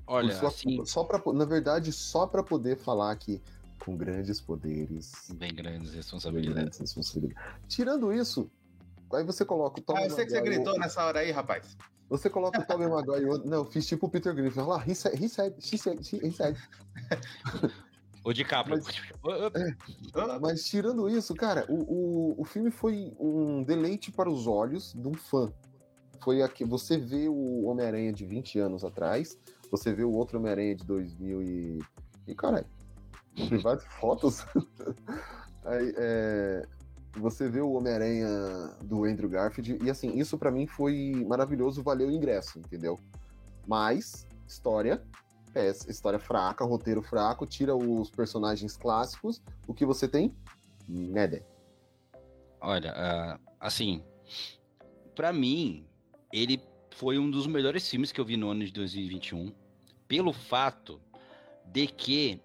Olha, 0.06 0.34
sua 0.36 0.48
assim, 0.48 0.84
só 0.84 1.04
pra, 1.04 1.22
na 1.32 1.44
verdade, 1.44 1.92
só 1.92 2.26
pra 2.26 2.42
poder 2.42 2.76
falar 2.76 3.14
que 3.16 3.40
com 3.84 3.96
grandes 3.96 4.40
poderes, 4.40 5.12
bem 5.34 5.54
grandes 5.54 5.92
responsabilidades. 5.94 6.54
grandes 6.54 6.78
responsabilidades. 6.78 7.66
Tirando 7.68 8.12
isso, 8.12 8.50
aí 9.12 9.24
você 9.24 9.44
coloca 9.44 9.80
o 9.80 9.82
Tom 9.82 9.96
Ah, 9.96 10.04
eu 10.04 10.10
sei 10.10 10.24
que 10.24 10.30
você 10.30 10.40
gritou 10.40 10.78
nessa 10.78 11.04
hora 11.04 11.20
aí, 11.20 11.30
rapaz. 11.30 11.76
Você 12.08 12.28
coloca 12.28 12.60
o 12.60 12.66
Tobey 12.66 12.88
Maguire 12.88 13.22
e 13.22 13.26
outro. 13.26 13.48
Não, 13.48 13.58
eu 13.58 13.64
fiz 13.64 13.86
tipo 13.86 14.06
o 14.06 14.10
Peter 14.10 14.34
Griffin. 14.34 14.60
Olha 14.60 14.68
lá, 14.68 14.84
he 14.86 14.94
said, 14.94 15.14
he 15.22 15.28
said, 15.28 15.54
she 15.60 15.78
said, 15.78 16.02
she- 16.04 16.20
he 16.22 16.30
said. 16.30 16.56
O 18.22 18.34
DiCaprio. 18.34 18.78
Ah, 20.14 20.38
Mas 20.38 20.64
tirando 20.66 21.08
isso, 21.08 21.34
cara, 21.34 21.64
o, 21.70 22.34
o, 22.34 22.42
o 22.42 22.44
filme 22.44 22.70
foi 22.70 23.14
um 23.18 23.62
deleite 23.62 24.12
para 24.12 24.28
os 24.28 24.46
olhos 24.46 24.92
de 24.92 25.08
um 25.08 25.14
fã. 25.14 25.50
Foi 26.22 26.42
aqui, 26.42 26.62
você 26.62 26.98
vê 26.98 27.28
o 27.28 27.64
Homem-Aranha 27.64 28.12
de 28.12 28.26
20 28.26 28.58
anos 28.58 28.84
atrás, 28.84 29.38
você 29.70 29.90
vê 29.90 30.04
o 30.04 30.12
outro 30.12 30.38
Homem-Aranha 30.38 30.74
de 30.76 30.84
2000 30.84 31.42
e... 31.42 31.78
E, 32.26 32.34
caralho, 32.34 32.66
privado 33.34 33.82
fotos. 34.00 34.44
Aí, 35.64 35.94
é, 35.96 36.66
você 37.18 37.48
vê 37.48 37.60
o 37.60 37.72
Homem-Aranha 37.72 38.28
do 38.82 39.04
Andrew 39.04 39.28
Garfield, 39.28 39.78
e 39.82 39.90
assim, 39.90 40.18
isso 40.18 40.38
pra 40.38 40.50
mim 40.50 40.66
foi 40.66 41.12
maravilhoso, 41.26 41.82
valeu 41.82 42.08
o 42.08 42.12
ingresso, 42.12 42.58
entendeu? 42.58 42.98
Mas, 43.66 44.26
história, 44.46 45.02
é, 45.54 45.68
história 45.70 46.18
fraca, 46.18 46.64
roteiro 46.64 47.02
fraco, 47.02 47.46
tira 47.46 47.74
os 47.74 48.10
personagens 48.10 48.76
clássicos, 48.76 49.42
o 49.66 49.74
que 49.74 49.84
você 49.84 50.06
tem? 50.06 50.34
Nada. 50.88 51.44
Olha, 52.60 52.92
ah, 52.94 53.40
assim, 53.58 54.04
pra 55.14 55.32
mim, 55.32 55.86
ele 56.32 56.62
foi 56.90 57.18
um 57.18 57.30
dos 57.30 57.46
melhores 57.46 57.88
filmes 57.88 58.12
que 58.12 58.20
eu 58.20 58.24
vi 58.24 58.36
no 58.36 58.50
ano 58.50 58.64
de 58.64 58.72
2021, 58.72 59.52
pelo 60.06 60.32
fato 60.32 61.00
de 61.66 61.86
que 61.86 62.40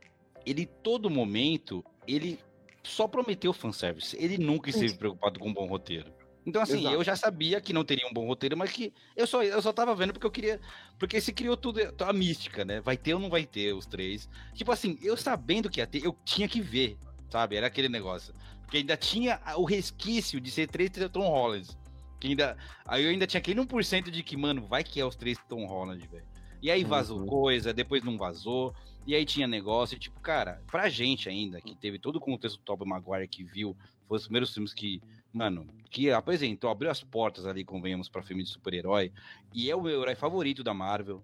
ele, 0.46 0.66
todo 0.66 1.10
momento, 1.10 1.84
ele 2.08 2.40
só 2.84 3.08
prometeu 3.08 3.52
fanservice. 3.52 4.16
Ele 4.20 4.38
nunca 4.38 4.70
esteve 4.70 4.94
preocupado 4.96 5.40
com 5.40 5.50
um 5.50 5.54
bom 5.54 5.66
roteiro. 5.66 6.14
Então, 6.46 6.62
assim, 6.62 6.80
Exato. 6.80 6.96
eu 6.96 7.04
já 7.04 7.16
sabia 7.16 7.60
que 7.60 7.74
não 7.74 7.84
teria 7.84 8.08
um 8.08 8.14
bom 8.14 8.28
roteiro, 8.28 8.56
mas 8.56 8.72
que 8.72 8.94
eu 9.16 9.26
só, 9.26 9.42
eu 9.42 9.60
só 9.62 9.74
tava 9.74 9.96
vendo 9.96 10.14
porque 10.14 10.28
eu 10.28 10.32
queria. 10.32 10.62
Porque 11.00 11.20
se 11.20 11.34
criou 11.34 11.58
tudo, 11.58 11.80
a 12.00 12.14
mística, 12.14 12.64
né? 12.64 12.80
Vai 12.82 12.96
ter 12.96 13.16
ou 13.16 13.20
não 13.20 13.30
vai 13.30 13.46
ter 13.46 13.74
os 13.74 13.88
três. 13.88 14.30
Tipo 14.54 14.72
assim, 14.72 15.00
eu 15.02 15.18
sabendo 15.18 15.70
que 15.70 15.80
ia 15.80 15.88
ter, 15.88 16.06
eu 16.06 16.16
tinha 16.24 16.48
que 16.48 16.62
ver, 16.62 16.98
sabe? 17.32 17.56
Era 17.56 17.66
aquele 17.66 17.90
negócio. 17.90 18.34
Porque 18.62 18.78
ainda 18.78 18.96
tinha 18.96 19.40
o 19.58 19.66
resquício 19.66 20.40
de 20.40 20.52
ser 20.52 20.68
três 20.68 20.92
Tom 21.12 21.28
Hollands. 21.28 21.76
Que 22.20 22.28
ainda, 22.30 22.56
aí 22.86 23.04
eu 23.04 23.10
ainda 23.10 23.26
tinha 23.26 23.40
aquele 23.40 23.60
1% 23.60 24.12
de 24.12 24.24
que, 24.24 24.38
mano, 24.38 24.66
vai 24.68 24.84
que 24.84 25.00
é 25.00 25.06
os 25.06 25.16
três 25.16 25.38
Tom 25.50 25.66
Holland, 25.66 26.08
velho. 26.08 26.26
E 26.62 26.72
aí 26.72 26.84
vazou 26.84 27.20
Uhum. 27.20 27.26
coisa, 27.26 27.74
depois 27.74 28.04
não 28.04 28.18
vazou. 28.18 28.74
E 29.08 29.14
aí 29.14 29.24
tinha 29.24 29.48
negócio, 29.48 29.96
e, 29.96 30.00
tipo, 30.00 30.20
cara, 30.20 30.62
pra 30.66 30.90
gente 30.90 31.30
ainda, 31.30 31.62
que 31.62 31.76
teve 31.76 32.00
todo 32.00 32.16
o 32.16 32.20
contexto 32.20 32.58
do 32.58 32.64
Tobey 32.64 32.88
Maguire 32.88 33.28
que 33.28 33.44
viu, 33.44 33.78
foi 34.08 34.18
os 34.18 34.24
primeiros 34.24 34.52
filmes 34.52 34.74
que, 34.74 35.00
mano, 35.32 35.68
que 35.92 36.10
apresentou, 36.10 36.72
abriu 36.72 36.90
as 36.90 37.04
portas 37.04 37.46
ali, 37.46 37.64
convenhamos, 37.64 38.10
pra 38.10 38.24
filme 38.24 38.42
de 38.44 38.50
super-herói. 38.50 39.12
E 39.54 39.70
é 39.70 39.76
o 39.76 39.82
meu 39.82 40.02
herói 40.02 40.16
favorito 40.16 40.64
da 40.64 40.74
Marvel. 40.74 41.24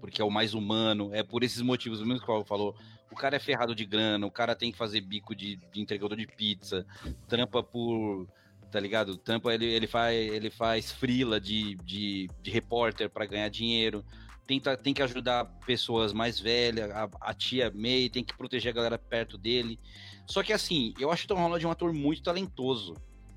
Porque 0.00 0.20
é 0.20 0.24
o 0.24 0.30
mais 0.30 0.52
humano, 0.54 1.10
é 1.14 1.22
por 1.22 1.44
esses 1.44 1.62
motivos, 1.62 2.00
mesmo 2.00 2.18
que 2.18 2.24
o 2.24 2.26
Paulo 2.26 2.44
falou. 2.44 2.74
O 3.12 3.14
cara 3.14 3.36
é 3.36 3.38
ferrado 3.38 3.72
de 3.74 3.84
grana, 3.84 4.26
o 4.26 4.30
cara 4.30 4.56
tem 4.56 4.72
que 4.72 4.78
fazer 4.78 5.00
bico 5.02 5.32
de, 5.36 5.56
de 5.72 5.80
entregador 5.80 6.16
de 6.16 6.26
pizza, 6.26 6.84
trampa 7.28 7.62
por. 7.62 8.26
Tá 8.72 8.80
ligado? 8.80 9.18
Trampa, 9.18 9.52
ele, 9.52 9.66
ele 9.66 9.86
faz 9.86 10.16
ele 10.16 10.50
faz 10.50 10.90
frila 10.90 11.38
de, 11.38 11.74
de, 11.84 12.28
de 12.42 12.50
repórter 12.50 13.10
pra 13.10 13.26
ganhar 13.26 13.50
dinheiro. 13.50 14.02
Tenta, 14.46 14.76
tem 14.76 14.94
que 14.94 15.02
ajudar 15.02 15.44
pessoas 15.66 16.12
mais 16.12 16.40
velhas, 16.40 16.90
a, 16.90 17.08
a 17.20 17.34
tia 17.34 17.70
May, 17.74 18.08
tem 18.08 18.24
que 18.24 18.34
proteger 18.36 18.72
a 18.72 18.74
galera 18.74 18.98
perto 18.98 19.36
dele. 19.36 19.78
Só 20.26 20.42
que 20.42 20.52
assim, 20.54 20.94
eu 20.98 21.12
acho 21.12 21.26
o 21.26 21.28
Tom 21.28 21.34
Holland 21.36 21.66
um 21.66 21.70
ator 21.70 21.92
muito 21.92 22.22
talentoso. 22.22 22.94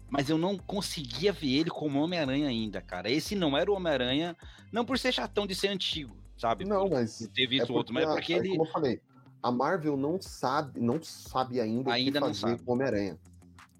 Mas 0.09 0.29
eu 0.29 0.37
não 0.37 0.57
conseguia 0.57 1.33
ver 1.33 1.51
ele 1.59 1.69
como 1.69 1.99
Homem-Aranha 1.99 2.47
ainda, 2.47 2.79
cara. 2.79 3.09
Esse 3.09 3.35
não 3.35 3.57
era 3.57 3.69
o 3.69 3.75
Homem-Aranha, 3.75 4.37
não 4.71 4.85
por 4.85 4.97
ser 4.97 5.11
chatão 5.11 5.45
de 5.45 5.53
ser 5.53 5.67
antigo, 5.67 6.15
sabe? 6.37 6.63
Não, 6.63 6.87
por, 6.87 6.91
mas 6.91 7.17
por 7.17 7.27
ter 7.33 7.47
visto 7.47 7.73
é 7.73 7.75
outro, 7.75 7.93
mas 7.93 8.07
a- 8.07 8.13
porque 8.13 8.33
é 8.33 8.37
ele. 8.37 8.49
Como 8.49 8.63
eu 8.65 8.71
falei, 8.71 9.01
a 9.43 9.51
Marvel 9.51 9.97
não 9.97 10.21
sabe, 10.21 10.79
não 10.79 11.01
sabe 11.03 11.59
ainda, 11.59 11.91
Ainda 11.91 12.19
o 12.19 12.21
não 12.21 12.31
que 12.31 12.39
fazer 12.39 12.53
sabe. 12.53 12.63
com 12.63 12.71
o 12.71 12.75
Homem-Aranha. 12.75 13.17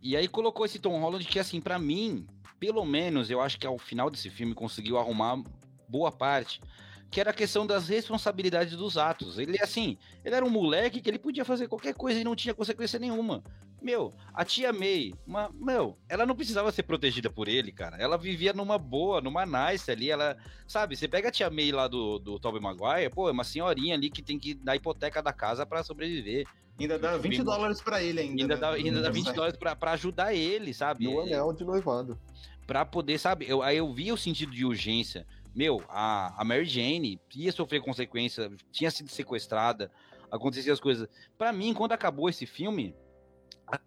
E 0.06 0.16
aí 0.16 0.28
colocou 0.28 0.68
esse 0.68 0.78
Tom 0.78 1.00
Holland 1.00 1.26
que, 1.26 1.40
assim, 1.40 1.60
pra 1.60 1.80
mim, 1.80 2.28
pelo 2.60 2.86
menos, 2.86 3.32
eu 3.32 3.42
acho 3.42 3.58
que 3.58 3.66
ao 3.66 3.80
final 3.80 4.08
desse 4.08 4.30
filme 4.30 4.54
conseguiu 4.54 5.00
arrumar 5.00 5.42
boa 5.90 6.12
parte, 6.12 6.62
que 7.10 7.20
era 7.20 7.32
a 7.32 7.34
questão 7.34 7.66
das 7.66 7.88
responsabilidades 7.88 8.78
dos 8.78 9.00
atos. 9.00 9.40
Ele, 9.40 9.60
assim, 9.60 9.98
ele 10.24 10.36
era 10.36 10.46
um 10.46 10.50
moleque 10.50 11.02
que 11.02 11.10
ele 11.10 11.18
podia 11.18 11.44
fazer 11.44 11.68
qualquer 11.68 11.96
coisa 11.96 12.20
e 12.20 12.24
não 12.24 12.36
tinha 12.36 12.54
consequência 12.54 13.00
nenhuma. 13.00 13.44
Meu, 13.86 14.12
a 14.34 14.44
tia 14.44 14.74
May, 14.74 15.14
uma, 15.28 15.48
meu, 15.54 15.96
ela 16.10 16.26
não 16.26 16.36
precisava 16.36 16.72
ser 16.72 16.82
protegida 16.82 17.30
por 17.30 17.48
ele, 17.48 17.72
cara. 17.72 17.96
Ela 17.98 18.18
vivia 18.18 18.52
numa 18.52 18.80
boa, 18.80 19.22
numa 19.22 19.46
nice 19.46 19.92
ali. 19.92 20.10
Ela, 20.10 20.36
sabe, 20.68 20.96
você 20.96 21.08
pega 21.08 21.28
a 21.28 21.32
tia 21.32 21.52
May 21.52 21.72
lá 21.72 21.88
do, 21.88 22.18
do 22.18 22.40
Tobey 22.40 22.60
Maguire, 22.60 23.12
pô, 23.14 23.30
é 23.30 23.32
uma 23.32 23.44
senhorinha 23.44 23.94
ali 23.94 24.10
que 24.10 24.24
tem 24.24 24.40
que 24.40 24.56
dar 24.56 24.76
hipoteca 24.76 25.22
da 25.22 25.32
casa 25.32 25.68
pra 25.68 25.84
sobreviver. 25.84 26.48
Ainda 26.80 26.98
dá 26.98 27.16
20 27.16 27.36
Bem- 27.36 27.44
dólares 27.44 27.80
pra 27.80 28.02
ele 28.02 28.22
ainda. 28.22 28.42
Ainda 28.42 28.56
né? 28.56 28.60
dá, 28.62 28.72
ainda 28.72 29.02
dá 29.04 29.10
20 29.12 29.26
Sai. 29.26 29.34
dólares 29.36 29.56
pra, 29.60 29.76
pra 29.76 29.92
ajudar 29.92 30.34
ele, 30.34 30.74
sabe? 30.74 31.06
E 31.06 31.08
o 31.08 31.22
anel 31.22 31.54
de 31.54 31.64
noivado. 31.64 32.20
Pra 32.66 32.84
poder, 32.84 33.20
sabe? 33.20 33.46
Eu, 33.48 33.62
aí 33.62 33.78
eu 33.78 33.94
vi 33.94 34.12
o 34.12 34.18
sentido 34.18 34.52
de 34.52 34.66
urgência. 34.66 35.28
Meu, 35.54 35.84
a, 35.88 36.34
a 36.42 36.44
Mary 36.44 36.66
Jane 36.66 37.20
ia 37.36 37.52
sofrer 37.52 37.82
consequência, 37.84 38.52
tinha 38.72 38.90
sido 38.90 39.10
sequestrada, 39.12 39.92
aconteciam 40.32 40.74
as 40.74 40.80
coisas. 40.80 41.08
Pra 41.38 41.54
mim, 41.54 41.72
quando 41.72 41.92
acabou 41.92 42.28
esse 42.28 42.48
filme, 42.48 42.96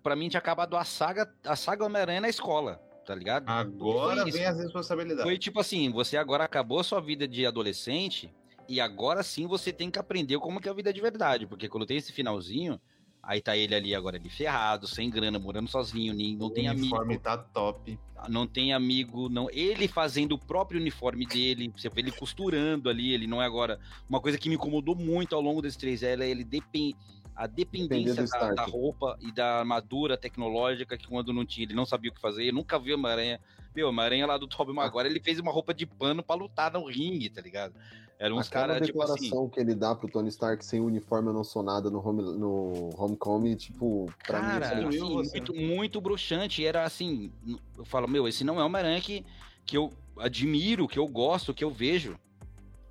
pra 0.03 0.17
mim 0.17 0.29
tinha 0.29 0.39
acabado 0.39 0.77
a 0.77 0.85
saga, 0.85 1.33
a 1.45 1.57
saga 1.57 1.85
Homem-Aranha 1.85 2.21
na 2.21 2.29
escola, 2.29 2.81
tá 3.07 3.15
ligado? 3.15 3.49
Agora 3.49 4.25
vem 4.25 4.45
as 4.45 4.59
responsabilidades. 4.59 5.25
Foi 5.25 5.39
tipo 5.39 5.61
assim, 5.61 5.91
você 5.91 6.17
agora 6.17 6.45
acabou 6.45 6.81
a 6.81 6.85
sua 6.85 7.01
vida 7.01 7.27
de 7.27 7.47
adolescente 7.47 8.33
e 8.69 8.81
agora 8.81 9.23
sim 9.23 9.47
você 9.47 9.73
tem 9.73 9.91
que 9.91 9.99
aprender 9.99 10.39
como 10.39 10.61
que 10.61 10.69
é 10.69 10.71
a 10.71 10.75
vida 10.75 10.93
de 10.93 11.01
verdade, 11.01 11.47
porque 11.47 11.69
quando 11.69 11.87
tem 11.87 11.97
esse 11.97 12.13
finalzinho, 12.13 12.81
aí 13.23 13.41
tá 13.41 13.57
ele 13.57 13.75
ali 13.75 13.95
agora 13.95 14.17
ele 14.17 14.29
ferrado, 14.29 14.87
sem 14.87 15.11
grana, 15.11 15.39
morando 15.39 15.69
sozinho, 15.69 16.15
nem, 16.15 16.37
não 16.37 16.51
tem 16.51 16.67
o 16.69 16.71
amigo, 16.71 16.87
uniforme 16.87 17.19
tá 17.19 17.39
top. 17.39 17.99
não 18.29 18.47
tem 18.47 18.73
amigo, 18.73 19.29
não. 19.29 19.49
Ele 19.51 19.87
fazendo 19.87 20.33
o 20.33 20.39
próprio 20.39 20.81
uniforme 20.81 21.27
dele, 21.27 21.73
você 21.77 21.89
vê 21.89 22.01
ele 22.01 22.13
costurando 22.13 22.89
ali, 22.89 23.13
ele 23.13 23.27
não 23.27 23.43
é 23.43 23.47
agora. 23.47 23.79
Uma 24.09 24.21
coisa 24.21 24.39
que 24.39 24.49
me 24.49 24.55
incomodou 24.55 24.95
muito 24.95 25.35
ao 25.35 25.41
longo 25.41 25.63
desses 25.63 25.77
três 25.77 26.03
é 26.03 26.13
ele 26.29 26.45
depende. 26.45 26.97
A 27.39 27.47
dependência 27.47 28.27
da, 28.27 28.53
da 28.53 28.65
roupa 28.65 29.17
e 29.21 29.31
da 29.31 29.61
armadura 29.61 30.17
tecnológica 30.17 30.99
que 30.99 31.07
quando 31.07 31.33
não 31.33 31.47
tinha, 31.47 31.65
ele 31.65 31.75
não 31.75 31.87
sabia 31.87 32.11
o 32.11 32.15
que 32.15 32.21
fazer. 32.21 32.49
Eu 32.49 32.53
nunca 32.53 32.81
vi 32.81 32.93
uma 32.93 33.09
aranha. 33.09 33.39
Meu, 33.73 33.91
uma 33.91 34.03
aranha 34.03 34.27
lá 34.27 34.37
do 34.37 34.49
Tobey 34.49 34.75
Maguire, 34.75 35.09
ele 35.09 35.21
fez 35.21 35.39
uma 35.39 35.53
roupa 35.53 35.73
de 35.73 35.87
pano 35.87 36.21
pra 36.21 36.35
lutar 36.35 36.73
no 36.73 36.85
ringue, 36.85 37.31
tá 37.31 37.41
ligado? 37.41 37.75
Eram 38.19 38.39
uns 38.39 38.49
caras, 38.49 38.85
tipo 38.85 38.99
declaração 38.99 39.43
assim. 39.43 39.49
que 39.51 39.61
ele 39.61 39.77
dá 39.77 39.95
pro 39.95 40.09
Tony 40.09 40.29
Stark 40.31 40.65
sem 40.65 40.81
uniforme, 40.81 41.29
eu 41.29 41.33
não 41.33 41.45
sou 41.45 41.63
nada 41.63 41.89
no, 41.89 42.05
home, 42.05 42.23
no 42.23 42.91
Homecoming, 42.99 43.55
tipo, 43.55 44.13
pra 44.27 44.43
mim... 44.43 44.49
Cara, 44.49 44.67
é- 44.67 44.69
destruiu 44.75 45.05
assim, 45.05 45.15
você. 45.15 45.39
muito, 45.39 45.55
muito 45.55 46.01
bruxante. 46.01 46.67
Era 46.67 46.83
assim, 46.83 47.31
eu 47.77 47.85
falo, 47.85 48.09
meu, 48.09 48.27
esse 48.27 48.43
não 48.43 48.61
é 48.61 48.65
uma 48.65 48.79
aranha 48.79 49.01
que, 49.01 49.25
que 49.65 49.77
eu 49.77 49.93
admiro, 50.19 50.89
que 50.89 50.99
eu 50.99 51.07
gosto, 51.07 51.55
que 51.55 51.63
eu 51.63 51.71
vejo. 51.71 52.19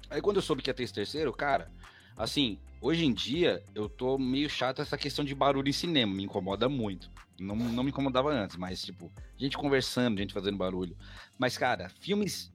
Aí 0.09 0.21
quando 0.21 0.37
eu 0.37 0.41
soube 0.41 0.61
que 0.61 0.69
ia 0.69 0.73
ter 0.73 0.83
esse 0.83 0.93
terceiro, 0.93 1.33
cara, 1.33 1.69
assim, 2.15 2.57
hoje 2.81 3.05
em 3.05 3.13
dia 3.13 3.63
eu 3.75 3.87
tô 3.89 4.17
meio 4.17 4.49
chato 4.49 4.81
essa 4.81 4.97
questão 4.97 5.23
de 5.25 5.33
barulho 5.35 5.69
em 5.69 5.73
cinema, 5.73 6.13
me 6.13 6.23
incomoda 6.23 6.67
muito. 6.69 7.09
Não, 7.39 7.55
não 7.55 7.83
me 7.83 7.89
incomodava 7.89 8.31
antes, 8.31 8.57
mas 8.57 8.81
tipo, 8.81 9.11
gente 9.37 9.57
conversando, 9.57 10.17
gente 10.17 10.33
fazendo 10.33 10.57
barulho. 10.57 10.97
Mas, 11.37 11.57
cara, 11.57 11.89
filmes, 11.99 12.51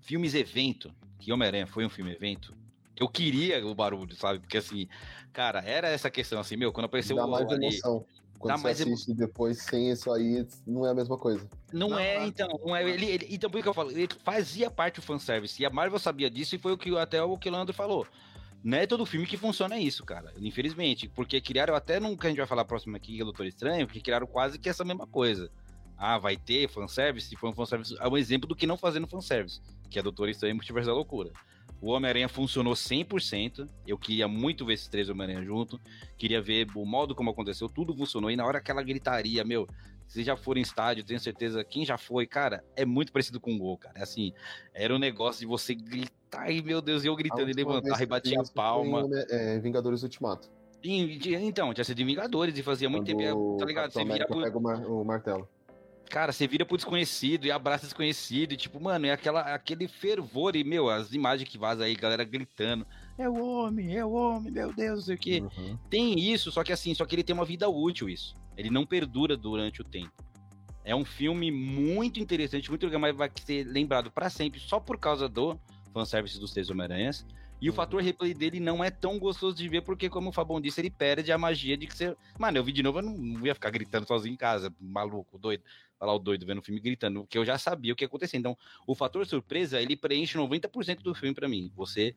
filmes 0.00 0.34
evento, 0.34 0.92
que 1.18 1.32
Homem-Aranha 1.32 1.66
foi 1.66 1.84
um 1.84 1.90
filme 1.90 2.12
evento, 2.12 2.54
Eu 2.96 3.08
queria 3.08 3.66
o 3.66 3.74
barulho, 3.74 4.14
sabe? 4.14 4.38
Porque 4.38 4.58
assim, 4.58 4.86
cara, 5.32 5.60
era 5.64 5.88
essa 5.88 6.10
questão 6.10 6.38
assim, 6.38 6.56
meu, 6.56 6.72
quando 6.72 6.84
apareceu 6.86 7.16
Dá 7.16 7.26
o 7.26 7.30
mais 7.30 7.48
ali, 7.48 7.66
emoção. 7.66 8.04
Quando 8.38 8.52
Dá 8.52 8.58
você 8.58 8.62
mais 8.64 8.80
emo- 8.80 8.94
assiste 8.94 9.14
depois 9.14 9.62
sem 9.62 9.90
isso 9.90 10.12
aí, 10.12 10.46
não 10.66 10.86
é 10.86 10.90
a 10.90 10.94
mesma 10.94 11.16
coisa. 11.16 11.48
Não, 11.72 11.88
Não, 11.90 11.98
é, 11.98 12.26
então, 12.26 12.48
não 12.64 12.76
é. 12.76 12.88
Ele, 12.88 13.06
ele- 13.06 13.26
então, 13.30 13.48
por 13.50 13.56
isso 13.58 13.62
que 13.62 13.68
eu 13.68 13.74
falo, 13.74 13.90
ele 13.90 14.08
fazia 14.22 14.70
parte 14.70 14.96
do 14.96 15.02
fanservice. 15.02 15.60
E 15.62 15.66
a 15.66 15.70
Marvel 15.70 15.98
sabia 15.98 16.28
disso 16.28 16.54
e 16.54 16.58
foi 16.58 16.72
o 16.72 16.78
que 16.78 16.96
até 16.98 17.22
o 17.22 17.38
que 17.38 17.48
o 17.48 17.52
Leandro 17.52 17.72
falou. 17.74 18.06
Não 18.64 18.78
é 18.78 18.86
todo 18.86 19.04
filme 19.04 19.26
que 19.26 19.36
funciona 19.36 19.78
isso, 19.78 20.04
cara. 20.04 20.32
Infelizmente. 20.40 21.08
Porque 21.08 21.40
criaram 21.40 21.74
até 21.74 21.98
que 21.98 22.26
a 22.26 22.28
gente 22.30 22.38
vai 22.38 22.46
falar 22.46 22.64
próximo 22.64 22.96
aqui, 22.96 23.16
que 23.16 23.20
é 23.20 23.24
Doutor 23.24 23.46
Estranho, 23.46 23.86
porque 23.86 24.00
criaram 24.00 24.26
quase 24.26 24.58
que 24.58 24.68
essa 24.68 24.84
mesma 24.84 25.06
coisa. 25.06 25.50
Ah, 25.96 26.18
vai 26.18 26.36
ter 26.36 26.68
fanservice, 26.68 27.34
foi 27.36 27.50
um 27.50 27.52
fanservice. 27.52 27.96
É 27.98 28.08
um 28.08 28.16
exemplo 28.16 28.48
do 28.48 28.56
que 28.56 28.66
não 28.66 28.76
fazer 28.76 29.00
no 29.00 29.06
fanservice, 29.06 29.60
que 29.88 29.98
é 29.98 30.02
Doutor 30.02 30.28
Estranho 30.28 30.52
e 30.52 30.54
Multiverso 30.54 30.88
da 30.88 30.94
Loucura. 30.94 31.30
O 31.80 31.90
Homem-Aranha 31.90 32.28
funcionou 32.28 32.74
100%. 32.74 33.68
Eu 33.86 33.98
queria 33.98 34.28
muito 34.28 34.64
ver 34.64 34.74
esses 34.74 34.86
três 34.86 35.08
Homem-Aranha 35.08 35.44
junto. 35.44 35.80
Queria 36.16 36.40
ver 36.40 36.68
o 36.76 36.84
modo 36.84 37.12
como 37.12 37.30
aconteceu, 37.30 37.68
tudo 37.68 37.96
funcionou. 37.96 38.30
E 38.30 38.36
na 38.36 38.46
hora 38.46 38.58
aquela 38.58 38.82
gritaria, 38.84 39.44
meu, 39.44 39.68
se 40.12 40.22
já 40.22 40.36
for 40.36 40.58
em 40.58 40.60
estádio, 40.60 41.02
tenho 41.02 41.18
certeza, 41.18 41.64
quem 41.64 41.86
já 41.86 41.96
foi, 41.96 42.26
cara, 42.26 42.62
é 42.76 42.84
muito 42.84 43.10
parecido 43.10 43.40
com 43.40 43.54
o 43.54 43.58
gol, 43.58 43.78
cara. 43.78 43.98
É 43.98 44.02
Assim, 44.02 44.34
era 44.74 44.94
um 44.94 44.98
negócio 44.98 45.40
de 45.40 45.46
você 45.46 45.74
gritar 45.74 46.50
e, 46.50 46.60
meu 46.60 46.82
Deus, 46.82 47.02
eu 47.02 47.16
gritando 47.16 47.48
e 47.48 47.54
levantar 47.54 47.98
e 48.02 48.04
batia 48.04 48.38
a 48.38 48.44
foi 48.44 48.54
palma. 48.54 49.08
né, 49.08 49.24
é, 49.30 49.58
Vingadores 49.58 50.02
Ultimato. 50.02 50.50
E, 50.84 51.18
então, 51.36 51.72
tinha 51.72 51.84
sido 51.84 52.00
em 52.02 52.04
Vingadores 52.04 52.58
e 52.58 52.62
fazia 52.62 52.90
muito 52.90 53.06
tempo, 53.06 53.56
Quando 53.56 53.58
tá 53.60 53.64
ligado? 53.64 53.90
Você 53.92 54.04
vira 54.04 54.26
pro, 54.26 54.42
pega 54.42 54.58
o, 54.58 54.60
mar- 54.60 54.84
o 54.86 55.02
martelo. 55.02 55.48
cara, 56.10 56.30
você 56.30 56.46
vira 56.46 56.66
pro 56.66 56.76
desconhecido 56.76 57.46
e 57.46 57.50
abraça 57.50 57.86
desconhecido, 57.86 58.52
e 58.52 58.56
tipo, 58.58 58.78
mano, 58.78 59.06
é 59.06 59.12
aquela, 59.12 59.40
aquele 59.54 59.88
fervor 59.88 60.54
e, 60.56 60.62
meu, 60.62 60.90
as 60.90 61.14
imagens 61.14 61.48
que 61.48 61.56
vazam 61.56 61.86
aí, 61.86 61.94
galera 61.94 62.22
gritando, 62.22 62.86
é 63.16 63.26
o 63.28 63.42
homem, 63.42 63.96
é 63.96 64.04
o 64.04 64.12
homem, 64.12 64.52
meu 64.52 64.74
Deus, 64.74 64.96
não 64.96 65.02
sei 65.06 65.14
o 65.14 65.18
quê. 65.18 65.40
Uhum. 65.56 65.78
Tem 65.88 66.20
isso, 66.20 66.52
só 66.52 66.62
que 66.62 66.72
assim, 66.72 66.92
só 66.94 67.06
que 67.06 67.14
ele 67.14 67.22
tem 67.22 67.32
uma 67.34 67.46
vida 67.46 67.66
útil 67.66 68.10
isso. 68.10 68.34
Ele 68.56 68.70
não 68.70 68.86
perdura 68.86 69.36
durante 69.36 69.80
o 69.80 69.84
tempo. 69.84 70.12
É 70.84 70.94
um 70.94 71.04
filme 71.04 71.50
muito 71.50 72.18
interessante, 72.18 72.68
muito 72.68 72.84
legal, 72.86 73.00
mas 73.00 73.16
vai 73.16 73.30
ser 73.44 73.64
lembrado 73.64 74.10
pra 74.10 74.28
sempre 74.28 74.58
só 74.58 74.80
por 74.80 74.98
causa 74.98 75.28
do 75.28 75.58
fanservice 75.92 76.38
dos 76.40 76.52
Três 76.52 76.70
Homem-Aranhas. 76.70 77.24
E 77.60 77.68
o 77.68 77.70
Uhum. 77.70 77.76
fator 77.76 78.02
replay 78.02 78.34
dele 78.34 78.58
não 78.58 78.82
é 78.82 78.90
tão 78.90 79.20
gostoso 79.20 79.56
de 79.56 79.68
ver, 79.68 79.82
porque, 79.82 80.10
como 80.10 80.30
o 80.30 80.32
Fabão 80.32 80.60
disse, 80.60 80.80
ele 80.80 80.90
perde 80.90 81.30
a 81.30 81.38
magia 81.38 81.76
de 81.76 81.86
que 81.86 81.96
você. 81.96 82.16
Mano, 82.36 82.58
eu 82.58 82.64
vi 82.64 82.72
de 82.72 82.82
novo, 82.82 82.98
eu 82.98 83.02
não, 83.02 83.46
ia 83.46 83.54
ficar 83.54 83.70
gritando 83.70 84.04
sozinho 84.04 84.32
em 84.34 84.36
casa, 84.36 84.74
maluco, 84.80 85.38
doido. 85.38 85.62
Falar 85.96 86.12
o 86.12 86.18
doido 86.18 86.44
vendo 86.44 86.58
o 86.58 86.62
filme 86.62 86.80
gritando, 86.80 87.20
porque 87.20 87.38
eu 87.38 87.44
já 87.44 87.56
sabia 87.56 87.92
o 87.92 87.96
que 87.96 88.02
ia 88.02 88.08
acontecer. 88.08 88.36
Então, 88.36 88.58
o 88.84 88.96
fator 88.96 89.24
surpresa, 89.24 89.80
ele 89.80 89.94
preenche 89.96 90.36
90% 90.36 91.04
do 91.04 91.14
filme 91.14 91.32
pra 91.32 91.48
mim. 91.48 91.70
Você 91.76 92.16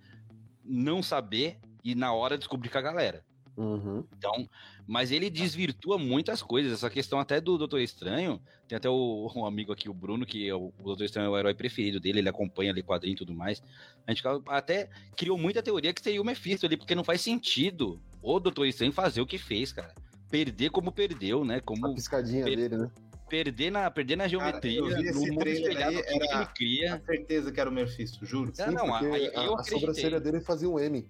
não 0.64 1.03
saber 1.03 1.60
e 1.84 1.94
na 1.94 2.12
hora 2.12 2.40
descobrir 2.40 2.70
com 2.70 2.80
a 2.80 2.82
galera. 2.82 3.24
Uhum. 3.57 4.03
Então, 4.18 4.49
mas 4.86 5.11
ele 5.11 5.30
desvirtua 5.30 5.98
muitas 5.98 6.41
coisas. 6.41 6.73
Essa 6.73 6.90
questão 6.90 7.19
até 7.19 7.40
do 7.40 7.57
Doutor 7.57 7.80
Estranho. 7.80 8.41
Tem 8.68 8.76
até 8.76 8.90
o, 8.90 9.32
um 9.36 9.45
amigo 9.45 9.72
aqui, 9.72 9.88
o 9.88 9.94
Bruno, 9.94 10.26
que 10.26 10.48
é 10.49 10.53
o, 10.56 10.73
o 10.77 10.84
Doutor 10.84 11.03
Estranho 11.06 11.27
é 11.27 11.30
o 11.30 11.38
herói 11.38 11.53
preferido 11.53 11.99
dele, 11.99 12.19
ele 12.19 12.30
acompanha 12.30 12.72
ali 12.72 12.82
quadrinho 12.84 13.14
e 13.14 13.18
tudo 13.18 13.34
mais. 13.34 13.61
A 14.07 14.11
gente 14.11 14.23
até 14.48 14.90
criou 15.15 15.38
muita 15.38 15.61
teoria 15.64 15.94
que 15.94 16.02
seria 16.02 16.22
o 16.22 16.26
Mephisto 16.26 16.65
ali, 16.65 16.76
porque 16.76 16.95
não 16.95 17.03
faz 17.03 17.22
sentido 17.22 18.02
o 18.22 18.40
Doutor 18.40 18.65
Estranho 18.65 18.91
fazer 18.91 19.22
o 19.22 19.26
que 19.27 19.38
fez, 19.38 19.72
cara. 19.72 19.94
Perder 20.30 20.72
como 20.72 20.91
perdeu, 20.91 21.45
né? 21.45 21.57
A 21.57 21.61
Como 21.61 21.94
piscadinha 21.94 22.44
Per- 22.44 22.56
dele, 22.57 22.77
né? 22.77 22.91
perder 23.30 23.72
na, 23.72 23.90
perder 23.90 24.15
na 24.15 24.27
geometria, 24.27 24.80
eu 24.80 24.88
vi 24.88 25.11
no 25.11 25.19
mundo 25.22 25.48
espelhado 25.48 26.02
que 26.02 26.10
ele 26.10 26.27
era- 26.27 26.45
cria. 26.48 26.90
Tenho 27.06 27.06
certeza 27.19 27.52
que 27.52 27.60
era 27.60 27.69
o 27.69 27.73
Mephisto, 27.73 28.26
juro. 28.26 28.52
Sim, 28.53 28.72
não, 28.72 28.94
aí 28.94 29.27
a, 29.36 29.44
eu 29.45 29.56
a 29.57 29.64
sobrancelha 29.64 30.18
acreditei. 30.18 30.19
dele 30.19 30.40
fazia 30.44 30.69
um 30.69 30.80
M. 30.80 31.07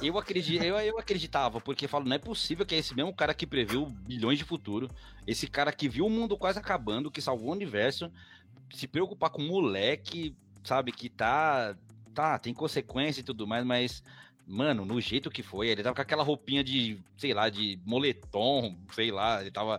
Eu, 0.00 0.16
acredito, 0.16 0.62
eu, 0.62 0.78
eu 0.78 0.98
acreditava, 0.98 1.60
porque 1.60 1.88
falo, 1.88 2.04
não 2.04 2.14
é 2.14 2.18
possível 2.18 2.64
que 2.64 2.74
é 2.74 2.78
esse 2.78 2.94
mesmo 2.94 3.12
cara 3.12 3.34
que 3.34 3.46
previu 3.46 3.86
bilhões 3.86 4.38
de 4.38 4.44
futuro, 4.44 4.88
esse 5.26 5.48
cara 5.48 5.72
que 5.72 5.88
viu 5.88 6.06
o 6.06 6.10
mundo 6.10 6.36
quase 6.36 6.58
acabando, 6.58 7.10
que 7.10 7.20
salvou 7.20 7.48
o 7.48 7.52
universo, 7.52 8.10
se 8.72 8.86
preocupar 8.86 9.30
com 9.30 9.42
um 9.42 9.48
moleque, 9.48 10.34
sabe, 10.62 10.92
que 10.92 11.08
tá. 11.08 11.76
Tá, 12.14 12.36
tem 12.36 12.52
consequência 12.52 13.20
e 13.20 13.24
tudo 13.24 13.46
mais, 13.46 13.64
mas. 13.64 14.02
Mano, 14.50 14.84
no 14.84 14.98
jeito 15.00 15.30
que 15.30 15.42
foi, 15.42 15.68
ele 15.68 15.82
tava 15.82 15.94
com 15.94 16.00
aquela 16.00 16.22
roupinha 16.22 16.64
de, 16.64 16.98
sei 17.18 17.34
lá, 17.34 17.50
de 17.50 17.78
moletom, 17.84 18.76
sei 18.92 19.10
lá, 19.10 19.42
ele 19.42 19.50
tava, 19.50 19.78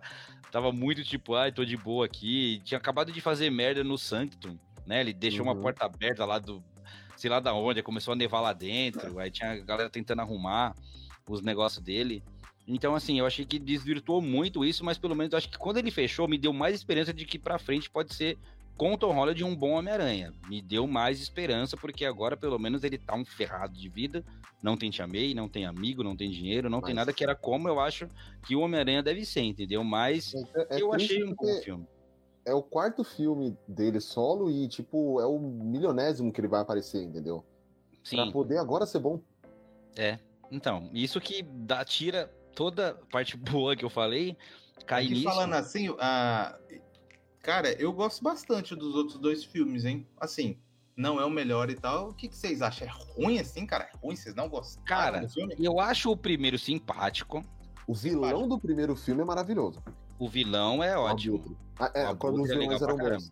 tava 0.52 0.72
muito 0.72 1.04
tipo, 1.04 1.34
ai, 1.34 1.52
tô 1.52 1.66
de 1.66 1.76
boa 1.76 2.06
aqui. 2.06 2.62
Tinha 2.64 2.78
acabado 2.78 3.12
de 3.12 3.20
fazer 3.20 3.50
merda 3.50 3.84
no 3.84 3.98
Sanctum, 3.98 4.58
né? 4.86 5.02
Ele 5.02 5.12
deixou 5.12 5.44
uma 5.44 5.54
Uhum. 5.54 5.62
porta 5.62 5.86
aberta 5.86 6.24
lá 6.24 6.38
do, 6.38 6.64
sei 7.20 7.30
lá 7.30 7.42
da 7.42 7.54
onde, 7.54 7.84
começou 7.84 8.14
a 8.14 8.16
nevar 8.16 8.40
lá 8.40 8.54
dentro, 8.54 9.20
aí 9.20 9.30
tinha 9.30 9.52
a 9.52 9.58
galera 9.58 9.90
tentando 9.90 10.22
arrumar 10.22 10.74
os 11.28 11.42
negócios 11.42 11.84
dele. 11.84 12.24
Então, 12.66 12.96
assim, 12.96 13.20
eu 13.20 13.26
achei 13.26 13.44
que 13.46 13.60
desvirtuou 13.60 14.22
muito 14.22 14.64
isso, 14.64 14.86
mas 14.86 14.98
pelo 14.98 15.16
menos 15.16 15.34
eu 15.34 15.38
acho 15.38 15.50
que 15.50 15.58
quando 15.58 15.78
ele 15.78 15.92
fechou, 15.92 16.28
me 16.30 16.38
deu 16.38 16.54
mais 16.54 16.74
esperança 16.76 17.14
de 17.14 17.26
que 17.26 17.38
pra 17.38 17.60
frente 17.60 17.90
pode 17.90 18.14
ser 18.16 18.38
com 18.78 18.94
o 18.94 18.98
Tom 18.98 19.12
Holland 19.12 19.44
um 19.44 19.54
bom 19.54 19.72
Homem-Aranha. 19.72 20.34
Me 20.48 20.62
deu 20.62 20.88
mais 20.88 21.20
esperança, 21.20 21.76
porque 21.76 22.06
agora 22.06 22.38
pelo 22.38 22.58
menos 22.58 22.86
ele 22.86 22.98
tá 22.98 23.16
um 23.16 23.26
ferrado 23.26 23.74
de 23.74 23.90
vida, 23.90 24.24
não 24.64 24.78
tem 24.78 24.90
Tia 24.90 25.06
May, 25.06 25.34
não 25.34 25.50
tem 25.50 25.66
amigo, 25.66 26.04
não 26.04 26.16
tem 26.16 26.30
dinheiro, 26.32 26.70
não 26.70 26.80
tem 26.80 26.96
Mas- 26.96 27.02
nada 27.08 27.12
que 27.14 27.22
era 27.24 27.36
como 27.36 27.68
eu 27.68 27.82
acho 27.82 28.08
que 28.48 28.56
o 28.56 28.62
Homem-Aranha 28.62 29.04
deve 29.04 29.26
ser, 29.26 29.42
entendeu? 29.42 29.84
Mas 29.84 30.34
É- 30.56 30.78
é 30.78 30.82
eu 30.82 30.94
achei 30.94 31.22
um 31.24 31.34
bom 31.36 31.62
filme. 31.62 31.86
É 32.50 32.54
o 32.54 32.64
quarto 32.64 33.04
filme 33.04 33.56
dele 33.68 34.00
solo 34.00 34.50
e, 34.50 34.68
tipo, 34.68 35.20
é 35.22 35.26
o 35.26 35.38
milionésimo 35.40 36.32
que 36.34 36.42
ele 36.42 36.48
vai 36.48 36.62
aparecer, 36.62 37.04
entendeu? 37.04 37.46
Pra 38.10 38.26
Sim. 38.26 38.32
poder 38.32 38.58
agora 38.58 38.86
ser 38.88 39.00
bom. 39.00 39.22
É, 39.96 40.18
então, 40.50 40.90
isso 40.94 41.22
que 41.22 41.44
dá, 41.44 41.86
tira 41.86 42.34
toda 42.56 42.90
a 42.90 42.94
parte 43.12 43.38
boa 43.38 43.76
que 43.76 43.86
eu 43.86 43.90
falei, 43.90 44.36
cai 44.86 45.06
Aqui 45.06 45.14
nisso. 45.14 45.26
falando 45.26 45.54
assim, 45.54 45.96
a... 46.00 46.58
cara, 47.42 47.72
eu 47.74 47.94
gosto 47.94 48.24
bastante 48.24 48.76
dos 48.76 48.96
outros 48.96 49.20
dois 49.20 49.44
filmes, 49.44 49.86
hein? 49.86 50.08
Assim, 50.20 50.58
não 50.98 51.20
é 51.20 51.26
o 51.26 51.30
melhor 51.30 51.70
e 51.70 51.76
tal. 51.76 52.10
O 52.10 52.14
que, 52.14 52.28
que 52.28 52.36
vocês 52.36 52.62
acham? 52.62 52.88
É 52.88 52.92
ruim 53.16 53.40
assim, 53.40 53.66
cara? 53.66 53.86
É 53.94 53.98
ruim? 53.98 54.16
Vocês 54.16 54.36
não 54.36 54.50
gostaram 54.50 54.86
Cara? 54.86 55.28
Eu 55.58 55.80
acho 55.80 56.12
o 56.12 56.18
primeiro 56.18 56.58
simpático, 56.58 57.44
O 57.88 57.94
vilão 57.94 58.48
do 58.48 58.60
primeiro 58.60 58.96
filme 58.96 59.22
é 59.22 59.26
maravilhoso. 59.26 59.82
O 60.20 60.30
vilão 60.30 60.84
é 60.84 60.98
O 60.98 61.02
ótimo. 61.02 61.58
Ah, 61.80 61.92
é, 61.94 62.10
O 62.10 62.16
quando 62.18 62.42
os 62.44 62.50
é 62.50 62.54
vilões 62.58 62.82
legal 62.82 62.98
eram 62.98 63.18
bons. 63.18 63.32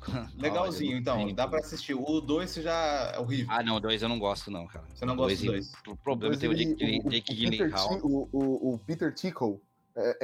Legalzinho, 0.38 0.92
Olha, 0.92 1.00
então. 1.00 1.18
não 1.26 1.32
Dá 1.34 1.42
tem- 1.44 1.50
pra 1.50 1.58
assistir. 1.60 1.94
O 1.94 2.20
2 2.20 2.54
já 2.54 3.12
é 3.14 3.18
horrível. 3.18 3.46
Ah, 3.50 3.62
não, 3.62 3.80
dois 3.80 4.02
eu 4.02 4.08
não 4.08 4.18
gosto, 4.18 4.50
não, 4.50 4.66
cara. 4.66 4.84
Você 4.94 5.04
não 5.04 5.16
gosta 5.16 5.28
Dois, 5.28 5.40
do 5.40 5.46
dois? 5.46 5.72
O 5.88 5.96
problema 5.96 6.34
é 6.34 6.48
o 6.48 6.54
Jake, 6.54 6.72
o- 7.04 7.10
Jake 7.10 7.32
o 7.32 7.36
Peter 7.50 7.68
Gyllenhaal. 7.68 7.98
O, 8.02 8.28
o, 8.32 8.74
o 8.74 8.78
Peter 8.86 9.12
Tickle 9.12 9.60
é, 9.96 10.18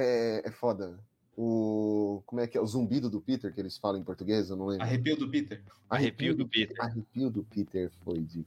é, 0.44 0.48
é 0.48 0.50
foda. 0.52 0.98
O. 1.36 2.22
Como 2.26 2.40
é 2.40 2.46
que 2.46 2.56
é? 2.56 2.60
O 2.60 2.66
zumbido 2.66 3.08
do 3.10 3.20
Peter, 3.20 3.52
que 3.52 3.58
eles 3.60 3.76
falam 3.78 3.98
em 4.00 4.04
português, 4.04 4.50
eu 4.50 4.56
não 4.56 4.66
lembro. 4.66 4.84
Arrepio 4.84 5.16
do 5.16 5.28
Peter. 5.28 5.62
Arrepio 5.88 6.34
do 6.36 6.46
Peter. 6.46 6.76
Arrepio 6.80 7.30
do 7.30 7.42
Peter 7.42 7.90
foi 8.04 8.20
de. 8.20 8.44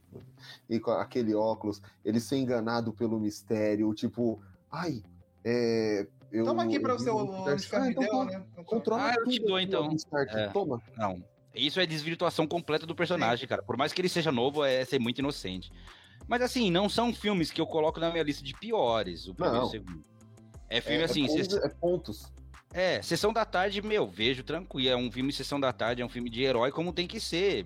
E 0.69 0.79
com 0.79 0.91
aquele 0.91 1.33
óculos, 1.33 1.81
ele 2.05 2.19
ser 2.19 2.37
enganado 2.37 2.93
pelo 2.93 3.19
mistério, 3.19 3.91
tipo, 3.93 4.39
ai, 4.71 5.03
é. 5.43 6.07
Eu, 6.31 6.45
Toma 6.45 6.63
aqui 6.63 6.79
pra 6.79 6.93
eu 6.93 6.99
você 6.99 7.05
vi 7.05 7.11
o 7.11 7.15
o 7.23 7.27
Peter 7.27 7.53
onde 7.53 7.63
fica 7.63 7.77
Ah, 7.77 7.83
a 7.83 7.91
então 7.91 8.25
né? 8.25 8.45
Controla 8.65 9.03
Ah, 9.11 9.15
eu 9.17 9.23
te 9.25 9.37
tudo 9.37 9.47
dou, 9.47 9.59
então. 9.59 9.89
É. 10.29 10.47
Toma. 10.47 10.81
Não. 10.97 11.23
Isso 11.53 11.79
é 11.79 11.85
desvirtuação 11.85 12.45
completa 12.45 12.85
do 12.85 12.93
personagem, 12.93 13.47
cara. 13.47 13.63
Por 13.63 13.77
mais 13.77 13.93
que 13.93 14.01
ele 14.01 14.09
seja 14.09 14.31
novo, 14.31 14.63
é 14.65 14.83
ser 14.83 14.99
muito 14.99 15.19
inocente. 15.19 15.71
Mas 16.27 16.41
assim, 16.41 16.69
não 16.69 16.89
são 16.89 17.13
filmes 17.13 17.51
que 17.51 17.61
eu 17.61 17.67
coloco 17.67 17.99
na 17.99 18.11
minha 18.11 18.23
lista 18.23 18.43
de 18.43 18.53
piores, 18.53 19.27
o 19.27 19.33
primeiro 19.33 19.57
e 19.57 19.59
Não. 19.61 19.67
o 19.67 19.71
segundo. 19.71 20.03
É 20.69 20.81
filme 20.81 21.01
É, 21.01 21.05
assim, 21.05 21.23
é, 21.25 21.27
pontos, 21.27 21.53
é 21.57 21.69
pontos. 21.69 22.33
É, 22.73 23.01
Sessão 23.01 23.31
da 23.31 23.45
Tarde, 23.45 23.81
meu, 23.81 24.07
vejo 24.07 24.43
tranquilo. 24.43 24.89
É 24.89 24.97
um 24.97 25.09
filme 25.11 25.29
de 25.29 25.37
Sessão 25.37 25.59
da 25.59 25.71
Tarde, 25.71 26.01
é 26.01 26.05
um 26.05 26.09
filme 26.09 26.29
de 26.29 26.43
herói 26.43 26.71
como 26.71 26.91
tem 26.91 27.07
que 27.07 27.19
ser. 27.19 27.65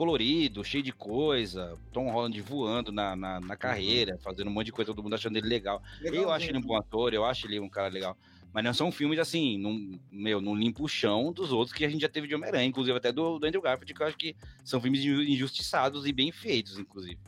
Colorido, 0.00 0.64
cheio 0.64 0.82
de 0.82 0.92
coisa. 0.92 1.76
Tom 1.92 2.10
Holland 2.10 2.40
voando 2.40 2.90
na, 2.90 3.14
na, 3.14 3.38
na 3.38 3.54
carreira, 3.54 4.16
fazendo 4.16 4.48
um 4.48 4.50
monte 4.50 4.64
de 4.64 4.72
coisa, 4.72 4.90
todo 4.90 5.02
mundo 5.02 5.14
achando 5.14 5.36
ele 5.36 5.46
legal. 5.46 5.82
Eu 6.22 6.30
acho 6.32 6.46
ele 6.48 6.56
um 6.56 6.62
bom 6.62 6.74
ator, 6.74 7.12
eu 7.12 7.22
acho 7.22 7.46
ele 7.46 7.60
um 7.60 7.68
cara 7.68 7.88
legal. 7.88 8.16
Mas 8.50 8.64
não 8.64 8.72
são 8.72 8.90
filmes 8.90 9.18
assim, 9.18 9.58
num, 9.58 10.00
meu, 10.10 10.40
não 10.40 10.54
limpa 10.54 10.82
o 10.82 10.88
chão 10.88 11.30
dos 11.34 11.52
outros 11.52 11.76
que 11.76 11.84
a 11.84 11.88
gente 11.90 12.00
já 12.00 12.08
teve 12.08 12.26
de 12.26 12.34
Homem-Aranha, 12.34 12.64
inclusive 12.64 12.96
até 12.96 13.12
do, 13.12 13.38
do 13.38 13.46
Andrew 13.46 13.60
Garfield, 13.60 13.92
que 13.92 14.02
eu 14.02 14.06
acho 14.06 14.16
que 14.16 14.34
são 14.64 14.80
filmes 14.80 15.00
inju- 15.00 15.22
injustiçados 15.22 16.06
e 16.06 16.12
bem 16.12 16.32
feitos, 16.32 16.78
inclusive. 16.78 17.18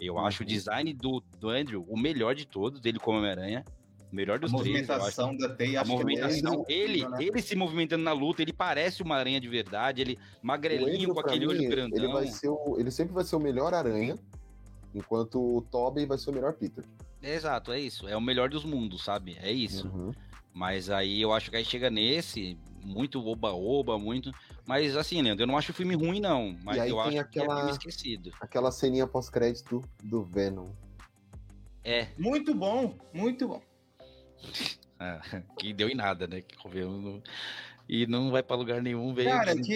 Eu 0.00 0.18
acho 0.18 0.44
o 0.44 0.46
design 0.46 0.94
do, 0.94 1.22
do 1.38 1.50
Andrew 1.50 1.84
o 1.86 1.98
melhor 1.98 2.34
de 2.34 2.46
todos, 2.46 2.80
dele 2.80 2.98
como 2.98 3.18
Homem-Aranha. 3.18 3.66
O 4.14 4.16
melhor 4.16 4.36
A 4.36 4.38
dos 4.38 4.52
três. 4.52 4.88
eu 4.88 4.94
acho. 4.94 5.02
movimentação 5.02 5.36
da 5.36 5.48
teia, 5.48 5.80
A 5.80 5.82
é 5.82 5.86
movimentação, 5.86 6.64
ele, 6.68 7.08
né? 7.08 7.16
ele 7.18 7.42
se 7.42 7.56
movimentando 7.56 8.04
na 8.04 8.12
luta, 8.12 8.42
ele 8.42 8.52
parece 8.52 9.02
uma 9.02 9.16
aranha 9.16 9.40
de 9.40 9.48
verdade, 9.48 10.00
ele 10.00 10.16
magrelinho 10.40 10.94
Andrew, 10.94 11.14
com 11.14 11.20
aquele 11.20 11.46
mim, 11.48 11.52
olho 11.52 11.68
grandão. 11.68 11.98
Ele, 11.98 12.12
vai 12.12 12.26
ser 12.28 12.48
o, 12.48 12.76
ele 12.78 12.92
sempre 12.92 13.12
vai 13.12 13.24
ser 13.24 13.34
o 13.34 13.40
melhor 13.40 13.74
aranha, 13.74 14.16
enquanto 14.94 15.40
o 15.56 15.62
Tobey 15.62 16.06
vai 16.06 16.16
ser 16.16 16.30
o 16.30 16.32
melhor 16.32 16.52
Peter. 16.52 16.84
Exato, 17.20 17.72
é 17.72 17.80
isso. 17.80 18.06
É 18.06 18.16
o 18.16 18.20
melhor 18.20 18.48
dos 18.48 18.64
mundos, 18.64 19.02
sabe? 19.02 19.36
É 19.42 19.50
isso. 19.50 19.88
Uhum. 19.88 20.12
Mas 20.52 20.90
aí 20.90 21.20
eu 21.20 21.32
acho 21.32 21.50
que 21.50 21.56
aí 21.56 21.64
chega 21.64 21.90
nesse, 21.90 22.56
muito 22.84 23.20
oba-oba, 23.26 23.98
muito. 23.98 24.30
Mas 24.64 24.96
assim, 24.96 25.20
Leandro, 25.22 25.42
eu 25.42 25.46
não 25.48 25.58
acho 25.58 25.72
o 25.72 25.74
filme 25.74 25.96
ruim, 25.96 26.20
não. 26.20 26.56
Mas 26.62 26.76
E 26.76 26.80
aí 26.82 26.90
eu 26.90 26.96
tem 26.96 27.18
acho 27.18 27.30
que 27.30 27.38
é 27.40 27.42
aquela- 27.42 27.56
filme 27.56 27.72
esquecido. 27.72 28.30
Aquela 28.40 28.70
ceninha 28.70 29.08
pós-crédito 29.08 29.82
do 30.04 30.22
Venom. 30.22 30.68
É, 31.82 32.06
Muito 32.16 32.54
bom, 32.54 32.96
muito 33.12 33.48
bom. 33.48 33.60
É, 35.00 35.20
que 35.58 35.72
deu 35.72 35.88
em 35.88 35.94
nada, 35.94 36.26
né? 36.26 36.40
Que 36.42 36.56
não- 36.80 37.22
E 37.88 38.06
não 38.06 38.30
vai 38.30 38.42
pra 38.42 38.56
lugar 38.56 38.80
nenhum, 38.82 39.12
veio. 39.12 39.28
Cara, 39.30 39.54
que 39.56 39.74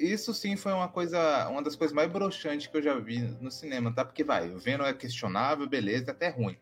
isso 0.00 0.32
sim 0.32 0.56
foi 0.56 0.72
uma 0.72 0.88
coisa, 0.88 1.48
uma 1.48 1.62
das 1.62 1.74
coisas 1.74 1.94
mais 1.94 2.10
broxantes 2.10 2.66
que 2.68 2.76
eu 2.76 2.82
já 2.82 2.96
vi 2.98 3.18
no 3.40 3.50
cinema, 3.50 3.92
tá? 3.92 4.04
Porque 4.04 4.22
vai, 4.22 4.50
o 4.50 4.58
Venom 4.58 4.84
é 4.84 4.92
questionável, 4.94 5.68
beleza, 5.68 6.12
até 6.12 6.28
ruim. 6.28 6.56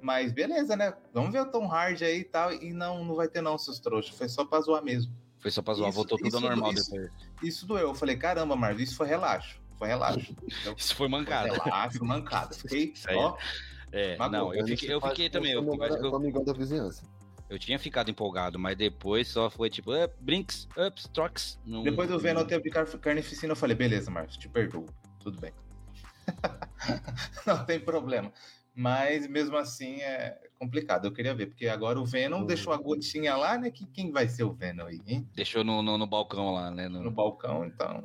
Mas 0.00 0.32
beleza, 0.32 0.76
né? 0.76 0.94
Vamos 1.12 1.32
ver 1.32 1.40
o 1.42 1.46
Tom 1.50 1.66
Hardy 1.72 2.04
aí 2.04 2.20
e 2.20 2.24
tal. 2.24 2.52
E 2.52 2.72
não, 2.72 3.04
não 3.04 3.14
vai 3.14 3.28
ter 3.28 3.40
não, 3.40 3.56
seus 3.56 3.78
trouxas. 3.78 4.16
Foi 4.16 4.28
só 4.28 4.44
pra 4.44 4.60
zoar 4.60 4.82
mesmo. 4.82 5.12
Foi 5.38 5.50
só 5.50 5.62
pra 5.62 5.74
zoar, 5.74 5.88
Isso- 5.90 5.96
voltou 5.96 6.18
tudo 6.18 6.26
isso- 6.28 6.36
ao 6.36 6.42
normal 6.42 6.72
isso- 6.72 6.90
depois. 6.90 7.12
Isso 7.42 7.66
doeu. 7.66 7.88
Eu 7.88 7.94
falei, 7.94 8.16
caramba, 8.16 8.54
Marvel, 8.56 8.82
isso 8.82 8.96
foi 8.96 9.06
relaxo. 9.06 9.60
Foi 9.78 9.88
relaxo. 9.88 10.34
Isso 10.78 10.94
foi 10.94 11.08
Foi 11.08 11.08
mancada. 11.08 11.52
relaxo, 11.52 12.04
mancada. 12.04 12.54
Fiquei, 12.54 12.92
ó, 13.16 13.36
É, 13.92 14.16
não, 14.30 14.54
eu 14.54 14.60
Mas 14.62 14.70
fiquei, 14.70 14.94
eu 14.94 15.00
fiquei 15.00 15.28
também. 15.28 15.54
o 15.54 15.58
Eu, 15.58 15.76
mas 15.76 15.94
eu- 15.96 16.10
o 16.10 16.16
amigão 16.16 16.42
da 16.42 16.52
vizinhança. 16.54 17.02
eu 17.50 17.58
tinha 17.58 17.78
ficado 17.78 18.10
empolgado, 18.10 18.58
mas 18.58 18.76
depois 18.76 19.28
só 19.28 19.50
foi 19.50 19.68
tipo, 19.68 19.92
up, 19.92 20.14
brinks, 20.20 20.66
ups, 20.76 21.08
trucks. 21.12 21.60
Não- 21.64 21.82
Depois 21.82 22.08
do 22.08 22.18
Venom 22.18 22.44
teve 22.44 22.70
car 22.70 22.86
carnificina, 22.98 23.52
eu 23.52 23.56
falei, 23.56 23.76
beleza, 23.76 24.10
Marcos, 24.10 24.36
te 24.38 24.48
perdoo. 24.48 24.86
Tudo 25.20 25.38
bem. 25.38 25.52
não 27.46 27.64
tem 27.64 27.78
problema. 27.80 28.32
Mas 28.74 29.26
mesmo 29.26 29.56
assim 29.58 29.96
é 30.00 30.38
complicado. 30.58 31.04
Eu 31.06 31.12
queria 31.12 31.34
ver, 31.34 31.46
porque 31.46 31.68
agora 31.68 32.00
o 32.00 32.06
Venom 32.06 32.38
Uhum. 32.40 32.46
deixou 32.46 32.72
a 32.72 32.78
gotinha 32.78 33.36
lá, 33.36 33.58
né? 33.58 33.70
Que 33.70 33.84
quem 33.86 34.10
vai 34.10 34.26
ser 34.28 34.44
o 34.44 34.52
Venom 34.52 34.86
aí, 34.86 34.98
hein? 35.06 35.28
Deixou 35.34 35.62
no, 35.62 35.82
no, 35.82 35.98
no 35.98 36.06
balcão 36.06 36.54
lá, 36.54 36.70
né? 36.70 36.88
no- 36.88 37.02
No 37.02 37.10
balcão, 37.10 37.66
então. 37.66 38.04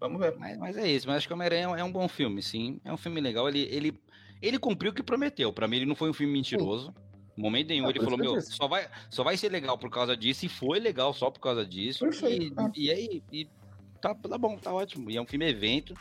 Vamos 0.00 0.18
ver. 0.20 0.36
Mas, 0.36 0.58
mas 0.58 0.76
é 0.76 0.88
isso, 0.90 1.06
mas 1.06 1.18
acho 1.18 1.28
que 1.28 1.32
Homem-Aranha 1.32 1.68
é 1.76 1.84
um 1.84 1.92
bom 1.92 2.08
filme, 2.08 2.42
sim. 2.42 2.80
É 2.84 2.92
um 2.92 2.96
filme 2.96 3.20
legal. 3.20 3.48
Ele, 3.48 3.60
ele, 3.70 4.00
ele 4.42 4.58
cumpriu 4.58 4.90
o 4.90 4.94
que 4.94 5.02
prometeu. 5.02 5.52
Pra 5.52 5.66
mim, 5.68 5.76
ele 5.76 5.86
não 5.86 5.94
foi 5.94 6.10
um 6.10 6.12
filme 6.12 6.32
mentiroso. 6.32 6.92
No 7.36 7.44
momento 7.44 7.68
nenhum, 7.68 7.86
Ah, 7.86 7.90
ele 7.90 8.00
falou, 8.00 8.18
meu, 8.18 8.34
disse. 8.36 8.52
só 8.52 8.68
vai, 8.68 8.86
só 9.08 9.24
vai 9.24 9.36
ser 9.38 9.48
legal 9.50 9.78
por 9.78 9.88
causa 9.88 10.14
disso, 10.14 10.44
e 10.44 10.48
foi 10.50 10.78
legal 10.78 11.14
só 11.14 11.30
por 11.30 11.40
causa 11.40 11.64
disso. 11.64 12.00
Perfeito, 12.00 12.60
é. 12.60 12.70
E, 12.76 12.84
e 12.86 12.90
aí, 12.90 13.22
e 13.32 13.48
tá, 14.02 14.14
tá 14.14 14.36
bom, 14.36 14.58
tá 14.58 14.70
ótimo. 14.72 15.10
E 15.10 15.16
é 15.16 15.22
um 15.22 15.26
filme 15.26 15.48
evento, 15.48 15.94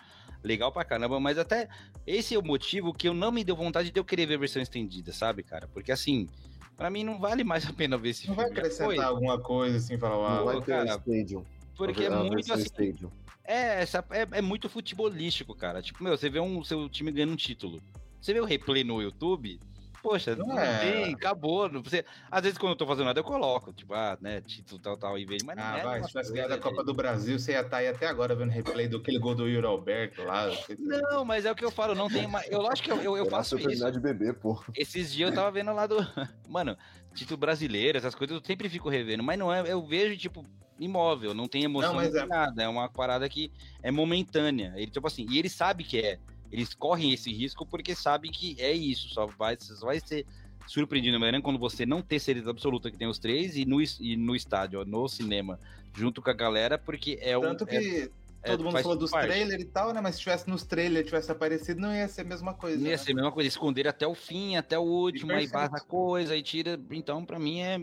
legal 0.44 0.74
pra 0.74 0.84
caramba, 0.84 1.20
mas 1.22 1.38
até 1.38 1.70
esse 2.06 2.36
é 2.36 2.38
o 2.40 2.44
motivo 2.44 2.94
que 2.94 3.08
eu 3.08 3.14
não 3.14 3.32
me 3.32 3.44
deu 3.46 3.56
vontade 3.56 3.92
de 3.92 3.98
eu 4.00 4.04
querer 4.04 4.26
ver 4.26 4.36
a 4.36 4.40
versão 4.40 4.62
estendida, 4.62 5.14
sabe, 5.14 5.42
cara? 5.42 5.70
Porque 5.70 5.92
assim, 5.94 6.28
pra 6.76 6.90
mim 6.90 7.06
não 7.06 7.18
vale 7.18 7.46
mais 7.46 7.66
a 7.66 7.72
pena 7.72 7.98
ver 7.98 8.10
esse 8.10 8.28
Não 8.28 8.36
filme. 8.36 8.50
vai 8.50 8.54
já 8.56 8.60
acrescentar 8.62 8.88
foi. 8.88 8.98
alguma 8.98 9.40
coisa 9.40 9.78
assim, 9.78 9.98
falar, 9.98 10.16
Não 10.16 10.22
uau, 10.44 10.46
vai 10.46 10.60
ter 10.62 10.66
cara, 10.66 10.96
Stadium. 10.98 11.46
Porque 11.78 12.04
é 12.04 12.10
muito 12.10 12.52
assim. 12.54 12.64
Stadium. 12.64 13.10
É, 13.46 13.82
essa, 13.82 14.04
é, 14.12 14.28
é 14.40 14.42
muito 14.42 14.68
futebolístico, 14.68 15.56
cara. 15.56 15.82
Tipo, 15.82 16.04
meu, 16.04 16.18
você 16.18 16.30
vê 16.30 16.40
um 16.42 16.62
seu 16.64 16.90
time 16.90 17.10
ganhando 17.12 17.34
um 17.34 17.38
título. 17.38 17.82
Você 18.22 18.34
vê 18.34 18.40
o 18.40 18.46
replay 18.46 18.84
no 18.84 19.02
YouTube, 19.02 19.60
poxa, 20.02 20.36
não, 20.36 20.58
é. 20.58 20.80
tem, 20.80 21.14
acabou. 21.14 21.68
Não, 21.70 21.82
você, 21.82 22.06
às 22.30 22.44
vezes, 22.44 22.58
quando 22.58 22.72
eu 22.74 22.76
tô 22.76 22.86
fazendo 22.86 23.06
nada, 23.06 23.20
eu 23.20 23.24
coloco, 23.24 23.74
tipo, 23.74 23.94
ah, 23.94 24.18
né, 24.22 24.42
título 24.42 24.80
tal, 24.80 24.98
tal, 24.98 25.18
e 25.18 25.26
vejo, 25.26 25.46
mas 25.46 25.56
não 25.58 25.64
Ah, 25.64 25.78
é. 25.78 25.84
vai, 25.84 26.04
se 26.04 26.10
tivesse 26.10 26.34
ganhado 26.34 26.54
a 26.54 26.58
Copa 26.58 26.84
do 26.84 26.94
Brasil, 26.94 27.40
você 27.40 27.54
ia 27.54 27.62
estar 27.62 27.78
aí 27.78 27.88
até 27.88 28.08
agora 28.08 28.36
vendo 28.36 28.52
replay 28.52 28.88
do 28.88 28.98
aquele 28.98 29.20
gol 29.20 29.36
do 29.36 29.48
Yuri 29.48 29.66
Alberto 29.66 30.24
lá. 30.24 30.50
Não, 30.78 31.26
mas 31.26 31.46
é 31.46 31.52
o 31.52 31.56
que 31.56 31.66
eu 31.66 31.72
falo, 31.72 31.96
não 31.96 32.10
tem 32.10 32.28
mais. 32.28 32.50
Eu 32.52 32.68
acho 32.68 32.84
que 32.84 32.92
eu, 32.92 33.02
eu, 33.02 33.18
eu 33.18 33.26
faço 33.26 33.58
isso. 33.58 33.92
de 33.92 34.00
beber, 34.00 34.36
pô. 34.36 34.62
Esses 34.76 35.12
dias 35.12 35.30
eu 35.30 35.36
tava 35.36 35.52
vendo 35.52 35.74
lá 35.74 35.88
do. 35.88 35.98
Mano, 36.48 36.78
título 37.14 37.38
brasileiro, 37.38 37.98
essas 37.98 38.16
coisas 38.16 38.36
eu 38.36 38.44
sempre 38.46 38.70
fico 38.70 38.90
revendo, 38.90 39.24
mas 39.24 39.38
não 39.38 39.54
é. 39.54 39.72
Eu 39.72 39.86
vejo, 39.86 40.18
tipo, 40.18 40.46
imóvel, 40.80 41.34
não 41.34 41.48
tem 41.48 41.64
emoção, 41.64 41.94
Não, 41.94 42.02
não, 42.02 42.06
mas 42.06 42.16
é. 42.16 42.26
nada. 42.26 42.64
É 42.64 42.68
uma 42.68 42.90
parada 42.90 43.28
que 43.30 43.52
é 43.84 43.92
momentânea. 43.92 44.74
Ele, 44.76 44.90
tipo 44.90 45.06
assim, 45.06 45.26
e 45.30 45.38
ele 45.38 45.50
sabe 45.50 45.84
que 45.84 46.00
é. 46.00 46.20
Eles 46.52 46.74
correm 46.74 47.14
esse 47.14 47.32
risco 47.32 47.66
porque 47.66 47.96
sabem 47.96 48.32
que 48.32 48.56
é 48.60 48.72
isso. 48.72 49.10
Só 49.10 49.26
vai, 49.26 49.58
só 49.60 49.86
vai 49.86 50.00
ser 50.00 50.26
surpreendido 50.68 51.16
Homem-Aranha 51.18 51.42
quando 51.42 51.60
você 51.60 51.86
não 51.86 52.02
ter 52.02 52.20
certeza 52.20 52.50
absoluta 52.50 52.92
que 52.92 52.98
tem 52.98 53.08
os 53.08 53.20
três 53.20 53.56
e 53.56 53.66
no, 53.66 53.82
e 53.82 54.16
no 54.18 54.36
estádio, 54.36 54.82
ó, 54.82 54.86
no 54.86 55.08
cinema, 55.08 55.60
junto 55.96 56.22
com 56.22 56.30
a 56.30 56.34
galera, 56.34 56.78
porque 56.78 57.18
é 57.22 57.38
um. 57.38 57.42
Tanto 57.42 57.66
que 57.66 58.12
é- 58.44 58.50
todo 58.50 58.64
mundo 58.64 58.82
falou 58.82 58.98
dos 58.98 59.12
parte. 59.12 59.28
trailers 59.28 59.62
e 59.62 59.66
tal, 59.66 59.94
né? 59.94 60.02
Mas 60.02 60.16
se 60.16 60.22
tivesse 60.22 60.50
nos 60.50 60.64
trailers, 60.64 61.06
tivesse 61.06 61.32
aparecido, 61.32 61.80
não 61.80 61.94
ia 61.94 62.08
ser 62.08 62.22
a 62.22 62.26
mesma 62.26 62.54
coisa. 62.54 62.78
Não 62.78 62.86
ia 62.86 62.92
né? 62.92 62.98
ser 62.98 63.12
a 63.12 63.16
mesma 63.16 63.32
coisa, 63.32 63.48
esconder 63.48 63.88
até 63.88 64.08
o 64.08 64.16
fim, 64.16 64.56
até 64.56 64.78
o 64.80 64.84
último, 64.84 65.32
aí 65.32 65.46
vaza 65.48 65.80
coisa, 65.80 66.34
aí 66.34 66.42
tira. 66.42 66.80
Então, 66.92 67.24
pra 67.24 67.38
mim, 67.38 67.62
é, 67.62 67.80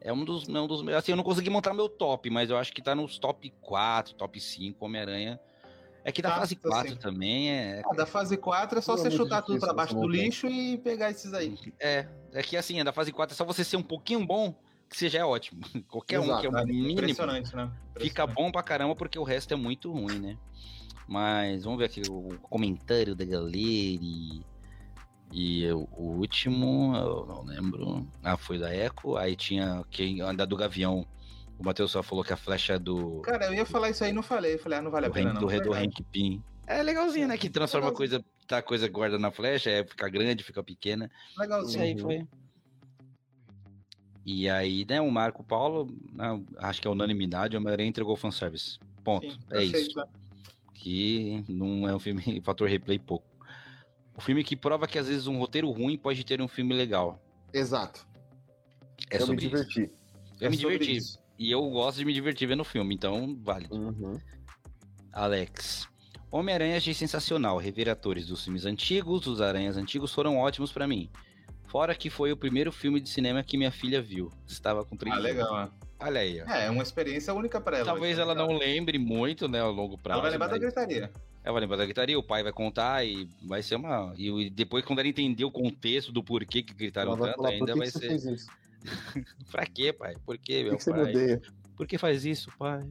é 0.00 0.12
um 0.12 0.24
dos. 0.24 0.48
É 0.48 0.60
um 0.60 0.66
dos 0.66 0.86
assim, 0.88 1.12
eu 1.12 1.16
não 1.16 1.24
consegui 1.24 1.50
montar 1.50 1.72
meu 1.74 1.88
top, 1.88 2.28
mas 2.28 2.50
eu 2.50 2.56
acho 2.56 2.72
que 2.72 2.82
tá 2.82 2.94
nos 2.94 3.18
top 3.18 3.52
4, 3.60 4.14
top 4.14 4.40
5, 4.40 4.84
Homem-Aranha. 4.84 5.38
É 6.04 6.10
que 6.10 6.22
da 6.22 6.30
Tá, 6.30 6.36
fase 6.38 6.56
tá 6.56 6.68
4 6.68 6.90
sim. 6.92 6.96
também 6.96 7.50
é. 7.50 7.82
Ah, 7.84 7.94
da 7.94 8.06
fase 8.06 8.36
4 8.36 8.78
é 8.78 8.82
só 8.82 8.94
é 8.94 8.96
você 8.96 9.10
chutar 9.10 9.42
tudo 9.42 9.60
pra 9.60 9.72
baixo 9.72 9.92
essa 9.92 10.00
do 10.00 10.08
lixo 10.08 10.46
e 10.48 10.78
pegar 10.78 11.10
esses 11.10 11.32
aí. 11.34 11.58
É, 11.78 12.06
é 12.32 12.42
que 12.42 12.56
assim, 12.56 12.80
é 12.80 12.84
da 12.84 12.92
fase 12.92 13.12
4 13.12 13.34
é 13.34 13.36
só 13.36 13.44
você 13.44 13.62
ser 13.64 13.76
um 13.76 13.82
pouquinho 13.82 14.24
bom, 14.26 14.54
que 14.88 14.96
você 14.96 15.08
já 15.08 15.18
é 15.20 15.24
ótimo. 15.24 15.60
Qualquer 15.88 16.18
um 16.20 16.24
Exato, 16.24 16.40
que 16.40 16.46
é 16.46 16.50
o 16.50 16.52
né? 16.52 16.64
mínimo. 16.64 16.90
Impressionante, 16.92 17.54
né? 17.54 17.70
Fica 17.98 18.22
Impressionante. 18.22 18.34
bom 18.34 18.50
pra 18.50 18.62
caramba 18.62 18.96
porque 18.96 19.18
o 19.18 19.24
resto 19.24 19.52
é 19.52 19.56
muito 19.56 19.92
ruim, 19.92 20.18
né? 20.18 20.38
Mas 21.06 21.64
vamos 21.64 21.78
ver 21.78 21.86
aqui 21.86 22.02
o 22.08 22.38
comentário 22.42 23.14
da 23.14 23.24
galera. 23.24 23.56
E, 23.56 24.42
e 25.32 25.70
o, 25.72 25.88
o 25.92 26.02
último, 26.18 26.94
eu 26.96 27.26
não 27.26 27.42
lembro. 27.44 28.06
Ah, 28.22 28.36
foi 28.36 28.58
da 28.58 28.74
Echo. 28.74 29.16
Aí 29.16 29.36
tinha 29.36 29.84
quem 29.90 30.20
andar 30.20 30.44
do 30.46 30.56
Gavião. 30.56 31.04
O 31.60 31.64
Matheus 31.64 31.90
só 31.90 32.02
falou 32.02 32.24
que 32.24 32.32
a 32.32 32.36
flecha 32.38 32.72
é 32.72 32.78
do, 32.78 33.20
Cara, 33.20 33.44
eu 33.46 33.52
ia 33.54 33.66
falar 33.66 33.90
isso 33.90 34.02
aí 34.02 34.10
e 34.10 34.14
não 34.14 34.22
falei. 34.22 34.54
Eu 34.54 34.58
falei, 34.58 34.78
ah, 34.78 34.82
não 34.82 34.90
vale 34.90 35.06
a 35.06 35.08
do, 35.10 35.12
pena 35.12 35.28
não. 35.34 35.40
do, 35.40 35.46
do 35.46 35.48
Verdade. 35.48 35.84
Hank 35.86 36.02
Pym. 36.04 36.42
É 36.66 36.82
legalzinho, 36.82 37.28
né? 37.28 37.36
Que 37.36 37.50
transforma 37.50 37.88
a 37.88 37.90
Legalzinho. 37.90 38.20
coisa, 38.20 38.46
tá, 38.46 38.58
a 38.58 38.62
coisa 38.62 38.88
guarda 38.88 39.18
na 39.18 39.30
flecha, 39.30 39.68
é, 39.70 39.84
fica 39.84 40.08
grande, 40.08 40.42
fica 40.42 40.62
pequena. 40.62 41.10
Isso 41.30 41.40
Legalzinho. 41.40 41.82
aí 41.84 41.92
Uhum. 41.94 41.98
foi. 41.98 42.28
E 44.24 44.48
aí, 44.48 44.86
né, 44.88 45.00
o 45.00 45.10
Marco 45.10 45.42
Paulo, 45.44 45.88
né, 46.12 46.42
acho 46.58 46.80
que 46.80 46.86
é 46.88 46.90
unanimidade, 46.90 47.56
o 47.56 47.60
Homem-Aranha 47.60 47.88
entregou 47.88 48.14
o 48.14 48.16
fanservice. 48.16 48.78
Ponto. 49.04 49.30
Sim, 49.30 49.38
é 49.50 49.64
isso. 49.64 49.98
né? 49.98 50.04
Que 50.74 51.44
não 51.48 51.86
é 51.88 51.94
um 51.94 51.98
filme 51.98 52.40
fator 52.44 52.68
replay 52.68 52.98
pouco. 52.98 53.26
O 54.16 54.20
filme 54.20 54.42
que 54.44 54.56
prova 54.56 54.86
que 54.86 54.98
às 54.98 55.08
vezes 55.08 55.26
um 55.26 55.38
roteiro 55.38 55.70
ruim 55.70 55.98
pode 55.98 56.24
ter 56.24 56.40
um 56.40 56.48
filme 56.48 56.74
legal. 56.74 57.20
Exato. 57.52 58.06
É 59.10 59.16
eu 59.16 59.20
me 59.20 59.26
sobre 59.26 59.46
isso. 59.46 59.50
diverti. 59.56 59.90
Eu 60.40 60.46
É 60.46 60.50
me 60.50 60.56
diverti. 60.56 60.96
isso. 60.96 61.19
E 61.40 61.50
eu 61.50 61.66
gosto 61.70 61.96
de 61.96 62.04
me 62.04 62.12
divertir 62.12 62.46
vendo 62.46 62.60
o 62.60 62.64
filme, 62.64 62.94
então 62.94 63.34
vale. 63.42 63.66
Uhum. 63.70 64.20
Alex. 65.10 65.88
Homem-Aranha 66.30 66.76
achei 66.76 66.92
sensacional. 66.92 67.56
Rever 67.56 67.88
atores 67.88 68.26
dos 68.26 68.44
filmes 68.44 68.66
antigos, 68.66 69.26
os 69.26 69.40
aranhas 69.40 69.78
antigos 69.78 70.12
foram 70.12 70.36
ótimos 70.36 70.70
pra 70.70 70.86
mim. 70.86 71.08
Fora 71.66 71.94
que 71.94 72.10
foi 72.10 72.30
o 72.30 72.36
primeiro 72.36 72.70
filme 72.70 73.00
de 73.00 73.08
cinema 73.08 73.42
que 73.42 73.56
minha 73.56 73.70
filha 73.70 74.02
viu. 74.02 74.30
Estava 74.46 74.84
com 74.84 74.98
30 74.98 75.16
Ah, 75.16 75.18
legal, 75.18 75.56
né? 75.56 75.70
Olha 76.00 76.20
aí, 76.20 76.42
ó. 76.42 76.50
É, 76.50 76.66
é 76.66 76.70
uma 76.70 76.82
experiência 76.82 77.32
única 77.32 77.58
pra 77.58 77.78
ela. 77.78 77.86
Talvez 77.86 78.16
ser 78.16 78.22
ela 78.22 78.34
não 78.34 78.58
lembre 78.58 78.98
muito, 78.98 79.48
né, 79.48 79.60
ao 79.60 79.72
longo 79.72 79.96
prazo. 79.96 80.20
Ela 80.20 80.22
vai 80.22 80.30
lembrar 80.32 80.46
da 80.48 80.52
mas- 80.52 80.60
gritaria. 80.60 81.10
Ela 81.42 81.52
vai 81.54 81.60
lembrar 81.62 81.76
da 81.78 81.84
gritaria, 81.86 82.18
o 82.18 82.22
pai 82.22 82.42
vai 82.42 82.52
contar 82.52 83.02
e 83.06 83.26
vai 83.42 83.62
ser 83.62 83.76
uma. 83.76 84.12
E 84.18 84.50
depois, 84.50 84.84
quando 84.84 84.98
ela 84.98 85.08
entender 85.08 85.44
o 85.46 85.50
contexto 85.50 86.12
do 86.12 86.22
porquê 86.22 86.62
que 86.62 86.74
gritaram 86.74 87.12
Ela 87.12 87.18
vai 87.18 87.32
tanto, 87.32 87.46
ainda 87.46 87.74
vai 87.74 87.86
ser. 87.86 88.36
Pra 89.50 89.66
quê, 89.66 89.92
pai? 89.92 90.16
Por 90.24 90.38
quê, 90.38 90.62
meu 90.62 90.72
que, 90.72 90.78
que 90.78 90.84
você 90.84 90.92
me 90.92 91.00
pai? 91.02 91.10
odeia? 91.10 91.42
Por 91.76 91.86
que 91.86 91.98
faz 91.98 92.24
isso, 92.24 92.50
pai? 92.58 92.88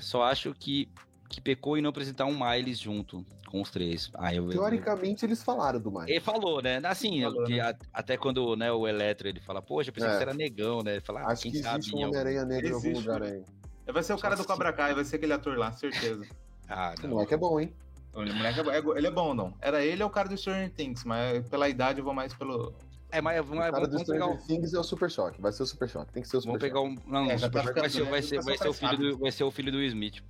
Só 0.00 0.22
acho 0.24 0.54
que, 0.54 0.88
que 1.28 1.40
pecou 1.40 1.76
em 1.76 1.82
não 1.82 1.90
apresentar 1.90 2.24
um 2.24 2.38
Miles 2.38 2.78
junto 2.78 3.24
com 3.46 3.60
os 3.60 3.70
três. 3.70 4.10
Ah, 4.14 4.34
eu, 4.34 4.44
eu- 4.44 4.50
Teoricamente, 4.50 5.24
eles 5.24 5.42
falaram 5.42 5.78
do 5.80 5.90
mais. 5.92 6.08
Ele 6.08 6.20
falou, 6.20 6.62
né? 6.62 6.80
Assim, 6.84 7.22
Falou, 7.22 7.44
que 7.44 7.54
né? 7.54 7.60
a- 7.60 7.76
até 7.92 8.16
quando 8.16 8.56
né, 8.56 8.72
o 8.72 8.88
Eletro 8.88 9.28
ele 9.28 9.40
fala, 9.40 9.60
poxa, 9.60 9.90
eu 9.90 9.94
pensei 9.94 10.08
É. 10.08 10.12
que 10.12 10.16
você 10.18 10.22
era 10.22 10.34
negão, 10.34 10.82
né? 10.82 10.92
Ele 10.92 11.00
fala, 11.00 11.20
ah, 11.20 11.32
Acho 11.32 11.42
quem 11.42 11.52
que 11.52 11.58
sabe. 11.58 11.78
existe 11.80 11.94
um 11.96 12.00
Homem-Aranha 12.06 12.44
negro 12.44 12.68
em 12.70 12.72
algum 12.72 12.88
Existe, 12.88 13.02
lugar 13.06 13.20
né? 13.20 13.42
aí. 13.86 13.92
Vai 13.92 14.02
ser 14.02 14.14
o 14.14 14.18
cara 14.18 14.36
do 14.36 14.44
Cobra 14.44 14.72
Kai, 14.72 14.94
vai 14.94 15.04
ser 15.04 15.16
aquele 15.16 15.32
ator 15.32 15.58
lá, 15.58 15.72
certeza. 15.72 16.26
Ah, 16.68 16.94
O 16.98 17.02
não. 17.02 17.10
moleque 17.10 17.34
é 17.34 17.36
bom, 17.36 17.60
hein? 17.60 17.74
O 18.14 18.20
moleque 18.20 18.60
é, 18.60 18.76
é- 18.78 18.98
ele 18.98 19.06
é 19.06 19.10
bom, 19.10 19.34
não. 19.34 19.54
Era 19.60 19.84
ele 19.84 20.02
ou 20.02 20.08
o 20.08 20.12
cara 20.12 20.28
do 20.28 20.36
Stranger 20.38 20.70
Things, 20.72 21.04
mas 21.04 21.46
pela 21.48 21.68
idade 21.68 21.98
eu 21.98 22.04
vou 22.04 22.14
mais 22.14 22.32
pelo. 22.32 22.74
É, 23.12 23.20
mas 23.20 23.38
O 23.40 23.44
vamos, 23.44 23.58
cara 23.60 23.72
vamos, 23.72 23.88
do 23.88 23.92
vamos 23.92 24.08
pegar 24.08 24.24
Stranger 24.26 24.42
um. 24.42 24.46
Things 24.46 24.74
é 24.74 24.78
o 24.78 24.82
Super 24.82 25.10
Choque. 25.10 25.40
Vai 25.40 25.52
ser 25.52 25.62
o 25.62 25.66
Super 25.66 25.88
Choque. 25.88 26.12
Tem 26.12 26.22
que 26.22 26.28
ser 26.28 26.38
o 26.38 26.40
Super 26.40 26.58
Vamos 26.58 26.62
pegar 26.62 26.80
Choque. 26.80 27.06
um. 27.06 27.12
Não, 27.12 27.30
É, 27.30 27.34
o 27.34 27.38
Super 27.38 27.62
tá 27.62 27.62
Choque 27.68 27.80
vai 27.80 27.90
ser, 27.90 28.04
vai 28.04 28.22
ser, 28.22 28.38
O 28.38 28.42
vai 28.42 28.56
ser 28.58 28.68
o 28.68 28.72
filho 28.72 28.96
do, 28.96 29.18
vai 29.18 29.30
ser 29.32 29.44
o 29.44 29.50
filho 29.50 29.70
do 29.72 29.82
Smith. 29.82 30.22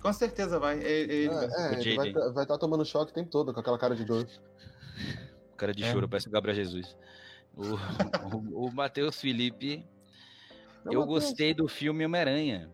Com 0.00 0.12
certeza 0.12 0.58
vai. 0.58 0.78
Ele, 0.82 1.12
ele. 1.12 1.28
É, 1.28 1.34
é, 1.34 1.70
o 1.70 1.80
ele 1.80 2.12
vai 2.32 2.42
estar 2.44 2.58
tomando 2.58 2.84
choque 2.84 3.12
o 3.12 3.14
tempo 3.14 3.30
todo, 3.30 3.52
com 3.54 3.60
aquela 3.60 3.78
cara 3.78 3.94
de 3.94 4.04
dor. 4.04 4.26
O 5.52 5.56
cara 5.56 5.72
de 5.74 5.84
É. 5.84 5.92
choro, 5.92 6.08
parece 6.08 6.26
o 6.28 6.30
Gabriel 6.30 6.56
Jesus. 6.56 6.96
O, 7.54 7.62
o, 8.64 8.66
o 8.66 8.72
Matheus 8.72 9.20
Felipe. 9.20 9.86
Não, 10.84 10.92
eu 10.92 11.00
Matheus. 11.00 11.22
gostei 11.24 11.54
do 11.54 11.68
filme 11.68 12.04
Homem-Aranha. 12.04 12.70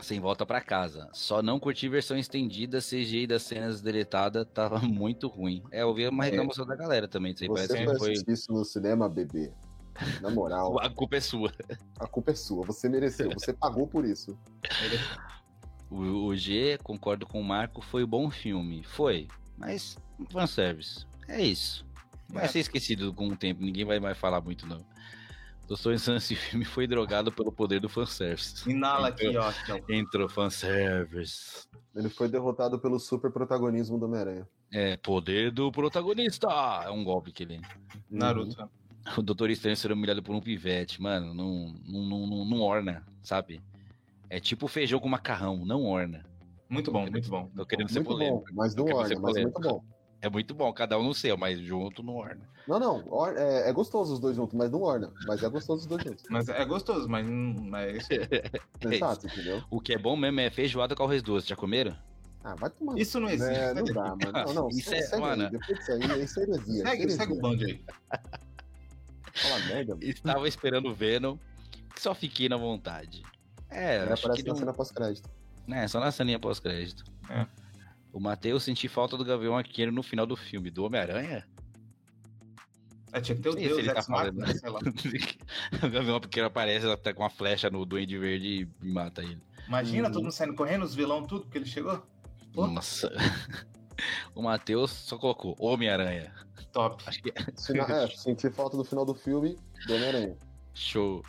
Sem 0.00 0.20
volta 0.20 0.46
para 0.46 0.60
casa. 0.60 1.08
Só 1.12 1.42
não 1.42 1.58
curti 1.58 1.88
versão 1.88 2.16
estendida, 2.16 2.78
CGI 2.78 3.26
das 3.26 3.42
cenas 3.42 3.80
deletadas 3.80 4.46
tava 4.52 4.78
muito 4.86 5.28
ruim. 5.28 5.62
É, 5.70 5.82
eu 5.82 5.94
vi 5.94 6.06
uma 6.08 6.26
é. 6.26 6.30
reclamação 6.30 6.64
é. 6.64 6.68
da 6.68 6.76
galera 6.76 7.08
também. 7.08 7.34
Você 7.34 7.46
parece 7.48 7.74
que 7.74 7.98
foi 7.98 8.14
isso 8.28 8.52
no 8.52 8.64
cinema, 8.64 9.08
bebê. 9.08 9.52
Na 10.20 10.30
moral. 10.30 10.78
A 10.80 10.88
culpa 10.88 11.16
é 11.16 11.20
sua. 11.20 11.52
A 11.98 12.06
culpa 12.06 12.30
é 12.30 12.34
sua. 12.34 12.64
Você 12.66 12.88
mereceu. 12.88 13.30
Você 13.32 13.52
pagou 13.52 13.86
por 13.86 14.04
isso. 14.04 14.38
O, 15.90 16.26
o 16.26 16.36
G, 16.36 16.78
concordo 16.82 17.26
com 17.26 17.40
o 17.40 17.44
Marco, 17.44 17.80
foi 17.80 18.04
um 18.04 18.08
bom 18.08 18.30
filme. 18.30 18.84
Foi. 18.84 19.26
Mas, 19.56 19.98
fanservice. 20.30 21.06
É 21.26 21.42
isso. 21.42 21.86
Vai 22.28 22.44
é. 22.44 22.48
ser 22.48 22.60
esquecido 22.60 23.12
com 23.12 23.28
o 23.28 23.36
tempo. 23.36 23.62
Ninguém 23.62 23.84
vai 23.84 23.98
mais 23.98 24.16
falar 24.16 24.40
muito, 24.40 24.66
não. 24.66 24.84
Doutor 25.68 25.92
Insano, 25.92 26.16
esse 26.16 26.34
filme 26.34 26.64
foi 26.64 26.86
drogado 26.86 27.30
pelo 27.30 27.52
poder 27.52 27.78
do 27.78 27.90
fanservice. 27.90 28.68
Inala 28.68 29.08
aqui, 29.08 29.36
ó. 29.36 29.52
Entrou 29.86 30.26
fanservice. 30.26 31.68
Ele 31.94 32.08
foi 32.08 32.26
derrotado 32.26 32.78
pelo 32.78 32.98
super 32.98 33.30
protagonismo 33.30 33.98
do 33.98 34.06
Homem-Aranha. 34.06 34.48
É, 34.72 34.96
poder 34.96 35.50
do 35.50 35.70
protagonista! 35.70 36.48
É 36.84 36.90
um 36.90 37.04
golpe 37.04 37.32
que 37.32 37.42
ele. 37.42 37.60
Naruto. 38.10 38.62
Uhum. 38.62 38.68
O 39.18 39.22
Doutor 39.22 39.50
Estranho 39.50 39.76
ser 39.76 39.92
humilhado 39.92 40.22
por 40.22 40.34
um 40.34 40.40
pivete, 40.40 41.00
mano, 41.02 41.34
não, 41.34 41.74
não, 41.86 42.26
não, 42.26 42.44
não 42.44 42.60
orna, 42.60 43.06
sabe? 43.22 43.62
É 44.30 44.40
tipo 44.40 44.68
feijão 44.68 44.98
com 44.98 45.08
macarrão, 45.08 45.64
não 45.66 45.84
orna. 45.84 46.24
Muito 46.68 46.90
bom, 46.90 47.10
muito 47.10 47.28
bom. 47.28 47.50
Tô 47.54 47.64
querendo 47.64 47.90
muito 47.90 47.92
ser 47.92 48.04
polêmico. 48.04 48.44
Bom, 48.48 48.54
mas 48.54 48.74
não 48.74 48.84
orna, 48.86 49.20
mas 49.20 49.36
muito 49.36 49.60
bom. 49.60 49.84
É 50.20 50.28
muito 50.28 50.52
bom, 50.52 50.72
cada 50.72 50.98
um 50.98 51.04
no 51.04 51.14
seu, 51.14 51.36
mas 51.36 51.60
junto 51.60 52.02
não 52.02 52.16
orna. 52.16 52.40
Não, 52.66 52.78
não, 52.78 53.26
é, 53.28 53.68
é, 53.68 53.72
gostoso 53.72 54.14
os 54.14 54.20
dois 54.20 54.34
juntos, 54.34 54.54
mas 54.54 54.70
não 54.70 54.82
orna. 54.82 55.12
Mas 55.26 55.42
é 55.42 55.48
gostoso 55.48 55.82
os 55.82 55.86
dois 55.86 56.02
juntos. 56.02 56.24
Mas 56.28 56.48
é 56.48 56.64
gostoso, 56.64 57.08
mas 57.08 57.26
não 57.26 57.76
é 57.76 57.92
isso. 57.92 58.08
é 58.12 58.94
Exato, 58.94 59.26
entendeu? 59.26 59.62
O 59.70 59.80
que 59.80 59.94
é 59.94 59.98
bom 59.98 60.16
mesmo 60.16 60.40
é 60.40 60.50
feijoada 60.50 60.96
com 60.96 61.04
arroz 61.04 61.22
doce, 61.22 61.48
já 61.48 61.54
comeram? 61.54 61.96
Ah, 62.42 62.54
vai 62.56 62.70
tomar. 62.70 62.98
Isso 62.98 63.20
não 63.20 63.28
existe. 63.28 63.54
É, 63.54 63.74
não 63.74 63.84
dá, 63.84 64.16
mano. 64.16 64.32
Não, 64.32 64.54
não. 64.54 64.68
Isso 64.76 64.94
é, 64.94 65.02
segue 65.02 65.22
mano. 65.22 65.44
Aí. 65.44 65.50
Depois 65.50 65.78
disso 65.78 65.92
aí, 65.92 66.22
isso 66.22 66.40
é 66.40 66.42
heresia. 66.42 66.82
Segue, 66.82 67.10
segue 67.10 67.32
o 67.32 67.40
bonde 67.40 67.64
aí. 67.64 67.84
Fala 69.34 69.58
merda. 69.66 69.94
Mano. 69.94 70.04
Estava 70.04 70.48
esperando 70.48 70.88
o 70.88 70.94
Venom, 70.94 71.36
só 71.96 72.14
fiquei 72.14 72.48
na 72.48 72.56
vontade. 72.56 73.22
É, 73.70 74.02
Ele 74.02 74.12
acho 74.12 74.30
que 74.32 74.42
na 74.42 74.48
não... 74.48 74.56
cena 74.56 74.72
pós-crédito. 74.72 75.28
É, 75.68 75.86
só 75.86 76.00
na 76.00 76.10
ceninha 76.10 76.38
pós-crédito. 76.38 77.04
É. 77.28 77.46
O 78.12 78.20
Matheus 78.20 78.64
senti 78.64 78.88
falta 78.88 79.16
do 79.16 79.24
Gavião 79.24 79.56
Arqueiro 79.56 79.92
no 79.92 80.02
final 80.02 80.26
do 80.26 80.36
filme. 80.36 80.70
Do 80.70 80.84
Homem-Aranha? 80.84 81.46
É, 83.12 83.20
tinha 83.20 83.36
que 83.36 83.42
ter 83.42 83.48
o 83.48 83.54
Deus, 83.54 83.78
ele 83.78 83.92
tá 83.92 84.02
falando, 84.02 84.38
né? 84.38 84.54
sei 84.54 84.70
lá. 84.70 84.80
o 85.82 85.90
Gavião 85.90 86.16
Arqueiro 86.16 86.46
aparece, 86.46 86.86
ela 86.86 86.96
tá 86.96 87.12
com 87.14 87.22
uma 87.22 87.30
flecha 87.30 87.70
no 87.70 87.84
Duende 87.84 88.18
Verde 88.18 88.68
e 88.82 88.86
mata 88.86 89.22
ele. 89.22 89.42
Imagina 89.66 90.08
hum. 90.08 90.12
todo 90.12 90.22
mundo 90.22 90.32
saindo 90.32 90.54
correndo, 90.54 90.84
os 90.84 90.94
vilão 90.94 91.24
tudo, 91.24 91.42
porque 91.42 91.58
ele 91.58 91.66
chegou. 91.66 92.02
Pô. 92.52 92.66
Nossa. 92.66 93.10
o 94.34 94.42
Matheus 94.42 94.90
só 94.90 95.16
colocou 95.16 95.56
Homem-Aranha. 95.58 96.34
Top. 96.72 97.02
Acho 97.08 97.22
que... 97.22 97.30
é, 97.30 98.06
senti 98.08 98.50
falta 98.50 98.76
do 98.76 98.84
final 98.84 99.04
do 99.04 99.14
filme 99.14 99.56
do 99.86 99.94
Homem-Aranha. 99.94 100.36
Show. 100.74 101.22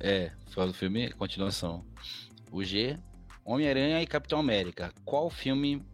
É, 0.00 0.32
final 0.48 0.68
do 0.68 0.74
filme, 0.74 1.12
continuação. 1.12 1.84
O 2.50 2.62
G, 2.64 2.98
Homem-Aranha 3.44 4.02
e 4.02 4.06
Capitão 4.06 4.38
América. 4.38 4.92
Qual 5.04 5.30
filme 5.30 5.84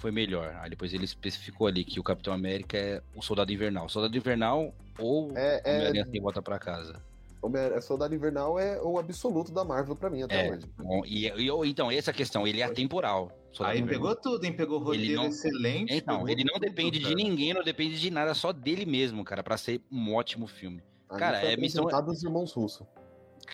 foi 0.00 0.10
melhor? 0.10 0.56
Aí 0.60 0.70
depois 0.70 0.92
ele 0.92 1.04
especificou 1.04 1.66
ali 1.66 1.84
que 1.84 2.00
o 2.00 2.02
Capitão 2.02 2.32
América 2.32 2.76
é 2.76 3.02
o 3.14 3.22
Soldado 3.22 3.52
Invernal. 3.52 3.88
Soldado 3.88 4.16
Invernal 4.16 4.74
ou 4.98 5.30
é, 5.36 5.60
é... 5.64 5.76
Homem-Aranha 5.76 6.06
sem 6.06 6.20
volta 6.20 6.42
pra 6.42 6.58
casa? 6.58 7.00
O 7.42 7.80
Soldado 7.80 8.14
Invernal 8.14 8.58
é 8.58 8.80
o 8.82 8.98
absoluto 8.98 9.50
da 9.50 9.64
Marvel 9.64 9.96
pra 9.96 10.10
mim 10.10 10.22
até 10.22 10.46
é, 10.46 10.50
hoje. 10.50 10.66
Bom, 10.76 11.02
e, 11.06 11.26
e, 11.26 11.70
então, 11.70 11.90
essa 11.90 12.12
questão, 12.12 12.46
ele 12.46 12.60
é 12.60 12.64
atemporal. 12.64 13.32
Soldado 13.50 13.76
Aí 13.76 13.82
Invernal. 13.82 14.14
pegou 14.14 14.16
tudo, 14.16 14.44
hein? 14.44 14.52
Pegou 14.52 14.78
roteiro 14.78 15.22
não, 15.22 15.28
excelente. 15.28 15.94
Então, 15.94 16.28
ele 16.28 16.44
não 16.44 16.60
depende 16.60 17.00
tudo, 17.00 17.08
de 17.08 17.14
ninguém, 17.14 17.54
não 17.54 17.64
depende 17.64 17.98
de 17.98 18.10
nada, 18.10 18.34
só 18.34 18.52
dele 18.52 18.84
mesmo, 18.84 19.24
cara, 19.24 19.42
pra 19.42 19.56
ser 19.56 19.80
um 19.90 20.14
ótimo 20.14 20.46
filme. 20.46 20.82
A 21.08 21.16
cara, 21.16 21.38
é 21.38 21.56
missão. 21.56 21.86
dos 21.86 22.22
irmãos 22.22 22.52
russos. 22.52 22.86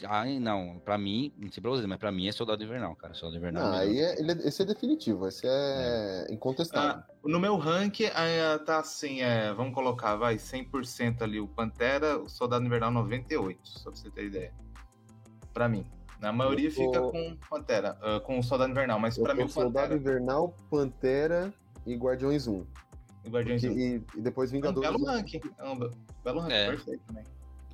Ai, 0.04 0.38
não, 0.38 0.78
pra 0.84 0.98
mim, 0.98 1.32
não 1.38 1.50
sei 1.50 1.60
pra 1.60 1.70
você, 1.70 1.86
mas 1.86 1.98
pra 1.98 2.12
mim 2.12 2.28
é 2.28 2.32
Soldado 2.32 2.62
Invernal, 2.62 2.94
cara. 2.96 3.14
Soldado 3.14 3.38
Invernal. 3.38 3.70
Não, 3.70 3.78
aí 3.78 3.98
é, 3.98 4.18
ele, 4.18 4.32
esse 4.46 4.62
é 4.62 4.64
definitivo, 4.64 5.26
esse 5.26 5.46
é, 5.46 6.26
é. 6.28 6.32
incontestável. 6.32 7.02
Ah, 7.02 7.14
no 7.24 7.40
meu 7.40 7.56
ranking, 7.56 8.10
aí, 8.14 8.58
tá 8.64 8.78
assim, 8.78 9.22
é, 9.22 9.52
vamos 9.52 9.74
colocar, 9.74 10.16
vai, 10.16 10.36
100% 10.36 11.22
ali 11.22 11.40
o 11.40 11.48
Pantera, 11.48 12.18
o 12.18 12.28
Soldado 12.28 12.64
Invernal 12.64 12.90
98, 12.90 13.60
só 13.64 13.90
pra 13.90 13.98
você 13.98 14.10
ter 14.10 14.26
ideia. 14.26 14.52
Pra 15.52 15.68
mim. 15.68 15.86
Na 16.20 16.32
maioria 16.32 16.70
tô... 16.70 16.76
fica 16.76 17.00
com 17.00 17.36
Pantera, 17.48 17.98
uh, 18.02 18.20
com 18.20 18.38
o 18.38 18.42
Soldado 18.42 18.70
Invernal, 18.70 18.98
mas 18.98 19.16
pra 19.18 19.34
mim 19.34 19.42
o 19.42 19.46
Pantera... 19.46 19.64
Soldado 19.64 19.94
Invernal, 19.94 20.54
Pantera 20.70 21.54
e 21.86 21.94
Guardiões 21.94 22.46
1. 22.46 22.66
E 23.24 23.28
Guardiões 23.28 23.62
Porque, 23.62 23.76
1. 23.76 23.80
E, 23.80 24.04
e, 24.16 24.20
depois 24.20 24.50
Vingadores. 24.50 24.88
É 24.88 24.92
um 24.92 24.98
belo 24.98 25.12
ranking, 25.12 25.40
é 25.58 25.64
um 25.64 25.78
belo 26.24 26.40
ranking, 26.40 26.54
é. 26.54 26.66
perfeito 26.68 27.02
também. 27.06 27.24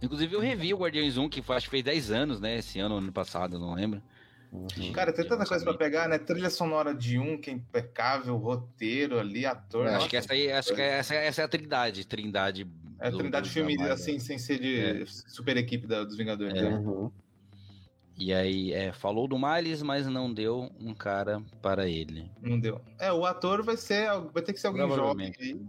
Inclusive 0.03 0.35
eu 0.35 0.41
revi 0.41 0.75
o 0.75 0.79
Guardiões 0.79 1.17
1, 1.17 1.29
que 1.29 1.41
foi, 1.41 1.57
acho 1.57 1.67
que 1.67 1.71
fez 1.71 1.85
10 1.85 2.11
anos, 2.11 2.41
né? 2.41 2.59
Esse 2.59 2.81
ano, 2.81 2.97
ano 2.97 3.13
passado, 3.13 3.59
não 3.59 3.75
lembro. 3.75 4.03
Uhum. 4.53 4.93
Cara, 4.93 5.13
tem 5.13 5.27
tanta 5.27 5.47
coisa 5.47 5.65
pra 5.65 5.73
pegar, 5.73 6.09
né? 6.09 6.19
Trilha 6.19 6.51
sonora 6.51 6.95
de 6.95 7.19
um, 7.19 7.39
que 7.39 7.49
é 7.49 7.55
impecável, 7.55 8.37
roteiro 8.37 9.19
ali, 9.19 9.47
ator. 9.47 9.87
É, 9.87 9.95
acho 9.95 10.09
que 10.11 10.17
essa 10.17 10.33
aí, 10.35 10.53
acho 10.53 10.75
que 10.75 10.83
essa, 10.83 11.15
essa 11.15 11.41
é 11.41 11.45
a 11.45 11.49
trindade, 11.49 12.07
trindade. 12.07 12.67
É 13.01 13.09
a 13.09 13.13
trindade 13.13 13.49
do, 13.49 13.53
filme, 13.53 13.83
assim, 13.85 14.19
sem 14.19 14.37
ser 14.39 14.59
de 14.59 15.03
é. 15.03 15.05
super 15.07 15.57
equipe 15.57 15.87
da, 15.87 16.05
dos 16.05 16.17
Vingadores. 16.17 16.61
É. 16.61 16.69
Uhum. 16.69 17.11
E 18.19 18.33
aí, 18.33 18.73
é, 18.75 18.93
falou 18.93 19.27
do 19.27 19.39
Miles, 19.39 19.83
mas 19.83 20.07
não 20.07 20.33
deu 20.33 20.71
um 20.79 20.93
cara 20.93 21.43
para 21.63 21.89
ele. 21.89 22.31
Não 22.41 22.61
deu. 22.61 22.79
É, 22.99 23.11
o 23.11 23.25
ator 23.25 23.63
vai 23.63 23.77
ser, 23.77 24.07
vai 24.35 24.43
ter 24.43 24.53
que 24.53 24.61
ser 24.61 24.67
alguém 24.67 24.87
jovem 24.91 25.33
aí. 25.41 25.61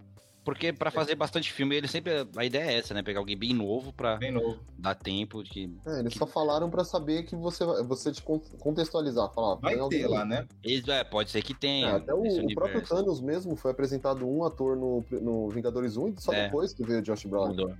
Porque 0.43 0.73
para 0.73 0.91
fazer 0.91 1.15
bastante 1.15 1.53
filme, 1.53 1.75
ele 1.75 1.87
sempre. 1.87 2.27
A 2.35 2.43
ideia 2.43 2.71
é 2.71 2.77
essa, 2.77 2.93
né? 2.93 3.01
Pegar 3.01 3.19
alguém 3.19 3.37
bem 3.37 3.53
novo 3.53 3.93
pra 3.93 4.17
bem 4.17 4.31
novo. 4.31 4.59
dar 4.77 4.93
tempo 4.93 5.41
de. 5.41 5.71
É, 5.85 5.99
eles 5.99 6.13
que... 6.13 6.19
só 6.19 6.27
falaram 6.27 6.69
para 6.69 6.83
saber 6.83 7.23
que 7.23 7.35
você, 7.35 7.65
você 7.83 8.11
te 8.11 8.21
contextualizar. 8.21 9.31
Falar, 9.33 9.55
vai 9.55 9.77
ter 9.87 10.07
lá, 10.07 10.25
né? 10.25 10.45
Eles, 10.61 10.85
é, 10.89 11.03
pode 11.03 11.31
ser 11.31 11.41
que 11.41 11.53
tenha. 11.53 11.87
É, 11.87 11.91
até 11.93 12.13
o, 12.13 12.21
o, 12.21 12.53
próprio 12.53 12.81
Thanos 12.81 13.21
mesmo 13.21 13.55
foi 13.55 13.71
apresentado 13.71 14.27
um 14.27 14.43
ator 14.43 14.75
no, 14.75 15.05
no 15.11 15.49
Vingadores 15.49 15.95
1 15.95 16.07
e 16.09 16.15
só 16.17 16.33
é. 16.33 16.45
depois 16.45 16.73
que 16.73 16.83
veio 16.83 16.99
o 16.99 17.01
Josh 17.01 17.23
Brolin. 17.25 17.73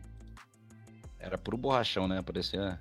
Era 1.20 1.38
puro 1.38 1.58
borrachão, 1.58 2.08
né? 2.08 2.22
Parecia. 2.22 2.80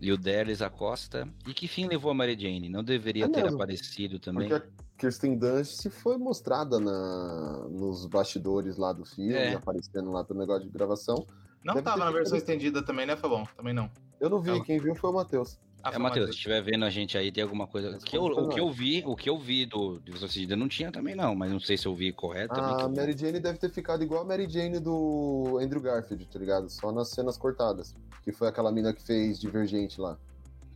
E 0.00 0.12
o 0.12 0.16
Delis 0.16 0.62
Acosta. 0.62 1.28
E 1.44 1.52
que 1.52 1.66
fim 1.66 1.88
levou 1.88 2.12
a 2.12 2.14
Mary 2.14 2.38
Jane? 2.38 2.68
Não 2.68 2.84
deveria 2.84 3.24
é 3.24 3.28
ter 3.28 3.42
mesmo. 3.42 3.56
aparecido 3.56 4.20
também? 4.20 4.48
Porque 4.48 4.68
Kirsten 4.98 5.38
Dunst 5.38 5.88
foi 5.90 6.18
mostrada 6.18 6.80
na, 6.80 7.68
nos 7.70 8.04
bastidores 8.06 8.76
lá 8.76 8.92
do 8.92 9.04
filme, 9.04 9.32
é. 9.32 9.54
aparecendo 9.54 10.10
lá 10.10 10.24
pelo 10.24 10.40
negócio 10.40 10.64
de 10.64 10.70
gravação. 10.70 11.24
Não 11.64 11.74
Deve 11.74 11.84
tava 11.84 12.04
na 12.04 12.10
versão 12.10 12.36
estendida 12.36 12.82
também, 12.82 13.06
né, 13.06 13.16
Fabão? 13.16 13.44
Também 13.56 13.72
não. 13.72 13.90
Eu 14.20 14.28
não 14.28 14.40
vi, 14.40 14.50
Ela... 14.50 14.64
quem 14.64 14.78
viu 14.78 14.94
foi 14.94 15.10
o 15.10 15.12
Matheus. 15.12 15.58
Ah, 15.82 15.92
é, 15.94 15.98
Matheus, 15.98 16.30
se 16.30 16.36
estiver 16.36 16.60
vendo 16.60 16.84
a 16.84 16.90
gente 16.90 17.16
aí, 17.16 17.30
tem 17.30 17.42
alguma 17.42 17.66
coisa. 17.66 17.96
Que 17.98 18.16
eu, 18.16 18.24
o 18.24 18.48
que 18.48 18.58
eu 18.58 18.70
vi, 18.70 19.04
o 19.06 19.14
que 19.14 19.30
eu 19.30 19.38
vi 19.38 19.64
do 19.64 20.00
Divisão 20.00 20.28
não 20.56 20.68
tinha 20.68 20.90
também, 20.90 21.14
não, 21.14 21.36
mas 21.36 21.52
não 21.52 21.60
sei 21.60 21.76
se 21.78 21.86
eu 21.86 21.94
vi 21.94 22.12
correto. 22.12 22.54
A 22.54 22.88
Mary 22.88 23.16
Jane 23.16 23.38
deve 23.38 23.58
ter 23.58 23.70
ficado 23.70 24.02
igual 24.02 24.22
a 24.22 24.24
Mary 24.24 24.48
Jane 24.50 24.80
do 24.80 25.58
Andrew 25.62 25.80
Garfield, 25.80 26.26
tá 26.26 26.38
ligado? 26.38 26.68
Só 26.68 26.90
nas 26.90 27.10
cenas 27.10 27.38
cortadas. 27.38 27.94
Que 28.24 28.32
foi 28.32 28.48
aquela 28.48 28.72
mina 28.72 28.92
que 28.92 29.02
fez 29.02 29.38
Divergente 29.38 30.00
lá. 30.00 30.18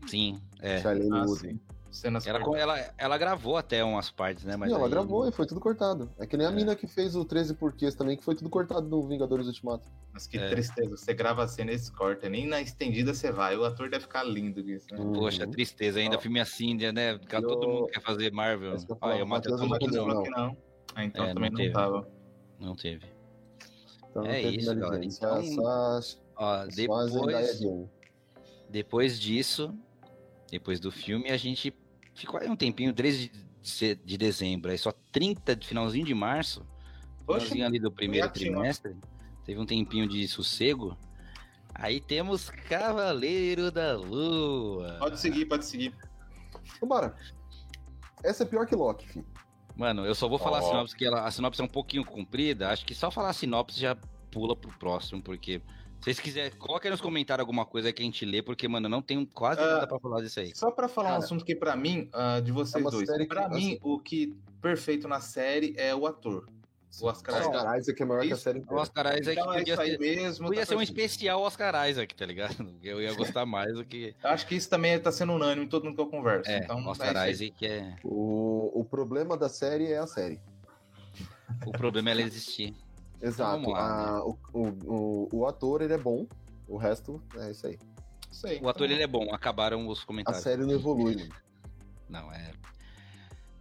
Sim, 0.07 0.41
é. 0.61 0.81
Charlene 0.81 1.19
ah, 1.19 1.25
Wood. 1.25 1.41
Sim. 1.41 1.61
Cenas 1.93 2.27
ela, 2.27 2.41
ela, 2.59 2.95
ela 2.97 3.19
gravou 3.19 3.57
até 3.57 3.85
umas 3.85 4.11
partes, 4.11 4.45
né? 4.45 4.57
Mas 4.57 4.71
Não, 4.71 4.77
aí... 4.77 4.83
ela 4.83 4.91
gravou 4.91 5.29
e 5.29 5.33
foi 5.33 5.47
tudo 5.47 5.61
cortado. 5.61 6.11
É 6.19 6.27
que 6.27 6.37
nem 6.37 6.47
a 6.47 6.51
é. 6.51 6.53
mina 6.53 6.75
que 6.75 6.87
fez 6.87 7.15
o 7.15 7.25
13 7.25 7.55
Porquês 7.55 7.95
também, 7.95 8.17
que 8.17 8.25
foi 8.25 8.35
tudo 8.35 8.49
cortado 8.49 8.89
no 8.89 9.07
Vingadores 9.07 9.47
Ultimato. 9.47 9.89
Mas 10.13 10.27
que 10.27 10.39
é. 10.39 10.49
tristeza, 10.49 10.97
você 10.97 11.13
grava 11.13 11.45
a 11.45 11.49
cena 11.49 11.71
e 11.71 11.91
corta, 11.93 12.29
nem 12.29 12.47
na 12.47 12.61
estendida 12.61 13.13
você 13.13 13.31
vai. 13.31 13.57
O 13.57 13.65
ator 13.65 13.91
deve 13.91 14.05
ficar 14.05 14.25
lindo 14.25 14.63
disso, 14.63 14.87
né? 14.91 14.99
Uhum. 14.99 15.13
Poxa, 15.13 15.47
tristeza 15.47 16.01
ainda, 16.01 16.19
filme 16.19 16.41
assim, 16.41 16.75
né? 16.75 17.13
Eu... 17.13 17.43
Todo 17.43 17.69
mundo 17.69 17.87
quer 17.89 18.01
fazer 18.01 18.33
Marvel. 18.33 18.75
Ah, 19.01 19.17
eu 19.17 19.27
matei 19.27 19.53
todo 19.53 19.69
mundo. 19.69 19.91
Não. 19.91 20.23
não. 20.25 20.57
Ah, 20.95 21.05
então 21.05 21.25
é, 21.27 21.35
também 21.35 21.51
não, 21.51 21.65
não 21.65 21.73
tava. 21.73 22.09
Não 22.59 22.75
teve. 22.75 23.07
Então, 24.11 24.27
é 24.27 24.43
isso, 24.43 24.75
galera. 24.75 25.05
Então, 25.05 25.43
só, 25.43 26.01
ó, 26.37 26.67
depois, 26.67 27.13
depois 28.69 29.21
disso, 29.21 29.75
depois 30.51 30.79
do 30.79 30.91
filme, 30.91 31.31
a 31.31 31.37
gente 31.37 31.75
ficou 32.15 32.41
aí 32.41 32.49
um 32.49 32.57
tempinho, 32.57 32.93
13 32.93 33.31
de 34.05 34.19
dezembro, 34.19 34.71
aí 34.71 34.79
só 34.79 34.93
30 35.13 35.55
de 35.55 35.67
finalzinho 35.67 36.05
de 36.05 36.15
março, 36.15 36.67
finalzinho 37.21 37.67
ali 37.67 37.79
do 37.79 37.91
primeiro 37.91 38.29
trimestre, 38.29 38.97
teve 39.45 39.61
um 39.61 39.67
tempinho 39.67 40.09
de 40.09 40.27
sossego. 40.27 40.97
Aí 41.75 42.01
temos 42.01 42.51
Cavaleiro 42.51 43.71
da 43.71 43.97
Lua. 43.97 44.97
Pode 44.99 45.19
seguir, 45.19 45.47
pode 45.47 45.65
seguir. 45.65 45.95
Vambora. 46.81 47.17
Essa 48.23 48.43
é 48.43 48.47
pior 48.47 48.67
que 48.67 48.75
Loki, 48.75 49.09
filho. 49.09 49.27
Mano, 49.75 50.05
eu 50.05 50.15
só 50.15 50.29
vou 50.29 50.39
falar 50.39 50.61
oh. 50.61 50.67
a 50.67 50.69
sinopse, 50.69 50.97
que 50.97 51.05
ela, 51.05 51.27
a 51.27 51.31
sinopse 51.31 51.61
é 51.61 51.65
um 51.65 51.69
pouquinho 51.69 52.05
comprida. 52.05 52.69
Acho 52.69 52.85
que 52.85 52.95
só 52.95 53.11
falar 53.11 53.31
a 53.31 53.33
sinopse 53.33 53.81
já 53.81 53.97
pula 54.31 54.55
pro 54.55 54.71
próximo, 54.79 55.23
porque 55.23 55.63
Se 56.03 56.07
vocês 56.07 56.19
quiserem, 56.19 56.51
coloque 56.59 56.89
aí 56.89 56.91
nos 56.91 57.01
comentários 57.01 57.43
alguma 57.43 57.65
coisa 57.65 57.93
que 57.93 58.03
a 58.03 58.05
gente 58.05 58.25
lê, 58.25 58.43
porque, 58.43 58.67
mano, 58.67 58.89
não 58.89 59.01
tem 59.01 59.25
quase 59.25 59.61
uh, 59.61 59.65
nada 59.65 59.87
pra 59.87 60.01
falar 60.01 60.21
disso 60.21 60.41
aí. 60.41 60.53
Só 60.53 60.69
pra 60.73 60.89
falar 60.89 61.11
Cara, 61.11 61.21
um 61.21 61.23
assunto 61.23 61.45
que, 61.45 61.55
pra 61.55 61.77
mim, 61.77 62.11
uh, 62.13 62.43
de 62.43 62.51
vocês 62.51 62.85
é 62.85 62.91
dois, 62.91 63.09
pra 63.29 63.49
que, 63.49 63.55
mim, 63.55 63.69
assim, 63.75 63.79
o 63.83 64.01
que 64.01 64.37
perfeito 64.61 65.07
na 65.07 65.21
série 65.21 65.77
é 65.79 65.95
o 65.95 66.05
ator. 66.05 66.49
O 67.01 67.07
Oscar, 67.07 67.41
Oscar 67.41 67.79
Isaac 67.79 68.03
é 68.03 68.05
maior 68.05 68.21
isso, 68.23 68.29
que 68.29 68.35
a 68.35 68.37
série 68.37 68.59
inteira. 68.59 68.77
O 68.77 68.83
Oscar 68.83 69.07
Isaac 69.17 69.41
então, 69.41 69.53
podia, 69.53 69.77
ser, 69.77 69.99
mesmo, 70.01 70.47
podia 70.49 70.63
tá 70.63 70.67
ser 70.67 70.75
um 70.75 70.83
especial 70.83 71.41
Oscar 71.41 71.89
Isaac, 71.89 72.15
tá 72.17 72.27
ligado? 72.27 72.75
Eu 72.83 73.01
ia 73.01 73.15
gostar 73.15 73.47
mais 73.47 73.73
do 73.73 73.85
que... 73.85 74.13
Acho 74.25 74.45
que 74.49 74.57
isso 74.57 74.69
também 74.69 74.99
tá 74.99 75.13
sendo 75.13 75.35
unânime 75.35 75.67
em 75.67 75.69
todo 75.69 75.85
mundo 75.85 75.95
que 75.95 76.01
eu 76.01 76.09
converso. 76.09 76.51
É, 76.51 76.59
então, 76.59 76.85
Oscar 76.85 77.17
é 77.17 77.31
Isaac 77.31 77.65
é... 77.65 77.95
O, 78.03 78.81
o 78.81 78.85
problema 78.85 79.37
da 79.37 79.49
série 79.49 79.93
é 79.93 79.99
a 79.99 80.07
série. 80.09 80.41
O 81.65 81.71
problema 81.71 82.11
é 82.11 82.13
ela 82.13 82.23
existir. 82.23 82.75
Exato. 83.23 83.61
Então, 83.61 83.73
lá, 83.73 84.17
né? 84.17 84.35
o, 84.53 84.69
o, 84.85 85.29
o, 85.33 85.47
ator, 85.47 85.81
ele 85.81 85.95
é 85.95 85.99
bom. 85.99 86.27
O 86.67 86.77
resto 86.77 87.23
é 87.37 87.51
isso 87.51 87.67
aí. 87.67 87.79
Isso 88.31 88.47
aí 88.47 88.61
o 88.61 88.69
ator, 88.69 88.87
então... 88.87 88.97
ele 88.97 89.05
é 89.05 89.07
bom. 89.07 89.33
Acabaram 89.33 89.87
os 89.87 90.03
comentários. 90.03 90.41
A 90.41 90.43
série 90.43 90.63
não 90.63 90.73
evolui, 90.73 91.17
mano. 91.17 91.35
Não, 92.09 92.33
é... 92.33 92.53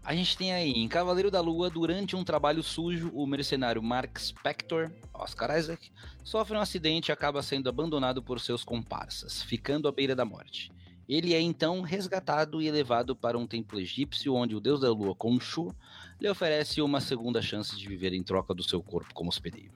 A 0.03 0.15
gente 0.15 0.35
tem 0.35 0.51
aí, 0.51 0.71
em 0.71 0.87
Cavaleiro 0.87 1.29
da 1.29 1.39
Lua, 1.39 1.69
durante 1.69 2.15
um 2.15 2.23
trabalho 2.23 2.63
sujo, 2.63 3.11
o 3.13 3.27
mercenário 3.27 3.83
Mark 3.83 4.17
Spector, 4.17 4.91
Oscar 5.13 5.55
Isaac, 5.55 5.91
sofre 6.23 6.57
um 6.57 6.59
acidente 6.59 7.09
e 7.09 7.11
acaba 7.11 7.43
sendo 7.43 7.69
abandonado 7.69 8.23
por 8.23 8.39
seus 8.39 8.63
comparsas, 8.63 9.43
ficando 9.43 9.87
à 9.87 9.91
beira 9.91 10.15
da 10.15 10.25
morte. 10.25 10.71
Ele 11.11 11.33
é 11.33 11.41
então 11.41 11.81
resgatado 11.81 12.61
e 12.61 12.71
levado 12.71 13.13
para 13.13 13.37
um 13.37 13.45
templo 13.45 13.77
egípcio 13.77 14.33
onde 14.33 14.55
o 14.55 14.61
deus 14.61 14.79
da 14.79 14.89
lua, 14.89 15.13
Khonshu, 15.13 15.75
lhe 16.21 16.29
oferece 16.29 16.81
uma 16.81 17.01
segunda 17.01 17.41
chance 17.41 17.75
de 17.75 17.85
viver 17.85 18.13
em 18.13 18.23
troca 18.23 18.53
do 18.53 18.63
seu 18.63 18.81
corpo 18.81 19.13
como 19.13 19.29
hospedeiro. 19.29 19.73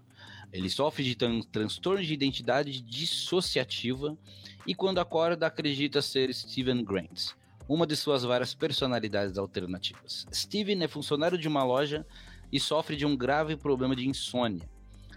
Ele 0.53 0.69
sofre 0.69 1.03
de 1.03 1.14
tran 1.14 1.41
transtorno 1.41 2.01
de 2.01 2.14
identidade 2.14 2.80
dissociativa 2.80 4.17
e 4.65 4.73
quando 4.73 4.99
acorda 4.99 5.45
acredita 5.45 6.01
ser 6.01 6.33
Steven 6.33 6.81
Grant, 6.85 7.33
uma 7.67 7.85
de 7.85 7.97
suas 7.97 8.23
várias 8.23 8.55
personalidades 8.55 9.38
alternativas. 9.38 10.25
Steven 10.33 10.85
é 10.85 10.88
funcionário 10.88 11.38
de 11.38 11.49
uma 11.49 11.65
loja 11.65 12.07
e 12.49 12.61
sofre 12.61 12.95
de 12.95 13.05
um 13.05 13.14
grave 13.14 13.57
problema 13.57 13.93
de 13.93 14.07
insônia. 14.07 14.69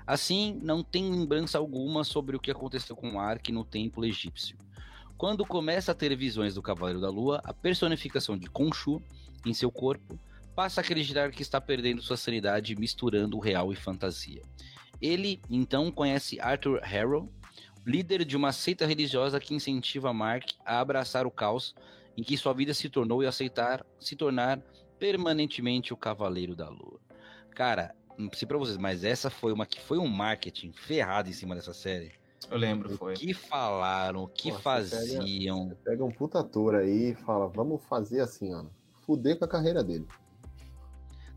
Assim, 0.05 0.59
não 0.65 0.83
tem 0.83 1.13
lembrança 1.13 1.59
alguma 1.59 2.03
sobre 2.03 2.35
o 2.35 2.41
que 2.41 2.51
aconteceu 2.51 2.97
com 2.97 3.21
Ark 3.21 3.53
no 3.53 3.65
templo 3.65 4.05
egípcio. 4.05 4.59
Quando 5.19 5.45
começa 5.45 5.91
a 5.91 5.95
ter 5.97 6.17
visões 6.17 6.55
do 6.55 6.63
Cavaleiro 6.63 7.01
da 7.01 7.11
Lua, 7.11 7.41
a 7.43 7.53
personificação 7.53 8.39
de 8.39 8.47
Khonshu 8.47 9.03
em 9.45 9.53
seu 9.53 9.69
corpo 9.69 10.17
passa 10.55 10.81
a 10.81 10.83
acreditar 10.83 11.33
que 11.33 11.43
está 11.43 11.61
perdendo 11.61 12.01
sua 12.01 12.17
sanidade 12.17 12.77
misturando 12.77 13.37
o 13.37 13.41
real 13.41 13.73
e 13.73 13.77
fantasia. 13.77 14.43
Ele 15.03 15.43
então 15.51 15.91
conhece 15.91 16.39
Arthur 16.39 16.79
Harrow, 16.85 17.29
líder 17.85 18.25
de 18.25 18.37
uma 18.37 18.53
seita 18.53 18.87
religiosa 18.87 19.41
que 19.41 19.53
incentiva 19.53 20.13
Mark 20.13 20.53
a 20.65 20.79
abraçar 20.79 21.27
o 21.27 21.33
caos 21.33 21.75
em 22.17 22.23
que 22.23 22.37
sua 22.37 22.53
vida 22.55 22.73
se 22.73 22.89
tornou 22.89 23.21
e 23.21 23.27
aceitar 23.27 23.85
se 23.99 24.15
tornar 24.15 24.61
permanentemente 25.01 25.93
o 25.93 25.97
Cavaleiro 25.97 26.55
da 26.55 26.69
Lua. 26.69 27.01
Cara, 27.57 27.93
não 28.17 28.31
sei 28.33 28.47
pra 28.47 28.57
vocês, 28.57 28.77
mas 28.77 29.03
essa 29.03 29.31
foi 29.31 29.53
uma 29.53 29.67
que 29.67 29.81
foi 29.81 29.99
um 29.99 30.07
marketing 30.07 30.71
ferrado 30.71 31.29
em 31.29 31.33
cima 31.33 31.57
dessa 31.57 31.75
série. 31.75 32.18
Eu 32.51 32.57
lembro, 32.57 32.97
foi. 32.97 33.15
O 33.15 33.17
que 33.17 33.35
falaram, 33.35 34.23
o 34.23 34.29
que 34.29 34.51
Pô, 34.51 34.59
faziam. 34.59 35.69
Pega, 35.69 35.81
pega, 35.85 36.05
um 36.05 36.11
puta 36.11 36.41
ator 36.41 36.77
aí 36.77 37.11
e 37.11 37.15
fala, 37.15 37.49
vamos 37.49 37.83
fazer 37.85 38.21
assim, 38.21 38.55
ó. 38.55 38.65
Fuder 39.05 39.39
com 39.39 39.45
a 39.45 39.49
carreira 39.49 39.83
dele. 39.83 40.07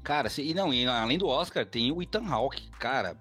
Cara, 0.04 0.30
se, 0.30 0.42
e 0.42 0.54
não, 0.54 0.74
e 0.74 0.86
além 0.86 1.18
do 1.18 1.28
Oscar, 1.28 1.66
tem 1.66 1.92
o 1.92 2.02
Ethan 2.02 2.26
Hawke. 2.26 2.70
Cara, 2.72 3.18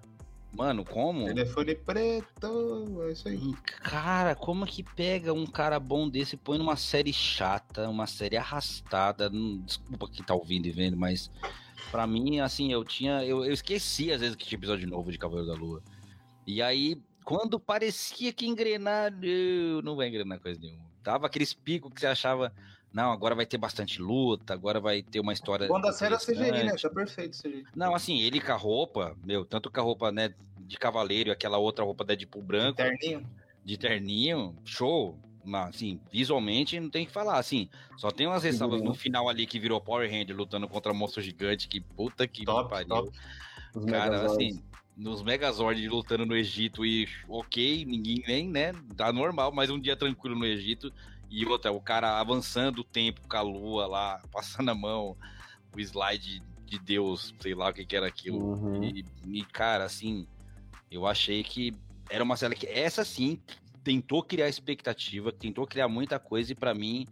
Mano, 0.53 0.83
como? 0.83 1.25
Telefone 1.27 1.75
preto, 1.75 3.03
é 3.07 3.11
isso 3.11 3.27
aí. 3.29 3.53
Cara, 3.83 4.35
como 4.35 4.65
que 4.65 4.83
pega 4.83 5.31
um 5.31 5.45
cara 5.45 5.79
bom 5.79 6.09
desse 6.09 6.35
e 6.35 6.37
põe 6.37 6.57
numa 6.57 6.75
série 6.75 7.13
chata, 7.13 7.87
uma 7.87 8.05
série 8.05 8.35
arrastada? 8.35 9.29
Desculpa 9.65 10.09
quem 10.09 10.25
tá 10.25 10.33
ouvindo 10.33 10.65
e 10.65 10.71
vendo, 10.71 10.97
mas 10.97 11.31
para 11.89 12.05
mim, 12.05 12.41
assim, 12.41 12.71
eu 12.71 12.83
tinha. 12.83 13.23
Eu, 13.23 13.45
eu 13.45 13.53
esqueci 13.53 14.11
às 14.11 14.19
vezes 14.19 14.35
que 14.35 14.45
tinha 14.45 14.57
episódio 14.57 14.89
novo 14.89 15.09
de 15.09 15.17
Cavaleiro 15.17 15.49
da 15.49 15.57
Lua. 15.57 15.81
E 16.45 16.61
aí, 16.61 17.01
quando 17.23 17.59
parecia 17.59 18.33
que 18.33 18.45
engrenar, 18.45 19.11
não 19.83 19.95
vai 19.95 20.07
engrenar 20.07 20.39
coisa 20.39 20.59
nenhuma. 20.59 20.89
Tava 21.03 21.27
aqueles 21.27 21.53
picos 21.53 21.91
que 21.93 21.99
você 21.99 22.07
achava 22.07 22.53
não, 22.93 23.11
agora 23.11 23.33
vai 23.33 23.45
ter 23.45 23.57
bastante 23.57 24.01
luta, 24.01 24.53
agora 24.53 24.79
vai 24.79 25.01
ter 25.01 25.21
uma 25.21 25.31
história. 25.31 25.67
Quando 25.67 25.87
a 25.87 25.93
série 25.93 26.13
é 26.13 26.17
CGI, 26.17 26.65
né? 26.65 26.75
Tá 26.75 26.89
perfeito 26.89 27.41
CGI. 27.41 27.65
Não, 27.73 27.95
assim, 27.95 28.21
ele 28.21 28.41
com 28.41 28.51
a 28.51 28.55
roupa, 28.55 29.15
meu, 29.23 29.45
tanto 29.45 29.71
com 29.71 29.79
a 29.79 29.83
roupa, 29.83 30.11
né, 30.11 30.33
de 30.59 30.77
cavaleiro 30.77 31.29
e 31.29 31.31
aquela 31.31 31.57
outra 31.57 31.85
roupa 31.85 32.03
Deadpool 32.03 32.41
branco. 32.41 32.83
De 32.83 32.89
terninho. 32.89 33.29
De 33.63 33.77
terninho, 33.77 34.55
show. 34.65 35.17
Mas, 35.43 35.75
assim, 35.75 35.99
visualmente 36.11 36.79
não 36.79 36.89
tem 36.89 37.05
que 37.05 37.11
falar, 37.11 37.39
assim. 37.39 37.69
Só 37.97 38.11
tem 38.11 38.27
umas 38.27 38.43
ressalvas 38.43 38.81
no 38.81 38.93
final 38.93 39.29
ali 39.29 39.47
que 39.47 39.57
virou 39.57 39.79
Power 39.79 40.09
Ranger 40.09 40.35
lutando 40.35 40.67
contra 40.67 40.93
monstro 40.93 41.21
gigante, 41.21 41.67
que 41.67 41.79
puta 41.79 42.27
que 42.27 42.43
top, 42.43 42.69
pariu. 42.69 42.87
Top. 42.89 43.11
Cara, 43.87 44.25
assim, 44.25 44.61
nos 45.01 45.23
Megazord 45.23 45.87
lutando 45.87 46.27
no 46.27 46.35
Egito 46.35 46.85
e 46.85 47.09
ok, 47.27 47.83
ninguém 47.85 48.23
nem, 48.27 48.47
né? 48.47 48.71
Tá 48.95 49.11
normal, 49.11 49.51
mas 49.51 49.71
um 49.71 49.79
dia 49.79 49.95
tranquilo 49.95 50.35
no 50.35 50.45
Egito. 50.45 50.93
E 51.29 51.43
outra, 51.45 51.71
o 51.71 51.81
cara 51.81 52.19
avançando 52.19 52.79
o 52.79 52.83
tempo 52.83 53.21
com 53.27 53.37
a 53.37 53.41
lua 53.41 53.87
lá, 53.87 54.21
passando 54.31 54.69
a 54.69 54.75
mão, 54.75 55.17
o 55.75 55.79
slide 55.79 56.43
de 56.65 56.77
Deus, 56.77 57.33
sei 57.39 57.55
lá 57.55 57.69
o 57.69 57.73
que, 57.73 57.83
que 57.83 57.95
era 57.95 58.05
aquilo. 58.07 58.37
Uhum. 58.37 58.83
E, 58.83 59.03
e, 59.25 59.43
cara, 59.45 59.85
assim, 59.85 60.27
eu 60.91 61.07
achei 61.07 61.43
que 61.43 61.73
era 62.09 62.23
uma 62.23 62.37
série 62.37 62.55
que, 62.55 62.67
essa 62.67 63.03
sim, 63.03 63.39
tentou 63.83 64.21
criar 64.21 64.49
expectativa, 64.49 65.31
tentou 65.31 65.65
criar 65.65 65.87
muita 65.87 66.19
coisa 66.19 66.51
e 66.51 66.55
para 66.55 66.75
mim. 66.75 67.07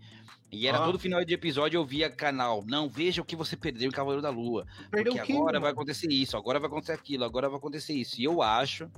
E 0.52 0.68
era 0.68 0.80
ah. 0.80 0.86
todo 0.86 0.98
final 0.98 1.24
de 1.24 1.34
episódio 1.34 1.78
eu 1.78 1.86
via 1.86 2.10
canal. 2.10 2.64
Não, 2.66 2.90
veja 2.90 3.22
o 3.22 3.26
que 3.26 3.36
você 3.36 3.56
perdeu 3.56 3.88
em 3.88 3.92
Cavaleiro 3.92 4.22
da 4.22 4.30
Lua. 4.30 4.66
Perdeu 4.90 5.14
porque 5.14 5.34
agora 5.34 5.60
vai 5.60 5.72
acontecer 5.72 6.12
isso, 6.12 6.36
agora 6.36 6.60
vai 6.60 6.68
acontecer 6.68 6.94
aquilo, 6.94 7.24
agora 7.24 7.48
vai 7.48 7.58
acontecer 7.58 7.94
isso. 7.94 8.20
E 8.20 8.24
eu 8.24 8.42
acho 8.42 8.90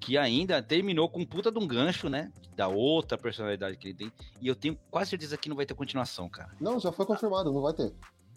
que 0.00 0.16
ainda 0.16 0.60
terminou 0.62 1.08
com 1.08 1.20
um 1.20 1.26
puta 1.26 1.52
de 1.52 1.58
um 1.58 1.66
gancho, 1.66 2.08
né? 2.08 2.32
Da 2.56 2.66
outra 2.66 3.16
personalidade 3.16 3.76
que 3.76 3.88
ele 3.88 3.94
tem. 3.94 4.12
E 4.40 4.48
eu 4.48 4.56
tenho 4.56 4.76
quase 4.90 5.10
certeza 5.10 5.36
que 5.36 5.48
não 5.48 5.56
vai 5.56 5.66
ter 5.66 5.74
continuação, 5.74 6.28
cara. 6.28 6.50
Não, 6.60 6.80
já 6.80 6.90
foi 6.90 7.06
confirmado, 7.06 7.52
não 7.52 7.60
vai 7.60 7.74
ter. 7.74 7.92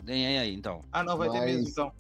Tem 0.06 0.38
aí, 0.38 0.53
então. 0.53 0.83
Ah, 0.91 1.03
não 1.03 1.17
vai 1.17 1.30
Mas... 1.30 1.40
ter 1.40 1.45
mesmo, 1.45 1.69
então. 1.69 1.91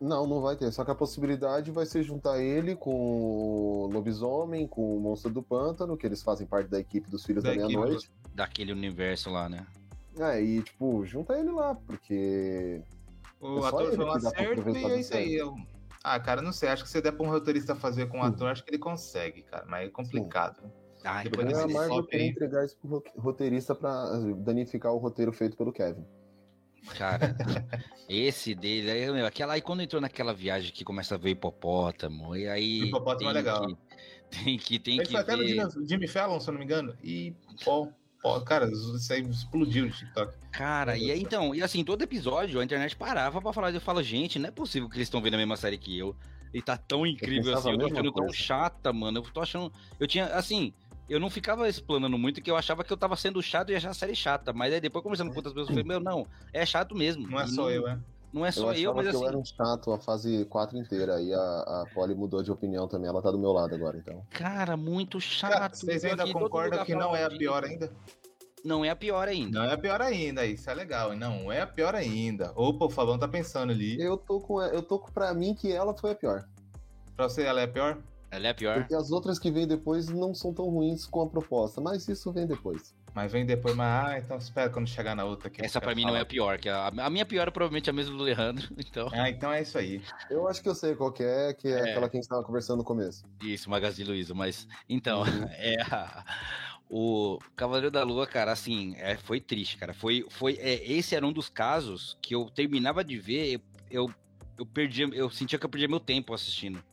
Não, 0.00 0.26
não 0.26 0.40
vai 0.40 0.56
ter. 0.56 0.70
Só 0.72 0.84
que 0.84 0.90
a 0.90 0.96
possibilidade 0.96 1.70
vai 1.70 1.86
ser 1.86 2.02
juntar 2.02 2.42
ele 2.42 2.74
com 2.74 2.90
o 2.92 3.86
Lobisomem, 3.86 4.66
com 4.66 4.96
o 4.96 5.00
Monstro 5.00 5.32
do 5.32 5.42
Pântano, 5.44 5.96
que 5.96 6.04
eles 6.04 6.20
fazem 6.20 6.44
parte 6.44 6.68
da 6.68 6.80
equipe 6.80 7.08
dos 7.08 7.24
Filhos 7.24 7.44
da, 7.44 7.50
da 7.50 7.56
Meia-Noite. 7.56 8.10
Daquele 8.34 8.72
universo 8.72 9.30
lá, 9.30 9.48
né? 9.48 9.64
É, 10.18 10.40
e 10.40 10.62
tipo, 10.62 11.04
junta 11.04 11.38
ele 11.38 11.50
lá, 11.50 11.74
porque. 11.74 12.82
O 13.40 13.64
é 13.64 13.68
ator 13.68 13.94
foi 13.94 14.04
um 14.04 14.10
acerto 14.10 14.70
e 14.70 14.84
é 14.84 15.00
isso 15.00 15.16
aí. 15.16 15.34
Eu... 15.34 15.54
Ah, 16.04 16.18
cara, 16.20 16.42
não 16.42 16.52
sei. 16.52 16.68
Acho 16.68 16.84
que 16.84 16.90
se 16.90 17.00
der 17.00 17.12
pra 17.12 17.26
um 17.26 17.30
roteirista 17.30 17.74
fazer 17.74 18.06
com 18.06 18.18
um 18.18 18.22
ator, 18.22 18.48
acho 18.48 18.64
que 18.64 18.70
ele 18.70 18.78
consegue, 18.78 19.42
cara. 19.42 19.64
Mas 19.66 19.86
é 19.86 19.90
complicado. 19.90 20.62
Ah, 21.04 21.22
Depois 21.22 21.58
a 21.58 21.66
Marvel 21.66 22.04
quer 22.04 22.26
entregar 22.26 22.64
isso 22.64 22.76
pro 22.76 23.02
roteirista 23.18 23.74
pra 23.74 24.16
danificar 24.36 24.92
o 24.92 24.98
roteiro 24.98 25.32
feito 25.32 25.56
pelo 25.56 25.72
Kevin. 25.72 26.04
Cara, 26.96 27.36
esse 28.08 28.54
dele, 28.54 28.90
aí, 28.90 29.24
aquela, 29.24 29.54
aí 29.54 29.60
quando 29.60 29.82
entrou 29.82 30.00
naquela 30.00 30.34
viagem 30.34 30.72
que 30.72 30.84
começa 30.84 31.14
a 31.14 31.18
ver 31.18 31.30
hipopótamo, 31.30 32.36
e 32.36 32.48
aí. 32.48 32.84
Hipopótamo 32.84 33.30
é 33.30 33.32
legal. 33.32 33.66
Que, 33.66 34.44
tem 34.44 34.58
que, 34.58 34.78
tem 34.78 34.94
Ele 34.96 35.06
que. 35.06 35.12
Foi 35.12 35.20
até 35.20 35.36
no 35.36 35.88
Jimmy 35.88 36.08
Fallon, 36.08 36.40
se 36.40 36.48
eu 36.48 36.52
não 36.52 36.58
me 36.58 36.64
engano. 36.64 36.96
E, 37.02 37.34
pô 37.64 37.88
cara, 38.44 38.70
isso 38.70 39.12
aí 39.12 39.22
explodiu 39.22 39.86
no 39.86 39.90
TikTok. 39.90 40.34
Cara, 40.52 40.96
e 40.96 41.10
aí 41.10 41.20
então, 41.20 41.54
e 41.54 41.62
assim, 41.62 41.84
todo 41.84 42.02
episódio 42.02 42.60
a 42.60 42.64
internet 42.64 42.94
parava 42.96 43.40
pra 43.40 43.52
falar, 43.52 43.72
eu 43.74 43.80
falo, 43.80 44.02
gente, 44.02 44.38
não 44.38 44.48
é 44.48 44.52
possível 44.52 44.88
que 44.88 44.96
eles 44.96 45.06
estão 45.06 45.20
vendo 45.20 45.34
a 45.34 45.38
mesma 45.38 45.56
série 45.56 45.76
que 45.76 45.98
eu. 45.98 46.14
E 46.54 46.60
tá 46.60 46.76
tão 46.76 47.06
incrível 47.06 47.54
assim, 47.54 47.70
eu 47.70 47.78
tô 47.78 47.86
achando 47.86 48.12
tão 48.12 48.32
chata, 48.32 48.92
mano. 48.92 49.18
Eu 49.18 49.22
tô 49.22 49.40
achando. 49.40 49.72
Eu 49.98 50.06
tinha, 50.06 50.26
assim, 50.26 50.72
eu 51.08 51.18
não 51.18 51.30
ficava 51.30 51.68
explanando 51.68 52.16
muito 52.18 52.40
que 52.40 52.50
eu 52.50 52.56
achava 52.56 52.84
que 52.84 52.92
eu 52.92 52.96
tava 52.96 53.16
sendo 53.16 53.42
chato 53.42 53.70
e 53.70 53.74
achar 53.74 53.90
a 53.90 53.94
série 53.94 54.14
chata. 54.14 54.52
Mas 54.52 54.72
aí 54.72 54.80
depois, 54.80 55.02
conversando 55.02 55.30
com 55.30 55.36
outras 55.36 55.54
pessoas, 55.54 55.70
eu 55.70 55.74
falei, 55.74 55.88
meu, 55.88 56.00
não, 56.00 56.26
é 56.52 56.64
chato 56.64 56.94
mesmo. 56.94 57.26
Não 57.26 57.40
é 57.40 57.46
só 57.46 57.70
eu, 57.70 57.88
é. 57.88 57.98
Não 58.32 58.46
é 58.46 58.50
só 58.50 58.72
eu, 58.72 58.82
eu 58.90 58.94
mas 58.94 59.04
que 59.04 59.10
assim. 59.10 59.22
Eu 59.22 59.28
era 59.28 59.38
um 59.38 59.44
chato 59.44 59.92
a 59.92 59.98
fase 59.98 60.44
4 60.46 60.78
inteira. 60.78 61.16
Aí 61.16 61.32
a, 61.34 61.38
a 61.38 61.84
Polly 61.94 62.14
mudou 62.14 62.42
de 62.42 62.50
opinião 62.50 62.88
também. 62.88 63.08
Ela 63.08 63.20
tá 63.20 63.30
do 63.30 63.38
meu 63.38 63.52
lado 63.52 63.74
agora, 63.74 63.98
então. 63.98 64.24
Cara, 64.30 64.76
muito 64.76 65.20
chato. 65.20 65.52
Cara, 65.52 65.68
vocês 65.68 66.04
ainda 66.04 66.30
concordam 66.32 66.84
que 66.84 66.94
não 66.94 67.14
é 67.14 67.24
a 67.24 67.30
pior 67.30 67.64
ainda? 67.64 67.92
Não 68.64 68.84
é 68.84 68.90
a 68.90 68.96
pior 68.96 69.28
ainda. 69.28 69.58
Não 69.58 69.66
é 69.66 69.72
a 69.72 69.78
pior 69.78 70.00
ainda, 70.00 70.46
isso 70.46 70.70
é 70.70 70.74
legal. 70.74 71.16
Não 71.16 71.50
é 71.50 71.60
a 71.60 71.66
pior 71.66 71.94
ainda. 71.94 72.52
Opa, 72.54 72.86
o 72.86 72.90
Fabão 72.90 73.18
tá 73.18 73.26
pensando 73.26 73.72
ali. 73.72 74.00
Eu 74.00 74.16
tô 74.16 74.40
com. 74.40 74.62
Eu 74.62 74.82
tô 74.82 74.98
com 74.98 75.10
pra 75.12 75.34
mim 75.34 75.54
que 75.54 75.70
ela 75.70 75.94
foi 75.94 76.12
a 76.12 76.14
pior. 76.14 76.44
Pra 77.16 77.28
você, 77.28 77.42
ela 77.42 77.60
é 77.60 77.64
a 77.64 77.68
pior? 77.68 77.98
Ela 78.30 78.46
é 78.46 78.50
a 78.50 78.54
pior? 78.54 78.78
Porque 78.78 78.94
as 78.94 79.10
outras 79.10 79.38
que 79.38 79.50
vêm 79.50 79.66
depois 79.66 80.08
não 80.08 80.32
são 80.32 80.54
tão 80.54 80.66
ruins 80.70 81.04
com 81.04 81.20
a 81.20 81.28
proposta, 81.28 81.80
mas 81.80 82.08
isso 82.08 82.32
vem 82.32 82.46
depois. 82.46 82.94
Mas 83.14 83.30
vem 83.30 83.44
depois, 83.44 83.74
mas 83.74 84.06
ah, 84.06 84.18
então 84.18 84.38
espera 84.38 84.70
quando 84.70 84.88
chegar 84.88 85.14
na 85.14 85.24
outra 85.24 85.48
aqui. 85.48 85.62
Essa 85.62 85.80
pra 85.80 85.94
mim 85.94 86.02
falar. 86.02 86.12
não 86.12 86.18
é 86.18 86.22
a 86.22 86.26
pior, 86.26 86.58
que 86.58 86.68
a, 86.68 86.86
a, 86.86 87.10
minha 87.10 87.26
pior 87.26 87.46
é 87.46 87.50
provavelmente 87.50 87.90
a 87.90 87.92
mesma 87.92 88.16
do 88.16 88.22
Leandro, 88.22 88.68
então... 88.78 89.08
Ah, 89.12 89.28
então 89.28 89.52
é 89.52 89.60
isso 89.60 89.76
aí. 89.76 90.02
Eu 90.30 90.48
acho 90.48 90.62
que 90.62 90.68
eu 90.68 90.74
sei 90.74 90.94
qual 90.94 91.12
que 91.12 91.22
é, 91.22 91.52
que 91.52 91.68
é, 91.68 91.72
é. 91.72 91.90
aquela 91.90 92.08
que 92.08 92.16
a 92.16 92.20
gente 92.20 92.28
tava 92.28 92.42
conversando 92.42 92.78
no 92.78 92.84
começo. 92.84 93.22
Isso, 93.42 93.68
Magazine 93.68 94.08
Luiza, 94.08 94.34
mas... 94.34 94.66
Então, 94.88 95.22
uhum. 95.22 95.46
é 95.52 95.82
a... 95.82 96.24
O 96.88 97.38
Cavaleiro 97.56 97.90
da 97.90 98.02
Lua, 98.02 98.26
cara, 98.26 98.52
assim, 98.52 98.94
é, 98.98 99.16
foi 99.16 99.40
triste, 99.40 99.78
cara. 99.78 99.94
Foi, 99.94 100.26
foi, 100.28 100.58
é, 100.60 100.74
esse 100.92 101.14
era 101.14 101.26
um 101.26 101.32
dos 101.32 101.48
casos 101.48 102.18
que 102.20 102.34
eu 102.34 102.50
terminava 102.50 103.02
de 103.02 103.16
ver, 103.18 103.54
eu, 103.54 103.60
eu, 103.90 104.14
eu 104.58 104.66
perdia, 104.66 105.08
eu 105.14 105.30
sentia 105.30 105.58
que 105.58 105.64
eu 105.64 105.70
perdia 105.70 105.88
meu 105.88 106.00
tempo 106.00 106.34
assistindo. 106.34 106.84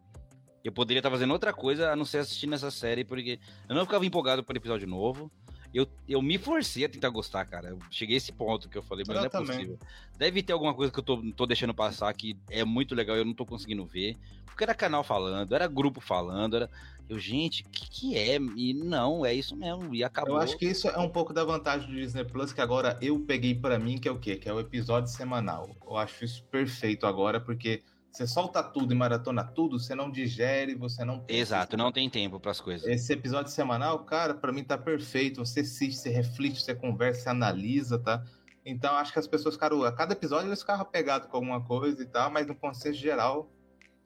Eu 0.63 0.71
poderia 0.71 0.99
estar 0.99 1.09
fazendo 1.09 1.31
outra 1.31 1.51
coisa 1.51 1.91
a 1.91 1.95
não 1.95 2.05
ser 2.05 2.19
assistindo 2.19 2.53
essa 2.53 2.71
série, 2.71 3.03
porque 3.03 3.39
eu 3.67 3.75
não 3.75 3.85
ficava 3.85 4.05
empolgado 4.05 4.43
para 4.43 4.53
o 4.53 4.57
episódio 4.57 4.87
novo. 4.87 5.31
Eu, 5.73 5.87
eu 6.07 6.21
me 6.21 6.37
forcei 6.37 6.85
a 6.85 6.89
tentar 6.89 7.09
gostar, 7.09 7.45
cara. 7.45 7.69
Eu 7.69 7.79
cheguei 7.91 8.15
a 8.15 8.17
esse 8.17 8.31
ponto 8.31 8.67
que 8.67 8.77
eu 8.77 8.83
falei, 8.83 9.05
mas 9.07 9.15
eu 9.15 9.21
não 9.21 9.27
é 9.27 9.29
também. 9.29 9.55
possível. 9.55 9.79
Deve 10.17 10.41
ter 10.41 10.53
alguma 10.53 10.73
coisa 10.73 10.91
que 10.91 10.99
eu 10.99 11.03
tô, 11.03 11.21
tô 11.35 11.45
deixando 11.45 11.73
passar 11.73 12.13
que 12.13 12.35
é 12.49 12.63
muito 12.63 12.95
legal 12.95 13.15
e 13.15 13.19
eu 13.19 13.25
não 13.25 13.33
tô 13.33 13.45
conseguindo 13.45 13.85
ver. 13.85 14.17
Porque 14.45 14.63
era 14.63 14.73
canal 14.73 15.03
falando, 15.03 15.53
era 15.53 15.67
grupo 15.67 16.01
falando, 16.01 16.55
era. 16.55 16.69
Eu, 17.07 17.17
gente, 17.17 17.63
o 17.63 17.69
que, 17.69 17.89
que 17.89 18.17
é? 18.17 18.35
E 18.55 18.73
não, 18.73 19.25
é 19.25 19.33
isso 19.33 19.55
mesmo. 19.55 19.95
E 19.95 20.03
acabou. 20.03 20.35
Eu 20.35 20.41
acho 20.41 20.57
que 20.57 20.67
isso 20.67 20.87
é 20.87 20.99
um 20.99 21.09
pouco 21.09 21.33
da 21.33 21.43
vantagem 21.43 21.87
do 21.89 21.95
Disney 21.95 22.23
Plus, 22.23 22.53
que 22.53 22.61
agora 22.61 22.97
eu 23.01 23.19
peguei 23.19 23.55
para 23.55 23.79
mim, 23.79 23.97
que 23.97 24.07
é 24.07 24.11
o 24.11 24.19
quê? 24.19 24.35
Que 24.35 24.47
é 24.47 24.53
o 24.53 24.59
episódio 24.59 25.09
semanal. 25.09 25.75
Eu 25.83 25.97
acho 25.97 26.23
isso 26.23 26.43
perfeito 26.43 27.07
agora, 27.07 27.39
porque 27.39 27.81
você 28.11 28.25
solta 28.25 28.63
tudo 28.63 28.93
e 28.93 28.95
maratona 28.95 29.43
tudo, 29.43 29.79
você 29.79 29.93
não 29.93 30.09
digere, 30.09 30.75
você 30.75 31.05
não. 31.05 31.23
Exato, 31.27 31.77
não 31.77 31.91
tem 31.91 32.09
tempo 32.09 32.39
para 32.39 32.51
as 32.51 32.59
coisas. 32.59 32.87
Esse 32.87 33.13
episódio 33.13 33.51
semanal, 33.51 33.99
cara, 34.03 34.33
para 34.33 34.51
mim 34.51 34.63
tá 34.63 34.77
perfeito. 34.77 35.45
Você 35.45 35.61
assiste, 35.61 35.97
você 35.97 36.09
reflete, 36.09 36.61
você 36.61 36.73
conversa, 36.73 37.21
você 37.21 37.29
analisa, 37.29 37.99
tá? 37.99 38.23
Então 38.65 38.95
acho 38.95 39.13
que 39.13 39.19
as 39.19 39.27
pessoas, 39.27 39.55
cara, 39.55 39.87
a 39.87 39.91
cada 39.91 40.13
episódio 40.13 40.49
eles 40.49 40.59
ficavam 40.59 40.81
apegados 40.81 41.27
com 41.27 41.37
alguma 41.37 41.63
coisa 41.63 42.01
e 42.01 42.05
tal, 42.05 42.29
mas 42.29 42.47
no 42.47 42.55
contexto 42.55 42.93
geral, 42.93 43.49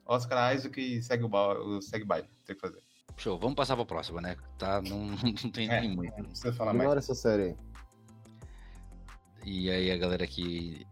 Oscar 0.06 0.56
Isaac 0.56 1.01
segue 1.01 1.23
o, 1.23 1.30
ba... 1.30 1.56
segue 1.82 2.03
o 2.03 2.07
baile, 2.07 2.27
tem 2.45 2.56
que 2.56 2.61
fazer. 2.61 2.82
Show, 3.17 3.38
vamos 3.38 3.56
passar 3.56 3.75
pra 3.75 3.85
próxima, 3.85 4.22
né? 4.22 4.35
Tá, 4.57 4.82
não, 4.82 5.07
não 5.43 5.51
tem 5.51 5.69
é, 5.69 5.82
nem 5.82 5.95
muito. 5.95 6.17
Não 6.17 6.25
precisa 6.25 6.53
falar 6.53 6.73
mais. 6.73 6.98
essa 6.98 7.15
série 7.15 7.43
aí. 7.43 7.56
E 9.45 9.69
aí 9.69 9.91
a 9.91 9.98
galera 9.98 10.23
aqui 10.23 10.85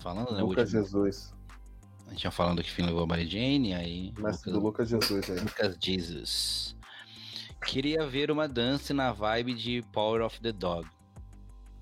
falando, 0.00 0.32
né? 0.32 0.40
Lucas 0.42 0.70
Jesus. 0.70 1.34
A 2.14 2.16
gente 2.16 2.20
tinha 2.20 2.30
falando 2.30 2.62
que 2.62 2.70
Finn 2.70 2.86
levou 2.86 3.02
a 3.02 3.06
Mary 3.08 3.26
Jane, 3.26 3.74
aí. 3.74 4.12
Mas 4.20 4.36
Lucas, 4.44 4.52
do 4.52 4.60
Lucas 4.60 4.88
Jesus 4.88 5.30
aí. 5.30 5.40
Lucas 5.40 5.76
Jesus. 5.82 6.76
Queria 7.66 8.06
ver 8.06 8.30
uma 8.30 8.46
dança 8.46 8.94
na 8.94 9.10
vibe 9.10 9.52
de 9.52 9.82
Power 9.92 10.22
of 10.22 10.40
the 10.40 10.52
Dog. 10.52 10.88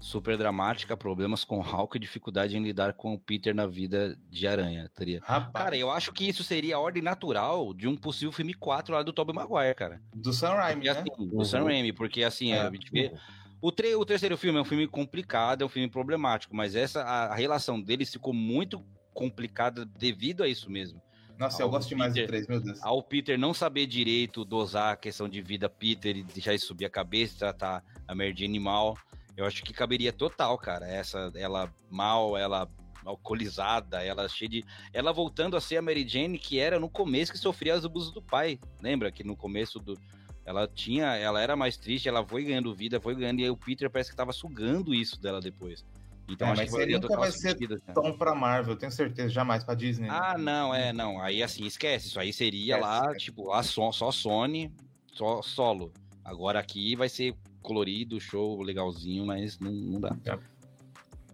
Super 0.01 0.39
dramática, 0.39 0.97
problemas 0.97 1.45
com 1.45 1.61
Hulk 1.61 1.99
e 1.99 2.01
dificuldade 2.01 2.57
em 2.57 2.63
lidar 2.63 2.95
com 2.95 3.13
o 3.13 3.19
Peter 3.19 3.55
na 3.55 3.67
vida 3.67 4.19
de 4.31 4.49
aranha. 4.49 4.91
Teria. 4.95 5.21
Rapaz. 5.23 5.65
Cara, 5.65 5.77
eu 5.77 5.91
acho 5.91 6.13
que 6.15 6.27
isso 6.27 6.43
seria 6.43 6.77
a 6.77 6.81
ordem 6.81 7.03
natural 7.03 7.75
de 7.75 7.87
um 7.87 7.95
possível 7.95 8.33
filme 8.33 8.55
4 8.55 8.95
lá 8.95 9.03
do 9.03 9.13
Tobey 9.13 9.35
Maguire, 9.35 9.75
cara. 9.75 10.01
Do 10.15 10.33
Sam 10.33 10.55
Raimi, 10.55 10.87
né? 10.87 10.91
Assim, 10.93 11.05
do 11.05 11.37
uhum. 11.37 11.45
Sam 11.45 11.65
Raimi, 11.65 11.93
porque 11.93 12.25
assim, 12.25 12.53
é, 12.53 12.61
a 12.63 12.71
gente 12.71 12.91
vê... 12.91 13.13
O, 13.61 13.71
tre 13.71 13.95
o 13.95 14.05
terceiro 14.05 14.39
filme 14.39 14.59
é 14.59 14.63
um 14.63 14.65
filme 14.65 14.89
complicado, 14.89 15.63
é 15.63 15.65
um 15.65 15.69
filme 15.69 15.91
problemático, 15.91 16.57
mas 16.57 16.75
essa 16.75 17.03
a, 17.03 17.27
a 17.27 17.35
relação 17.35 17.81
deles 17.81 18.11
ficou 18.11 18.33
muito 18.33 18.83
complicada 19.13 19.85
devido 19.85 20.43
a 20.43 20.49
isso 20.49 20.71
mesmo. 20.71 21.01
Nossa, 21.39 21.63
ao 21.63 21.69
eu 21.69 21.71
gosto 21.71 21.89
Peter, 21.89 21.97
demais 21.97 22.15
do 22.15 22.27
3, 22.27 22.47
meu 22.47 22.61
Deus. 22.61 22.83
Ao 22.83 23.03
Peter 23.03 23.39
não 23.39 23.53
saber 23.53 23.87
direito 23.87 24.45
dosar 24.45 24.93
a 24.93 24.97
questão 24.97 25.29
de 25.29 25.43
vida 25.43 25.69
Peter 25.69 26.17
e 26.17 26.23
deixar 26.23 26.55
isso 26.55 26.67
subir 26.67 26.85
a 26.85 26.91
cabeça, 26.91 27.39
tratar 27.39 27.85
a 28.07 28.15
Mary 28.15 28.35
Jane 28.37 28.61
mal, 28.61 28.97
eu 29.37 29.45
acho 29.45 29.63
que 29.63 29.73
caberia 29.73 30.13
total, 30.13 30.57
cara. 30.59 30.87
Essa, 30.87 31.33
ela 31.35 31.73
mal, 31.91 32.37
ela 32.37 32.69
alcoolizada, 33.05 34.03
ela 34.05 34.29
cheia 34.29 34.49
de. 34.49 34.65
Ela 34.93 35.13
voltando 35.13 35.57
a 35.57 35.61
ser 35.61 35.77
a 35.77 35.83
Mary 35.83 36.07
Jane 36.07 36.39
que 36.39 36.59
era 36.59 36.79
no 36.79 36.89
começo 36.89 37.33
que 37.33 37.39
sofria 37.39 37.77
os 37.77 37.85
abusos 37.85 38.13
do 38.13 38.23
pai. 38.23 38.59
Lembra 38.81 39.11
que 39.11 39.25
no 39.25 39.37
começo 39.37 39.79
do. 39.79 39.99
Ela 40.45 40.67
tinha. 40.67 41.17
Ela 41.17 41.41
era 41.41 41.57
mais 41.57 41.77
triste, 41.77 42.09
ela 42.09 42.27
foi 42.27 42.45
ganhando 42.45 42.75
vida, 42.75 43.01
foi 43.01 43.15
ganhando, 43.15 43.41
e 43.41 43.45
aí 43.45 43.51
o 43.51 43.57
Peter 43.57 43.91
parece 43.91 44.11
que 44.11 44.17
tava 44.17 44.33
sugando 44.33 44.95
isso 44.95 45.21
dela 45.21 45.41
depois. 45.41 45.85
Então, 46.33 46.49
é, 46.49 46.57
mas 46.57 46.73
ele 46.75 46.99
nunca 46.99 47.17
vai 47.17 47.31
ser 47.31 47.57
tão 47.95 48.17
pra 48.17 48.35
Marvel, 48.35 48.77
tenho 48.77 48.91
certeza, 48.91 49.29
jamais 49.29 49.63
pra 49.63 49.75
Disney. 49.75 50.09
Né? 50.09 50.15
Ah, 50.19 50.39
não, 50.39 50.75
é, 50.75 50.93
não. 50.93 51.21
Aí 51.21 51.43
assim, 51.43 51.67
esquece. 51.67 52.09
Isso 52.09 52.19
aí 52.19 52.33
seria 52.33 52.77
esquece, 52.77 52.81
lá, 52.81 53.01
esquece. 53.03 53.25
tipo, 53.27 53.53
a 53.53 53.63
so, 53.63 53.93
só 53.93 54.11
Sony, 54.11 54.73
só 55.13 55.43
solo. 55.43 55.93
Agora 56.25 56.59
aqui 56.59 56.97
vai 56.97 57.09
ser 57.09 57.35
colorido, 57.61 58.21
show, 58.21 58.63
legalzinho, 58.63 59.27
mas 59.27 59.59
não, 59.59 59.71
não 59.71 60.01
dá. 60.01 60.17
É. 60.25 60.39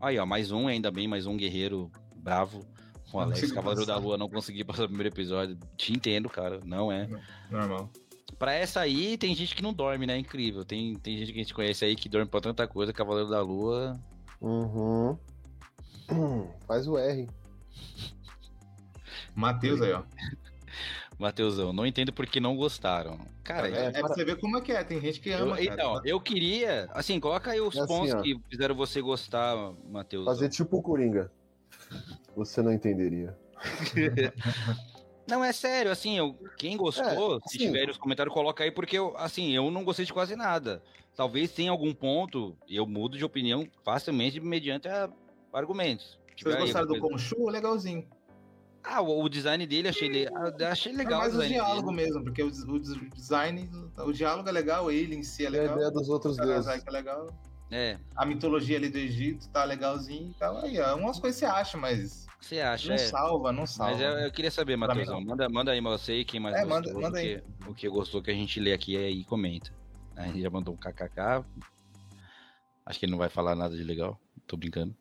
Aí, 0.00 0.18
ó, 0.18 0.26
mais 0.26 0.50
um, 0.50 0.66
ainda 0.66 0.90
bem, 0.90 1.06
mais 1.06 1.26
um 1.26 1.36
guerreiro 1.36 1.90
bravo. 2.16 2.66
O 3.12 3.18
Alex, 3.18 3.52
Cavaleiro 3.52 3.86
da 3.86 3.96
Lua, 3.96 4.18
não 4.18 4.28
consegui 4.28 4.62
passar 4.64 4.84
o 4.84 4.88
primeiro 4.88 5.12
episódio. 5.12 5.56
Te 5.76 5.92
entendo, 5.92 6.28
cara. 6.28 6.60
Não 6.64 6.92
é. 6.92 7.08
Normal. 7.50 7.90
Pra 8.38 8.52
essa 8.52 8.80
aí, 8.80 9.16
tem 9.16 9.34
gente 9.34 9.56
que 9.56 9.62
não 9.62 9.72
dorme, 9.72 10.06
né? 10.06 10.18
Incrível. 10.18 10.64
Tem, 10.64 10.94
tem 10.96 11.16
gente 11.16 11.32
que 11.32 11.40
a 11.40 11.42
gente 11.42 11.54
conhece 11.54 11.84
aí 11.84 11.96
que 11.96 12.08
dorme 12.08 12.28
pra 12.28 12.40
tanta 12.40 12.68
coisa. 12.68 12.92
Cavaleiro 12.92 13.30
da 13.30 13.40
Lua 13.40 13.98
Uhum. 14.40 15.18
Faz 16.66 16.86
o 16.86 16.96
R. 16.96 17.28
Matheus 19.34 19.80
aí, 19.80 19.92
ó. 19.92 20.02
Mateusão, 21.18 21.72
não 21.72 21.84
entendo 21.84 22.12
por 22.12 22.26
que 22.26 22.38
não 22.38 22.56
gostaram. 22.56 23.18
Cara, 23.42 23.68
é, 23.68 23.86
é, 23.86 23.90
pra 23.90 24.06
você 24.08 24.24
ver 24.24 24.38
como 24.38 24.56
é 24.56 24.60
que 24.60 24.70
é, 24.70 24.84
tem 24.84 25.00
gente 25.00 25.20
que 25.20 25.32
ama. 25.32 25.60
Eu, 25.60 25.72
então, 25.72 26.00
eu 26.04 26.20
queria, 26.20 26.88
assim, 26.92 27.18
coloca 27.18 27.50
aí 27.50 27.60
os 27.60 27.74
é 27.74 27.80
assim, 27.80 27.88
pontos 27.88 28.14
assim, 28.14 28.22
que 28.22 28.40
fizeram 28.48 28.74
você 28.76 29.00
gostar, 29.02 29.56
Matheus. 29.90 30.24
Fazer 30.24 30.48
tipo 30.48 30.76
o 30.76 30.82
Coringa. 30.82 31.32
Você 32.36 32.62
não 32.62 32.72
entenderia. 32.72 33.36
não, 35.28 35.44
é 35.44 35.52
sério, 35.52 35.90
assim, 35.90 36.18
eu, 36.18 36.36
quem 36.56 36.76
gostou, 36.76 37.34
é, 37.34 37.36
assim, 37.44 37.48
se 37.48 37.58
tiver 37.58 37.90
os 37.90 37.96
comentários, 37.96 38.34
coloca 38.34 38.64
aí, 38.64 38.70
porque 38.70 38.98
eu, 38.98 39.16
assim, 39.16 39.52
eu 39.52 39.70
não 39.70 39.84
gostei 39.84 40.04
de 40.04 40.12
quase 40.12 40.34
nada 40.34 40.82
talvez 41.18 41.50
tenha 41.50 41.72
algum 41.72 41.92
ponto, 41.92 42.56
eu 42.68 42.86
mudo 42.86 43.18
de 43.18 43.24
opinião 43.24 43.68
facilmente 43.84 44.38
mediante 44.38 44.86
a, 44.86 45.10
argumentos. 45.52 46.16
Vocês 46.40 46.54
gostaram 46.54 46.86
do 46.86 47.00
Conchu? 47.00 47.48
Legalzinho. 47.48 48.06
Ah, 48.84 49.00
o, 49.00 49.24
o, 49.24 49.28
design 49.28 49.66
dele 49.66 49.88
achei, 49.88 50.28
achei 50.70 50.92
legal. 50.92 51.20
É 51.20 51.24
mais 51.24 51.34
o, 51.34 51.40
o 51.40 51.48
diálogo 51.48 51.90
dele. 51.90 52.04
mesmo, 52.04 52.22
porque 52.22 52.40
o, 52.40 52.46
o, 52.46 52.78
design, 53.16 53.68
o 53.98 54.12
diálogo 54.12 54.48
é 54.48 54.52
legal, 54.52 54.92
ele 54.92 55.16
em 55.16 55.24
si 55.24 55.44
é 55.44 55.50
legal. 55.50 55.70
a 55.70 55.76
ideia 55.78 55.90
dos 55.90 56.08
outros 56.08 56.36
deuses. 56.36 56.84
É 56.86 56.90
legal. 56.92 57.26
É. 57.72 57.98
A 58.14 58.24
mitologia 58.24 58.76
ali 58.76 58.88
do 58.88 58.96
Egito 58.96 59.48
tá 59.48 59.64
legalzinho. 59.64 60.32
Então, 60.36 60.58
aí, 60.58 60.80
umas 60.94 61.18
coisas 61.18 61.40
você 61.40 61.46
acha, 61.46 61.76
mas. 61.76 62.27
Você 62.40 62.60
acha? 62.60 62.88
Não 62.88 62.94
é. 62.94 62.98
salva, 62.98 63.52
não 63.52 63.66
salva. 63.66 63.92
Mas 63.92 64.00
eu, 64.00 64.10
eu 64.18 64.30
queria 64.30 64.50
saber, 64.50 64.76
Matheus. 64.76 65.08
Manda, 65.24 65.48
manda 65.48 65.72
aí 65.72 65.80
você 65.80 66.24
quem 66.24 66.38
mais 66.38 66.54
é, 66.54 66.64
gostou. 66.64 66.94
Manda, 66.94 67.00
manda 67.00 67.18
aí. 67.18 67.42
O 67.66 67.74
que 67.74 67.88
gostou 67.88 68.22
que 68.22 68.30
a 68.30 68.34
gente 68.34 68.60
lê 68.60 68.72
aqui 68.72 68.96
aí 68.96 69.24
comenta. 69.24 69.72
A 70.16 70.26
gente 70.26 70.40
já 70.40 70.50
mandou 70.50 70.74
um 70.74 70.76
kkk. 70.76 71.44
Acho 72.86 72.98
que 72.98 73.04
ele 73.04 73.12
não 73.12 73.18
vai 73.18 73.28
falar 73.28 73.54
nada 73.54 73.76
de 73.76 73.82
legal. 73.82 74.18
Tô 74.46 74.56
brincando. 74.56 74.96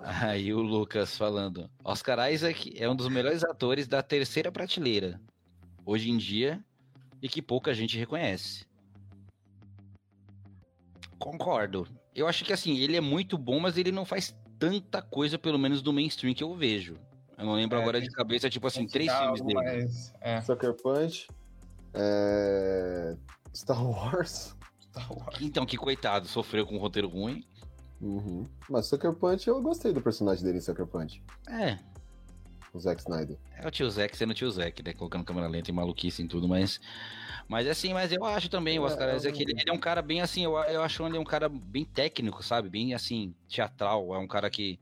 Aí 0.00 0.52
o 0.52 0.60
Lucas 0.60 1.16
falando: 1.16 1.70
Oscar 1.82 2.30
Isaac 2.32 2.74
é 2.76 2.88
um 2.88 2.96
dos 2.96 3.08
melhores 3.08 3.44
atores 3.44 3.86
da 3.86 4.02
terceira 4.02 4.50
prateleira, 4.50 5.20
hoje 5.84 6.10
em 6.10 6.16
dia, 6.16 6.64
e 7.22 7.28
que 7.28 7.42
pouca 7.42 7.74
gente 7.74 7.98
reconhece. 7.98 8.66
Concordo. 11.18 11.86
Eu 12.14 12.28
acho 12.28 12.44
que 12.44 12.52
assim, 12.52 12.78
ele 12.78 12.96
é 12.96 13.00
muito 13.00 13.38
bom, 13.38 13.58
mas 13.58 13.76
ele 13.76 13.90
não 13.90 14.04
faz 14.04 14.36
tanta 14.64 15.02
coisa, 15.02 15.38
pelo 15.38 15.58
menos 15.58 15.82
do 15.82 15.92
mainstream 15.92 16.34
que 16.34 16.42
eu 16.42 16.54
vejo. 16.54 16.96
Eu 17.36 17.44
não 17.44 17.54
lembro 17.54 17.78
é, 17.78 17.82
agora 17.82 18.00
de 18.00 18.10
cabeça, 18.10 18.48
tipo 18.48 18.66
assim, 18.66 18.86
três 18.86 19.12
filmes 19.12 19.40
dele. 19.42 19.54
Mas, 19.54 20.14
é. 20.20 20.40
Sucker 20.40 20.74
Punch, 20.74 21.28
é... 21.92 23.16
Star 23.54 23.84
Wars. 23.84 24.56
Star 24.80 25.12
Wars. 25.12 25.38
Então, 25.40 25.66
que 25.66 25.76
coitado, 25.76 26.26
sofreu 26.28 26.66
com 26.66 26.76
um 26.76 26.78
roteiro 26.78 27.08
ruim. 27.08 27.44
Uhum. 28.00 28.46
Mas 28.68 28.86
Sucker 28.86 29.12
Punch, 29.14 29.48
eu 29.48 29.60
gostei 29.60 29.92
do 29.92 30.00
personagem 30.00 30.44
dele 30.44 30.58
em 30.58 30.60
Sucker 30.60 30.86
Punch. 30.86 31.22
É. 31.48 31.78
O 32.74 32.80
Zack 32.80 33.00
Snyder. 33.00 33.38
É 33.56 33.66
o 33.66 33.70
tio 33.70 33.88
Zack 33.88 34.16
sendo 34.16 34.32
o 34.32 34.34
tio 34.34 34.50
Zack, 34.50 34.82
né? 34.82 34.92
Colocando 34.92 35.24
câmera 35.24 35.46
lenta 35.46 35.70
e 35.70 35.72
maluquice 35.72 36.22
em 36.22 36.26
tudo, 36.26 36.48
mas. 36.48 36.80
Mas 37.46 37.66
é 37.66 37.70
assim, 37.70 37.94
mas 37.94 38.10
eu 38.10 38.24
acho 38.24 38.48
também, 38.48 38.78
o 38.78 38.82
Oscar 38.82 39.10
é, 39.10 39.16
Isaac, 39.16 39.40
ele, 39.40 39.52
ele, 39.52 39.70
é 39.70 39.72
um 39.72 39.78
cara 39.78 40.02
bem 40.02 40.22
assim, 40.22 40.44
eu, 40.44 40.56
eu 40.56 40.82
acho 40.82 41.06
ele 41.06 41.16
é 41.16 41.20
um 41.20 41.24
cara 41.24 41.48
bem 41.48 41.84
técnico, 41.84 42.42
sabe? 42.42 42.68
Bem 42.68 42.94
assim, 42.94 43.32
teatral. 43.48 44.14
É 44.14 44.18
um 44.18 44.26
cara 44.26 44.50
que 44.50 44.80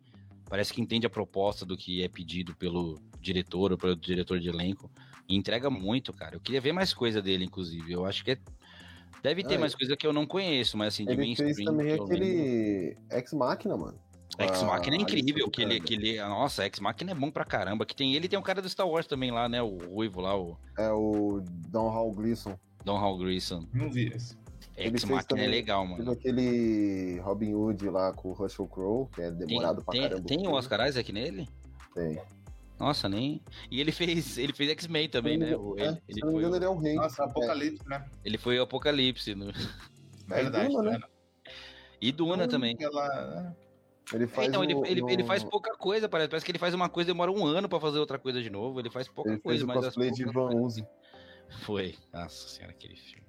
parece 0.49 0.73
que 0.73 0.81
entende 0.81 1.07
a 1.07 1.11
proposta 1.11 1.67
do 1.67 1.77
que 1.77 2.03
é 2.03 2.09
pedido 2.09 2.55
pelo 2.55 2.99
diretor 3.21 3.73
ou 3.73 3.79
pelo 3.79 3.95
diretor 3.95 4.41
de 4.41 4.49
elenco. 4.49 4.91
E 5.29 5.37
entrega 5.37 5.69
muito, 5.69 6.13
cara. 6.13 6.37
Eu 6.37 6.41
queria 6.41 6.61
ver 6.61 6.73
mais 6.73 6.95
coisa 6.95 7.21
dele, 7.21 7.45
inclusive. 7.45 7.93
Eu 7.93 8.07
acho 8.07 8.25
que 8.25 8.33
é 8.33 8.39
Deve 9.23 9.45
ter 9.45 9.55
ah, 9.55 9.61
mais 9.61 9.75
coisa 9.75 9.97
que 9.97 10.05
eu 10.05 10.13
não 10.13 10.27
conheço, 10.27 10.77
mas 10.77 10.95
assim, 10.95 11.05
de 11.05 11.13
ele 11.13 11.37
fez 11.37 11.57
também 11.59 11.93
aquele 11.93 12.97
Ex 13.09 13.33
Machina, 13.33 13.77
mano. 13.77 13.97
X 14.39 14.63
Machina 14.63 14.97
é 14.97 15.01
incrível, 15.01 15.51
que 15.51 15.63
ele, 15.63 15.81
que 15.81 15.95
ele. 15.95 16.19
Nossa, 16.21 16.65
X 16.65 16.81
Machina 16.81 17.13
é 17.13 17.15
bom 17.15 17.31
pra 17.31 17.45
caramba. 17.45 17.85
Que 17.85 17.95
tem 17.95 18.15
ele 18.15 18.29
tem 18.29 18.39
um 18.39 18.43
cara 18.43 18.63
do 18.63 18.69
Star 18.69 18.89
Wars 18.89 19.07
também 19.07 19.31
lá, 19.31 19.49
né? 19.49 19.63
O 19.63 19.79
Ruivo 19.79 20.21
lá, 20.21 20.39
o. 20.39 20.57
É 20.79 20.91
o 20.91 21.43
Don 21.69 21.89
Hall 21.89 22.13
Gleason. 22.13 22.59
Don 22.85 22.99
Hall 22.99 23.19
Gleason. 23.19 23.67
Não 23.73 23.91
vi 23.91 24.09
esse. 24.09 24.37
X 24.77 25.05
Machina 25.05 25.43
é 25.43 25.47
legal, 25.47 25.87
mano. 25.87 26.11
Aquele 26.11 27.21
Robin 27.21 27.55
Hood 27.55 27.89
lá 27.91 28.13
com 28.13 28.31
o 28.31 28.33
Russell 28.33 28.67
Crowe, 28.67 29.07
que 29.15 29.21
é 29.21 29.31
demorado 29.31 29.77
tem, 29.77 29.85
pra 29.85 29.93
tem, 29.93 30.03
caramba. 30.03 30.29
Tem 30.29 30.49
o 30.49 30.53
Oscar 30.53 30.89
Isaac 30.89 31.13
nele? 31.13 31.49
Tem. 31.95 32.21
Nossa, 32.79 33.09
nem. 33.09 33.41
E 33.71 33.81
ele 33.81 33.93
fez, 33.93 34.39
ele 34.39 34.53
fez 34.53 34.71
X-Men 34.71 35.09
também, 35.09 35.37
né? 35.37 35.55
O, 35.55 35.79
é, 35.79 35.89
ele 36.09 36.15
se 36.15 36.21
não 36.21 36.33
me 36.33 36.39
engano, 36.39 36.55
o... 36.55 36.57
ele 36.57 36.65
é 36.65 36.69
o 36.69 36.79
rei. 36.79 36.95
Nossa, 36.95 37.25
Apocalipse, 37.25 37.85
é. 37.87 37.89
né? 37.91 38.05
Ele 38.25 38.39
foi 38.39 38.59
o 38.59 38.63
Apocalipse. 38.63 39.35
No... 39.35 39.53
Verdade, 40.27 40.73
Duna, 40.73 40.91
né? 40.91 41.01
E 42.01 42.11
Duna 42.11 42.49
também. 42.49 42.77
Ela... 42.81 43.55
Ele 44.13 44.27
faz 44.27 44.49
então, 44.49 44.61
o, 44.61 44.65
ele, 44.65 44.75
ele, 44.87 45.01
no... 45.01 45.11
ele 45.11 45.25
faz 45.25 45.45
pouca 45.45 45.77
coisa, 45.77 46.09
parece. 46.09 46.29
Parece 46.29 46.45
que 46.45 46.53
ele 46.53 46.59
faz 46.59 46.75
uma 46.75 46.89
coisa 46.89 47.11
e 47.11 47.13
demora 47.13 47.31
um 47.31 47.45
ano 47.47 47.69
pra 47.69 47.81
fazer 47.81 47.99
outra 47.99 48.19
coisa 48.19 48.43
de 48.43 48.51
novo. 48.51 48.81
Ele 48.81 48.91
faz 48.91 49.09
pouca 49.09 49.31
ele 49.31 49.41
coisa, 49.41 49.65
fez 49.65 49.67
mas. 49.67 49.77
o 49.77 49.87
cosplay 49.87 50.11
de 50.11 50.25
Van 50.25 50.55
Uzi. 50.55 50.87
Foi. 51.61 51.95
Nossa 52.13 52.49
senhora, 52.49 52.73
aquele 52.73 52.97
filme. 52.97 53.27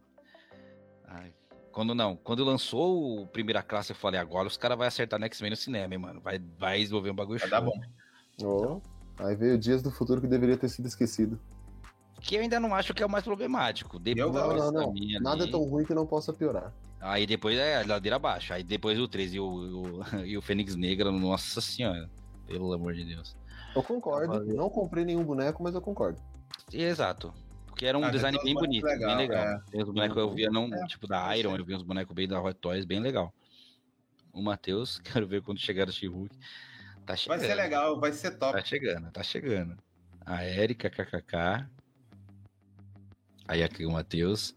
Ai. 1.08 1.34
Quando 1.72 1.96
não, 1.96 2.16
quando 2.16 2.44
lançou 2.44 3.22
o 3.22 3.28
Primeira 3.28 3.64
Classe, 3.64 3.92
eu 3.92 3.96
falei, 3.96 4.20
agora 4.20 4.48
os 4.48 4.58
caras 4.58 4.78
vão 4.78 4.86
acertar 4.86 5.20
no 5.20 5.26
X-Men 5.26 5.50
no 5.52 5.56
cinema, 5.56 5.94
hein, 5.94 6.00
mano. 6.00 6.22
Vai, 6.22 6.40
vai 6.58 6.80
desenvolver 6.80 7.10
um 7.12 7.16
bagulho 7.16 7.40
Vai 7.40 7.50
show. 7.50 7.60
dar 7.60 7.66
bom. 7.66 7.82
Oh. 8.44 8.82
Aí 9.24 9.36
veio 9.36 9.58
Dias 9.58 9.82
do 9.82 9.92
Futuro 9.92 10.22
que 10.22 10.28
deveria 10.28 10.58
ter 10.58 10.70
sido 10.70 10.88
esquecido. 10.88 11.40
Que 12.22 12.36
eu 12.36 12.42
ainda 12.42 12.60
não 12.60 12.74
acho 12.74 12.94
que 12.94 13.04
é 13.04 13.06
o 13.06 13.10
mais 13.10 13.24
problemático. 13.24 14.00
Depois 14.00 14.32
gosto. 14.32 14.58
Não, 14.58 14.72
não, 14.72 14.82
não. 14.88 14.94
minha 14.94 15.20
Nada 15.20 15.44
ali- 15.44 15.50
é 15.50 15.52
tão 15.52 15.64
ruim 15.64 15.84
que 15.84 15.94
não 15.94 16.06
possa 16.06 16.32
piorar. 16.32 16.74
Aí 17.04 17.28
depois 17.28 17.58
é 17.58 17.82
a 17.82 17.86
ladeira 17.86 18.16
abaixo. 18.16 18.54
Aí 18.54 18.64
depois 18.64 18.98
o 19.00 19.08
13 19.08 19.36
e 19.36 19.40
o, 19.40 19.46
o, 19.46 20.04
e 20.26 20.38
o 20.38 20.42
Fênix 20.42 20.76
Negra, 20.76 21.12
nossa 21.12 21.60
senhora. 21.62 22.10
Pelo 22.48 22.72
amor 22.74 22.94
de 22.94 23.04
Deus. 23.04 23.36
Eu 23.76 23.84
concordo. 23.84 24.34
Valeu. 24.34 24.56
Não 24.56 24.70
comprei 24.70 25.04
nenhum 25.04 25.24
boneco, 25.24 25.62
mas 25.64 25.76
eu 25.76 25.82
concordo. 25.82 26.22
Exato. 26.72 27.34
Porque 27.68 27.86
era 27.86 27.98
um 27.98 28.04
Ah, 28.04 28.10
design 28.12 28.38
tem 28.38 28.46
bem 28.46 28.54
bonito, 28.54 28.84
bem 28.84 28.94
legal, 28.98 29.18
legal. 29.18 29.44
é. 29.48 29.62
Tem 29.72 29.82
uns 29.82 29.90
bonecos 29.90 30.18
eu 30.18 30.32
via, 30.34 30.50
não, 30.50 30.72
É, 30.74 30.86
tipo 30.86 31.08
da 31.08 31.36
Iron, 31.36 31.56
eu 31.58 31.66
vi 31.66 31.76
uns 31.76 31.82
bonecos 31.82 32.14
bem 32.14 32.28
da 32.28 32.40
Hot 32.42 32.58
Toys, 32.60 32.86
bem 32.86 33.00
legal. 33.00 33.34
O 34.32 34.42
Matheus, 34.42 35.00
quero 35.04 35.28
ver 35.28 35.42
quando 35.42 35.60
chegar 35.60 35.90
o 35.90 35.92
She-Hulk. 35.92 36.36
Tá 37.06 37.14
Vai 37.14 37.18
chegando. 37.18 37.40
ser 37.42 37.56
legal, 37.56 38.00
vai 38.00 38.14
ser 38.14 38.32
top. 38.38 38.54
Tá 38.54 38.64
chegando, 38.64 39.12
tá 39.12 39.24
chegando. 39.24 39.78
A 40.26 40.46
Erika, 40.46 40.90
KKK. 40.90 41.68
Aí 43.48 43.62
aqui 43.64 43.86
o 43.86 43.92
Matheus. 43.92 44.56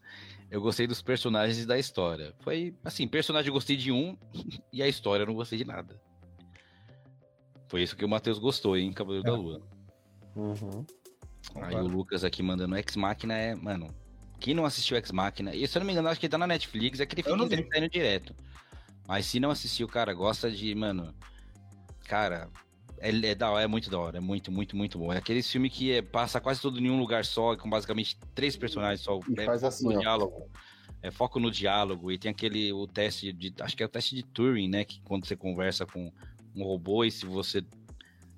Eu 0.51 0.61
gostei 0.61 0.87
dos 0.87 1.03
personagens 1.03 1.59
e 1.59 1.67
da 1.67 1.79
história. 1.79 2.35
Foi, 2.41 2.75
assim, 2.85 3.07
personagem 3.09 3.49
eu 3.49 3.55
gostei 3.55 3.77
de 3.77 3.91
um 3.91 4.17
e 4.73 4.83
a 4.83 4.89
história 4.89 5.23
eu 5.23 5.27
não 5.27 5.35
gostei 5.35 5.59
de 5.59 5.65
nada. 5.65 6.01
Foi 7.69 7.83
isso 7.83 7.97
que 7.97 8.05
o 8.05 8.09
Matheus 8.09 8.39
gostou, 8.39 8.77
hein, 8.77 8.93
Cavaleiro 8.93 9.27
É. 9.27 9.31
da 9.31 9.37
Lua. 9.37 9.61
Uhum. 10.37 10.87
Aí 11.57 11.75
o 11.75 11.87
Lucas 11.87 12.25
aqui 12.25 12.43
mandando 12.43 12.77
Ex 12.77 12.97
Machina 12.97 13.35
é, 13.35 13.55
mano. 13.55 13.95
Quem 14.39 14.55
não 14.55 14.65
assistiu 14.65 14.97
Ex 14.97 15.11
Machina, 15.11 15.55
e 15.55 15.67
se 15.67 15.77
eu 15.77 15.81
não 15.81 15.87
me 15.87 15.93
engano, 15.93 16.09
acho 16.09 16.21
que 16.21 16.29
tá 16.29 16.39
na 16.39 16.47
Netflix, 16.47 17.01
é 17.01 17.07
que 17.07 17.15
ele 17.15 17.23
fica 17.23 17.37
vi. 17.49 17.69
saindo 17.69 17.89
direto. 17.89 18.35
Mas 19.09 19.27
se 19.27 19.41
não 19.41 19.51
assistiu, 19.51 19.89
cara, 19.89 20.13
gosta 20.13 20.51
de, 20.51 20.75
mano. 20.75 21.15
Cara, 22.07 22.49
é, 22.99 23.11
é, 23.11 23.35
da 23.35 23.61
é 23.61 23.67
muito 23.67 23.91
da 23.91 23.99
hora, 23.99 24.19
é 24.19 24.21
muito, 24.21 24.51
muito, 24.51 24.77
muito 24.77 24.99
bom. 24.99 25.13
É 25.13 25.19
aquele 25.19 25.43
filme 25.43 25.69
que 25.71 25.93
é- 25.93 26.03
passa 26.03 26.41
quase 26.41 26.61
tudo 26.61 26.79
em 26.79 26.91
um 26.91 26.99
lugar 26.99 27.25
só, 27.25 27.57
com 27.57 27.69
basicamente 27.69 28.19
três 28.35 28.57
personagens 28.57 29.01
só. 29.01 29.19
E 29.29 29.41
é 29.41 29.45
faz 29.45 29.63
assim, 29.65 29.89
no 29.89 29.97
ó. 29.97 29.99
diálogo. 30.01 30.51
É 31.03 31.11
foco 31.11 31.39
no 31.39 31.51
diálogo. 31.51 32.11
E 32.11 32.19
tem 32.19 32.31
aquele, 32.31 32.73
o 32.73 32.87
teste 32.87 33.33
de. 33.33 33.53
Acho 33.61 33.77
que 33.77 33.83
é 33.83 33.87
o 33.87 33.89
teste 33.89 34.15
de 34.15 34.23
Turing, 34.23 34.69
né? 34.69 34.85
Que 34.85 35.01
quando 35.03 35.27
você 35.27 35.37
conversa 35.37 35.85
com 35.87 36.11
um 36.55 36.65
robô 36.65 37.05
e 37.05 37.11
se 37.11 37.27
você 37.27 37.63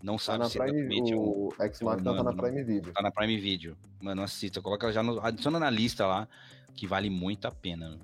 não 0.02 0.16
Tá 0.16 0.22
sabe 0.22 0.48
se 0.50 0.58
Prime, 0.58 1.10
é 1.10 1.14
um- 1.14 1.18
o 1.18 1.54
X 1.58 1.80
Machina 1.80 2.14
tá 2.16 2.22
na 2.22 2.32
Prime 2.34 2.62
Video. 2.64 2.92
Tá 2.92 3.02
na 3.02 3.10
Prime 3.10 3.36
Video. 3.38 3.76
Mano, 4.00 4.22
assista. 4.22 4.60
Coloca 4.60 4.92
já 4.92 5.02
no, 5.02 5.18
adiciona 5.24 5.58
na 5.58 5.70
lista 5.70 6.06
lá, 6.06 6.28
que 6.74 6.86
vale 6.86 7.08
muito 7.08 7.46
a 7.46 7.50
pena. 7.50 7.98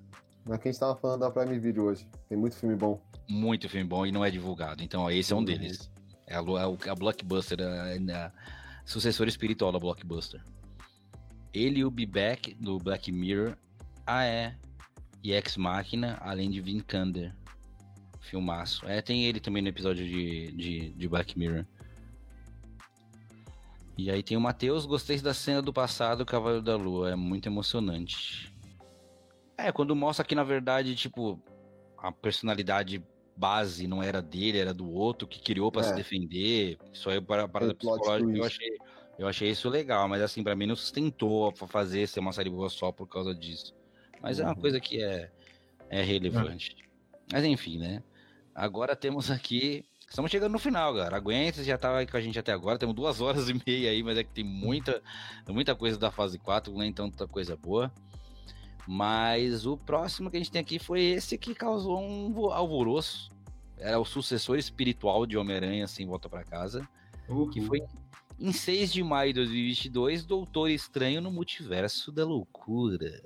Mas 0.46 0.60
quem 0.60 0.70
estava 0.70 0.94
falando 0.96 1.20
da 1.20 1.30
Prime 1.30 1.58
Video 1.58 1.84
hoje? 1.84 2.06
Tem 2.28 2.38
muito 2.38 2.56
filme 2.56 2.76
bom. 2.76 3.00
Muito 3.28 3.68
filme 3.68 3.86
bom 3.88 4.04
e 4.06 4.12
não 4.12 4.24
é 4.24 4.30
divulgado. 4.30 4.82
Então, 4.82 5.02
ó, 5.02 5.10
esse 5.10 5.32
é 5.32 5.36
um 5.36 5.40
Uhum. 5.40 5.44
deles. 5.44 5.90
É 6.26 6.34
a, 6.34 6.40
Lu- 6.40 6.58
é 6.58 6.66
o- 6.66 6.78
a 6.88 6.94
Blockbuster, 6.94 7.58
a, 7.60 8.26
a 8.26 8.32
sucessora 8.84 9.28
espiritual 9.28 9.70
da 9.72 9.78
Blockbuster. 9.78 10.42
Ele 11.52 11.80
e 11.80 11.84
o 11.84 11.90
Be-Back, 11.90 12.54
do 12.54 12.78
Black 12.78 13.12
Mirror. 13.12 13.56
Ah, 14.06 14.24
é. 14.24 14.56
E 15.22 15.32
Ex 15.32 15.56
Machina, 15.56 16.18
além 16.20 16.50
de 16.50 16.60
Vincander. 16.60 17.34
Filmaço. 18.20 18.86
É, 18.86 19.00
tem 19.02 19.24
ele 19.24 19.38
também 19.38 19.62
no 19.62 19.68
episódio 19.68 20.04
de, 20.06 20.50
de, 20.52 20.90
de 20.90 21.08
Black 21.08 21.38
Mirror. 21.38 21.64
E 23.96 24.10
aí 24.10 24.22
tem 24.22 24.36
o 24.36 24.40
Matheus, 24.40 24.86
gostei 24.86 25.20
da 25.20 25.32
cena 25.32 25.62
do 25.62 25.72
passado, 25.72 26.26
Cavaleiro 26.26 26.64
da 26.64 26.74
Lua, 26.74 27.12
é 27.12 27.14
muito 27.14 27.46
emocionante. 27.48 28.52
É, 29.56 29.70
quando 29.70 29.94
mostra 29.94 30.24
que 30.24 30.34
na 30.34 30.42
verdade, 30.42 30.96
tipo, 30.96 31.40
a 31.98 32.10
personalidade 32.10 33.00
base 33.36 33.86
não 33.86 34.02
era 34.02 34.22
dele, 34.22 34.58
era 34.58 34.72
do 34.74 34.88
outro 34.90 35.26
que 35.26 35.40
criou 35.40 35.70
pra 35.72 35.82
É. 35.82 35.84
se 35.84 35.94
defender. 35.94 36.78
Isso 36.92 37.08
aí 37.10 37.20
para 37.20 37.48
para 37.48 37.66
plot 37.74 37.76
psicológica, 37.78 38.36
eu 38.38 38.44
achei, 38.44 38.68
eu 39.18 39.28
achei 39.28 39.50
isso 39.50 39.68
legal, 39.68 40.08
mas 40.08 40.22
assim, 40.22 40.42
pra 40.42 40.54
mim 40.56 40.66
não 40.66 40.76
sustentou 40.76 41.52
fazer 41.68 42.06
ser 42.06 42.20
uma 42.20 42.32
série 42.32 42.50
boa 42.50 42.68
só 42.68 42.92
por 42.92 43.06
causa 43.08 43.34
disso. 43.34 43.74
Mas 44.20 44.38
é 44.38 44.44
uma 44.44 44.54
Uhum. 44.54 44.60
coisa 44.60 44.80
que 44.80 45.02
é 45.02 45.30
é 45.90 46.02
relevante. 46.02 46.76
Mas 47.32 47.44
enfim, 47.44 47.78
né? 47.78 48.02
Agora 48.54 48.96
temos 48.96 49.30
aqui 49.30 49.84
Estamos 50.08 50.30
chegando 50.30 50.52
no 50.52 50.58
final, 50.60 50.94
galera. 50.94 51.16
Aguenta, 51.16 51.56
você 51.56 51.64
já 51.64 51.76
tava 51.76 51.98
aí 51.98 52.06
com 52.06 52.16
a 52.16 52.20
gente 52.20 52.38
até 52.38 52.52
agora. 52.52 52.78
Temos 52.78 52.94
duas 52.94 53.20
horas 53.20 53.48
e 53.48 53.54
meia 53.66 53.90
aí, 53.90 54.00
mas 54.02 54.16
é 54.16 54.22
que 54.22 54.30
tem 54.30 54.44
muita, 54.44 55.02
muita 55.48 55.74
coisa 55.74 55.98
da 55.98 56.10
fase 56.10 56.38
4, 56.38 56.72
nem 56.76 56.92
tanta 56.92 57.26
coisa 57.26 57.56
boa. 57.56 57.92
Mas 58.86 59.64
o 59.66 59.76
próximo 59.76 60.30
que 60.30 60.36
a 60.36 60.40
gente 60.40 60.50
tem 60.50 60.60
aqui 60.60 60.78
foi 60.78 61.00
esse 61.00 61.38
que 61.38 61.54
causou 61.54 62.00
um 62.02 62.32
vo- 62.32 62.50
alvoroço. 62.50 63.30
Era 63.78 63.98
o 63.98 64.04
sucessor 64.04 64.58
espiritual 64.58 65.26
de 65.26 65.36
Homem-Aranha, 65.36 65.84
assim, 65.84 66.06
volta 66.06 66.28
pra 66.28 66.44
casa. 66.44 66.86
Uhul. 67.28 67.50
Que 67.50 67.60
foi 67.62 67.80
em 68.38 68.52
6 68.52 68.92
de 68.92 69.02
maio 69.02 69.32
de 69.32 69.40
2022, 69.40 70.24
Doutor 70.24 70.68
Estranho 70.70 71.20
no 71.20 71.30
Multiverso 71.30 72.12
da 72.12 72.24
Loucura. 72.24 73.22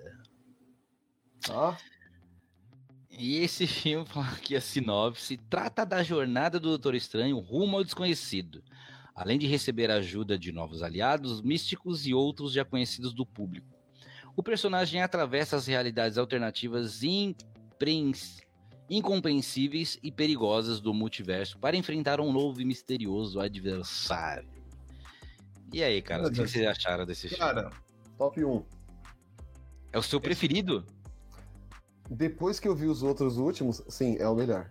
Ah, 1.50 1.76
E 3.10 3.36
esse 3.38 3.66
filme, 3.66 4.06
aqui 4.32 4.54
a 4.56 4.60
sinopse, 4.60 5.36
trata 5.50 5.84
da 5.84 6.02
jornada 6.02 6.58
do 6.60 6.68
Doutor 6.68 6.94
Estranho 6.94 7.38
rumo 7.38 7.76
ao 7.78 7.84
desconhecido, 7.84 8.62
além 9.14 9.38
de 9.38 9.46
receber 9.46 9.90
a 9.90 9.96
ajuda 9.96 10.38
de 10.38 10.52
novos 10.52 10.82
aliados, 10.82 11.40
místicos 11.42 12.06
e 12.06 12.14
outros 12.14 12.52
já 12.52 12.64
conhecidos 12.64 13.12
do 13.12 13.26
público. 13.26 13.77
O 14.38 14.42
personagem 14.42 15.02
atravessa 15.02 15.56
as 15.56 15.66
realidades 15.66 16.16
alternativas 16.16 17.02
imprens- 17.02 18.40
incompreensíveis 18.88 19.98
e 20.00 20.12
perigosas 20.12 20.80
do 20.80 20.94
multiverso 20.94 21.58
para 21.58 21.76
enfrentar 21.76 22.20
um 22.20 22.32
novo 22.32 22.60
e 22.60 22.64
misterioso 22.64 23.40
adversário. 23.40 24.48
E 25.72 25.82
aí, 25.82 26.00
cara, 26.00 26.28
o 26.28 26.30
que 26.30 26.38
vocês 26.38 26.64
acharam 26.64 27.04
desse 27.04 27.28
filme? 27.28 27.42
Cara, 27.42 27.72
top 28.16 28.44
1. 28.44 28.64
É 29.92 29.98
o 29.98 30.02
seu 30.04 30.20
preferido? 30.20 30.86
Depois 32.08 32.60
que 32.60 32.68
eu 32.68 32.76
vi 32.76 32.86
os 32.86 33.02
outros 33.02 33.38
últimos, 33.38 33.82
sim, 33.88 34.18
é 34.20 34.28
o 34.28 34.36
melhor. 34.36 34.70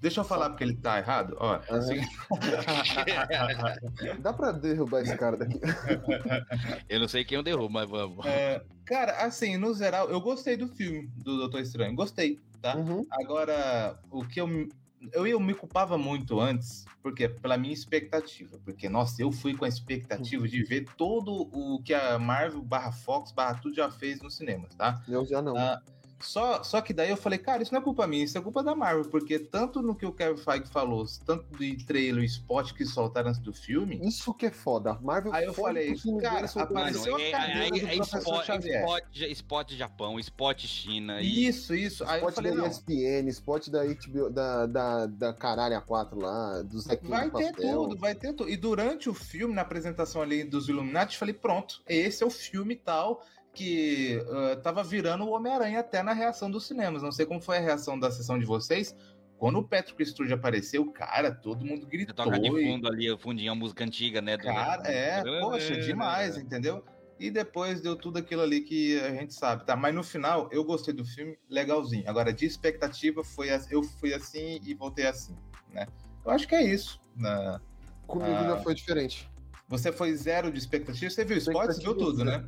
Deixa 0.00 0.20
eu 0.20 0.24
falar 0.24 0.50
porque 0.50 0.64
ele 0.64 0.76
tá 0.76 0.98
errado. 0.98 1.36
Ó, 1.38 1.56
é 1.68 1.80
seguinte- 1.82 2.16
Dá 4.20 4.32
pra 4.32 4.52
derrubar 4.52 5.02
esse 5.02 5.16
cara 5.16 5.36
daqui. 5.36 5.60
Eu 6.88 7.00
não 7.00 7.08
sei 7.08 7.24
quem 7.24 7.36
eu 7.36 7.42
derrubo, 7.42 7.70
mas 7.72 7.88
vamos. 7.88 8.24
É, 8.26 8.62
cara, 8.84 9.24
assim, 9.24 9.56
no 9.56 9.74
geral, 9.74 10.08
eu 10.10 10.20
gostei 10.20 10.56
do 10.56 10.68
filme 10.68 11.08
do 11.16 11.36
Doutor 11.38 11.60
Estranho. 11.60 11.94
Gostei, 11.94 12.38
tá? 12.60 12.76
Uhum. 12.76 13.06
Agora, 13.10 13.98
o 14.10 14.24
que 14.26 14.40
eu. 14.40 14.46
me- 14.46 14.68
Eu, 15.14 15.26
eu 15.26 15.40
me 15.40 15.54
culpava 15.54 15.96
muito 15.96 16.38
antes, 16.38 16.84
porque 17.02 17.26
pela 17.28 17.56
minha 17.56 17.72
expectativa. 17.72 18.58
Porque, 18.64 18.86
nossa, 18.88 19.22
eu 19.22 19.32
fui 19.32 19.56
com 19.56 19.64
a 19.64 19.68
expectativa 19.68 20.46
de 20.46 20.62
ver 20.62 20.84
todo 20.96 21.48
o 21.52 21.82
que 21.82 21.94
a 21.94 22.18
Marvel 22.18 22.60
barra 22.62 22.92
Fox 22.92 23.32
barra 23.32 23.54
tudo 23.54 23.74
já 23.74 23.90
fez 23.90 24.20
nos 24.20 24.36
cinemas, 24.36 24.74
tá? 24.74 25.00
Eu 25.08 25.24
já 25.24 25.40
não. 25.40 25.56
Ah, 25.56 25.80
Só, 26.20 26.62
só 26.62 26.80
que 26.80 26.92
daí 26.92 27.10
eu 27.10 27.16
falei, 27.16 27.38
cara, 27.38 27.62
isso 27.62 27.72
não 27.72 27.80
é 27.80 27.84
culpa 27.84 28.06
minha, 28.06 28.24
isso 28.24 28.36
é 28.36 28.40
culpa 28.40 28.62
da 28.62 28.74
Marvel, 28.74 29.04
porque 29.10 29.38
tanto 29.38 29.82
no 29.82 29.94
que 29.94 30.04
o 30.04 30.12
Kevin 30.12 30.36
Feige 30.36 30.66
falou, 30.66 31.04
tanto 31.24 31.44
do 31.46 31.84
trailer 31.84 32.22
e 32.22 32.26
spot 32.26 32.72
que 32.72 32.84
soltaram 32.84 33.30
antes 33.30 33.40
do 33.40 33.52
filme, 33.52 33.98
Isso 34.02 34.32
que 34.34 34.46
é 34.46 34.50
foda. 34.50 34.98
Marvel 35.00 35.32
Aí 35.32 35.44
eu 35.44 35.54
falei, 35.54 35.94
cara, 36.20 36.46
apareceu 36.46 37.16
isso. 37.16 37.16
a 37.16 37.20
é, 37.20 37.30
cadeira 37.30 37.76
é, 37.76 37.96
é 37.96 37.98
spot, 37.98 38.48
spot, 38.48 39.20
spot 39.30 39.72
Japão, 39.72 40.18
spot 40.18 40.60
China. 40.66 41.20
E... 41.20 41.46
isso, 41.46 41.74
isso. 41.74 42.04
Aí 42.04 42.20
eu 42.20 42.28
Spot 42.28 42.34
falei, 42.34 42.52
da 42.52 42.58
não, 42.58 42.66
ESPN, 42.66 43.28
spot 43.28 43.68
da 43.68 43.84
HBO, 43.84 44.30
da, 44.30 44.66
da, 44.66 45.06
da 45.06 45.32
Caralho 45.32 45.80
A4 45.80 46.20
lá, 46.20 46.62
do 46.62 46.80
Zequinho 46.80 47.10
vai 47.10 47.30
do 47.30 47.38
ter 47.38 47.52
Pastel. 47.52 47.72
tudo, 47.72 47.96
vai 47.96 48.14
ter 48.14 48.32
tudo. 48.32 48.50
E 48.50 48.56
durante 48.56 49.08
o 49.08 49.14
filme, 49.14 49.54
na 49.54 49.62
apresentação 49.62 50.22
ali 50.22 50.44
dos 50.44 50.68
Illuminati, 50.68 51.14
eu 51.14 51.18
falei, 51.18 51.34
pronto, 51.34 51.82
esse 51.88 52.22
é 52.22 52.26
o 52.26 52.30
filme 52.30 52.76
tal 52.76 53.22
que 53.52 54.20
ah, 54.28 54.56
tava 54.62 54.82
virando 54.82 55.24
o 55.24 55.30
Homem-Aranha 55.30 55.80
até 55.80 56.02
na 56.02 56.12
reação 56.12 56.50
dos 56.50 56.66
cinemas. 56.66 57.02
Não 57.02 57.12
sei 57.12 57.26
como 57.26 57.40
foi 57.40 57.58
a 57.58 57.60
reação 57.60 57.98
da 57.98 58.10
sessão 58.10 58.38
de 58.38 58.44
vocês, 58.44 58.94
quando 59.40 59.58
o 59.58 59.64
Patrick 59.66 60.04
Sturge 60.04 60.34
apareceu, 60.34 60.84
cara, 60.92 61.32
todo 61.32 61.64
mundo 61.64 61.86
gritou. 61.86 62.14
Toca 62.14 62.38
de 62.38 62.50
fundo 62.50 62.86
ali, 62.86 63.10
o 63.10 63.18
fundinho, 63.18 63.50
a 63.50 63.54
música 63.54 63.84
antiga, 63.84 64.20
né? 64.20 64.36
Do... 64.36 64.44
Cara, 64.44 64.86
é, 64.86 65.22
poxa, 65.40 65.80
demais, 65.80 66.36
entendeu? 66.36 66.84
E 67.18 67.30
depois 67.30 67.80
deu 67.80 67.96
tudo 67.96 68.18
aquilo 68.18 68.42
ali 68.42 68.60
que 68.60 69.00
a 69.00 69.10
gente 69.10 69.34
sabe, 69.34 69.64
tá? 69.64 69.74
Mas 69.74 69.94
no 69.94 70.02
final, 70.02 70.48
eu 70.52 70.62
gostei 70.62 70.92
do 70.92 71.04
filme, 71.04 71.38
legalzinho. 71.48 72.04
Agora, 72.06 72.32
de 72.32 72.44
expectativa, 72.44 73.24
foi 73.24 73.48
eu 73.70 73.82
fui 73.82 74.12
assim 74.12 74.60
e 74.62 74.74
voltei 74.74 75.06
assim, 75.06 75.34
né? 75.72 75.86
Eu 76.24 76.30
acho 76.30 76.46
que 76.46 76.54
é 76.54 76.62
isso. 76.62 77.00
Na, 77.16 77.60
Comigo 78.06 78.42
já 78.44 78.56
foi 78.58 78.74
diferente. 78.74 79.30
Você 79.68 79.92
foi 79.92 80.14
zero 80.14 80.50
de 80.50 80.58
expectativa? 80.58 81.10
Você 81.10 81.24
viu 81.24 81.38
spoilers? 81.38 81.78
Viu 81.78 81.94
tudo, 81.94 82.24
né? 82.24 82.44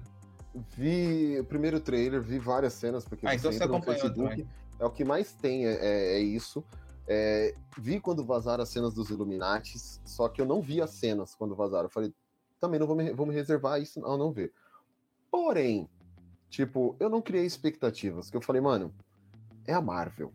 Vi 0.54 1.38
o 1.40 1.44
primeiro 1.44 1.80
trailer, 1.80 2.20
vi 2.20 2.38
várias 2.38 2.74
cenas, 2.74 3.04
porque 3.04 3.26
ah, 3.26 3.34
então 3.34 3.50
você 3.50 3.62
acompanhou 3.62 4.00
Facebook. 4.00 4.46
É 4.78 4.84
o 4.84 4.90
que 4.90 5.04
mais 5.04 5.32
tem, 5.32 5.66
é, 5.66 5.72
é, 5.74 6.14
é 6.14 6.20
isso. 6.20 6.64
É, 7.06 7.54
vi 7.78 8.00
quando 8.00 8.24
vazaram 8.24 8.62
as 8.62 8.68
cenas 8.68 8.94
dos 8.94 9.10
Illuminatis, 9.10 10.00
só 10.04 10.28
que 10.28 10.40
eu 10.40 10.46
não 10.46 10.60
vi 10.60 10.80
as 10.80 10.90
cenas 10.90 11.34
quando 11.34 11.54
vazaram. 11.54 11.84
Eu 11.84 11.90
falei, 11.90 12.12
também 12.60 12.78
não 12.78 12.86
vou 12.86 12.96
me, 12.96 13.12
vou 13.12 13.26
me 13.26 13.34
reservar 13.34 13.80
isso 13.80 14.04
ao 14.04 14.18
não 14.18 14.32
ver. 14.32 14.52
Porém, 15.30 15.88
tipo, 16.50 16.94
eu 17.00 17.08
não 17.08 17.22
criei 17.22 17.46
expectativas, 17.46 18.30
que 18.30 18.36
eu 18.36 18.42
falei, 18.42 18.60
mano, 18.60 18.94
é 19.66 19.72
a 19.72 19.80
Marvel. 19.80 20.32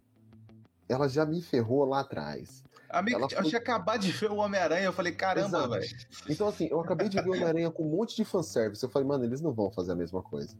Ela 0.90 1.08
já 1.08 1.26
me 1.26 1.42
ferrou 1.42 1.86
lá 1.86 2.00
atrás. 2.00 2.64
Amigo, 2.90 3.18
ela 3.18 3.28
eu 3.32 3.38
foi... 3.38 3.50
tinha 3.50 3.60
acabado 3.60 4.02
de 4.02 4.12
ver 4.12 4.32
o 4.32 4.38
Homem-Aranha, 4.38 4.86
eu 4.86 4.94
falei, 4.94 5.12
caramba, 5.12 5.68
velho. 5.68 5.88
Então, 6.30 6.48
assim, 6.48 6.68
eu 6.72 6.80
acabei 6.80 7.10
de 7.10 7.22
ver 7.22 7.30
o 7.30 7.34
Homem-Aranha 7.34 7.70
com 7.70 7.84
um 7.84 7.90
monte 7.90 8.16
de 8.16 8.24
fanservice. 8.24 8.84
Eu 8.84 8.90
falei, 8.90 9.08
mano, 9.08 9.26
eles 9.26 9.42
não 9.42 9.54
vão 9.54 9.70
fazer 9.72 9.92
a 9.92 9.96
mesma 9.96 10.22
coisa. 10.22 10.58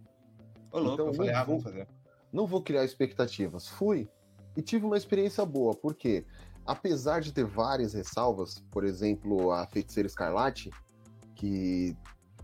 Ô, 0.72 0.80
louco, 0.80 0.94
então, 0.94 1.08
eu 1.08 1.14
falei, 1.14 1.34
ah, 1.34 1.44
vou, 1.44 1.60
fazer. 1.60 1.88
Não 2.32 2.46
vou 2.46 2.62
criar 2.62 2.84
expectativas. 2.84 3.68
Fui 3.68 4.10
e 4.56 4.62
tive 4.62 4.86
uma 4.86 4.98
experiência 4.98 5.46
boa, 5.46 5.74
porque 5.76 6.26
apesar 6.66 7.22
de 7.22 7.32
ter 7.32 7.46
várias 7.46 7.94
ressalvas, 7.94 8.60
por 8.72 8.84
exemplo, 8.84 9.52
a 9.52 9.66
Feiticeira 9.68 10.08
Escarlate, 10.08 10.70
que 11.36 11.96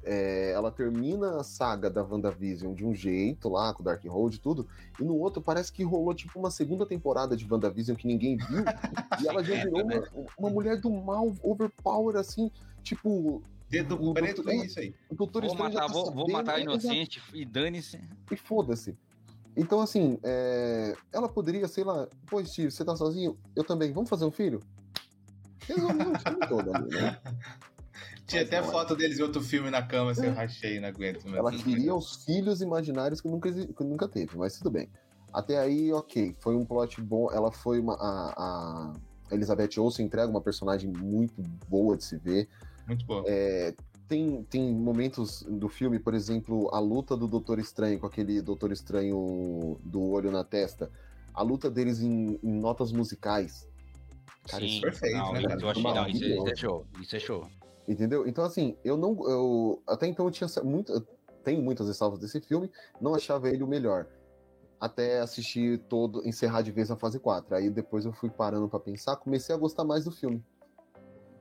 é, 0.03 0.51
ela 0.51 0.71
termina 0.71 1.39
a 1.39 1.43
saga 1.43 1.89
da 1.89 2.03
WandaVision 2.03 2.73
de 2.73 2.85
um 2.85 2.93
jeito 2.93 3.49
lá, 3.49 3.73
com 3.73 3.81
o 3.81 3.85
Darkhold 3.85 4.35
e 4.35 4.39
tudo, 4.39 4.67
e 4.99 5.03
no 5.03 5.15
outro 5.17 5.41
parece 5.41 5.71
que 5.71 5.83
rolou 5.83 6.13
tipo 6.13 6.39
uma 6.39 6.51
segunda 6.51 6.85
temporada 6.85 7.35
de 7.35 7.47
WandaVision 7.49 7.95
que 7.95 8.07
ninguém 8.07 8.37
viu, 8.37 8.63
e 9.21 9.27
ela 9.27 9.43
já 9.43 9.55
virou 9.55 9.83
uma, 9.83 10.03
uma 10.37 10.49
mulher 10.49 10.79
do 10.79 10.91
mal, 10.91 11.33
overpower, 11.41 12.15
assim, 12.15 12.51
tipo. 12.81 13.41
Dedo 13.69 13.95
o 13.95 14.13
preto 14.13 14.43
doutor, 14.43 14.51
é 14.51 14.65
isso 14.65 14.79
aí. 14.79 14.93
O 15.09 15.15
doutor 15.15 15.45
vou 15.47 15.55
matar, 15.55 15.87
tá 15.87 15.87
vou, 15.87 16.11
vou 16.11 16.29
matar 16.29 16.59
inocente 16.59 17.23
e 17.33 17.43
dane-se. 17.43 17.99
E 18.29 18.35
foda-se. 18.35 18.95
Então, 19.55 19.81
assim, 19.81 20.19
é... 20.23 20.95
ela 21.11 21.27
poderia, 21.27 21.67
sei 21.67 21.83
lá, 21.83 22.07
pô, 22.27 22.43
Steve, 22.45 22.69
você 22.69 22.85
tá 22.85 22.95
sozinho? 22.95 23.37
Eu 23.55 23.63
também, 23.63 23.91
vamos 23.91 24.09
fazer 24.09 24.25
um 24.25 24.31
filho? 24.31 24.59
Resolveu 25.67 26.11
o 26.11 26.19
filme 26.19 26.47
todo 26.47 26.75
ali, 26.75 26.89
né? 26.89 27.19
Tinha 28.25 28.43
até 28.43 28.57
é. 28.57 28.63
foto 28.63 28.95
deles 28.95 29.19
em 29.19 29.21
outro 29.21 29.41
filme 29.41 29.69
na 29.69 29.81
cama, 29.81 30.11
assim, 30.11 30.25
eu 30.25 30.33
rachei, 30.33 30.79
não 30.79 30.87
aguento. 30.87 31.27
Ela 31.35 31.51
queria 31.51 31.93
os 31.93 32.23
filhos 32.23 32.61
imaginários 32.61 33.19
que 33.19 33.27
nunca, 33.27 33.51
que 33.51 33.83
nunca 33.83 34.07
teve, 34.07 34.37
mas 34.37 34.57
tudo 34.57 34.71
bem. 34.71 34.89
Até 35.33 35.59
aí, 35.59 35.91
ok, 35.91 36.35
foi 36.39 36.55
um 36.55 36.63
plot 36.63 37.01
bom. 37.01 37.29
Ela 37.31 37.51
foi 37.51 37.79
uma. 37.79 37.95
A, 37.95 38.93
a 39.29 39.35
Elizabeth 39.35 39.79
Olsen 39.79 40.05
entrega 40.05 40.29
uma 40.29 40.41
personagem 40.41 40.89
muito 40.89 41.41
boa 41.67 41.97
de 41.97 42.03
se 42.03 42.17
ver. 42.17 42.47
Muito 42.87 43.05
boa. 43.05 43.23
É, 43.27 43.73
tem, 44.07 44.43
tem 44.43 44.71
momentos 44.71 45.43
do 45.49 45.67
filme, 45.67 45.97
por 45.97 46.13
exemplo, 46.13 46.69
a 46.71 46.79
luta 46.79 47.17
do 47.17 47.27
Doutor 47.27 47.57
Estranho 47.57 47.99
com 47.99 48.05
aquele 48.05 48.41
Doutor 48.41 48.71
Estranho 48.71 49.79
do 49.83 50.01
olho 50.11 50.31
na 50.31 50.43
testa. 50.43 50.91
A 51.33 51.41
luta 51.41 51.69
deles 51.69 51.99
em, 52.01 52.39
em 52.43 52.59
notas 52.59 52.91
musicais. 52.91 53.67
Cara, 54.47 54.61
Sim, 54.61 54.69
isso 54.69 54.85
é 54.85 54.89
perfeito, 54.89 55.17
não, 55.17 55.33
né, 55.33 55.41
cara? 55.41 55.61
Eu 55.61 55.69
achei, 55.69 55.83
não, 55.83 56.07
isso, 56.07 56.47
é, 56.47 56.51
é 56.51 56.55
show. 56.55 56.85
Isso 57.01 57.15
é 57.15 57.19
show. 57.19 57.47
Entendeu? 57.87 58.27
Então, 58.27 58.43
assim, 58.43 58.77
eu 58.83 58.95
não. 58.95 59.29
Eu, 59.29 59.83
até 59.87 60.07
então 60.07 60.25
eu 60.25 60.31
tinha 60.31 60.49
muito. 60.63 61.05
tenho 61.43 61.61
muitas 61.61 61.87
ressalvas 61.87 62.19
desse 62.19 62.39
filme, 62.39 62.71
não 63.01 63.13
achava 63.13 63.49
ele 63.49 63.63
o 63.63 63.67
melhor. 63.67 64.07
Até 64.79 65.19
assistir 65.19 65.79
todo, 65.89 66.25
encerrar 66.27 66.61
de 66.61 66.71
vez 66.71 66.91
a 66.91 66.95
fase 66.95 67.19
4. 67.19 67.55
Aí 67.55 67.69
depois 67.69 68.05
eu 68.05 68.13
fui 68.13 68.29
parando 68.29 68.67
para 68.67 68.79
pensar, 68.79 69.15
comecei 69.15 69.53
a 69.53 69.57
gostar 69.57 69.83
mais 69.83 70.05
do 70.05 70.11
filme. 70.11 70.43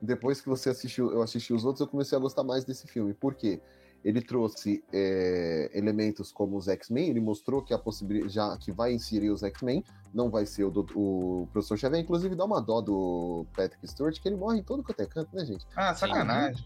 Depois 0.01 0.41
que 0.41 0.49
você 0.49 0.69
assistiu, 0.69 1.11
eu 1.11 1.21
assisti 1.21 1.53
os 1.53 1.63
outros, 1.63 1.81
eu 1.81 1.87
comecei 1.87 2.17
a 2.17 2.21
gostar 2.21 2.43
mais 2.43 2.65
desse 2.65 2.87
filme. 2.87 3.13
Por 3.13 3.35
quê? 3.35 3.61
Ele 4.03 4.21
trouxe 4.21 4.83
é, 4.91 5.71
elementos 5.73 6.31
como 6.31 6.57
os 6.57 6.67
X-Men, 6.67 7.09
ele 7.09 7.21
mostrou 7.21 7.61
que 7.61 7.73
a 7.73 7.77
possibilidade 7.77 8.33
já 8.33 8.57
que 8.57 8.71
vai 8.71 8.93
inserir 8.93 9.29
os 9.29 9.43
X-Men, 9.43 9.83
não 10.13 10.29
vai 10.29 10.45
ser 10.45 10.65
o, 10.65 10.69
do, 10.69 10.85
o 10.93 11.47
professor 11.53 11.77
Xavier, 11.77 12.01
inclusive 12.01 12.35
dá 12.35 12.43
uma 12.43 12.61
dó 12.61 12.81
do 12.81 13.45
Patrick 13.55 13.87
Stewart, 13.87 14.19
que 14.19 14.27
ele 14.27 14.35
morre 14.35 14.59
em 14.59 14.63
todo 14.63 14.83
quanto 14.83 14.99
é 14.99 15.05
canto, 15.05 15.33
né, 15.35 15.45
gente? 15.45 15.65
Ah, 15.75 15.93
sacanagem. 15.95 16.63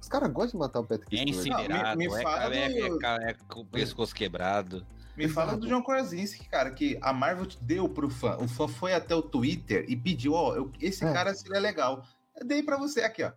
Os 0.00 0.08
caras 0.08 0.30
gostam 0.30 0.52
de 0.52 0.56
matar 0.58 0.80
o 0.80 0.84
Patrick 0.84 1.14
é 1.14 1.32
Stewart. 1.32 1.60
Incinerado, 1.60 1.98
me, 1.98 2.08
me 2.08 2.22
fala 2.22 2.54
é, 2.54 2.68
do... 2.68 3.04
é, 3.04 3.30
é, 3.30 3.34
com 3.48 3.60
o 3.60 3.66
pescoço 3.66 4.14
quebrado. 4.14 4.86
Me 5.16 5.28
fala 5.28 5.56
do 5.56 5.66
John 5.66 5.82
Krasinski, 5.82 6.48
cara, 6.48 6.70
que 6.70 6.96
a 7.02 7.12
Marvel 7.12 7.48
deu 7.60 7.88
pro 7.88 8.08
fã. 8.08 8.36
O 8.36 8.46
fã 8.46 8.68
foi 8.68 8.94
até 8.94 9.14
o 9.16 9.20
Twitter 9.20 9.84
e 9.88 9.96
pediu, 9.96 10.32
ó, 10.32 10.56
oh, 10.56 10.70
esse 10.80 11.04
é. 11.04 11.12
cara 11.12 11.34
seria 11.34 11.58
legal. 11.58 12.04
Eu 12.36 12.46
dei 12.46 12.62
pra 12.62 12.76
você 12.76 13.00
aqui, 13.00 13.24
ó. 13.24 13.32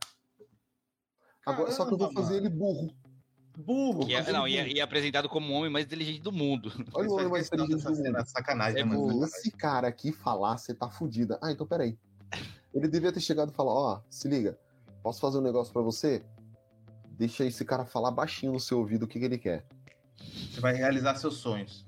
Agora, 1.44 1.72
Caramba, 1.72 1.72
só 1.72 1.86
que 1.86 1.94
eu 1.94 1.98
vou 1.98 2.14
fazer 2.14 2.36
mano. 2.36 2.46
ele 2.46 2.50
burro. 2.50 2.94
Burro. 3.58 4.06
Que 4.06 4.16
é, 4.16 4.32
não, 4.32 4.48
e, 4.48 4.58
é, 4.58 4.68
e 4.68 4.80
é 4.80 4.82
apresentado 4.82 5.28
como 5.28 5.52
o 5.52 5.56
homem 5.56 5.70
mais 5.70 5.86
inteligente 5.86 6.22
do 6.22 6.32
mundo. 6.32 6.72
Olha 6.94 7.10
o 7.10 7.14
homem 7.14 7.30
mais 7.30 7.48
inteligente 7.48 7.84
do 7.84 7.92
mundo. 7.92 8.26
Sacanagem, 8.26 8.82
é, 8.82 8.84
mano. 8.84 9.24
Esse 9.24 9.52
cara 9.52 9.88
aqui 9.88 10.12
falar, 10.12 10.58
você 10.58 10.74
tá 10.74 10.90
fudida. 10.90 11.38
Ah, 11.42 11.52
então 11.52 11.68
peraí. 11.68 11.98
Ele 12.74 12.88
devia 12.88 13.12
ter 13.12 13.20
chegado 13.20 13.52
e 13.52 13.56
falar, 13.56 13.74
ó, 13.74 13.96
oh, 13.96 14.02
se 14.10 14.28
liga, 14.28 14.58
posso 15.04 15.20
fazer 15.20 15.38
um 15.38 15.42
negócio 15.42 15.74
para 15.74 15.82
você? 15.82 16.24
Deixa 17.12 17.46
esse 17.46 17.66
cara 17.66 17.86
falar 17.86 18.12
baixinho 18.12 18.54
no 18.54 18.60
seu 18.60 18.80
ouvido 18.80 19.04
o 19.04 19.08
que, 19.08 19.20
que 19.20 19.26
ele 19.26 19.38
quer. 19.38 19.66
Você 20.18 20.62
vai 20.62 20.74
realizar 20.74 21.16
seus 21.16 21.38
sonhos. 21.38 21.86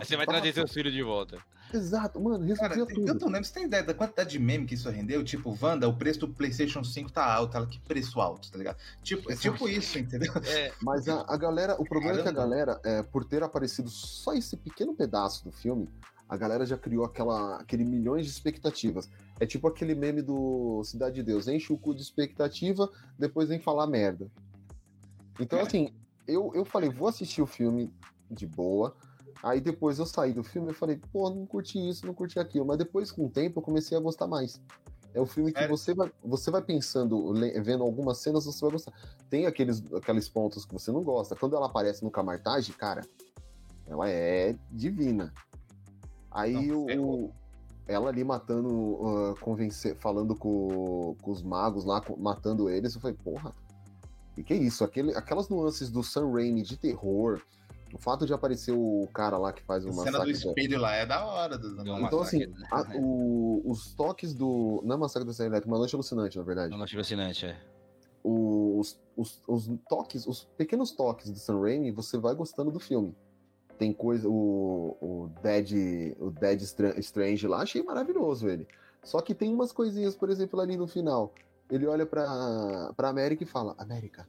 Você 0.00 0.16
vai 0.16 0.26
trazer 0.26 0.52
seus 0.52 0.72
filhos 0.72 0.92
de 0.92 1.02
volta. 1.02 1.38
Exato, 1.72 2.20
mano, 2.20 2.44
resolvia 2.44 2.68
Cara, 2.68 2.86
tudo. 2.86 3.08
Eu 3.08 3.14
não 3.14 3.28
lembro, 3.28 3.44
você 3.44 3.54
tem 3.54 3.64
ideia 3.64 3.82
da 3.82 3.94
quantidade 3.94 4.30
de 4.30 4.38
meme 4.38 4.66
que 4.66 4.74
isso 4.74 4.88
rendeu? 4.90 5.22
Tipo, 5.22 5.56
Wanda, 5.60 5.88
o 5.88 5.96
preço 5.96 6.20
do 6.20 6.28
PlayStation 6.28 6.82
5 6.82 7.12
tá 7.12 7.24
alto, 7.24 7.56
ela 7.56 7.66
que 7.66 7.78
preço 7.80 8.20
alto, 8.20 8.50
tá 8.50 8.58
ligado? 8.58 8.76
Tipo, 9.02 9.30
é 9.30 9.36
tipo 9.36 9.68
isso, 9.68 9.98
entendeu? 9.98 10.32
É. 10.46 10.72
Mas 10.82 11.08
a, 11.08 11.24
a 11.28 11.36
galera, 11.36 11.74
o 11.74 11.84
problema 11.84 12.16
Caramba. 12.16 12.30
é 12.30 12.32
que 12.32 12.38
a 12.38 12.42
galera, 12.42 12.80
é, 12.84 13.02
por 13.02 13.24
ter 13.24 13.42
aparecido 13.42 13.88
só 13.88 14.32
esse 14.34 14.56
pequeno 14.56 14.94
pedaço 14.94 15.44
do 15.44 15.52
filme, 15.52 15.88
a 16.28 16.36
galera 16.36 16.64
já 16.64 16.76
criou 16.76 17.04
aquela, 17.04 17.56
aquele 17.56 17.84
milhões 17.84 18.24
de 18.24 18.30
expectativas. 18.30 19.08
É 19.38 19.46
tipo 19.46 19.66
aquele 19.66 19.94
meme 19.94 20.22
do 20.22 20.82
Cidade 20.84 21.16
de 21.16 21.22
Deus, 21.24 21.48
enche 21.48 21.72
o 21.72 21.78
cu 21.78 21.94
de 21.94 22.02
expectativa, 22.02 22.88
depois 23.18 23.48
vem 23.48 23.58
falar 23.58 23.86
merda. 23.86 24.30
Então, 25.40 25.58
é. 25.58 25.62
assim, 25.62 25.92
eu, 26.28 26.52
eu 26.54 26.64
falei, 26.64 26.88
vou 26.88 27.08
assistir 27.08 27.42
o 27.42 27.46
filme 27.46 27.92
de 28.30 28.46
boa, 28.46 28.96
Aí 29.42 29.60
depois 29.60 29.98
eu 29.98 30.06
saí 30.06 30.32
do 30.32 30.44
filme 30.44 30.70
e 30.70 30.74
falei, 30.74 31.00
pô, 31.12 31.30
não 31.30 31.46
curti 31.46 31.78
isso, 31.88 32.06
não 32.06 32.12
curti 32.12 32.38
aquilo. 32.38 32.66
Mas 32.66 32.78
depois, 32.78 33.10
com 33.10 33.26
o 33.26 33.30
tempo, 33.30 33.60
eu 33.60 33.62
comecei 33.62 33.96
a 33.96 34.00
gostar 34.00 34.26
mais. 34.26 34.60
É 35.14 35.20
o 35.20 35.26
filme 35.26 35.52
que 35.52 35.60
é. 35.60 35.68
você 35.68 35.94
vai, 35.94 36.12
você 36.22 36.50
vai 36.50 36.62
pensando, 36.62 37.32
vendo 37.62 37.82
algumas 37.82 38.18
cenas, 38.18 38.44
você 38.44 38.60
vai 38.60 38.72
gostar. 38.72 38.92
Tem 39.28 39.46
aqueles, 39.46 39.82
aqueles 39.94 40.28
pontos 40.28 40.64
que 40.64 40.72
você 40.72 40.92
não 40.92 41.02
gosta. 41.02 41.34
Quando 41.34 41.56
ela 41.56 41.66
aparece 41.66 42.04
no 42.04 42.10
Camartage, 42.10 42.72
cara, 42.74 43.00
ela 43.86 44.08
é 44.08 44.54
divina. 44.70 45.32
Aí 46.30 46.68
não, 46.68 46.84
o, 47.02 47.32
ela 47.88 48.08
ali 48.08 48.22
matando, 48.22 48.68
uh, 48.68 49.34
convencer, 49.40 49.96
falando 49.96 50.36
com, 50.36 51.16
com, 51.20 51.30
os 51.30 51.42
magos 51.42 51.84
lá, 51.84 52.00
matando 52.16 52.70
eles, 52.70 52.94
eu 52.94 53.00
falei, 53.00 53.16
porra, 53.16 53.52
o 54.38 54.44
que 54.44 54.54
é 54.54 54.56
isso? 54.56 54.84
Aquele, 54.84 55.12
aquelas 55.16 55.48
nuances 55.48 55.90
do 55.90 56.02
Sam 56.04 56.30
Raimi 56.30 56.62
de 56.62 56.76
terror, 56.76 57.42
o 57.94 57.98
fato 57.98 58.26
de 58.26 58.32
aparecer 58.32 58.72
o 58.72 59.08
cara 59.12 59.36
lá 59.38 59.52
que 59.52 59.62
faz 59.62 59.84
o 59.84 59.88
massacre... 59.88 60.08
A 60.08 60.12
cena 60.12 60.24
do 60.24 60.30
espelho 60.30 60.80
lá 60.80 60.94
é 60.94 61.06
da 61.06 61.24
hora. 61.24 61.58
Do, 61.58 61.76
do 61.76 61.98
então, 61.98 62.20
assim, 62.20 62.44
a, 62.70 62.82
o, 62.96 63.62
os 63.64 63.94
toques 63.94 64.34
do... 64.34 64.80
Não 64.84 64.96
é 64.96 64.98
Massacre 64.98 65.26
da 65.26 65.32
Serra 65.32 65.48
Elétrica, 65.48 65.70
Uma 65.70 65.78
Noite 65.78 65.94
Alucinante, 65.94 66.38
na 66.38 66.44
verdade. 66.44 66.70
Uma 66.70 66.78
Noite 66.78 66.94
Alucinante, 66.94 67.46
é. 67.46 67.56
Os, 68.22 69.00
os, 69.16 69.42
os 69.46 69.70
toques, 69.88 70.26
os 70.26 70.44
pequenos 70.56 70.92
toques 70.92 71.30
do 71.30 71.38
Sam 71.38 71.60
Raimi, 71.60 71.90
você 71.90 72.18
vai 72.18 72.34
gostando 72.34 72.70
do 72.70 72.80
filme. 72.80 73.16
Tem 73.78 73.92
coisa... 73.92 74.28
O, 74.28 74.96
o 75.00 75.30
Dead, 75.42 76.16
o 76.18 76.30
Dead 76.30 76.62
Strange 76.98 77.46
lá, 77.46 77.62
achei 77.62 77.82
maravilhoso 77.82 78.48
ele. 78.48 78.66
Só 79.02 79.20
que 79.20 79.34
tem 79.34 79.52
umas 79.52 79.72
coisinhas, 79.72 80.14
por 80.14 80.28
exemplo, 80.28 80.60
ali 80.60 80.76
no 80.76 80.86
final. 80.86 81.32
Ele 81.70 81.86
olha 81.86 82.04
pra, 82.04 82.92
pra 82.96 83.08
América 83.08 83.44
e 83.44 83.46
fala: 83.46 83.74
América, 83.78 84.28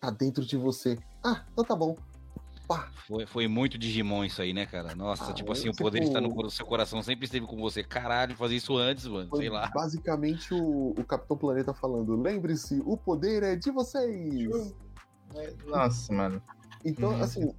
tá 0.00 0.10
dentro 0.10 0.44
de 0.44 0.56
você. 0.56 0.98
Ah, 1.22 1.44
então 1.52 1.64
tá 1.64 1.76
bom. 1.76 1.96
Pá. 2.66 2.90
Foi, 3.06 3.26
foi 3.26 3.48
muito 3.48 3.76
Digimon 3.76 4.24
isso 4.24 4.40
aí, 4.40 4.54
né, 4.54 4.64
cara? 4.64 4.94
Nossa, 4.94 5.30
ah, 5.30 5.34
tipo 5.34 5.52
assim, 5.52 5.68
o 5.68 5.74
poder 5.74 6.00
tipo... 6.00 6.08
está 6.08 6.20
no 6.20 6.50
seu 6.50 6.64
coração, 6.64 7.02
sempre 7.02 7.26
esteve 7.26 7.46
com 7.46 7.56
você. 7.60 7.82
Caralho, 7.82 8.34
fazer 8.36 8.56
isso 8.56 8.76
antes, 8.76 9.06
mano, 9.06 9.28
foi 9.28 9.40
sei 9.40 9.50
lá. 9.50 9.70
Basicamente 9.74 10.54
o, 10.54 10.90
o 10.90 11.04
Capitão 11.04 11.36
Planeta 11.36 11.74
falando: 11.74 12.16
lembre-se, 12.16 12.82
o 12.86 12.96
poder 12.96 13.42
é 13.42 13.56
de 13.56 13.70
vocês. 13.70 14.74
Nossa, 15.66 16.12
mano. 16.12 16.42
Então, 16.84 17.10
uhum. 17.10 17.22
assim, 17.22 17.54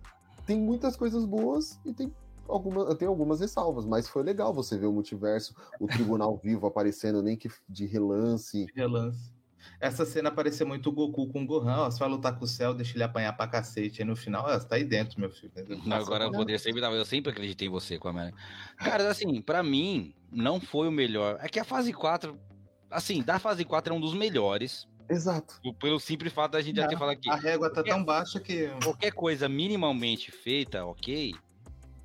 tem 0.46 0.60
muitas 0.60 0.96
coisas 0.96 1.26
boas 1.26 1.80
e 1.86 1.94
tem 1.94 2.12
alguma, 2.48 2.84
eu 2.84 2.96
tenho 2.96 3.12
algumas 3.12 3.40
ressalvas, 3.40 3.86
mas 3.86 4.08
foi 4.08 4.24
legal 4.24 4.54
você 4.54 4.78
ver 4.78 4.86
o 4.88 4.94
multiverso, 4.94 5.56
o 5.80 5.88
tribunal 5.88 6.38
vivo 6.44 6.68
aparecendo, 6.68 7.22
nem 7.22 7.36
que 7.36 7.50
de 7.68 7.86
relance. 7.86 8.68
Relance. 8.76 9.35
Essa 9.80 10.06
cena 10.06 10.32
parecia 10.32 10.66
muito 10.66 10.92
Goku 10.92 11.28
com 11.28 11.44
o 11.44 11.46
Gohan, 11.46 11.78
ó, 11.78 11.92
você 11.92 12.00
vai 12.00 12.10
lutar 12.10 12.38
com 12.38 12.46
o 12.46 12.48
céu, 12.48 12.74
deixa 12.74 12.96
ele 12.96 13.04
apanhar 13.04 13.34
pra 13.34 13.48
cacete. 13.48 14.02
Aí 14.02 14.08
no 14.08 14.16
final, 14.16 14.46
ó, 14.46 14.58
você 14.58 14.68
tá 14.68 14.76
aí 14.76 14.84
dentro, 14.84 15.20
meu 15.20 15.30
filho. 15.30 15.52
Não, 15.86 15.98
agora 15.98 16.26
eu 16.26 16.32
poder 16.32 16.60
sempre 16.60 16.82
eu 16.82 17.06
sempre 17.06 17.32
acreditei 17.32 17.68
em 17.68 17.72
você 17.72 17.98
com 17.98 18.08
a 18.08 18.14
minha. 18.14 18.34
Cara, 18.78 19.10
assim, 19.10 19.42
pra 19.42 19.62
mim, 19.62 20.14
não 20.32 20.60
foi 20.60 20.88
o 20.88 20.92
melhor. 20.92 21.38
É 21.42 21.50
que 21.50 21.60
a 21.60 21.64
fase 21.64 21.92
4, 21.94 22.38
assim, 22.90 23.22
da 23.22 23.40
fase 23.40 23.66
4 23.66 23.94
é 23.94 23.98
um 23.98 24.02
dos 24.02 24.14
melhores. 24.14 24.88
Exato. 25.10 25.62
Pelo 25.80 26.00
simples 26.00 26.34
fato 26.34 26.54
da 26.54 26.62
gente 26.62 26.78
já 26.78 26.88
ter 26.88 26.98
falado 26.98 27.16
aqui. 27.16 27.30
A 27.30 27.36
régua 27.36 27.70
tá 27.70 27.84
tão 27.84 28.04
baixa 28.04 28.40
que. 28.40 28.70
Qualquer 28.84 29.12
coisa 29.12 29.48
minimamente 29.48 30.32
feita, 30.32 30.86
ok, 30.86 31.36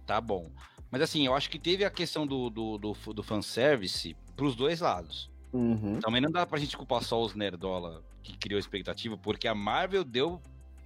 tá 0.06 0.20
bom. 0.20 0.50
Mas 0.90 1.02
assim, 1.02 1.24
eu 1.24 1.34
acho 1.34 1.48
que 1.48 1.58
teve 1.58 1.84
a 1.84 1.90
questão 1.90 2.26
do, 2.26 2.50
do, 2.50 2.76
do, 2.76 2.92
do 2.92 3.22
fanservice 3.22 4.16
pros 4.36 4.56
dois 4.56 4.80
lados. 4.80 5.29
Uhum. 5.52 5.98
Também 6.00 6.20
não 6.20 6.30
dá 6.30 6.46
pra 6.46 6.58
gente 6.58 6.76
culpar 6.76 7.02
só 7.02 7.22
os 7.22 7.34
Nerdola 7.34 8.02
que 8.22 8.36
criou 8.36 8.58
expectativa, 8.58 9.16
porque 9.16 9.48
a 9.48 9.54
Marvel 9.54 10.04
deu 10.04 10.40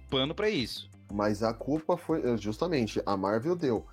pano 0.09 0.33
para 0.33 0.49
isso. 0.49 0.89
Mas 1.13 1.43
a 1.43 1.53
culpa 1.53 1.95
foi 1.95 2.21
eh, 2.21 2.37
justamente 2.37 3.01
a 3.05 3.15
Marvel 3.15 3.55
deu. 3.55 3.85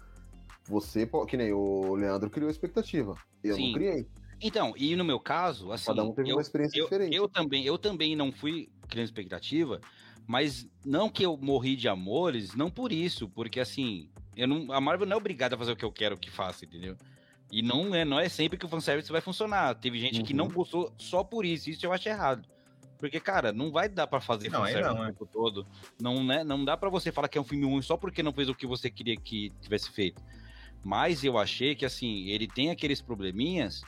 Você, 0.64 1.08
que 1.28 1.36
nem 1.36 1.52
o 1.52 1.94
Leandro 1.94 2.30
criou 2.30 2.50
expectativa. 2.50 3.16
Eu 3.42 3.56
Sim. 3.56 3.66
não 3.66 3.72
criei. 3.74 4.06
Então, 4.40 4.74
e 4.76 4.96
no 4.96 5.04
meu 5.04 5.20
caso, 5.20 5.70
assim. 5.72 5.86
Cada 5.86 6.04
um 6.04 6.12
teve 6.12 6.30
eu, 6.30 6.36
uma 6.36 6.42
experiência 6.42 6.78
eu, 6.78 6.84
diferente. 6.84 7.14
Eu 7.14 7.28
também, 7.28 7.64
eu 7.64 7.78
também 7.78 8.16
não 8.16 8.32
fui 8.32 8.68
criando 8.88 9.06
expectativa, 9.06 9.80
mas 10.26 10.66
não 10.84 11.08
que 11.08 11.24
eu 11.24 11.36
morri 11.36 11.76
de 11.76 11.88
amores, 11.88 12.54
não 12.54 12.70
por 12.70 12.92
isso, 12.92 13.28
porque 13.28 13.60
assim, 13.60 14.08
eu 14.36 14.48
não, 14.48 14.72
a 14.72 14.80
Marvel 14.80 15.06
não 15.06 15.14
é 15.14 15.16
obrigada 15.16 15.54
a 15.54 15.58
fazer 15.58 15.72
o 15.72 15.76
que 15.76 15.84
eu 15.84 15.92
quero 15.92 16.16
que 16.16 16.30
faça, 16.30 16.64
entendeu? 16.64 16.96
E 17.52 17.60
não 17.62 17.94
é, 17.94 18.04
não 18.04 18.18
é 18.18 18.28
sempre 18.28 18.58
que 18.58 18.64
o 18.64 18.68
fanservice 18.68 19.12
vai 19.12 19.20
funcionar. 19.20 19.74
Teve 19.74 20.00
gente 20.00 20.20
uhum. 20.20 20.24
que 20.24 20.34
não 20.34 20.46
uhum. 20.46 20.52
gostou 20.52 20.92
só 20.96 21.22
por 21.22 21.44
isso, 21.44 21.70
isso 21.70 21.84
eu 21.84 21.92
acho 21.92 22.08
errado. 22.08 22.48
Porque, 22.98 23.20
cara, 23.20 23.52
não 23.52 23.70
vai 23.70 23.88
dar 23.88 24.06
para 24.06 24.20
fazer 24.20 24.48
não, 24.48 24.60
fanservice 24.60 24.94
não, 24.94 25.02
o 25.02 25.06
tempo 25.06 25.24
é. 25.24 25.32
todo. 25.32 25.66
Não, 26.00 26.24
né, 26.24 26.42
não 26.42 26.64
dá 26.64 26.76
para 26.76 26.88
você 26.88 27.12
falar 27.12 27.28
que 27.28 27.36
é 27.36 27.40
um 27.40 27.44
filme 27.44 27.66
ruim 27.66 27.82
só 27.82 27.96
porque 27.96 28.22
não 28.22 28.32
fez 28.32 28.48
o 28.48 28.54
que 28.54 28.66
você 28.66 28.88
queria 28.88 29.16
que 29.16 29.52
tivesse 29.60 29.90
feito. 29.90 30.22
Mas 30.82 31.22
eu 31.22 31.36
achei 31.36 31.74
que, 31.74 31.84
assim, 31.84 32.28
ele 32.28 32.48
tem 32.48 32.70
aqueles 32.70 33.02
probleminhas 33.02 33.82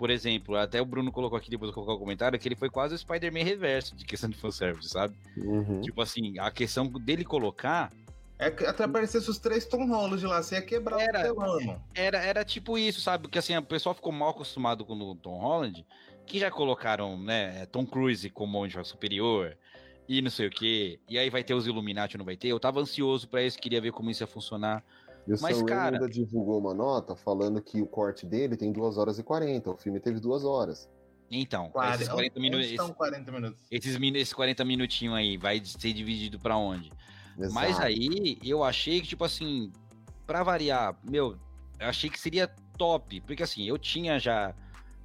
por 0.00 0.08
exemplo, 0.08 0.56
até 0.56 0.80
o 0.80 0.84
Bruno 0.86 1.12
colocou 1.12 1.36
aqui 1.36 1.50
depois 1.50 1.70
de 1.70 1.74
colocar 1.74 1.92
o 1.92 1.98
comentário 1.98 2.38
que 2.38 2.48
ele 2.48 2.56
foi 2.56 2.70
quase 2.70 2.94
o 2.94 2.98
Spider-Man 2.98 3.44
reverso 3.44 3.94
de 3.94 4.06
questão 4.06 4.30
de 4.30 4.36
fanservice, 4.38 4.88
sabe? 4.88 5.14
Uhum. 5.36 5.82
Tipo 5.82 6.00
assim, 6.00 6.38
a 6.38 6.50
questão 6.50 6.86
dele 6.86 7.22
colocar. 7.22 7.92
É 8.40 8.50
que 8.50 8.64
até 8.64 8.84
aparecesse 8.84 9.28
os 9.28 9.38
três 9.38 9.66
Tom 9.66 9.86
Holland 9.86 10.24
lá, 10.26 10.42
você 10.42 10.54
ia 10.54 10.62
quebrar 10.62 10.98
era, 10.98 11.30
o 11.30 11.76
Era, 11.94 12.18
era 12.18 12.42
tipo 12.42 12.78
isso, 12.78 12.98
sabe? 12.98 13.24
Porque 13.24 13.38
assim, 13.38 13.54
o 13.54 13.62
pessoal 13.62 13.94
ficou 13.94 14.10
mal 14.10 14.30
acostumado 14.30 14.82
com 14.82 14.94
o 14.94 15.14
Tom 15.14 15.38
Holland, 15.38 15.86
que 16.24 16.38
já 16.38 16.50
colocaram, 16.50 17.18
né, 17.18 17.66
Tom 17.66 17.84
Cruise 17.84 18.30
como 18.30 18.50
monge 18.50 18.82
superior 18.82 19.58
e 20.08 20.22
não 20.22 20.30
sei 20.30 20.46
o 20.46 20.50
que. 20.50 20.98
E 21.06 21.18
aí 21.18 21.28
vai 21.28 21.44
ter 21.44 21.52
os 21.52 21.66
Illuminati, 21.66 22.16
não 22.16 22.24
vai 22.24 22.34
ter? 22.34 22.48
Eu 22.48 22.58
tava 22.58 22.80
ansioso 22.80 23.28
para 23.28 23.42
isso, 23.42 23.58
queria 23.58 23.78
ver 23.78 23.92
como 23.92 24.10
isso 24.10 24.22
ia 24.22 24.26
funcionar. 24.26 24.82
E 25.26 25.34
o 25.34 25.36
Mas, 25.42 25.58
Sam 25.58 25.66
cara... 25.66 25.96
ainda 25.96 26.08
divulgou 26.08 26.58
uma 26.58 26.72
nota 26.72 27.14
falando 27.14 27.60
que 27.60 27.82
o 27.82 27.86
corte 27.86 28.24
dele 28.24 28.56
tem 28.56 28.72
2 28.72 28.96
horas 28.96 29.18
e 29.18 29.22
40. 29.22 29.70
O 29.70 29.76
filme 29.76 30.00
teve 30.00 30.18
2 30.18 30.44
horas. 30.44 30.88
Então, 31.30 31.68
40, 31.70 31.94
esses 31.96 32.08
40 32.08 32.40
minutos. 32.40 32.66
Esses, 32.66 32.90
40 32.90 33.32
minutos. 33.32 33.60
Esses, 33.70 34.00
esses 34.02 34.32
40 34.32 34.64
minutinhos 34.64 35.14
aí, 35.14 35.36
vai 35.36 35.62
ser 35.62 35.92
dividido 35.92 36.40
para 36.40 36.56
onde? 36.56 36.90
Exato. 37.46 37.54
Mas 37.54 37.80
aí 37.80 38.38
eu 38.42 38.62
achei 38.62 39.00
que, 39.00 39.08
tipo 39.08 39.24
assim, 39.24 39.72
para 40.26 40.42
variar, 40.42 40.96
meu, 41.02 41.38
eu 41.78 41.86
achei 41.88 42.10
que 42.10 42.18
seria 42.18 42.48
top. 42.76 43.20
Porque 43.22 43.42
assim, 43.42 43.64
eu 43.64 43.78
tinha 43.78 44.18
já 44.18 44.54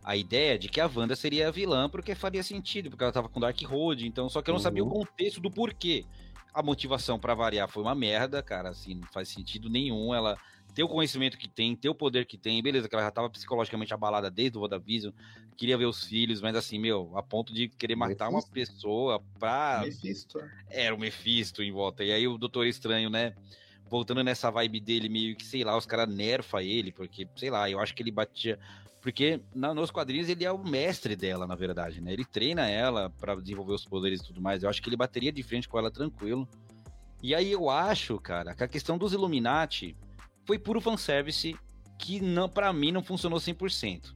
a 0.04 0.16
ideia 0.16 0.58
de 0.58 0.70
que 0.70 0.80
a 0.80 0.90
Wanda 0.94 1.16
seria 1.16 1.48
a 1.48 1.52
vilã, 1.52 1.90
porque 1.90 2.14
faria 2.14 2.44
sentido, 2.44 2.90
porque 2.90 3.04
ela 3.04 3.14
tava 3.14 3.28
com 3.28 3.40
Dark 3.40 3.60
Road, 3.64 4.08
então, 4.08 4.30
só 4.30 4.42
que 4.42 4.50
eu 4.50 4.54
não 4.54 4.60
uhum. 4.60 4.64
sabia 4.64 4.84
o 4.84 4.88
uhum. 4.88 4.94
contexto 4.94 5.42
do 5.42 5.50
porquê 5.50 6.06
a 6.54 6.64
motivação 6.64 7.20
para 7.20 7.34
variar 7.34 7.68
foi 7.68 7.84
uma 7.84 7.94
merda, 7.94 8.42
cara, 8.42 8.70
assim, 8.70 8.96
não 8.96 9.08
faz 9.10 9.28
sentido 9.28 9.70
nenhum 9.70 10.16
ela 10.16 10.38
ter 10.76 10.84
o 10.84 10.90
conhecimento 10.90 11.38
que 11.38 11.48
tem, 11.48 11.74
ter 11.74 11.88
o 11.88 11.96
poder 11.96 12.26
que 12.26 12.38
tem, 12.38 12.62
beleza, 12.62 12.90
que 12.90 12.94
ela 12.94 13.06
já 13.06 13.12
tava 13.12 13.30
psicologicamente 13.30 13.94
abalada 13.94 14.30
desde 14.30 14.58
o 14.58 14.62
WandaVision, 14.62 15.14
queria 15.56 15.78
ver 15.78 15.86
os 15.86 16.04
filhos, 16.04 16.42
mas 16.42 16.54
assim, 16.54 16.78
meu, 16.78 17.12
a 17.16 17.24
ponto 17.24 17.54
de 17.54 17.70
querer 17.70 17.96
matar 17.96 18.30
Mephisto. 18.30 18.50
uma 18.50 18.54
pessoa 18.54 19.24
pra... 19.40 19.84
Mephisto. 19.86 20.38
Era 20.70 20.94
o 20.94 21.00
Mephisto 21.00 21.64
em 21.64 21.72
volta, 21.72 22.04
e 22.04 22.12
aí 22.12 22.28
o 22.28 22.38
Doutor 22.38 22.68
Estranho, 22.68 23.10
né, 23.10 23.34
voltando 23.90 24.22
nessa 24.22 24.52
vibe 24.52 24.82
dele, 24.82 25.08
meio 25.08 25.36
que, 25.38 25.46
sei 25.46 25.64
lá, 25.64 25.78
os 25.78 25.86
caras 25.86 26.14
nerfa 26.14 26.62
ele, 26.62 26.92
porque, 26.92 27.26
sei 27.38 27.50
lá, 27.50 27.70
eu 27.70 27.80
acho 27.80 27.96
que 27.96 28.04
ele 28.04 28.12
batia 28.12 28.60
porque 29.02 29.40
na, 29.54 29.72
nos 29.72 29.92
quadrinhos 29.92 30.28
ele 30.30 30.44
é 30.44 30.52
o 30.52 30.58
mestre 30.58 31.16
dela, 31.16 31.46
na 31.46 31.54
verdade, 31.54 32.02
né? 32.02 32.12
Ele 32.12 32.26
treina 32.26 32.68
ela 32.68 33.12
para 33.20 33.36
desenvolver 33.36 33.74
os 33.74 33.86
poderes 33.86 34.20
e 34.20 34.26
tudo 34.26 34.42
mais. 34.42 34.64
Eu 34.64 34.70
acho 34.70 34.82
que 34.82 34.90
ele 34.90 34.98
bateria 34.98 35.32
de 35.32 35.44
frente 35.44 35.70
com 35.70 35.78
ela 35.78 35.92
tranquilo. 35.92 36.50
E 37.22 37.36
aí 37.36 37.52
eu 37.52 37.70
acho, 37.70 38.20
cara, 38.20 38.56
que 38.56 38.64
a 38.64 38.68
questão 38.68 38.98
dos 38.98 39.14
Illuminati 39.14 39.96
foi 40.46 40.58
puro 40.58 40.80
fanservice 40.82 41.58
que 41.98 42.20
não 42.20 42.48
para 42.48 42.72
mim 42.72 42.92
não 42.92 43.04
funcionou 43.04 43.40
100%. 43.40 44.14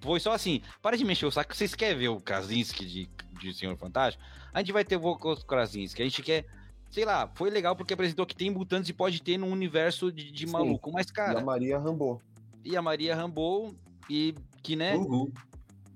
Foi 0.00 0.18
só 0.18 0.32
assim, 0.32 0.60
para 0.80 0.96
de 0.96 1.04
mexer 1.04 1.26
o 1.26 1.30
saco, 1.30 1.54
vocês 1.54 1.74
querem 1.74 1.98
ver 1.98 2.08
o 2.08 2.20
Krasinski 2.20 2.84
de, 2.84 3.10
de 3.40 3.54
Senhor 3.54 3.76
Fantástico? 3.76 4.24
A 4.52 4.58
gente 4.58 4.72
vai 4.72 4.84
ter 4.84 4.96
o 4.96 5.16
Krasinski, 5.46 6.02
a 6.02 6.04
gente 6.04 6.22
quer 6.22 6.44
sei 6.92 7.06
lá, 7.06 7.28
foi 7.34 7.48
legal 7.48 7.74
porque 7.74 7.94
apresentou 7.94 8.26
que 8.26 8.36
tem 8.36 8.50
mutantes 8.50 8.90
e 8.90 8.92
pode 8.92 9.20
ter 9.22 9.38
num 9.38 9.50
universo 9.50 10.12
de, 10.12 10.30
de 10.30 10.46
maluco, 10.46 10.92
mas 10.92 11.10
cara. 11.10 11.38
E 11.38 11.42
a 11.42 11.44
Maria 11.44 11.78
Rambo. 11.78 12.22
E 12.64 12.76
a 12.76 12.82
Maria 12.82 13.16
Rambo 13.16 13.74
e 14.08 14.34
que, 14.62 14.76
né? 14.76 14.94
Uhum. 14.94 15.32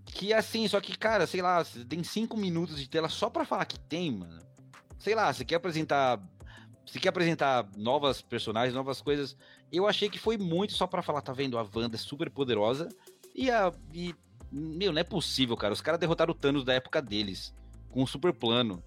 Que 0.06 0.32
assim, 0.32 0.66
só 0.66 0.80
que, 0.80 0.96
cara, 0.96 1.26
sei 1.26 1.42
lá, 1.42 1.62
tem 1.88 2.02
cinco 2.02 2.36
minutos 2.36 2.80
de 2.80 2.88
tela 2.88 3.08
só 3.08 3.28
pra 3.28 3.44
falar 3.44 3.66
que 3.66 3.78
tem, 3.78 4.10
mano. 4.10 4.40
Sei 4.98 5.14
lá, 5.14 5.32
você 5.32 5.44
quer 5.44 5.56
apresentar. 5.56 6.18
Você 6.86 6.98
quer 6.98 7.10
apresentar 7.10 7.68
novas 7.76 8.22
personagens, 8.22 8.74
novas 8.74 9.02
coisas. 9.02 9.36
Eu 9.72 9.86
achei 9.86 10.08
que 10.08 10.18
foi 10.18 10.38
muito 10.38 10.74
só 10.74 10.86
para 10.86 11.02
falar, 11.02 11.20
tá 11.20 11.32
vendo? 11.32 11.58
A 11.58 11.62
Wanda 11.74 11.96
é 11.96 11.98
super 11.98 12.30
poderosa. 12.30 12.88
E 13.34 13.50
a. 13.50 13.72
E, 13.92 14.14
meu, 14.50 14.92
não 14.92 15.00
é 15.00 15.04
possível, 15.04 15.56
cara. 15.56 15.72
Os 15.72 15.80
caras 15.80 16.00
derrotaram 16.00 16.32
o 16.32 16.34
Thanos 16.34 16.64
da 16.64 16.74
época 16.74 17.02
deles. 17.02 17.54
Com 17.90 18.02
um 18.02 18.06
super 18.06 18.32
plano. 18.32 18.82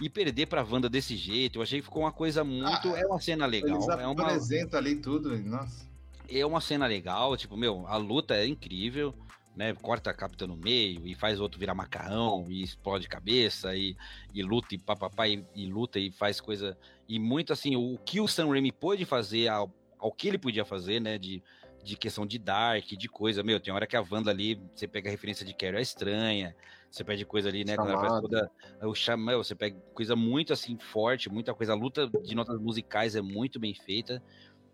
E 0.00 0.08
perder 0.08 0.46
pra 0.46 0.64
Wanda 0.64 0.88
desse 0.88 1.16
jeito, 1.16 1.58
eu 1.58 1.62
achei 1.62 1.80
que 1.80 1.84
ficou 1.84 2.02
uma 2.02 2.12
coisa 2.12 2.42
muito. 2.42 2.92
Ah, 2.92 2.98
é 2.98 3.06
uma 3.06 3.20
cena 3.20 3.46
legal. 3.46 3.76
Eles 3.76 3.88
é 3.88 4.06
uma 4.06 4.22
apresenta 4.22 4.78
ali 4.78 4.96
tudo, 4.96 5.36
nossa 5.38 5.92
é 6.40 6.46
uma 6.46 6.60
cena 6.60 6.86
legal, 6.86 7.36
tipo, 7.36 7.56
meu, 7.56 7.86
a 7.86 7.96
luta 7.96 8.34
é 8.34 8.46
incrível, 8.46 9.14
né? 9.54 9.74
Corta 9.74 10.10
a 10.10 10.14
capta 10.14 10.46
no 10.46 10.56
meio 10.56 11.06
e 11.06 11.14
faz 11.14 11.40
outro 11.40 11.58
virar 11.58 11.74
macarrão 11.74 12.46
e 12.48 12.62
explode 12.62 13.08
cabeça 13.08 13.74
e, 13.76 13.96
e 14.32 14.42
luta 14.42 14.74
e 14.74 14.78
papapá 14.78 15.28
e, 15.28 15.44
e, 15.54 15.66
luta 15.66 15.98
e 15.98 16.10
faz 16.10 16.40
coisa. 16.40 16.76
E 17.08 17.18
muito 17.18 17.52
assim, 17.52 17.76
o 17.76 17.98
que 17.98 18.20
o 18.20 18.28
Sam 18.28 18.48
Raimi 18.48 18.72
pôde 18.72 19.04
fazer 19.04 19.48
ao, 19.48 19.70
ao 20.02 20.12
que 20.12 20.26
ele 20.26 20.38
podia 20.38 20.64
fazer, 20.64 21.00
né? 21.00 21.16
De, 21.16 21.40
de 21.84 21.96
questão 21.96 22.26
de 22.26 22.38
Dark, 22.38 22.84
de 22.86 23.08
coisa. 23.08 23.42
Meu, 23.42 23.60
tem 23.60 23.72
hora 23.72 23.86
que 23.86 23.96
a 23.96 24.04
Wanda 24.10 24.30
ali, 24.30 24.60
você 24.74 24.88
pega 24.88 25.08
a 25.08 25.12
referência 25.12 25.46
de 25.46 25.54
Carrie 25.54 25.76
é 25.76 25.80
estranha, 25.80 26.56
você 26.90 27.04
pede 27.04 27.24
coisa 27.24 27.48
ali, 27.48 27.64
né? 27.64 27.76
Quando 27.76 27.90
ela 27.90 28.00
faz 28.00 28.20
toda. 28.20 28.50
O 28.82 28.94
chamão, 28.94 29.42
você 29.42 29.54
pega 29.54 29.78
coisa 29.94 30.16
muito 30.16 30.52
assim 30.52 30.76
forte, 30.76 31.30
muita 31.30 31.54
coisa. 31.54 31.72
A 31.72 31.76
luta 31.76 32.10
de 32.22 32.34
notas 32.34 32.58
musicais 32.60 33.14
é 33.14 33.22
muito 33.22 33.60
bem 33.60 33.74
feita. 33.74 34.20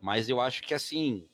Mas 0.00 0.28
eu 0.28 0.40
acho 0.40 0.62
que 0.62 0.72
assim, 0.72 1.26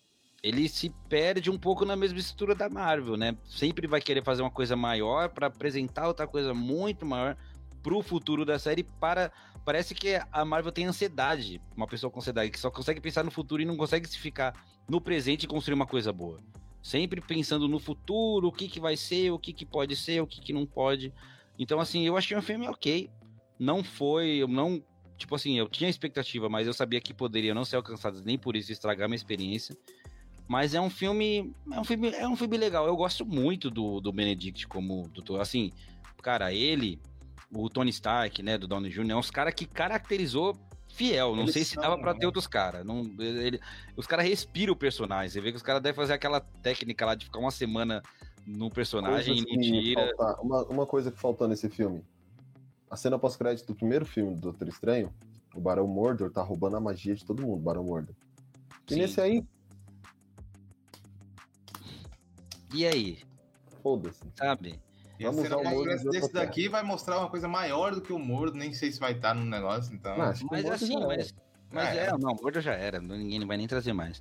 ele 0.42 0.68
se 0.68 0.90
perde 1.08 1.50
um 1.50 1.58
pouco 1.58 1.84
na 1.84 1.94
mesma 1.94 2.18
estrutura 2.18 2.54
da 2.54 2.68
Marvel, 2.68 3.16
né? 3.16 3.36
Sempre 3.44 3.86
vai 3.86 4.00
querer 4.00 4.24
fazer 4.24 4.42
uma 4.42 4.50
coisa 4.50 4.74
maior 4.74 5.28
para 5.28 5.46
apresentar 5.46 6.08
outra 6.08 6.26
coisa 6.26 6.52
muito 6.52 7.06
maior 7.06 7.36
pro 7.82 8.02
futuro 8.02 8.44
da 8.44 8.58
série 8.58 8.82
para 8.82 9.30
parece 9.64 9.94
que 9.94 10.20
a 10.30 10.44
Marvel 10.44 10.72
tem 10.72 10.86
ansiedade, 10.86 11.60
uma 11.76 11.86
pessoa 11.86 12.10
com 12.10 12.20
ansiedade 12.20 12.50
que 12.50 12.58
só 12.58 12.70
consegue 12.70 13.00
pensar 13.00 13.24
no 13.24 13.30
futuro 13.30 13.62
e 13.62 13.64
não 13.64 13.76
consegue 13.76 14.08
se 14.08 14.18
ficar 14.18 14.54
no 14.88 15.00
presente 15.00 15.44
e 15.44 15.46
construir 15.46 15.74
uma 15.74 15.86
coisa 15.86 16.12
boa. 16.12 16.40
Sempre 16.82 17.20
pensando 17.20 17.66
no 17.66 17.78
futuro, 17.78 18.48
o 18.48 18.52
que 18.52 18.68
que 18.68 18.78
vai 18.78 18.96
ser, 18.96 19.30
o 19.30 19.38
que 19.38 19.52
que 19.52 19.64
pode 19.64 19.96
ser, 19.96 20.20
o 20.20 20.26
que 20.26 20.40
que 20.40 20.52
não 20.52 20.66
pode. 20.66 21.12
Então 21.58 21.80
assim, 21.80 22.06
eu 22.06 22.16
achei 22.16 22.36
um 22.36 22.42
filme 22.42 22.68
OK. 22.68 23.10
Não 23.58 23.82
foi, 23.82 24.36
eu 24.36 24.48
não, 24.48 24.82
tipo 25.16 25.34
assim, 25.34 25.58
eu 25.58 25.68
tinha 25.68 25.88
expectativa, 25.88 26.48
mas 26.48 26.66
eu 26.66 26.74
sabia 26.74 27.00
que 27.00 27.14
poderia 27.14 27.54
não 27.54 27.64
ser 27.64 27.76
alcançado 27.76 28.22
nem 28.22 28.36
por 28.36 28.56
isso 28.56 28.72
estragar 28.72 29.08
minha 29.08 29.16
experiência. 29.16 29.76
Mas 30.46 30.74
é 30.74 30.80
um 30.80 30.90
filme. 30.90 31.54
É 31.72 31.80
um 31.80 31.84
filme, 31.84 32.08
é 32.10 32.28
um 32.28 32.36
filme 32.36 32.58
legal. 32.58 32.86
Eu 32.86 32.96
gosto 32.96 33.24
muito 33.24 33.70
do, 33.70 34.00
do 34.00 34.12
Benedict 34.12 34.66
como 34.66 35.08
doutor. 35.08 35.40
Assim, 35.40 35.72
cara, 36.22 36.52
ele, 36.52 37.00
o 37.54 37.70
Tony 37.70 37.90
Stark, 37.90 38.42
né, 38.42 38.58
do 38.58 38.66
Downey 38.66 38.90
Jr., 38.90 39.10
é 39.10 39.16
uns 39.16 39.30
caras 39.30 39.54
que 39.54 39.66
caracterizou 39.66 40.56
fiel. 40.88 41.34
Não 41.34 41.42
eles 41.42 41.54
sei 41.54 41.64
se 41.64 41.76
dava 41.76 41.98
para 41.98 42.12
né? 42.12 42.20
ter 42.20 42.26
outros 42.26 42.46
caras. 42.46 42.86
Os 43.96 44.06
caras 44.06 44.26
respiram 44.26 44.72
o 44.72 44.76
personagem. 44.76 45.28
Você 45.28 45.40
vê 45.40 45.50
que 45.50 45.56
os 45.56 45.62
caras 45.62 45.82
devem 45.82 45.96
fazer 45.96 46.12
aquela 46.12 46.40
técnica 46.40 47.04
lá 47.06 47.14
de 47.14 47.26
ficar 47.26 47.38
uma 47.38 47.50
semana 47.50 48.02
no 48.46 48.70
personagem 48.70 49.36
e 49.36 49.40
assim, 49.40 49.60
tira. 49.60 50.12
Uma, 50.40 50.64
uma, 50.64 50.86
coisa 50.86 51.10
que 51.10 51.18
faltou 51.18 51.48
nesse 51.48 51.68
filme. 51.68 52.02
A 52.90 52.96
cena 52.96 53.18
pós-crédito 53.18 53.66
do 53.66 53.74
primeiro 53.74 54.04
filme 54.04 54.34
do 54.34 54.40
Doutor 54.40 54.68
Estranho, 54.68 55.12
o 55.54 55.60
Barão 55.60 55.86
Mordor 55.86 56.30
tá 56.30 56.42
roubando 56.42 56.76
a 56.76 56.80
magia 56.80 57.14
de 57.14 57.24
todo 57.24 57.42
mundo, 57.42 57.62
Barão 57.62 57.84
Mordor. 57.84 58.14
E 58.88 58.94
Sim. 58.94 59.00
nesse 59.00 59.20
aí. 59.20 59.44
E 62.72 62.86
aí? 62.86 63.18
Foda-se. 63.82 64.22
Sabe? 64.36 64.80
E 65.18 65.24
Vamos 65.24 65.44
usar 65.44 65.56
o 65.56 65.64
Moro 65.64 66.10
desse 66.10 66.32
daqui 66.32 66.68
vai 66.68 66.82
mostrar 66.82 67.18
uma 67.18 67.28
coisa 67.28 67.46
maior 67.46 67.94
do 67.94 68.00
que 68.00 68.12
o 68.12 68.18
Moro, 68.18 68.52
nem 68.52 68.72
sei 68.72 68.90
se 68.90 68.98
vai 68.98 69.12
estar 69.12 69.34
no 69.34 69.44
negócio, 69.44 69.94
então. 69.94 70.16
Não, 70.16 70.32
mas 70.50 70.66
assim, 70.66 70.98
mas, 71.06 71.34
mas 71.70 71.96
é, 71.96 72.06
é, 72.06 72.18
não, 72.18 72.32
o 72.32 72.42
Moro 72.42 72.60
já 72.60 72.72
era, 72.72 73.00
ninguém 73.00 73.44
vai 73.46 73.56
nem 73.56 73.68
trazer 73.68 73.92
mais. 73.92 74.20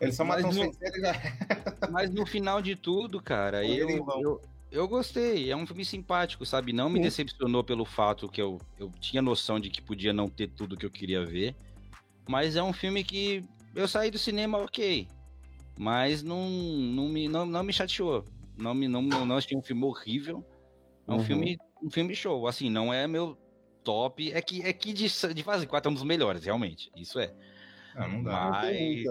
Ele 0.00 0.12
só 0.12 0.24
matou 0.24 0.50
um 0.50 0.52
no... 0.52 0.72
já 1.00 1.14
Mas 1.90 2.10
no 2.10 2.26
final 2.26 2.60
de 2.60 2.76
tudo, 2.76 3.20
cara, 3.20 3.64
eu, 3.64 3.88
eu, 3.88 4.40
eu 4.70 4.88
gostei. 4.88 5.50
É 5.50 5.56
um 5.56 5.66
filme 5.66 5.84
simpático, 5.84 6.44
sabe? 6.44 6.72
Não 6.72 6.90
me 6.90 6.98
Sim. 6.98 7.02
decepcionou 7.04 7.64
pelo 7.64 7.84
fato 7.84 8.28
que 8.28 8.42
eu, 8.42 8.60
eu 8.78 8.92
tinha 9.00 9.22
noção 9.22 9.58
de 9.58 9.70
que 9.70 9.80
podia 9.80 10.12
não 10.12 10.28
ter 10.28 10.48
tudo 10.48 10.76
que 10.76 10.84
eu 10.84 10.90
queria 10.90 11.24
ver. 11.24 11.54
Mas 12.28 12.56
é 12.56 12.62
um 12.62 12.72
filme 12.72 13.02
que 13.04 13.44
eu 13.74 13.88
saí 13.88 14.10
do 14.10 14.18
cinema 14.18 14.58
ok. 14.58 15.08
Mas 15.78 16.22
não, 16.22 16.48
não, 16.48 17.08
me, 17.08 17.28
não, 17.28 17.46
não 17.46 17.62
me 17.62 17.72
chateou. 17.72 18.24
Não, 18.56 18.74
me, 18.74 18.88
não, 18.88 19.02
não 19.02 19.36
achei 19.36 19.56
um 19.56 19.62
filme 19.62 19.84
horrível. 19.84 20.44
É 21.06 21.12
um, 21.12 21.16
uhum. 21.16 21.24
filme, 21.24 21.58
um 21.82 21.90
filme 21.90 22.14
show. 22.14 22.46
Assim, 22.46 22.70
não 22.70 22.92
é 22.92 23.06
meu 23.06 23.36
top. 23.84 24.32
É 24.32 24.40
que, 24.40 24.62
é 24.62 24.72
que 24.72 24.92
de, 24.92 25.06
de 25.34 25.42
fase 25.42 25.66
4 25.66 25.88
é 25.88 25.90
um 25.90 25.94
dos 25.94 26.02
melhores, 26.02 26.44
realmente. 26.44 26.90
Isso 26.96 27.18
é. 27.18 27.32
Ah, 27.94 28.06
não 28.06 28.22
dá. 28.22 28.50
Mas 28.50 29.04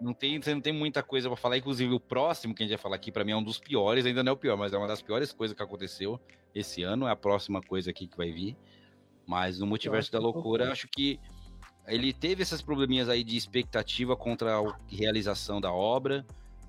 não 0.00 0.14
tem, 0.14 0.40
você 0.40 0.54
não 0.54 0.60
tem 0.60 0.72
muita 0.72 1.02
coisa 1.02 1.28
para 1.28 1.36
falar. 1.36 1.58
Inclusive, 1.58 1.92
o 1.92 2.00
próximo 2.00 2.54
que 2.54 2.62
a 2.62 2.66
gente 2.66 2.74
vai 2.74 2.82
falar 2.82 2.96
aqui, 2.96 3.12
para 3.12 3.24
mim, 3.24 3.32
é 3.32 3.36
um 3.36 3.42
dos 3.42 3.58
piores. 3.58 4.06
Ainda 4.06 4.22
não 4.22 4.30
é 4.30 4.32
o 4.34 4.36
pior, 4.36 4.56
mas 4.56 4.72
é 4.72 4.78
uma 4.78 4.88
das 4.88 5.02
piores 5.02 5.32
coisas 5.32 5.56
que 5.56 5.62
aconteceu 5.62 6.20
esse 6.54 6.82
ano. 6.82 7.06
É 7.06 7.10
a 7.10 7.16
próxima 7.16 7.60
coisa 7.60 7.90
aqui 7.90 8.06
que 8.06 8.16
vai 8.16 8.30
vir. 8.30 8.56
Mas 9.26 9.58
no 9.58 9.66
Multiverso 9.66 10.10
da 10.10 10.18
Loucura, 10.18 10.72
acho 10.72 10.88
que 10.88 11.20
ele 11.86 12.12
teve 12.12 12.42
esses 12.42 12.62
probleminhas 12.62 13.08
aí 13.08 13.24
de 13.24 13.36
expectativa 13.36 14.16
contra 14.16 14.58
a 14.58 14.78
realização 14.88 15.60
da 15.60 15.72
obra, 15.72 16.24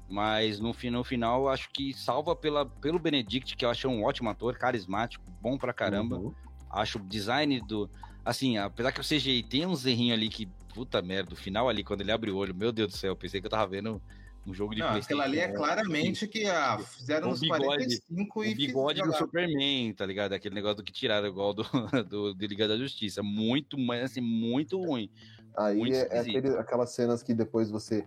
mas 0.09 0.59
no, 0.59 0.75
no 0.91 1.03
final 1.03 1.49
acho 1.49 1.69
que 1.69 1.93
salva 1.93 2.35
pela, 2.35 2.65
pelo 2.65 2.99
Benedict, 2.99 3.55
que 3.55 3.65
eu 3.65 3.69
acho 3.69 3.87
um 3.87 4.03
ótimo 4.03 4.29
ator, 4.29 4.57
carismático, 4.57 5.23
bom 5.41 5.57
pra 5.57 5.73
caramba. 5.73 6.17
Uhum. 6.17 6.33
Acho 6.69 6.97
o 6.99 7.01
design 7.01 7.61
do. 7.61 7.89
Assim, 8.25 8.57
apesar 8.57 8.91
que 8.91 9.01
o 9.01 9.03
CGI 9.03 9.43
tem 9.43 9.65
uns 9.65 9.85
errinhos 9.85 10.17
ali 10.17 10.29
que. 10.29 10.47
Puta 10.73 11.03
merda, 11.03 11.33
o 11.33 11.37
final 11.37 11.69
ali, 11.69 11.83
quando 11.83 12.01
ele 12.01 12.11
abre 12.11 12.31
o 12.31 12.35
olho, 12.35 12.55
meu 12.55 12.71
Deus 12.71 12.93
do 12.93 12.97
céu, 12.97 13.15
pensei 13.15 13.39
que 13.39 13.45
eu 13.45 13.51
tava 13.51 13.67
vendo 13.67 14.01
um 14.45 14.53
jogo 14.53 14.73
de 14.73 14.81
não, 14.81 14.89
Aquela 14.89 15.23
ali 15.23 15.39
é 15.39 15.47
claramente 15.47 16.27
que 16.27 16.45
ah, 16.45 16.77
fizeram 16.79 17.29
uns 17.29 17.39
bigode, 17.39 17.63
45 17.63 18.43
e. 18.43 18.51
O 18.51 18.55
bigode 18.55 19.01
do 19.01 19.13
Superman, 19.13 19.93
tá 19.93 20.05
ligado? 20.05 20.33
Aquele 20.33 20.55
negócio 20.55 20.77
do 20.77 20.83
que 20.83 20.91
tiraram 20.91 21.27
igual 21.27 21.53
do, 21.53 21.63
do, 22.09 22.33
do 22.33 22.45
Liga 22.45 22.67
da 22.67 22.75
Justiça. 22.75 23.23
Muito, 23.23 23.77
mas 23.77 24.03
assim, 24.03 24.21
muito 24.21 24.77
ruim. 24.77 25.09
Aí 25.55 25.77
muito 25.77 25.95
é, 25.95 26.07
é 26.09 26.19
aquele, 26.19 26.49
aquelas 26.57 26.89
cenas 26.89 27.23
que 27.23 27.33
depois 27.33 27.69
você 27.69 28.03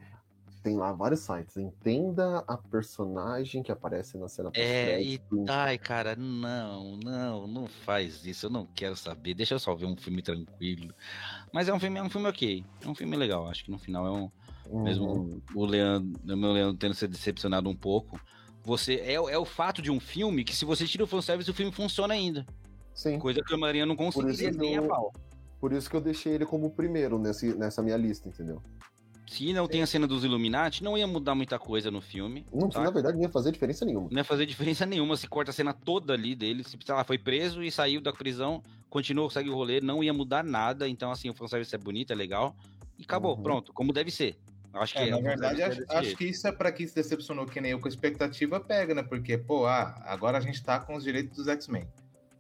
tem 0.66 0.76
lá 0.76 0.92
vários 0.92 1.20
sites. 1.20 1.56
Entenda 1.56 2.42
a 2.48 2.56
personagem 2.56 3.62
que 3.62 3.70
aparece 3.70 4.18
na 4.18 4.28
cena. 4.28 4.50
É, 4.52 5.00
e 5.00 5.20
ai, 5.48 5.78
cara, 5.78 6.16
não, 6.16 6.96
não, 6.96 7.46
não 7.46 7.66
faz 7.68 8.26
isso. 8.26 8.46
Eu 8.46 8.50
não 8.50 8.66
quero 8.74 8.96
saber. 8.96 9.34
Deixa 9.34 9.54
eu 9.54 9.60
só 9.60 9.76
ver 9.76 9.86
um 9.86 9.96
filme 9.96 10.22
tranquilo. 10.22 10.92
Mas 11.52 11.68
é 11.68 11.72
um 11.72 11.78
filme, 11.78 12.00
é 12.00 12.02
um 12.02 12.10
filme 12.10 12.28
ok. 12.28 12.64
É 12.84 12.88
um 12.88 12.96
filme 12.96 13.16
legal. 13.16 13.48
Acho 13.48 13.64
que 13.64 13.70
no 13.70 13.78
final 13.78 14.06
é 14.06 14.10
um 14.10 14.30
Uhum. 14.68 14.82
Mesmo 14.82 15.42
o 15.54 15.64
Leandro, 15.64 16.20
o 16.24 16.36
meu 16.36 16.50
Leandro 16.50 16.76
tendo 16.76 16.92
se 16.92 17.06
decepcionado 17.06 17.70
um 17.70 17.76
pouco. 17.76 18.20
Você 18.64 18.94
é, 18.96 19.14
é 19.14 19.38
o 19.38 19.44
fato 19.44 19.80
de 19.80 19.92
um 19.92 20.00
filme 20.00 20.42
que, 20.42 20.56
se 20.56 20.64
você 20.64 20.84
tira 20.86 21.04
o 21.04 21.06
fanservice, 21.06 21.48
o 21.48 21.54
filme 21.54 21.70
funciona 21.70 22.14
ainda. 22.14 22.44
Sim. 22.92 23.16
Coisa 23.20 23.40
que 23.42 23.54
a 23.54 23.56
Marinha 23.56 23.86
não 23.86 23.94
conseguiria 23.94 24.50
nem 24.50 24.76
a 24.76 24.82
pau. 24.82 25.12
Por 25.60 25.72
isso 25.72 25.88
que 25.88 25.94
eu 25.94 26.00
deixei 26.00 26.34
ele 26.34 26.44
como 26.44 26.66
o 26.66 26.70
primeiro 26.70 27.16
nesse, 27.16 27.54
nessa 27.54 27.80
minha 27.80 27.96
lista, 27.96 28.28
entendeu? 28.28 28.60
Se 29.26 29.52
não 29.52 29.66
tem 29.66 29.82
a 29.82 29.86
cena 29.86 30.06
dos 30.06 30.22
Illuminati, 30.22 30.84
não 30.84 30.96
ia 30.96 31.06
mudar 31.06 31.34
muita 31.34 31.58
coisa 31.58 31.90
no 31.90 32.00
filme. 32.00 32.46
Não, 32.52 32.68
tá? 32.68 32.80
na 32.80 32.90
verdade, 32.90 33.16
não 33.16 33.24
ia 33.24 33.28
fazer 33.28 33.50
diferença 33.50 33.84
nenhuma. 33.84 34.08
Não 34.10 34.18
ia 34.18 34.24
fazer 34.24 34.46
diferença 34.46 34.86
nenhuma 34.86 35.16
se 35.16 35.26
corta 35.26 35.50
a 35.50 35.54
cena 35.54 35.72
toda 35.72 36.12
ali 36.12 36.34
dele. 36.34 36.62
Se, 36.62 36.78
sei 36.84 36.94
lá, 36.94 37.02
foi 37.02 37.18
preso 37.18 37.62
e 37.62 37.70
saiu 37.70 38.00
da 38.00 38.12
prisão, 38.12 38.62
continuou, 38.88 39.28
segue 39.28 39.50
o 39.50 39.54
rolê, 39.54 39.80
não 39.80 40.02
ia 40.02 40.12
mudar 40.12 40.44
nada. 40.44 40.88
Então, 40.88 41.10
assim, 41.10 41.28
o 41.28 41.34
fanservice 41.34 41.74
é 41.74 41.78
bonito, 41.78 42.12
é 42.12 42.16
legal. 42.16 42.56
E 42.96 43.02
acabou, 43.02 43.36
uhum. 43.36 43.42
pronto, 43.42 43.72
como 43.72 43.92
deve 43.92 44.12
ser. 44.12 44.38
Acho 44.72 44.96
é, 44.98 45.02
que 45.02 45.08
é, 45.08 45.10
na 45.10 45.20
verdade, 45.20 45.62
acho, 45.62 45.84
acho, 45.88 46.16
que 46.16 46.26
isso 46.26 46.46
é 46.46 46.52
para 46.52 46.70
quem 46.70 46.86
se 46.86 46.94
decepcionou 46.94 47.46
que 47.46 47.60
nem 47.60 47.72
eu 47.72 47.80
com 47.80 47.88
a 47.88 47.90
expectativa 47.90 48.60
pega, 48.60 48.94
né? 48.94 49.02
Porque, 49.02 49.36
pô, 49.36 49.66
ah, 49.66 50.02
agora 50.04 50.38
a 50.38 50.40
gente 50.40 50.62
tá 50.62 50.78
com 50.78 50.94
os 50.94 51.02
direitos 51.02 51.36
dos 51.36 51.48
X-Men. 51.48 51.88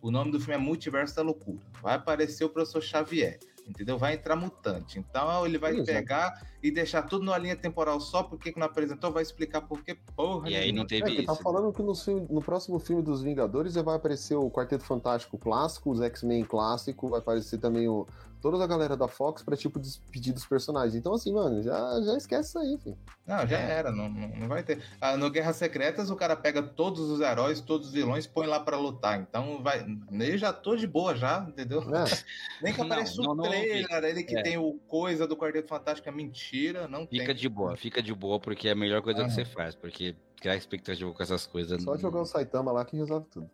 O 0.00 0.10
nome 0.10 0.30
do 0.30 0.38
filme 0.38 0.54
é 0.54 0.58
Multiverso 0.58 1.16
da 1.16 1.22
Loucura. 1.22 1.66
Vai 1.82 1.96
aparecer 1.96 2.44
o 2.44 2.48
professor 2.48 2.82
Xavier 2.82 3.38
entendeu? 3.68 3.98
Vai 3.98 4.14
entrar 4.14 4.36
mutante. 4.36 4.98
Então 4.98 5.44
ele 5.44 5.58
vai 5.58 5.72
Exato. 5.72 5.86
pegar 5.86 6.46
e 6.62 6.70
deixar 6.70 7.02
tudo 7.02 7.24
numa 7.24 7.38
linha 7.38 7.56
temporal 7.56 8.00
só 8.00 8.22
porque 8.22 8.52
que 8.52 8.58
não 8.58 8.66
apresentou, 8.66 9.12
vai 9.12 9.22
explicar 9.22 9.60
por 9.62 9.82
que 9.82 9.94
porra. 9.94 10.48
E 10.48 10.56
aí 10.56 10.72
não 10.72 10.86
teve 10.86 11.10
é, 11.10 11.14
isso. 11.14 11.26
Tá 11.26 11.34
falando 11.34 11.72
que 11.72 11.82
no, 11.82 11.92
no, 12.30 12.42
próximo 12.42 12.78
filme 12.78 13.02
dos 13.02 13.22
Vingadores 13.22 13.74
vai 13.74 13.96
aparecer 13.96 14.34
o 14.34 14.50
Quarteto 14.50 14.84
Fantástico 14.84 15.38
clássico, 15.38 15.90
os 15.90 16.00
X-Men 16.00 16.44
clássico, 16.44 17.08
vai 17.08 17.20
aparecer 17.20 17.58
também 17.58 17.88
o 17.88 18.06
toda 18.50 18.64
a 18.64 18.66
galera 18.66 18.96
da 18.96 19.08
Fox 19.08 19.42
pra, 19.42 19.56
tipo, 19.56 19.78
despedir 19.78 20.32
dos 20.32 20.46
personagens. 20.46 20.94
Então, 20.94 21.14
assim, 21.14 21.32
mano, 21.32 21.62
já, 21.62 22.00
já 22.02 22.16
esquece 22.16 22.48
isso 22.48 22.58
aí, 22.58 22.78
filho. 22.78 22.98
Não, 23.26 23.46
já 23.46 23.58
era, 23.58 23.90
não, 23.90 24.08
não, 24.08 24.28
não 24.28 24.48
vai 24.48 24.62
ter. 24.62 24.82
Ah, 25.00 25.16
no 25.16 25.30
Guerras 25.30 25.56
Secretas, 25.56 26.10
o 26.10 26.16
cara 26.16 26.36
pega 26.36 26.62
todos 26.62 27.10
os 27.10 27.20
heróis, 27.20 27.60
todos 27.60 27.88
os 27.88 27.92
vilões, 27.92 28.26
põe 28.26 28.46
lá 28.46 28.60
pra 28.60 28.78
lutar. 28.78 29.20
Então, 29.20 29.62
vai. 29.62 29.84
Eu 30.10 30.38
já 30.38 30.52
tô 30.52 30.76
de 30.76 30.86
boa, 30.86 31.14
já, 31.14 31.44
entendeu? 31.48 31.80
É. 31.82 32.04
Nem 32.62 32.72
que 32.72 32.80
apareça 32.80 33.20
o 33.20 33.42
trailer, 33.42 34.04
ele 34.04 34.22
que 34.22 34.36
é. 34.36 34.42
tem 34.42 34.58
o 34.58 34.74
coisa 34.86 35.26
do 35.26 35.36
Quarteto 35.36 35.68
Fantástico 35.68 36.08
é 36.08 36.12
mentira, 36.12 36.88
não 36.88 37.06
fica 37.06 37.26
tem. 37.26 37.34
de 37.34 37.48
boa, 37.48 37.76
fica 37.76 38.02
de 38.02 38.14
boa, 38.14 38.38
porque 38.38 38.68
é 38.68 38.72
a 38.72 38.76
melhor 38.76 39.02
coisa 39.02 39.22
ah. 39.22 39.24
que 39.24 39.32
você 39.32 39.44
faz, 39.44 39.74
porque 39.74 40.14
criar 40.40 40.56
expectativa 40.56 41.12
com 41.12 41.22
essas 41.22 41.46
coisas. 41.46 41.82
Só 41.82 41.96
jogar 41.96 42.20
o 42.20 42.24
Saitama 42.24 42.72
lá 42.72 42.84
que 42.84 42.96
resolve 42.96 43.26
tudo. 43.30 43.50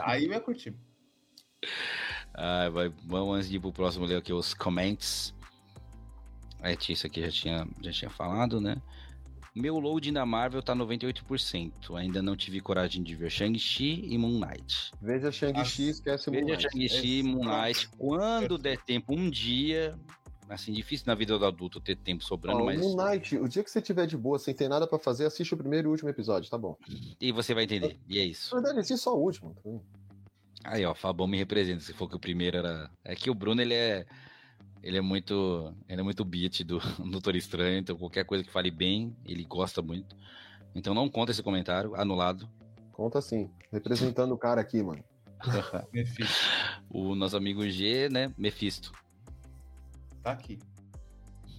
aí 0.00 0.24
eu 0.24 0.32
ia 0.32 0.40
curtir. 0.40 0.74
Ah, 2.34 2.68
vai, 2.68 2.92
vamos 3.04 3.36
antes 3.36 3.48
de 3.48 3.56
ir 3.56 3.60
pro 3.60 3.72
próximo 3.72 4.04
ler 4.04 4.16
aqui 4.16 4.32
os 4.32 4.52
comments. 4.52 5.32
É, 6.60 6.76
isso 6.88 7.06
aqui 7.06 7.20
já 7.20 7.30
tinha, 7.30 7.68
já 7.80 7.92
tinha 7.92 8.10
falado, 8.10 8.60
né? 8.60 8.76
Meu 9.54 9.78
loading 9.78 10.12
da 10.12 10.26
Marvel 10.26 10.60
tá 10.60 10.74
98%. 10.74 11.96
Ainda 11.96 12.20
não 12.20 12.34
tive 12.34 12.60
coragem 12.60 13.04
de 13.04 13.14
ver 13.14 13.30
Shang-Chi 13.30 14.04
e 14.04 14.18
Moon 14.18 14.40
Knight. 14.40 14.90
Veja 15.00 15.30
Shang-Chi, 15.30 15.90
esquece 15.90 16.28
Moon 16.28 16.40
Knight. 16.40 16.56
Veja 16.56 16.68
Shang-Chi 16.70 17.18
e 17.18 17.22
Moon 17.22 17.44
Knight. 17.44 17.88
Quando 17.96 18.58
der 18.58 18.78
tempo, 18.78 19.14
um 19.14 19.30
dia. 19.30 19.96
Assim, 20.48 20.72
difícil 20.72 21.06
na 21.06 21.14
vida 21.14 21.38
do 21.38 21.46
adulto 21.46 21.80
ter 21.80 21.96
tempo 21.96 22.24
sobrando, 22.24 22.62
oh, 22.62 22.64
mas. 22.64 22.80
Moon 22.80 22.96
Knight, 22.96 23.36
o 23.36 23.48
dia 23.48 23.62
que 23.62 23.70
você 23.70 23.80
tiver 23.80 24.06
de 24.06 24.16
boa, 24.16 24.38
sem 24.38 24.52
ter 24.52 24.68
nada 24.68 24.88
para 24.88 24.98
fazer, 24.98 25.24
assiste 25.24 25.54
o 25.54 25.56
primeiro 25.56 25.86
e 25.86 25.88
o 25.88 25.92
último 25.92 26.10
episódio, 26.10 26.50
tá 26.50 26.58
bom. 26.58 26.76
E 27.20 27.30
você 27.30 27.54
vai 27.54 27.62
entender. 27.62 27.96
E 28.08 28.18
é 28.18 28.24
isso. 28.24 28.54
Na 28.54 28.60
verdade, 28.60 28.80
assiste 28.80 29.02
só 29.02 29.16
o 29.16 29.22
último. 29.22 29.54
Aí, 30.64 30.84
ó, 30.84 30.94
Fabão 30.94 31.26
me 31.26 31.36
representa, 31.36 31.80
se 31.80 31.92
for 31.92 32.08
que 32.08 32.16
o 32.16 32.18
primeiro 32.18 32.56
era. 32.56 32.90
É 33.04 33.14
que 33.14 33.30
o 33.30 33.34
Bruno, 33.34 33.60
ele 33.60 33.74
é. 33.74 34.06
Ele 34.82 34.96
é 34.96 35.00
muito. 35.00 35.74
Ele 35.88 36.00
é 36.00 36.04
muito 36.04 36.24
beat 36.24 36.64
do 36.64 36.78
Doutor 37.10 37.36
Estranho, 37.36 37.78
então 37.78 37.96
qualquer 37.96 38.24
coisa 38.24 38.42
que 38.42 38.50
fale 38.50 38.70
bem, 38.70 39.14
ele 39.24 39.44
gosta 39.44 39.82
muito. 39.82 40.16
Então 40.74 40.94
não 40.94 41.08
conta 41.08 41.30
esse 41.30 41.42
comentário, 41.42 41.94
anulado. 41.94 42.48
Conta 42.92 43.20
sim. 43.20 43.50
Representando 43.70 44.32
o 44.32 44.38
cara 44.38 44.60
aqui, 44.60 44.82
mano. 44.82 45.04
o 46.88 47.14
nosso 47.14 47.36
amigo 47.36 47.68
G, 47.68 48.08
né? 48.08 48.32
Mephisto. 48.36 48.92
Tá 50.22 50.32
aqui. 50.32 50.58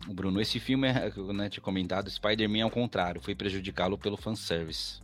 O 0.08 0.14
Bruno, 0.14 0.42
esse 0.42 0.59
filme, 0.59 0.88
é, 0.88 1.11
né, 1.34 1.50
tinha 1.50 1.64
comentado, 1.64 2.09
Spider-Man 2.09 2.64
ao 2.64 2.72
contrário, 2.72 3.22
foi 3.22 3.34
prejudicá-lo 3.34 3.98
pelo 3.98 4.17
fanservice. 4.17 5.01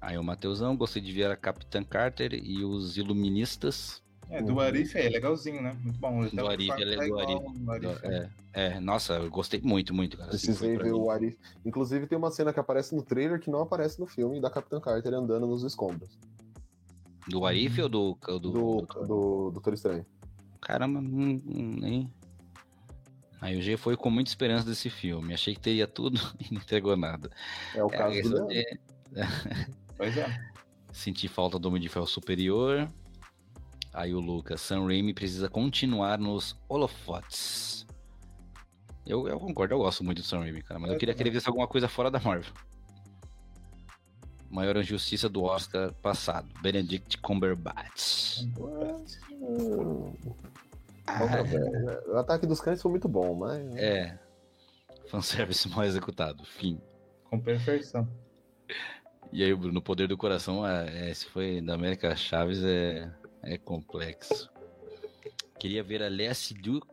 Aí 0.00 0.18
o 0.18 0.24
Mateusão, 0.24 0.76
gostei 0.76 1.02
de 1.02 1.12
ver 1.12 1.30
a 1.30 1.36
Capitã 1.36 1.82
Carter 1.82 2.34
e 2.34 2.64
os 2.64 2.96
Iluministas. 2.96 4.02
É, 4.28 4.42
do 4.42 4.58
Arif 4.58 4.96
é 4.98 5.08
legalzinho, 5.08 5.62
né? 5.62 5.76
Muito 5.82 5.98
bom. 6.00 6.26
Do 6.26 6.46
Arif, 6.48 6.72
ele 6.80 6.94
é 6.94 7.08
do 7.08 7.18
Arif. 7.18 7.42
É, 8.02 8.30
é, 8.52 8.80
nossa, 8.80 9.14
eu 9.14 9.30
gostei 9.30 9.60
muito, 9.62 9.94
muito, 9.94 10.16
cara. 10.16 10.30
Assim, 10.30 10.46
Precisei 10.46 10.76
ver 10.76 10.92
mim. 10.92 10.98
o 10.98 11.10
Arif. 11.10 11.38
Inclusive 11.64 12.06
tem 12.06 12.18
uma 12.18 12.30
cena 12.30 12.52
que 12.52 12.58
aparece 12.58 12.94
no 12.94 13.02
trailer 13.02 13.40
que 13.40 13.50
não 13.50 13.60
aparece 13.60 14.00
no 14.00 14.06
filme, 14.06 14.40
da 14.40 14.50
Capitã 14.50 14.80
Carter 14.80 15.14
andando 15.14 15.46
nos 15.46 15.62
escombros. 15.62 16.18
Do 17.28 17.46
Arif 17.46 17.80
ou 17.80 17.88
do... 17.88 18.18
Do, 18.26 18.38
do, 18.38 18.80
do 18.80 19.50
Doutor 19.52 19.74
Estranho. 19.74 20.06
Caramba, 20.60 21.00
nem... 21.00 22.10
Aí 23.40 23.56
o 23.56 23.62
G 23.62 23.76
foi 23.76 23.96
com 23.96 24.10
muita 24.10 24.30
esperança 24.30 24.66
desse 24.66 24.90
filme. 24.90 25.34
Achei 25.34 25.54
que 25.54 25.60
teria 25.60 25.86
tudo 25.86 26.18
e 26.40 26.52
não 26.52 26.60
entregou 26.60 26.96
nada. 26.96 27.30
É 27.74 27.84
o 27.84 27.88
caso 27.88 28.18
é, 28.18 28.22
do 28.22 28.50
é, 28.50 28.78
Pois 29.96 30.16
é. 30.16 30.26
Senti 30.92 31.28
falta 31.28 31.58
do 31.58 31.68
Homem 31.68 31.80
de 31.80 31.88
Ferro 31.88 32.06
Superior. 32.06 32.90
Aí 33.92 34.14
o 34.14 34.20
Lucas, 34.20 34.60
Sam 34.60 34.86
Raimi 34.86 35.14
precisa 35.14 35.48
continuar 35.48 36.18
nos 36.18 36.54
holofotes. 36.68 37.86
Eu, 39.06 39.26
eu 39.28 39.38
concordo, 39.38 39.74
eu 39.74 39.78
gosto 39.78 40.04
muito 40.04 40.20
do 40.20 40.24
Sam 40.24 40.40
Raimi, 40.40 40.62
cara, 40.62 40.78
mas 40.78 40.90
eu, 40.90 40.94
eu 40.94 40.98
queria 40.98 41.14
também. 41.14 41.32
que 41.32 41.38
ele 41.38 41.46
alguma 41.46 41.66
coisa 41.66 41.88
fora 41.88 42.10
da 42.10 42.20
Marvel. 42.20 42.52
Maior 44.50 44.76
injustiça 44.76 45.28
do 45.28 45.42
Oscar 45.42 45.92
passado, 45.94 46.48
Benedict 46.60 47.18
Cumberbatch. 47.18 48.44
Ah, 51.06 51.22
o 52.08 52.16
ataque 52.16 52.46
dos 52.46 52.60
cães 52.60 52.82
foi 52.82 52.90
muito 52.90 53.08
bom, 53.08 53.34
mas. 53.34 53.76
É. 53.76 54.18
Fanservice 55.08 55.68
mal 55.70 55.84
executado. 55.84 56.44
Fim. 56.44 56.80
Com 57.24 57.40
perfeição. 57.40 58.08
E 59.32 59.42
aí, 59.42 59.54
Bruno, 59.54 59.78
o 59.78 59.82
poder 59.82 60.08
do 60.08 60.16
coração, 60.16 60.66
é, 60.66 61.12
se 61.12 61.26
foi 61.26 61.60
da 61.60 61.74
América 61.74 62.14
Chaves, 62.16 62.62
é, 62.62 63.10
é 63.42 63.58
complexo. 63.58 64.50
Queria 65.58 65.82
ver 65.82 66.02
a 66.02 66.08
Lea 66.08 66.34
Seydoux 66.34 66.86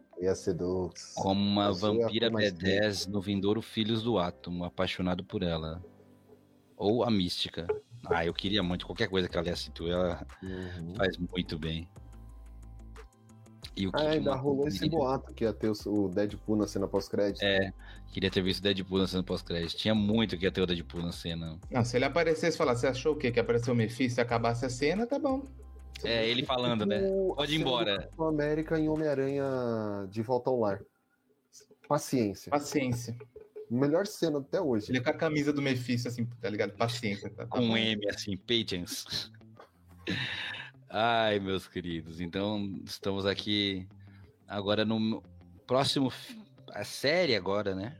como 1.15 1.41
uma 1.41 1.71
vampira 1.71 2.29
B10 2.29 3.07
no 3.07 3.19
Vindouro 3.19 3.61
Filhos 3.61 4.03
do 4.03 4.17
Átomo, 4.17 4.63
apaixonado 4.63 5.23
por 5.23 5.43
ela. 5.43 5.83
Ou 6.77 7.03
a 7.03 7.11
Mística. 7.11 7.67
Ah, 8.05 8.25
eu 8.25 8.33
queria 8.33 8.63
muito. 8.63 8.85
Qualquer 8.85 9.09
coisa 9.09 9.27
que 9.27 9.37
a 9.37 9.41
Lea 9.41 9.55
Seydoux, 9.55 9.91
ela 9.91 10.25
uhum. 10.41 10.95
faz 10.95 11.17
muito 11.17 11.57
bem. 11.57 11.87
E 13.75 13.87
o 13.87 13.91
que 13.91 14.01
ah, 14.01 14.11
ainda 14.11 14.35
rolou 14.35 14.67
esse 14.67 14.87
boato 14.87 15.33
que 15.33 15.43
ia 15.43 15.53
ter 15.53 15.71
o 15.87 16.07
Deadpool 16.07 16.55
na 16.55 16.67
cena 16.67 16.87
pós-crédito. 16.87 17.43
É, 17.43 17.73
queria 18.11 18.29
ter 18.29 18.41
visto 18.41 18.59
o 18.59 18.63
Deadpool 18.63 18.99
na 18.99 19.07
cena 19.07 19.23
pós-crédito. 19.23 19.75
Tinha 19.75 19.95
muito 19.95 20.37
que 20.37 20.45
ia 20.45 20.51
ter 20.51 20.61
o 20.61 20.67
Deadpool 20.67 21.01
na 21.01 21.11
cena. 21.11 21.59
Não, 21.71 21.83
se 21.83 21.97
ele 21.97 22.05
aparecesse 22.05 22.55
e 22.55 22.57
falasse, 22.57 22.81
você 22.81 22.87
achou 22.87 23.13
o 23.13 23.15
quê? 23.15 23.31
Que 23.31 23.39
apareceu 23.39 23.73
o 23.73 23.77
Mephisto 23.77 24.19
e 24.19 24.21
acabasse 24.21 24.65
a 24.65 24.69
cena, 24.69 25.07
tá 25.07 25.17
bom. 25.17 25.43
É, 26.03 26.27
ele 26.27 26.43
falando, 26.43 26.85
né? 26.85 27.01
Pode 27.35 27.55
ir 27.55 27.61
embora. 27.61 28.09
América 28.19 28.79
em 28.79 28.89
Homem-Aranha 28.89 29.43
de 30.09 30.21
Volta 30.21 30.49
ao 30.49 30.59
Lar. 30.59 30.81
Paciência. 31.87 32.49
Paciência. 32.49 33.15
Melhor 33.69 34.05
cena 34.05 34.39
até 34.39 34.61
hoje. 34.61 34.91
Ele 34.91 35.01
com 35.01 35.09
a 35.09 35.13
camisa 35.13 35.51
do 35.51 35.61
Mephisto, 35.61 36.07
assim, 36.07 36.25
tá 36.25 36.49
ligado? 36.49 36.73
Paciência. 36.73 37.29
Tá, 37.29 37.43
tá 37.43 37.47
Com 37.47 37.61
um 37.61 37.77
M, 37.77 38.07
assim, 38.07 38.37
patience. 38.37 39.31
Ai, 40.95 41.39
meus 41.39 41.67
queridos, 41.67 42.21
então 42.21 42.79
estamos 42.85 43.25
aqui 43.25 43.87
agora 44.47 44.85
no 44.85 45.23
próximo 45.65 46.13
a 46.69 46.83
série 46.83 47.35
agora, 47.35 47.73
né? 47.73 47.97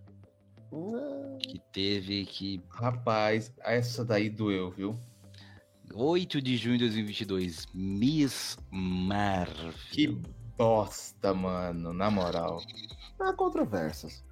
Que 1.40 1.58
teve 1.72 2.24
que 2.28 2.62
Rapaz, 2.70 3.52
essa 3.62 4.06
daí 4.06 4.30
doeu, 4.30 4.70
viu? 4.70 4.96
8 5.92 6.40
de 6.40 6.56
junho 6.56 6.78
de 6.78 6.84
2022, 6.86 7.66
Miss 7.74 8.60
Marvel. 8.70 9.74
Que 9.90 10.10
bosta, 10.56 11.34
mano, 11.34 11.94
na 11.94 12.12
moral. 12.12 12.62
Há 13.20 13.34
controvérsias. 13.34 14.24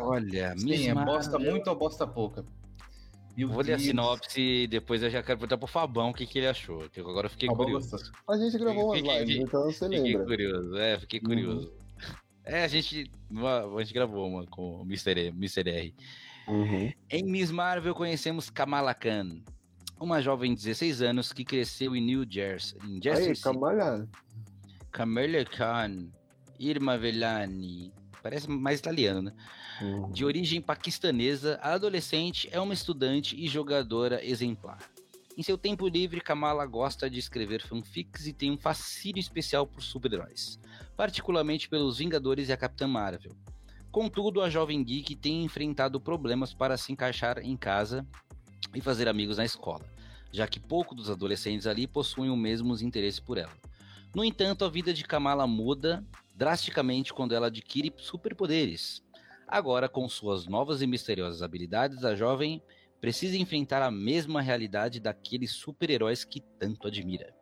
Olha, 0.00 0.56
Sim, 0.56 0.64
Miss 0.64 0.86
é 0.86 0.94
Marvel... 0.94 1.14
bosta 1.16 1.38
muito 1.38 1.68
ou 1.68 1.76
bosta 1.76 2.06
pouca? 2.06 2.46
Meu 3.36 3.48
Vou 3.48 3.62
Deus. 3.62 3.66
ler 3.66 3.74
a 3.74 3.78
sinopse 3.78 4.40
e 4.40 4.66
depois 4.66 5.02
eu 5.02 5.10
já 5.10 5.22
quero 5.22 5.38
perguntar 5.38 5.58
pro 5.58 5.66
Fabão 5.66 6.10
o 6.10 6.14
que, 6.14 6.26
que 6.26 6.38
ele 6.38 6.48
achou. 6.48 6.88
Que 6.88 7.00
agora 7.00 7.26
eu 7.26 7.30
fiquei 7.30 7.48
Fabão 7.48 7.66
curioso. 7.66 7.90
Gostou. 7.90 8.34
A 8.34 8.38
gente 8.38 8.58
gravou 8.58 8.86
umas 8.86 9.00
lives, 9.00 9.36
então 9.36 9.64
você 9.64 9.84
fiquei 9.84 10.00
lembra. 10.00 10.22
Fiquei 10.22 10.36
curioso, 10.36 10.76
é, 10.76 10.98
fiquei 10.98 11.20
uhum. 11.20 11.26
curioso. 11.26 11.66
Uhum. 11.66 11.86
É, 12.44 12.64
a 12.64 12.68
gente, 12.68 13.10
a 13.34 13.80
gente 13.82 13.92
gravou 13.92 14.28
uma 14.28 14.46
com 14.46 14.80
o 14.80 14.82
Mr. 14.82 15.28
Mr. 15.28 15.68
R. 15.68 15.94
Uhum. 16.48 16.92
Em 17.10 17.24
Miss 17.24 17.50
Marvel 17.50 17.94
conhecemos 17.94 18.48
Kamala 18.48 18.94
Khan, 18.94 19.42
uma 20.00 20.22
jovem 20.22 20.54
de 20.54 20.62
16 20.62 21.02
anos 21.02 21.32
que 21.32 21.44
cresceu 21.44 21.96
em 21.96 22.00
New 22.00 22.24
Jersey. 22.28 22.78
Em 22.84 23.02
Jersey 23.02 23.30
Aí, 23.30 23.36
Kamala. 23.36 24.08
Kamala 24.92 25.44
Khan, 25.44 26.08
Irma 26.58 26.96
Vellani. 26.96 27.92
Parece 28.26 28.50
mais 28.50 28.80
italiano, 28.80 29.22
né? 29.22 29.32
Uhum. 29.80 30.10
De 30.10 30.24
origem 30.24 30.60
paquistanesa, 30.60 31.60
a 31.62 31.74
adolescente 31.74 32.48
é 32.50 32.60
uma 32.60 32.74
estudante 32.74 33.36
e 33.36 33.46
jogadora 33.46 34.24
exemplar. 34.26 34.78
Em 35.38 35.44
seu 35.44 35.56
tempo 35.56 35.86
livre, 35.86 36.20
Kamala 36.20 36.66
gosta 36.66 37.08
de 37.08 37.20
escrever 37.20 37.62
fanfics 37.62 38.26
e 38.26 38.32
tem 38.32 38.50
um 38.50 38.58
fascínio 38.58 39.20
especial 39.20 39.64
por 39.64 39.80
super-heróis, 39.80 40.58
particularmente 40.96 41.68
pelos 41.68 41.98
Vingadores 41.98 42.48
e 42.48 42.52
a 42.52 42.56
Capitã 42.56 42.88
Marvel. 42.88 43.30
Contudo, 43.92 44.42
a 44.42 44.50
jovem 44.50 44.82
geek 44.82 45.14
tem 45.14 45.44
enfrentado 45.44 46.00
problemas 46.00 46.52
para 46.52 46.76
se 46.76 46.90
encaixar 46.90 47.38
em 47.38 47.56
casa 47.56 48.04
e 48.74 48.80
fazer 48.80 49.06
amigos 49.06 49.36
na 49.36 49.44
escola, 49.44 49.84
já 50.32 50.48
que 50.48 50.58
poucos 50.58 50.96
dos 50.96 51.10
adolescentes 51.10 51.68
ali 51.68 51.86
possuem 51.86 52.28
o 52.28 52.36
mesmo 52.36 52.74
interesse 52.82 53.22
por 53.22 53.38
ela. 53.38 53.52
No 54.12 54.24
entanto, 54.24 54.64
a 54.64 54.68
vida 54.68 54.92
de 54.92 55.04
Kamala 55.04 55.46
muda 55.46 56.04
drasticamente 56.36 57.12
quando 57.12 57.34
ela 57.34 57.46
adquire 57.48 57.92
superpoderes, 57.96 59.02
Agora, 59.46 59.88
com 59.88 60.08
suas 60.08 60.46
novas 60.46 60.82
e 60.82 60.88
misteriosas 60.88 61.40
habilidades, 61.40 62.04
a 62.04 62.16
jovem 62.16 62.60
precisa 63.00 63.36
enfrentar 63.36 63.80
a 63.80 63.92
mesma 63.92 64.42
realidade 64.42 64.98
daqueles 64.98 65.52
super-heróis 65.52 66.24
que 66.24 66.40
tanto 66.58 66.88
admira. 66.88 67.32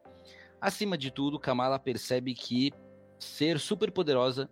Acima 0.61 0.99
de 0.99 1.11
tudo, 1.11 1.39
Kamala 1.39 1.79
percebe 1.79 2.35
que 2.35 2.73
ser 3.19 3.59
superpoderosa 3.59 4.51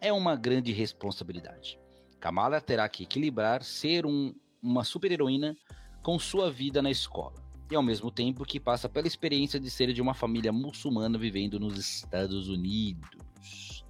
é 0.00 0.12
uma 0.12 0.36
grande 0.36 0.70
responsabilidade. 0.70 1.76
Kamala 2.20 2.60
terá 2.60 2.88
que 2.88 3.02
equilibrar 3.02 3.64
ser 3.64 4.06
um, 4.06 4.32
uma 4.62 4.84
super-heroína 4.84 5.56
com 6.04 6.20
sua 6.20 6.52
vida 6.52 6.80
na 6.80 6.90
escola, 6.90 7.34
e 7.68 7.74
ao 7.74 7.82
mesmo 7.82 8.12
tempo 8.12 8.44
que 8.44 8.60
passa 8.60 8.88
pela 8.88 9.08
experiência 9.08 9.58
de 9.58 9.70
ser 9.70 9.92
de 9.92 10.00
uma 10.00 10.14
família 10.14 10.52
muçulmana 10.52 11.18
vivendo 11.18 11.58
nos 11.58 11.78
Estados 11.78 12.48
Unidos. 12.48 13.81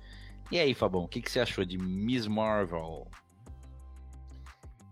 E 0.53 0.59
aí, 0.59 0.75
Fabão, 0.75 1.05
o 1.05 1.09
que, 1.09 1.23
que 1.23 1.31
você 1.31 1.41
achou 1.41 1.65
de 1.65 1.79
Miss 1.79 2.27
Marvel? 2.27 3.09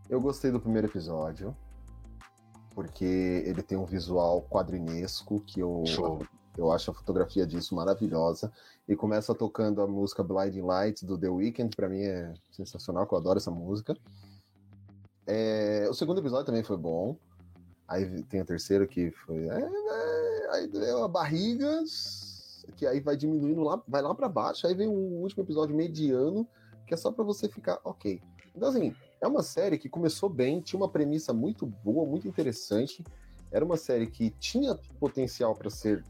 Eu 0.08 0.18
gostei 0.18 0.50
do 0.50 0.58
primeiro 0.58 0.86
episódio, 0.86 1.54
porque 2.74 3.44
ele 3.44 3.62
tem 3.62 3.76
um 3.76 3.84
visual 3.84 4.40
quadrinesco 4.48 5.38
que 5.40 5.60
eu, 5.60 5.84
eu 6.56 6.72
acho 6.72 6.90
a 6.90 6.94
fotografia 6.94 7.46
disso 7.46 7.74
maravilhosa. 7.74 8.50
E 8.88 8.96
começa 8.96 9.34
tocando 9.34 9.82
a 9.82 9.86
música 9.86 10.22
Blinding 10.22 10.62
Lights 10.62 11.02
do 11.02 11.18
The 11.18 11.28
Weeknd, 11.28 11.76
para 11.76 11.90
mim 11.90 12.04
é 12.04 12.32
sensacional, 12.50 13.06
que 13.06 13.12
eu 13.12 13.18
adoro 13.18 13.36
essa 13.36 13.50
música. 13.50 13.94
É, 15.26 15.86
o 15.90 15.92
segundo 15.92 16.20
episódio 16.20 16.46
também 16.46 16.64
foi 16.64 16.78
bom. 16.78 17.18
Aí 17.86 18.22
tem 18.22 18.40
o 18.40 18.46
terceiro 18.46 18.88
que 18.88 19.10
foi. 19.10 19.46
É, 19.46 19.60
é, 19.60 20.50
aí 20.52 20.66
deu 20.68 21.04
a 21.04 21.08
barriga, 21.08 21.82
que 22.70 22.86
aí 22.86 23.00
vai 23.00 23.16
diminuindo 23.16 23.62
lá, 23.62 23.82
vai 23.86 24.02
lá 24.02 24.14
para 24.14 24.28
baixo, 24.28 24.66
aí 24.66 24.74
vem 24.74 24.88
um 24.88 25.22
último 25.22 25.42
episódio 25.42 25.74
mediano, 25.74 26.46
que 26.86 26.94
é 26.94 26.96
só 26.96 27.10
para 27.12 27.24
você 27.24 27.48
ficar 27.48 27.80
ok. 27.84 28.20
Então, 28.54 28.68
assim, 28.68 28.94
é 29.20 29.26
uma 29.26 29.42
série 29.42 29.78
que 29.78 29.88
começou 29.88 30.28
bem, 30.28 30.60
tinha 30.60 30.78
uma 30.78 30.88
premissa 30.88 31.32
muito 31.32 31.66
boa, 31.66 32.06
muito 32.06 32.26
interessante. 32.26 33.04
Era 33.50 33.64
uma 33.64 33.76
série 33.76 34.06
que 34.06 34.30
tinha 34.30 34.74
potencial 34.98 35.54
para 35.54 35.70
ser 35.70 36.04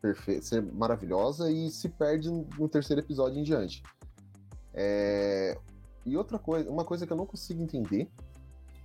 perfeita, 0.00 0.42
ser 0.42 0.62
maravilhosa 0.62 1.50
e 1.50 1.70
se 1.70 1.88
perde 1.88 2.30
no 2.30 2.68
terceiro 2.68 3.00
episódio 3.00 3.38
em 3.38 3.42
diante. 3.42 3.82
É... 4.74 5.58
E 6.04 6.16
outra 6.16 6.38
coisa, 6.38 6.70
uma 6.70 6.84
coisa 6.84 7.06
que 7.06 7.12
eu 7.12 7.16
não 7.16 7.26
consigo 7.26 7.62
entender, 7.62 8.08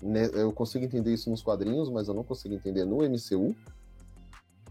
né, 0.01 0.29
eu 0.33 0.51
consigo 0.51 0.83
entender 0.83 1.13
isso 1.13 1.29
nos 1.29 1.43
quadrinhos, 1.43 1.89
mas 1.89 2.07
eu 2.07 2.13
não 2.13 2.23
consigo 2.23 2.55
entender 2.55 2.85
no 2.85 2.97
MCU, 2.97 3.55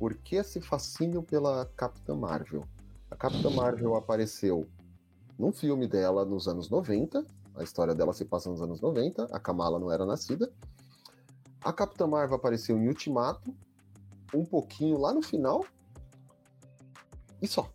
por 0.00 0.14
que 0.14 0.36
esse 0.36 0.62
fascínio 0.62 1.22
pela 1.22 1.66
Capitã 1.76 2.16
Marvel? 2.16 2.66
A 3.10 3.14
Capitã 3.14 3.50
Marvel 3.50 3.94
apareceu 3.94 4.66
num 5.38 5.52
filme 5.52 5.86
dela 5.86 6.24
nos 6.24 6.48
anos 6.48 6.70
90, 6.70 7.22
a 7.54 7.62
história 7.62 7.94
dela 7.94 8.14
se 8.14 8.24
passa 8.24 8.48
nos 8.48 8.62
anos 8.62 8.80
90, 8.80 9.24
a 9.24 9.38
Kamala 9.38 9.78
não 9.78 9.92
era 9.92 10.06
nascida. 10.06 10.50
A 11.62 11.70
Capitã 11.70 12.06
Marvel 12.06 12.34
apareceu 12.36 12.78
em 12.78 12.88
Ultimato, 12.88 13.54
um 14.34 14.42
pouquinho 14.42 14.96
lá 14.96 15.12
no 15.12 15.20
final, 15.20 15.66
e 17.42 17.46
só. 17.46 17.70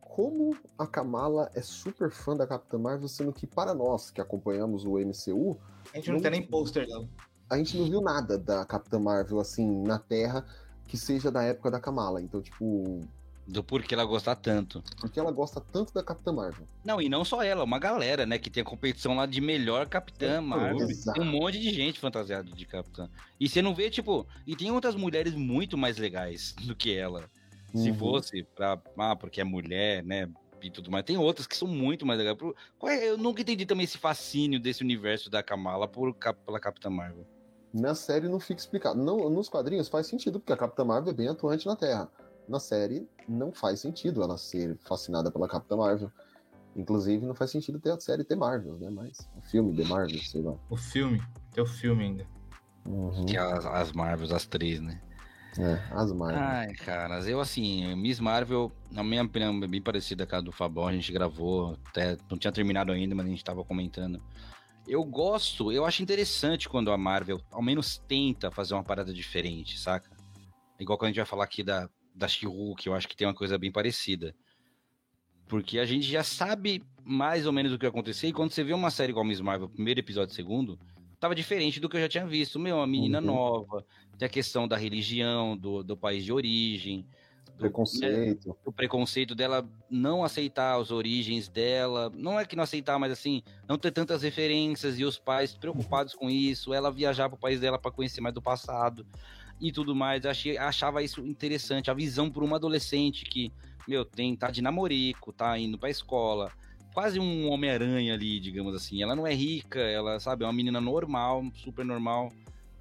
Como 0.00 0.56
a 0.76 0.88
Kamala 0.88 1.52
é 1.54 1.62
super 1.62 2.10
fã 2.10 2.36
da 2.36 2.48
Capitã 2.48 2.78
Marvel, 2.78 3.06
sendo 3.06 3.32
que 3.32 3.46
para 3.46 3.72
nós 3.72 4.10
que 4.10 4.20
acompanhamos 4.20 4.84
o 4.84 4.98
MCU. 4.98 5.56
A 5.94 5.96
gente 5.98 6.08
não, 6.08 6.16
não 6.16 6.22
tem 6.22 6.32
nem 6.32 6.46
pôster, 6.46 6.84
não. 6.88 7.08
A 7.48 7.56
gente 7.56 7.78
não 7.78 7.84
viu 7.84 8.00
nada 8.00 8.36
da 8.36 8.64
Capitã 8.64 8.98
Marvel 8.98 9.38
assim 9.38 9.82
na 9.84 10.00
Terra 10.00 10.44
que 10.90 10.96
seja 10.96 11.30
da 11.30 11.44
época 11.44 11.70
da 11.70 11.78
Kamala. 11.78 12.20
Então, 12.20 12.42
tipo. 12.42 13.00
Do 13.46 13.64
porquê 13.64 13.94
ela 13.94 14.04
gosta 14.04 14.34
tanto. 14.34 14.82
Porque 15.00 15.18
ela 15.18 15.30
gosta 15.30 15.60
tanto 15.60 15.92
da 15.92 16.02
Capitã 16.02 16.32
Marvel. 16.32 16.66
Não, 16.84 17.00
e 17.00 17.08
não 17.08 17.24
só 17.24 17.42
ela, 17.42 17.64
uma 17.64 17.78
galera, 17.78 18.26
né? 18.26 18.38
Que 18.38 18.50
tem 18.50 18.60
a 18.60 18.66
competição 18.66 19.16
lá 19.16 19.26
de 19.26 19.40
melhor 19.40 19.88
Capitã 19.88 20.34
é, 20.34 20.40
Marvel. 20.40 20.88
Exato. 20.88 21.18
Tem 21.18 21.28
um 21.28 21.32
monte 21.32 21.58
de 21.58 21.72
gente 21.72 21.98
fantasiada 21.98 22.50
de 22.50 22.66
Capitã. 22.66 23.08
E 23.38 23.48
você 23.48 23.62
não 23.62 23.74
vê, 23.74 23.88
tipo. 23.88 24.26
E 24.46 24.54
tem 24.56 24.70
outras 24.70 24.94
mulheres 24.94 25.34
muito 25.34 25.78
mais 25.78 25.96
legais 25.96 26.54
do 26.60 26.74
que 26.74 26.94
ela. 26.94 27.30
Uhum. 27.72 27.82
Se 27.82 27.92
fosse 27.92 28.42
pra. 28.42 28.80
Ah, 28.98 29.16
porque 29.16 29.40
é 29.40 29.44
mulher, 29.44 30.04
né? 30.04 30.28
E 30.62 30.70
tudo 30.70 30.90
mais. 30.90 31.04
Tem 31.04 31.16
outras 31.16 31.46
que 31.46 31.56
são 31.56 31.68
muito 31.68 32.04
mais 32.04 32.18
legais. 32.18 32.36
É, 32.84 33.10
eu 33.10 33.16
nunca 33.16 33.42
entendi 33.42 33.64
também 33.64 33.84
esse 33.84 33.98
fascínio 33.98 34.60
desse 34.60 34.82
universo 34.82 35.30
da 35.30 35.42
Kamala 35.42 35.88
por, 35.88 36.14
pela 36.14 36.60
Capitã 36.60 36.90
Marvel. 36.90 37.26
Na 37.72 37.94
série 37.94 38.28
não 38.28 38.40
fica 38.40 38.60
explicado. 38.60 39.00
Não, 39.00 39.30
nos 39.30 39.48
quadrinhos 39.48 39.88
faz 39.88 40.06
sentido, 40.06 40.40
porque 40.40 40.52
a 40.52 40.56
Capitã 40.56 40.84
Marvel 40.84 41.12
é 41.12 41.16
bem 41.16 41.28
atuante 41.28 41.66
na 41.66 41.76
Terra. 41.76 42.10
Na 42.48 42.58
série 42.58 43.08
não 43.28 43.52
faz 43.52 43.80
sentido 43.80 44.22
ela 44.22 44.36
ser 44.36 44.76
fascinada 44.80 45.30
pela 45.30 45.48
Capitã 45.48 45.76
Marvel. 45.76 46.10
Inclusive, 46.74 47.24
não 47.26 47.34
faz 47.34 47.50
sentido 47.50 47.78
ter 47.78 47.90
a 47.90 48.00
série 48.00 48.24
The 48.24 48.36
Marvel, 48.36 48.76
né? 48.78 48.90
Mas 48.90 49.18
o 49.36 49.42
filme 49.42 49.76
The 49.76 49.84
Marvel, 49.84 50.18
sei 50.18 50.42
lá. 50.42 50.54
O 50.68 50.76
filme, 50.76 51.22
tem 51.52 51.62
o 51.62 51.66
filme 51.66 52.04
ainda. 52.04 52.26
Uhum. 52.86 53.26
Que 53.26 53.36
é 53.36 53.40
as, 53.40 53.64
as 53.66 53.92
Marvels, 53.92 54.32
as 54.32 54.46
três, 54.46 54.80
né? 54.80 55.00
É, 55.58 55.80
as 55.90 56.12
Marvel. 56.12 56.40
Ai, 56.40 56.72
caras, 56.74 57.26
eu 57.26 57.40
assim, 57.40 57.94
Miss 57.96 58.20
Marvel, 58.20 58.70
na 58.90 59.02
minha 59.02 59.22
opinião, 59.22 59.62
é 59.62 59.66
bem 59.66 59.82
parecida 59.82 60.26
com 60.26 60.36
a 60.36 60.40
do 60.40 60.52
Fabão, 60.52 60.86
a 60.86 60.92
gente 60.92 61.12
gravou, 61.12 61.76
até 61.88 62.16
não 62.30 62.38
tinha 62.38 62.52
terminado 62.52 62.92
ainda, 62.92 63.14
mas 63.14 63.26
a 63.26 63.28
gente 63.28 63.44
tava 63.44 63.64
comentando. 63.64 64.22
Eu 64.86 65.04
gosto, 65.04 65.70
eu 65.70 65.84
acho 65.84 66.02
interessante 66.02 66.68
quando 66.68 66.90
a 66.90 66.98
Marvel 66.98 67.40
ao 67.50 67.62
menos 67.62 67.98
tenta 67.98 68.50
fazer 68.50 68.74
uma 68.74 68.84
parada 68.84 69.12
diferente, 69.12 69.78
saca? 69.78 70.10
Igual 70.78 70.98
quando 70.98 71.06
a 71.06 71.10
gente 71.10 71.18
vai 71.18 71.26
falar 71.26 71.44
aqui 71.44 71.62
da, 71.62 71.88
da 72.14 72.26
She-Hulk, 72.26 72.86
eu 72.86 72.94
acho 72.94 73.08
que 73.08 73.16
tem 73.16 73.26
uma 73.26 73.34
coisa 73.34 73.58
bem 73.58 73.70
parecida. 73.70 74.34
Porque 75.46 75.78
a 75.78 75.84
gente 75.84 76.06
já 76.06 76.22
sabe 76.22 76.82
mais 77.04 77.46
ou 77.46 77.52
menos 77.52 77.72
o 77.72 77.78
que 77.78 77.84
vai 77.84 77.90
acontecer, 77.90 78.28
e 78.28 78.32
quando 78.32 78.52
você 78.52 78.62
vê 78.62 78.72
uma 78.72 78.90
série 78.90 79.10
igual 79.10 79.24
Miss 79.24 79.40
Marvel, 79.40 79.68
primeiro 79.68 80.00
episódio, 80.00 80.34
segundo, 80.34 80.78
tava 81.18 81.34
diferente 81.34 81.80
do 81.80 81.88
que 81.88 81.96
eu 81.96 82.00
já 82.00 82.08
tinha 82.08 82.26
visto. 82.26 82.58
Meu, 82.58 82.76
uma 82.76 82.86
menina 82.86 83.18
uhum. 83.18 83.26
nova, 83.26 83.84
tem 84.16 84.26
a 84.26 84.28
questão 84.28 84.66
da 84.66 84.76
religião, 84.76 85.56
do, 85.56 85.82
do 85.82 85.96
país 85.96 86.24
de 86.24 86.32
origem, 86.32 87.06
preconceito. 87.60 88.48
Né, 88.48 88.54
o 88.64 88.72
preconceito 88.72 89.34
dela 89.34 89.68
não 89.88 90.24
aceitar 90.24 90.80
as 90.80 90.90
origens 90.90 91.48
dela. 91.48 92.10
Não 92.14 92.38
é 92.38 92.44
que 92.44 92.56
não 92.56 92.64
aceitar, 92.64 92.98
mas 92.98 93.12
assim, 93.12 93.42
não 93.68 93.78
ter 93.78 93.90
tantas 93.90 94.22
referências 94.22 94.98
e 94.98 95.04
os 95.04 95.18
pais 95.18 95.54
preocupados 95.54 96.14
com 96.14 96.28
isso, 96.28 96.74
ela 96.74 96.90
viajar 96.90 97.28
para 97.28 97.36
o 97.36 97.40
país 97.40 97.60
dela 97.60 97.78
para 97.78 97.90
conhecer 97.90 98.20
mais 98.20 98.34
do 98.34 98.42
passado 98.42 99.06
e 99.60 99.70
tudo 99.70 99.94
mais. 99.94 100.24
Achei, 100.24 100.56
achava 100.56 101.02
isso 101.02 101.20
interessante, 101.24 101.90
a 101.90 101.94
visão 101.94 102.30
por 102.30 102.42
uma 102.42 102.56
adolescente 102.56 103.24
que, 103.24 103.52
meu, 103.86 104.04
tem, 104.04 104.34
tá 104.34 104.50
de 104.50 104.62
namorico, 104.62 105.32
tá 105.32 105.58
indo 105.58 105.78
pra 105.78 105.90
escola. 105.90 106.50
Quase 106.92 107.20
um 107.20 107.48
Homem-Aranha 107.50 108.14
ali, 108.14 108.40
digamos 108.40 108.74
assim. 108.74 109.00
Ela 109.02 109.14
não 109.14 109.26
é 109.26 109.32
rica, 109.32 109.78
ela, 109.78 110.18
sabe, 110.18 110.42
é 110.42 110.46
uma 110.46 110.52
menina 110.52 110.80
normal, 110.80 111.44
super 111.54 111.84
normal, 111.84 112.32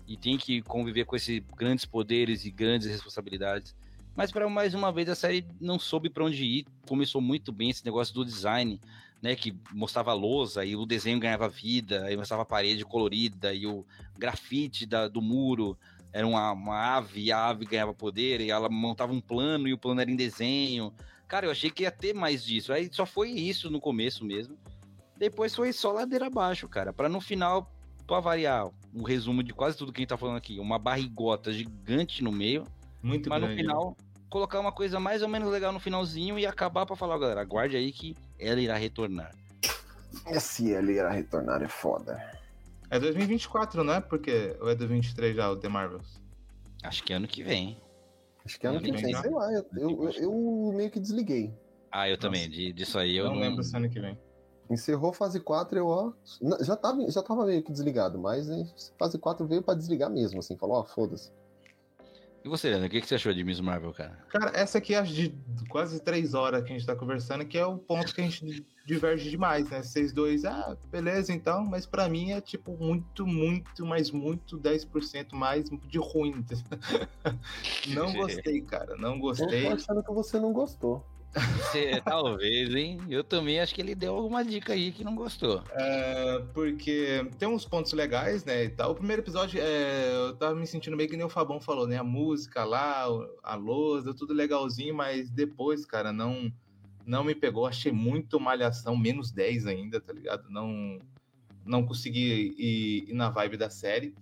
e 0.08 0.18
tem 0.18 0.38
que 0.38 0.64
conviver 0.64 1.06
com 1.06 1.16
esses 1.16 1.40
grandes 1.56 1.86
poderes 1.86 2.44
e 2.44 2.50
grandes 2.50 2.88
responsabilidades. 2.88 3.76
Mas 4.20 4.34
para 4.34 4.50
mais 4.50 4.74
uma 4.74 4.92
vez 4.92 5.08
a 5.08 5.16
série 5.16 5.48
não 5.62 5.80
soube 5.80 6.10
para 6.10 6.26
onde 6.26 6.44
ir. 6.44 6.66
Começou 6.86 7.22
muito 7.22 7.54
bem 7.54 7.70
esse 7.70 7.86
negócio 7.86 8.14
do 8.14 8.26
design, 8.26 8.78
né, 9.22 9.34
que 9.34 9.58
mostrava 9.72 10.12
a 10.12 10.14
lousa 10.14 10.66
e 10.66 10.76
o 10.76 10.86
desenho 10.86 11.18
ganhava 11.22 11.48
vida, 11.48 12.04
aí 12.04 12.18
mostrava 12.18 12.44
a 12.44 12.46
parede 12.46 12.84
colorida 12.84 13.54
e 13.54 13.66
o 13.66 13.86
grafite 14.18 14.86
da, 14.86 15.08
do 15.08 15.22
muro 15.22 15.78
era 16.12 16.28
uma, 16.28 16.52
uma 16.52 16.98
ave 16.98 17.22
e 17.22 17.32
a 17.32 17.48
ave 17.48 17.64
ganhava 17.64 17.94
poder 17.94 18.42
e 18.42 18.52
ela 18.52 18.68
montava 18.68 19.14
um 19.14 19.22
plano 19.22 19.70
e 19.70 19.74
o 19.74 19.78
plano 19.78 20.02
era 20.02 20.12
em 20.12 20.18
desenho. 20.18 20.94
Cara, 21.26 21.46
eu 21.46 21.52
achei 21.52 21.72
que 21.72 21.84
ia 21.84 21.92
ter 21.92 22.14
mais 22.14 22.44
disso. 22.44 22.74
Aí 22.74 22.90
só 22.92 23.06
foi 23.06 23.30
isso 23.30 23.72
no 23.72 23.80
começo 23.80 24.26
mesmo. 24.26 24.58
Depois 25.18 25.56
foi 25.56 25.72
só 25.72 25.94
ladeira 25.94 26.28
abaixo, 26.28 26.68
cara. 26.68 26.92
Para 26.92 27.08
no 27.08 27.22
final, 27.22 27.74
para 28.06 28.20
variar, 28.20 28.70
um 28.94 29.04
resumo 29.04 29.42
de 29.42 29.54
quase 29.54 29.78
tudo 29.78 29.94
que 29.94 30.00
a 30.00 30.02
gente 30.02 30.10
tá 30.10 30.18
falando 30.18 30.36
aqui. 30.36 30.60
Uma 30.60 30.78
barrigota 30.78 31.54
gigante 31.54 32.22
no 32.22 32.34
meio. 32.34 32.66
Muito 33.02 33.30
mas 33.30 33.40
grande. 33.40 33.56
no 33.56 33.62
final, 33.62 33.98
colocar 34.30 34.60
uma 34.60 34.72
coisa 34.72 35.00
mais 35.00 35.22
ou 35.22 35.28
menos 35.28 35.50
legal 35.50 35.72
no 35.72 35.80
finalzinho 35.80 36.38
e 36.38 36.46
acabar 36.46 36.86
para 36.86 36.96
falar, 36.96 37.18
galera, 37.18 37.42
aguarde 37.42 37.76
aí 37.76 37.92
que 37.92 38.16
ela 38.38 38.60
irá 38.60 38.76
retornar. 38.76 39.34
Se 40.40 40.74
ela 40.74 40.92
irá 40.92 41.10
retornar 41.10 41.62
é 41.62 41.68
foda. 41.68 42.40
É 42.90 43.00
2024, 43.00 43.84
não 43.84 43.94
é? 43.94 44.02
Porque 44.02 44.56
ou 44.60 44.70
é 44.70 44.76
2023 44.76 45.36
já 45.36 45.50
o 45.50 45.58
The 45.58 45.70
Marvels? 45.70 46.20
Acho 46.84 47.04
que 47.04 47.14
é 47.14 47.16
ano 47.18 47.28
que 47.28 47.44
vem. 47.44 47.80
Acho 48.46 48.60
que 48.60 48.66
é 48.66 48.70
ano 48.70 48.82
que 48.82 48.92
vem, 48.92 49.14
sei 49.16 49.30
lá. 49.30 49.52
Eu, 49.54 49.66
eu, 49.78 50.12
eu, 50.12 50.74
meio 50.74 50.90
que 50.90 51.00
desliguei. 51.00 51.54
Ah, 51.92 52.08
eu 52.08 52.16
Nossa. 52.16 52.22
também. 52.22 52.50
De, 52.50 52.74
disso 52.74 52.98
aí 52.98 53.18
eu 53.18 53.26
não, 53.26 53.36
não 53.36 53.42
lembro 53.42 53.64
se 53.64 53.76
é 53.76 53.78
ano 53.78 53.90
que 53.90 54.00
vem. 54.00 54.18
Encerrou 54.70 55.12
fase 55.12 55.40
4, 55.40 55.78
eu 55.78 55.88
ó. 55.88 56.14
Já 56.62 56.76
tava, 56.76 57.10
já 57.10 57.24
tava 57.24 57.46
meio 57.46 57.64
que 57.64 57.72
desligado, 57.72 58.20
mas 58.20 58.48
né, 58.48 58.68
fase 58.98 59.18
4 59.18 59.46
veio 59.48 59.64
pra 59.64 59.74
desligar 59.74 60.10
mesmo, 60.10 60.40
assim, 60.40 60.56
falou, 60.56 60.78
ó, 60.78 60.86
foda-se. 60.86 61.32
E 62.44 62.48
você, 62.48 62.70
Leandro, 62.70 62.88
o 62.88 62.90
que, 62.90 63.02
você 63.02 63.16
achou 63.16 63.34
de 63.34 63.44
Miss 63.44 63.60
Marvel, 63.60 63.94
cara? 63.94 64.18
Cara, 64.30 64.52
essa 64.58 64.78
aqui 64.78 64.96
acho 64.96 65.14
de 65.14 65.34
quase 65.68 66.00
três 66.02 66.34
horas 66.34 66.64
que 66.64 66.72
a 66.72 66.78
gente 66.78 66.86
tá 66.86 66.96
conversando, 66.96 67.46
que 67.46 67.58
é 67.58 67.66
o 67.66 67.78
ponto 67.78 68.14
que 68.14 68.22
a 68.22 68.24
gente 68.24 68.66
diverge 68.86 69.30
demais, 69.30 69.70
né? 69.70 69.84
Vocês 69.84 70.14
dois, 70.14 70.46
ah, 70.46 70.78
beleza 70.90 71.34
então, 71.34 71.66
mas 71.66 71.86
para 71.86 72.08
mim 72.08 72.32
é 72.32 72.42
tipo 72.42 72.78
muito, 72.78 73.28
muito, 73.28 73.86
mas 73.86 74.10
muito 74.10 74.58
10% 74.58 75.34
mais 75.34 75.70
de 75.70 75.98
ruim. 75.98 76.46
não 77.94 78.12
gostei, 78.14 78.62
cara, 78.62 78.96
não 78.96 79.20
gostei. 79.20 79.66
Eu 79.66 79.70
tô 79.70 79.76
achando 79.76 80.04
que 80.04 80.14
você 80.14 80.40
não 80.40 80.54
gostou. 80.54 81.06
Você, 81.34 82.02
talvez, 82.04 82.74
hein? 82.74 83.00
Eu 83.10 83.24
também 83.24 83.60
acho 83.60 83.74
que 83.74 83.82
ele 83.82 83.94
deu 83.94 84.16
alguma 84.16 84.44
dica 84.44 84.74
aí 84.74 84.92
que 84.92 85.04
não 85.04 85.16
gostou. 85.16 85.64
É, 85.72 86.44
porque 86.54 87.28
tem 87.38 87.48
uns 87.48 87.66
pontos 87.66 87.94
legais, 87.94 88.44
né? 88.44 88.64
E 88.64 88.70
tal. 88.70 88.92
O 88.92 88.96
primeiro 88.96 89.22
episódio, 89.22 89.62
é, 89.62 90.12
eu 90.12 90.36
tava 90.36 90.56
me 90.56 90.66
sentindo 90.66 90.98
meio 90.98 91.10
que 91.10 91.16
nem 91.16 91.26
o 91.26 91.30
Fabão 91.30 91.62
falou, 91.62 91.88
né? 91.88 91.98
A 91.98 92.04
música 92.04 92.64
lá, 92.64 93.06
a 93.44 93.56
lousa, 93.56 94.14
tudo 94.14 94.34
legalzinho, 94.34 94.96
mas 94.96 95.30
depois, 95.30 95.86
cara, 95.86 96.12
não, 96.12 96.52
não 97.06 97.24
me 97.24 97.36
pegou. 97.36 97.68
Achei 97.68 97.92
muito 97.92 98.40
malhação, 98.40 98.98
menos 98.98 99.32
10 99.32 99.68
ainda, 99.68 100.02
tá 100.02 100.12
ligado? 100.12 100.50
Não, 100.50 101.00
não 101.64 101.86
consegui 101.86 102.56
ir, 102.58 103.10
ir 103.10 103.14
na 103.14 103.30
vibe 103.30 103.58
da 103.58 103.70
série. 103.70 104.16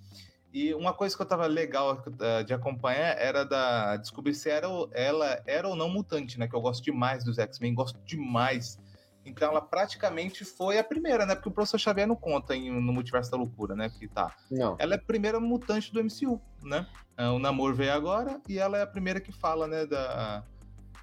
E 0.57 0.73
uma 0.73 0.91
coisa 0.91 1.15
que 1.15 1.21
eu 1.21 1.25
tava 1.27 1.45
legal 1.45 2.03
eh, 2.19 2.43
de 2.43 2.51
acompanhar 2.51 3.15
era 3.19 3.45
da 3.45 3.95
descobrir 3.95 4.33
se 4.33 4.49
era, 4.49 4.67
ela 4.91 5.39
era 5.45 5.67
ou 5.67 5.75
não 5.75 5.87
mutante, 5.87 6.39
né? 6.39 6.47
Que 6.47 6.55
eu 6.55 6.61
gosto 6.61 6.83
demais 6.83 7.23
dos 7.23 7.37
X-Men, 7.37 7.75
gosto 7.75 7.99
demais. 8.03 8.79
Então 9.23 9.51
ela 9.51 9.61
praticamente 9.61 10.43
foi 10.43 10.79
a 10.79 10.83
primeira, 10.83 11.27
né? 11.27 11.35
Porque 11.35 11.49
o 11.49 11.51
professor 11.51 11.77
Xavier 11.77 12.07
não 12.07 12.15
conta 12.15 12.55
em, 12.55 12.71
no 12.71 12.91
Multiverso 12.91 13.29
da 13.29 13.37
Loucura, 13.37 13.75
né? 13.75 13.87
Que 13.87 14.07
tá. 14.07 14.35
Não. 14.49 14.75
Ela 14.79 14.95
é 14.95 14.97
a 14.97 15.01
primeira 15.01 15.39
mutante 15.39 15.93
do 15.93 16.03
MCU, 16.03 16.41
né? 16.63 16.87
Eh, 17.15 17.29
o 17.29 17.37
Namor 17.37 17.75
veio 17.75 17.93
agora 17.93 18.41
e 18.49 18.57
ela 18.57 18.79
é 18.79 18.81
a 18.81 18.87
primeira 18.87 19.21
que 19.21 19.31
fala, 19.31 19.67
né? 19.67 19.85
Da, 19.85 20.43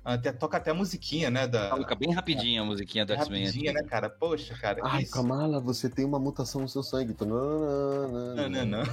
até, 0.04 0.32
toca 0.32 0.58
até 0.58 0.70
a 0.70 0.74
musiquinha, 0.74 1.30
né? 1.30 1.46
Da... 1.46 1.70
Toca 1.70 1.94
bem 1.94 2.12
rapidinho 2.12 2.62
a 2.62 2.66
musiquinha 2.66 3.06
da 3.06 3.14
X-Men. 3.14 3.46
Rapidinha, 3.46 3.72
né, 3.72 3.82
cara? 3.84 4.10
Poxa, 4.10 4.54
cara. 4.54 4.80
Ai, 4.84 5.02
isso... 5.02 5.12
Kamala, 5.12 5.60
você 5.60 5.88
tem 5.88 6.04
uma 6.04 6.18
mutação 6.18 6.60
no 6.60 6.68
seu 6.68 6.82
sangue. 6.82 7.16
Não, 7.20 7.26
não, 7.26 8.08
não. 8.08 8.34
não, 8.34 8.48
não, 8.50 8.66
não. 8.66 8.84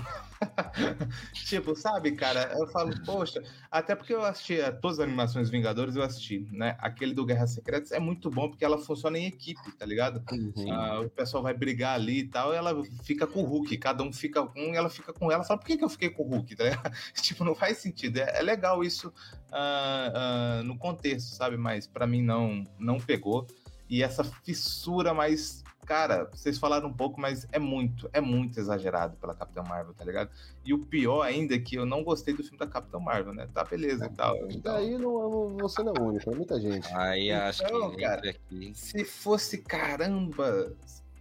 tipo, 1.34 1.76
sabe, 1.76 2.14
cara? 2.14 2.54
Eu 2.58 2.68
falo, 2.68 2.94
poxa, 3.06 3.44
até 3.70 3.96
porque 3.96 4.14
eu 4.14 4.24
assisti 4.24 4.58
todas 4.82 5.00
as 5.00 5.06
animações 5.06 5.50
Vingadores, 5.50 5.96
eu 5.96 6.04
assisti, 6.04 6.48
né? 6.52 6.76
Aquele 6.80 7.14
do 7.14 7.26
Guerra 7.26 7.46
Secretas 7.46 7.92
é 7.92 8.00
muito 8.00 8.30
bom 8.30 8.50
porque 8.50 8.64
ela 8.64 8.78
funciona 8.78 9.18
em 9.18 9.26
equipe, 9.26 9.72
tá 9.78 9.86
ligado? 9.86 10.24
Uhum. 10.32 10.72
Ah, 10.72 11.02
o 11.02 11.10
pessoal 11.10 11.44
vai 11.44 11.54
brigar 11.54 11.96
ali 11.96 12.20
e 12.20 12.28
tal, 12.28 12.54
e 12.54 12.56
ela 12.56 12.84
fica 13.04 13.28
com 13.28 13.42
o 13.42 13.46
Hulk, 13.46 13.78
cada 13.78 14.04
um 14.04 14.14
fica 14.14 14.46
com 14.46 14.60
um 14.60 14.74
e 14.74 14.78
ela 14.78 14.90
fica 14.90 15.14
com 15.14 15.32
ela. 15.32 15.44
Sabe 15.44 15.62
por 15.62 15.68
que, 15.68 15.78
que 15.78 15.84
eu 15.84 15.90
fiquei 15.90 16.10
com 16.10 16.24
o 16.24 16.28
Hulk? 16.28 16.56
Tá 16.56 16.64
tipo, 17.22 17.44
não 17.44 17.54
faz 17.54 17.78
sentido. 17.78 18.18
É, 18.18 18.40
é 18.40 18.42
legal 18.42 18.84
isso 18.84 19.14
ah, 19.52 20.12
ah, 20.16 20.64
no 20.64 20.78
contexto, 20.78 21.01
sabe? 21.20 21.58
Mas 21.58 21.88
para 21.88 22.08
mim 22.08 22.22
não, 22.22 22.64
não 22.80 23.00
pegou. 23.00 23.48
E 23.90 24.04
essa 24.04 24.24
fissura 24.24 25.14
mais 25.14 25.64
cara, 25.92 26.30
vocês 26.32 26.58
falaram 26.58 26.88
um 26.88 26.94
pouco, 26.94 27.20
mas 27.20 27.46
é 27.52 27.60
muito, 27.60 28.10
é 28.14 28.22
muito 28.22 28.58
exagerado 28.58 29.18
pela 29.18 29.36
Capitã 29.36 29.62
Marvel, 29.62 29.94
tá 29.94 30.06
ligado? 30.06 30.30
E 30.64 30.74
o 30.74 30.80
pior 30.80 31.22
ainda 31.24 31.56
é 31.56 31.60
que 31.60 31.76
eu 31.76 31.86
não 31.86 32.02
gostei 32.02 32.34
do 32.34 32.44
filme 32.44 32.58
da 32.58 32.68
Capitã 32.68 32.98
Marvel, 32.98 33.34
né? 33.34 33.50
Tá 33.54 33.66
beleza 33.66 34.06
e 34.06 34.10
tal. 34.10 34.38
Então... 34.50 34.74
Daí 34.74 34.98
não, 34.98 35.58
você 35.58 35.84
não 35.84 35.94
é 35.94 36.00
único, 36.00 36.32
é 36.32 36.36
muita 36.36 36.62
gente. 36.62 36.88
Aí 36.94 37.30
então, 37.30 37.48
acho 37.48 37.64
que 37.66 38.02
cara, 38.02 38.30
aqui. 38.30 38.72
se 38.74 39.04
fosse 39.04 39.58
caramba, 39.58 40.74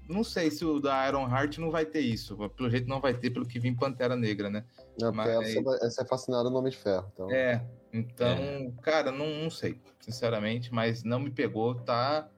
não 0.09 0.23
sei 0.23 0.51
se 0.51 0.65
o 0.65 0.79
da 0.79 1.09
Iron 1.09 1.29
Heart 1.29 1.59
não 1.59 1.71
vai 1.71 1.85
ter 1.85 2.01
isso. 2.01 2.37
Pelo 2.51 2.71
jeito 2.71 2.89
não 2.89 3.01
vai 3.01 3.15
ter, 3.15 3.31
pelo 3.31 3.47
que 3.47 3.59
vim 3.59 3.75
Pantera 3.75 4.15
Negra, 4.15 4.51
né? 4.51 4.65
Não, 5.01 5.13
Mas... 5.13 5.29
essa, 5.29 5.87
essa 5.87 6.03
é 6.03 6.05
fascinada 6.05 6.49
no 6.49 6.59
Homem 6.59 6.71
de 6.71 6.79
Ferro. 6.79 7.11
Então... 7.13 7.31
É, 7.31 7.65
então, 7.93 8.29
é. 8.29 8.73
cara, 8.83 9.11
não, 9.11 9.27
não 9.43 9.51
sei, 9.51 9.81
sinceramente, 10.01 10.73
mas 10.73 11.03
não 11.03 11.19
me 11.19 11.31
pegou, 11.31 11.75
tá 11.75 12.29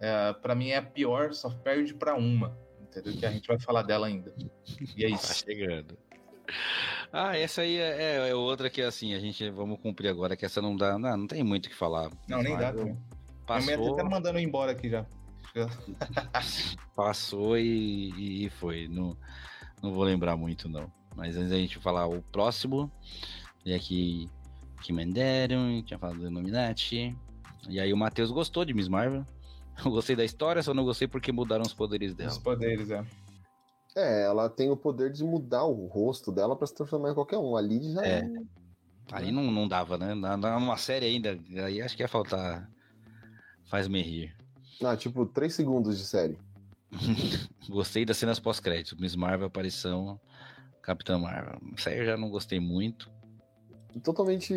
é, 0.00 0.32
para 0.32 0.54
mim 0.54 0.70
é 0.70 0.78
a 0.78 0.82
pior, 0.82 1.34
só 1.34 1.50
perde 1.50 1.92
para 1.92 2.14
uma, 2.14 2.56
entendeu? 2.80 3.12
Que 3.12 3.26
a 3.26 3.30
gente 3.30 3.46
vai 3.46 3.60
falar 3.60 3.82
dela 3.82 4.06
ainda. 4.06 4.34
E 4.96 5.04
é 5.04 5.08
isso. 5.10 5.28
Tá 5.28 5.34
chegando. 5.34 5.98
Ah, 7.12 7.36
essa 7.36 7.60
aí 7.60 7.76
é, 7.76 8.02
é, 8.02 8.30
é, 8.30 8.34
outra 8.34 8.70
que 8.70 8.80
assim, 8.80 9.14
a 9.14 9.20
gente 9.20 9.48
vamos 9.50 9.78
cumprir 9.78 10.08
agora, 10.08 10.36
que 10.36 10.44
essa 10.46 10.62
não 10.62 10.74
dá, 10.74 10.98
não, 10.98 11.16
não 11.18 11.26
tem 11.26 11.44
muito 11.44 11.66
o 11.66 11.68
que 11.68 11.76
falar. 11.76 12.10
Não, 12.26 12.42
nem 12.42 12.56
dá. 12.56 12.72
Também. 12.72 12.98
Passou. 13.46 13.76
Minha 13.76 13.92
até 13.92 14.02
mandando 14.02 14.38
embora 14.38 14.72
aqui 14.72 14.88
já. 14.88 15.04
Passou 16.96 17.58
e, 17.58 18.46
e 18.46 18.50
foi. 18.50 18.88
Não, 18.88 19.16
não 19.82 19.92
vou 19.92 20.04
lembrar 20.04 20.36
muito, 20.36 20.68
não. 20.68 20.90
Mas 21.14 21.36
antes 21.36 21.50
da 21.50 21.56
gente 21.56 21.78
falar 21.78 22.06
o 22.06 22.22
próximo, 22.22 22.90
e 23.64 23.74
aqui 23.74 24.30
que 24.82 24.92
Mandaram, 24.92 25.82
tinha 25.82 25.98
falado 25.98 26.18
do 26.18 26.26
Illuminati. 26.26 27.16
E 27.68 27.78
aí 27.78 27.92
o 27.92 27.96
Matheus 27.96 28.30
gostou 28.30 28.64
de 28.64 28.74
Miss 28.74 28.88
Marvel. 28.88 29.24
Eu 29.84 29.90
gostei 29.90 30.16
da 30.16 30.24
história, 30.24 30.62
só 30.62 30.74
não 30.74 30.84
gostei 30.84 31.08
porque 31.08 31.32
mudaram 31.32 31.62
os 31.62 31.72
poderes 31.72 32.14
dela. 32.14 32.30
Os 32.30 32.38
poderes, 32.38 32.90
é. 32.90 33.04
É, 33.96 34.24
ela 34.24 34.48
tem 34.48 34.70
o 34.70 34.76
poder 34.76 35.10
de 35.10 35.24
mudar 35.24 35.64
o 35.64 35.86
rosto 35.86 36.30
dela 36.30 36.54
para 36.54 36.66
se 36.66 36.74
transformar 36.74 37.10
em 37.10 37.14
qualquer 37.14 37.38
um. 37.38 37.56
Ali 37.56 37.92
já. 37.92 38.04
É. 38.04 38.22
Ali 39.10 39.32
não, 39.32 39.50
não 39.50 39.66
dava, 39.66 39.98
né? 39.98 40.14
Numa 40.14 40.76
série 40.76 41.06
ainda, 41.06 41.38
aí 41.64 41.82
acho 41.82 41.96
que 41.96 42.02
ia 42.02 42.08
faltar. 42.08 42.70
Faz-me 43.64 44.00
rir. 44.02 44.36
Ah, 44.82 44.96
tipo, 44.96 45.26
três 45.26 45.54
segundos 45.54 45.98
de 45.98 46.04
série. 46.04 46.38
gostei 47.68 48.04
das 48.04 48.16
cenas 48.16 48.38
pós-crédito. 48.38 49.00
Miss 49.00 49.16
Marvel, 49.16 49.48
aparição, 49.48 50.20
Capitã 50.82 51.18
Marvel. 51.18 51.58
Isso 51.76 51.88
aí 51.88 51.98
eu 51.98 52.04
já 52.04 52.16
não 52.16 52.30
gostei 52.30 52.60
muito. 52.60 53.10
Totalmente. 54.02 54.54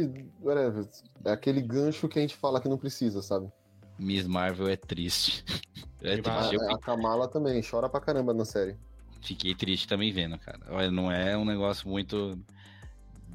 É 1.26 1.32
aquele 1.32 1.62
gancho 1.62 2.08
que 2.08 2.20
a 2.20 2.22
gente 2.22 2.36
fala 2.36 2.62
que 2.62 2.70
não 2.70 2.78
precisa, 2.78 3.22
sabe? 3.22 3.52
Miss 3.98 4.28
Marvel 4.28 4.68
é 4.68 4.76
triste. 4.76 5.44
É 6.06 6.18
triste. 6.18 6.62
A, 6.62 6.74
a 6.74 6.78
Kamala 6.78 7.30
também 7.30 7.62
chora 7.64 7.88
pra 7.88 8.02
caramba 8.02 8.34
na 8.34 8.44
série. 8.44 8.76
Fiquei 9.22 9.56
triste 9.56 9.88
também 9.88 10.12
vendo, 10.12 10.38
cara. 10.38 10.60
Olha, 10.70 10.92
não 10.92 11.10
é 11.10 11.38
um 11.38 11.46
negócio 11.46 11.88
muito 11.88 12.38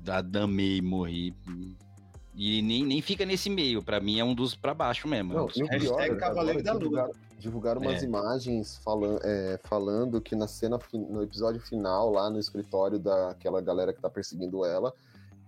da 0.02 0.20
damei 0.20 0.82
morri. 0.82 1.34
E 2.34 2.60
nem, 2.60 2.84
nem 2.84 3.00
fica 3.00 3.24
nesse 3.24 3.48
meio. 3.48 3.82
Para 3.82 4.00
mim 4.00 4.20
é 4.20 4.24
um 4.24 4.34
dos 4.34 4.54
para 4.54 4.74
baixo 4.74 5.08
mesmo. 5.08 5.32
Não, 5.32 5.48
e 5.56 5.62
o 5.62 5.68
pior, 5.68 6.00
é 6.00 6.14
Cavaleiro 6.14 6.62
da 6.62 6.74
Lua. 6.74 7.10
Divulgaram 7.38 7.80
umas 7.80 8.02
é. 8.02 8.04
imagens 8.04 8.76
falando, 8.84 9.20
é, 9.24 9.60
falando 9.64 10.20
que 10.20 10.36
na 10.36 10.46
cena, 10.46 10.78
no 10.92 11.22
episódio 11.22 11.60
final, 11.60 12.10
lá 12.10 12.28
no 12.28 12.38
escritório 12.38 12.98
daquela 12.98 13.60
galera 13.60 13.92
que 13.92 14.00
tá 14.00 14.10
perseguindo 14.10 14.64
ela, 14.64 14.92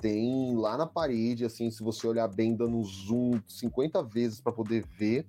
tem 0.01 0.55
lá 0.57 0.77
na 0.77 0.87
parede, 0.87 1.45
assim, 1.45 1.71
se 1.71 1.83
você 1.83 2.07
olhar 2.07 2.29
bem, 2.29 2.55
dando 2.55 2.83
zoom 2.85 3.41
50 3.47 4.03
vezes 4.03 4.41
para 4.41 4.53
poder 4.53 4.85
ver, 4.99 5.27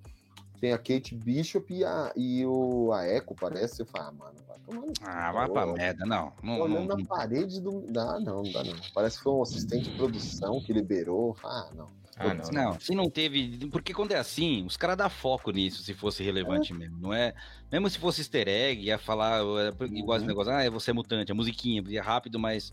tem 0.60 0.72
a 0.72 0.78
Kate 0.78 1.14
Bishop 1.14 1.74
e 1.74 1.84
a, 1.84 2.12
e 2.16 2.46
o, 2.46 2.92
a 2.92 3.04
Echo, 3.06 3.34
parece. 3.34 3.78
Você 3.78 3.84
fala, 3.84 4.08
ah, 4.08 4.12
mano, 4.12 4.36
vai 4.46 4.58
tomando. 4.60 4.92
Ah, 5.02 5.32
vai 5.32 5.48
pra 5.48 5.66
merda, 5.66 6.06
não. 6.06 6.32
não 6.40 6.60
olhando 6.60 6.88
não, 6.88 6.96
na 6.98 7.04
parede 7.04 7.60
do. 7.60 7.84
Ah, 7.96 8.20
não, 8.20 8.44
não 8.44 8.52
dá 8.52 8.62
não. 8.62 8.76
Parece 8.94 9.16
que 9.16 9.24
foi 9.24 9.32
um 9.32 9.42
assistente 9.42 9.90
de 9.90 9.96
produção 9.96 10.60
que 10.60 10.72
liberou. 10.72 11.36
Ah, 11.42 11.68
não. 11.74 11.88
Ah, 12.16 12.34
não, 12.34 12.50
não, 12.52 12.78
se 12.78 12.94
não 12.94 13.10
teve. 13.10 13.66
Porque 13.72 13.92
quando 13.92 14.12
é 14.12 14.18
assim, 14.18 14.64
os 14.64 14.76
caras 14.76 14.96
dão 14.96 15.10
foco 15.10 15.50
nisso, 15.50 15.82
se 15.82 15.94
fosse 15.94 16.22
relevante 16.22 16.72
é. 16.72 16.76
mesmo. 16.76 16.96
Não 16.98 17.12
é. 17.12 17.34
Mesmo 17.70 17.90
se 17.90 17.98
fosse 17.98 18.20
easter 18.20 18.46
egg, 18.46 18.82
ia 18.84 18.98
falar 18.98 19.40
igual 19.40 20.16
esse 20.16 20.22
uhum. 20.22 20.28
negócio, 20.28 20.52
ah, 20.52 20.70
você 20.70 20.92
é 20.92 20.94
mutante, 20.94 21.32
a 21.32 21.34
musiquinha, 21.34 21.82
é 21.90 22.00
rápido, 22.00 22.38
mas 22.38 22.72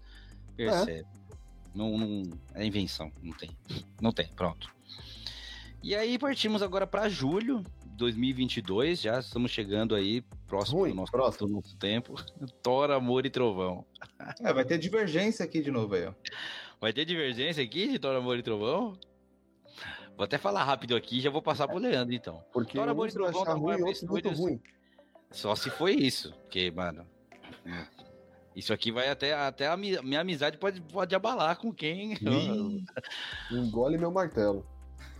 percebe. 0.55 1.07
É. 1.15 1.18
Não, 1.73 1.97
não, 1.97 2.23
é 2.53 2.65
invenção, 2.65 3.11
não 3.21 3.33
tem. 3.33 3.49
Não 4.01 4.11
tem, 4.11 4.27
pronto. 4.29 4.69
E 5.81 5.95
aí 5.95 6.17
partimos 6.19 6.61
agora 6.61 6.85
para 6.85 7.07
julho, 7.07 7.63
2022, 7.85 9.01
já 9.01 9.19
estamos 9.19 9.51
chegando 9.51 9.95
aí, 9.95 10.21
próximo 10.47 10.87
do 10.87 10.95
nosso, 10.95 11.11
próximo. 11.11 11.47
Do 11.47 11.53
nosso 11.55 11.75
tempo. 11.77 12.15
Thor, 12.63 12.91
Amor 12.91 13.25
e 13.25 13.29
Trovão. 13.29 13.85
É, 14.41 14.53
vai 14.53 14.65
ter 14.65 14.77
divergência 14.77 15.45
aqui 15.45 15.61
de 15.61 15.71
novo 15.71 15.95
aí, 15.95 16.05
ó. 16.05 16.13
Vai 16.79 16.91
ter 16.91 17.05
divergência 17.05 17.63
aqui 17.63 17.87
de 17.87 17.99
Thor, 17.99 18.15
Amor 18.15 18.37
e 18.37 18.43
Trovão? 18.43 18.93
Vou 20.15 20.25
até 20.25 20.37
falar 20.37 20.65
rápido 20.65 20.93
aqui 20.93 21.21
já 21.21 21.29
vou 21.29 21.41
passar 21.41 21.67
pro 21.67 21.77
Leandro, 21.77 22.13
então. 22.13 22.43
Porque 22.51 22.77
Thor, 22.77 22.87
Amor 22.89 23.07
e 23.07 23.11
Trovão 23.13 23.45
tá 23.45 23.53
ruim, 23.53 23.77
muito 24.03 24.29
ruim. 24.29 24.61
Só 25.31 25.55
se 25.55 25.69
foi 25.69 25.93
isso, 25.93 26.33
porque, 26.33 26.69
mano... 26.71 27.05
Isso 28.59 28.73
aqui 28.73 28.91
vai 28.91 29.09
até, 29.09 29.33
até 29.33 29.67
a 29.67 29.77
minha 29.77 30.19
amizade 30.19 30.57
pode, 30.57 30.81
pode 30.81 31.15
abalar 31.15 31.55
com 31.55 31.73
quem. 31.73 32.17
Engole 33.49 33.97
meu 33.97 34.11
martelo. 34.11 34.65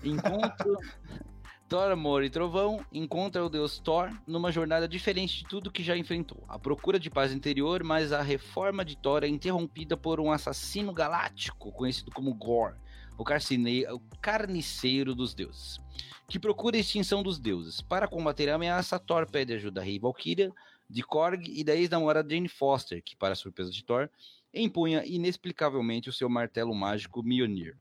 Encontro, 0.04 0.78
Thor, 1.70 1.92
Amor 1.92 2.24
e 2.24 2.30
Trovão 2.30 2.84
encontra 2.92 3.46
o 3.46 3.50
deus 3.50 3.78
Thor 3.80 4.12
numa 4.26 4.52
jornada 4.52 4.88
diferente 4.88 5.38
de 5.38 5.46
tudo 5.46 5.72
que 5.72 5.84
já 5.84 5.96
enfrentou. 5.96 6.44
A 6.50 6.58
procura 6.58 7.00
de 7.00 7.10
paz 7.10 7.32
interior, 7.32 7.84
mas 7.84 8.12
a 8.12 8.22
reforma 8.22 8.84
de 8.84 8.98
Thor 8.98 9.24
é 9.24 9.28
interrompida 9.28 9.96
por 9.96 10.20
um 10.20 10.32
assassino 10.32 10.92
galáctico 10.92 11.72
conhecido 11.72 12.12
como 12.12 12.34
Gore, 12.34 12.76
o, 13.18 13.22
o 13.22 14.02
carniceiro 14.20 15.14
dos 15.14 15.34
deuses, 15.34 15.80
que 16.28 16.40
procura 16.40 16.76
a 16.76 16.80
extinção 16.80 17.22
dos 17.22 17.40
deuses. 17.40 17.80
Para 17.80 18.08
combater 18.08 18.50
a 18.50 18.56
ameaça, 18.56 19.00
Thor 19.00 19.30
pede 19.30 19.54
ajuda 19.54 19.80
a 19.80 19.84
Rei 19.84 20.00
Valkyria, 20.00 20.52
de 20.90 21.04
Korg 21.04 21.48
e 21.48 21.64
da 21.64 21.76
ex-namorada 21.76 22.34
Jane 22.34 22.50
Foster, 22.50 23.02
que, 23.04 23.16
para 23.16 23.36
surpresa 23.36 23.72
de 23.72 23.84
Thor, 23.84 24.10
empunha 24.54 25.06
inexplicavelmente 25.06 26.10
o 26.10 26.14
seu 26.14 26.28
martelo 26.28 26.74
mágico 26.74 27.22
Mjolnir. 27.22 27.78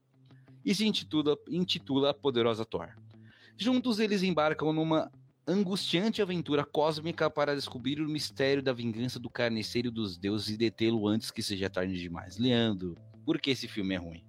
E 0.65 0.75
se 0.75 0.87
intitula, 0.87 1.37
intitula 1.49 2.13
Poderosa 2.13 2.65
Thor. 2.65 2.91
Juntos 3.57 3.99
eles 3.99 4.23
embarcam 4.23 4.73
numa 4.73 5.11
angustiante 5.47 6.21
aventura 6.21 6.65
cósmica 6.65 7.31
para 7.31 7.57
descobrir 7.57 8.01
o 8.01 8.09
mistério 8.09 8.63
da 8.63 8.73
vingança 8.73 9.19
do 9.19 9.31
carniceiro 9.31 9.91
dos 9.91 10.19
deuses 10.19 10.51
e 10.51 10.59
detê-lo 10.59 11.09
antes 11.09 11.31
que 11.31 11.43
seja 11.43 11.71
tarde 11.71 11.99
demais. 11.99 12.37
Leandro, 12.37 12.97
por 13.25 13.41
que 13.41 13.51
esse 13.51 13.67
filme 13.67 13.95
é 13.95 13.99
ruim? 13.99 14.25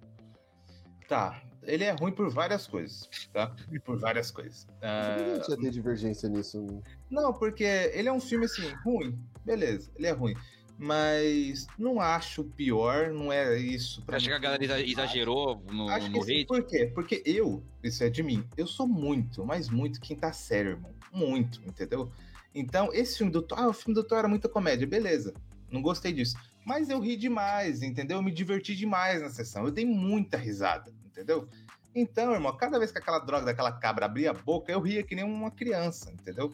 Tá, 1.06 1.42
ele 1.62 1.84
é 1.84 1.90
ruim 1.90 2.12
por 2.12 2.30
várias 2.30 2.66
coisas, 2.66 3.08
tá? 3.32 3.54
Por 3.84 3.98
várias 3.98 4.30
coisas. 4.30 4.64
Uh... 4.64 5.50
Não 5.50 5.56
ter 5.56 5.70
divergência 5.70 6.28
nisso. 6.28 6.82
Não, 7.10 7.32
porque 7.32 7.64
ele 7.64 8.08
é 8.08 8.12
um 8.12 8.20
filme 8.20 8.46
assim, 8.46 8.68
ruim. 8.84 9.18
Beleza, 9.44 9.90
ele 9.96 10.06
é 10.06 10.12
ruim 10.12 10.34
mas 10.82 11.66
não 11.78 12.00
acho 12.00 12.42
pior, 12.42 13.12
não 13.12 13.30
é 13.30 13.58
isso. 13.58 14.02
Pra 14.02 14.16
Acho 14.16 14.28
que 14.28 14.32
a 14.32 14.38
galera 14.38 14.80
exagerou 14.80 15.62
no, 15.70 15.90
acho 15.90 16.10
no 16.10 16.22
hate? 16.22 16.46
Por 16.46 16.62
quê? 16.64 16.90
Porque 16.94 17.22
eu, 17.26 17.62
isso 17.82 18.02
é 18.02 18.08
de 18.08 18.22
mim, 18.22 18.42
eu 18.56 18.66
sou 18.66 18.88
muito, 18.88 19.44
mas 19.44 19.68
muito 19.68 20.00
quem 20.00 20.16
tá 20.16 20.32
sério, 20.32 20.70
irmão. 20.70 20.90
Muito, 21.12 21.60
entendeu? 21.66 22.10
Então, 22.54 22.88
esse 22.94 23.18
filme 23.18 23.30
do 23.30 23.42
Thor, 23.42 23.58
ah, 23.60 23.68
o 23.68 23.74
filme 23.74 23.94
do 23.94 24.02
Thor 24.02 24.20
era 24.20 24.28
muita 24.28 24.48
comédia, 24.48 24.86
beleza. 24.86 25.34
Não 25.70 25.82
gostei 25.82 26.14
disso. 26.14 26.34
Mas 26.64 26.88
eu 26.88 26.98
ri 26.98 27.14
demais, 27.14 27.82
entendeu? 27.82 28.16
Eu 28.16 28.22
me 28.22 28.32
diverti 28.32 28.74
demais 28.74 29.20
na 29.20 29.28
sessão. 29.28 29.66
Eu 29.66 29.70
dei 29.70 29.84
muita 29.84 30.38
risada, 30.38 30.90
entendeu? 31.20 31.46
Então, 31.94 32.32
irmão, 32.32 32.56
cada 32.56 32.78
vez 32.78 32.90
que 32.90 32.98
aquela 32.98 33.18
droga 33.18 33.46
daquela 33.46 33.72
cabra 33.72 34.06
abria 34.06 34.30
a 34.30 34.34
boca, 34.34 34.70
eu 34.72 34.80
ria 34.80 35.02
que 35.02 35.14
nem 35.14 35.24
uma 35.24 35.50
criança, 35.50 36.10
entendeu? 36.12 36.52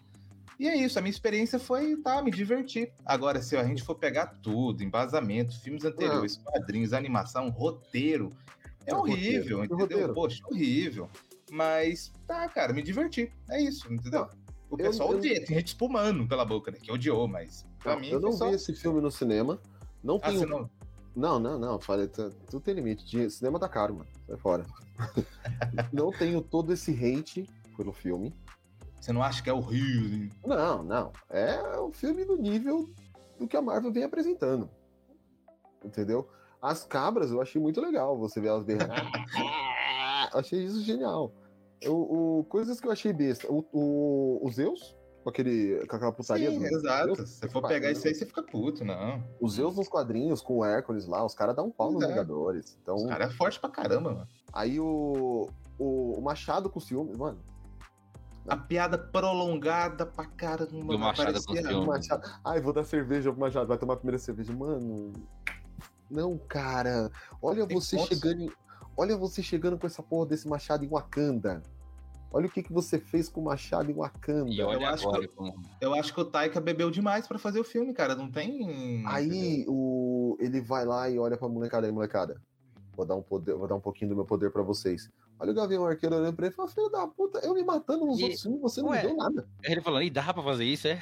E 0.58 0.66
é 0.66 0.74
isso, 0.74 0.98
a 0.98 1.02
minha 1.02 1.10
experiência 1.10 1.58
foi, 1.58 1.96
tá, 1.96 2.22
me 2.22 2.30
divertir. 2.30 2.90
Agora, 3.04 3.42
se 3.42 3.56
a 3.56 3.64
gente 3.64 3.82
for 3.82 3.94
pegar 3.94 4.26
tudo, 4.42 4.82
embasamento, 4.82 5.60
filmes 5.60 5.84
anteriores, 5.84 6.40
ah. 6.46 6.50
quadrinhos, 6.50 6.94
animação, 6.94 7.50
roteiro, 7.50 8.32
é 8.86 8.94
horrível, 8.94 9.58
roteiro, 9.58 9.64
entendeu? 9.64 9.78
Roteiro. 9.78 10.14
Poxa, 10.14 10.42
horrível. 10.46 11.10
Mas, 11.50 12.10
tá, 12.26 12.48
cara, 12.48 12.72
me 12.72 12.82
diverti. 12.82 13.30
É 13.50 13.60
isso, 13.60 13.92
entendeu? 13.92 14.28
O 14.70 14.76
pessoal 14.76 15.12
eu, 15.12 15.18
odeia, 15.18 15.44
tem 15.44 15.58
gente 15.58 15.68
espumando 15.68 16.26
pela 16.26 16.44
boca, 16.44 16.70
né? 16.70 16.78
Que 16.80 16.90
odiou, 16.90 17.28
mas 17.28 17.66
pra 17.78 17.94
não, 17.94 18.00
mim. 18.00 18.08
Eu 18.08 18.20
não 18.20 18.32
só... 18.32 18.48
vi 18.48 18.56
esse 18.56 18.74
filme 18.74 19.00
no 19.00 19.10
cinema. 19.10 19.60
Não 20.02 20.16
ah, 20.22 20.30
tenho. 20.30 20.46
Não... 20.46 20.70
não, 21.16 21.38
não, 21.38 21.58
não. 21.58 21.80
Falei, 21.80 22.08
tudo 22.08 22.60
tem 22.60 22.74
limite. 22.74 23.30
Cinema 23.30 23.58
tá 23.58 23.68
caro, 23.68 23.94
mano. 23.94 24.10
Sai 24.26 24.36
fora. 24.36 24.66
não 25.92 26.10
tenho 26.10 26.42
todo 26.42 26.72
esse 26.72 26.92
hate 26.92 27.48
pelo 27.76 27.92
filme. 27.92 28.34
Você 29.00 29.12
não 29.12 29.22
acha 29.22 29.42
que 29.42 29.48
é 29.48 29.52
horrível? 29.52 30.28
Não, 30.44 30.82
não. 30.82 31.12
É 31.30 31.80
um 31.80 31.92
filme 31.92 32.24
do 32.24 32.36
nível 32.36 32.90
do 33.38 33.46
que 33.46 33.56
a 33.56 33.62
Marvel 33.62 33.92
vem 33.92 34.04
apresentando. 34.04 34.68
Entendeu? 35.84 36.28
As 36.60 36.84
cabras 36.84 37.30
eu 37.30 37.40
achei 37.40 37.60
muito 37.60 37.80
legal. 37.80 38.18
Você 38.18 38.40
vê 38.40 38.48
elas 38.48 38.64
berrando. 38.64 38.92
achei 40.34 40.64
isso 40.64 40.82
genial. 40.82 41.32
O, 41.86 42.40
o, 42.40 42.44
coisas 42.44 42.80
que 42.80 42.88
eu 42.88 42.92
achei 42.92 43.12
besta. 43.12 43.46
O, 43.50 43.64
o, 43.72 44.46
o 44.46 44.50
Zeus, 44.50 44.95
com, 45.26 45.30
aquele, 45.30 45.84
com 45.88 45.96
aquela 45.96 46.12
putaria. 46.12 46.50
Sim, 46.50 46.64
exato. 46.64 47.16
Zeus, 47.16 47.30
Se 47.30 47.48
for 47.48 47.66
pegar 47.66 47.90
isso 47.90 48.06
aí, 48.06 48.14
você 48.14 48.24
fica 48.24 48.44
puto, 48.44 48.84
não. 48.84 49.24
Os 49.40 49.54
Zeus 49.54 49.74
nos 49.74 49.88
quadrinhos, 49.88 50.40
com 50.40 50.58
o 50.58 50.64
Hércules 50.64 51.08
lá, 51.08 51.26
os 51.26 51.34
caras 51.34 51.56
dão 51.56 51.66
um 51.66 51.70
pau 51.70 51.90
nos 51.90 52.06
Vingadores. 52.06 52.78
Então... 52.80 52.94
Os 52.94 53.06
caras 53.06 53.32
é 53.32 53.34
forte 53.34 53.58
pra 53.58 53.68
caramba, 53.68 54.12
mano. 54.12 54.28
Aí 54.52 54.78
o, 54.78 55.48
o, 55.76 56.18
o 56.18 56.22
Machado 56.22 56.70
com 56.70 56.78
ciúmes, 56.78 57.16
mano 57.16 57.38
a 58.48 58.56
piada 58.56 58.96
prolongada 58.96 60.06
pra 60.06 60.24
caramba. 60.24 60.70
Do 60.70 60.96
Machado 60.96 61.42
com 61.44 61.84
Machado. 61.84 62.30
Ai, 62.44 62.60
vou 62.60 62.72
dar 62.72 62.84
cerveja 62.84 63.32
pro 63.32 63.40
Machado, 63.40 63.66
vai 63.66 63.76
tomar 63.76 63.94
a 63.94 63.96
primeira 63.96 64.18
cerveja. 64.18 64.52
Mano, 64.52 65.12
não, 66.08 66.38
cara. 66.38 67.10
Olha 67.42 67.66
Tem 67.66 67.76
você 67.76 67.98
chegando. 67.98 68.42
Em... 68.42 68.52
Olha 68.96 69.16
você 69.16 69.42
chegando 69.42 69.76
com 69.76 69.88
essa 69.88 70.00
porra 70.00 70.26
desse 70.26 70.46
Machado 70.46 70.84
em 70.84 70.88
Wakanda. 70.88 71.60
Olha 72.30 72.46
o 72.46 72.50
que, 72.50 72.62
que 72.62 72.72
você 72.72 72.98
fez 72.98 73.28
com 73.28 73.40
o 73.40 73.44
Machado 73.44 73.90
em 73.90 73.94
Wakanda. 73.94 74.50
E 74.50 74.60
olha 74.60 74.84
eu, 74.84 74.86
acho 74.86 75.10
que, 75.10 75.28
como... 75.28 75.62
eu 75.80 75.94
acho 75.94 76.12
que 76.12 76.20
o 76.20 76.24
Taika 76.24 76.60
bebeu 76.60 76.90
demais 76.90 77.26
para 77.26 77.38
fazer 77.38 77.60
o 77.60 77.64
filme, 77.64 77.94
cara. 77.94 78.14
Não 78.14 78.30
tem. 78.30 79.04
Aí 79.06 79.64
o... 79.68 80.36
ele 80.40 80.60
vai 80.60 80.84
lá 80.84 81.08
e 81.08 81.18
olha 81.18 81.36
pra 81.36 81.48
molecada 81.48 81.86
aí, 81.86 81.92
molecada. 81.92 82.40
Vou 82.96 83.06
dar 83.06 83.14
um, 83.14 83.22
poder, 83.22 83.54
vou 83.54 83.68
dar 83.68 83.74
um 83.74 83.80
pouquinho 83.80 84.10
do 84.10 84.16
meu 84.16 84.24
poder 84.24 84.50
para 84.50 84.62
vocês. 84.62 85.10
Olha 85.38 85.52
o 85.52 85.54
Gavião 85.54 85.86
Arqueiro 85.86 86.16
olhando 86.16 86.34
pra 86.34 86.46
ele 86.46 86.54
e 86.54 86.56
fala: 86.56 86.68
Filho 86.68 86.88
da 86.88 87.06
puta, 87.06 87.38
eu 87.40 87.52
me 87.54 87.62
matando 87.62 88.06
nos 88.06 88.18
e... 88.18 88.22
outros 88.22 88.42
filmes, 88.42 88.60
você 88.60 88.80
não 88.80 88.88
Ué, 88.88 89.02
me 89.02 89.08
deu 89.08 89.16
nada. 89.16 89.48
Ele 89.62 89.80
falando: 89.80 90.02
E 90.02 90.10
dá 90.10 90.32
pra 90.32 90.42
fazer 90.42 90.64
isso, 90.64 90.88
é? 90.88 90.98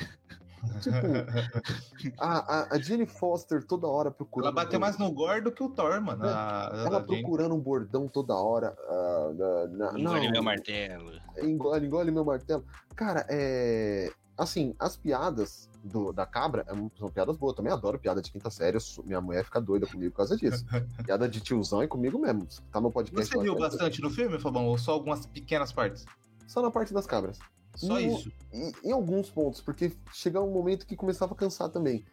Tipo, 0.80 2.14
a, 2.18 2.38
a, 2.38 2.74
a 2.74 2.78
Jenny 2.78 3.06
Foster 3.06 3.64
toda 3.64 3.86
hora 3.86 4.10
procurando. 4.10 4.48
Ela 4.48 4.64
bateu 4.64 4.80
mais 4.80 4.98
no 4.98 5.10
Gore 5.10 5.40
do 5.40 5.52
que 5.52 5.62
o 5.62 5.68
Thor, 5.68 6.00
mano. 6.00 6.24
É, 6.24 6.28
a, 6.28 6.84
ela 6.86 7.00
procurando 7.00 7.54
um 7.54 7.60
bordão 7.60 8.08
toda 8.08 8.34
hora. 8.34 8.76
Uh, 8.88 9.34
na, 9.34 9.92
na, 9.92 9.98
engole 9.98 10.24
não, 10.26 10.32
meu 10.32 10.42
martelo. 10.42 11.12
Engole, 11.38 11.86
engole 11.86 12.10
meu 12.10 12.24
martelo. 12.24 12.64
Cara, 12.94 13.26
é. 13.28 14.10
Assim, 14.36 14.74
as 14.80 14.96
piadas 14.96 15.70
do, 15.84 16.12
da 16.12 16.26
cabra 16.26 16.64
é 16.66 16.98
são 16.98 17.10
piadas 17.10 17.36
boas. 17.36 17.52
Eu 17.52 17.56
também 17.56 17.72
adoro 17.72 17.98
piada 17.98 18.20
de 18.20 18.32
quinta 18.32 18.50
série. 18.50 18.78
minha 19.04 19.20
mulher 19.20 19.44
fica 19.44 19.60
doida 19.60 19.86
comigo 19.86 20.10
por 20.10 20.18
causa 20.18 20.36
disso. 20.36 20.64
piada 21.04 21.28
de 21.28 21.40
tiozão 21.40 21.82
é 21.82 21.86
comigo 21.86 22.18
mesmo. 22.18 22.46
Tá 22.72 22.80
no 22.80 22.90
podcast. 22.90 23.32
Você 23.32 23.40
viu 23.40 23.56
bastante 23.56 24.00
no 24.00 24.10
filme, 24.10 24.38
Fabão? 24.38 24.66
Ou 24.66 24.78
só 24.78 24.92
algumas 24.92 25.26
pequenas 25.26 25.72
partes? 25.72 26.04
Só 26.46 26.60
na 26.62 26.70
parte 26.70 26.92
das 26.92 27.06
cabras. 27.06 27.38
Só 27.74 27.94
no, 27.94 28.00
isso? 28.00 28.32
Em, 28.52 28.72
em, 28.84 28.92
alguns 28.92 29.30
pontos, 29.30 29.60
porque 29.60 29.92
chegava 30.12 30.46
um 30.46 30.52
momento 30.52 30.86
que 30.86 30.96
começava 30.96 31.32
a 31.34 31.36
cansar 31.36 31.70
também. 31.70 32.04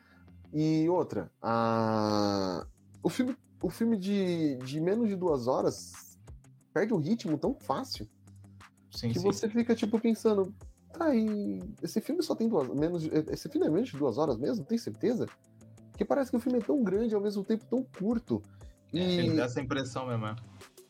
E 0.54 0.88
outra, 0.90 1.32
a... 1.42 2.66
o 3.02 3.10
filme, 3.10 3.36
o 3.62 3.70
filme 3.70 3.98
de, 3.98 4.58
de 4.58 4.82
menos 4.82 5.08
de 5.08 5.16
duas 5.16 5.48
horas 5.48 6.18
perde 6.74 6.94
o 6.94 6.98
ritmo 6.98 7.38
tão 7.38 7.54
fácil 7.54 8.08
sim, 8.92 9.10
que 9.10 9.20
sim. 9.20 9.24
você 9.26 9.48
fica, 9.48 9.76
tipo, 9.76 10.00
pensando, 10.00 10.54
Tá, 10.94 11.16
e 11.16 11.62
esse 11.82 12.02
filme 12.02 12.22
só 12.22 12.36
tem 12.36 12.48
duas. 12.48 12.68
Menos, 12.68 13.06
esse 13.06 13.50
filme 13.50 13.68
é 13.68 13.70
menos 13.70 13.90
de 13.90 13.98
duas 13.98 14.18
horas 14.18 14.38
mesmo? 14.38 14.66
Tem 14.66 14.78
certeza? 14.78 15.26
Porque 15.92 16.04
parece 16.04 16.32
que 16.32 16.38
o 16.38 16.40
filme 16.40 16.60
é 16.60 16.62
tão 16.62 16.84
grande 16.84 17.16
ao 17.16 17.22
mesmo 17.22 17.44
tempo 17.44 17.66
tão 17.66 17.84
curto. 17.98 18.42
E 18.94 19.00
Ele 19.00 19.36
dá 19.36 19.46
essa 19.46 19.62
impressão 19.62 20.08
mesmo. 20.08 20.26
É. 20.28 20.36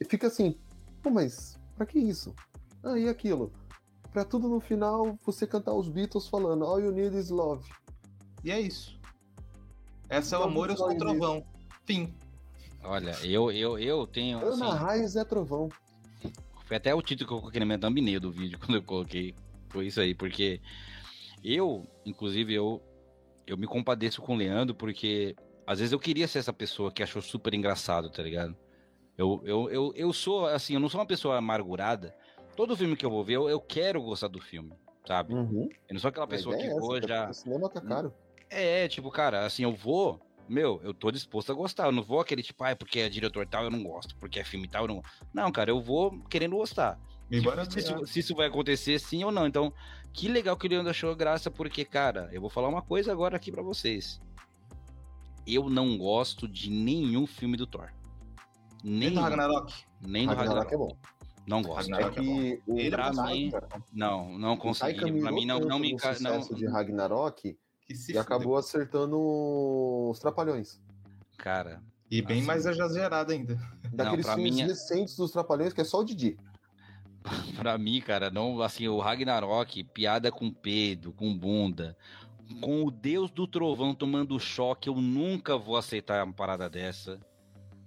Fica 0.05 0.27
assim, 0.27 0.57
pô, 1.01 1.11
mas 1.11 1.59
pra 1.75 1.85
que 1.85 1.99
isso? 1.99 2.33
Ah, 2.83 2.97
e 2.97 3.07
aquilo? 3.07 3.51
Pra 4.11 4.25
tudo 4.25 4.47
no 4.47 4.59
final 4.59 5.17
você 5.25 5.47
cantar 5.47 5.73
os 5.73 5.87
Beatles 5.87 6.27
falando 6.27 6.65
All 6.65 6.79
you 6.79 6.91
need 6.91 7.15
is 7.17 7.29
love. 7.29 7.69
E 8.43 8.51
é 8.51 8.59
isso. 8.59 8.99
Essa 10.09 10.35
é 10.35 10.39
o 10.39 10.43
amor 10.43 10.69
e 10.69 10.73
o 10.73 10.97
trovão. 10.97 11.45
Fim. 11.85 12.13
Olha, 12.83 13.15
eu, 13.23 13.51
eu, 13.51 13.79
eu 13.79 14.05
tenho. 14.07 14.39
Ana 14.39 14.49
assim, 14.49 14.77
Raiz 14.77 15.15
é 15.15 15.23
trovão. 15.23 15.69
Foi 16.65 16.77
até 16.77 16.93
o 16.93 17.01
título 17.01 17.27
que 17.27 17.33
eu 17.33 17.39
coloquei 17.39 17.59
na 17.59 17.65
minha 17.65 17.79
thumbnail 17.79 18.19
do 18.19 18.31
vídeo 18.31 18.57
quando 18.59 18.75
eu 18.75 18.83
coloquei. 18.83 19.35
Foi 19.69 19.87
isso 19.87 20.01
aí, 20.01 20.13
porque 20.13 20.59
eu, 21.43 21.87
inclusive, 22.05 22.53
eu, 22.53 22.81
eu 23.47 23.57
me 23.57 23.65
compadeço 23.67 24.21
com 24.21 24.33
o 24.33 24.37
Leandro, 24.37 24.75
porque 24.75 25.35
às 25.65 25.79
vezes 25.79 25.93
eu 25.93 25.99
queria 25.99 26.27
ser 26.27 26.39
essa 26.39 26.51
pessoa 26.51 26.91
que 26.91 27.01
achou 27.01 27.21
super 27.21 27.53
engraçado, 27.53 28.09
tá 28.09 28.21
ligado? 28.21 28.57
Eu, 29.17 29.41
eu, 29.45 29.69
eu, 29.69 29.93
eu 29.95 30.13
sou, 30.13 30.45
assim, 30.47 30.73
eu 30.73 30.79
não 30.79 30.89
sou 30.89 30.99
uma 30.99 31.07
pessoa 31.07 31.37
amargurada. 31.37 32.13
Todo 32.61 32.77
filme 32.77 32.95
que 32.95 33.03
eu 33.03 33.09
vou 33.09 33.23
ver, 33.23 33.37
eu, 33.37 33.49
eu 33.49 33.59
quero 33.59 33.99
gostar 34.03 34.27
do 34.27 34.39
filme, 34.39 34.71
sabe? 35.07 35.33
Uhum. 35.33 35.67
Eu 35.89 35.93
não 35.95 35.99
sou 35.99 36.09
aquela 36.09 36.27
pessoa 36.27 36.55
que 36.55 36.67
é 36.67 36.69
vou 36.69 36.95
essa, 36.95 37.07
já. 37.07 37.27
O 37.27 37.33
cinema 37.33 37.67
tá 37.67 37.81
caro. 37.81 38.13
É, 38.51 38.87
tipo, 38.87 39.09
cara, 39.09 39.47
assim, 39.47 39.63
eu 39.63 39.73
vou. 39.73 40.21
Meu, 40.47 40.79
eu 40.83 40.93
tô 40.93 41.09
disposto 41.09 41.51
a 41.51 41.55
gostar. 41.55 41.87
Eu 41.87 41.91
não 41.91 42.03
vou 42.03 42.19
aquele 42.19 42.43
tipo, 42.43 42.63
ah, 42.63 42.75
porque 42.75 42.99
é 42.99 43.09
diretor 43.09 43.47
tal, 43.47 43.63
eu 43.63 43.71
não 43.71 43.81
gosto. 43.81 44.15
Porque 44.17 44.39
é 44.39 44.43
filme 44.43 44.67
tal, 44.67 44.83
eu 44.83 44.89
não. 44.89 45.01
Não, 45.33 45.51
cara, 45.51 45.71
eu 45.71 45.81
vou 45.81 46.19
querendo 46.29 46.55
gostar. 46.55 46.99
Se, 47.67 47.81
se, 47.81 48.05
se, 48.05 48.19
isso 48.19 48.35
vai 48.35 48.45
acontecer 48.45 48.99
sim 48.99 49.23
ou 49.23 49.31
não. 49.31 49.47
Então, 49.47 49.73
que 50.13 50.27
legal 50.27 50.55
que 50.55 50.67
o 50.67 50.69
Leandro 50.69 50.91
achou 50.91 51.15
graça, 51.15 51.49
porque, 51.49 51.83
cara, 51.83 52.29
eu 52.31 52.41
vou 52.41 52.49
falar 52.51 52.67
uma 52.67 52.83
coisa 52.83 53.11
agora 53.11 53.37
aqui 53.37 53.51
para 53.51 53.63
vocês. 53.63 54.21
Eu 55.47 55.67
não 55.67 55.97
gosto 55.97 56.47
de 56.47 56.69
nenhum 56.69 57.25
filme 57.25 57.57
do 57.57 57.65
Thor. 57.65 57.91
Nem 58.83 59.11
do 59.11 59.19
Ragnarok. 59.19 59.73
Nem 59.99 60.27
do 60.27 60.35
Ragnarok. 60.35 60.69
Ragnarok 60.69 60.73
é 60.75 60.77
bom. 60.77 61.20
Não 61.51 61.61
gosto. 61.61 61.91
Ragnarok 61.91 62.17
é, 62.17 62.23
que 62.23 62.87
o 62.87 62.91
pra 62.91 63.11
mim, 63.11 63.51
não, 63.91 64.39
não 64.39 64.55
consegui. 64.55 65.19
Pra 65.19 65.31
mim, 65.33 65.45
não, 65.45 65.59
não 65.59 65.79
me 65.79 65.91
encaixa. 65.91 66.23
Não... 66.23 66.39
de 66.39 66.65
Ragnarok 66.65 67.57
e 67.89 68.17
acabou 68.17 68.55
acertando 68.55 69.19
os 69.19 70.17
Trapalhões. 70.19 70.79
Cara. 71.37 71.83
E 72.09 72.21
bem 72.21 72.37
assim, 72.37 72.47
mais 72.47 72.65
exagerado 72.65 73.33
ainda. 73.33 73.59
Daqueles 73.91 74.25
não, 74.25 74.35
filmes 74.35 74.55
minha... 74.55 74.67
recentes 74.67 75.17
dos 75.17 75.31
Trapalhões, 75.31 75.73
que 75.73 75.81
é 75.81 75.83
só 75.83 75.99
o 75.99 76.05
Didi. 76.05 76.37
pra 77.57 77.77
mim, 77.77 77.99
cara, 77.99 78.29
não, 78.31 78.61
assim, 78.61 78.87
o 78.87 78.99
Ragnarok, 78.99 79.83
piada 79.83 80.31
com 80.31 80.51
Pedro, 80.51 81.11
com 81.11 81.37
bunda, 81.37 81.97
com 82.61 82.85
o 82.85 82.91
Deus 82.91 83.29
do 83.29 83.45
Trovão 83.45 83.93
tomando 83.93 84.39
choque, 84.39 84.87
eu 84.87 84.95
nunca 84.95 85.57
vou 85.57 85.75
aceitar 85.75 86.23
uma 86.23 86.33
parada 86.33 86.69
dessa. 86.69 87.19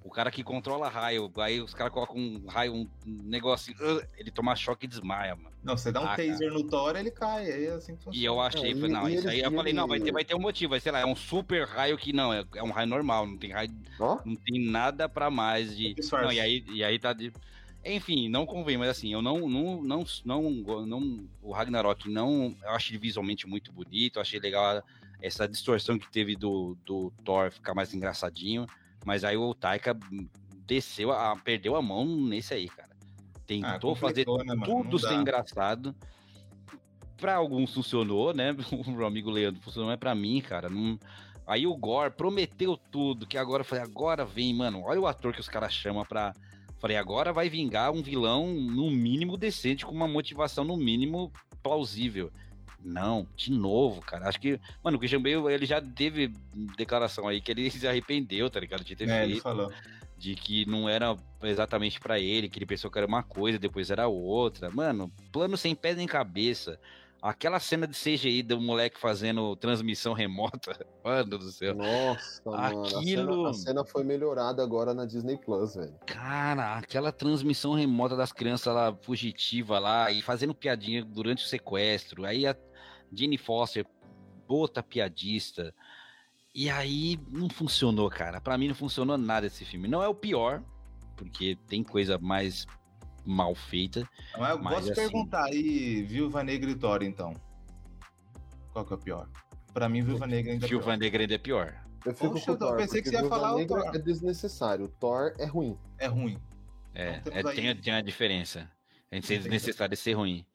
O 0.05 0.11
cara 0.11 0.31
que 0.31 0.45
controla 0.45 0.87
raio, 0.87 1.33
aí 1.39 1.63
os 1.63 1.73
caras 1.73 1.91
colocam 1.91 2.19
um 2.19 2.47
raio, 2.47 2.75
um 2.75 2.89
negócio 3.07 3.75
assim, 3.75 4.05
ele 4.19 4.31
toma 4.31 4.55
choque 4.55 4.85
e 4.85 4.89
desmaia, 4.89 5.35
mano. 5.35 5.57
Não, 5.63 5.79
você 5.79 5.91
dá 5.91 6.03
um 6.03 6.05
ah, 6.05 6.15
taser 6.15 6.39
cara. 6.41 6.53
no 6.53 6.65
Thor, 6.65 6.95
ele 6.95 7.11
cai, 7.11 7.51
aí 7.51 7.65
é 7.65 7.71
assim 7.71 7.97
que 7.97 8.05
funciona. 8.05 8.19
E 8.19 8.23
eu 8.23 8.39
achei, 8.39 8.75
não, 8.75 8.87
não 8.87 9.09
isso 9.09 9.27
aí 9.27 9.41
eu 9.41 9.51
falei, 9.51 9.73
não, 9.73 9.89
vai 9.89 9.99
ter, 9.99 10.13
vai 10.13 10.23
ter 10.23 10.35
um 10.35 10.41
motivo, 10.41 10.73
vai, 10.73 10.81
sei 10.81 10.93
lá, 10.93 11.01
é 11.01 11.07
um 11.07 11.17
super 11.17 11.67
raio 11.67 11.97
que 11.97 12.13
não, 12.13 12.35
é, 12.35 12.45
é 12.55 12.63
um 12.63 12.71
raio 12.71 12.87
normal, 12.87 13.27
não 13.27 13.39
tem 13.39 13.53
raio, 13.53 13.71
oh? 13.99 14.19
não 14.27 14.37
tem 14.37 14.63
nada 14.67 15.09
pra 15.09 15.31
mais 15.31 15.75
de... 15.75 15.97
Não, 16.13 16.31
e 16.31 16.39
aí, 16.39 16.63
e 16.69 16.85
aí 16.85 16.99
tá 16.99 17.15
de... 17.15 17.33
Enfim, 17.83 18.29
não 18.29 18.45
convém, 18.45 18.77
mas 18.77 18.91
assim, 18.91 19.11
eu 19.11 19.23
não, 19.23 19.49
não, 19.49 19.83
não, 19.83 20.05
não, 20.27 20.51
não, 20.87 21.29
o 21.41 21.51
Ragnarok 21.51 22.11
não, 22.11 22.55
eu 22.63 22.71
achei 22.71 22.99
visualmente 22.99 23.47
muito 23.47 23.73
bonito, 23.73 24.17
eu 24.17 24.23
achei 24.23 24.39
legal 24.39 24.83
essa 25.23 25.49
distorção 25.49 25.99
que 25.99 26.13
teve 26.13 26.37
do, 26.37 26.77
do 26.85 27.11
Thor 27.25 27.51
ficar 27.51 27.73
mais 27.75 27.95
engraçadinho, 27.95 28.67
mas 29.05 29.25
aí 29.25 29.37
o 29.37 29.55
Taika 29.55 29.97
desceu, 30.67 31.13
a, 31.13 31.37
perdeu 31.37 31.77
a 31.77 31.83
mão 31.83 32.05
nesse 32.07 32.55
aí, 32.55 32.69
cara. 32.69 32.95
Tentou 33.47 33.93
ah, 33.93 33.97
fazer 33.97 34.27
né, 34.27 34.57
tudo 34.65 34.99
ser 34.99 35.15
engraçado. 35.15 35.95
Pra 37.17 37.35
alguns 37.37 37.75
funcionou, 37.75 38.33
né? 38.35 38.57
O 38.87 38.91
meu 38.91 39.07
amigo 39.07 39.31
Leandro 39.31 39.61
funcionou, 39.63 39.91
mas 39.91 39.99
pra 39.99 40.15
mim, 40.15 40.41
cara, 40.41 40.69
não. 40.69 40.99
Aí 41.47 41.67
o 41.67 41.77
Gore 41.77 42.11
prometeu 42.11 42.77
tudo, 42.91 43.27
que 43.27 43.37
agora 43.37 43.63
falei, 43.63 43.85
agora 43.85 44.25
vem, 44.25 44.55
mano, 44.55 44.83
olha 44.85 45.01
o 45.01 45.07
ator 45.07 45.35
que 45.35 45.41
os 45.41 45.49
caras 45.49 45.75
chamam 45.75 46.03
pra, 46.03 46.33
Falei, 46.85 46.99
agora 46.99 47.33
vai 47.33 47.49
vingar 47.49 47.91
um 47.91 48.03
vilão 48.03 48.47
no 48.47 48.91
mínimo 48.91 49.39
decente, 49.39 49.87
com 49.87 49.93
uma 49.93 50.07
motivação 50.07 50.65
no 50.65 50.77
mínimo 50.77 51.33
plausível. 51.63 52.31
Não, 52.85 53.27
de 53.35 53.51
novo, 53.51 54.03
cara. 54.03 54.29
Acho 54.29 54.39
que, 54.39 54.61
mano, 54.83 54.99
o 54.99 55.01
Christian 55.01 55.23
Bale, 55.23 55.53
ele 55.53 55.65
já 55.65 55.81
teve 55.81 56.29
declaração 56.77 57.27
aí 57.27 57.41
que 57.41 57.51
ele 57.51 57.71
se 57.73 57.89
arrependeu, 57.89 58.51
tá 58.51 58.61
ligado? 58.61 58.85
De 58.85 58.95
ter 58.95 59.09
é, 59.09 59.21
feito. 59.21 59.31
Ele 59.33 59.41
falou. 59.41 59.73
De 60.17 60.35
que 60.35 60.65
não 60.67 60.89
era 60.89 61.17
exatamente 61.43 61.99
para 61.99 62.21
ele, 62.21 62.49
que 62.49 62.59
ele 62.59 62.67
pensou 62.67 62.91
que 62.91 62.99
era 62.99 63.07
uma 63.07 63.23
coisa, 63.23 63.59
depois 63.59 63.91
era 63.91 64.07
outra. 64.07 64.71
Mano, 64.71 65.11
plano 65.33 65.57
sem 65.57 65.75
pé 65.75 65.95
nem 65.95 66.07
cabeça. 66.07 66.79
Aquela 67.21 67.59
cena 67.59 67.87
de 67.87 67.97
CGI 67.97 68.43
do 68.43 68.61
moleque 68.61 69.01
fazendo 69.01 69.57
transmissão 69.57 70.13
remota, 70.13 70.79
mano 71.03 71.39
do 71.39 71.51
céu. 71.51 71.75
Nossa, 71.75 72.43
Aquilo... 72.53 73.25
mano. 73.25 73.47
A 73.47 73.51
cena, 73.51 73.51
a 73.51 73.55
cena, 73.55 73.85
foi 73.85 74.05
melhorada 74.05 74.63
agora 74.63 74.93
na 74.93 75.07
Disney 75.07 75.39
Plus, 75.39 75.75
velho. 75.75 75.95
Cara, 76.05 76.77
aquela 76.77 77.11
transmissão 77.11 77.73
remota 77.73 78.15
das 78.15 78.31
crianças 78.31 78.75
lá, 78.75 78.95
fugitiva 79.01 79.79
lá, 79.79 80.11
e 80.11 80.21
fazendo 80.21 80.55
piadinha 80.55 81.03
durante 81.03 81.43
o 81.45 81.49
sequestro. 81.49 82.27
Aí 82.27 82.47
a 82.47 82.55
Jenny 83.17 83.39
Foster, 83.39 83.87
bota 84.47 84.83
piadista. 84.83 85.75
E 86.55 86.71
aí 86.71 87.19
não 87.31 87.49
funcionou, 87.49 88.09
cara. 88.09 88.41
Para 88.41 88.57
mim 88.57 88.69
não 88.69 88.75
funcionou 88.75 89.19
nada 89.19 89.47
esse 89.47 89.65
filme. 89.65 89.89
Não 89.89 90.03
é 90.03 90.09
o 90.09 90.15
pior, 90.15 90.63
porque 91.17 91.59
tem 91.67 91.83
coisa 91.83 92.19
mais 92.19 92.67
mal 93.25 93.55
feita. 93.55 94.09
Não, 94.37 94.47
eu 94.47 94.59
mas, 94.63 94.89
assim... 94.89 94.95
perguntar 94.95 95.45
aí, 95.47 96.03
Viúva 96.03 96.45
Negra 96.45 96.71
e 96.71 96.75
Thor, 96.75 97.03
então. 97.03 97.35
Qual 98.73 98.85
que 98.85 98.93
é 98.93 98.97
o 98.97 98.99
pior? 98.99 99.29
Pra 99.73 99.89
mim, 99.89 100.03
Viúva 100.03 100.27
Negra 100.27 100.53
ainda 100.53 100.67
é 100.67 100.69
Viúva 100.69 100.85
pior. 100.87 100.99
Negra 100.99 101.23
ainda 101.23 101.35
é 101.35 101.39
pior. 101.39 101.85
Eu 102.05 102.15
fico 102.15 102.33
Poxa, 102.35 102.47
com 102.47 102.53
o 102.53 102.57
Thor, 102.57 102.71
eu 102.71 102.77
pensei 102.77 103.03
que 103.03 103.09
você 103.09 103.15
ia 103.17 103.29
falar 103.29 103.55
Negra 103.55 103.79
o 103.81 103.83
Thor. 103.85 103.97
é 103.97 103.99
desnecessário. 103.99 104.85
O 104.85 104.89
Thor 104.89 105.35
é 105.39 105.47
ruim. 105.47 105.77
É 105.99 106.07
ruim. 106.07 106.39
É, 106.95 107.17
então, 107.17 107.33
é 107.33 107.43
tem, 107.43 107.77
tem 107.77 107.95
uma 107.95 108.03
diferença. 108.03 108.71
É 109.11 109.19
desnecessário 109.19 109.97
ser 109.97 110.13
ruim. 110.13 110.47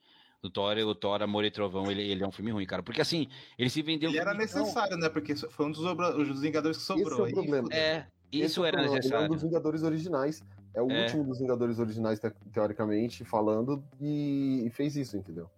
O 0.42 0.50
Thor, 0.50 0.78
o 0.78 0.96
Thor, 0.96 1.22
Amor 1.22 1.44
e 1.44 1.52
Trovão, 1.52 1.92
ele, 1.92 2.02
ele 2.02 2.24
é 2.24 2.28
um 2.28 2.32
filme 2.32 2.52
ruim, 2.52 2.66
cara. 2.66 2.82
Porque 2.82 3.02
assim, 3.02 3.28
ele 3.58 3.70
se 3.70 3.82
vendeu. 3.82 4.10
Ele 4.10 4.20
era 4.20 4.34
necessário, 4.34 4.96
né? 4.98 5.10
Porque 5.10 5.36
foi 5.36 5.66
um 5.66 5.72
dos, 5.72 5.84
dos 5.84 6.42
Vingadores 6.42 6.78
que 6.78 6.84
sobrou. 6.84 7.28
Esse 7.28 7.36
é 7.36 7.40
o 7.40 7.44
problema. 7.44 7.68
É, 7.72 8.06
isso 8.32 8.62
Esse 8.62 8.68
era 8.68 8.82
necessário. 8.82 9.08
Ele 9.08 9.24
é 9.24 9.26
um 9.26 9.30
dos 9.30 9.42
Vingadores 9.42 9.84
originais. 9.84 10.42
É 10.74 10.82
o 10.82 10.90
é. 10.90 11.04
último 11.04 11.24
dos 11.24 11.40
Vingadores 11.40 11.80
originais, 11.80 12.20
teoricamente, 12.54 13.26
falando, 13.26 13.84
e, 14.00 14.70
fez 14.72 14.96
isso, 14.96 15.18
entendeu? 15.18 15.50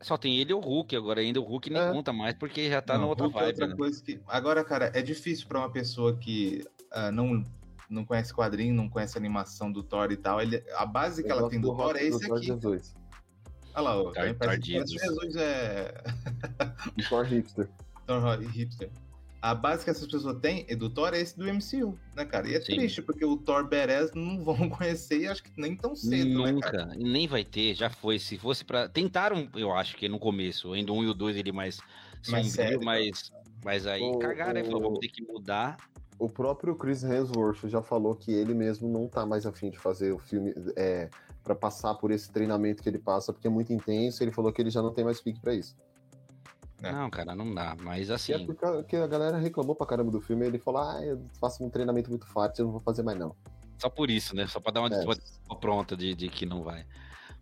Só 0.00 0.16
tem 0.16 0.38
ele 0.38 0.50
e 0.50 0.54
o 0.54 0.60
Hulk, 0.60 0.96
agora 0.96 1.20
ainda 1.20 1.40
o 1.40 1.44
Hulk 1.44 1.68
nem 1.68 1.82
é. 1.82 1.92
conta 1.92 2.12
mais, 2.12 2.34
porque 2.34 2.70
já 2.70 2.80
tá 2.80 2.94
não, 2.94 3.02
na 3.02 3.06
outra 3.08 3.26
Hulk 3.26 3.38
é 3.38 3.42
vibe. 3.42 3.50
É 3.50 3.52
outra 3.52 3.66
né? 3.68 3.76
coisa 3.76 4.02
que... 4.02 4.20
Agora, 4.26 4.64
cara, 4.64 4.90
é 4.94 5.02
difícil 5.02 5.46
para 5.46 5.58
uma 5.58 5.70
pessoa 5.70 6.16
que 6.16 6.64
uh, 6.90 7.12
não, 7.12 7.44
não 7.88 8.04
conhece 8.04 8.32
quadrinho, 8.32 8.74
não 8.74 8.88
conhece 8.88 9.18
animação 9.18 9.70
do 9.70 9.82
Thor 9.82 10.10
e 10.10 10.16
tal. 10.16 10.40
Ele, 10.40 10.64
a 10.74 10.86
base 10.86 11.22
que 11.22 11.30
Eu 11.30 11.38
ela 11.38 11.50
tem 11.50 11.60
do, 11.60 11.70
do 11.70 11.76
Thor 11.76 11.96
é 11.96 12.04
esse 12.04 12.32
aqui. 12.32 12.46
Jesus. 12.46 12.94
Olha 13.74 13.82
lá, 13.82 14.02
o 14.02 14.12
Thor, 14.12 14.60
Jesus 14.60 15.36
é. 15.36 16.02
Thor 17.08 17.24
hipster. 17.24 17.68
Thor 18.06 18.40
hipster 18.40 18.90
a 19.42 19.54
base 19.54 19.84
que 19.84 19.90
essas 19.90 20.06
pessoas 20.06 20.38
têm 20.40 20.64
do 20.76 20.90
Thor 20.90 21.14
é 21.14 21.20
esse 21.20 21.38
do 21.38 21.44
MCU, 21.44 21.98
né, 22.14 22.24
cara? 22.24 22.48
E 22.48 22.54
é 22.54 22.60
Sim. 22.60 22.76
triste, 22.76 23.00
porque 23.00 23.24
o 23.24 23.36
Thor 23.36 23.66
Beres 23.66 24.12
não 24.12 24.44
vão 24.44 24.68
conhecer, 24.68 25.28
acho 25.28 25.42
que 25.42 25.50
nem 25.56 25.74
tão 25.74 25.96
cedo, 25.96 26.42
né, 26.42 26.52
Nunca, 26.52 26.86
né, 26.86 26.94
nem 26.98 27.26
vai 27.26 27.44
ter, 27.44 27.74
já 27.74 27.88
foi. 27.88 28.18
Se 28.18 28.36
fosse 28.36 28.64
para 28.64 28.88
Tentaram, 28.88 29.48
eu 29.54 29.72
acho 29.72 29.96
que 29.96 30.08
no 30.08 30.18
começo, 30.18 30.72
ainda 30.72 30.92
um 30.92 31.02
e 31.02 31.08
o 31.08 31.14
dois 31.14 31.36
ele 31.36 31.52
mais 31.52 31.80
sombrio, 32.22 32.80
mas, 32.82 33.32
mas 33.64 33.86
aí 33.86 34.02
o, 34.02 34.18
cagaram, 34.18 34.60
o... 34.60 34.64
falou, 34.64 34.82
vamos 34.82 34.98
ter 34.98 35.08
que 35.08 35.22
mudar. 35.22 35.78
O 36.18 36.28
próprio 36.28 36.74
Chris 36.74 37.02
Hemsworth 37.02 37.66
já 37.66 37.80
falou 37.80 38.14
que 38.14 38.30
ele 38.30 38.52
mesmo 38.52 38.90
não 38.90 39.08
tá 39.08 39.24
mais 39.24 39.46
afim 39.46 39.70
de 39.70 39.78
fazer 39.78 40.12
o 40.12 40.18
filme 40.18 40.52
é, 40.76 41.08
para 41.42 41.54
passar 41.54 41.94
por 41.94 42.10
esse 42.10 42.30
treinamento 42.30 42.82
que 42.82 42.88
ele 42.88 42.98
passa, 42.98 43.32
porque 43.32 43.46
é 43.46 43.50
muito 43.50 43.72
intenso, 43.72 44.22
ele 44.22 44.32
falou 44.32 44.52
que 44.52 44.60
ele 44.60 44.70
já 44.70 44.82
não 44.82 44.92
tem 44.92 45.04
mais 45.04 45.20
pique 45.20 45.40
para 45.40 45.54
isso. 45.54 45.76
É. 46.82 46.92
Não, 46.92 47.10
cara, 47.10 47.34
não 47.34 47.52
dá. 47.54 47.76
Mas 47.80 48.10
assim. 48.10 48.32
E 48.32 48.42
é 48.42 48.46
porque 48.46 48.96
a 48.96 49.06
galera 49.06 49.38
reclamou 49.38 49.74
pra 49.74 49.86
caramba 49.86 50.10
do 50.10 50.20
filme 50.20 50.44
e 50.44 50.48
ele 50.48 50.58
falou: 50.58 50.82
ah, 50.82 51.00
eu 51.04 51.20
faço 51.38 51.62
um 51.64 51.70
treinamento 51.70 52.10
muito 52.10 52.26
forte, 52.26 52.60
eu 52.60 52.66
não 52.66 52.72
vou 52.72 52.80
fazer 52.80 53.02
mais 53.02 53.18
não. 53.18 53.34
Só 53.78 53.88
por 53.88 54.10
isso, 54.10 54.34
né? 54.34 54.46
Só 54.46 54.60
pra 54.60 54.72
dar 54.72 54.80
uma 54.82 54.94
é. 54.94 55.54
pronta 55.60 55.96
de, 55.96 56.14
de 56.14 56.28
que 56.28 56.44
não 56.44 56.62
vai. 56.62 56.86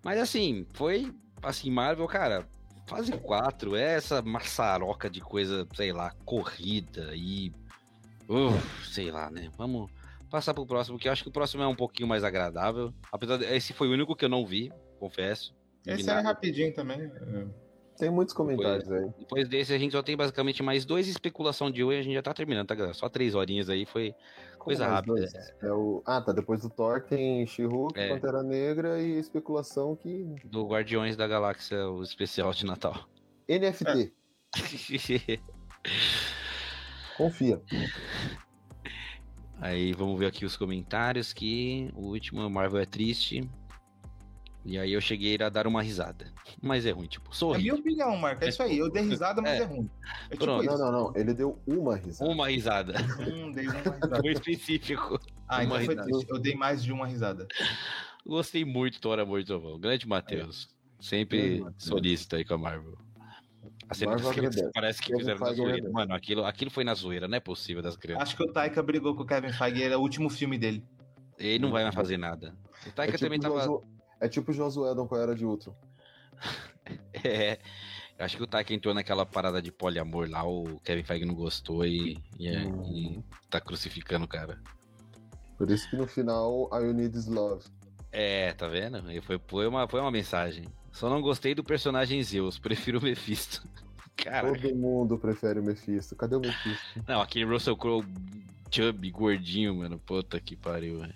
Mas 0.02 0.20
assim, 0.20 0.66
foi 0.72 1.12
assim, 1.42 1.70
Marvel, 1.70 2.06
cara, 2.06 2.48
fase 2.86 3.12
4 3.12 3.76
é 3.76 3.94
essa 3.94 4.22
maçaroca 4.22 5.10
de 5.10 5.20
coisa, 5.20 5.66
sei 5.74 5.92
lá, 5.92 6.12
corrida 6.24 7.12
e. 7.14 7.52
Uf, 8.28 8.88
sei 8.88 9.10
lá, 9.10 9.30
né? 9.30 9.50
Vamos 9.56 9.90
passar 10.28 10.54
pro 10.54 10.66
próximo, 10.66 10.98
que 10.98 11.08
eu 11.08 11.12
acho 11.12 11.22
que 11.22 11.28
o 11.28 11.32
próximo 11.32 11.62
é 11.62 11.66
um 11.66 11.76
pouquinho 11.76 12.08
mais 12.08 12.24
agradável. 12.24 12.92
Apesar 13.12 13.36
de, 13.36 13.44
esse 13.44 13.72
foi 13.72 13.88
o 13.88 13.92
único 13.92 14.14
que 14.14 14.24
eu 14.24 14.28
não 14.28 14.46
vi, 14.46 14.72
confesso. 14.98 15.54
Esse 15.86 16.10
é 16.10 16.20
rapidinho 16.20 16.72
também. 16.74 17.00
É. 17.00 17.46
Tem 17.98 18.10
muitos 18.10 18.32
comentários 18.32 18.84
depois, 18.84 19.04
aí. 19.04 19.10
Depois 19.18 19.48
desse, 19.48 19.74
a 19.74 19.78
gente 19.78 19.90
só 19.90 20.02
tem 20.02 20.16
basicamente 20.16 20.62
mais 20.62 20.84
dois 20.84 21.08
especulação 21.08 21.68
de 21.68 21.82
hoje 21.82 21.96
e 21.96 22.00
a 22.00 22.02
gente 22.04 22.14
já 22.14 22.22
tá 22.22 22.32
terminando, 22.32 22.68
tá, 22.68 22.74
galera? 22.74 22.94
Só 22.94 23.08
três 23.08 23.34
horinhas 23.34 23.68
aí, 23.68 23.84
foi 23.84 24.14
coisa 24.56 24.86
rápida. 24.86 25.26
É 25.60 25.72
o... 25.72 26.00
Ah, 26.06 26.20
tá. 26.20 26.32
Depois 26.32 26.62
do 26.62 26.70
Thor 26.70 27.02
tem 27.02 27.44
She-Hulk, 27.44 27.98
É. 27.98 28.08
Pantera 28.08 28.42
Negra 28.42 29.02
e 29.02 29.18
especulação 29.18 29.96
que. 29.96 30.32
Do 30.44 30.64
Guardiões 30.66 31.16
da 31.16 31.26
Galáxia, 31.26 31.88
o 31.88 32.02
especial 32.02 32.52
de 32.52 32.64
Natal. 32.64 33.08
NFT. 33.48 34.12
Confia. 37.16 37.60
Aí 39.60 39.92
vamos 39.92 40.18
ver 40.18 40.26
aqui 40.26 40.44
os 40.44 40.56
comentários 40.56 41.32
que 41.32 41.90
o 41.94 42.06
último 42.08 42.48
Marvel 42.48 42.80
é 42.80 42.86
triste. 42.86 43.48
E 44.64 44.78
aí 44.78 44.92
eu 44.92 45.00
cheguei 45.00 45.36
a 45.40 45.48
dar 45.48 45.66
uma 45.66 45.82
risada. 45.82 46.30
Mas 46.60 46.84
é 46.84 46.90
ruim, 46.90 47.06
tipo, 47.06 47.30
É 47.30 47.34
sorri. 47.34 47.62
minha 47.62 47.74
opinião, 47.74 48.16
Marco. 48.18 48.44
É 48.44 48.48
isso 48.48 48.62
aí. 48.62 48.76
Eu 48.78 48.90
dei 48.90 49.02
risada, 49.02 49.40
mas 49.40 49.52
É. 49.52 49.62
é, 49.62 49.64
ruim. 49.64 49.88
É 50.26 50.32
tipo 50.32 50.44
Pronto. 50.44 50.64
Não, 50.64 50.74
isso. 50.74 50.82
não, 50.84 50.92
não. 50.92 51.12
Ele 51.16 51.32
deu 51.32 51.58
uma 51.66 51.96
risada. 51.96 52.30
Uma 52.30 52.48
risada. 52.48 52.94
Hum, 53.20 53.50
dei 53.52 53.66
uma 53.66 53.80
risada. 53.80 54.20
Foi 54.20 54.32
específico. 54.32 55.18
Ah, 55.48 55.64
então 55.64 55.76
uma 55.76 55.84
foi 55.84 55.94
risada. 55.94 56.02
triste. 56.10 56.30
Eu 56.30 56.38
dei 56.38 56.54
mais 56.54 56.82
de 56.84 56.92
uma 56.92 57.06
risada. 57.06 57.48
Gostei 58.26 58.64
muito 58.64 59.00
do 59.00 59.38
de 59.40 59.44
Trovão. 59.46 59.78
Grande 59.80 60.06
Matheus. 60.06 60.68
Sempre 61.00 61.38
Grande 61.38 61.60
Matheus. 61.62 61.84
solícito 61.84 62.36
aí 62.36 62.44
com 62.44 62.54
a 62.54 62.58
Marvel. 62.58 62.98
A 63.90 63.94
cena 63.94 64.12
agradece. 64.16 64.70
parece 64.74 65.00
que 65.00 65.06
Kevin 65.08 65.18
fizeram 65.20 65.38
na 65.40 65.46
Feige 65.46 65.56
zoeira. 65.56 65.74
agradece. 65.76 65.94
Mano, 65.94 66.14
aquilo, 66.14 66.44
aquilo 66.44 66.70
foi 66.70 66.84
na 66.84 66.94
zoeira, 66.94 67.26
não 67.28 67.36
é 67.36 67.40
possível 67.40 67.82
das 67.82 67.96
crianças. 67.96 68.22
Acho 68.28 68.36
que 68.36 68.42
o 68.42 68.52
Taika 68.52 68.82
brigou 68.82 69.14
com 69.14 69.22
o 69.22 69.26
Kevin 69.26 69.52
Feige. 69.52 69.82
Era 69.82 69.98
o 69.98 70.02
último 70.02 70.28
filme 70.28 70.58
dele. 70.58 70.84
Ele 71.38 71.58
não 71.60 71.70
vai 71.70 71.82
mais 71.84 71.94
fazer 71.94 72.16
nada. 72.18 72.54
O 72.86 72.90
Taika 72.92 73.14
é, 73.14 73.16
tipo 73.16 73.24
também 73.24 73.40
tava. 73.40 73.60
Josu... 73.60 73.82
é 74.20 74.28
tipo 74.28 74.50
o 74.50 74.54
Josué 74.54 74.90
Edon 74.92 75.06
com 75.06 75.14
a 75.14 75.18
Era 75.20 75.34
de 75.34 75.44
Ultron. 75.44 75.74
É, 77.24 77.58
eu 78.18 78.24
acho 78.24 78.36
que 78.36 78.42
o 78.42 78.46
Taika 78.46 78.72
entrou 78.72 78.94
naquela 78.94 79.26
parada 79.26 79.60
de 79.60 79.70
poliamor 79.70 80.28
lá, 80.30 80.42
o 80.46 80.80
Kevin 80.80 81.02
Feige 81.04 81.24
não 81.26 81.34
gostou 81.34 81.84
e, 81.84 82.18
e, 82.38 82.48
é- 82.48 82.64
Uhum. 82.64 82.82
e 82.84 83.24
tá 83.50 83.60
crucificando 83.60 84.24
o 84.24 84.28
cara. 84.28 84.58
Por 85.58 85.70
isso 85.70 85.88
que 85.90 85.96
no 85.96 86.06
final, 86.06 86.70
I 86.72 86.92
Need 86.94 87.16
Is 87.18 87.26
Love. 87.26 87.64
É, 88.10 88.52
tá 88.54 88.66
vendo? 88.68 89.02
Foi, 89.22 89.38
foi, 89.46 89.66
uma, 89.66 89.86
foi 89.88 90.00
uma 90.00 90.10
mensagem. 90.10 90.64
Só 90.98 91.08
não 91.08 91.22
gostei 91.22 91.54
do 91.54 91.62
personagem 91.62 92.20
Zeus, 92.24 92.58
prefiro 92.58 92.98
o 92.98 93.02
Mephisto. 93.02 93.64
Cara, 94.16 94.52
Todo 94.52 94.74
mundo 94.74 95.16
prefere 95.16 95.60
o 95.60 95.62
Mephisto. 95.62 96.16
Cadê 96.16 96.34
o 96.34 96.40
Mephisto? 96.40 97.04
não, 97.06 97.20
aquele 97.20 97.44
Russell 97.44 97.76
Crowe 97.76 98.04
chubby, 98.68 99.08
gordinho, 99.08 99.76
mano. 99.76 99.96
Puta 100.00 100.40
que 100.40 100.56
pariu, 100.56 100.98
velho. 100.98 101.14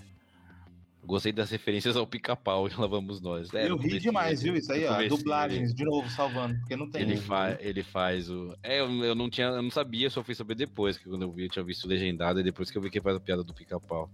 Gostei 1.04 1.32
das 1.32 1.50
referências 1.50 1.96
ao 1.96 2.06
pica-pau, 2.06 2.68
lá 2.78 2.86
vamos 2.86 3.20
nós. 3.20 3.52
É, 3.52 3.68
eu 3.68 3.76
ri 3.76 3.98
demais, 3.98 4.40
viu? 4.40 4.54
Isso 4.54 4.72
aí, 4.72 4.86
ó. 4.86 5.02
Dublagens, 5.08 5.74
de 5.74 5.84
novo, 5.84 6.08
salvando. 6.08 6.56
Porque 6.60 6.76
não 6.76 6.88
tem. 6.88 7.02
Ele, 7.02 7.16
fa 7.16 7.58
ele 7.58 7.82
faz 7.82 8.30
o. 8.30 8.56
É, 8.62 8.78
eu, 8.78 8.88
eu 9.04 9.16
não 9.16 9.28
tinha. 9.28 9.48
Eu 9.48 9.62
não 9.62 9.70
sabia, 9.70 10.08
só 10.08 10.22
fui 10.22 10.36
saber 10.36 10.54
depois, 10.54 10.96
que 10.96 11.08
quando 11.08 11.22
eu 11.22 11.32
vi, 11.32 11.46
eu 11.46 11.50
tinha 11.50 11.64
visto 11.64 11.88
legendado, 11.88 12.38
e 12.38 12.44
depois 12.44 12.70
que 12.70 12.78
eu 12.78 12.82
vi 12.82 12.88
que 12.88 13.00
faz 13.00 13.16
a 13.16 13.20
piada 13.20 13.42
do 13.42 13.52
pica-pau. 13.52 14.08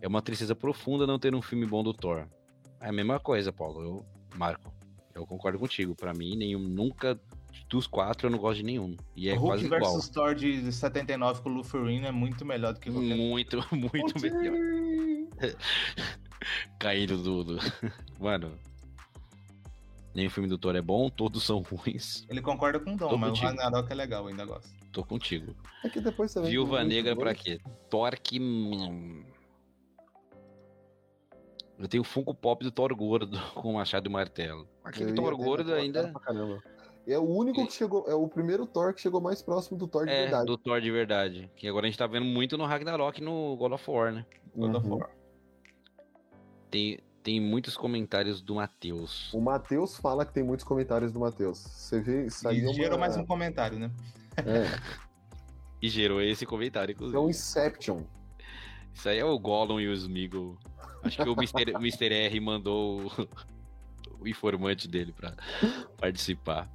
É 0.00 0.08
uma 0.08 0.22
tristeza 0.22 0.54
profunda 0.54 1.06
não 1.06 1.18
ter 1.18 1.34
um 1.34 1.42
filme 1.42 1.66
bom 1.66 1.84
do 1.84 1.92
Thor. 1.92 2.26
É 2.80 2.88
a 2.88 2.92
mesma 2.92 3.20
coisa, 3.20 3.52
Paulo. 3.52 3.82
Eu, 3.82 4.13
Marco, 4.34 4.72
eu 5.14 5.26
concordo 5.26 5.58
contigo. 5.58 5.94
Pra 5.94 6.12
mim, 6.12 6.36
nenhum, 6.36 6.60
nunca. 6.60 7.18
Dos 7.68 7.86
quatro, 7.86 8.26
eu 8.26 8.30
não 8.30 8.38
gosto 8.38 8.56
de 8.58 8.64
nenhum. 8.64 8.96
E 9.16 9.28
é 9.28 9.34
Hulk 9.34 9.46
quase 9.46 9.64
igual. 9.66 9.80
versus 9.80 10.08
Thor 10.08 10.34
de 10.34 10.72
79 10.72 11.40
com 11.40 11.48
o 11.48 11.52
Lu 11.54 11.62
Ferrigno 11.64 12.06
é 12.06 12.10
muito 12.12 12.44
melhor 12.44 12.74
do 12.74 12.80
que 12.80 12.90
qualquer 12.90 13.16
Muito, 13.16 13.56
muito 13.72 14.20
melhor. 14.20 14.54
Caindo 16.78 17.16
do. 17.16 17.44
do- 17.44 17.58
Mano. 18.20 18.52
Nem 20.14 20.26
o 20.28 20.30
filme 20.30 20.48
do 20.48 20.56
Thor 20.56 20.76
é 20.76 20.82
bom, 20.82 21.08
todos 21.08 21.42
são 21.42 21.60
ruins. 21.60 22.24
Ele 22.28 22.40
concorda 22.40 22.78
com 22.78 22.94
o 22.94 22.96
Dom, 22.96 23.08
Tô 23.08 23.16
mas 23.18 23.30
contigo. 23.30 23.46
o 23.46 23.50
Ragnarok 23.50 23.90
é 23.90 23.94
legal, 23.96 24.26
ainda 24.28 24.44
gosto. 24.44 24.70
Tô 24.92 25.02
contigo. 25.02 25.56
É 25.82 25.88
que 25.88 26.00
depois 26.00 26.32
também. 26.32 26.50
Viúva 26.50 26.78
tem 26.78 26.86
Negra 26.88 27.16
pra 27.16 27.34
quê? 27.34 27.60
Torque. 27.90 28.38
hum. 28.40 29.24
Eu 31.78 31.88
tenho 31.88 32.02
o 32.02 32.04
Funko 32.04 32.34
Pop 32.34 32.62
do 32.64 32.70
Thor 32.70 32.94
Gordo 32.94 33.38
com 33.54 33.72
machado 33.74 34.08
e 34.08 34.12
martelo. 34.12 34.68
Aquele 34.82 35.10
Eu 35.10 35.14
Thor 35.14 35.36
Gordo 35.36 35.72
ainda. 35.74 36.12
É 37.06 37.18
o 37.18 37.22
único 37.28 37.66
que 37.66 37.72
chegou, 37.72 38.06
é 38.08 38.14
o 38.14 38.26
primeiro 38.28 38.66
Thor 38.66 38.94
que 38.94 39.00
chegou 39.00 39.20
mais 39.20 39.42
próximo 39.42 39.76
do 39.76 39.86
Thor 39.86 40.06
de 40.06 40.12
é 40.12 40.22
verdade. 40.22 40.46
do 40.46 40.56
Thor 40.56 40.80
de 40.80 40.90
verdade. 40.90 41.50
Que 41.56 41.68
agora 41.68 41.86
a 41.86 41.90
gente 41.90 41.98
tá 41.98 42.06
vendo 42.06 42.24
muito 42.24 42.56
no 42.56 42.64
Ragnarok 42.64 43.20
e 43.20 43.24
no 43.24 43.56
God 43.56 43.72
of 43.72 43.90
War, 43.90 44.12
né? 44.12 44.24
God 44.56 44.74
of 44.76 44.86
Uhum. 44.88 44.96
War. 44.98 45.10
Tem, 46.70 46.98
tem 47.22 47.40
muitos 47.40 47.76
comentários 47.76 48.40
do 48.40 48.54
Matheus. 48.54 49.32
O 49.34 49.40
Matheus 49.40 49.96
fala 49.98 50.24
que 50.24 50.32
tem 50.32 50.42
muitos 50.42 50.64
comentários 50.64 51.12
do 51.12 51.20
Matheus. 51.20 51.58
Você 51.58 52.00
vê, 52.00 52.26
E 52.26 52.30
saiu 52.30 52.64
uma... 52.68 52.74
gerou 52.74 52.98
mais 52.98 53.16
um 53.16 53.26
comentário, 53.26 53.78
né? 53.78 53.90
É, 54.38 54.64
E 55.82 55.88
gerou 55.90 56.22
esse 56.22 56.46
comentário, 56.46 56.92
é 56.92 56.94
inclusive. 56.94 57.18
um 57.18 57.28
Inception. 57.28 58.02
Isso 58.94 59.08
aí 59.08 59.18
é 59.18 59.24
o 59.24 59.38
Gollum 59.38 59.78
e 59.78 59.88
o 59.88 59.92
Smeagol. 59.92 60.56
Acho 61.04 61.22
que 61.22 61.28
o 61.28 61.32
Mr. 61.32 61.72
o 61.74 61.78
Mr. 61.78 62.12
R 62.12 62.40
mandou 62.40 63.02
o, 63.06 63.28
o 64.20 64.28
informante 64.28 64.88
dele 64.88 65.12
pra 65.12 65.34
participar. 65.98 66.68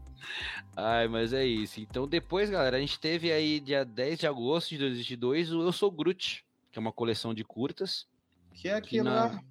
Ai, 0.75 1.08
mas 1.08 1.33
é 1.33 1.45
isso. 1.45 1.80
Então 1.82 2.08
depois, 2.08 2.49
galera, 2.49 2.77
a 2.77 2.80
gente 2.80 2.99
teve 2.99 3.32
aí 3.32 3.59
dia 3.59 3.83
10 3.83 4.19
de 4.19 4.27
agosto 4.27 4.69
de 4.69 4.77
2022 4.77 5.51
o 5.53 5.61
Eu 5.64 5.72
Sou 5.72 5.90
Groot, 5.91 6.45
que 6.72 6.77
é 6.77 6.82
uma 6.82 6.91
coleção 6.91 7.33
de 7.33 7.43
curtas. 7.43 8.08
Que 8.53 8.67
é 8.69 8.74
aquilo 8.74 9.06
na- 9.06 9.25
lá. 9.25 9.43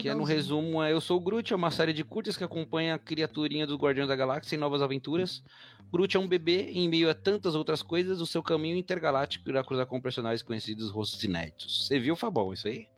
Que 0.00 0.08
é 0.08 0.14
no 0.14 0.24
resumo 0.24 0.82
é 0.82 0.92
Eu 0.92 1.00
Sou 1.00 1.20
Groot, 1.20 1.52
é 1.52 1.56
uma 1.56 1.70
série 1.70 1.92
de 1.92 2.02
curtas 2.02 2.38
que 2.38 2.44
acompanha 2.44 2.94
a 2.94 2.98
criaturinha 2.98 3.66
dos 3.66 3.76
Guardiões 3.76 4.08
da 4.08 4.16
Galáxia 4.16 4.56
em 4.56 4.58
novas 4.58 4.80
aventuras. 4.80 5.44
Groot 5.92 6.16
é 6.16 6.20
um 6.20 6.26
bebê 6.26 6.70
e 6.70 6.78
em 6.78 6.88
meio 6.88 7.10
a 7.10 7.14
tantas 7.14 7.54
outras 7.54 7.82
coisas, 7.82 8.18
o 8.22 8.26
seu 8.26 8.42
caminho 8.42 8.76
intergaláctico 8.78 9.50
irá 9.50 9.62
cruzar 9.62 9.84
com 9.86 10.00
personagens 10.00 10.42
conhecidos 10.42 10.90
rostos 10.90 11.22
inéditos. 11.22 11.86
Você 11.86 11.98
viu, 12.00 12.16
Fabão, 12.16 12.52
isso 12.54 12.66
aí? 12.66 12.88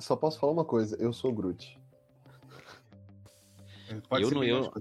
Só 0.00 0.16
posso 0.16 0.38
falar 0.40 0.52
uma 0.52 0.64
coisa, 0.64 0.96
eu 0.98 1.12
sou 1.12 1.32
Groot. 1.32 1.78
Pode 4.08 4.22
eu 4.22 4.28
ser 4.28 4.34
não- 4.34 4.44
eu-. 4.44 4.72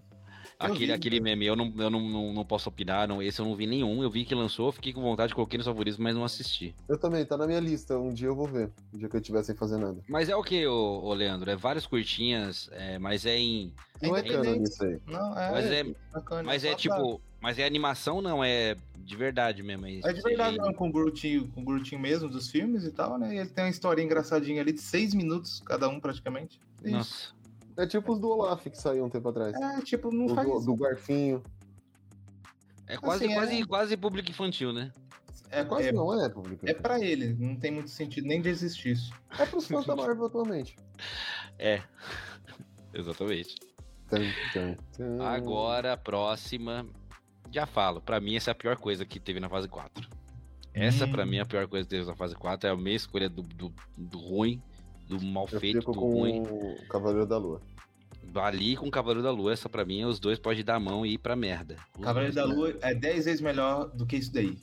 Aquele, 0.60 0.92
aquele 0.92 1.22
meme, 1.22 1.46
eu, 1.46 1.56
não, 1.56 1.74
eu 1.78 1.90
não, 1.90 2.02
não, 2.02 2.34
não 2.34 2.46
posso 2.46 2.68
opinar, 2.68 3.08
não, 3.08 3.24
esse 3.24 3.40
eu 3.40 3.46
não 3.46 3.56
vi 3.56 3.66
nenhum. 3.66 4.04
Eu 4.04 4.12
vi 4.12 4.26
que 4.26 4.36
lançou, 4.36 4.74
fiquei 4.74 4.92
com 4.92 5.02
vontade, 5.02 5.34
coloquei 5.34 5.58
nos 5.58 5.66
favoritos, 5.66 5.98
mas 5.98 6.14
não 6.14 6.26
assisti. 6.26 6.76
Eu 6.90 6.98
também, 6.98 7.26
tá 7.26 7.38
na 7.38 7.48
minha 7.48 7.62
lista. 7.62 7.98
Um 7.98 8.14
dia 8.14 8.28
eu 8.28 8.36
vou 8.36 8.46
ver. 8.46 8.70
Um 8.94 8.98
dia 8.98 9.08
que 9.08 9.16
eu 9.16 9.22
estiver 9.22 9.42
sem 9.42 9.56
fazer 9.56 9.78
nada. 9.78 9.98
Mas 10.10 10.28
é 10.28 10.36
o 10.36 10.44
que, 10.44 10.68
ô, 10.68 11.02
ô 11.02 11.14
Leandro? 11.14 11.50
É 11.50 11.56
várias 11.56 11.88
curtinhas, 11.88 12.70
é, 12.74 13.00
mas 13.00 13.26
é 13.26 13.38
em. 13.38 13.74
Não 14.02 14.18
é 14.18 14.20
independente. 14.20 14.46
canon 14.48 14.64
isso 14.64 14.84
aí. 14.84 15.00
Não, 15.08 15.40
é. 15.40 15.52
Mas 15.52 15.66
é, 15.68 15.84
bacana, 16.14 16.44
mas 16.44 16.66
é 16.66 16.70
pra- 16.70 16.78
tipo. 16.78 17.22
Mas 17.42 17.58
é 17.58 17.66
animação, 17.66 18.22
não? 18.22 18.44
É 18.44 18.76
de 18.98 19.16
verdade 19.16 19.64
mesmo. 19.64 19.86
É 19.88 20.12
de 20.12 20.22
verdade, 20.22 20.58
não, 20.58 20.74
com 20.74 20.90
o 20.90 20.92
Groot, 20.92 21.50
com 21.56 21.62
o 21.62 22.00
mesmo, 22.00 22.28
dos 22.28 22.50
filmes 22.50 22.84
e 22.84 22.92
tal, 22.92 23.18
né? 23.18 23.34
E 23.34 23.38
ele 23.38 23.50
tem 23.50 23.64
uma 23.64 23.70
historinha 23.70 24.06
engraçadinha 24.06 24.62
ali 24.62 24.74
de 24.74 24.82
seis 24.82 25.14
minutos, 25.14 25.64
cada 25.66 25.88
um 25.88 26.02
praticamente. 26.02 26.60
Isso. 26.84 26.92
Nossa. 26.92 27.39
É 27.82 27.88
tipo 27.88 28.12
os 28.14 28.20
do 28.20 28.30
Olaf 28.30 28.66
que 28.68 28.78
saiu 28.78 29.06
um 29.06 29.10
tempo 29.10 29.30
atrás. 29.30 29.54
É, 29.56 29.82
tipo, 29.82 30.12
não 30.12 30.26
O 30.26 30.36
faz. 30.36 30.48
do, 30.48 30.60
do 30.66 30.76
Garfinho. 30.76 31.42
É 32.88 32.98
quase, 32.98 33.24
Assim, 33.26 33.34
é- 33.34 33.36
quase, 33.38 33.66
quase 33.66 33.98
público 33.98 34.30
infantil, 34.30 34.74
né? 34.74 34.92
É, 35.52 35.64
Quase 35.64 35.88
é, 35.88 35.92
não 35.92 36.14
é, 36.24 36.30
público. 36.30 36.68
é 36.70 36.74
pra 36.76 37.00
ele, 37.04 37.34
não 37.34 37.56
tem 37.56 37.72
muito 37.72 37.90
sentido 37.90 38.28
nem 38.28 38.40
de 38.40 38.50
existir 38.50 38.92
isso. 38.92 39.12
É 39.40 39.46
pros 39.48 39.68
fãs 39.68 39.84
da 39.86 39.96
Marvel 39.96 40.26
atualmente. 40.26 40.76
É. 41.58 41.82
Exatamente. 42.94 43.56
Tum, 44.10 44.18
tum, 44.54 44.76
tum. 44.96 45.22
Agora, 45.24 45.94
a 45.94 45.98
próxima. 45.98 46.86
Já 47.52 47.66
falo, 47.66 48.00
pra 48.00 48.20
mim 48.20 48.36
essa 48.36 48.52
é 48.52 48.54
a 48.54 48.56
pior 48.56 48.76
coisa 48.78 49.06
que 49.06 49.20
teve 49.20 49.40
na 49.40 49.50
fase 49.50 49.68
4. 49.68 50.08
Essa, 50.72 51.06
Hum. 51.06 51.12
pra 51.12 51.26
mim, 51.26 51.38
é 51.38 51.42
a 51.42 51.46
pior 51.46 51.68
coisa 51.68 51.84
que 51.88 51.96
teve 51.96 52.06
na 52.08 52.16
fase 52.16 52.36
4. 52.36 52.70
É 52.70 52.72
a 52.72 52.76
minha 52.78 52.96
escolha 52.96 53.28
do, 53.28 53.42
do, 53.42 53.74
do 53.98 54.20
ruim, 54.20 54.62
do 55.10 55.22
mal 55.26 55.48
Eu 55.52 55.60
feito, 55.60 55.80
fico 55.80 55.92
do 55.92 56.00
com 56.00 56.12
ruim. 56.14 56.42
o 56.44 56.88
Cavaleiro 56.88 57.26
da 57.26 57.38
Lua. 57.38 57.62
Ali 58.36 58.78
com 58.78 58.88
o 58.88 58.92
Cavaleiro 58.92 59.24
da 59.24 59.32
Lua, 59.32 59.52
essa 59.52 59.68
pra 59.68 59.84
mim, 59.84 60.06
os 60.06 60.20
dois 60.20 60.38
podem 60.38 60.64
dar 60.64 60.76
a 60.76 60.80
mão 60.80 61.04
e 61.06 61.14
ir 61.14 61.18
pra 61.18 61.36
merda. 61.36 61.78
Os 61.98 62.04
Cavaleiro 62.06 62.36
da. 62.36 62.46
Lua 62.46 62.76
é 62.82 62.94
dez 62.94 63.26
vezes 63.26 63.42
melhor 63.42 63.90
do 63.90 64.06
que 64.06 64.16
isso 64.18 64.32
daí. 64.32 64.56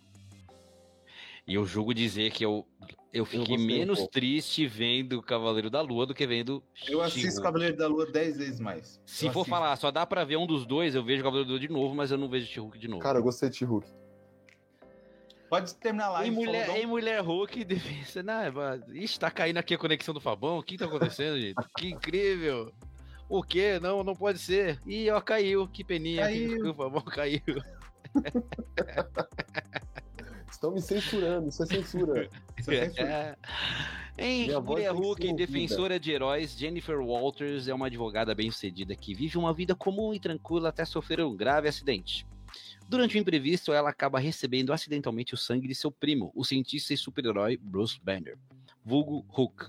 E 1.48 1.54
eu 1.54 1.64
julgo 1.66 1.92
dizer 1.94 2.30
que 2.32 2.44
eu, 2.44 2.64
eu 3.12 3.24
fiquei 3.24 3.56
um 3.56 3.60
menos 3.60 3.98
pouco. 3.98 4.12
triste 4.12 4.66
vendo 4.66 5.18
o 5.18 5.22
Cavaleiro 5.22 5.68
da 5.70 5.80
Lua 5.80 6.06
do 6.06 6.14
que 6.14 6.26
vendo. 6.26 6.62
Eu 6.88 7.00
assisto. 7.02 7.42
Cavaleiro 7.42 7.76
da 7.76 7.88
Lua 7.88 8.06
dez 8.06 8.36
vezes 8.36 8.60
mais. 8.60 9.00
Se 9.04 9.26
Eu 9.26 9.32
for 9.32 9.40
assisto. 9.40 9.50
falar, 9.50 9.76
só 9.76 9.90
dá 9.90 10.06
pra 10.06 10.24
ver 10.24 10.36
um 10.36 10.46
dos 10.46 10.64
dois, 10.64 10.94
eu 10.94 11.02
vejo 11.04 11.20
o 11.20 11.24
Cavaleiro 11.24 11.48
da 11.48 11.52
Lua 11.54 11.60
de 11.60 11.68
novo, 11.68 11.94
mas 11.94 12.10
eu 12.12 12.18
não 12.18 12.28
vejo 12.28 12.46
She-Hulk 12.46 12.78
de 12.78 12.88
novo. 12.88 13.02
Cara, 13.02 13.18
eu 13.18 13.22
gostei 13.22 13.48
de 13.50 13.64
Hulk. 13.64 13.86
Pode 15.48 15.74
terminar 15.76 16.10
lá 16.10 16.26
em 16.26 16.28
e 16.28 16.30
mulher, 16.30 16.66
falou, 16.66 16.80
em 16.80 16.86
mulher 16.86 17.20
Hulk, 17.20 17.62
defesa. 17.64 18.22
Não, 18.22 18.40
é, 18.40 18.50
mas- 18.50 18.82
Ixi, 18.88 19.20
tá 19.20 19.30
caindo 19.30 19.58
aqui 19.58 19.74
a 19.74 19.78
conexão 19.78 20.12
do 20.12 20.20
Fabão. 20.20 20.58
O 20.58 20.62
que 20.62 20.76
tá 20.76 20.86
acontecendo, 20.86 21.40
gente? 21.40 21.54
Que 21.76 21.88
incrível! 21.88 22.72
O 23.28 23.42
quê? 23.42 23.78
Não, 23.80 24.04
não 24.04 24.14
pode 24.14 24.38
ser. 24.38 24.80
Ih, 24.86 25.10
ó, 25.10 25.20
caiu. 25.20 25.66
Que 25.68 25.82
peninha. 25.82 26.22
Caiu. 26.22 26.62
Que, 26.62 26.68
o 26.68 26.74
Fabão 26.74 27.02
caiu. 27.02 27.40
Estão 30.50 30.70
me 30.70 30.80
censurando, 30.80 31.48
isso 31.48 31.62
é 31.62 31.66
censura. 31.66 32.30
Isso 32.58 32.70
é 32.70 32.88
censura. 32.88 33.08
É. 33.08 33.36
Em 34.18 34.50
Mulher 34.62 34.92
Hulk, 34.92 35.34
defensora 35.34 36.00
de 36.00 36.10
heróis, 36.10 36.56
Jennifer 36.56 36.98
Walters 36.98 37.68
é 37.68 37.74
uma 37.74 37.86
advogada 37.86 38.34
bem-sucedida 38.34 38.96
que 38.96 39.12
vive 39.12 39.36
uma 39.36 39.52
vida 39.52 39.74
comum 39.74 40.14
e 40.14 40.18
tranquila 40.18 40.70
até 40.70 40.86
sofrer 40.86 41.20
um 41.20 41.36
grave 41.36 41.68
acidente. 41.68 42.26
Durante 42.88 43.16
o 43.16 43.18
imprevisto, 43.18 43.72
ela 43.72 43.90
acaba 43.90 44.20
recebendo 44.20 44.72
acidentalmente 44.72 45.34
o 45.34 45.36
sangue 45.36 45.66
de 45.66 45.74
seu 45.74 45.90
primo, 45.90 46.30
o 46.36 46.44
cientista 46.44 46.94
e 46.94 46.96
super-herói 46.96 47.56
Bruce 47.56 47.98
Banner, 48.00 48.38
vulgo 48.84 49.26
Hulk. 49.28 49.66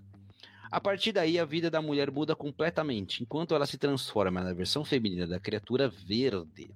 A 0.69 0.79
partir 0.79 1.13
daí, 1.13 1.39
a 1.39 1.45
vida 1.45 1.71
da 1.71 1.81
mulher 1.81 2.11
muda 2.11 2.35
completamente, 2.35 3.23
enquanto 3.23 3.55
ela 3.55 3.65
se 3.65 3.77
transforma 3.77 4.43
na 4.43 4.53
versão 4.53 4.85
feminina 4.85 5.25
da 5.25 5.39
criatura 5.39 5.89
verde. 5.89 6.69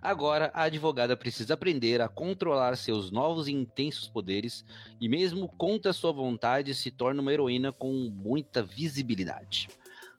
Agora, 0.00 0.50
a 0.52 0.62
advogada 0.62 1.16
precisa 1.16 1.54
aprender 1.54 2.00
a 2.00 2.08
controlar 2.08 2.76
seus 2.76 3.12
novos 3.12 3.46
e 3.46 3.52
intensos 3.52 4.08
poderes 4.08 4.64
e, 5.00 5.08
mesmo 5.08 5.46
contra 5.46 5.92
sua 5.92 6.10
vontade, 6.10 6.74
se 6.74 6.90
torna 6.90 7.22
uma 7.22 7.32
heroína 7.32 7.72
com 7.72 7.92
muita 8.10 8.60
visibilidade. 8.60 9.68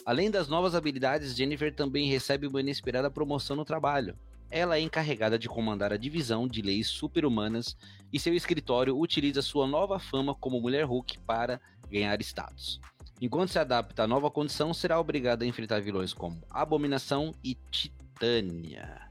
Além 0.06 0.32
das 0.32 0.48
novas 0.48 0.76
habilidades, 0.76 1.36
Jennifer 1.36 1.76
também 1.76 2.08
recebe 2.08 2.48
uma 2.48 2.62
inesperada 2.62 3.12
promoção 3.12 3.58
no 3.58 3.66
trabalho. 3.66 4.18
Ela 4.56 4.78
é 4.78 4.82
encarregada 4.82 5.40
de 5.40 5.50
comandar 5.50 5.92
a 5.92 5.98
divisão 5.98 6.48
de 6.48 6.62
leis 6.62 6.86
super-humanas 6.86 7.76
e 8.14 8.20
seu 8.20 8.36
escritório 8.36 8.96
utiliza 8.96 9.42
sua 9.42 9.66
nova 9.66 9.98
fama 9.98 10.36
como 10.36 10.62
mulher 10.62 10.86
Hulk 10.86 11.18
para 11.26 11.60
ganhar 11.90 12.22
status. 12.22 12.80
Enquanto 13.20 13.50
se 13.50 13.58
adapta 13.58 14.04
à 14.04 14.08
nova 14.08 14.30
condição, 14.30 14.72
será 14.72 15.00
obrigada 15.00 15.44
a 15.44 15.48
enfrentar 15.48 15.82
vilões 15.82 16.14
como 16.14 16.40
Abominação 16.52 17.34
e 17.44 17.56
Titânia. 17.72 19.10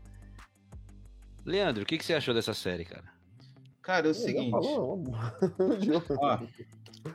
Leandro, 1.45 1.83
o 1.83 1.87
que, 1.87 1.99
que 1.99 2.05
você 2.05 2.15
achou 2.15 2.33
dessa 2.33 2.55
série, 2.55 2.85
cara? 2.85 3.12
Cara, 3.83 4.07
é 4.07 4.11
o 4.12 4.15
seguinte. 4.15 4.55
Ó, 4.55 4.97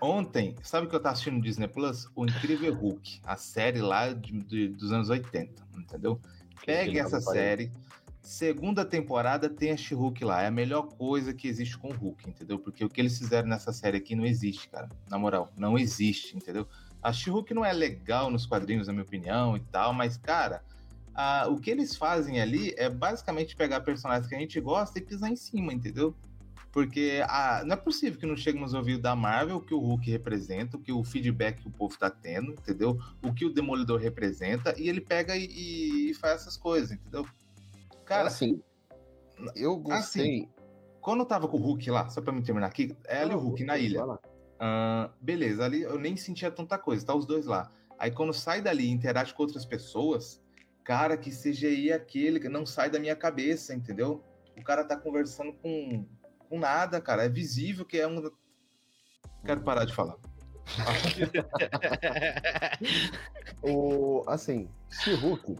ontem, 0.01 0.53
sabe 0.61 0.85
o 0.85 0.89
que 0.89 0.95
eu 0.97 0.99
tava 0.99 1.13
assistindo 1.13 1.35
no 1.35 1.41
Disney 1.41 1.69
Plus? 1.69 2.09
O 2.13 2.25
Incrível 2.25 2.73
Hulk, 2.73 3.21
a 3.23 3.37
série 3.37 3.79
lá 3.79 4.11
de, 4.11 4.33
de, 4.33 4.67
dos 4.67 4.91
anos 4.91 5.09
80, 5.09 5.63
entendeu? 5.77 6.19
Pegue 6.65 6.99
essa 6.99 7.21
série. 7.21 7.71
Segunda 8.27 8.83
temporada 8.83 9.47
tem 9.49 9.71
a 9.71 9.77
She-Hulk 9.77 10.25
lá. 10.25 10.41
É 10.41 10.47
a 10.47 10.51
melhor 10.51 10.81
coisa 10.83 11.33
que 11.33 11.47
existe 11.47 11.77
com 11.77 11.87
o 11.87 11.93
Hulk, 11.93 12.29
entendeu? 12.29 12.59
Porque 12.59 12.83
o 12.83 12.89
que 12.89 12.99
eles 12.99 13.17
fizeram 13.17 13.47
nessa 13.47 13.71
série 13.71 13.95
aqui 13.95 14.17
não 14.17 14.25
existe, 14.25 14.67
cara. 14.67 14.89
Na 15.09 15.17
moral, 15.17 15.49
não 15.55 15.79
existe, 15.79 16.35
entendeu? 16.35 16.67
A 17.01 17.13
She-Hulk 17.13 17.53
não 17.53 17.63
é 17.63 17.71
legal 17.71 18.29
nos 18.29 18.45
quadrinhos, 18.45 18.87
na 18.87 18.91
minha 18.91 19.05
opinião, 19.05 19.55
e 19.55 19.61
tal, 19.61 19.93
mas, 19.93 20.17
cara, 20.17 20.61
ah, 21.15 21.47
o 21.49 21.57
que 21.57 21.71
eles 21.71 21.95
fazem 21.95 22.41
ali 22.41 22.73
é 22.75 22.89
basicamente 22.89 23.55
pegar 23.55 23.79
personagens 23.79 24.27
que 24.27 24.35
a 24.35 24.39
gente 24.39 24.59
gosta 24.59 24.99
e 24.99 25.01
pisar 25.01 25.31
em 25.31 25.37
cima, 25.37 25.71
entendeu? 25.71 26.13
Porque 26.69 27.23
ah, 27.29 27.63
não 27.65 27.75
é 27.75 27.77
possível 27.77 28.19
que 28.19 28.25
não 28.25 28.35
chegue 28.35 28.59
nos 28.59 28.73
ouvidos 28.73 29.01
da 29.03 29.15
Marvel 29.15 29.55
o 29.55 29.61
que 29.61 29.73
o 29.73 29.79
Hulk 29.79 30.11
representa, 30.11 30.75
o 30.75 30.81
que 30.81 30.91
o 30.91 31.01
feedback 31.01 31.61
que 31.61 31.67
o 31.69 31.71
povo 31.71 31.97
tá 31.97 32.09
tendo, 32.09 32.51
entendeu? 32.51 32.99
O 33.23 33.33
que 33.33 33.45
o 33.45 33.53
Demolidor 33.53 34.01
representa, 34.01 34.75
e 34.77 34.89
ele 34.89 34.99
pega 34.99 35.37
e, 35.37 36.09
e 36.09 36.13
faz 36.15 36.41
essas 36.41 36.57
coisas, 36.57 36.91
entendeu? 36.91 37.25
Cara, 38.07 38.27
assim, 38.27 38.61
eu 39.55 39.77
gostei. 39.77 40.23
Assim, 40.23 40.49
quando 41.01 41.19
eu 41.19 41.25
tava 41.25 41.47
com 41.47 41.57
o 41.57 41.61
Hulk 41.61 41.91
lá, 41.91 42.09
só 42.09 42.21
pra 42.21 42.31
me 42.31 42.41
terminar 42.41 42.67
aqui, 42.67 42.95
é 43.05 43.21
ali 43.21 43.35
o 43.35 43.37
Hulk 43.37 43.63
na 43.65 43.77
ilha. 43.77 44.05
Uh, 44.05 45.11
beleza, 45.21 45.65
ali 45.65 45.83
eu 45.83 45.99
nem 45.99 46.15
sentia 46.15 46.49
tanta 46.49 46.77
coisa, 46.77 47.05
tá 47.05 47.13
os 47.13 47.25
dois 47.25 47.45
lá. 47.45 47.69
Aí 47.99 48.11
quando 48.11 48.33
sai 48.33 48.61
dali 48.61 48.85
e 48.85 48.91
interage 48.91 49.33
com 49.33 49.43
outras 49.43 49.65
pessoas, 49.65 50.41
cara, 50.83 51.17
que 51.17 51.29
CGI 51.29 51.91
é 51.91 51.95
aquele 51.95 52.39
que 52.39 52.47
não 52.47 52.65
sai 52.65 52.89
da 52.89 52.99
minha 52.99 53.15
cabeça, 53.15 53.75
entendeu? 53.75 54.23
O 54.57 54.63
cara 54.63 54.85
tá 54.85 54.95
conversando 54.95 55.51
com, 55.53 56.05
com 56.49 56.59
nada, 56.59 57.01
cara. 57.01 57.25
É 57.25 57.29
visível 57.29 57.85
que 57.85 57.99
é 57.99 58.07
um. 58.07 58.31
Quero 59.45 59.61
parar 59.61 59.85
de 59.85 59.93
falar. 59.93 60.15
o, 63.61 64.23
assim, 64.27 64.67
She-Hulk, 64.89 65.55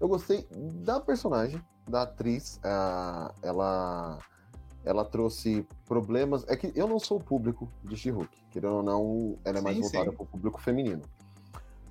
eu 0.00 0.08
gostei 0.08 0.46
da 0.82 0.98
personagem, 0.98 1.62
da 1.86 2.02
atriz. 2.02 2.58
Uh, 2.58 3.32
ela, 3.42 4.18
ela 4.84 5.04
trouxe 5.04 5.66
problemas. 5.86 6.44
É 6.48 6.56
que 6.56 6.72
eu 6.74 6.88
não 6.88 6.98
sou 6.98 7.18
o 7.18 7.22
público 7.22 7.68
de 7.84 7.96
She-Hulk, 7.96 8.36
querendo 8.50 8.76
ou 8.76 8.82
não, 8.82 9.38
ela 9.44 9.58
é 9.58 9.60
mais 9.60 9.76
sim, 9.76 9.82
voltada 9.82 10.12
para 10.12 10.22
o 10.22 10.26
público 10.26 10.60
feminino. 10.60 11.02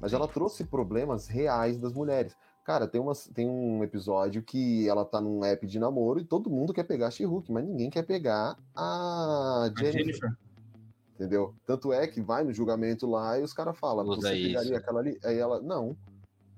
Mas 0.02 0.14
ela 0.14 0.28
trouxe 0.28 0.64
problemas 0.64 1.28
reais 1.28 1.78
das 1.78 1.94
mulheres. 1.94 2.36
Cara, 2.64 2.88
tem, 2.88 3.02
uma, 3.02 3.14
tem 3.34 3.48
um 3.48 3.84
episódio 3.84 4.44
que 4.44 4.88
ela 4.88 5.04
tá 5.04 5.20
num 5.20 5.44
app 5.44 5.66
de 5.66 5.80
namoro 5.80 6.20
e 6.20 6.26
todo 6.26 6.50
mundo 6.50 6.74
quer 6.74 6.84
pegar 6.84 7.08
a 7.08 7.12
She-Hulk, 7.12 7.52
mas 7.52 7.66
ninguém 7.66 7.90
quer 7.90 8.04
pegar 8.04 8.58
a 8.76 9.72
Jennifer. 9.78 10.00
A 10.00 10.04
Jennifer. 10.04 10.38
Entendeu? 11.16 11.54
Tanto 11.66 11.92
é 11.92 12.08
que 12.08 12.22
vai 12.22 12.44
no 12.44 12.54
julgamento 12.54 13.06
lá 13.06 13.38
e 13.38 13.44
os 13.44 13.54
caras 13.54 13.78
falam, 13.78 14.06
você 14.06 14.30
pegaria 14.30 14.62
isso. 14.62 14.76
aquela 14.76 15.00
ali? 15.00 15.20
Aí 15.24 15.38
ela, 15.38 15.60
não. 15.62 15.98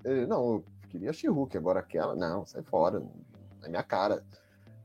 Ele, 0.04 0.26
não, 0.26 0.62
queria 0.92 1.10
a 1.10 1.12
She-Hulk, 1.12 1.56
agora 1.56 1.80
aquela, 1.80 2.14
não, 2.14 2.44
sai 2.44 2.62
fora, 2.62 3.02
é 3.64 3.68
minha 3.68 3.82
cara. 3.82 4.22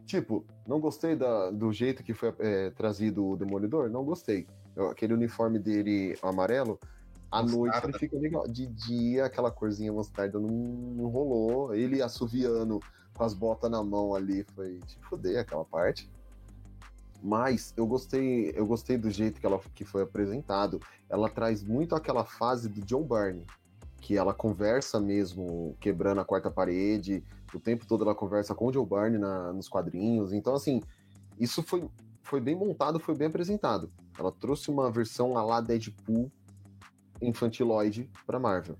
Tipo, 0.05 0.45
não 0.65 0.79
gostei 0.79 1.17
da, 1.17 1.51
do 1.51 1.71
jeito 1.73 2.01
que 2.01 2.13
foi 2.13 2.33
é, 2.39 2.69
trazido 2.71 3.27
o 3.27 3.35
Demolidor? 3.35 3.89
Não 3.89 4.05
gostei. 4.05 4.47
Aquele 4.89 5.13
uniforme 5.13 5.59
dele 5.59 6.17
amarelo, 6.21 6.79
à 7.29 7.43
noite 7.43 7.77
ele 7.83 7.99
fica 7.99 8.17
legal. 8.17 8.47
De 8.47 8.67
dia, 8.67 9.25
aquela 9.25 9.51
corzinha 9.51 9.91
mostarda 9.91 10.39
não, 10.39 10.49
não 10.49 11.07
rolou. 11.09 11.75
Ele 11.75 12.01
assoviando 12.01 12.79
com 13.13 13.23
as 13.23 13.33
botas 13.33 13.69
na 13.69 13.83
mão 13.83 14.15
ali, 14.15 14.45
foi 14.55 14.79
te 14.87 14.97
foder 15.01 15.39
aquela 15.39 15.65
parte. 15.65 16.09
Mas 17.21 17.73
eu 17.75 17.85
gostei, 17.85 18.53
eu 18.55 18.65
gostei 18.65 18.97
do 18.97 19.09
jeito 19.09 19.41
que 19.41 19.45
ela 19.45 19.59
que 19.75 19.83
foi 19.83 20.03
apresentado. 20.03 20.79
Ela 21.09 21.27
traz 21.27 21.63
muito 21.63 21.95
aquela 21.95 22.23
fase 22.23 22.69
do 22.69 22.81
John 22.81 23.03
Barney, 23.03 23.43
que 24.07 24.15
ela 24.15 24.33
conversa 24.33 25.01
mesmo, 25.01 25.75
quebrando 25.81 26.21
a 26.21 26.23
quarta 26.23 26.49
parede. 26.49 27.21
O 27.53 27.59
tempo 27.59 27.85
todo 27.85 28.05
ela 28.05 28.15
conversa 28.15 28.55
com 28.55 28.67
o 28.67 28.71
Joe 28.71 28.85
Barney 28.85 29.19
na, 29.19 29.51
nos 29.51 29.67
quadrinhos. 29.67 30.31
Então, 30.31 30.55
assim, 30.55 30.81
isso 31.37 31.61
foi, 31.61 31.89
foi 32.23 32.39
bem 32.39 32.55
montado, 32.55 33.01
foi 33.01 33.13
bem 33.17 33.27
apresentado. 33.27 33.91
Ela 34.17 34.31
trouxe 34.31 34.71
uma 34.71 34.89
versão 34.89 35.37
a 35.37 35.43
lá 35.43 35.59
Deadpool 35.59 36.31
infantiloide 37.21 38.09
para 38.25 38.39
Marvel. 38.39 38.77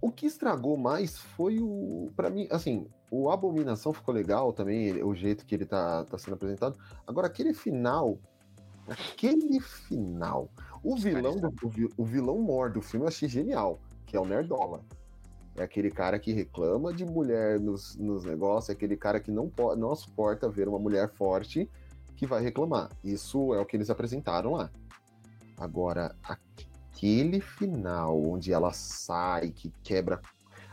O 0.00 0.10
que 0.10 0.24
estragou 0.24 0.78
mais 0.78 1.18
foi 1.18 1.58
o. 1.60 2.10
para 2.16 2.30
mim, 2.30 2.48
assim, 2.50 2.86
o 3.10 3.30
Abominação 3.30 3.92
ficou 3.92 4.14
legal 4.14 4.50
também, 4.50 5.02
o 5.04 5.14
jeito 5.14 5.44
que 5.44 5.54
ele 5.54 5.66
tá, 5.66 6.06
tá 6.06 6.16
sendo 6.16 6.32
apresentado. 6.32 6.78
Agora, 7.06 7.26
aquele 7.26 7.52
final. 7.52 8.18
Aquele 8.88 9.60
final. 9.60 10.48
O 10.82 10.96
vilão, 10.96 11.36
do, 11.38 11.52
o 11.98 12.04
vilão 12.04 12.38
mor 12.40 12.70
do 12.70 12.80
filme 12.80 13.04
eu 13.04 13.08
achei 13.08 13.28
genial, 13.28 13.78
que 14.06 14.16
é 14.16 14.20
o 14.20 14.24
Nerdola. 14.24 14.84
É 15.56 15.62
aquele 15.62 15.90
cara 15.90 16.18
que 16.18 16.32
reclama 16.32 16.92
de 16.92 17.04
mulher 17.04 17.58
nos, 17.58 17.96
nos 17.96 18.24
negócios, 18.24 18.70
é 18.70 18.72
aquele 18.72 18.96
cara 18.96 19.18
que 19.18 19.30
não, 19.30 19.50
não 19.76 19.94
suporta 19.94 20.48
ver 20.48 20.68
uma 20.68 20.78
mulher 20.78 21.08
forte 21.08 21.68
que 22.14 22.26
vai 22.26 22.42
reclamar. 22.42 22.90
Isso 23.02 23.54
é 23.54 23.60
o 23.60 23.66
que 23.66 23.76
eles 23.76 23.90
apresentaram 23.90 24.52
lá. 24.52 24.70
Agora, 25.56 26.14
aquele 26.22 27.40
final 27.40 28.22
onde 28.22 28.52
ela 28.52 28.72
sai, 28.72 29.50
que 29.50 29.72
quebra, 29.82 30.20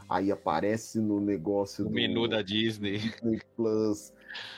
aí 0.09 0.31
aparece 0.31 0.99
no 0.99 1.19
negócio 1.19 1.85
o 1.85 1.89
do 1.89 1.93
menu 1.93 2.27
da 2.27 2.41
Disney. 2.41 2.97
Disney 2.97 3.41
Plus. 3.55 4.13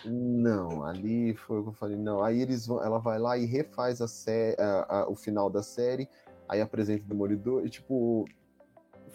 Não, 0.06 0.84
ali 0.84 1.36
foi 1.36 1.60
o 1.60 1.64
que 1.64 1.70
eu 1.70 1.74
falei, 1.74 1.98
não. 1.98 2.24
Aí 2.24 2.42
eles 2.42 2.66
vão, 2.66 2.84
ela 2.84 2.98
vai 2.98 3.20
lá 3.20 3.38
e 3.38 3.46
refaz 3.46 4.02
a, 4.02 4.08
sé 4.08 4.56
a, 4.58 5.02
a 5.02 5.10
o 5.10 5.16
final 5.16 5.50
da 5.50 5.62
série, 5.62 6.10
aí 6.50 6.62
apresenta 6.62 7.04
o 7.04 7.08
Demolidor, 7.08 7.66
e 7.66 7.70
tipo, 7.70 8.26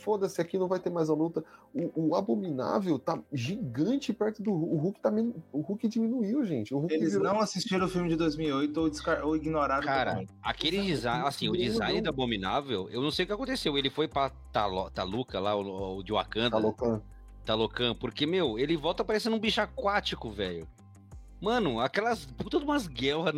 foda-se, 0.01 0.41
aqui 0.41 0.59
não 0.59 0.67
vai 0.67 0.79
ter 0.79 0.91
mais 0.91 1.11
a 1.11 1.15
luta. 1.15 1.45
O, 1.75 2.09
o, 2.09 2.15
Abominável 2.15 2.99
tá 2.99 3.19
gigante 3.33 4.13
perto 4.13 4.43
do 4.43 4.53
o 4.53 4.77
Hulk. 4.77 5.01
Tá, 5.01 5.11
o 5.53 5.61
Hulk 5.61 5.89
diminuiu, 5.89 6.45
gente. 6.45 6.75
Hulk 6.75 6.93
Eles 6.93 7.13
virou... 7.13 7.27
não 7.27 7.41
assistiram 7.41 7.87
o 7.87 7.89
filme 7.89 8.09
de 8.09 8.17
2008 8.17 8.81
ou, 8.81 8.91
descar... 8.91 9.25
ou 9.25 9.37
ignoraram. 9.37 9.85
Cara, 9.85 10.25
aquele 10.43 10.83
design, 10.83 11.27
assim, 11.27 11.49
o 11.49 11.53
design 11.53 12.01
do 12.01 12.09
Abominável, 12.09 12.89
eu 12.91 13.01
não 13.01 13.11
sei 13.11 13.25
o 13.25 13.27
que 13.27 13.33
aconteceu. 13.33 13.77
Ele 13.77 13.91
foi 13.91 14.09
pra 14.09 14.31
Talo, 14.53 14.91
Taluca 14.91 15.39
lá, 15.39 15.55
o, 15.55 15.99
o 15.99 16.03
de 16.03 16.13
Wakanda. 16.13 16.51
Talocan. 16.51 17.03
Talocan, 17.45 17.95
porque, 17.95 18.27
meu, 18.27 18.59
ele 18.59 18.77
volta 18.77 19.05
parecendo 19.05 19.37
um 19.37 19.41
bicho 19.41 19.61
aquático, 19.61 20.31
velho. 20.31 20.67
Mano, 21.41 21.81
aquelas 21.81 22.27
puta 22.27 22.59
de 22.59 22.65
umas 22.65 22.87
guerras 22.87 23.33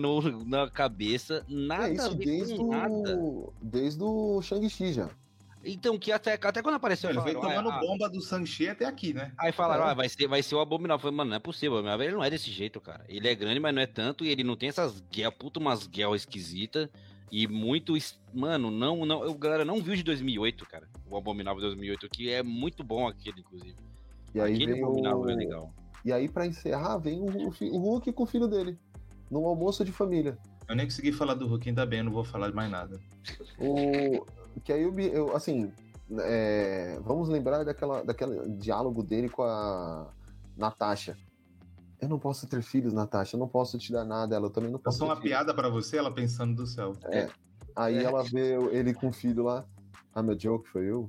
na 0.45 0.69
cabeça, 0.69 1.45
nada 1.49 1.89
é 1.89 1.95
isso, 1.95 2.15
desde 2.17 2.63
nada. 2.63 3.17
O, 3.17 3.53
desde 3.63 4.03
o 4.03 4.43
Shang-Chi 4.43 4.93
já. 4.93 5.09
Então, 5.65 5.99
que 5.99 6.11
até, 6.11 6.35
até 6.35 6.63
quando 6.63 6.75
apareceu. 6.75 7.11
Ele 7.11 7.21
veio 7.21 7.41
tomando 7.41 7.71
ah, 7.71 7.79
bomba 7.79 8.09
do 8.09 8.21
Sanchi 8.21 8.69
até 8.69 8.85
aqui, 8.85 9.13
né? 9.15 9.33
Aí 9.39 9.53
falaram, 9.53 9.85
é. 9.85 9.91
ah, 9.91 9.95
vai 9.95 10.09
ser, 10.09 10.27
vai 10.27 10.43
ser 10.43 10.55
o 10.55 10.61
abominável. 10.61 10.97
Eu 10.97 11.01
falei, 11.01 11.17
mano, 11.17 11.31
não 11.31 11.37
é 11.37 11.41
possível. 11.41 11.79
Ele 11.79 12.13
não 12.13 12.25
é 12.25 12.31
desse 12.31 12.51
jeito, 12.51 12.81
cara. 12.81 13.05
Ele 13.09 13.29
é 13.29 13.35
grande, 13.35 13.61
mas 13.61 13.75
não 13.75 13.83
é 13.83 13.87
tanto. 13.87 14.25
E 14.25 14.29
ele 14.29 14.43
não 14.43 14.57
tem 14.57 14.69
essas 14.69 15.01
guerras, 15.13 15.35
puta 15.39 15.61
umas 15.61 15.87
guerras 15.87 16.23
esquisitas. 16.23 16.89
E 17.31 17.47
muito. 17.47 17.95
Mano, 18.35 18.71
não, 18.71 19.07
não. 19.07 19.25
Eu, 19.25 19.35
galera, 19.35 19.65
não 19.65 19.81
viu 19.81 19.95
de 19.95 20.03
2008, 20.03 20.67
cara. 20.67 20.89
O 21.09 21.17
Abominável 21.17 21.61
2008, 21.63 22.09
que 22.11 22.31
é 22.31 22.43
muito 22.43 22.83
bom 22.83 23.07
aquele, 23.07 23.41
inclusive. 23.41 23.77
E 24.35 24.41
aí 24.41 24.55
aquele 24.55 24.83
Abominável 24.83 25.21
o... 25.21 25.31
é 25.31 25.35
legal. 25.35 25.75
E 26.05 26.13
aí, 26.13 26.29
pra 26.29 26.47
encerrar, 26.47 26.99
vem 26.99 27.21
o, 27.21 27.27
o 27.27 27.79
Hulk 27.79 28.13
com 28.13 28.25
o 28.25 28.27
filho 28.27 28.49
dele. 28.49 28.77
num 29.31 29.47
almoço 29.47 29.85
de 29.85 29.93
família. 29.93 30.37
Eu 30.69 30.77
nem 30.77 30.87
consegui 30.87 31.13
falar 31.13 31.35
do 31.35 31.47
Hulk, 31.47 31.69
ainda 31.69 31.87
bem, 31.87 32.01
eu 32.01 32.07
não 32.07 32.13
vou 32.13 32.25
falar 32.25 32.49
de 32.49 32.55
mais 32.55 32.71
nada. 32.71 33.01
O... 33.59 34.27
Que 34.61 34.73
aí 34.73 34.83
eu, 34.83 34.99
eu 34.99 35.37
assim, 35.37 35.73
é... 36.21 36.99
vamos 37.03 37.29
lembrar 37.29 37.65
daquela, 37.65 38.03
daquele 38.03 38.49
diálogo 38.57 39.03
dele 39.03 39.29
com 39.29 39.43
a 39.43 40.11
Natasha. 40.57 41.17
Eu 42.01 42.09
não 42.09 42.19
posso 42.19 42.49
ter 42.49 42.63
filhos, 42.63 42.93
Natasha, 42.93 43.37
eu 43.37 43.41
não 43.41 43.47
posso 43.47 43.79
te 43.79 43.93
dar 43.93 44.05
nada, 44.05 44.35
ela 44.35 44.51
também 44.51 44.71
não 44.71 44.79
posso. 44.79 44.97
Eu 44.97 44.99
sou 44.99 45.09
uma 45.09 45.17
filhos. 45.17 45.31
piada 45.31 45.55
para 45.55 45.69
você, 45.69 45.99
ela 45.99 46.13
pensando 46.13 46.57
do 46.57 46.67
céu. 46.67 46.97
É. 47.05 47.29
Aí 47.77 47.99
é. 47.99 48.03
ela 48.03 48.25
vê 48.25 48.57
ele 48.73 48.93
com 48.93 49.09
o 49.09 49.13
filho 49.13 49.45
lá. 49.45 49.65
Ah, 50.15 50.23
meu 50.23 50.39
joke 50.39 50.69
foi 50.69 50.91
eu. 50.91 51.09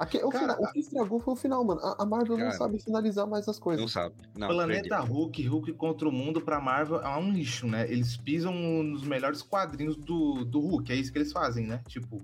Aqui, 0.00 0.16
o, 0.16 0.30
cara, 0.30 0.54
final, 0.54 0.62
o, 0.62 0.72
que 0.72 0.80
estragou 0.80 1.20
foi 1.20 1.34
o 1.34 1.36
final, 1.36 1.62
mano. 1.62 1.78
A, 1.82 2.02
a 2.02 2.06
Marvel 2.06 2.38
cara, 2.38 2.48
não 2.48 2.56
sabe 2.56 2.78
finalizar 2.78 3.26
mais 3.26 3.46
as 3.46 3.58
coisas. 3.58 3.82
Não 3.82 3.86
sabe. 3.86 4.14
Não, 4.34 4.48
Planeta 4.48 4.96
perdi. 4.96 5.12
Hulk, 5.12 5.46
Hulk 5.46 5.72
contra 5.74 6.08
o 6.08 6.12
mundo 6.12 6.40
pra 6.40 6.58
Marvel 6.58 7.02
é 7.02 7.18
um 7.18 7.30
lixo, 7.30 7.66
né? 7.66 7.84
Eles 7.86 8.16
pisam 8.16 8.54
nos 8.54 9.02
melhores 9.02 9.42
quadrinhos 9.42 9.96
do, 9.96 10.42
do 10.46 10.58
Hulk, 10.58 10.90
é 10.90 10.96
isso 10.96 11.12
que 11.12 11.18
eles 11.18 11.30
fazem, 11.30 11.66
né? 11.66 11.82
Tipo, 11.86 12.16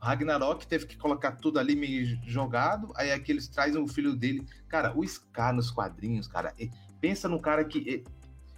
Ragnarok 0.00 0.64
teve 0.64 0.86
que 0.86 0.96
colocar 0.96 1.32
tudo 1.32 1.58
ali 1.58 1.74
meio 1.74 2.16
jogado, 2.24 2.92
aí 2.94 3.10
aqui 3.10 3.32
eles 3.32 3.48
trazem 3.48 3.82
o 3.82 3.88
filho 3.88 4.14
dele. 4.14 4.46
Cara, 4.68 4.96
o 4.96 5.04
Scar 5.04 5.52
nos 5.52 5.72
quadrinhos, 5.72 6.28
cara, 6.28 6.54
pensa 7.00 7.28
no 7.28 7.40
cara 7.40 7.64
que. 7.64 8.04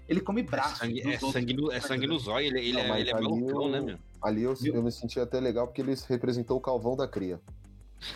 Ele 0.07 0.21
come 0.21 0.43
braço. 0.43 0.85
É 0.85 0.87
sangue, 0.87 1.01
é 1.01 1.19
sangue, 1.19 1.55
no, 1.55 1.73
é 1.73 1.81
sangue 1.81 2.07
no 2.07 2.19
zóio, 2.19 2.49
ele, 2.49 2.59
ele, 2.59 2.73
não, 2.73 2.95
é, 2.95 3.01
ele 3.01 3.11
é 3.11 3.15
malucão, 3.15 3.71
né, 3.71 3.81
meu? 3.81 3.99
Ali 4.21 4.43
eu, 4.43 4.55
eu, 4.67 4.83
me 4.83 4.93
senti 4.93 5.19
até 5.19 5.41
legal 5.41 5.67
porque 5.67 5.81
ele 5.81 5.95
representou 6.09 6.59
o 6.59 6.61
calvão 6.61 6.95
da 6.95 7.09
cria. 7.09 7.41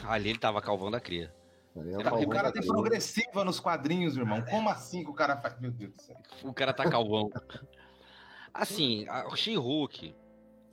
Ali 0.04 0.30
ele 0.30 0.38
tava 0.38 0.60
calvão 0.60 0.90
da 0.90 1.00
cria. 1.00 1.32
É 1.76 1.98
o 1.98 2.28
cara 2.28 2.50
tem 2.50 2.66
progressiva 2.66 3.44
nos 3.44 3.60
quadrinhos, 3.60 4.16
irmão. 4.16 4.42
Como 4.42 4.68
assim 4.68 5.04
que 5.04 5.10
o 5.10 5.14
cara 5.14 5.36
faz? 5.36 5.60
Meu 5.60 5.70
Deus 5.70 5.92
do 5.92 6.02
céu. 6.02 6.16
O 6.42 6.52
cara 6.52 6.72
tá 6.72 6.88
calvão. 6.88 7.30
assim, 8.52 9.06
o 9.30 9.36
She-Hulk, 9.36 10.14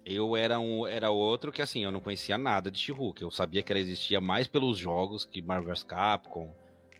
eu 0.05 0.37
era 0.37 0.59
um 0.59 0.87
era 0.87 1.11
outro 1.11 1.51
que 1.51 1.61
assim, 1.61 1.83
eu 1.83 1.91
não 1.91 1.99
conhecia 1.99 2.37
nada 2.37 2.71
de 2.71 2.79
She-Hulk. 2.79 3.21
Eu 3.21 3.31
sabia 3.31 3.61
que 3.61 3.71
ela 3.73 3.81
existia 3.81 4.21
mais 4.21 4.47
pelos 4.47 4.77
jogos 4.77 5.25
que 5.25 5.41
Marvel 5.41 5.73
vs 5.73 5.83
Capcom, 5.83 6.55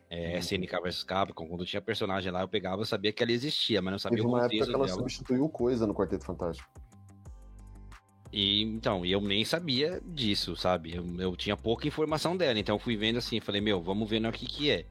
é, 0.09 0.33
uhum. 0.33 0.39
SNK 0.39 0.81
vs 0.83 1.03
Capcom, 1.03 1.47
quando 1.47 1.65
tinha 1.65 1.81
personagem 1.81 2.31
lá, 2.31 2.41
eu 2.41 2.47
pegava, 2.49 2.81
eu 2.81 2.85
sabia 2.85 3.13
que 3.13 3.23
ela 3.23 3.31
existia, 3.31 3.81
mas 3.81 3.91
não 3.93 3.99
sabia 3.99 4.17
Teve 4.17 4.27
o 4.27 4.31
contexto 4.31 4.51
uma 4.51 4.57
época 4.57 4.69
que 4.69 4.75
ela 4.75 4.85
dela. 4.85 4.97
substituiu 4.99 5.49
coisa 5.49 5.87
no 5.87 5.93
Quarteto 5.93 6.25
Fantástico. 6.25 6.69
E 8.33 8.63
então, 8.63 9.05
eu 9.05 9.21
nem 9.21 9.45
sabia 9.45 10.01
disso, 10.03 10.55
sabe? 10.55 10.95
Eu, 10.95 11.05
eu, 11.19 11.35
tinha 11.35 11.55
pouca 11.55 11.87
informação 11.87 12.35
dela, 12.35 12.57
então 12.57 12.73
eu 12.73 12.79
fui 12.79 12.97
vendo 12.97 13.19
assim, 13.19 13.39
falei, 13.39 13.61
meu, 13.61 13.79
vamos 13.79 14.09
ver 14.09 14.25
o 14.25 14.31
que 14.31 14.47
que 14.47 14.71
é. 14.71 14.87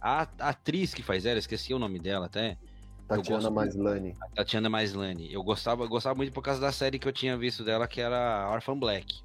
A, 0.00 0.22
a 0.40 0.48
atriz 0.48 0.92
que 0.92 1.00
faz 1.00 1.24
ela, 1.24 1.38
esqueci 1.38 1.72
o 1.72 1.78
nome 1.78 2.00
dela 2.00 2.26
até. 2.26 2.58
Tatiana 3.06 3.48
Maslany. 3.48 4.16
Tatiana 4.34 4.68
Maslany. 4.68 5.32
Eu 5.32 5.40
gostava, 5.44 5.86
gostava 5.86 6.16
muito 6.16 6.32
por 6.32 6.42
causa 6.42 6.60
da 6.60 6.72
série 6.72 6.98
que 6.98 7.06
eu 7.06 7.12
tinha 7.12 7.36
visto 7.36 7.62
dela, 7.62 7.86
que 7.86 8.00
era 8.00 8.50
Orphan 8.50 8.76
Black. 8.76 9.20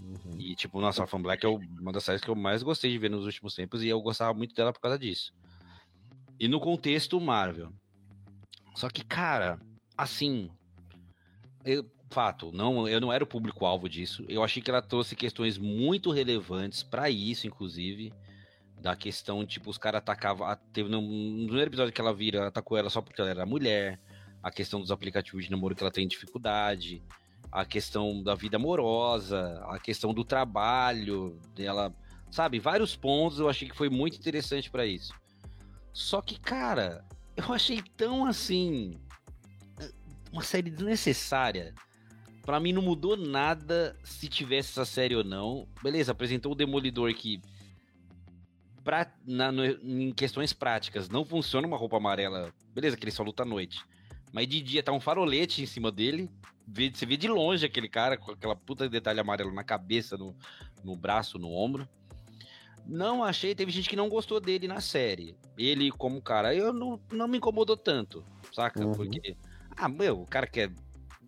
Uhum. 0.00 0.40
E, 0.40 0.56
tipo, 0.56 0.80
nossa, 0.80 1.02
Orphan 1.02 1.22
Black 1.22 1.46
é 1.46 1.48
uma 1.48 1.92
das 1.92 2.02
séries 2.02 2.20
que 2.20 2.28
eu 2.28 2.34
mais 2.34 2.60
gostei 2.60 2.90
de 2.90 2.98
ver 2.98 3.10
nos 3.10 3.24
últimos 3.24 3.54
tempos, 3.54 3.84
e 3.84 3.88
eu 3.88 4.00
gostava 4.00 4.34
muito 4.34 4.52
dela 4.52 4.72
por 4.72 4.80
causa 4.80 4.98
disso. 4.98 5.32
E 6.40 6.48
no 6.48 6.58
contexto 6.58 7.20
Marvel. 7.20 7.72
Só 8.74 8.88
que, 8.88 9.04
cara, 9.04 9.60
assim. 9.96 10.50
Eu, 11.64 11.84
fato, 12.10 12.50
não, 12.52 12.88
eu 12.88 13.00
não 13.00 13.12
era 13.12 13.22
o 13.22 13.26
público-alvo 13.26 13.88
disso. 13.88 14.24
Eu 14.28 14.42
achei 14.42 14.60
que 14.60 14.70
ela 14.70 14.82
trouxe 14.82 15.14
questões 15.14 15.56
muito 15.56 16.10
relevantes 16.10 16.82
para 16.82 17.08
isso, 17.08 17.46
inclusive. 17.46 18.12
Da 18.80 18.96
questão, 18.96 19.46
tipo, 19.46 19.70
os 19.70 19.78
caras 19.78 19.98
atacavam. 19.98 20.46
Teve 20.72 20.88
no, 20.88 21.00
no, 21.00 21.46
primeiro 21.46 21.70
episódio 21.70 21.92
que 21.92 22.00
ela 22.00 22.12
vira, 22.12 22.48
atacou 22.48 22.76
ela 22.76 22.90
só 22.90 23.00
porque 23.00 23.20
ela 23.20 23.30
era 23.30 23.46
mulher. 23.46 24.00
A 24.42 24.50
questão 24.50 24.80
dos 24.80 24.90
aplicativos 24.90 25.44
de 25.44 25.50
namoro 25.50 25.74
que 25.74 25.82
ela 25.82 25.90
tem 25.90 26.08
dificuldade. 26.08 27.02
A 27.52 27.64
questão 27.64 28.22
da 28.22 28.34
vida 28.34 28.56
amorosa. 28.56 29.62
A 29.68 29.78
questão 29.78 30.12
do 30.12 30.24
trabalho 30.24 31.38
dela. 31.54 31.94
Sabe, 32.30 32.58
vários 32.58 32.96
pontos 32.96 33.38
eu 33.38 33.48
achei 33.48 33.68
que 33.68 33.76
foi 33.76 33.88
muito 33.88 34.16
interessante 34.16 34.70
para 34.70 34.86
isso. 34.86 35.12
Só 35.92 36.22
que, 36.22 36.38
cara, 36.40 37.04
eu 37.36 37.52
achei 37.52 37.82
tão 37.96 38.24
assim. 38.24 38.98
Uma 40.32 40.42
série 40.42 40.70
desnecessária 40.70 41.74
para 42.42 42.60
mim 42.60 42.72
não 42.72 42.82
mudou 42.82 43.16
nada 43.16 43.96
se 44.02 44.28
tivesse 44.28 44.70
essa 44.70 44.84
série 44.84 45.14
ou 45.14 45.24
não. 45.24 45.68
Beleza, 45.82 46.12
apresentou 46.12 46.52
o 46.52 46.54
Demolidor 46.54 47.12
que 47.14 47.40
pra, 48.82 49.12
na, 49.26 49.52
no, 49.52 49.64
em 49.64 50.12
questões 50.12 50.52
práticas 50.52 51.08
não 51.08 51.24
funciona 51.24 51.66
uma 51.66 51.76
roupa 51.76 51.96
amarela. 51.96 52.52
Beleza, 52.74 52.96
que 52.96 53.04
ele 53.04 53.10
só 53.10 53.22
luta 53.22 53.42
à 53.42 53.46
noite. 53.46 53.84
Mas 54.32 54.48
de 54.48 54.60
dia 54.62 54.82
tá 54.82 54.92
um 54.92 55.00
farolete 55.00 55.62
em 55.62 55.66
cima 55.66 55.90
dele. 55.90 56.30
Vê, 56.66 56.90
você 56.90 57.04
vê 57.04 57.16
de 57.16 57.28
longe 57.28 57.66
aquele 57.66 57.88
cara 57.88 58.16
com 58.16 58.30
aquela 58.30 58.54
puta 58.54 58.84
de 58.84 58.90
detalhe 58.90 59.20
amarelo 59.20 59.52
na 59.52 59.64
cabeça, 59.64 60.16
no, 60.16 60.34
no 60.84 60.96
braço, 60.96 61.38
no 61.38 61.52
ombro. 61.52 61.88
Não 62.86 63.22
achei, 63.22 63.54
teve 63.54 63.70
gente 63.70 63.88
que 63.88 63.96
não 63.96 64.08
gostou 64.08 64.40
dele 64.40 64.66
na 64.66 64.80
série. 64.80 65.36
Ele 65.58 65.90
como 65.90 66.22
cara, 66.22 66.54
eu 66.54 66.72
não, 66.72 66.98
não 67.12 67.28
me 67.28 67.38
incomodou 67.38 67.76
tanto, 67.76 68.24
saca? 68.52 68.84
Uhum. 68.84 68.92
Porque, 68.92 69.36
ah, 69.76 69.88
meu, 69.88 70.22
o 70.22 70.26
cara 70.26 70.46
quer 70.46 70.72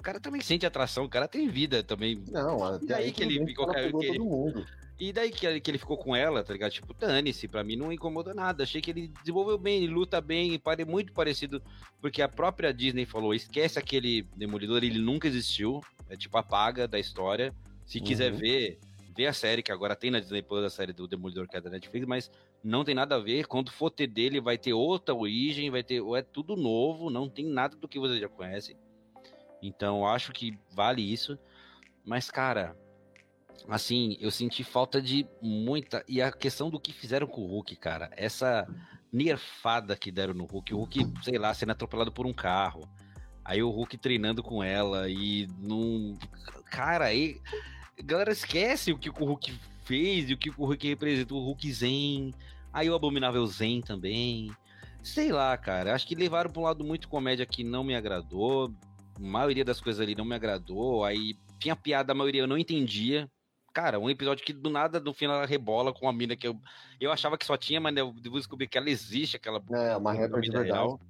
o 0.02 0.04
cara 0.04 0.18
também 0.18 0.40
sente 0.40 0.66
atração, 0.66 1.04
o 1.04 1.08
cara 1.08 1.28
tem 1.28 1.48
vida 1.48 1.80
também. 1.80 2.24
Não, 2.28 2.64
até 2.64 2.94
e 2.94 2.94
aí 2.94 3.12
que 3.12 3.22
ele 3.22 3.46
ficou 3.46 3.68
que 3.68 3.78
ele... 3.78 4.66
E 4.98 5.12
daí 5.12 5.30
que, 5.30 5.60
que 5.60 5.70
ele 5.70 5.78
ficou 5.78 5.96
com 5.96 6.14
ela, 6.14 6.42
tá 6.42 6.52
ligado? 6.52 6.72
Tipo, 6.72 6.92
dane-se, 6.92 7.46
pra 7.46 7.62
mim 7.62 7.76
não 7.76 7.92
incomodou 7.92 8.34
nada. 8.34 8.64
Achei 8.64 8.80
que 8.80 8.90
ele 8.90 9.12
desenvolveu 9.20 9.56
bem, 9.56 9.84
ele 9.84 9.92
luta 9.92 10.20
bem, 10.20 10.58
pare 10.58 10.84
muito 10.84 11.12
parecido. 11.12 11.62
Porque 12.00 12.20
a 12.20 12.28
própria 12.28 12.74
Disney 12.74 13.06
falou: 13.06 13.32
esquece 13.32 13.78
aquele 13.78 14.22
Demolidor, 14.36 14.82
ele 14.82 14.98
nunca 14.98 15.28
existiu. 15.28 15.80
É 16.10 16.16
tipo, 16.16 16.36
apaga 16.36 16.88
da 16.88 16.98
história. 16.98 17.54
Se 17.86 17.98
uhum. 17.98 18.04
quiser 18.04 18.32
ver, 18.32 18.80
vê 19.16 19.26
a 19.26 19.32
série 19.32 19.62
que 19.62 19.70
agora 19.70 19.94
tem 19.94 20.10
na 20.10 20.18
Disney 20.18 20.42
Plus, 20.42 20.64
a 20.64 20.70
série 20.70 20.92
do 20.92 21.06
Demolidor 21.06 21.48
que 21.48 21.56
é 21.56 21.60
da 21.60 21.70
Netflix, 21.70 22.06
mas 22.06 22.30
não 22.62 22.84
tem 22.84 22.94
nada 22.94 23.16
a 23.16 23.20
ver. 23.20 23.46
Quando 23.46 23.70
for 23.70 23.90
ter 23.90 24.08
dele, 24.08 24.40
vai 24.40 24.58
ter 24.58 24.72
outra 24.72 25.14
origem, 25.14 25.70
vai 25.70 25.84
ter. 25.84 26.02
É 26.16 26.22
tudo 26.22 26.56
novo, 26.56 27.08
não 27.08 27.28
tem 27.28 27.46
nada 27.46 27.76
do 27.76 27.88
que 27.88 28.00
você 28.00 28.18
já 28.18 28.28
conhece. 28.28 28.76
Então, 29.62 30.04
acho 30.04 30.32
que 30.32 30.58
vale 30.74 31.00
isso. 31.00 31.38
Mas, 32.04 32.30
cara, 32.30 32.76
assim, 33.68 34.16
eu 34.20 34.30
senti 34.30 34.64
falta 34.64 35.00
de 35.00 35.26
muita. 35.40 36.04
E 36.08 36.20
a 36.20 36.32
questão 36.32 36.68
do 36.68 36.80
que 36.80 36.92
fizeram 36.92 37.28
com 37.28 37.42
o 37.42 37.46
Hulk, 37.46 37.76
cara. 37.76 38.10
Essa 38.16 38.66
nerfada 39.12 39.96
que 39.96 40.10
deram 40.10 40.34
no 40.34 40.44
Hulk. 40.44 40.74
O 40.74 40.78
Hulk, 40.78 41.12
sei 41.22 41.38
lá, 41.38 41.54
sendo 41.54 41.70
atropelado 41.70 42.10
por 42.10 42.26
um 42.26 42.32
carro. 42.32 42.88
Aí 43.44 43.62
o 43.62 43.70
Hulk 43.70 43.96
treinando 43.98 44.42
com 44.42 44.62
ela 44.62 45.08
e 45.08 45.46
não. 45.58 46.18
Cara, 46.70 47.06
aí. 47.06 47.40
Galera 48.04 48.32
esquece 48.32 48.90
o 48.90 48.98
que 48.98 49.10
o 49.10 49.12
Hulk 49.12 49.52
fez 49.84 50.28
e 50.28 50.34
o 50.34 50.38
que 50.38 50.50
o 50.50 50.64
Hulk 50.64 50.88
representou. 50.88 51.40
O 51.40 51.44
Hulk 51.44 51.72
Zen. 51.72 52.34
Aí 52.72 52.90
o 52.90 52.94
Abominável 52.94 53.46
Zen 53.46 53.80
também. 53.80 54.50
Sei 55.02 55.30
lá, 55.30 55.56
cara. 55.56 55.94
Acho 55.94 56.06
que 56.06 56.14
levaram 56.14 56.50
pra 56.50 56.60
um 56.60 56.64
lado 56.64 56.82
muito 56.82 57.08
comédia 57.08 57.46
que 57.46 57.62
não 57.62 57.84
me 57.84 57.94
agradou 57.94 58.74
a 59.16 59.20
maioria 59.20 59.64
das 59.64 59.80
coisas 59.80 60.00
ali 60.00 60.14
não 60.14 60.24
me 60.24 60.34
agradou. 60.34 61.04
Aí 61.04 61.36
tinha 61.58 61.76
piada, 61.76 62.12
a 62.12 62.14
maioria 62.14 62.42
eu 62.42 62.46
não 62.46 62.58
entendia. 62.58 63.28
Cara, 63.72 63.98
um 63.98 64.10
episódio 64.10 64.44
que 64.44 64.52
do 64.52 64.68
nada, 64.68 65.00
no 65.00 65.14
final, 65.14 65.36
ela 65.36 65.46
rebola 65.46 65.92
com 65.92 66.04
uma 66.04 66.12
mina 66.12 66.36
que 66.36 66.46
eu, 66.46 66.58
eu 67.00 67.10
achava 67.10 67.38
que 67.38 67.46
só 67.46 67.56
tinha, 67.56 67.80
mas 67.80 67.96
eu 67.96 68.12
depois 68.12 68.42
descobri 68.42 68.68
que 68.68 68.76
ela 68.76 68.90
existe, 68.90 69.36
aquela. 69.36 69.62
É, 69.70 69.96
uma 69.96 70.12
rapper 70.12 70.40
de 70.40 70.50
verdade. 70.50 70.72
Real. 70.72 71.00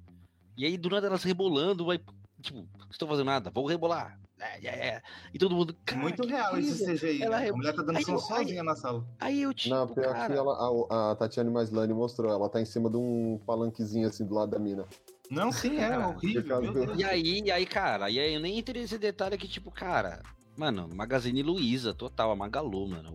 E 0.55 0.65
aí, 0.65 0.77
do 0.77 0.89
nada, 0.89 1.07
elas 1.07 1.23
rebolando, 1.23 1.85
vai. 1.85 1.99
Tipo, 2.41 2.59
não 2.77 2.89
estou 2.89 3.07
fazendo 3.07 3.25
nada, 3.25 3.51
vou 3.51 3.65
rebolar. 3.65 4.17
É, 4.39 4.67
é, 4.67 4.87
é. 4.87 5.01
E 5.33 5.39
todo 5.39 5.55
mundo. 5.55 5.75
Muito 5.95 6.27
real 6.27 6.57
esse 6.57 6.85
CGI. 6.85 7.23
Ela 7.23 7.39
né? 7.39 7.49
A 7.49 7.53
mulher 7.53 7.73
tá 7.73 7.81
dando 7.81 7.97
aí, 7.97 8.03
sozinha 8.03 8.61
aí, 8.61 8.65
na 8.65 8.75
sala. 8.75 9.05
Aí 9.19 9.41
eu 9.41 9.53
tipo. 9.53 9.73
Não, 9.73 9.87
pior 9.87 10.13
cara... 10.13 10.33
que 10.33 10.39
ela, 10.39 10.85
a, 10.89 11.11
a 11.11 11.15
Tatiana 11.15 11.49
Maslany 11.49 11.93
mostrou, 11.93 12.31
ela 12.31 12.49
tá 12.49 12.59
em 12.59 12.65
cima 12.65 12.89
de 12.89 12.97
um 12.97 13.39
palanquezinho 13.45 14.07
assim 14.07 14.25
do 14.25 14.33
lado 14.33 14.51
da 14.51 14.59
mina. 14.59 14.85
Não, 15.29 15.51
sim, 15.51 15.77
é 15.77 15.97
horrível. 15.97 16.95
E 16.95 17.03
aí, 17.03 17.41
e 17.45 17.51
aí, 17.51 17.65
cara, 17.65 18.09
e 18.09 18.19
aí 18.19 18.33
eu 18.33 18.39
nem 18.39 18.59
entrei 18.59 18.81
nesse 18.81 18.97
detalhe 18.97 19.37
que, 19.37 19.47
tipo, 19.47 19.71
cara, 19.71 20.21
Mano, 20.55 20.87
Magazine 20.93 21.41
Luiza, 21.41 21.93
total, 21.93 22.31
a 22.31 22.35
Magalu, 22.35 22.87
mano. 22.87 23.11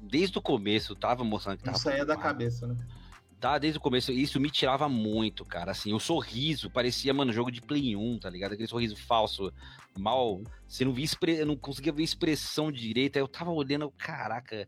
Desde 0.00 0.36
o 0.36 0.42
começo, 0.42 0.96
tava 0.96 1.22
mostrando 1.22 1.58
que 1.58 1.64
tava. 1.64 1.76
Isso 1.76 1.88
aí 1.88 2.00
é 2.00 2.04
da 2.04 2.16
cabeça, 2.16 2.66
né? 2.66 2.76
Tá, 3.38 3.58
desde 3.58 3.78
o 3.78 3.80
começo, 3.80 4.10
isso 4.10 4.40
me 4.40 4.50
tirava 4.50 4.88
muito, 4.88 5.44
cara. 5.44 5.70
Assim, 5.70 5.92
o 5.92 6.00
sorriso 6.00 6.70
parecia, 6.70 7.12
mano, 7.12 7.32
jogo 7.32 7.52
de 7.52 7.60
Play 7.60 7.94
1, 7.94 8.18
tá 8.18 8.30
ligado? 8.30 8.54
Aquele 8.54 8.68
sorriso 8.68 8.96
falso, 8.96 9.52
mal. 9.96 10.42
Você 10.66 10.84
não 10.84 10.92
via 10.92 11.04
expre... 11.04 11.44
não 11.44 11.56
conseguia 11.56 11.92
ver 11.92 12.02
expressão 12.02 12.72
direita. 12.72 13.18
Aí 13.18 13.22
eu 13.22 13.28
tava 13.28 13.50
olhando, 13.50 13.92
caraca, 13.96 14.66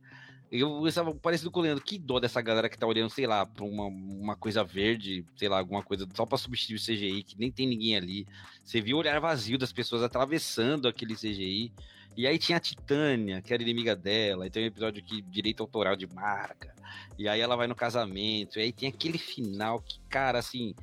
eu 0.51 0.87
estava 0.87 1.15
parecido 1.15 1.51
com 1.51 1.61
o 1.61 1.63
Leandro. 1.63 1.85
Que 1.85 1.99
dó 1.99 2.21
dessa 2.21 2.41
galera 2.41 2.69
que 2.69 2.79
tá 2.79 2.87
olhando, 2.87 3.11
sei 3.11 3.27
lá, 3.27 3.45
pra 3.45 3.65
uma, 3.65 3.87
uma 3.87 4.37
coisa 4.37 4.63
verde, 4.63 5.25
sei 5.37 5.49
lá, 5.49 5.59
alguma 5.59 5.83
coisa 5.83 6.07
só 6.15 6.25
pra 6.25 6.39
substituir 6.39 6.77
o 6.77 6.81
CGI, 6.81 7.23
que 7.23 7.39
nem 7.39 7.51
tem 7.51 7.67
ninguém 7.67 7.97
ali. 7.97 8.27
Você 8.65 8.81
viu 8.81 8.97
o 8.97 9.01
olhar 9.01 9.21
vazio 9.21 9.59
das 9.59 9.73
pessoas 9.73 10.03
atravessando 10.03 10.89
aquele 10.89 11.15
CGI. 11.15 11.73
E 12.17 12.27
aí 12.27 12.39
tinha 12.39 12.57
a 12.57 12.61
Titânia, 12.61 13.43
que 13.43 13.53
era 13.53 13.63
inimiga 13.63 13.95
dela. 13.95 14.45
Aí 14.45 14.51
tem 14.51 14.65
um 14.65 14.67
episódio 14.67 15.03
que 15.03 15.21
direito 15.23 15.63
autoral 15.63 15.97
de 15.97 16.07
marca. 16.07 16.75
E 17.19 17.29
aí 17.29 17.41
ela 17.41 17.57
vai 17.57 17.67
no 17.67 17.75
casamento. 17.75 18.59
E 18.59 18.63
aí 18.63 18.73
tem 18.73 18.89
aquele 18.89 19.19
final 19.19 19.81
que, 19.81 20.01
cara, 20.09 20.39
assim 20.39 20.75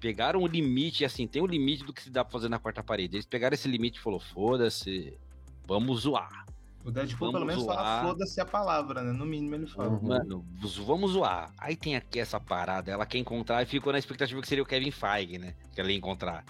pegaram 0.00 0.40
o 0.42 0.46
limite, 0.46 1.04
assim, 1.04 1.26
tem 1.26 1.42
o 1.42 1.46
limite 1.46 1.84
do 1.84 1.92
que 1.92 2.02
se 2.02 2.10
dá 2.10 2.24
pra 2.24 2.32
fazer 2.32 2.48
na 2.48 2.58
quarta 2.58 2.82
parede. 2.82 3.16
Eles 3.16 3.26
pegaram 3.26 3.54
esse 3.54 3.68
limite 3.68 3.98
e 3.98 4.02
falou: 4.02 4.20
foda-se, 4.20 5.18
vamos 5.66 6.02
zoar. 6.02 6.45
O 6.86 6.90
Deadpool 6.92 7.32
pelo 7.32 7.44
menos 7.44 7.64
zoar. 7.64 7.76
fala 7.76 8.02
foda-se 8.02 8.40
a 8.40 8.44
palavra, 8.46 9.02
né? 9.02 9.12
No 9.12 9.26
mínimo 9.26 9.56
ele 9.56 9.66
fala. 9.66 9.88
Uhum. 9.88 10.06
Mano, 10.06 10.46
vamos 10.86 11.10
zoar. 11.10 11.52
Aí 11.58 11.74
tem 11.74 11.96
aqui 11.96 12.20
essa 12.20 12.38
parada, 12.38 12.92
ela 12.92 13.04
quer 13.04 13.18
encontrar 13.18 13.60
e 13.60 13.66
ficou 13.66 13.92
na 13.92 13.98
expectativa 13.98 14.40
que 14.40 14.46
seria 14.46 14.62
o 14.62 14.66
Kevin 14.66 14.92
Feige, 14.92 15.36
né? 15.36 15.56
Que 15.74 15.80
ela 15.80 15.90
ia 15.90 15.96
encontrar. 15.96 16.44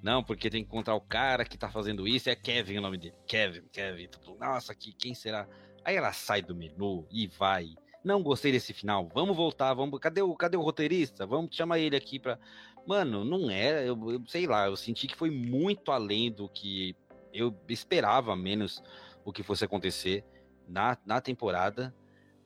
Não, 0.00 0.22
porque 0.22 0.48
tem 0.48 0.62
que 0.62 0.68
encontrar 0.68 0.94
o 0.94 1.00
cara 1.00 1.44
que 1.44 1.58
tá 1.58 1.68
fazendo 1.68 2.06
isso, 2.06 2.30
é 2.30 2.36
Kevin 2.36 2.78
o 2.78 2.80
nome 2.80 2.96
dele. 2.96 3.14
Kevin, 3.26 3.62
Kevin. 3.72 4.08
Nossa, 4.38 4.72
que, 4.72 4.92
quem 4.92 5.14
será? 5.14 5.48
Aí 5.84 5.96
ela 5.96 6.12
sai 6.12 6.42
do 6.42 6.54
menu 6.54 7.04
e 7.10 7.26
vai. 7.26 7.74
Não 8.04 8.22
gostei 8.22 8.52
desse 8.52 8.72
final. 8.72 9.08
Vamos 9.12 9.36
voltar, 9.36 9.74
vamos. 9.74 9.98
Cadê 9.98 10.22
o, 10.22 10.32
cadê 10.36 10.56
o 10.56 10.62
roteirista? 10.62 11.26
Vamos 11.26 11.56
chamar 11.56 11.80
ele 11.80 11.96
aqui 11.96 12.20
pra. 12.20 12.38
Mano, 12.86 13.24
não 13.24 13.50
é. 13.50 13.88
Eu, 13.88 14.12
eu 14.12 14.22
sei 14.28 14.46
lá, 14.46 14.66
eu 14.66 14.76
senti 14.76 15.08
que 15.08 15.16
foi 15.16 15.30
muito 15.30 15.90
além 15.90 16.30
do 16.30 16.48
que 16.48 16.94
eu 17.32 17.52
esperava, 17.68 18.36
menos 18.36 18.80
o 19.24 19.32
que 19.32 19.42
fosse 19.42 19.64
acontecer 19.64 20.24
na, 20.68 20.96
na 21.04 21.20
temporada, 21.20 21.94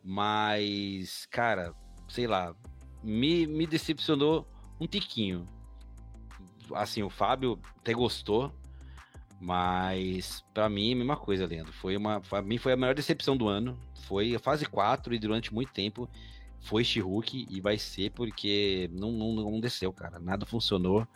mas, 0.02 1.26
cara, 1.26 1.74
sei 2.08 2.26
lá, 2.26 2.54
me, 3.02 3.46
me 3.46 3.66
decepcionou 3.66 4.46
um 4.80 4.86
tiquinho. 4.86 5.48
Assim, 6.74 7.02
o 7.02 7.10
Fábio 7.10 7.60
até 7.78 7.92
gostou, 7.92 8.52
mas 9.40 10.44
para 10.52 10.68
mim, 10.68 10.92
a 10.92 10.96
mesma 10.96 11.16
coisa, 11.16 11.46
Leandro. 11.46 11.72
Foi 11.72 11.96
uma, 11.96 12.20
pra 12.20 12.42
mim 12.42 12.58
foi 12.58 12.72
a 12.72 12.76
maior 12.76 12.94
decepção 12.94 13.36
do 13.36 13.48
ano. 13.48 13.78
Foi 14.06 14.34
a 14.34 14.38
fase 14.38 14.66
4 14.66 15.14
e 15.14 15.18
durante 15.18 15.52
muito 15.52 15.72
tempo 15.72 16.08
foi 16.60 16.82
she 16.82 17.00
e 17.48 17.60
vai 17.60 17.78
ser 17.78 18.10
porque 18.10 18.90
não, 18.92 19.12
não, 19.12 19.34
não 19.34 19.60
desceu, 19.60 19.92
cara. 19.92 20.18
Nada 20.18 20.44
funcionou. 20.46 21.06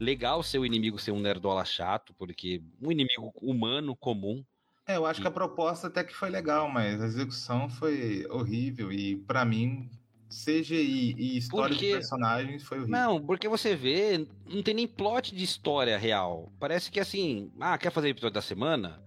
Legal 0.00 0.42
ser 0.42 0.58
o 0.58 0.66
inimigo 0.66 0.98
ser 0.98 1.12
um 1.12 1.20
nerdola 1.20 1.64
chato, 1.64 2.14
porque 2.14 2.62
um 2.80 2.90
inimigo 2.90 3.32
humano, 3.40 3.94
comum, 3.94 4.44
é, 4.86 4.96
eu 4.96 5.06
acho 5.06 5.20
que 5.20 5.26
a 5.26 5.30
proposta 5.30 5.86
até 5.86 6.04
que 6.04 6.14
foi 6.14 6.30
legal, 6.30 6.68
mas 6.68 7.00
a 7.00 7.06
execução 7.06 7.68
foi 7.68 8.26
horrível 8.30 8.92
e 8.92 9.16
para 9.16 9.44
mim 9.44 9.88
CGI 10.28 11.14
e 11.16 11.36
história 11.38 11.74
porque... 11.74 11.86
de 11.86 11.92
personagens 11.94 12.64
foi 12.64 12.78
horrível. 12.78 12.98
Não, 12.98 13.24
porque 13.24 13.48
você 13.48 13.76
vê, 13.76 14.26
não 14.46 14.62
tem 14.62 14.74
nem 14.74 14.86
plot 14.86 15.34
de 15.34 15.44
história 15.44 15.96
real. 15.96 16.52
Parece 16.58 16.90
que 16.90 16.98
assim, 16.98 17.52
ah, 17.60 17.78
quer 17.78 17.90
fazer 17.90 18.08
episódio 18.08 18.34
da 18.34 18.42
semana? 18.42 19.02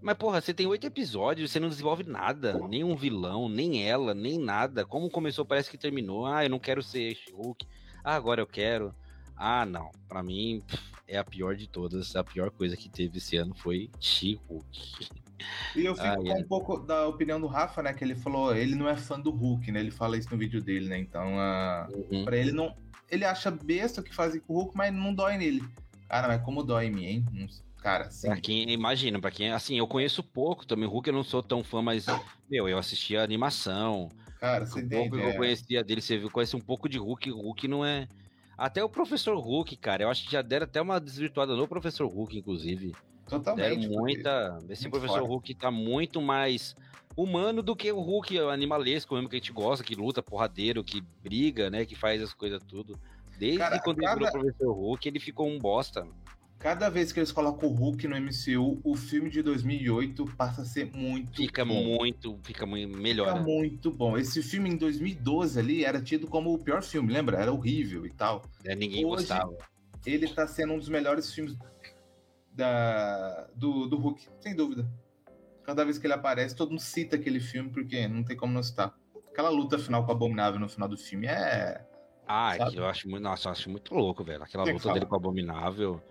Mas, 0.00 0.18
porra, 0.18 0.40
você 0.40 0.52
tem 0.52 0.66
oito 0.66 0.86
episódios, 0.86 1.50
você 1.50 1.58
não 1.58 1.70
desenvolve 1.70 2.04
nada. 2.04 2.60
Nem 2.68 2.84
um 2.84 2.94
vilão, 2.94 3.48
nem 3.48 3.88
ela, 3.88 4.12
nem 4.12 4.38
nada. 4.38 4.84
Como 4.84 5.08
começou, 5.08 5.46
parece 5.46 5.70
que 5.70 5.78
terminou. 5.78 6.26
Ah, 6.26 6.44
eu 6.44 6.50
não 6.50 6.58
quero 6.58 6.82
ser 6.82 7.16
Hulk. 7.32 7.66
Ah, 8.04 8.14
agora 8.14 8.42
eu 8.42 8.46
quero. 8.46 8.94
Ah, 9.34 9.64
não. 9.64 9.90
Para 10.06 10.22
mim, 10.22 10.62
é 11.06 11.16
a 11.16 11.24
pior 11.24 11.56
de 11.56 11.66
todas. 11.66 12.14
A 12.16 12.24
pior 12.24 12.50
coisa 12.50 12.76
que 12.76 12.88
teve 12.88 13.18
esse 13.18 13.36
ano 13.36 13.54
foi 13.54 13.90
She-Hulk. 14.00 15.08
E 15.76 15.84
eu 15.84 15.94
fico 15.94 16.06
ah, 16.06 16.16
com 16.16 16.28
é. 16.28 16.34
um 16.34 16.44
pouco 16.44 16.78
da 16.78 17.06
opinião 17.06 17.40
do 17.40 17.46
Rafa, 17.46 17.82
né? 17.82 17.92
Que 17.92 18.04
ele 18.04 18.14
falou, 18.14 18.54
ele 18.54 18.74
não 18.74 18.88
é 18.88 18.96
fã 18.96 19.18
do 19.18 19.30
Hulk, 19.30 19.70
né? 19.70 19.80
Ele 19.80 19.90
fala 19.90 20.16
isso 20.16 20.30
no 20.30 20.38
vídeo 20.38 20.62
dele, 20.62 20.88
né? 20.88 20.98
Então, 20.98 21.34
uh, 21.34 22.06
uhum. 22.10 22.24
pra 22.24 22.36
ele 22.36 22.52
não. 22.52 22.74
Ele 23.10 23.24
acha 23.24 23.50
besta 23.50 24.00
o 24.00 24.04
que 24.04 24.14
fazem 24.14 24.40
com 24.40 24.54
o 24.54 24.56
Hulk, 24.56 24.76
mas 24.76 24.92
não 24.92 25.14
dói 25.14 25.36
nele. 25.36 25.62
Cara, 26.08 26.28
mas 26.28 26.42
como 26.42 26.62
dói 26.62 26.86
em 26.86 26.90
mim, 26.90 27.04
hein? 27.04 27.24
Cara, 27.82 28.10
sim. 28.10 28.28
Pra 28.28 28.40
quem 28.40 28.70
imagina, 28.70 29.20
pra 29.20 29.30
quem. 29.30 29.52
Assim, 29.52 29.76
eu 29.76 29.86
conheço 29.86 30.22
pouco 30.22 30.66
também. 30.66 30.88
Hulk 30.88 31.08
eu 31.08 31.14
não 31.14 31.22
sou 31.22 31.42
tão 31.42 31.62
fã, 31.62 31.82
mas, 31.82 32.06
meu, 32.50 32.68
eu 32.68 32.78
assistia 32.78 33.22
animação. 33.22 34.08
Cara, 34.40 34.64
você 34.64 34.80
um 34.80 34.88
pouco 34.88 35.16
que 35.16 35.22
eu 35.22 35.34
conhecia 35.34 35.84
dele, 35.84 36.00
você 36.00 36.18
viu, 36.18 36.30
conhece 36.30 36.56
um 36.56 36.60
pouco 36.60 36.88
de 36.88 36.98
Hulk. 36.98 37.30
Hulk 37.30 37.68
não 37.68 37.84
é. 37.84 38.08
Até 38.56 38.82
o 38.84 38.88
professor 38.88 39.36
Hulk, 39.36 39.76
cara, 39.76 40.04
eu 40.04 40.08
acho 40.08 40.24
que 40.24 40.32
já 40.32 40.42
deram 40.42 40.64
até 40.64 40.80
uma 40.80 41.00
desvirtuada 41.00 41.56
no 41.56 41.66
professor 41.66 42.06
Hulk, 42.06 42.38
inclusive. 42.38 42.94
Totalmente. 43.28 43.80
Deram 43.80 44.00
muita. 44.00 44.58
Esse 44.68 44.88
professor. 44.88 45.22
Hulk 45.22 45.54
tá 45.54 45.70
muito 45.70 46.20
mais 46.20 46.76
humano 47.16 47.62
do 47.62 47.74
que 47.76 47.90
o 47.90 48.00
Hulk 48.00 48.38
animalesco 48.38 49.14
mesmo 49.14 49.28
que 49.28 49.36
a 49.36 49.38
gente 49.38 49.52
gosta, 49.52 49.84
que 49.84 49.94
luta, 49.94 50.22
porradeiro, 50.22 50.84
que 50.84 51.02
briga, 51.22 51.70
né? 51.70 51.84
Que 51.84 51.94
faz 51.94 52.22
as 52.22 52.34
coisas 52.34 52.62
tudo. 52.62 52.98
Desde 53.38 53.58
cara, 53.58 53.80
quando 53.80 54.00
cada... 54.00 54.12
ele 54.12 54.26
virou 54.26 54.28
o 54.28 54.32
professor 54.32 54.72
Hulk, 54.72 55.08
ele 55.08 55.20
ficou 55.20 55.48
um 55.48 55.58
bosta 55.58 56.06
cada 56.64 56.88
vez 56.88 57.12
que 57.12 57.20
eles 57.20 57.30
colocam 57.30 57.68
o 57.68 57.72
Hulk 57.74 58.08
no 58.08 58.16
MCU, 58.18 58.80
o 58.82 58.96
filme 58.96 59.28
de 59.28 59.42
2008 59.42 60.24
passa 60.34 60.62
a 60.62 60.64
ser 60.64 60.90
muito 60.96 61.36
fica 61.36 61.62
bom. 61.62 61.98
muito 61.98 62.38
fica 62.42 62.64
muito 62.64 62.96
melhor 62.96 63.28
fica 63.28 63.40
muito 63.42 63.90
bom. 63.90 64.16
Esse 64.16 64.42
filme 64.42 64.70
em 64.70 64.76
2012 64.78 65.60
ali 65.60 65.84
era 65.84 66.00
tido 66.00 66.26
como 66.26 66.54
o 66.54 66.58
pior 66.58 66.82
filme 66.82 67.12
lembra? 67.12 67.36
Era 67.36 67.52
horrível 67.52 68.06
e 68.06 68.10
tal. 68.10 68.40
É, 68.64 68.74
ninguém 68.74 69.04
Hoje, 69.04 69.26
gostava. 69.26 69.54
ele 70.06 70.26
tá 70.26 70.46
sendo 70.46 70.72
um 70.72 70.78
dos 70.78 70.88
melhores 70.88 71.30
filmes 71.34 71.54
da 72.50 73.46
do, 73.54 73.86
do 73.86 73.98
Hulk 73.98 74.26
sem 74.40 74.56
dúvida. 74.56 74.90
Cada 75.64 75.84
vez 75.84 75.98
que 75.98 76.06
ele 76.06 76.14
aparece 76.14 76.56
todo 76.56 76.70
mundo 76.70 76.80
cita 76.80 77.16
aquele 77.16 77.40
filme 77.40 77.68
porque 77.68 78.08
não 78.08 78.24
tem 78.24 78.38
como 78.38 78.54
não 78.54 78.62
citar. 78.62 78.94
Aquela 79.30 79.50
luta 79.50 79.78
final 79.78 80.02
com 80.06 80.12
o 80.12 80.14
Abominável 80.14 80.58
no 80.58 80.68
final 80.70 80.88
do 80.88 80.96
filme 80.96 81.26
é 81.26 81.84
ah, 82.26 82.56
é 82.56 82.78
eu 82.78 82.86
acho 82.86 83.06
muito, 83.06 83.22
nossa, 83.22 83.48
eu 83.48 83.52
acho 83.52 83.68
muito 83.68 83.94
louco, 83.94 84.24
velho. 84.24 84.42
Aquela 84.42 84.64
luta 84.64 84.94
dele 84.94 85.04
com 85.04 85.14
o 85.14 85.18
Abominável 85.18 86.02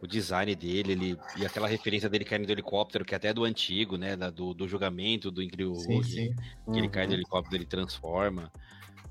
o 0.00 0.06
design 0.06 0.54
dele, 0.54 0.92
ele 0.92 1.18
e 1.36 1.44
aquela 1.44 1.66
referência 1.66 2.08
dele 2.08 2.24
caindo 2.24 2.46
do 2.46 2.52
helicóptero, 2.52 3.04
que 3.04 3.14
é 3.14 3.16
até 3.16 3.32
do 3.32 3.44
antigo, 3.44 3.96
né? 3.96 4.16
Da, 4.16 4.30
do, 4.30 4.54
do 4.54 4.68
julgamento 4.68 5.30
do 5.30 5.42
Incrível 5.42 5.72
Hulk, 5.72 6.04
sim. 6.04 6.34
que 6.34 6.70
uhum. 6.70 6.76
ele 6.76 6.88
cai 6.88 7.06
do 7.06 7.10
uhum. 7.10 7.16
helicóptero, 7.16 7.56
ele 7.56 7.66
transforma. 7.66 8.50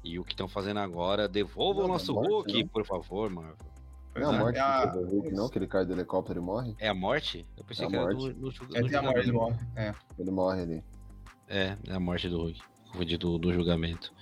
E 0.03 0.17
o 0.17 0.23
que 0.23 0.33
estão 0.33 0.47
fazendo 0.47 0.79
agora, 0.79 1.27
devolva 1.27 1.83
o 1.83 1.87
nosso 1.87 2.13
morte, 2.13 2.29
Hulk, 2.29 2.63
não. 2.63 2.67
por 2.69 2.85
favor, 2.85 3.29
Marvel. 3.29 3.57
Não 4.15 4.33
é 4.33 4.35
a 4.35 4.39
morte 4.39 4.59
é 4.59 4.87
do 4.91 5.05
Hulk, 5.05 5.31
não? 5.31 5.49
Que 5.49 5.59
ele 5.59 5.67
cai 5.67 5.85
do 5.85 5.93
helicóptero 5.93 6.39
e 6.39 6.43
morre? 6.43 6.75
É 6.79 6.87
a 6.87 6.93
morte? 6.93 7.45
Eu 7.57 7.63
pensei 7.65 7.85
é 7.85 7.89
que 7.89 7.95
era 7.95 8.05
morte. 8.05 8.33
do, 8.33 8.51
do, 8.51 8.65
do, 8.65 8.77
é, 8.77 8.97
a 8.97 9.01
morte, 9.01 9.19
ele 9.19 9.31
morre. 9.31 9.59
É. 9.75 9.93
Ele 10.17 10.31
morre 10.31 10.61
ali. 10.61 10.83
É, 11.47 11.77
é 11.87 11.93
a 11.93 11.99
morte 11.99 12.29
do 12.29 12.37
Hulk. 12.37 13.17
Do, 13.17 13.37
do 13.37 13.53
julgamento. 13.53 14.13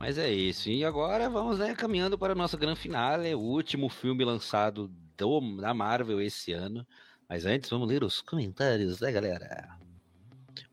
Mas 0.00 0.18
é 0.18 0.30
isso. 0.30 0.68
E 0.68 0.84
agora 0.84 1.28
vamos 1.30 1.58
né, 1.58 1.74
caminhando 1.74 2.18
para 2.18 2.32
o 2.32 2.36
nosso 2.36 2.58
grande 2.58 2.80
finale, 2.80 3.34
o 3.34 3.40
último 3.40 3.88
filme 3.88 4.24
lançado 4.24 4.90
do, 5.16 5.56
da 5.56 5.74
Marvel 5.74 6.20
esse 6.20 6.52
ano. 6.52 6.86
Mas 7.28 7.46
antes, 7.46 7.70
vamos 7.70 7.88
ler 7.88 8.04
os 8.04 8.20
comentários, 8.20 9.00
né, 9.00 9.10
galera? 9.10 9.78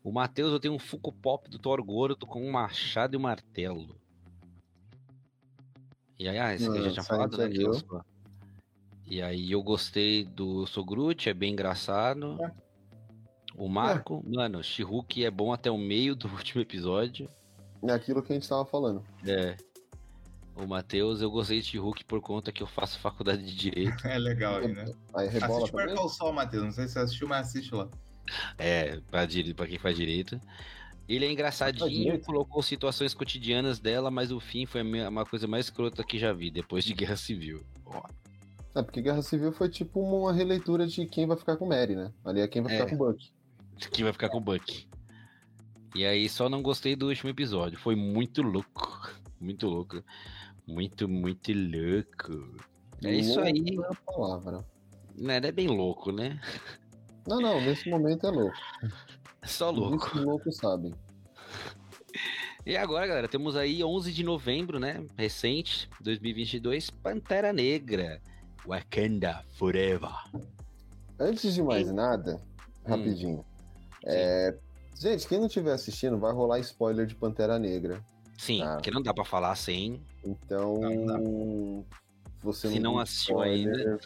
O 0.04 0.12
Matheus, 0.12 0.52
eu 0.52 0.60
tenho 0.60 0.74
um 0.74 0.78
Funko 0.78 1.12
Pop 1.12 1.48
do 1.48 1.58
Thor 1.58 1.82
Gordo 1.82 2.26
com 2.26 2.42
um 2.42 2.50
machado 2.50 3.14
e 3.14 3.16
um 3.16 3.20
martelo. 3.20 3.96
E 6.18 6.28
aí, 6.28 6.38
ah, 6.38 6.54
esse 6.54 6.68
aqui 6.68 6.78
eu 6.78 6.84
já 6.84 6.92
tinha 6.92 7.02
falado, 7.02 7.36
né? 7.36 7.48
E 9.06 9.20
aí 9.20 9.50
eu 9.50 9.62
gostei 9.62 10.24
do 10.24 10.66
Sogrut, 10.66 11.28
é 11.28 11.34
bem 11.34 11.52
engraçado. 11.52 12.38
É. 12.42 12.52
O 13.54 13.68
Marco, 13.68 14.24
é. 14.26 14.36
mano, 14.36 14.62
She-Hulk 14.62 15.24
é 15.24 15.30
bom 15.30 15.52
até 15.52 15.70
o 15.70 15.76
meio 15.76 16.14
do 16.14 16.28
último 16.32 16.62
episódio. 16.62 17.28
É 17.82 17.92
aquilo 17.92 18.22
que 18.22 18.32
a 18.32 18.36
gente 18.36 18.48
tava 18.48 18.64
falando. 18.64 19.04
É. 19.26 19.56
O 20.54 20.66
Matheus, 20.66 21.22
eu 21.22 21.30
gostei 21.30 21.60
de 21.60 21.78
Hulk 21.78 22.04
por 22.04 22.20
conta 22.20 22.52
que 22.52 22.62
eu 22.62 22.66
faço 22.66 22.98
faculdade 22.98 23.44
de 23.44 23.54
Direito. 23.54 23.96
É 24.06 24.18
legal 24.18 24.56
aí, 24.56 24.72
né? 24.72 24.84
Aí 25.14 25.28
rebola 25.28 25.58
Assiste 25.58 25.72
Perca 25.72 26.00
o 26.00 26.08
Sol, 26.08 26.32
Matheus. 26.32 26.64
Não 26.64 26.70
sei 26.70 26.86
se 26.86 26.92
você 26.92 26.98
assistiu, 26.98 27.28
mas 27.28 27.48
assiste 27.48 27.74
lá. 27.74 27.88
É, 28.58 29.00
pra, 29.10 29.26
pra 29.56 29.66
quem 29.66 29.78
faz 29.78 29.96
Direito. 29.96 30.40
Ele 31.08 31.24
é 31.24 31.32
engraçadinho, 31.32 32.18
colocou 32.20 32.62
situações 32.62 33.12
cotidianas 33.12 33.78
dela, 33.78 34.10
mas 34.10 34.30
o 34.30 34.38
fim 34.38 34.66
foi 34.66 34.82
uma 34.82 35.24
coisa 35.26 35.46
mais 35.46 35.66
escrota 35.66 36.04
que 36.04 36.18
já 36.18 36.32
vi, 36.32 36.50
depois 36.50 36.84
de 36.84 36.94
Guerra 36.94 37.16
Civil. 37.16 37.64
Ó. 37.86 38.02
É, 38.74 38.82
porque 38.82 39.02
Guerra 39.02 39.20
Civil 39.20 39.52
foi 39.52 39.68
tipo 39.68 40.00
uma 40.00 40.32
releitura 40.32 40.86
de 40.86 41.04
quem 41.06 41.26
vai 41.26 41.36
ficar 41.36 41.56
com 41.56 41.66
Mary, 41.66 41.94
né? 41.94 42.12
Ali 42.24 42.40
é 42.40 42.48
quem 42.48 42.62
vai 42.62 42.72
ficar 42.72 42.86
é. 42.86 42.90
com 42.90 42.96
Buck. 42.96 43.30
Quem 43.90 44.04
vai 44.04 44.12
ficar 44.12 44.28
com 44.28 44.40
Buck. 44.40 44.86
E 45.94 46.06
aí 46.06 46.28
só 46.28 46.48
não 46.48 46.62
gostei 46.62 46.96
do 46.96 47.08
último 47.08 47.28
episódio. 47.28 47.78
Foi 47.78 47.94
muito 47.94 48.42
louco. 48.42 49.10
Muito 49.42 49.66
louco. 49.66 50.04
Muito, 50.72 51.06
muito 51.06 51.52
louco. 51.52 52.56
É 53.04 53.14
isso 53.14 53.38
aí. 53.40 53.62
É 53.78 53.92
a 53.92 54.12
palavra. 54.12 54.64
Né, 55.14 55.36
é 55.36 55.52
bem 55.52 55.68
louco, 55.68 56.10
né? 56.10 56.40
Não, 57.26 57.40
não, 57.40 57.60
nesse 57.60 57.90
momento 57.90 58.26
é 58.26 58.30
louco. 58.30 58.56
Só 59.44 59.70
louco. 59.70 60.06
Os 60.16 60.24
loucos 60.24 60.56
sabem. 60.56 60.94
E 62.64 62.76
agora, 62.76 63.08
galera, 63.08 63.26
temos 63.26 63.56
aí 63.56 63.82
11 63.82 64.12
de 64.12 64.22
novembro, 64.22 64.78
né? 64.78 65.04
Recente, 65.18 65.90
2022, 66.00 66.90
Pantera 66.90 67.52
Negra. 67.52 68.22
Wakanda 68.64 69.44
Forever. 69.58 70.12
Antes 71.18 71.54
de 71.54 71.60
mais 71.60 71.88
e... 71.88 71.92
nada, 71.92 72.40
hum. 72.86 72.88
rapidinho. 72.88 73.38
Hum. 73.38 73.44
É, 74.06 74.56
Gente, 75.02 75.26
quem 75.26 75.38
não 75.38 75.48
estiver 75.48 75.72
assistindo, 75.72 76.16
vai 76.16 76.32
rolar 76.32 76.60
spoiler 76.60 77.06
de 77.06 77.16
Pantera 77.16 77.58
Negra. 77.58 78.00
Sim, 78.42 78.58
tá? 78.58 78.78
que 78.78 78.90
não 78.90 79.00
dá 79.00 79.14
para 79.14 79.24
falar 79.24 79.54
sem. 79.54 80.02
Então, 80.24 80.80
não 80.80 81.86
você 82.42 82.68
Se 82.68 82.80
não, 82.80 82.94
não 82.94 82.98
assistiu 82.98 83.36
spoiler, 83.36 83.78
ainda, 83.78 84.00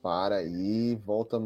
para 0.00 0.36
aí, 0.36 0.94
volta, 1.04 1.36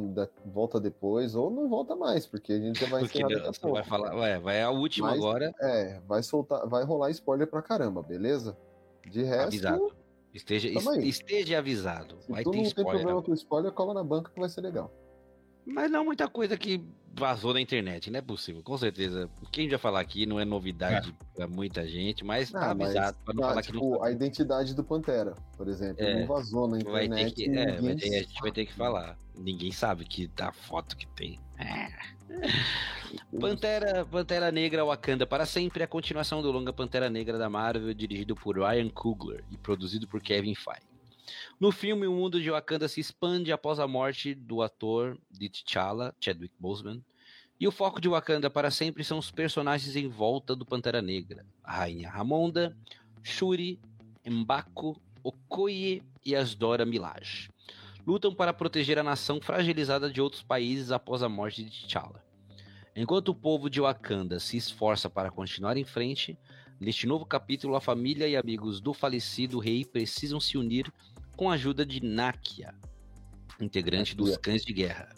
volta 0.44 0.78
depois, 0.78 1.34
ou 1.34 1.50
não 1.50 1.66
volta 1.66 1.96
mais, 1.96 2.26
porque 2.26 2.52
a 2.52 2.58
gente 2.58 2.78
já 2.78 2.86
vai 2.88 3.00
porque 3.00 3.22
você 3.24 3.70
vai 3.70 3.82
falar, 3.84 4.14
ué, 4.16 4.38
vai 4.38 4.62
a 4.62 4.68
última 4.68 5.08
Mas, 5.08 5.18
agora. 5.18 5.54
É, 5.62 5.98
vai 6.06 6.22
soltar, 6.22 6.68
vai 6.68 6.84
rolar 6.84 7.08
spoiler 7.08 7.46
pra 7.46 7.62
caramba, 7.62 8.02
beleza? 8.02 8.54
De 9.10 9.22
resto, 9.22 9.46
Avisado. 9.46 9.96
Esteja, 10.34 10.68
esteja 11.02 11.58
avisado. 11.58 12.20
Se 12.20 12.30
vai 12.30 12.44
tu 12.44 12.50
ter 12.50 12.58
não 12.58 12.64
spoiler, 12.64 12.92
tem 12.92 13.00
problema 13.00 13.22
com 13.22 13.32
spoiler, 13.32 13.72
cola 13.72 13.94
na 13.94 14.04
banca 14.04 14.30
que 14.30 14.38
vai 14.38 14.48
ser 14.50 14.60
legal. 14.60 14.92
Mas 15.72 15.90
não 15.90 16.04
muita 16.04 16.28
coisa 16.28 16.56
que 16.56 16.84
vazou 17.12 17.52
na 17.52 17.60
internet, 17.60 18.10
não 18.10 18.18
é 18.18 18.22
possível, 18.22 18.62
com 18.62 18.76
certeza. 18.76 19.28
O 19.42 19.50
que 19.50 19.60
a 19.60 19.62
gente 19.62 19.70
vai 19.70 19.78
falar 19.78 20.00
aqui 20.00 20.26
não 20.26 20.38
é 20.40 20.44
novidade 20.44 21.10
é. 21.10 21.34
pra 21.34 21.46
muita 21.46 21.86
gente, 21.86 22.24
mas 22.24 22.50
tá 22.50 22.70
avisado 22.70 23.16
pra 23.24 23.34
não 23.34 23.42
falar 23.42 23.62
tipo, 23.62 23.78
que 23.78 23.84
não. 23.84 24.02
A 24.02 24.10
identidade 24.10 24.74
do 24.74 24.82
Pantera, 24.82 25.34
por 25.56 25.68
exemplo, 25.68 26.04
é, 26.04 26.20
não 26.20 26.26
vazou 26.26 26.68
na 26.68 26.78
internet. 26.78 27.08
Vai 27.08 27.24
ter 27.24 27.32
que, 27.32 27.50
é, 27.50 27.80
vai 27.80 27.94
ter, 27.94 28.08
a 28.08 28.22
gente 28.22 28.40
vai 28.40 28.52
ter 28.52 28.66
que 28.66 28.72
falar. 28.72 29.18
Ninguém 29.36 29.72
sabe 29.72 30.04
que 30.04 30.26
da 30.28 30.52
foto 30.52 30.96
que 30.96 31.06
tem. 31.08 31.38
É. 31.58 31.88
Pantera, 33.40 34.04
Pantera 34.04 34.52
Negra 34.52 34.84
Wakanda 34.84 35.26
para 35.26 35.44
sempre 35.44 35.82
é 35.82 35.84
a 35.84 35.88
continuação 35.88 36.42
do 36.42 36.50
longa 36.50 36.72
Pantera 36.72 37.10
Negra 37.10 37.38
da 37.38 37.50
Marvel, 37.50 37.92
dirigido 37.92 38.34
por 38.34 38.58
Ryan 38.58 38.88
Coogler 38.88 39.44
e 39.50 39.56
produzido 39.56 40.06
por 40.06 40.20
Kevin 40.20 40.54
Feige. 40.54 40.89
No 41.58 41.70
filme, 41.70 42.06
o 42.06 42.12
mundo 42.12 42.40
de 42.40 42.50
Wakanda 42.50 42.88
se 42.88 43.00
expande 43.00 43.52
após 43.52 43.78
a 43.78 43.86
morte 43.86 44.34
do 44.34 44.62
ator 44.62 45.18
de 45.30 45.48
T'Challa, 45.48 46.14
Chadwick 46.20 46.54
Boseman, 46.58 47.02
e 47.60 47.68
o 47.68 47.70
foco 47.70 48.00
de 48.00 48.08
Wakanda 48.08 48.48
para 48.48 48.70
sempre 48.70 49.04
são 49.04 49.18
os 49.18 49.30
personagens 49.30 49.94
em 49.94 50.08
volta 50.08 50.56
do 50.56 50.64
Pantera 50.64 51.02
Negra: 51.02 51.44
a 51.62 51.78
Rainha 51.78 52.08
Ramonda, 52.08 52.74
Shuri, 53.22 53.78
M'Baku, 54.26 55.00
Okoye 55.22 56.02
e 56.24 56.34
as 56.34 56.54
Dora 56.54 56.86
Milaje. 56.86 57.50
Lutam 58.06 58.34
para 58.34 58.54
proteger 58.54 58.98
a 58.98 59.02
nação 59.02 59.40
fragilizada 59.40 60.10
de 60.10 60.22
outros 60.22 60.42
países 60.42 60.90
após 60.90 61.22
a 61.22 61.28
morte 61.28 61.62
de 61.62 61.86
T'Challa. 61.86 62.24
Enquanto 62.96 63.28
o 63.28 63.34
povo 63.34 63.70
de 63.70 63.80
Wakanda 63.80 64.40
se 64.40 64.56
esforça 64.56 65.08
para 65.08 65.30
continuar 65.30 65.76
em 65.76 65.84
frente, 65.84 66.38
neste 66.80 67.06
novo 67.06 67.26
capítulo 67.26 67.76
a 67.76 67.80
família 67.80 68.26
e 68.26 68.36
amigos 68.36 68.80
do 68.80 68.94
falecido 68.94 69.58
rei 69.58 69.84
precisam 69.84 70.40
se 70.40 70.56
unir 70.56 70.90
com 71.40 71.48
a 71.48 71.54
ajuda 71.54 71.86
de 71.86 72.04
Nakia, 72.04 72.74
integrante 73.58 74.14
dos 74.14 74.36
Cães 74.36 74.62
de 74.62 74.74
Guerra, 74.74 75.08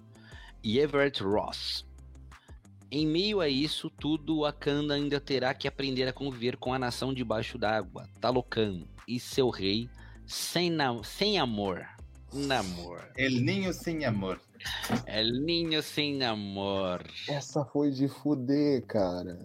e 0.62 0.78
Everett 0.78 1.20
Ross. 1.20 1.84
Em 2.92 3.04
meio 3.04 3.40
a 3.40 3.48
isso 3.48 3.90
tudo, 3.90 4.42
Wakanda 4.42 4.94
ainda 4.94 5.20
terá 5.20 5.52
que 5.52 5.66
aprender 5.66 6.06
a 6.06 6.12
conviver 6.12 6.56
com 6.58 6.72
a 6.72 6.78
nação 6.78 7.12
debaixo 7.12 7.58
d'água, 7.58 8.08
Talocan, 8.20 8.84
e 9.08 9.18
seu 9.18 9.50
rei, 9.50 9.90
sem, 10.24 10.70
sem 11.02 11.40
amor. 11.40 11.84
Namor. 12.32 13.02
El 13.16 13.40
Ninho 13.40 13.72
Sem 13.72 14.04
Amor. 14.04 14.40
El 15.08 15.40
Ninho 15.40 15.82
Sem 15.82 16.22
Amor. 16.22 17.02
Essa 17.28 17.64
foi 17.64 17.90
de 17.90 18.06
fuder, 18.06 18.86
cara. 18.86 19.44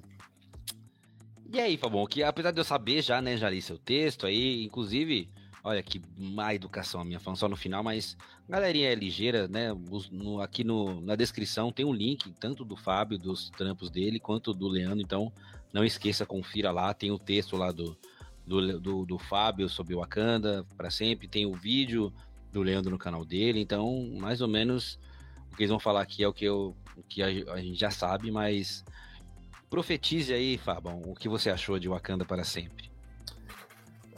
E 1.51 1.59
aí, 1.59 1.75
Fabão, 1.75 2.06
que 2.06 2.22
apesar 2.22 2.51
de 2.51 2.59
eu 2.59 2.64
saber 2.64 3.01
já, 3.01 3.19
né, 3.19 3.35
já 3.35 3.49
li 3.49 3.64
seu 3.64 3.80
texto 3.80 4.27
aí, 4.27 4.64
inclusive, 4.64 5.27
Olha 5.68 5.84
que 5.84 6.02
má 6.18 6.56
educação 6.56 7.02
a 7.02 7.04
minha, 7.04 7.20
falando 7.20 7.40
só 7.40 7.50
no 7.50 7.58
final, 7.58 7.84
mas 7.84 8.16
galerinha 8.48 8.88
é 8.88 8.96
ligeira, 8.96 9.50
né? 9.50 9.76
No, 10.10 10.42
aqui 10.42 10.64
no, 10.64 11.02
na 11.02 11.14
descrição 11.14 11.74
tem 11.74 11.86
um 11.86 11.92
link, 11.92 12.32
tanto 12.40 12.64
do 12.64 12.78
Fábio, 12.78 13.18
dos 13.18 13.50
trampos 13.50 13.90
dele, 13.90 14.18
quanto 14.18 14.54
do 14.54 14.66
Leandro, 14.66 15.02
então 15.02 15.30
não 15.74 15.84
esqueça, 15.84 16.26
confira 16.26 16.72
lá, 16.72 16.94
tem 16.94 17.12
o 17.12 17.20
texto 17.20 17.58
lá 17.58 17.74
do, 17.74 17.98
do, 18.46 18.80
do, 18.80 19.06
do 19.06 19.20
Fábio 19.20 19.68
sobre 19.68 19.94
o 19.94 20.00
Wakanda 20.00 20.66
para 20.78 20.90
sempre, 20.90 21.28
tem 21.28 21.46
o 21.46 21.52
vídeo 21.52 22.14
do 22.50 22.62
Leandro 22.62 22.90
no 22.90 22.98
canal 22.98 23.26
dele, 23.26 23.60
então 23.60 24.10
mais 24.18 24.40
ou 24.40 24.48
menos 24.48 24.98
o 25.52 25.56
que 25.58 25.64
eles 25.64 25.70
vão 25.70 25.80
falar 25.80 26.00
aqui 26.02 26.24
é 26.24 26.28
o 26.30 26.34
que, 26.34 26.46
eu, 26.46 26.78
o 26.96 27.04
que 27.04 27.22
a, 27.22 27.28
a 27.28 27.62
gente 27.62 27.78
já 27.78 27.92
sabe, 27.92 28.32
mas 28.32 28.86
profetize 29.70 30.34
aí, 30.34 30.58
Fábio, 30.58 31.02
o 31.06 31.14
que 31.14 31.28
você 31.28 31.50
achou 31.50 31.78
de 31.78 31.90
Wakanda 31.90 32.24
para 32.24 32.46
sempre. 32.46 32.90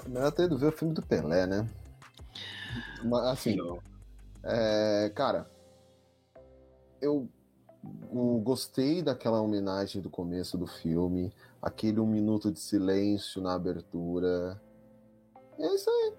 Melhor 0.08 0.32
ter 0.32 0.46
ido 0.46 0.58
ver 0.58 0.68
o 0.68 0.72
filme 0.72 0.94
do 0.94 1.02
Pelé, 1.02 1.46
né? 1.46 1.68
Mas, 3.04 3.26
assim, 3.26 3.58
é, 4.44 5.12
cara, 5.16 5.50
eu, 7.02 7.28
eu, 8.12 8.42
gostei 8.44 9.02
daquela 9.02 9.42
homenagem 9.42 10.02
do 10.02 10.10
começo 10.10 10.58
do 10.58 10.68
filme, 10.68 11.34
aquele 11.62 12.00
um 12.00 12.08
minuto 12.08 12.52
de 12.52 12.60
silêncio 12.60 13.42
na 13.42 13.54
abertura. 13.54 14.60
É 15.58 15.76
isso 15.76 15.90
aí. 15.90 16.14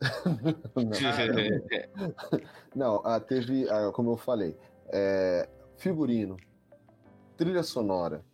não, 2.74 3.02
não 3.02 3.20
teve, 3.20 3.66
como 3.92 4.10
eu 4.10 4.16
falei, 4.16 4.56
é, 4.88 5.48
figurino, 5.76 6.36
trilha 7.36 7.62
sonora, 7.62 8.24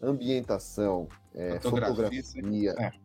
ambientação, 0.00 1.08
é, 1.34 1.60
fotografia, 1.60 2.22
fotografia 2.22 2.74
é. 2.78 3.03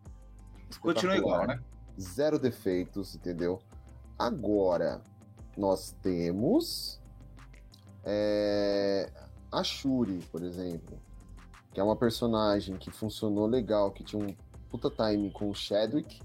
Continua 0.78 1.18
igual, 1.18 1.48
né? 1.48 1.60
Zero 2.00 2.38
defeitos, 2.40 3.16
entendeu? 3.16 3.60
Agora, 4.18 5.02
nós 5.58 5.96
temos 6.02 7.00
é, 8.04 9.10
a 9.52 9.64
Shuri, 9.64 10.20
por 10.32 10.42
exemplo, 10.44 10.98
que 11.74 11.80
é 11.80 11.84
uma 11.84 11.96
personagem 11.96 12.78
que 12.78 12.92
funcionou 12.92 13.46
legal, 13.46 13.92
que 13.92 14.04
tinha 14.04 14.24
um 14.24 14.36
puta 14.70 14.90
time 14.90 15.32
com 15.32 15.50
o 15.50 15.56
Chadwick. 15.56 16.22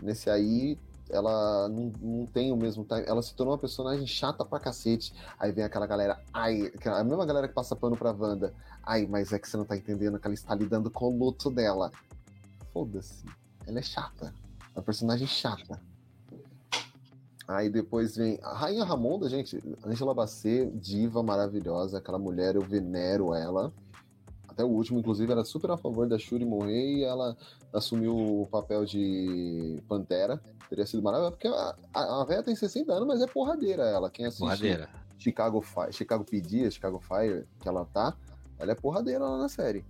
Nesse 0.00 0.28
aí, 0.28 0.78
ela 1.08 1.68
não, 1.68 1.92
não 2.00 2.26
tem 2.26 2.52
o 2.52 2.56
mesmo 2.56 2.84
time. 2.84 3.04
Ela 3.06 3.22
se 3.22 3.34
tornou 3.34 3.54
uma 3.54 3.60
personagem 3.60 4.06
chata 4.06 4.44
pra 4.44 4.58
cacete. 4.58 5.14
Aí 5.38 5.52
vem 5.52 5.64
aquela 5.64 5.86
galera, 5.86 6.20
ai, 6.32 6.72
a 6.84 7.04
mesma 7.04 7.24
galera 7.24 7.48
que 7.48 7.54
passa 7.54 7.76
pano 7.76 7.96
pra 7.96 8.12
Wanda. 8.12 8.52
Ai, 8.82 9.06
mas 9.06 9.32
é 9.32 9.38
que 9.38 9.48
você 9.48 9.56
não 9.56 9.64
tá 9.64 9.76
entendendo 9.76 10.18
que 10.18 10.26
ela 10.26 10.34
está 10.34 10.54
lidando 10.54 10.90
com 10.90 11.06
o 11.06 11.18
luto 11.18 11.50
dela. 11.50 11.90
Foda-se. 12.72 13.24
Ela 13.66 13.78
é 13.78 13.82
chata. 13.82 14.32
É 14.74 14.78
uma 14.78 14.82
personagem 14.82 15.26
chata. 15.26 15.80
Aí 17.48 17.70
depois 17.70 18.16
vem 18.16 18.38
a 18.42 18.54
Rainha 18.54 18.84
Ramonda, 18.84 19.28
gente. 19.28 19.62
Angela 19.84 20.14
Bassett, 20.14 20.70
diva 20.78 21.22
maravilhosa. 21.22 21.98
Aquela 21.98 22.18
mulher, 22.18 22.56
eu 22.56 22.62
venero 22.62 23.34
ela. 23.34 23.72
Até 24.48 24.64
o 24.64 24.68
último, 24.68 24.98
inclusive, 24.98 25.30
era 25.30 25.44
super 25.44 25.70
a 25.70 25.76
favor 25.76 26.08
da 26.08 26.18
Shuri 26.18 26.44
morrer 26.44 26.98
e 26.98 27.04
ela 27.04 27.36
assumiu 27.72 28.16
o 28.16 28.46
papel 28.46 28.84
de 28.84 29.82
Pantera. 29.86 30.40
Teria 30.68 30.86
sido 30.86 31.02
maravilhoso, 31.02 31.32
porque 31.32 31.46
a, 31.46 31.76
a, 31.94 32.22
a 32.22 32.24
véia 32.24 32.42
tem 32.42 32.56
60 32.56 32.92
anos, 32.92 33.06
mas 33.06 33.20
é 33.20 33.26
porradeira 33.26 33.84
ela. 33.84 34.10
Quem 34.10 34.26
assiste 34.26 34.40
porradeira. 34.40 34.88
Chicago, 35.18 35.60
Fire, 35.60 35.92
Chicago 35.92 36.24
PD, 36.24 36.70
Chicago 36.70 36.98
Fire, 36.98 37.46
que 37.60 37.68
ela 37.68 37.84
tá, 37.84 38.16
ela 38.58 38.72
é 38.72 38.74
porradeira 38.74 39.24
lá 39.24 39.38
na 39.38 39.48
série. 39.48 39.84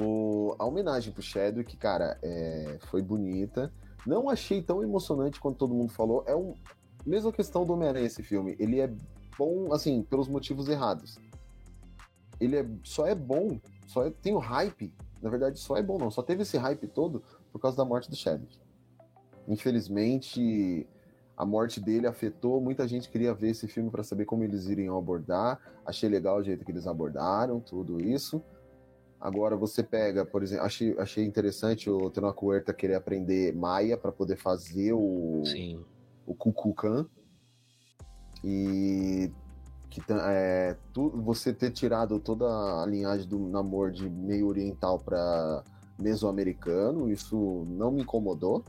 O, 0.00 0.54
a 0.60 0.64
homenagem 0.64 1.12
pro 1.12 1.20
Chadwick, 1.20 1.76
cara, 1.76 2.16
é, 2.22 2.78
foi 2.82 3.02
bonita. 3.02 3.72
Não 4.06 4.28
achei 4.28 4.62
tão 4.62 4.80
emocionante 4.80 5.40
quanto 5.40 5.56
todo 5.56 5.74
mundo 5.74 5.92
falou. 5.92 6.22
É 6.24 6.36
um. 6.36 6.54
Mesma 7.04 7.32
questão 7.32 7.64
do 7.64 7.72
Homem-Aranha 7.72 8.06
esse 8.06 8.22
filme. 8.22 8.54
Ele 8.60 8.78
é 8.78 8.92
bom, 9.36 9.72
assim, 9.72 10.02
pelos 10.02 10.28
motivos 10.28 10.68
errados. 10.68 11.18
Ele 12.38 12.56
é, 12.56 12.66
só 12.84 13.06
é 13.06 13.14
bom, 13.14 13.58
só 13.88 14.06
é, 14.06 14.10
tem 14.10 14.34
o 14.34 14.38
hype. 14.38 14.94
Na 15.20 15.30
verdade, 15.30 15.58
só 15.58 15.76
é 15.76 15.82
bom, 15.82 15.98
não. 15.98 16.12
Só 16.12 16.22
teve 16.22 16.42
esse 16.42 16.56
hype 16.56 16.86
todo 16.86 17.22
por 17.50 17.60
causa 17.60 17.76
da 17.76 17.84
morte 17.84 18.08
do 18.08 18.14
Chadwick. 18.14 18.56
Infelizmente, 19.48 20.86
a 21.36 21.44
morte 21.44 21.80
dele 21.80 22.06
afetou. 22.06 22.60
Muita 22.60 22.86
gente 22.86 23.08
queria 23.08 23.34
ver 23.34 23.50
esse 23.50 23.66
filme 23.66 23.90
para 23.90 24.04
saber 24.04 24.26
como 24.26 24.44
eles 24.44 24.66
iriam 24.66 24.96
abordar. 24.96 25.58
Achei 25.84 26.08
legal 26.08 26.38
o 26.38 26.42
jeito 26.42 26.64
que 26.64 26.70
eles 26.70 26.86
abordaram 26.86 27.58
tudo 27.58 28.00
isso. 28.00 28.40
Agora 29.20 29.56
você 29.56 29.82
pega, 29.82 30.24
por 30.24 30.42
exemplo, 30.42 30.64
achei, 30.64 30.96
achei 30.98 31.24
interessante 31.24 31.90
o 31.90 32.08
Tenoch 32.08 32.38
Huerta 32.40 32.72
querer 32.72 32.94
aprender 32.94 33.54
Maia 33.54 33.96
para 33.96 34.12
poder 34.12 34.36
fazer 34.36 34.92
o, 34.92 35.42
Sim. 35.44 35.84
o 36.24 36.34
Kukulkan. 36.34 37.06
E 38.44 39.32
que 39.90 40.00
é, 40.12 40.76
tu, 40.92 41.10
você 41.10 41.52
ter 41.52 41.70
tirado 41.70 42.20
toda 42.20 42.46
a 42.82 42.86
linhagem 42.86 43.26
do 43.26 43.38
namoro 43.38 43.90
de 43.90 44.08
meio 44.08 44.46
oriental 44.46 44.98
para 44.98 45.64
mesoamericano, 45.98 47.10
isso 47.10 47.66
não 47.68 47.90
me 47.90 48.02
incomodou, 48.02 48.62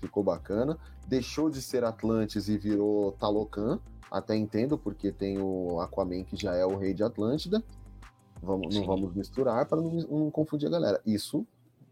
ficou 0.00 0.22
bacana. 0.22 0.76
Deixou 1.06 1.48
de 1.48 1.62
ser 1.62 1.84
Atlantis 1.84 2.48
e 2.48 2.58
virou 2.58 3.12
Talocan, 3.12 3.80
até 4.10 4.36
entendo, 4.36 4.76
porque 4.76 5.10
tem 5.10 5.38
o 5.40 5.80
Aquaman 5.80 6.24
que 6.24 6.36
já 6.36 6.54
é 6.54 6.66
o 6.66 6.76
rei 6.76 6.92
de 6.92 7.02
Atlântida. 7.02 7.62
Vamos, 8.42 8.74
não 8.74 8.84
vamos 8.84 9.14
misturar 9.14 9.66
para 9.66 9.80
não, 9.80 9.90
não, 9.90 10.30
confundir 10.30 10.68
a 10.68 10.70
galera. 10.70 11.00
Isso, 11.04 11.46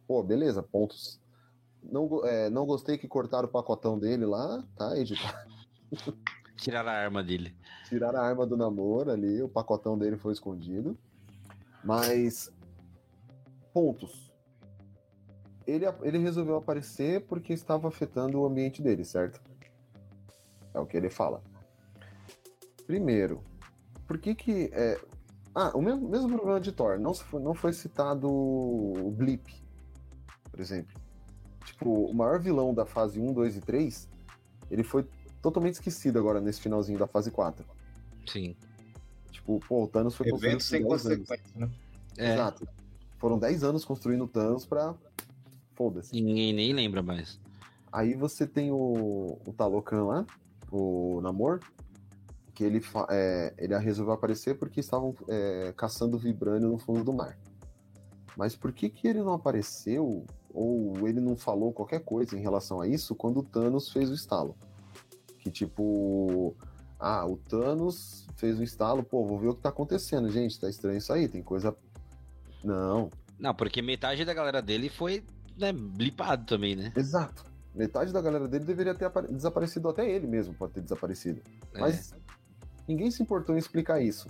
pô, 0.07 0.23
beleza, 0.23 0.63
pontos. 0.63 1.21
Não, 1.83 2.25
é, 2.25 2.51
não 2.51 2.67
gostei 2.67 2.99
que 2.99 3.07
cortaram 3.07 3.49
o 3.49 3.51
pacotão 3.51 3.99
dele 3.99 4.25
lá, 4.25 4.63
tá, 4.77 4.97
editar. 4.99 5.47
Tiraram 6.57 6.89
a 6.89 6.95
arma 6.95 7.23
dele. 7.23 7.55
Tiraram 7.89 8.19
a 8.19 8.23
arma 8.23 8.47
do 8.47 8.57
namoro 8.57 9.11
ali, 9.11 9.43
o 9.43 9.49
pacotão 9.49 9.99
dele 9.99 10.17
foi 10.17 10.33
escondido. 10.33 10.97
Mas, 11.85 12.51
pontos. 13.73 14.33
Ele, 15.67 15.85
ele 16.03 16.19
resolveu 16.19 16.57
aparecer 16.57 17.27
porque 17.27 17.53
estava 17.53 17.89
afetando 17.89 18.41
o 18.41 18.47
ambiente 18.47 18.81
dele, 18.81 19.05
certo? 19.05 19.41
É 20.73 20.81
o 20.81 20.87
que 20.87 20.97
ele 20.97 21.11
fala. 21.11 21.43
Primeiro, 22.87 23.43
por 24.07 24.19
que 24.19 24.35
que. 24.35 24.71
É, 24.73 25.01
ah, 25.59 25.71
o 25.75 25.81
mesmo, 25.81 26.07
mesmo 26.07 26.29
problema 26.29 26.61
de 26.61 26.71
Thor. 26.71 27.01
Não 27.01 27.15
foi, 27.15 27.41
não 27.41 27.55
foi 27.55 27.73
citado 27.73 28.29
o 28.29 29.11
Blip, 29.17 29.43
por 30.51 30.61
exemplo. 30.61 30.95
tipo, 31.65 32.11
o 32.11 32.15
maior 32.15 32.39
vilão 32.39 32.75
da 32.75 32.85
fase 32.85 33.19
1, 33.19 33.33
2 33.33 33.57
e 33.57 33.61
3, 33.63 34.07
ele 34.71 34.85
foi 34.85 35.09
totalmente 35.41 35.75
esquecido 35.75 36.19
agora 36.19 36.43
nesse 36.43 36.61
finalzinho 36.61 36.99
da 36.99 37.07
fase 37.07 37.31
4. 37.31 37.65
Sim. 38.27 38.55
Tipo, 39.31 39.59
pô, 39.67 39.85
o 39.85 39.89
Thanos 39.89 40.15
foi 40.15 40.29
Evento 40.29 40.63
sem 40.63 40.83
consequência, 40.83 41.39
né? 41.55 41.71
É. 42.19 42.35
Exato. 42.35 42.69
Foram 43.19 43.39
10 43.39 43.65
anos 43.65 43.83
construindo 43.83 44.25
o 44.25 44.29
Thanos 44.29 44.67
pra. 44.67 44.95
Foda-se. 45.75 46.13
Ninguém 46.13 46.53
nem 46.53 46.75
lembra 46.75 47.03
mais. 47.03 47.41
Aí 47.91 48.13
você 48.13 48.47
tem 48.47 48.71
o, 48.71 49.39
o 49.47 49.53
Talocan 49.55 50.05
lá, 50.05 50.27
o 50.71 51.19
Namor, 51.23 51.61
que 52.57 52.65
ele, 52.65 52.83
é, 53.11 53.53
ele 53.59 53.77
resolveu 53.79 54.15
aparecer 54.15 54.59
porque 54.59 54.81
estavam 54.81 55.15
é, 55.29 55.75
caçando 55.77 56.19
vibrânio 56.19 56.71
no 56.71 56.79
fundo 56.79 57.05
do 57.05 57.13
mar. 57.13 57.39
Mas 58.35 58.57
por 58.57 58.73
que, 58.73 58.89
que 58.89 59.07
ele 59.07 59.23
não 59.23 59.35
apareceu, 59.35 60.25
ou 60.55 61.07
ele 61.07 61.21
não 61.21 61.37
falou 61.37 61.71
qualquer 61.71 62.01
coisa 62.01 62.37
em 62.37 62.41
relação 62.41 62.81
a 62.81 62.89
isso, 62.89 63.15
quando 63.15 63.41
o 63.41 63.43
Thanos 63.43 63.93
fez 63.93 64.11
o 64.11 64.15
estalo? 64.15 64.57
Que 65.39 65.51
tipo. 65.51 66.57
Ah, 66.99 67.27
o 67.27 67.37
Thanos 67.37 68.27
fez 68.37 68.59
o 68.59 68.63
estalo, 68.63 69.05
pô, 69.05 69.23
vou 69.27 69.39
ver 69.39 69.49
o 69.49 69.55
que 69.55 69.61
tá 69.61 69.69
acontecendo, 69.69 70.31
gente. 70.31 70.59
Tá 70.59 70.71
estranho 70.71 70.97
isso 70.97 71.13
aí, 71.13 71.29
tem 71.29 71.43
coisa. 71.43 71.77
Não. 72.65 73.11
Não, 73.39 73.55
porque 73.55 73.83
metade 73.83 74.25
da 74.25 74.33
galera 74.33 74.63
dele 74.63 74.89
foi 74.89 75.23
né, 75.59 75.75
blipado 75.75 76.47
também, 76.47 76.75
né? 76.75 76.91
Exato. 76.97 77.45
Metade 77.75 78.15
da 78.15 78.23
galera 78.23 78.49
dele 78.49 78.65
deveria 78.65 78.95
ter 78.95 79.11
desaparecido, 79.31 79.91
até 79.91 80.11
ele 80.11 80.27
mesmo 80.27 80.55
pode 80.55 80.73
ter 80.73 80.81
desaparecido. 80.81 81.43
É. 81.75 81.81
Mas 81.81 82.15
ninguém 82.87 83.11
se 83.11 83.23
importou 83.23 83.55
em 83.55 83.59
explicar 83.59 84.01
isso. 84.01 84.29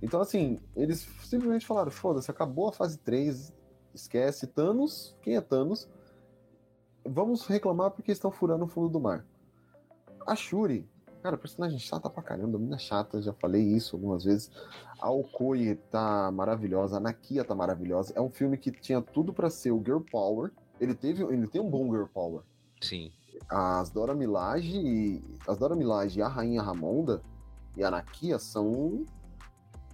Então, 0.00 0.20
assim, 0.20 0.60
eles 0.76 1.08
simplesmente 1.24 1.66
falaram: 1.66 1.90
foda-se, 1.90 2.30
acabou 2.30 2.68
a 2.68 2.72
fase 2.72 2.98
3, 2.98 3.52
esquece. 3.94 4.46
Thanos, 4.46 5.16
quem 5.22 5.36
é 5.36 5.40
Thanos? 5.40 5.88
Vamos 7.04 7.46
reclamar 7.46 7.90
porque 7.90 8.12
estão 8.12 8.30
furando 8.30 8.64
o 8.64 8.68
fundo 8.68 8.88
do 8.88 9.00
mar. 9.00 9.24
A 10.26 10.36
Shuri, 10.36 10.86
cara, 11.22 11.38
personagem 11.38 11.78
chata 11.78 12.10
pra 12.10 12.22
caramba, 12.22 12.58
mina 12.58 12.78
chata, 12.78 13.22
já 13.22 13.32
falei 13.32 13.62
isso 13.62 13.96
algumas 13.96 14.24
vezes. 14.24 14.50
A 15.00 15.10
Okoye 15.10 15.76
tá 15.90 16.30
maravilhosa, 16.30 16.98
a 16.98 17.00
Nakia 17.00 17.44
tá 17.44 17.54
maravilhosa. 17.54 18.12
É 18.14 18.20
um 18.20 18.30
filme 18.30 18.58
que 18.58 18.70
tinha 18.70 19.00
tudo 19.00 19.32
para 19.32 19.48
ser 19.48 19.70
o 19.70 19.82
Girl 19.82 20.00
Power. 20.00 20.52
Ele 20.80 20.94
teve, 20.94 21.24
ele 21.24 21.46
tem 21.46 21.60
um 21.60 21.70
bom 21.70 21.90
Girl 21.90 22.06
Power. 22.12 22.42
Sim. 22.80 23.10
As 23.48 23.90
Dora 23.90 24.14
Milaje, 24.14 25.22
as 25.46 25.56
Dora 25.56 25.74
Milaje 25.74 26.18
e 26.18 26.22
a 26.22 26.28
Rainha 26.28 26.60
Ramonda 26.60 27.22
e 27.76 27.84
a 27.84 27.90
Nakia 27.90 28.38
são 28.38 29.04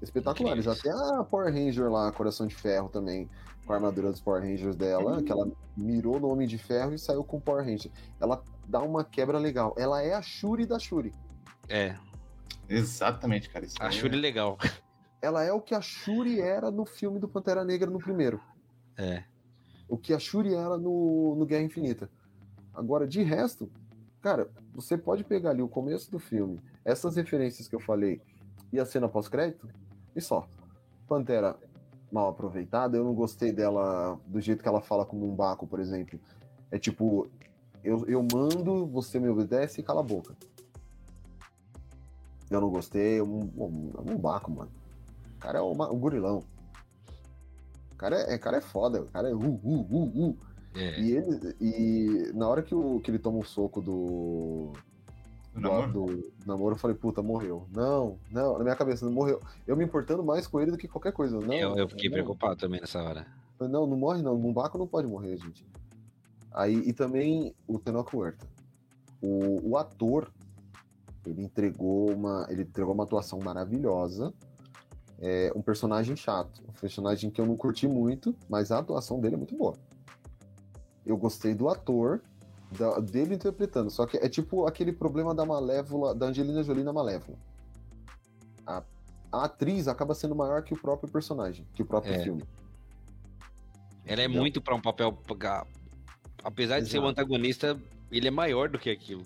espetaculares. 0.01 0.67
Até 0.67 0.91
a 0.91 1.25
Power 1.25 1.53
Ranger 1.53 1.91
lá, 1.91 2.11
Coração 2.12 2.47
de 2.47 2.55
Ferro 2.55 2.89
também, 2.89 3.28
com 3.67 3.73
a 3.73 3.77
armadura 3.77 4.11
dos 4.11 4.20
Power 4.20 4.43
Rangers 4.43 4.77
dela, 4.77 5.23
que 5.23 5.33
ela 5.33 5.51
mirou 5.77 6.20
no 6.20 6.28
Homem 6.28 6.47
de 6.47 6.59
Ferro 6.59 6.94
e 6.94 6.99
saiu 6.99 7.25
com 7.25 7.39
o 7.39 7.41
Power 7.41 7.65
Ranger. 7.65 7.91
Ela 8.20 8.43
dá 8.67 8.81
uma 8.81 9.05
quebra 9.05 9.39
legal. 9.39 9.75
Ela 9.77 10.03
é 10.03 10.15
a 10.15 10.23
Shuri 10.23 10.67
da 10.67 10.78
Shuri. 10.78 11.12
É. 11.69 11.97
Exatamente, 12.69 13.49
cara. 13.51 13.67
a 13.81 13.91
Shuri 13.91 14.17
é 14.17 14.20
legal. 14.20 14.59
Ela 15.20 15.43
é 15.43 15.53
o 15.53 15.61
que 15.61 15.75
a 15.75 15.81
Shuri 15.81 16.41
era 16.41 16.70
no 16.70 16.85
filme 16.85 17.19
do 17.19 17.28
Pantera 17.28 17.65
Negra 17.65 17.91
no 17.91 17.99
primeiro. 17.99 18.41
É. 18.97 19.25
O 19.89 19.97
que 19.97 20.12
a 20.12 20.19
Shuri 20.19 20.55
era 20.55 20.77
no, 20.77 21.35
no 21.36 21.47
Guerra 21.47 21.62
Infinita. 21.62 22.11
Agora, 22.75 23.07
de 23.07 23.23
resto, 23.23 23.70
cara, 24.20 24.51
você 24.75 24.99
pode 24.99 25.25
pegar 25.25 25.51
ali 25.51 25.62
o 25.62 25.69
começo 25.69 26.11
do 26.11 26.19
filme, 26.19 26.61
essas 26.85 27.17
referências 27.17 27.67
que 27.69 27.75
eu 27.75 27.81
falei 27.81 28.21
e 28.73 28.79
a 28.79 28.85
cena 28.85 29.09
pós-crédito, 29.09 29.69
e 30.15 30.21
só. 30.21 30.47
Pantera 31.07 31.57
mal 32.11 32.29
aproveitada, 32.29 32.97
eu 32.97 33.05
não 33.05 33.15
gostei 33.15 33.53
dela 33.53 34.19
do 34.27 34.41
jeito 34.41 34.63
que 34.63 34.69
ela 34.69 34.81
fala 34.81 35.05
com 35.05 35.17
um 35.17 35.35
Baco, 35.35 35.67
por 35.67 35.81
exemplo. 35.81 36.19
É 36.71 36.79
tipo, 36.79 37.29
eu, 37.83 38.05
eu 38.07 38.27
mando, 38.33 38.87
você 38.87 39.19
me 39.19 39.29
obedece 39.29 39.81
e 39.81 39.85
cala 39.85 40.01
a 40.01 40.05
boca. 40.05 40.35
Eu 42.51 42.61
não 42.61 42.71
gostei, 42.71 43.21
um, 43.21 43.41
um, 43.57 43.93
um 44.13 44.17
Baco, 44.17 44.51
mano. 44.51 44.71
O 45.37 45.41
cara 45.41 45.59
é 45.59 45.63
uma, 45.63 45.91
um 45.91 45.99
gurilão. 45.99 46.45
O 47.93 47.97
cara 47.97 48.17
é, 48.17 48.39
cara 48.39 48.59
é 48.59 48.61
foda, 48.61 49.03
o 49.03 49.07
cara 49.07 49.31
é 49.31 49.35
uh, 49.35 49.39
uh, 49.39 49.87
uh, 49.91 50.29
uh. 50.29 50.37
É. 50.75 51.01
E 51.01 51.13
ele. 51.13 51.57
E 51.61 52.33
na 52.35 52.49
hora 52.49 52.63
que, 52.63 52.75
o, 52.75 53.01
que 53.01 53.11
ele 53.11 53.19
toma 53.19 53.39
o 53.39 53.41
um 53.41 53.45
soco 53.45 53.81
do. 53.81 54.73
Do 55.55 55.60
namoro? 55.60 55.92
do 55.92 56.33
namoro, 56.44 56.74
eu 56.74 56.78
falei, 56.78 56.97
puta, 56.97 57.23
morreu. 57.23 57.66
Não, 57.73 58.18
não, 58.31 58.58
na 58.58 58.65
minha 58.65 58.76
cabeça, 58.76 59.05
não 59.05 59.12
morreu. 59.12 59.41
Eu 59.66 59.76
me 59.76 59.84
importando 59.84 60.24
mais 60.24 60.47
com 60.47 60.60
ele 60.60 60.73
do 60.73 60.76
que 60.76 60.89
qualquer 60.89 61.12
coisa. 61.12 61.39
Não, 61.39 61.55
eu, 61.55 61.76
eu 61.76 61.89
fiquei 61.89 62.08
não. 62.08 62.15
preocupado 62.15 62.57
também 62.57 62.81
nessa 62.81 63.00
hora. 63.00 63.26
Não, 63.60 63.86
não 63.86 63.97
morre 63.97 64.20
não. 64.20 64.36
Mumbaco 64.36 64.76
não 64.76 64.86
pode 64.86 65.07
morrer, 65.07 65.36
gente. 65.36 65.65
Aí, 66.52 66.74
e 66.74 66.92
também 66.92 67.55
o 67.68 67.78
Tenoch 67.78 68.15
Huerta. 68.15 68.47
O, 69.23 69.70
o 69.70 69.76
ator, 69.76 70.31
ele 71.24 71.42
entregou 71.42 72.10
uma, 72.10 72.47
ele 72.50 72.62
entregou 72.62 72.92
uma 72.92 73.05
atuação 73.05 73.39
maravilhosa. 73.39 74.34
É 75.20 75.52
um 75.55 75.62
personagem 75.62 76.16
chato, 76.16 76.62
um 76.68 76.73
personagem 76.73 77.31
que 77.31 77.41
eu 77.41 77.47
não 77.47 77.57
curti 77.57 77.86
muito, 77.86 78.34
mas 78.49 78.73
a 78.73 78.81
atuação 78.81 79.20
dele 79.20 79.36
é 79.36 79.39
muito 79.39 79.57
boa 79.57 79.74
eu 81.07 81.16
gostei 81.16 81.55
do 81.55 81.68
ator, 81.68 82.23
da, 82.70 82.99
dele 83.01 83.34
interpretando. 83.34 83.91
Só 83.91 84.07
que 84.07 84.17
é 84.17 84.28
tipo 84.28 84.67
aquele 84.67 84.93
problema 84.93 85.34
da 85.34 85.44
Malévola, 85.44 86.15
da 86.15 86.26
Angelina 86.26 86.62
Jolie 86.62 86.84
na 86.84 86.93
Malévola. 86.93 87.39
A, 88.67 88.83
a 89.33 89.44
atriz 89.44 89.89
acaba 89.89 90.15
sendo 90.15 90.34
maior 90.34 90.62
que 90.62 90.75
o 90.75 90.81
próprio 90.81 91.10
personagem, 91.10 91.67
que 91.75 91.83
o 91.83 91.86
próprio 91.86 92.15
é. 92.15 92.23
filme. 92.23 92.44
Ela 94.05 94.23
é 94.23 94.28
muito 94.28 94.60
para 94.60 94.75
um 94.75 94.81
papel. 94.81 95.18
Apesar 96.43 96.76
de 96.76 96.83
Exato. 96.83 96.91
ser 96.91 96.99
o 96.99 97.07
antagonista, 97.07 97.78
ele 98.10 98.28
é 98.28 98.31
maior 98.31 98.68
do 98.68 98.78
que 98.78 98.91
aquilo. 98.91 99.25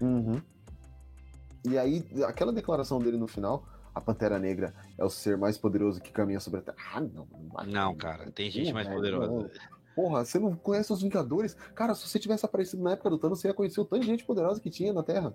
Uhum. 0.00 0.40
E 1.64 1.76
aí, 1.76 2.06
aquela 2.26 2.52
declaração 2.52 2.98
dele 3.00 3.16
no 3.16 3.26
final, 3.26 3.66
a 3.94 4.00
Pantera 4.00 4.38
Negra 4.38 4.72
é 4.96 5.04
o 5.04 5.10
ser 5.10 5.36
mais 5.36 5.58
poderoso 5.58 6.00
que 6.00 6.10
caminha 6.12 6.40
sobre 6.40 6.60
a 6.60 6.62
Terra. 6.62 6.76
Ah, 6.94 7.00
não. 7.00 7.26
Não, 7.52 7.64
não 7.66 7.94
cara, 7.96 8.30
tem 8.30 8.50
gente 8.50 8.72
mais 8.72 8.88
poderosa. 8.88 9.30
Não. 9.30 9.50
Porra, 10.00 10.24
você 10.24 10.38
não 10.38 10.56
conhece 10.56 10.90
os 10.90 11.02
Vingadores? 11.02 11.52
Cara, 11.74 11.94
se 11.94 12.08
você 12.08 12.18
tivesse 12.18 12.46
aparecido 12.46 12.82
na 12.82 12.92
época 12.92 13.10
do 13.10 13.18
Thanos, 13.18 13.38
você 13.38 13.48
ia 13.48 13.54
conhecer 13.54 13.82
o 13.82 13.84
tanto 13.84 14.00
de 14.00 14.06
gente 14.06 14.24
poderosa 14.24 14.58
que 14.58 14.70
tinha 14.70 14.94
na 14.94 15.02
Terra. 15.02 15.34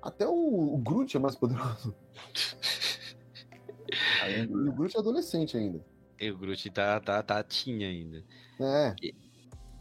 Até 0.00 0.24
o, 0.24 0.74
o 0.74 0.78
Groot 0.78 1.16
é 1.16 1.20
mais 1.20 1.34
poderoso. 1.34 1.96
e 4.28 4.46
o 4.46 4.72
Groot 4.72 4.96
é 4.96 5.00
adolescente 5.00 5.56
ainda. 5.56 5.84
E 6.20 6.30
o 6.30 6.38
Groot 6.38 6.70
tá, 6.70 7.00
tá, 7.00 7.20
tá 7.24 7.42
tinha 7.42 7.88
ainda. 7.88 8.24
É. 8.60 8.94
E, 9.02 9.12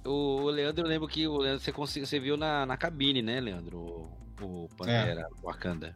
o, 0.03 0.41
o 0.41 0.49
Leandro, 0.49 0.83
eu 0.83 0.89
lembro 0.89 1.07
que 1.07 1.27
o 1.27 1.37
Leandro, 1.37 1.63
você, 1.63 1.71
conseguiu, 1.71 2.07
você 2.07 2.19
viu 2.19 2.37
na, 2.37 2.65
na 2.65 2.75
cabine, 2.75 3.21
né, 3.21 3.39
Leandro? 3.39 4.09
O, 4.41 4.41
o 4.41 4.67
Pantera, 4.75 5.21
é. 5.21 5.27
o 5.27 5.45
Wakanda. 5.45 5.95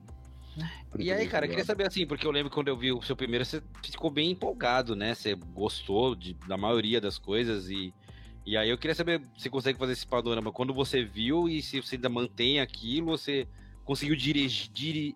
E 0.99 1.11
aí, 1.11 1.27
cara, 1.27 1.45
eu 1.45 1.49
queria 1.49 1.63
saber 1.63 1.87
assim, 1.87 2.05
porque 2.05 2.25
eu 2.27 2.31
lembro 2.31 2.51
quando 2.51 2.67
eu 2.67 2.77
vi 2.77 2.91
o 2.91 3.01
seu 3.01 3.15
primeiro, 3.15 3.45
você 3.45 3.61
ficou 3.83 4.09
bem 4.09 4.31
empolgado, 4.31 4.95
né? 4.95 5.15
Você 5.15 5.33
gostou 5.33 6.15
de, 6.15 6.33
da 6.47 6.57
maioria 6.57 6.99
das 6.99 7.17
coisas 7.17 7.69
e, 7.69 7.93
e 8.45 8.57
aí 8.57 8.69
eu 8.69 8.77
queria 8.77 8.95
saber 8.95 9.21
se 9.37 9.49
consegue 9.49 9.79
fazer 9.79 9.93
esse 9.93 10.05
panorama 10.05 10.51
quando 10.51 10.73
você 10.73 11.03
viu 11.03 11.47
e 11.47 11.61
se 11.61 11.81
você 11.81 11.95
ainda 11.95 12.09
mantém 12.09 12.59
aquilo, 12.59 13.17
você 13.17 13.47
conseguiu 13.85 14.15
dirigir, 14.15 14.69
digerir, 14.71 15.15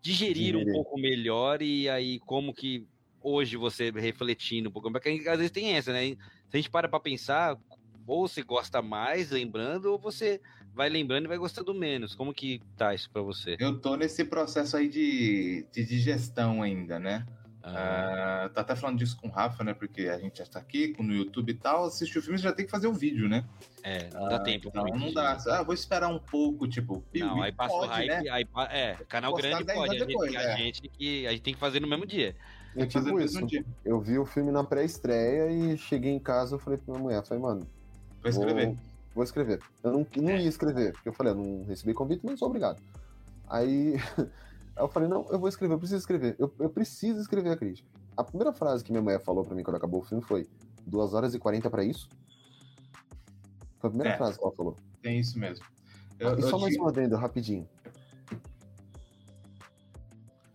digerir 0.00 0.56
um 0.56 0.72
pouco 0.72 0.98
melhor 0.98 1.60
e 1.60 1.88
aí 1.88 2.20
como 2.20 2.54
que 2.54 2.86
hoje 3.20 3.56
você 3.56 3.90
refletindo 3.90 4.68
um 4.68 4.72
pouco, 4.72 4.90
porque 4.92 5.24
às 5.28 5.38
vezes 5.38 5.50
tem 5.50 5.72
essa, 5.72 5.92
né? 5.92 6.16
Se 6.48 6.54
a 6.54 6.56
gente 6.56 6.70
para 6.70 6.88
pra 6.88 7.00
pensar, 7.00 7.58
ou 8.06 8.28
você 8.28 8.42
gosta 8.42 8.80
mais 8.80 9.32
lembrando, 9.32 9.86
ou 9.86 9.98
você 9.98 10.40
vai 10.76 10.90
lembrando 10.90 11.24
e 11.24 11.28
vai 11.28 11.38
gostando 11.38 11.74
menos. 11.74 12.14
Como 12.14 12.34
que 12.34 12.60
tá 12.76 12.94
isso 12.94 13.10
para 13.10 13.22
você? 13.22 13.56
Eu 13.58 13.80
tô 13.80 13.96
nesse 13.96 14.24
processo 14.24 14.76
aí 14.76 14.88
de, 14.88 15.66
de 15.72 15.84
digestão 15.84 16.62
ainda, 16.62 16.98
né? 16.98 17.26
Ah. 17.62 18.44
Uh, 18.46 18.50
tá 18.50 18.60
até 18.60 18.76
falando 18.76 18.98
disso 18.98 19.16
com 19.16 19.26
o 19.26 19.30
Rafa, 19.30 19.64
né? 19.64 19.74
Porque 19.74 20.02
a 20.02 20.18
gente 20.18 20.38
já 20.38 20.44
está 20.44 20.60
aqui 20.60 20.94
no 21.00 21.12
YouTube 21.12 21.50
e 21.50 21.54
tal. 21.54 21.86
Assistir 21.86 22.18
o 22.18 22.22
filme 22.22 22.38
já 22.38 22.52
tem 22.52 22.64
que 22.64 22.70
fazer 22.70 22.86
o 22.86 22.92
vídeo, 22.92 23.28
né? 23.28 23.44
É, 23.82 24.08
não 24.12 24.28
dá 24.28 24.36
uh, 24.36 24.44
tempo. 24.44 24.70
Não, 24.72 24.84
não 24.84 25.12
dá. 25.12 25.36
Ah, 25.48 25.62
vou 25.64 25.74
esperar 25.74 26.08
um 26.08 26.18
pouco, 26.18 26.68
tipo. 26.68 27.02
Não, 27.14 27.42
aí 27.42 27.50
passa 27.50 27.74
o 27.74 27.86
hype. 27.86 28.08
Né? 28.08 28.30
Aí, 28.30 28.46
é, 28.70 28.96
canal 29.08 29.34
grande 29.34 29.64
pode. 29.64 29.98
Depois, 29.98 30.36
a, 30.36 30.38
gente, 30.38 30.46
é. 30.46 30.52
a, 30.52 30.56
gente, 30.56 30.88
que, 30.88 31.26
a 31.26 31.30
gente 31.32 31.42
tem 31.42 31.54
que 31.54 31.60
fazer 31.60 31.80
no 31.80 31.88
mesmo 31.88 32.06
dia. 32.06 32.36
Eu, 32.76 32.86
tipo 32.86 33.18
isso. 33.18 33.40
eu 33.84 33.98
vi 34.00 34.18
o 34.18 34.26
filme 34.26 34.52
na 34.52 34.62
pré-estreia 34.62 35.50
e 35.50 35.78
cheguei 35.78 36.12
em 36.12 36.20
casa 36.20 36.56
e 36.56 36.58
falei 36.60 36.78
pra 36.78 36.92
minha 36.92 37.02
mulher, 37.02 37.24
falei, 37.24 37.42
mano. 37.42 37.66
Vou 38.20 38.30
escrever. 38.30 38.66
Vou 38.66 38.95
vou 39.16 39.24
escrever. 39.24 39.60
Eu 39.82 39.92
não, 39.92 40.06
não 40.18 40.28
é. 40.28 40.42
ia 40.42 40.48
escrever, 40.48 40.92
porque 40.92 41.08
eu 41.08 41.12
falei, 41.12 41.32
eu 41.32 41.36
não 41.36 41.64
recebi 41.64 41.94
convite, 41.94 42.20
mas 42.22 42.38
sou 42.38 42.48
obrigado. 42.48 42.80
Aí, 43.48 43.94
eu 44.76 44.88
falei, 44.88 45.08
não, 45.08 45.26
eu 45.30 45.38
vou 45.38 45.48
escrever, 45.48 45.74
eu 45.74 45.78
preciso 45.78 45.98
escrever. 45.98 46.36
Eu, 46.38 46.52
eu 46.58 46.68
preciso 46.68 47.18
escrever 47.18 47.50
a 47.50 47.56
crítica. 47.56 47.88
A 48.14 48.22
primeira 48.22 48.52
frase 48.52 48.84
que 48.84 48.92
minha 48.92 49.02
mãe 49.02 49.18
falou 49.18 49.42
para 49.42 49.54
mim 49.54 49.62
quando 49.62 49.76
acabou 49.76 50.00
o 50.00 50.04
filme 50.04 50.22
foi: 50.22 50.46
2 50.86 51.14
horas 51.14 51.34
e 51.34 51.38
40 51.38 51.70
para 51.70 51.82
isso? 51.82 52.08
Foi 53.78 53.88
a 53.88 53.90
primeira 53.90 54.14
é, 54.14 54.16
frase 54.16 54.38
que 54.38 54.44
ela 54.44 54.54
falou. 54.54 54.76
Tem 55.02 55.18
isso 55.18 55.38
mesmo. 55.38 55.64
Eu, 56.18 56.38
e 56.38 56.42
só 56.42 56.58
mais 56.58 56.72
digo... 56.72 56.84
uma 56.84 56.90
adendo, 56.90 57.16
rapidinho. 57.16 57.66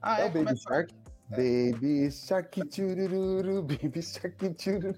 Ah, 0.02 0.22
é, 0.22 0.26
é 0.26 0.30
o 0.30 0.32
Baby 0.32 0.58
Shark. 0.58 0.94
É. 1.32 1.72
Baby 1.72 2.12
Shark, 2.12 2.68
tchururu, 2.68 3.62
Baby 3.64 4.02
Shark, 4.02 4.54
tchururu. 4.54 4.96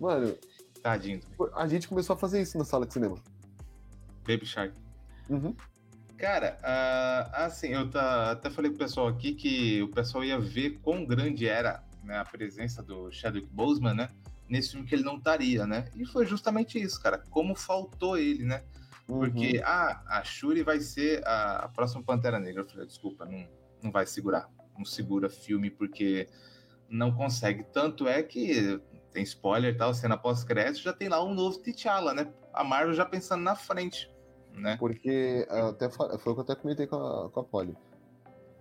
Mano, 0.00 0.36
Tadinho. 0.84 1.18
A 1.54 1.66
gente 1.66 1.88
começou 1.88 2.12
a 2.12 2.16
fazer 2.18 2.42
isso 2.42 2.58
na 2.58 2.64
sala 2.64 2.84
de 2.84 2.92
cinema. 2.92 3.16
Baby 4.28 4.44
Shark. 4.44 4.74
Uhum. 5.30 5.56
Cara, 6.18 6.58
uh, 6.60 7.36
assim, 7.36 7.68
eu 7.68 7.90
tá, 7.90 8.32
até 8.32 8.50
falei 8.50 8.70
pro 8.70 8.80
pessoal 8.80 9.08
aqui 9.08 9.34
que 9.34 9.82
o 9.82 9.88
pessoal 9.88 10.22
ia 10.22 10.38
ver 10.38 10.78
quão 10.82 11.06
grande 11.06 11.48
era 11.48 11.82
né, 12.02 12.18
a 12.18 12.24
presença 12.24 12.82
do 12.82 13.10
Chadwick 13.10 13.48
Boseman, 13.50 13.94
né? 13.94 14.10
Nesse 14.46 14.72
filme 14.72 14.86
que 14.86 14.94
ele 14.94 15.04
não 15.04 15.16
estaria, 15.16 15.66
né? 15.66 15.86
E 15.96 16.04
foi 16.04 16.26
justamente 16.26 16.78
isso, 16.78 17.02
cara. 17.02 17.16
Como 17.30 17.54
faltou 17.54 18.18
ele, 18.18 18.44
né? 18.44 18.62
Porque, 19.06 19.56
uhum. 19.56 19.64
ah, 19.64 20.02
a 20.06 20.22
Shuri 20.22 20.62
vai 20.62 20.80
ser 20.80 21.26
a, 21.26 21.64
a 21.64 21.68
próxima 21.70 22.02
Pantera 22.02 22.38
Negra. 22.38 22.60
Eu 22.60 22.68
falei, 22.68 22.86
desculpa, 22.86 23.24
não, 23.24 23.48
não 23.82 23.90
vai 23.90 24.04
segurar. 24.04 24.50
Não 24.76 24.84
segura 24.84 25.30
filme 25.30 25.70
porque 25.70 26.28
não 26.90 27.10
consegue. 27.10 27.64
Tanto 27.64 28.06
é 28.06 28.22
que 28.22 28.78
tem 29.14 29.22
spoiler 29.22 29.72
e 29.72 29.78
tal, 29.78 29.94
cena 29.94 30.18
pós-crédito, 30.18 30.82
já 30.82 30.92
tem 30.92 31.08
lá 31.08 31.24
um 31.24 31.32
novo 31.32 31.58
T'Challa, 31.60 32.12
né? 32.12 32.30
A 32.52 32.64
Marvel 32.64 32.92
já 32.92 33.06
pensando 33.06 33.42
na 33.42 33.54
frente, 33.54 34.12
né? 34.52 34.76
Porque, 34.76 35.46
até, 35.48 35.88
foi 35.88 36.06
o 36.14 36.18
que 36.18 36.28
eu 36.28 36.40
até 36.40 36.54
comentei 36.54 36.86
com 36.86 36.96
a, 36.96 37.30
com 37.30 37.40
a 37.40 37.44
Polly. 37.44 37.76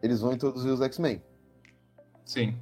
Eles 0.02 0.22
vão 0.22 0.32
introduzir 0.32 0.72
os 0.72 0.82
X-Men. 0.82 1.22
Sim. 2.24 2.58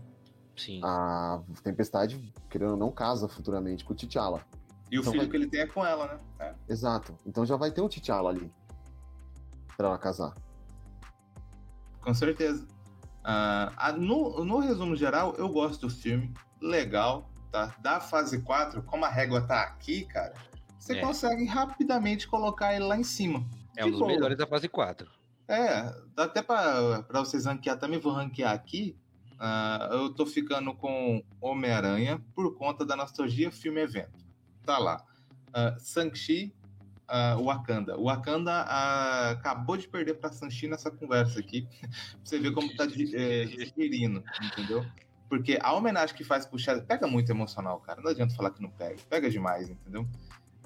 Sim. 0.56 0.80
A 0.84 1.42
Tempestade, 1.64 2.34
querendo 2.50 2.72
ou 2.72 2.78
não, 2.78 2.92
casa 2.92 3.28
futuramente 3.28 3.84
com 3.84 3.94
o 3.94 3.96
T'Challa. 3.96 4.44
E 4.90 4.98
o 4.98 5.02
então 5.02 5.12
filho 5.12 5.24
vai... 5.24 5.32
que 5.32 5.38
ele 5.38 5.48
tem 5.48 5.62
é 5.62 5.68
com 5.68 5.86
ela, 5.86 6.08
né? 6.08 6.20
É. 6.40 6.56
Exato. 6.72 7.16
Então 7.26 7.46
já 7.46 7.56
vai 7.56 7.72
ter 7.72 7.82
um 7.82 7.90
T'Challa 7.90 8.30
ali. 8.30 8.52
Pra 9.76 9.88
ela 9.88 9.98
casar. 9.98 10.34
Com 12.02 12.14
certeza. 12.14 12.66
Uh, 13.22 14.00
no, 14.00 14.44
no 14.44 14.60
resumo 14.60 14.96
geral, 14.96 15.36
eu 15.38 15.50
gosto 15.50 15.88
do 15.88 15.90
filme. 15.90 16.34
Legal, 16.62 17.31
tá? 17.52 17.76
Da 17.80 18.00
fase 18.00 18.42
4, 18.42 18.82
como 18.84 19.06
a 19.06 19.10
régua 19.10 19.42
tá 19.42 19.62
aqui, 19.62 20.06
cara, 20.06 20.34
você 20.80 20.98
é. 20.98 21.02
consegue 21.02 21.46
rapidamente 21.46 22.28
colocar 22.28 22.74
ele 22.74 22.86
lá 22.86 22.98
em 22.98 23.04
cima. 23.04 23.46
É 23.78 23.86
um 23.86 23.92
dos 23.92 24.02
melhores 24.02 24.38
da 24.38 24.48
fase 24.48 24.68
4. 24.68 25.08
É, 25.48 25.94
dá 26.16 26.24
até 26.24 26.42
pra, 26.42 27.04
pra 27.04 27.20
vocês 27.20 27.46
ranquear 27.46 27.78
também, 27.78 28.00
vou 28.00 28.14
ranquear 28.14 28.54
aqui. 28.54 28.96
Uh, 29.34 29.94
eu 29.94 30.14
tô 30.14 30.26
ficando 30.26 30.74
com 30.74 31.24
Homem-Aranha 31.42 32.22
por 32.36 32.56
conta 32.56 32.86
da 32.86 32.96
nostalgia 32.96 33.52
filme-evento 33.52 34.22
tá 34.66 34.78
lá. 34.78 35.04
Uh, 35.50 35.80
Shang-Chi, 35.80 36.54
uh, 37.10 37.44
Wakanda. 37.44 37.98
O 37.98 38.06
Wakanda 38.06 38.64
uh, 38.64 39.32
acabou 39.32 39.76
de 39.78 39.88
perder 39.88 40.16
para 40.16 40.32
Shang-Chi 40.32 40.68
nessa 40.68 40.90
conversa 40.90 41.40
aqui. 41.40 41.68
pra 41.82 41.90
você 42.24 42.40
ver 42.40 42.52
como 42.52 42.74
tá 42.76 42.86
é, 42.86 42.88
digerindo, 42.88 44.24
entendeu? 44.42 44.86
Porque 45.32 45.58
a 45.62 45.72
homenagem 45.72 46.14
que 46.14 46.26
faz 46.26 46.46
pro 46.46 46.60
Shadow 46.60 46.84
pega 46.84 47.08
muito 47.08 47.32
emocional, 47.32 47.80
cara. 47.80 48.02
Não 48.02 48.12
adianta 48.12 48.36
falar 48.36 48.50
que 48.50 48.62
não 48.62 48.70
pega. 48.70 48.98
Pega 49.10 49.30
demais, 49.30 49.70
entendeu? 49.70 50.06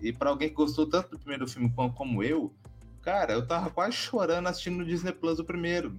E 0.01 0.11
para 0.11 0.31
alguém 0.31 0.49
que 0.49 0.55
gostou 0.55 0.89
tanto 0.89 1.11
do 1.11 1.19
primeiro 1.19 1.47
filme 1.47 1.71
como 1.95 2.23
eu, 2.23 2.51
cara, 2.99 3.33
eu 3.33 3.45
tava 3.45 3.69
quase 3.69 3.95
chorando 3.95 4.47
assistindo 4.47 4.79
no 4.79 4.85
Disney 4.85 5.11
Plus 5.11 5.37
o 5.37 5.45
primeiro. 5.45 5.95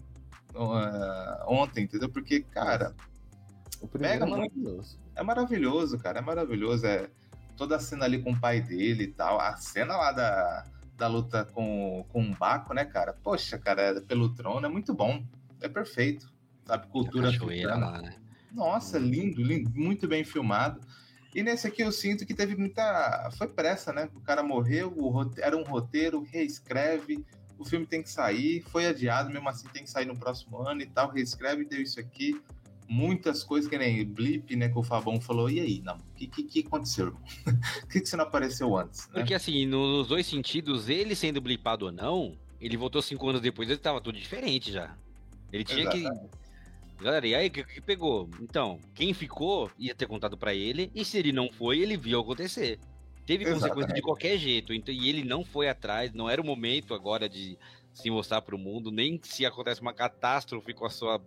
Uh, 0.52 1.44
ontem, 1.46 1.84
entendeu? 1.84 2.08
Porque, 2.08 2.40
cara. 2.40 2.92
O 3.80 3.86
primeiro 3.86 4.24
é 4.24 4.26
maravilhoso. 4.28 4.98
É 5.14 5.22
maravilhoso, 5.22 5.98
cara. 6.00 6.18
É 6.18 6.22
maravilhoso. 6.22 6.86
É 6.88 7.08
toda 7.56 7.76
a 7.76 7.78
cena 7.78 8.04
ali 8.04 8.20
com 8.20 8.32
o 8.32 8.40
pai 8.40 8.60
dele 8.60 9.04
e 9.04 9.12
tal. 9.12 9.40
A 9.40 9.56
cena 9.58 9.96
lá 9.96 10.10
da, 10.10 10.64
da 10.96 11.06
luta 11.06 11.44
com, 11.44 12.04
com 12.08 12.20
o 12.20 12.34
Baco, 12.34 12.74
né, 12.74 12.84
cara? 12.84 13.12
Poxa, 13.12 13.60
cara, 13.60 13.82
é 13.82 14.00
pelo 14.00 14.34
trono 14.34 14.66
é 14.66 14.68
muito 14.68 14.92
bom. 14.92 15.24
É 15.60 15.68
perfeito. 15.68 16.34
Sabe, 16.64 16.88
cultura 16.88 17.30
lá, 17.76 18.02
né? 18.02 18.25
Nossa, 18.56 18.98
lindo, 18.98 19.42
lindo, 19.42 19.70
muito 19.74 20.08
bem 20.08 20.24
filmado. 20.24 20.80
E 21.34 21.42
nesse 21.42 21.66
aqui 21.66 21.82
eu 21.82 21.92
sinto 21.92 22.24
que 22.24 22.32
teve 22.32 22.56
muita. 22.56 23.30
Foi 23.36 23.46
pressa, 23.46 23.92
né? 23.92 24.08
O 24.14 24.20
cara 24.20 24.42
morreu, 24.42 24.92
o 24.96 25.10
rote... 25.10 25.40
era 25.42 25.54
um 25.54 25.62
roteiro, 25.62 26.22
reescreve, 26.22 27.22
o 27.58 27.64
filme 27.64 27.84
tem 27.84 28.02
que 28.02 28.10
sair, 28.10 28.62
foi 28.62 28.86
adiado, 28.86 29.30
mesmo 29.30 29.46
assim 29.48 29.68
tem 29.68 29.84
que 29.84 29.90
sair 29.90 30.06
no 30.06 30.16
próximo 30.16 30.58
ano 30.66 30.80
e 30.80 30.86
tal, 30.86 31.10
reescreve, 31.10 31.66
deu 31.66 31.82
isso 31.82 32.00
aqui 32.00 32.40
muitas 32.88 33.42
coisas, 33.42 33.68
que 33.68 33.76
nem 33.76 34.04
blip, 34.04 34.54
né, 34.54 34.68
que 34.68 34.78
o 34.78 34.82
Fabão 34.82 35.20
falou, 35.20 35.50
e 35.50 35.60
aí, 35.60 35.82
não, 35.84 35.96
o 35.96 36.14
que, 36.14 36.26
que, 36.26 36.42
que, 36.44 36.60
aconteceu, 36.60 37.06
irmão? 37.06 37.22
Por 37.44 37.88
que, 37.90 38.00
que 38.00 38.08
você 38.08 38.16
não 38.16 38.24
apareceu 38.24 38.76
antes? 38.76 39.08
Né? 39.08 39.14
Porque 39.14 39.34
assim, 39.34 39.66
nos 39.66 40.08
dois 40.08 40.26
sentidos, 40.26 40.88
ele 40.88 41.14
sendo 41.14 41.40
blipado 41.40 41.86
ou 41.86 41.92
não, 41.92 42.36
ele 42.60 42.76
voltou 42.76 43.02
cinco 43.02 43.28
anos 43.28 43.40
depois, 43.40 43.68
ele 43.68 43.78
tava 43.78 44.00
tudo 44.00 44.18
diferente 44.18 44.72
já. 44.72 44.96
Ele 45.52 45.64
tinha 45.64 45.82
Exatamente. 45.82 46.30
que... 46.30 46.45
Galera, 47.00 47.26
e 47.26 47.34
aí, 47.34 47.48
o 47.48 47.50
que, 47.50 47.64
que, 47.64 47.80
pegou? 47.80 48.28
Então, 48.40 48.78
quem 48.94 49.12
ficou 49.12 49.70
ia 49.78 49.94
ter 49.94 50.06
contado 50.06 50.36
para 50.36 50.54
ele, 50.54 50.90
e 50.94 51.04
se 51.04 51.18
ele 51.18 51.32
não 51.32 51.52
foi, 51.52 51.78
ele 51.80 51.96
viu 51.96 52.20
acontecer. 52.20 52.78
Teve 53.26 53.44
Exatamente. 53.44 53.62
consequência 53.62 53.94
de 53.94 54.02
qualquer 54.02 54.38
jeito, 54.38 54.72
então, 54.72 54.94
e 54.94 55.08
ele 55.08 55.24
não 55.24 55.44
foi 55.44 55.68
atrás, 55.68 56.12
não 56.12 56.30
era 56.30 56.40
o 56.40 56.44
momento 56.44 56.94
agora 56.94 57.28
de 57.28 57.58
se 57.92 58.10
mostrar 58.10 58.40
para 58.42 58.54
o 58.54 58.58
mundo, 58.58 58.90
nem 58.90 59.20
se 59.22 59.44
acontece 59.44 59.80
uma 59.80 59.92
catástrofe 59.92 60.72
com 60.72 60.86
a 60.86 60.90
sua 60.90 61.20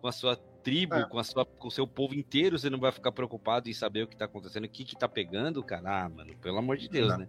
com 0.00 0.08
a 0.08 0.12
sua 0.12 0.36
tribo, 0.36 0.96
é. 0.96 1.04
com, 1.04 1.18
a 1.18 1.24
sua, 1.24 1.44
com 1.44 1.68
o 1.68 1.70
seu 1.70 1.86
povo 1.86 2.14
inteiro, 2.14 2.58
você 2.58 2.68
não 2.68 2.78
vai 2.78 2.90
ficar 2.90 3.12
preocupado 3.12 3.70
em 3.70 3.72
saber 3.72 4.02
o 4.02 4.06
que 4.08 4.16
tá 4.16 4.24
acontecendo, 4.24 4.64
o 4.64 4.68
que 4.68 4.84
que 4.84 4.96
tá 4.96 5.08
pegando, 5.08 5.62
cara. 5.62 6.04
Ah, 6.04 6.08
mano, 6.08 6.36
pelo 6.38 6.58
amor 6.58 6.76
de 6.76 6.88
Deus, 6.88 7.10
não. 7.10 7.18
né? 7.18 7.28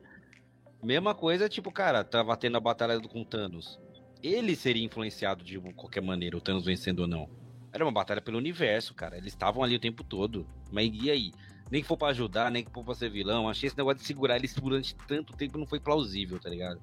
Mesma 0.82 1.14
coisa, 1.14 1.48
tipo, 1.48 1.72
cara, 1.72 2.03
tava 2.03 2.35
tendo 2.35 2.58
a 2.58 2.59
batalha 2.59 3.00
com 3.00 3.24
Thanos. 3.24 3.80
Ele 4.22 4.56
seria 4.56 4.83
influenciado 4.83 5.43
de 5.43 5.59
qualquer 5.74 6.01
maneira, 6.01 6.35
o 6.35 6.42
Thanos 6.42 6.66
vencendo 6.66 7.01
ou 7.01 7.08
não. 7.08 7.30
Era 7.74 7.84
uma 7.84 7.92
batalha 7.92 8.22
pelo 8.22 8.38
universo, 8.38 8.93
cara. 8.93 9.18
Eles 9.18 9.34
estavam 9.34 9.64
ali 9.64 9.76
o 9.76 9.80
tempo 9.80 10.03
todo. 10.03 10.45
Mas 10.72 10.92
e 10.93 11.10
aí? 11.10 11.34
Nem 11.72 11.82
que 11.82 11.88
for 11.88 11.98
pra 11.98 12.10
ajudar, 12.10 12.52
nem 12.52 12.64
que 12.64 12.72
for 12.72 12.85
pra 12.85 12.93
ser 12.93 13.10
vilão. 13.10 13.50
Achei 13.50 13.68
esse 13.68 13.77
negócio 13.77 14.00
de 14.00 14.06
segurar 14.06 14.35
eles 14.35 14.53
durante 14.53 14.95
tanto 15.08 15.35
tempo 15.35 15.58
não 15.58 15.66
foi 15.66 15.80
plausível, 15.80 16.40
tá 16.40 16.50
ligado? 16.50 16.80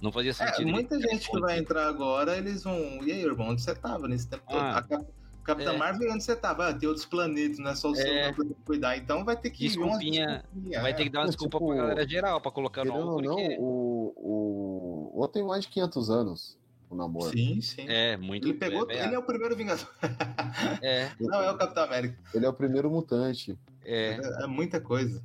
Não 0.00 0.10
fazia 0.10 0.30
é, 0.30 0.34
sentido. 0.34 0.68
É, 0.68 0.72
muita 0.72 0.98
gente 0.98 1.30
que 1.30 1.40
vai 1.40 1.58
entrar 1.58 1.86
agora, 1.86 2.38
eles 2.38 2.64
vão. 2.64 2.78
E 3.04 3.12
aí, 3.12 3.22
irmão, 3.22 3.50
onde 3.50 3.60
você 3.60 3.74
tava 3.74 4.08
nesse 4.08 4.28
tempo 4.28 4.44
ah. 4.48 4.82
todo? 4.82 5.06
Capitão 5.42 5.74
é. 5.74 5.78
Marvel, 5.78 6.12
onde 6.12 6.22
você 6.22 6.36
tava? 6.36 6.68
Ah, 6.68 6.74
tem 6.74 6.88
outros 6.88 7.06
planetas, 7.06 7.58
não 7.58 7.70
é 7.70 7.74
só 7.74 7.90
o 7.90 7.94
seu 7.94 8.06
é. 8.06 8.32
pra 8.32 8.44
cuidar. 8.64 8.96
Então 8.96 9.24
vai 9.24 9.36
ter 9.36 9.50
que 9.50 9.66
Desculpinha, 9.66 10.44
vai 10.80 10.94
ter 10.94 11.04
que 11.04 11.10
dar 11.10 11.20
uma 11.20 11.26
desculpa 11.26 11.58
tipo, 11.58 11.68
pra 11.68 11.76
galera 11.76 12.08
geral, 12.08 12.40
pra 12.40 12.50
colocar 12.50 12.84
no 12.84 12.92
porque... 12.92 13.26
não, 13.26 13.36
o, 13.58 14.14
o, 14.16 15.12
o 15.14 15.18
outro 15.18 15.34
tem 15.34 15.44
mais 15.44 15.64
de 15.64 15.68
500 15.68 16.10
anos, 16.10 16.58
o 16.90 16.96
namoro. 16.96 17.30
Sim, 17.30 17.60
sim. 17.60 17.86
É, 17.88 18.16
muito... 18.16 18.48
Ele 18.48 18.58
pegou, 18.58 18.90
é, 18.90 19.04
ele 19.06 19.14
é 19.14 19.18
o 19.18 19.22
primeiro 19.22 19.56
Vingador. 19.56 19.86
É. 20.82 21.10
Não, 21.20 21.40
é 21.42 21.50
o 21.52 21.56
Capitão 21.56 21.84
América. 21.84 22.18
Ele 22.34 22.44
é 22.44 22.48
o 22.48 22.52
primeiro 22.52 22.90
mutante. 22.90 23.56
É. 23.84 24.14
É, 24.14 24.44
é 24.44 24.46
muita 24.46 24.80
coisa. 24.80 25.22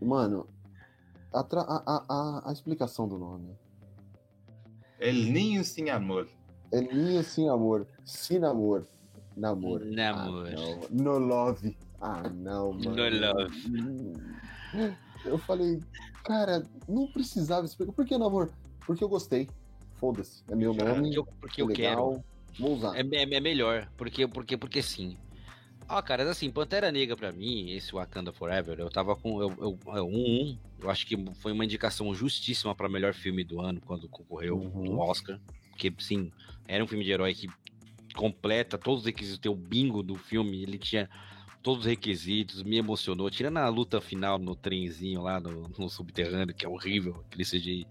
Mano, 0.00 0.48
a, 1.32 1.40
a, 1.40 2.04
a, 2.08 2.50
a 2.50 2.52
explicação 2.52 3.08
do 3.08 3.18
nome. 3.18 3.58
El 5.00 5.14
Ninho 5.14 5.64
Sem 5.64 5.90
Amor. 5.90 6.28
El 6.70 6.84
Ninho 6.94 7.24
Sem 7.24 7.48
Amor. 7.48 7.86
Sin 8.04 8.44
Amor. 8.44 8.86
Namor. 9.36 9.84
Namor. 9.84 10.48
Ah, 10.48 10.86
no 10.90 11.18
love. 11.18 11.76
Ah, 12.00 12.22
não, 12.32 12.72
mano. 12.72 12.94
No 12.94 13.32
love. 13.32 14.16
Eu 15.24 15.38
falei, 15.38 15.80
cara, 16.22 16.64
não 16.88 17.10
precisava 17.10 17.66
explicar. 17.66 17.92
Por 17.92 18.04
que 18.04 18.16
namor? 18.16 18.52
Porque 18.86 19.02
eu 19.02 19.08
gostei. 19.08 19.48
Foda-se. 20.04 20.44
É 20.48 20.54
meu 20.54 20.74
nome. 20.74 21.14
Porque 21.14 21.18
eu, 21.18 21.24
porque 21.40 21.62
eu 21.62 21.66
legal, 21.66 22.10
quero. 22.10 22.24
Vou 22.58 22.76
usar. 22.76 22.94
É, 22.94 23.00
é, 23.00 23.22
é, 23.22 23.40
melhor. 23.40 23.88
Porque, 23.96 24.28
porque, 24.28 24.56
porque 24.56 24.82
sim. 24.82 25.16
Ah, 25.88 26.02
cara, 26.02 26.28
assim, 26.30 26.50
Pantera 26.50 26.92
Negra 26.92 27.16
pra 27.16 27.32
mim, 27.32 27.70
esse 27.70 27.92
Wakanda 27.92 28.32
Forever, 28.32 28.78
eu 28.78 28.90
tava 28.90 29.16
com. 29.16 29.40
Eu, 29.40 29.54
eu, 29.58 29.78
eu, 29.94 30.06
um, 30.06 30.14
um, 30.14 30.58
eu 30.82 30.90
acho 30.90 31.06
que 31.06 31.16
foi 31.36 31.52
uma 31.52 31.64
indicação 31.64 32.14
justíssima 32.14 32.74
pra 32.74 32.88
melhor 32.88 33.14
filme 33.14 33.44
do 33.44 33.60
ano, 33.62 33.80
quando 33.80 34.08
concorreu 34.08 34.58
uhum. 34.58 34.84
no 34.84 34.98
Oscar. 34.98 35.40
Porque, 35.70 35.92
sim, 35.98 36.30
era 36.68 36.84
um 36.84 36.86
filme 36.86 37.04
de 37.04 37.10
herói 37.10 37.34
que 37.34 37.48
completa 38.14 38.76
todos 38.76 39.00
os 39.00 39.06
requisitos, 39.06 39.38
tem 39.38 39.50
o 39.50 39.56
bingo 39.56 40.02
do 40.02 40.16
filme, 40.16 40.62
ele 40.62 40.78
tinha 40.78 41.08
todos 41.62 41.80
os 41.80 41.86
requisitos, 41.86 42.62
me 42.62 42.76
emocionou, 42.76 43.30
tirando 43.30 43.56
a 43.56 43.68
luta 43.68 44.00
final 44.00 44.38
no 44.38 44.54
trenzinho 44.54 45.22
lá 45.22 45.40
no, 45.40 45.68
no 45.78 45.88
subterrâneo, 45.88 46.54
que 46.54 46.64
é 46.64 46.68
horrível, 46.68 47.24
aquele 47.26 47.44
CGI 47.44 47.86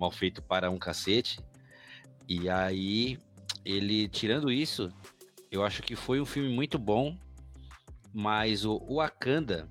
mal 0.00 0.10
feito 0.10 0.40
para 0.40 0.70
um 0.70 0.78
cacete. 0.78 1.38
E 2.30 2.48
aí, 2.48 3.18
ele, 3.64 4.06
tirando 4.06 4.52
isso, 4.52 4.92
eu 5.50 5.64
acho 5.64 5.82
que 5.82 5.96
foi 5.96 6.20
um 6.20 6.24
filme 6.24 6.48
muito 6.48 6.78
bom, 6.78 7.16
mas 8.14 8.64
o, 8.64 8.78
Wakanda, 8.88 9.68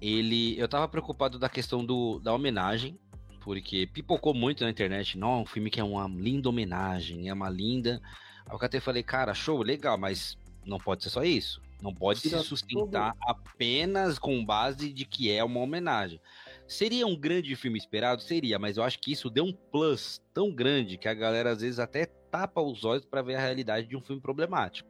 ele, 0.00 0.58
eu 0.58 0.66
tava 0.66 0.88
preocupado 0.88 1.38
da 1.38 1.50
questão 1.50 1.84
do, 1.84 2.18
da 2.20 2.32
homenagem, 2.32 2.98
porque 3.40 3.86
pipocou 3.86 4.32
muito 4.32 4.64
na 4.64 4.70
internet. 4.70 5.18
Não, 5.18 5.42
um 5.42 5.46
filme 5.46 5.68
que 5.68 5.78
é 5.78 5.84
uma 5.84 6.08
linda 6.08 6.48
homenagem, 6.48 7.28
é 7.28 7.34
uma 7.34 7.50
linda. 7.50 8.00
Aí 8.46 8.56
eu 8.56 8.64
até 8.64 8.80
falei, 8.80 9.02
cara, 9.02 9.34
show, 9.34 9.60
legal, 9.60 9.98
mas 9.98 10.38
não 10.64 10.78
pode 10.78 11.02
ser 11.02 11.10
só 11.10 11.22
isso. 11.22 11.60
Não 11.82 11.92
pode 11.94 12.22
Tira 12.22 12.38
se 12.38 12.46
sustentar 12.46 13.14
apenas 13.20 14.18
com 14.18 14.42
base 14.42 14.90
de 14.90 15.04
que 15.04 15.30
é 15.30 15.44
uma 15.44 15.60
homenagem. 15.60 16.18
Seria 16.72 17.06
um 17.06 17.14
grande 17.14 17.54
filme 17.54 17.78
esperado? 17.78 18.22
Seria, 18.22 18.58
mas 18.58 18.78
eu 18.78 18.82
acho 18.82 18.98
que 18.98 19.12
isso 19.12 19.28
deu 19.28 19.44
um 19.44 19.52
plus 19.52 20.22
tão 20.32 20.50
grande 20.50 20.96
que 20.96 21.06
a 21.06 21.12
galera 21.12 21.50
às 21.50 21.60
vezes 21.60 21.78
até 21.78 22.06
tapa 22.06 22.62
os 22.62 22.82
olhos 22.82 23.04
para 23.04 23.20
ver 23.20 23.34
a 23.34 23.40
realidade 23.40 23.86
de 23.86 23.94
um 23.94 24.00
filme 24.00 24.22
problemático. 24.22 24.88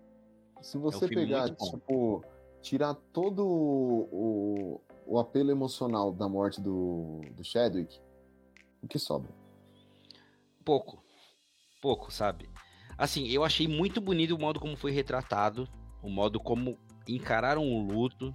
Se 0.61 0.79
você 0.79 1.05
é 1.05 1.09
um 1.09 1.11
pegar, 1.11 1.51
tipo, 1.51 2.25
tirar 2.61 2.95
todo 3.13 3.45
o, 3.45 4.81
o 5.05 5.19
apelo 5.19 5.51
emocional 5.51 6.13
da 6.13 6.29
morte 6.29 6.61
do, 6.61 7.21
do 7.33 7.43
Chadwick, 7.43 8.01
o 8.81 8.87
que 8.87 8.99
sobra? 8.99 9.33
Pouco. 10.65 11.03
Pouco, 11.81 12.13
sabe? 12.13 12.49
Assim, 12.97 13.27
eu 13.27 13.43
achei 13.43 13.67
muito 13.67 14.01
bonito 14.01 14.37
o 14.37 14.39
modo 14.39 14.61
como 14.61 14.77
foi 14.77 14.93
retratado, 14.93 15.69
o 16.01 16.09
modo 16.09 16.39
como 16.39 16.79
encararam 17.09 17.67
o 17.67 17.85
luto, 17.85 18.33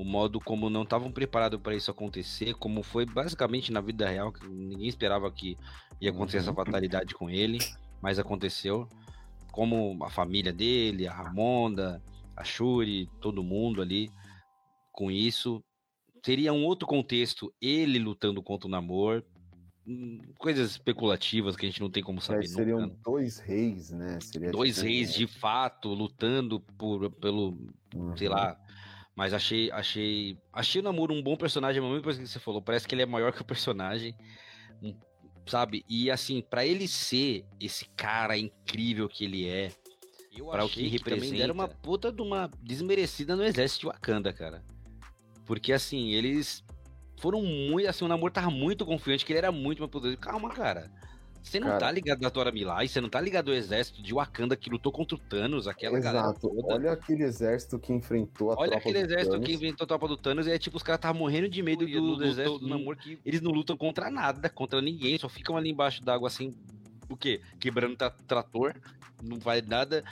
o 0.00 0.04
modo 0.04 0.40
como 0.40 0.70
não 0.70 0.82
estavam 0.82 1.12
preparados 1.12 1.60
para 1.60 1.74
isso 1.74 1.90
acontecer, 1.90 2.54
como 2.54 2.82
foi 2.82 3.04
basicamente 3.04 3.70
na 3.70 3.82
vida 3.82 4.08
real, 4.08 4.32
que 4.32 4.48
ninguém 4.48 4.88
esperava 4.88 5.30
que 5.30 5.58
ia 6.00 6.10
acontecer 6.10 6.38
uhum. 6.38 6.44
essa 6.44 6.54
fatalidade 6.54 7.14
com 7.14 7.28
ele, 7.28 7.58
mas 8.00 8.18
aconteceu. 8.18 8.88
Como 9.52 10.02
a 10.02 10.08
família 10.08 10.54
dele, 10.54 11.06
a 11.06 11.12
Ramonda, 11.12 12.02
a 12.34 12.42
Shuri, 12.42 13.10
todo 13.20 13.42
mundo 13.42 13.82
ali 13.82 14.10
com 14.90 15.10
isso. 15.10 15.62
Teria 16.22 16.50
um 16.50 16.64
outro 16.64 16.88
contexto, 16.88 17.52
ele 17.60 17.98
lutando 17.98 18.42
contra 18.42 18.66
o 18.68 18.70
Namor, 18.70 19.22
coisas 20.38 20.70
especulativas 20.70 21.56
que 21.56 21.66
a 21.66 21.68
gente 21.68 21.80
não 21.82 21.90
tem 21.90 22.02
como 22.02 22.22
saber. 22.22 22.44
É, 22.44 22.48
seriam 22.48 22.80
nunca. 22.80 22.96
dois 23.04 23.38
reis, 23.38 23.90
né? 23.90 24.18
Seria 24.22 24.50
dois 24.50 24.78
reis 24.78 25.12
de 25.12 25.26
fato 25.26 25.92
lutando 25.92 26.58
por, 26.78 27.10
pelo, 27.12 27.58
uhum. 27.94 28.16
sei 28.16 28.30
lá. 28.30 28.58
Mas 29.14 29.34
achei, 29.34 29.70
achei, 29.70 30.38
achei 30.52 30.80
o 30.80 30.84
Namor 30.84 31.10
um 31.12 31.22
bom 31.22 31.36
personagem, 31.36 31.82
mas 31.82 31.90
mesmo 31.90 32.22
que 32.22 32.28
você 32.28 32.38
falou, 32.38 32.62
parece 32.62 32.86
que 32.86 32.94
ele 32.94 33.02
é 33.02 33.06
maior 33.06 33.32
que 33.32 33.42
o 33.42 33.44
personagem, 33.44 34.14
sabe? 35.46 35.84
E 35.88 36.10
assim, 36.10 36.40
para 36.40 36.64
ele 36.64 36.86
ser 36.88 37.44
esse 37.58 37.86
cara 37.96 38.38
incrível 38.38 39.08
que 39.08 39.24
ele 39.24 39.48
é, 39.48 39.72
para 40.50 40.64
o 40.64 40.68
que, 40.68 40.82
que 40.82 40.88
representa, 40.88 41.26
também 41.26 41.38
deram 41.38 41.54
uma 41.54 41.68
puta 41.68 42.12
de 42.12 42.22
uma 42.22 42.50
desmerecida 42.62 43.36
no 43.36 43.42
exército 43.42 43.80
de 43.80 43.86
Wakanda, 43.86 44.32
cara. 44.32 44.62
Porque 45.44 45.72
assim, 45.72 46.10
eles 46.12 46.64
foram 47.18 47.42
muito. 47.42 47.88
Assim, 47.88 48.04
o 48.04 48.08
Namor 48.08 48.30
tava 48.30 48.50
muito 48.50 48.86
confiante 48.86 49.24
que 49.24 49.32
ele 49.32 49.38
era 49.38 49.52
muito 49.52 49.80
mais 49.80 49.90
poderoso. 49.90 50.18
Calma, 50.18 50.50
cara. 50.50 50.90
Você 51.42 51.58
não 51.58 51.68
cara, 51.68 51.80
tá 51.80 51.90
ligado 51.90 52.24
à 52.24 52.30
Tora 52.30 52.52
Milai, 52.52 52.86
você 52.86 53.00
não 53.00 53.08
tá 53.08 53.20
ligado 53.20 53.50
ao 53.50 53.56
exército 53.56 54.02
de 54.02 54.12
Wakanda 54.12 54.56
que 54.56 54.68
lutou 54.68 54.92
contra 54.92 55.16
o 55.16 55.18
Thanos, 55.18 55.66
aquela 55.66 55.98
Exato. 55.98 56.48
galera 56.48 56.74
Olha 56.74 56.92
aquele 56.92 57.24
exército 57.24 57.78
que 57.78 57.92
enfrentou 57.92 58.52
a 58.52 58.56
Olha 58.58 58.76
aquele 58.76 58.98
exército 58.98 59.32
Thanos. 59.32 59.46
que 59.46 59.54
enfrentou 59.54 59.84
a 59.84 59.88
tropa 59.88 60.06
do 60.06 60.16
Thanos 60.16 60.46
e 60.46 60.50
é 60.52 60.58
tipo, 60.58 60.76
os 60.76 60.82
caras 60.82 60.98
estavam 60.98 61.18
morrendo 61.18 61.48
de 61.48 61.62
medo 61.62 61.86
do, 61.86 61.92
do, 61.92 62.16
do 62.16 62.24
exército 62.24 62.58
do 62.58 62.68
Namor, 62.68 62.96
que 62.96 63.18
eles 63.24 63.40
não 63.40 63.50
lutam 63.50 63.76
contra 63.76 64.10
nada, 64.10 64.48
contra 64.50 64.80
ninguém, 64.82 65.18
só 65.18 65.28
ficam 65.28 65.56
ali 65.56 65.70
embaixo 65.70 66.04
d'água 66.04 66.28
assim, 66.28 66.54
o 67.08 67.16
quê? 67.16 67.40
Quebrando 67.58 67.96
trator, 68.26 68.74
não 69.22 69.40
faz 69.40 69.66
nada, 69.66 70.04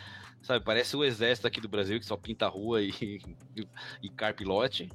sabe? 0.43 0.65
Parece 0.65 0.97
o 0.97 1.05
exército 1.05 1.47
aqui 1.47 1.61
do 1.61 1.69
Brasil 1.69 2.01
que 2.01 2.07
só 2.07 2.17
pinta 2.17 2.47
a 2.47 2.49
rua 2.49 2.83
e, 2.83 2.91
e, 3.55 3.69
e 4.03 4.09
carpilote 4.09 4.89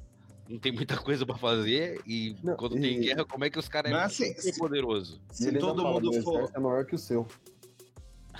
não 0.48 0.58
tem 0.58 0.72
muita 0.72 0.96
coisa 0.98 1.24
para 1.24 1.36
fazer 1.36 2.00
e 2.06 2.36
não, 2.42 2.56
quando 2.56 2.76
e... 2.78 2.80
tem 2.80 3.00
guerra, 3.00 3.24
como 3.24 3.44
é 3.44 3.50
que 3.50 3.58
os 3.58 3.68
caras 3.68 3.92
é 3.92 3.94
assim, 3.94 4.34
poderoso? 4.58 5.20
Se 5.30 5.52
todo 5.58 5.84
mundo 5.84 6.12
for 6.22 6.50
é 6.54 6.58
maior 6.58 6.84
que 6.84 6.94
o 6.94 6.98
seu. 6.98 7.26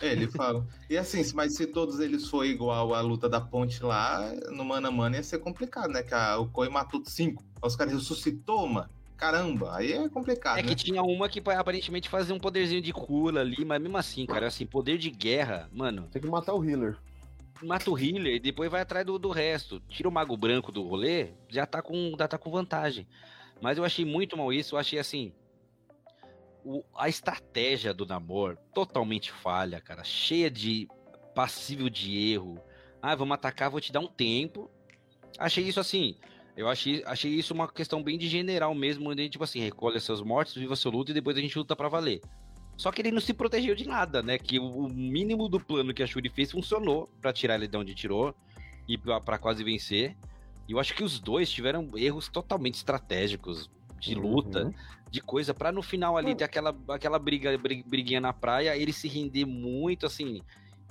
É, 0.02 0.10
ele 0.10 0.26
fala. 0.26 0.66
E 0.91 0.97
assim, 0.97 1.23
mas 1.34 1.55
se 1.55 1.66
todos 1.66 2.00
eles 2.00 2.28
for 2.28 2.44
igual 2.44 2.94
à 2.94 3.00
luta 3.00 3.28
da 3.28 3.41
ponte 3.41 3.83
lá, 3.83 4.33
no 4.50 4.65
mano 4.65 4.89
a 4.89 4.91
mano 4.91 5.15
ia 5.15 5.23
ser 5.23 5.39
complicado, 5.39 5.92
né? 5.92 6.02
Que 6.02 6.12
a, 6.12 6.36
o 6.39 6.49
Koi 6.49 6.68
matou 6.68 7.00
cinco. 7.05 7.44
Os 7.62 7.76
caras 7.76 7.94
ressuscitou, 7.94 8.66
mano. 8.66 8.89
Caramba, 9.16 9.76
aí 9.76 9.92
é 9.92 10.08
complicado. 10.08 10.58
É 10.58 10.62
né? 10.62 10.68
que 10.68 10.74
tinha 10.74 11.00
uma 11.00 11.28
que 11.28 11.41
aparentemente 11.50 12.08
fazia 12.08 12.34
um 12.34 12.41
poderzinho 12.41 12.83
de 12.83 12.92
cura 12.92 13.41
ali, 13.41 13.65
mas 13.65 13.81
mesmo 13.81 13.97
assim, 13.97 14.26
cara, 14.26 14.49
assim, 14.49 14.66
poder 14.66 14.99
de 14.99 15.10
guerra, 15.10 15.70
mano. 15.73 16.08
Tem 16.10 16.20
que 16.20 16.28
matar 16.28 16.55
o 16.55 16.65
healer 16.65 16.99
mata 17.65 17.91
o 17.91 17.99
healer 17.99 18.34
e 18.34 18.41
depois 18.41 18.70
vai 18.70 18.83
atrás 18.83 19.05
do, 19.05 19.18
do 19.18 19.31
resto. 19.31 19.81
Tira 19.89 20.09
o 20.09 20.12
mago 20.12 20.36
branco 20.36 20.70
do 20.70 20.86
rolê, 20.86 21.31
já 21.49 21.67
tá 21.67 21.83
com, 21.83 22.15
já 22.18 22.28
tá 22.28 22.39
com 22.39 22.51
vantagem. 22.51 23.07
Mas 23.60 23.78
eu 23.78 23.84
achei 23.84 24.05
muito 24.05 24.36
mal 24.36 24.52
isso, 24.52 24.75
eu 24.75 24.78
achei 24.78 24.99
assim. 24.99 25.33
O, 26.65 26.83
a 26.97 27.09
estratégia 27.09 27.93
do 27.93 28.07
Namor 28.07 28.57
totalmente 28.73 29.31
falha, 29.31 29.81
cara. 29.81 30.02
Cheia 30.02 30.51
de 30.51 30.89
passível 31.34 31.89
de 31.89 32.33
erro. 32.33 32.59
Ah, 33.02 33.15
vamos 33.15 33.34
atacar, 33.34 33.70
vou 33.70 33.81
te 33.81 33.93
dar 33.93 34.01
um 34.01 34.07
tempo. 34.07 34.70
Achei 35.39 35.65
isso 35.65 35.81
assim. 35.81 36.17
Eu 36.57 36.68
achei, 36.68 37.02
achei 37.05 37.33
isso 37.33 37.52
uma 37.52 37.68
questão 37.68 38.02
bem 38.02 38.17
de 38.17 38.28
general 38.28 38.75
mesmo, 38.75 39.10
onde 39.10 39.20
a 39.20 39.25
gente, 39.25 39.33
tipo 39.33 39.44
assim, 39.44 39.60
recolhe 39.60 40.01
seus 40.01 40.23
mortos, 40.23 40.55
viva 40.55 40.76
seu 40.76 40.91
luto 40.91 41.10
e 41.10 41.15
depois 41.15 41.36
a 41.36 41.41
gente 41.41 41.59
luta 41.59 41.75
para 41.75 41.89
valer. 41.89 42.20
Só 42.77 42.91
que 42.91 43.03
ele 43.03 43.11
não 43.11 43.20
se 43.20 43.33
protegeu 43.33 43.75
de 43.75 43.86
nada, 43.86 44.23
né? 44.23 44.39
Que 44.39 44.59
o 44.59 44.89
mínimo 44.89 45.49
do 45.49 45.61
plano 45.61 45.94
que 45.94 46.03
a 46.03 46.07
Shuri 46.07 46.28
fez 46.28 46.51
funcionou 46.51 47.09
para 47.20 47.33
tirar 47.33 47.55
ele 47.55 47.69
de 47.69 47.77
onde 47.77 47.94
tirou 47.94 48.35
e 48.89 48.99
para 48.99 49.39
quase 49.39 49.62
vencer. 49.62 50.17
E 50.69 50.73
eu 50.73 50.81
acho 50.81 50.94
que 50.94 51.05
os 51.05 51.20
dois 51.20 51.51
tiveram 51.51 51.91
erros 51.97 52.28
totalmente 52.28 52.75
estratégicos 52.75 53.70
de 54.01 54.15
uhum. 54.15 54.23
luta, 54.23 54.65
uhum. 54.65 54.75
de 55.11 55.20
coisa, 55.20 55.55
para 55.55 55.70
no 55.70 55.83
final 55.83 56.17
ali 56.17 56.35
ter 56.35 56.44
aquela, 56.44 56.77
aquela 56.89 57.19
briga, 57.19 57.57
briguinha 57.59 58.20
na 58.20 58.33
praia, 58.33 58.77
ele 58.77 58.93
se 58.93 59.09
render 59.09 59.44
muito, 59.44 60.07
assim. 60.07 60.43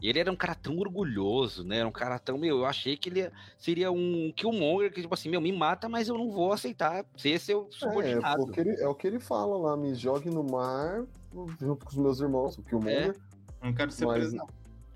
Ele 0.01 0.19
era 0.19 0.31
um 0.31 0.35
cara 0.35 0.53
tão 0.53 0.77
orgulhoso, 0.77 1.63
né? 1.63 1.77
Era 1.77 1.87
um 1.87 1.91
cara 1.91 2.19
tão, 2.19 2.37
meu, 2.37 2.59
eu 2.59 2.65
achei 2.65 2.97
que 2.97 3.09
ele 3.09 3.31
seria 3.57 3.91
um 3.91 4.33
Killmonger 4.35 4.91
que, 4.91 5.01
tipo 5.01 5.13
assim, 5.13 5.29
meu, 5.29 5.39
me 5.39 5.51
mata, 5.51 5.87
mas 5.87 6.09
eu 6.09 6.17
não 6.17 6.29
vou 6.29 6.51
aceitar 6.51 7.05
ser 7.15 7.39
seu 7.39 7.67
subordinado. 7.71 8.43
É, 8.43 8.45
é, 8.45 8.49
o 8.49 8.51
que 8.51 8.59
ele, 8.59 8.81
é 8.81 8.87
o 8.87 8.95
que 8.95 9.07
ele 9.07 9.19
fala 9.19 9.57
lá, 9.57 9.77
me 9.77 9.95
jogue 9.95 10.29
no 10.29 10.43
mar 10.43 11.05
junto 11.59 11.85
com 11.85 11.91
os 11.91 11.97
meus 11.97 12.19
irmãos, 12.19 12.57
o 12.57 12.63
Killmonger. 12.63 13.15
É. 13.61 13.65
Não 13.65 13.73
quero 13.73 13.91
ser 13.91 14.05
mas... 14.05 14.17
preso, 14.17 14.35
não. 14.35 14.47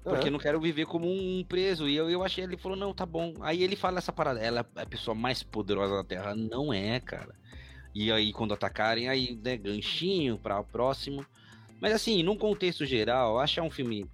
Porque 0.03 0.26
é. 0.26 0.27
eu 0.27 0.32
não 0.32 0.40
quero 0.40 0.59
viver 0.59 0.85
como 0.85 1.06
um 1.06 1.43
preso. 1.43 1.88
E 1.88 1.95
eu, 1.95 2.09
eu 2.09 2.24
achei, 2.24 2.43
ele 2.43 2.58
falou, 2.58 2.77
não, 2.77 2.93
tá 2.93 3.06
bom. 3.06 3.34
Aí 3.42 3.61
ele 3.61 3.76
fala 3.76 3.98
essa 3.98 4.14
parada, 4.14 4.40
ela 4.40 4.66
é 4.76 4.82
a 4.82 4.85
pessoa 4.85 5.14
mais 5.14 5.43
poderosa 5.43 5.95
da 5.95 6.03
Terra. 6.03 6.34
Não 6.34 6.74
é, 6.74 7.00
cara. 7.00 7.35
E 7.93 8.11
aí, 8.11 8.32
quando 8.32 8.53
atacarem, 8.53 9.09
aí, 9.09 9.38
né, 9.43 9.58
ganchinho 9.58 10.38
para 10.38 10.59
o 10.59 10.64
próximo. 10.64 11.26
Mas 11.82 11.93
assim, 11.93 12.24
num 12.24 12.38
contexto 12.38 12.85
geral, 12.85 13.40
acho 13.40 13.56
que 13.56 13.59
é 13.59 13.64
um 13.64 13.69
filme 13.69 14.06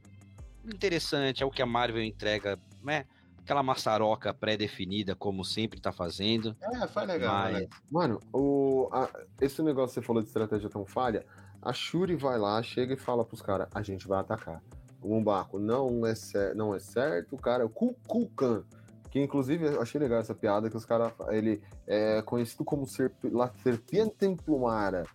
interessante, 0.66 1.44
é 1.44 1.46
o 1.46 1.52
que 1.52 1.62
a 1.62 1.66
Marvel 1.66 2.04
entrega, 2.04 2.60
né? 2.84 3.06
Aquela 3.40 3.62
maçaroca 3.62 4.34
pré-definida, 4.34 5.16
como 5.16 5.44
sempre 5.44 5.82
tá 5.82 5.92
fazendo. 5.92 6.56
É, 6.62 6.88
foi 6.88 7.06
legal. 7.06 7.34
Mas... 7.34 7.54
Né? 7.54 7.68
Mano, 7.92 8.20
o, 8.32 8.90
a, 8.92 9.10
esse 9.42 9.62
negócio 9.62 9.90
que 9.90 10.02
você 10.02 10.06
falou 10.06 10.22
de 10.22 10.30
estratégia 10.30 10.70
tão 10.70 10.86
falha, 10.86 11.26
a 11.62 11.74
Shuri 11.74 12.16
vai 12.16 12.38
lá, 12.38 12.62
chega 12.64 12.94
e 12.94 12.98
fala 12.98 13.26
pros 13.26 13.42
caras, 13.42 13.68
a 13.74 13.82
gente 13.82 14.08
vai 14.08 14.20
atacar. 14.20 14.62
O 15.02 15.20
Mbaco 15.20 15.60
não 15.60 16.06
é, 16.06 16.54
não 16.54 16.74
é 16.74 16.80
certo, 16.80 17.36
o 17.36 17.38
cara 17.38 17.64
é 17.64 17.66
o 17.66 17.70
Kukulkan, 17.70 18.64
que 19.12 19.20
inclusive 19.20 19.66
eu 19.66 19.82
achei 19.82 20.00
legal 20.00 20.20
essa 20.20 20.34
piada, 20.34 20.70
que 20.70 20.78
os 20.78 20.86
caras, 20.86 21.12
ele 21.30 21.62
é 21.86 22.22
conhecido 22.22 22.64
como 22.64 22.88
serp, 22.88 23.14
La 23.26 23.52
Serpiente 23.62 24.26
Emplumara. 24.26 25.06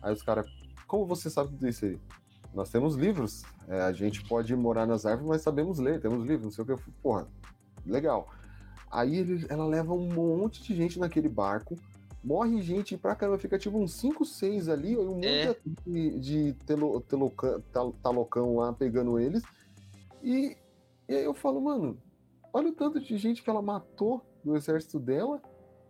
Aí 0.00 0.12
os 0.12 0.22
caras, 0.22 0.46
como 0.86 1.04
você 1.04 1.28
sabe 1.28 1.50
tudo 1.50 1.68
isso 1.68 1.84
aí? 1.84 2.00
Nós 2.54 2.70
temos 2.70 2.94
livros, 2.94 3.44
é, 3.66 3.80
a 3.80 3.92
gente 3.92 4.22
pode 4.24 4.54
morar 4.54 4.86
nas 4.86 5.06
árvores, 5.06 5.28
mas 5.28 5.42
sabemos 5.42 5.78
ler, 5.78 6.00
temos 6.00 6.24
livros, 6.24 6.44
não 6.44 6.50
sei 6.50 6.64
o 6.64 6.78
que. 6.78 6.92
Porra, 7.02 7.26
legal. 7.86 8.28
Aí 8.90 9.16
ele, 9.16 9.46
ela 9.48 9.66
leva 9.66 9.94
um 9.94 10.12
monte 10.12 10.62
de 10.62 10.74
gente 10.74 10.98
naquele 10.98 11.28
barco, 11.28 11.78
morre 12.22 12.60
gente 12.60 12.96
pra 12.96 13.16
caramba, 13.16 13.38
fica 13.38 13.58
tipo 13.58 13.78
uns 13.78 13.94
5, 13.94 14.24
6 14.24 14.68
ali, 14.68 14.96
um 14.96 15.14
monte 15.14 15.26
é. 15.26 15.56
de, 15.86 16.20
de 16.20 16.52
telo, 16.66 17.00
telocão, 17.00 17.62
talocão 18.02 18.56
lá 18.56 18.72
pegando 18.72 19.18
eles. 19.18 19.42
E, 20.22 20.56
e 21.08 21.14
aí 21.14 21.24
eu 21.24 21.34
falo, 21.34 21.60
mano, 21.60 21.96
olha 22.52 22.68
o 22.68 22.74
tanto 22.74 23.00
de 23.00 23.16
gente 23.16 23.42
que 23.42 23.50
ela 23.50 23.62
matou 23.62 24.22
do 24.44 24.54
exército 24.54 25.00
dela, 25.00 25.40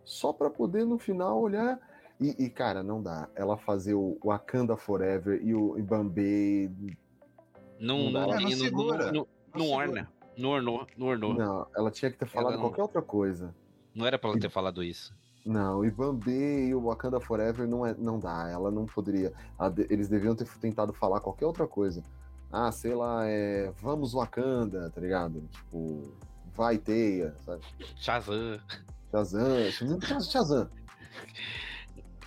só 0.03 0.31
pra 0.31 0.49
poder 0.49 0.85
no 0.85 0.97
final 0.97 1.39
olhar. 1.41 1.79
E, 2.23 2.45
e 2.45 2.49
cara, 2.49 2.81
não 2.81 3.03
dá. 3.03 3.27
Ela 3.35 3.57
fazer 3.57 3.95
o 3.95 4.17
Wakanda 4.23 4.77
Forever 4.77 5.41
e 5.43 5.53
o 5.53 5.77
Ibambe 5.77 6.71
não, 7.77 8.09
não, 8.09 8.27
não, 8.27 8.39
não, 8.39 8.51
segura. 8.51 9.11
Não, 9.11 9.27
não, 9.53 9.69
orna. 9.71 10.09
Não 10.37 10.49
ornou, 10.51 10.87
não 10.97 11.07
ornou. 11.07 11.33
Não, 11.33 11.67
ela 11.75 11.91
tinha 11.91 12.09
que 12.09 12.17
ter 12.17 12.25
falado 12.25 12.57
qualquer 12.59 12.81
outra 12.81 13.01
coisa. 13.01 13.53
Não 13.93 14.05
era 14.07 14.17
pra 14.17 14.29
ela 14.29 14.39
ter 14.39 14.49
falado 14.49 14.81
isso. 14.81 15.13
Não, 15.45 15.79
o 15.79 15.85
Ivan 15.85 16.15
B 16.15 16.67
e 16.67 16.73
o 16.73 16.85
Wakanda 16.85 17.19
Forever 17.19 17.67
não, 17.67 17.85
é, 17.85 17.93
não 17.95 18.17
dá, 18.17 18.49
ela 18.49 18.71
não 18.71 18.85
poderia. 18.85 19.33
Ela, 19.59 19.75
eles 19.89 20.07
deviam 20.07 20.33
ter 20.33 20.47
tentado 20.59 20.93
falar 20.93 21.19
qualquer 21.19 21.45
outra 21.45 21.67
coisa. 21.67 22.01
Ah, 22.49 22.71
sei 22.71 22.95
lá, 22.95 23.27
é. 23.27 23.69
Vamos 23.81 24.13
Wakanda, 24.13 24.89
tá 24.89 25.01
ligado? 25.01 25.41
Tipo, 25.51 26.15
vai 26.55 26.77
teia, 26.77 27.35
sabe? 27.41 27.61
Shazam. 27.97 28.59
Shazam, 29.11 30.21
Shazam. 30.21 30.69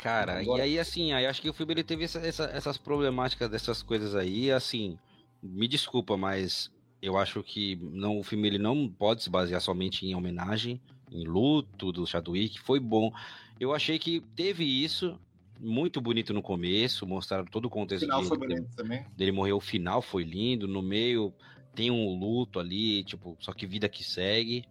Cara, 0.02 0.40
Agora... 0.40 0.60
e 0.60 0.62
aí 0.62 0.78
assim, 0.78 1.12
aí 1.12 1.26
acho 1.26 1.42
que 1.42 1.50
o 1.50 1.54
filme 1.54 1.74
ele 1.74 1.84
teve 1.84 2.04
essa, 2.04 2.18
essa, 2.20 2.44
essas 2.44 2.76
problemáticas 2.76 3.50
dessas 3.50 3.82
coisas 3.82 4.14
aí, 4.14 4.50
assim 4.50 4.98
me 5.46 5.68
desculpa, 5.68 6.16
mas 6.16 6.70
eu 7.00 7.16
acho 7.16 7.42
que 7.42 7.76
não, 7.76 8.18
o 8.18 8.22
filme 8.22 8.48
ele 8.48 8.58
não 8.58 8.88
pode 8.88 9.22
se 9.22 9.30
basear 9.30 9.60
somente 9.60 10.06
em 10.06 10.14
homenagem, 10.14 10.80
em 11.10 11.24
luto 11.24 11.92
do 11.92 12.06
Chadwick. 12.06 12.60
Foi 12.60 12.80
bom. 12.80 13.12
Eu 13.60 13.74
achei 13.74 13.98
que 13.98 14.20
teve 14.34 14.64
isso, 14.64 15.18
muito 15.58 16.00
bonito 16.00 16.34
no 16.34 16.42
começo, 16.42 17.06
mostraram 17.06 17.44
todo 17.44 17.66
o 17.66 17.70
contexto. 17.70 18.04
O 18.04 18.06
final 18.06 18.24
foi 18.24 18.38
bonito 18.38 18.68
também. 18.76 19.04
Dele 19.16 19.32
morrer, 19.32 19.52
o 19.52 19.60
final 19.60 20.02
foi 20.02 20.24
lindo, 20.24 20.66
no 20.66 20.82
meio 20.82 21.32
tem 21.74 21.90
um 21.90 22.18
luto 22.18 22.58
ali, 22.58 23.04
tipo, 23.04 23.36
só 23.38 23.52
que 23.52 23.66
vida 23.66 23.86
que 23.88 24.02
segue. 24.02 24.64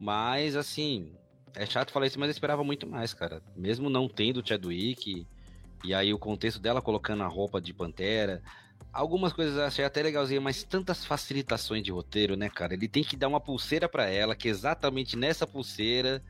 Mas, 0.00 0.56
assim, 0.56 1.12
é 1.54 1.66
chato 1.66 1.92
falar 1.92 2.06
isso, 2.06 2.18
mas 2.18 2.28
eu 2.28 2.32
esperava 2.32 2.64
muito 2.64 2.86
mais, 2.86 3.14
cara. 3.14 3.42
Mesmo 3.56 3.88
não 3.88 4.08
tendo 4.08 4.40
o 4.40 4.46
Chadwick, 4.46 5.26
e 5.84 5.94
aí 5.94 6.12
o 6.12 6.18
contexto 6.18 6.58
dela 6.58 6.82
colocando 6.82 7.22
a 7.22 7.28
roupa 7.28 7.60
de 7.60 7.72
Pantera. 7.72 8.42
Algumas 8.92 9.32
coisas 9.32 9.56
eu 9.56 9.64
achei 9.64 9.84
até 9.84 10.02
legalzinho, 10.02 10.40
mas 10.40 10.62
tantas 10.62 11.04
facilitações 11.04 11.82
de 11.82 11.90
roteiro, 11.90 12.36
né, 12.36 12.48
cara? 12.48 12.74
Ele 12.74 12.88
tem 12.88 13.02
que 13.02 13.16
dar 13.16 13.28
uma 13.28 13.40
pulseira 13.40 13.88
para 13.88 14.06
ela, 14.06 14.34
que 14.34 14.48
exatamente 14.48 15.16
nessa 15.16 15.46
pulseira 15.46 16.22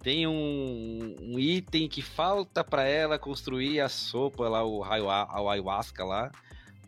tem 0.00 0.26
um, 0.26 1.16
um 1.20 1.38
item 1.38 1.88
que 1.88 2.02
falta 2.02 2.62
para 2.62 2.84
ela 2.84 3.18
construir 3.18 3.80
a 3.80 3.88
sopa 3.88 4.48
lá, 4.48 4.64
o, 4.64 4.80
o 4.80 5.50
ayahuasca 5.50 6.04
lá, 6.04 6.30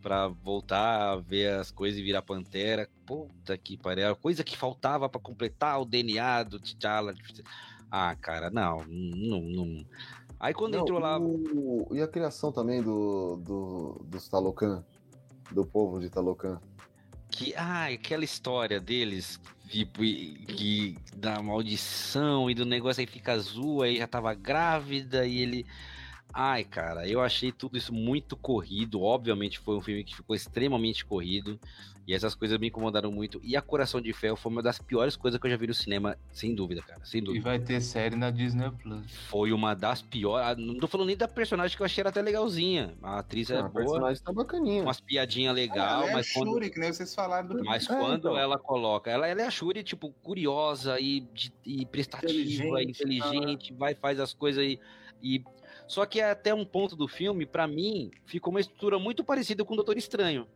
para 0.02 0.28
voltar 0.28 1.12
a 1.12 1.16
ver 1.16 1.54
as 1.54 1.70
coisas 1.70 1.98
e 1.98 2.02
virar 2.02 2.22
pantera. 2.22 2.88
Puta 3.04 3.56
que 3.58 3.76
pariu, 3.76 4.14
coisa 4.16 4.44
que 4.44 4.56
faltava 4.56 5.08
para 5.08 5.20
completar 5.20 5.80
o 5.80 5.84
DNA 5.84 6.44
do 6.44 6.60
T'Challa. 6.60 7.14
Ah, 7.90 8.14
cara, 8.16 8.50
não, 8.50 8.84
não, 8.86 9.40
não. 9.42 9.86
Aí 10.38 10.52
quando 10.52 10.74
não, 10.74 10.82
entrou 10.82 10.98
lá. 10.98 11.18
O... 11.18 11.88
E 11.92 12.02
a 12.02 12.08
criação 12.08 12.52
também 12.52 12.82
do, 12.82 13.36
do, 13.36 14.04
dos 14.04 14.28
Talocan, 14.28 14.84
do 15.50 15.64
povo 15.64 16.00
de 16.00 16.10
Talocan. 16.10 16.60
Que, 17.30 17.54
ah, 17.54 17.86
aquela 17.86 18.24
história 18.24 18.80
deles, 18.80 19.40
tipo, 19.68 20.00
que 20.00 20.96
da 21.16 21.42
maldição 21.42 22.50
e 22.50 22.54
do 22.54 22.64
negócio 22.64 23.00
aí 23.00 23.06
fica 23.06 23.32
azul, 23.32 23.82
aí 23.82 23.96
já 23.98 24.06
tava 24.06 24.34
grávida 24.34 25.26
e 25.26 25.40
ele. 25.40 25.66
Ai, 26.32 26.64
cara, 26.64 27.08
eu 27.08 27.20
achei 27.20 27.50
tudo 27.50 27.78
isso 27.78 27.94
muito 27.94 28.36
corrido. 28.36 29.00
Obviamente 29.00 29.58
foi 29.58 29.76
um 29.76 29.80
filme 29.80 30.04
que 30.04 30.14
ficou 30.14 30.36
extremamente 30.36 31.04
corrido. 31.04 31.58
E 32.06 32.14
essas 32.14 32.36
coisas 32.36 32.56
me 32.58 32.68
incomodaram 32.68 33.10
muito. 33.10 33.40
E 33.42 33.56
A 33.56 33.62
Coração 33.62 34.00
de 34.00 34.12
Ferro 34.12 34.36
foi 34.36 34.52
uma 34.52 34.62
das 34.62 34.78
piores 34.78 35.16
coisas 35.16 35.40
que 35.40 35.46
eu 35.46 35.50
já 35.50 35.56
vi 35.56 35.66
no 35.66 35.74
cinema, 35.74 36.16
sem 36.30 36.54
dúvida, 36.54 36.80
cara. 36.80 37.04
Sem 37.04 37.20
dúvida. 37.20 37.40
E 37.40 37.42
vai 37.42 37.58
ter 37.58 37.80
série 37.80 38.14
na 38.14 38.30
Disney 38.30 38.70
Plus. 38.70 39.12
Foi 39.28 39.52
uma 39.52 39.74
das 39.74 40.02
piores. 40.02 40.46
Ah, 40.46 40.54
não 40.54 40.78
tô 40.78 40.86
falando 40.86 41.08
nem 41.08 41.16
da 41.16 41.26
personagem 41.26 41.76
que 41.76 41.82
eu 41.82 41.84
achei 41.84 42.02
ela 42.02 42.10
até 42.10 42.22
legalzinha. 42.22 42.94
A 43.02 43.18
atriz 43.18 43.50
é 43.50 43.56
boa. 43.56 43.66
A 43.66 43.70
personagem 43.70 44.22
tá 44.22 44.32
bacaninha. 44.32 44.82
Umas 44.84 45.00
piadinhas 45.00 45.52
legal, 45.52 46.02
ela 46.02 46.10
é 46.10 46.12
mas 46.12 46.30
a 46.30 46.34
quando... 46.34 46.52
Shuri, 46.52 46.70
que 46.70 46.78
nem 46.78 46.92
vocês 46.92 47.12
falaram 47.12 47.48
do 47.48 47.64
Mas 47.64 47.90
é, 47.90 47.98
quando 47.98 48.18
então. 48.18 48.38
ela 48.38 48.56
coloca. 48.56 49.10
Ela, 49.10 49.26
ela 49.26 49.42
é 49.42 49.46
a 49.46 49.50
Shuri, 49.50 49.82
tipo, 49.82 50.12
curiosa 50.22 51.00
e, 51.00 51.20
de, 51.34 51.52
e 51.64 51.84
prestativa, 51.86 52.30
inteligente, 52.32 53.02
inteligente 53.02 53.72
vai, 53.72 53.96
faz 53.96 54.20
as 54.20 54.32
coisas 54.32 54.64
e. 54.64 54.78
e... 55.20 55.42
Só 55.88 56.06
que 56.06 56.20
até 56.20 56.54
um 56.54 56.64
ponto 56.64 56.94
do 56.94 57.06
filme, 57.08 57.46
para 57.46 57.66
mim, 57.66 58.10
ficou 58.24 58.52
uma 58.52 58.60
estrutura 58.60 58.98
muito 58.98 59.24
parecida 59.24 59.64
com 59.64 59.72
o 59.72 59.76
Doutor 59.76 59.96
Estranho. 59.96 60.46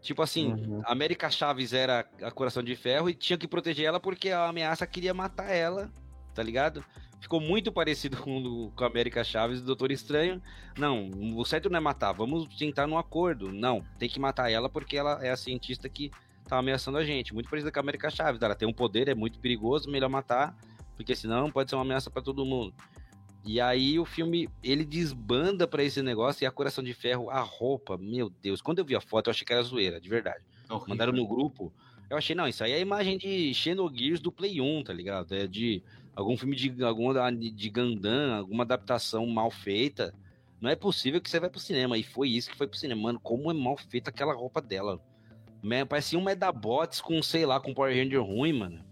Tipo 0.00 0.22
assim, 0.22 0.52
uhum. 0.52 0.82
a 0.84 0.92
América 0.92 1.30
Chaves 1.30 1.72
era 1.72 2.06
a 2.22 2.30
Coração 2.30 2.62
de 2.62 2.76
Ferro 2.76 3.10
e 3.10 3.14
tinha 3.14 3.36
que 3.36 3.48
proteger 3.48 3.86
ela 3.86 3.98
porque 3.98 4.30
a 4.30 4.48
ameaça 4.48 4.86
queria 4.86 5.12
matar 5.12 5.50
ela, 5.50 5.90
tá 6.34 6.42
ligado? 6.42 6.84
Ficou 7.20 7.40
muito 7.40 7.72
parecido 7.72 8.16
com, 8.22 8.70
com 8.70 8.84
a 8.84 8.86
América 8.86 9.24
Chaves 9.24 9.60
do 9.60 9.66
Doutor 9.66 9.90
Estranho. 9.90 10.40
Não, 10.78 11.10
o 11.36 11.44
certo 11.44 11.68
não 11.68 11.78
é 11.78 11.80
matar, 11.80 12.12
vamos 12.12 12.46
tentar 12.56 12.86
num 12.86 12.98
acordo. 12.98 13.52
Não, 13.52 13.84
tem 13.98 14.08
que 14.08 14.20
matar 14.20 14.50
ela 14.50 14.68
porque 14.68 14.96
ela 14.96 15.24
é 15.24 15.30
a 15.30 15.36
cientista 15.36 15.88
que 15.88 16.10
tá 16.46 16.58
ameaçando 16.58 16.98
a 16.98 17.04
gente. 17.04 17.34
Muito 17.34 17.50
parecida 17.50 17.72
com 17.72 17.78
a 17.78 17.82
América 17.82 18.10
Chaves. 18.10 18.40
Ela 18.40 18.54
tem 18.54 18.68
um 18.68 18.72
poder, 18.72 19.08
é 19.08 19.14
muito 19.14 19.38
perigoso, 19.38 19.90
melhor 19.90 20.08
matar, 20.08 20.56
porque 20.94 21.16
senão 21.16 21.50
pode 21.50 21.70
ser 21.70 21.76
uma 21.76 21.82
ameaça 21.82 22.10
para 22.10 22.22
todo 22.22 22.44
mundo. 22.44 22.72
E 23.46 23.60
aí 23.60 23.96
o 23.96 24.04
filme, 24.04 24.50
ele 24.60 24.84
desbanda 24.84 25.68
para 25.68 25.84
esse 25.84 26.02
negócio 26.02 26.42
e 26.42 26.46
a 26.46 26.50
Coração 26.50 26.82
de 26.82 26.92
Ferro, 26.92 27.30
a 27.30 27.40
roupa, 27.40 27.96
meu 27.96 28.28
Deus. 28.28 28.60
Quando 28.60 28.80
eu 28.80 28.84
vi 28.84 28.96
a 28.96 29.00
foto, 29.00 29.28
eu 29.28 29.30
achei 29.30 29.46
que 29.46 29.52
era 29.52 29.62
zoeira, 29.62 30.00
de 30.00 30.08
verdade. 30.08 30.44
Horrível. 30.68 30.88
Mandaram 30.88 31.12
no 31.12 31.24
grupo. 31.26 31.72
Eu 32.10 32.16
achei, 32.16 32.34
não, 32.34 32.48
isso 32.48 32.64
aí 32.64 32.72
é 32.72 32.74
a 32.74 32.80
imagem 32.80 33.16
de 33.16 33.54
Xenogears 33.54 34.18
do 34.18 34.32
Play 34.32 34.60
1, 34.60 34.82
tá 34.82 34.92
ligado? 34.92 35.32
É 35.32 35.46
de 35.46 35.80
algum 36.14 36.36
filme 36.36 36.56
de 36.56 36.82
alguma 36.82 37.32
de 37.32 37.70
Gundam, 37.70 38.34
alguma 38.34 38.64
adaptação 38.64 39.24
mal 39.26 39.50
feita. 39.50 40.12
Não 40.60 40.68
é 40.68 40.74
possível 40.74 41.20
que 41.20 41.30
você 41.30 41.38
vai 41.38 41.48
pro 41.48 41.60
cinema. 41.60 41.96
E 41.96 42.02
foi 42.02 42.28
isso 42.30 42.50
que 42.50 42.56
foi 42.56 42.66
pro 42.66 42.76
cinema. 42.76 43.00
Mano, 43.02 43.20
como 43.20 43.48
é 43.48 43.54
mal 43.54 43.76
feita 43.76 44.10
aquela 44.10 44.34
roupa 44.34 44.60
dela. 44.60 45.00
Parecia 45.88 46.18
um 46.18 46.24
Medabots 46.24 47.00
com, 47.00 47.22
sei 47.22 47.46
lá, 47.46 47.60
com 47.60 47.72
Power 47.72 47.96
Ranger 47.96 48.22
ruim, 48.24 48.52
mano. 48.52 48.84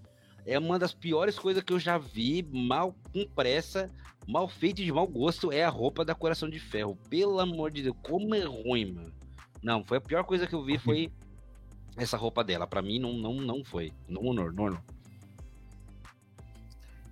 É 0.47 0.59
uma 0.59 0.79
das 0.79 0.93
piores 0.93 1.39
coisas 1.39 1.63
que 1.63 1.73
eu 1.73 1.81
já 1.81 1.99
vi, 1.99 2.43
mal 2.53 2.95
com 3.13 3.27
pressa 3.27 3.91
mal 4.27 4.49
feito 4.49 4.81
e 4.81 4.85
de 4.85 4.93
mau 4.93 5.07
gosto 5.07 5.53
é 5.53 5.65
a 5.65 5.69
roupa 5.69 6.05
da 6.05 6.15
Coração 6.15 6.49
de 6.49 6.59
Ferro. 6.59 6.97
Pelo 7.09 7.39
amor 7.41 7.71
de 7.71 7.83
Deus, 7.83 7.97
como 8.03 8.35
é 8.35 8.45
ruim, 8.45 8.93
mano. 8.93 9.13
Não, 9.63 9.85
foi 9.85 9.99
a 9.99 10.01
pior 10.01 10.25
coisa 10.25 10.47
que 10.47 10.55
eu 10.55 10.65
vi 10.65 10.79
foi 10.79 11.13
essa 11.97 12.17
roupa 12.17 12.45
dela. 12.45 12.67
Para 12.67 12.83
mim 12.83 12.99
não, 12.99 13.13
não, 13.15 13.35
não 13.35 13.65
foi. 13.65 13.93
Não, 14.09 14.23
não, 14.35 14.51
não, 14.51 14.71
não. 14.71 14.83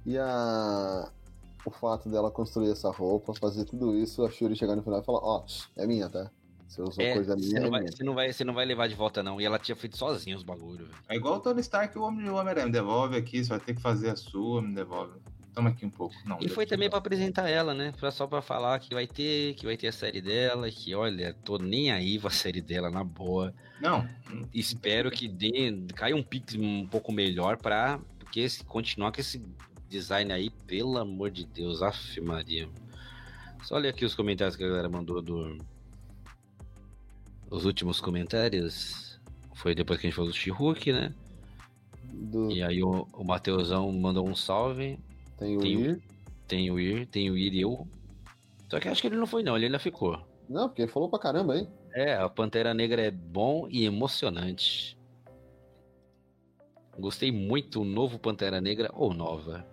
E 0.05 0.19
a 0.19 1.11
o 1.65 1.71
fato 1.71 2.09
dela 2.09 2.31
construir 2.31 2.71
essa 2.71 2.91
roupa, 2.91 3.33
fazer 3.35 3.65
tudo 3.65 3.97
isso, 3.97 4.25
a 4.25 4.31
Shuri 4.31 4.57
chegar 4.57 4.75
no 4.75 4.83
final 4.83 5.01
e 5.01 5.05
falar, 5.05 5.21
ó, 5.21 5.45
oh, 5.45 5.81
é 5.81 5.87
minha, 5.87 6.09
tá? 6.09 6.31
Você 6.67 6.83
usou 6.83 7.05
é, 7.05 7.15
coisa 7.15 7.37
minha, 7.37 7.51
você 7.51 7.61
não, 7.61 7.67
é 7.67 7.71
vai, 7.71 7.81
minha. 7.81 7.93
Você 7.93 8.05
não, 8.05 8.15
vai, 8.15 8.33
você 8.33 8.45
não 8.45 8.55
vai 8.55 8.65
levar 8.65 8.89
de 8.89 8.95
volta, 8.95 9.23
não. 9.23 9.41
E 9.41 9.45
ela 9.45 9.59
tinha 9.59 9.77
feito 9.77 9.97
sozinha 9.97 10.35
os 10.35 10.43
bagulhos. 10.43 10.89
É 11.09 11.15
igual 11.15 11.37
o 11.37 11.41
Tony 11.41 11.61
Stark 11.61 11.95
e 11.97 12.01
o 12.01 12.03
Homem-Aranha. 12.03 12.67
Me 12.67 12.73
devolve 12.73 13.17
aqui, 13.17 13.45
você 13.45 13.51
vai 13.51 13.61
ter 13.61 13.75
que 13.75 13.83
fazer 13.83 14.11
a 14.11 14.17
sua, 14.17 14.63
me 14.63 14.75
devolve 14.75 15.13
toma 15.55 15.71
aqui 15.71 15.85
um 15.85 15.91
pouco. 15.91 16.15
Não, 16.25 16.39
e 16.41 16.49
foi 16.49 16.67
também 16.67 16.89
para 16.89 16.99
apresentar 16.99 17.49
ela, 17.49 17.75
né? 17.75 17.93
Pra, 17.99 18.11
só 18.11 18.27
para 18.27 18.43
falar 18.43 18.79
que 18.79 18.95
vai 18.95 19.07
ter, 19.07 19.55
que 19.55 19.65
vai 19.65 19.77
ter 19.77 19.89
a 19.89 19.93
série 19.93 20.21
dela, 20.21 20.71
que 20.71 20.95
olha, 20.95 21.35
tô 21.45 21.59
nem 21.59 21.91
aí 21.91 22.19
com 22.19 22.27
a 22.27 22.31
série 22.31 22.61
dela 22.61 22.91
na 22.91 23.05
boa. 23.05 23.55
Não. 23.81 24.09
Espero 24.53 25.11
que 25.11 25.29
dê, 25.29 25.85
caia 25.95 26.17
um 26.17 26.23
pix 26.23 26.55
um 26.55 26.87
pouco 26.87 27.13
melhor 27.13 27.57
para 27.57 28.01
porque 28.33 28.49
se 28.49 28.65
continuar 28.65 29.13
com 29.13 29.21
esse 29.21 29.45
design 29.91 30.33
aí, 30.33 30.49
pelo 30.67 30.97
amor 30.97 31.31
de 31.31 31.45
Deus, 31.45 31.83
af 31.83 32.19
Maria. 32.19 32.67
Só 33.63 33.75
olha 33.75 33.91
aqui 33.91 34.07
os 34.07 34.15
comentários 34.15 34.57
que 34.57 34.65
a 34.65 34.69
galera 34.69 34.89
mandou 34.89 35.21
do 35.21 35.59
os 37.51 37.67
últimos 37.67 38.01
comentários. 38.01 39.21
Foi 39.55 39.75
depois 39.75 40.01
que 40.01 40.07
a 40.07 40.09
gente 40.09 40.17
falou 40.17 40.31
do 40.31 40.37
She-Hulk, 40.37 40.93
né? 40.93 41.15
Do... 42.05 42.51
E 42.51 42.63
aí 42.63 42.83
o, 42.83 43.07
o 43.13 43.23
Mateusão 43.23 43.93
mandou 43.93 44.27
um 44.27 44.35
salve. 44.35 44.99
Tem 45.43 45.57
o 45.57 45.61
tem 45.61 45.73
Ir. 45.73 45.93
O, 45.93 46.03
tem 46.47 46.71
o 46.71 46.81
Ir, 46.81 47.07
tem 47.07 47.31
o 47.31 47.37
Ir 47.37 47.55
e 47.55 47.61
eu. 47.61 47.87
Só 48.69 48.81
que 48.81 48.89
acho 48.89 49.01
que 49.01 49.09
ele 49.09 49.17
não 49.17 49.27
foi, 49.27 49.43
não, 49.43 49.57
ele 49.57 49.67
ainda 49.67 49.79
ficou. 49.79 50.19
Não, 50.49 50.69
porque 50.69 50.83
ele 50.83 50.91
falou 50.91 51.09
pra 51.09 51.19
caramba, 51.19 51.57
hein? 51.57 51.69
É, 51.95 52.15
a 52.15 52.29
Pantera 52.29 52.73
Negra 52.73 53.03
é 53.03 53.11
bom 53.11 53.67
e 53.69 53.85
emocionante. 53.85 54.99
Gostei 56.99 57.33
muito 57.33 57.81
do 57.81 57.85
novo 57.85 58.19
Pantera 58.19 58.61
Negra 58.61 58.91
ou 58.95 59.13
nova. 59.13 59.67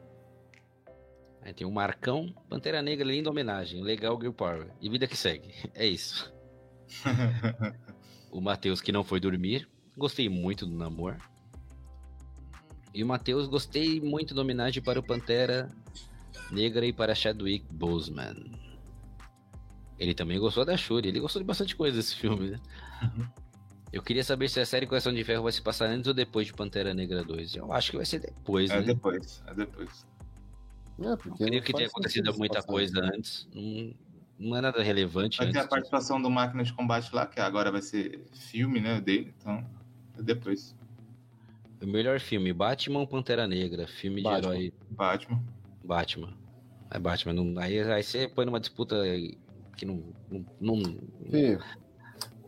Aí 1.41 1.53
tem 1.53 1.65
o 1.65 1.71
Marcão, 1.71 2.33
Pantera 2.49 2.81
Negra, 2.81 3.05
linda 3.05 3.29
homenagem, 3.29 3.81
legal 3.81 4.19
Girl 4.19 4.33
Power. 4.33 4.67
E 4.81 4.89
vida 4.89 5.07
que 5.07 5.15
segue. 5.15 5.53
É 5.73 5.85
isso. 5.85 6.33
o 8.31 8.41
Matheus 8.41 8.81
que 8.81 8.91
não 8.91 9.03
foi 9.03 9.19
dormir. 9.19 9.67
Gostei 9.97 10.29
muito 10.29 10.65
do 10.65 10.75
namoro. 10.75 11.17
E 12.93 13.03
o 13.03 13.07
Matheus, 13.07 13.47
gostei 13.47 14.01
muito 14.01 14.33
da 14.33 14.41
homenagem 14.41 14.81
para 14.81 14.99
o 14.99 15.03
Pantera 15.03 15.69
Negra 16.51 16.85
e 16.85 16.93
para 16.93 17.13
Chadwick 17.13 17.65
Boseman. 17.71 18.51
Ele 19.97 20.13
também 20.13 20.39
gostou 20.39 20.65
da 20.65 20.77
Shuri, 20.77 21.09
ele 21.09 21.19
gostou 21.19 21.41
de 21.41 21.45
bastante 21.45 21.75
coisa 21.75 21.97
desse 21.97 22.15
filme, 22.15 22.51
né? 22.51 22.59
Uhum. 23.03 23.27
Eu 23.91 24.03
queria 24.03 24.23
saber 24.23 24.47
se 24.49 24.59
a 24.59 24.65
série 24.65 24.85
Coração 24.85 25.13
de 25.13 25.23
Ferro 25.23 25.43
vai 25.43 25.51
se 25.51 25.61
passar 25.61 25.87
antes 25.87 26.07
ou 26.07 26.13
depois 26.13 26.47
de 26.47 26.53
Pantera 26.53 26.93
Negra 26.93 27.23
2. 27.23 27.55
Eu 27.55 27.73
acho 27.73 27.91
que 27.91 27.97
vai 27.97 28.05
ser 28.05 28.19
depois, 28.19 28.69
é 28.69 28.75
né? 28.75 28.81
É 28.81 28.85
depois, 28.85 29.43
é 29.47 29.53
depois. 29.53 30.05
É, 31.01 31.37
queria 31.37 31.61
que 31.61 31.73
tenha 31.73 31.87
acontecido 31.87 32.37
muita 32.37 32.61
coisa 32.61 32.99
antes. 33.01 33.47
Não, 33.53 33.93
não 34.37 34.57
é 34.57 34.61
nada 34.61 34.81
relevante. 34.83 35.37
Vai 35.37 35.51
ter 35.51 35.59
a 35.59 35.67
participação 35.67 36.21
do 36.21 36.29
Máquina 36.29 36.63
de 36.63 36.71
Combate 36.71 37.13
lá, 37.13 37.25
que 37.25 37.39
agora 37.39 37.71
vai 37.71 37.81
ser 37.81 38.25
filme, 38.31 38.79
né, 38.79 39.01
dele. 39.01 39.33
Então, 39.37 39.65
é 40.17 40.21
depois. 40.21 40.75
O 41.81 41.87
melhor 41.87 42.19
filme, 42.19 42.51
Batman 42.51 42.99
ou 42.99 43.07
Pantera 43.07 43.47
Negra? 43.47 43.87
Filme 43.87 44.21
Batman. 44.21 44.41
de 44.41 44.47
herói. 44.47 44.73
Batman. 44.91 45.43
Batman. 45.83 46.33
É 46.91 46.99
Batman. 46.99 47.33
Não, 47.33 47.61
aí, 47.61 47.79
aí 47.79 48.03
você 48.03 48.27
põe 48.27 48.45
numa 48.45 48.59
disputa 48.59 48.95
que 49.77 49.85
não. 49.85 50.03
não, 50.29 50.75
não... 50.75 50.83
Fih, 51.29 51.57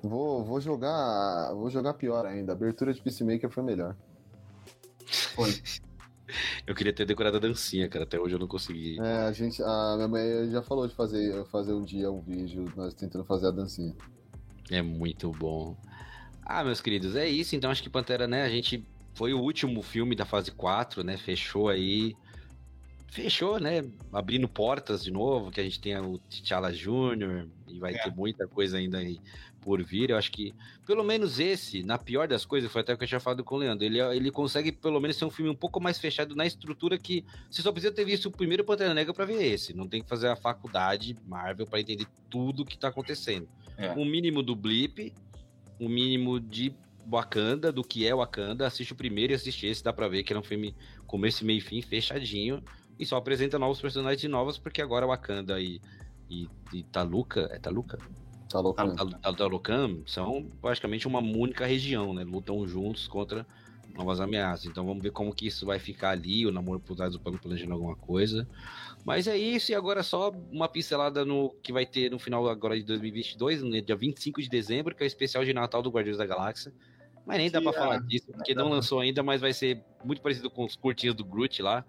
vou, 0.03 0.43
vou 0.43 0.59
jogar. 0.59 1.53
Vou 1.53 1.69
jogar 1.69 1.93
pior 1.93 2.25
ainda. 2.25 2.51
A 2.51 2.55
abertura 2.55 2.93
de 2.93 3.01
Peacemaker 3.01 3.49
foi 3.49 3.63
melhor. 3.63 3.95
Foi. 5.05 5.49
eu 6.67 6.75
queria 6.75 6.91
ter 6.91 7.05
decorado 7.05 7.37
a 7.37 7.39
dancinha, 7.39 7.87
cara. 7.87 8.03
Até 8.03 8.19
hoje 8.19 8.35
eu 8.35 8.39
não 8.39 8.47
consegui. 8.47 8.99
É, 8.99 9.27
a 9.27 9.31
gente. 9.31 9.63
A 9.63 9.93
minha 9.95 10.07
mãe 10.09 10.51
já 10.51 10.61
falou 10.61 10.87
de 10.87 10.93
fazer, 10.93 11.45
fazer 11.45 11.73
um 11.73 11.83
dia 11.83 12.11
um 12.11 12.19
vídeo, 12.19 12.71
nós 12.75 12.93
tentando 12.93 13.23
fazer 13.23 13.47
a 13.47 13.51
dancinha. 13.51 13.95
É 14.69 14.81
muito 14.81 15.31
bom. 15.31 15.77
Ah, 16.43 16.63
meus 16.63 16.81
queridos, 16.81 17.15
é 17.15 17.29
isso. 17.29 17.55
Então 17.55 17.71
acho 17.71 17.81
que 17.81 17.89
Pantera, 17.89 18.27
né? 18.27 18.43
A 18.43 18.49
gente 18.49 18.85
foi 19.13 19.33
o 19.33 19.39
último 19.39 19.81
filme 19.81 20.15
da 20.15 20.25
fase 20.25 20.51
4, 20.51 21.03
né? 21.03 21.17
Fechou 21.17 21.69
aí. 21.69 22.15
fechou, 23.07 23.59
né? 23.59 23.83
Abrindo 24.11 24.47
portas 24.47 25.03
de 25.03 25.11
novo, 25.11 25.51
que 25.51 25.59
a 25.59 25.63
gente 25.63 25.79
tenha 25.79 26.01
o 26.01 26.17
T'Challa 26.17 26.71
Jr. 26.71 27.47
e 27.67 27.79
vai 27.79 27.93
é. 27.93 27.97
ter 27.97 28.15
muita 28.15 28.47
coisa 28.47 28.77
ainda 28.77 28.99
aí 28.99 29.19
por 29.61 29.81
vir. 29.83 30.09
Eu 30.09 30.17
acho 30.17 30.31
que, 30.31 30.53
pelo 30.85 31.03
menos 31.03 31.39
esse, 31.39 31.83
na 31.83 31.97
pior 31.97 32.27
das 32.27 32.45
coisas, 32.45 32.71
foi 32.71 32.81
até 32.81 32.93
o 32.93 32.97
que 32.97 33.03
eu 33.03 33.07
tinha 33.07 33.19
falado 33.19 33.43
com 33.43 33.55
o 33.55 33.57
Leandro, 33.59 33.85
ele, 33.85 33.99
ele 33.99 34.31
consegue 34.31 34.71
pelo 34.71 34.99
menos 34.99 35.17
ser 35.17 35.25
um 35.25 35.29
filme 35.29 35.51
um 35.51 35.55
pouco 35.55 35.79
mais 35.79 35.99
fechado 35.99 36.35
na 36.35 36.45
estrutura 36.45 36.97
que 36.97 37.23
você 37.49 37.61
só 37.61 37.71
precisa 37.71 37.93
ter 37.93 38.03
visto 38.03 38.25
o 38.27 38.31
primeiro 38.31 38.63
Pantera 38.63 38.93
Negra 38.93 39.13
para 39.13 39.25
ver 39.25 39.43
esse. 39.43 39.73
Não 39.73 39.87
tem 39.87 40.01
que 40.01 40.09
fazer 40.09 40.27
a 40.27 40.35
faculdade 40.35 41.15
Marvel 41.27 41.67
para 41.67 41.79
entender 41.79 42.07
tudo 42.29 42.65
que 42.65 42.77
tá 42.77 42.87
acontecendo. 42.89 43.47
É. 43.77 43.91
Um 43.91 44.05
mínimo 44.05 44.41
do 44.41 44.55
blip, 44.55 45.13
um 45.79 45.87
mínimo 45.87 46.39
de 46.39 46.73
Wakanda, 47.09 47.71
do 47.71 47.83
que 47.83 48.07
é 48.07 48.13
Wakanda, 48.13 48.65
assiste 48.65 48.93
o 48.93 48.95
primeiro 48.95 49.33
e 49.33 49.35
assiste 49.35 49.65
esse, 49.65 49.83
dá 49.83 49.91
pra 49.91 50.07
ver 50.07 50.23
que 50.23 50.33
é 50.33 50.39
um 50.39 50.43
filme 50.43 50.75
começo, 51.05 51.45
meio 51.45 51.57
e 51.57 51.61
fim, 51.61 51.81
fechadinho, 51.81 52.63
e 52.99 53.05
só 53.05 53.17
apresenta 53.17 53.57
novos 53.57 53.81
personagens 53.81 54.29
novos, 54.31 54.57
porque 54.57 54.81
agora 54.81 55.07
Wakanda 55.07 55.59
e, 55.59 55.81
e, 56.29 56.47
e 56.73 56.83
Taluka, 56.83 57.49
é 57.51 57.59
Taluka? 57.59 57.97
Talucan 59.37 59.99
são 60.05 60.45
praticamente 60.61 61.07
uma 61.07 61.19
única 61.19 61.65
região, 61.65 62.13
né? 62.13 62.23
Lutam 62.23 62.67
juntos 62.67 63.07
contra 63.07 63.47
novas 63.95 64.19
ameaças. 64.19 64.65
Então 64.65 64.85
vamos 64.85 65.01
ver 65.01 65.11
como 65.11 65.33
que 65.33 65.47
isso 65.47 65.65
vai 65.65 65.79
ficar 65.79 66.11
ali, 66.11 66.45
o 66.45 66.51
namoro 66.51 66.79
por 66.79 66.95
trás 66.95 67.13
do 67.13 67.19
pano 67.19 67.37
planejando 67.37 67.73
alguma 67.73 67.95
coisa. 67.95 68.47
Mas 69.05 69.27
é 69.27 69.37
isso, 69.37 69.71
e 69.71 69.75
agora 69.75 70.03
só 70.03 70.31
uma 70.51 70.67
pincelada 70.67 71.25
no 71.25 71.49
que 71.63 71.73
vai 71.73 71.85
ter 71.85 72.11
no 72.11 72.19
final 72.19 72.47
agora 72.47 72.75
de 72.75 72.83
2022, 72.83 73.63
no 73.63 73.81
dia 73.81 73.95
25 73.95 74.41
de 74.41 74.49
dezembro, 74.49 74.95
que 74.95 75.03
é 75.03 75.05
o 75.05 75.07
especial 75.07 75.43
de 75.43 75.53
Natal 75.53 75.81
do 75.81 75.89
Guardiões 75.89 76.17
da 76.17 76.25
Galáxia. 76.25 76.73
Mas 77.25 77.37
nem 77.37 77.51
dá 77.51 77.61
pra 77.61 77.73
falar 77.73 77.99
disso, 77.99 78.27
porque 78.31 78.53
não 78.53 78.69
lançou 78.69 78.99
ainda, 78.99 79.21
mas 79.21 79.41
vai 79.41 79.53
ser 79.53 79.83
muito 80.03 80.21
parecido 80.21 80.49
com 80.49 80.65
os 80.65 80.75
curtinhos 80.75 81.15
do 81.15 81.23
Groot 81.23 81.61
lá. 81.61 81.85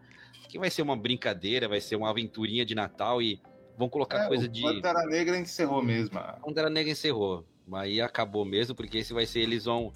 Que 0.49 0.59
vai 0.59 0.70
ser 0.70 0.83
uma 0.83 0.97
brincadeira, 0.97 1.69
vai 1.69 1.81
ser 1.81 1.97
uma 1.97 2.11
aventurinha 2.11 2.65
de 2.65 2.75
Natal 2.75 3.23
e 3.23 3.41
vão 3.77 3.89
colocar 3.89 4.25
é, 4.25 4.28
coisa 4.28 4.47
de. 4.47 4.61
Pantera 4.61 5.07
Negra 5.07 5.39
encerrou 5.39 5.83
mesmo. 5.83 6.20
Pantera 6.44 6.69
Negra 6.69 6.93
encerrou. 6.93 7.47
Aí 7.73 8.01
acabou 8.01 8.44
mesmo, 8.44 8.75
porque 8.75 8.99
esse 8.99 9.15
vai 9.15 9.25
ser, 9.25 9.41
eles 9.41 9.65
vão. 9.65 9.93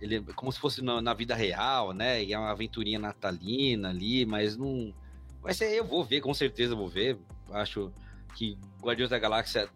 Ele, 0.00 0.20
como 0.34 0.52
se 0.52 0.58
fosse 0.58 0.82
na, 0.82 1.00
na 1.00 1.14
vida 1.14 1.34
real, 1.34 1.92
né? 1.92 2.22
E 2.22 2.32
é 2.32 2.38
uma 2.38 2.50
aventurinha 2.50 2.98
natalina 2.98 3.88
ali, 3.90 4.26
mas 4.26 4.56
não. 4.56 4.94
Vai 5.40 5.54
ser, 5.54 5.72
eu 5.72 5.84
vou 5.84 6.04
ver, 6.04 6.20
com 6.20 6.34
certeza 6.34 6.74
vou 6.74 6.88
ver. 6.88 7.18
Acho 7.50 7.92
que 8.34 8.58
Guardiões 8.82 9.10
da 9.10 9.18
Galáxia. 9.18 9.68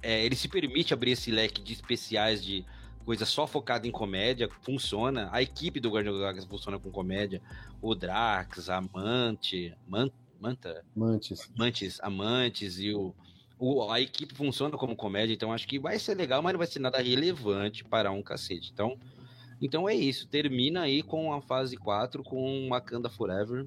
É, 0.00 0.24
ele 0.24 0.36
se 0.36 0.46
permite 0.46 0.94
abrir 0.94 1.12
esse 1.12 1.28
leque 1.28 1.60
de 1.60 1.72
especiais 1.72 2.44
de 2.44 2.64
coisa 3.08 3.24
só 3.24 3.46
focada 3.46 3.88
em 3.88 3.90
comédia, 3.90 4.50
funciona. 4.60 5.30
A 5.32 5.40
equipe 5.40 5.80
do 5.80 5.88
Guardião 5.88 6.12
da 6.12 6.20
Galáxia 6.20 6.46
funciona 6.46 6.78
com 6.78 6.90
comédia. 6.90 7.40
O 7.80 7.94
Drax, 7.94 8.68
a 8.68 8.82
Mante, 8.82 9.74
Man, 9.88 10.10
Manta? 10.38 10.84
Mantis. 10.94 11.50
Mantis, 11.56 11.98
Amantes 12.02 12.78
e 12.78 12.92
o, 12.92 13.14
o, 13.58 13.90
a 13.90 13.98
equipe 13.98 14.34
funciona 14.34 14.76
como 14.76 14.94
comédia, 14.94 15.32
então 15.32 15.54
acho 15.54 15.66
que 15.66 15.78
vai 15.78 15.98
ser 15.98 16.16
legal, 16.16 16.42
mas 16.42 16.52
não 16.52 16.58
vai 16.58 16.66
ser 16.66 16.80
nada 16.80 17.00
relevante 17.00 17.82
para 17.82 18.10
um 18.10 18.20
cacete. 18.22 18.70
Então, 18.74 18.98
então 19.58 19.88
é 19.88 19.94
isso. 19.94 20.28
Termina 20.28 20.82
aí 20.82 21.02
com 21.02 21.32
a 21.32 21.40
fase 21.40 21.78
4 21.78 22.22
com 22.22 22.68
Wakanda 22.68 23.08
Forever. 23.08 23.66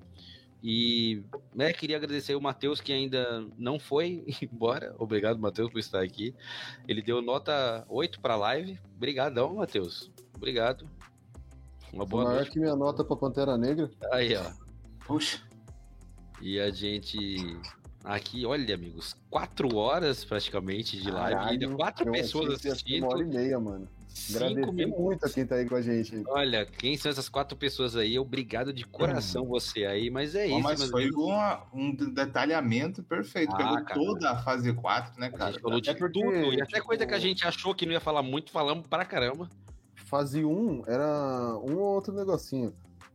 E 0.64 1.24
né, 1.56 1.74
queria 1.74 1.98
agradecer 1.98 2.36
o 2.36 2.42
Matheus, 2.42 2.80
que 2.80 2.94
ainda 2.94 3.48
não 3.58 3.80
foi 3.80 4.24
embora. 4.42 4.96
Obrigado, 5.00 5.40
Matheus, 5.40 5.72
por 5.72 5.80
estar 5.80 6.02
aqui. 6.02 6.36
Ele 6.88 7.02
deu 7.02 7.22
nota 7.22 7.84
8 7.90 8.20
para 8.20 8.36
a 8.36 8.38
live. 8.38 8.80
Obrigadão, 8.96 9.56
Matheus. 9.56 10.12
Obrigado. 10.36 10.88
Uma 11.92 12.06
boa 12.06 12.24
Maior 12.24 12.36
noite. 12.38 12.52
que 12.52 12.60
minha 12.60 12.76
nota 12.76 13.04
para 13.04 13.16
Pantera 13.18 13.58
Negra. 13.58 13.90
Aí, 14.12 14.36
ó. 14.36 14.52
Puxa. 15.06 15.42
E 16.42 16.60
a 16.60 16.70
gente. 16.72 17.18
Aqui, 18.04 18.46
olha, 18.46 18.74
amigos, 18.74 19.16
quatro 19.30 19.76
horas 19.76 20.26
praticamente 20.26 21.00
de 21.00 21.12
live. 21.12 21.36
Caralho, 21.36 21.76
quatro 21.76 22.12
pessoas 22.12 22.54
assistindo. 22.56 23.04
Uma 23.04 23.14
hora 23.14 23.24
e 23.24 23.28
meia, 23.28 23.60
mano. 23.60 23.88
Agradecer 24.30 24.88
muito 24.88 25.26
a 25.26 25.30
quem 25.30 25.46
tá 25.46 25.56
aí 25.56 25.66
com 25.68 25.76
a 25.76 25.82
gente. 25.82 26.22
Olha, 26.28 26.66
quem 26.66 26.98
são 26.98 27.10
essas 27.10 27.30
quatro 27.30 27.58
pessoas 27.58 27.96
aí? 27.96 28.20
Obrigado 28.20 28.74
de 28.74 28.84
coração 28.86 29.46
você 29.46 29.86
aí, 29.86 30.10
mas 30.10 30.36
é 30.36 30.48
isso. 30.48 30.60
Mas 30.60 30.90
foi 30.90 31.10
uma, 31.12 31.64
um 31.74 31.96
detalhamento 31.96 33.04
perfeito. 33.04 33.54
Ah, 33.54 33.58
Pegou 33.58 33.84
cara. 33.84 33.94
toda 33.94 34.32
a 34.32 34.38
fase 34.38 34.74
4, 34.74 35.20
né, 35.20 35.30
cara? 35.30 35.46
A 35.46 35.52
gente 35.52 35.62
falou 35.62 35.80
de 35.80 35.96
porque, 35.96 36.20
tudo. 36.20 36.54
E 36.54 36.62
até 36.62 36.76
tipo... 36.76 36.88
coisa 36.88 37.06
que 37.06 37.14
a 37.14 37.20
gente 37.20 37.48
achou 37.48 37.74
que 37.74 37.86
não 37.86 37.94
ia 37.94 38.00
falar 38.00 38.22
muito, 38.24 38.52
falamos 38.52 38.86
pra 38.88 39.06
caramba. 39.06 39.50
Fase 39.96 40.44
1 40.44 40.84
era 40.88 41.58
um 41.64 41.78
ou 41.78 41.96
outro 41.96 42.14
negocinho. 42.14 42.74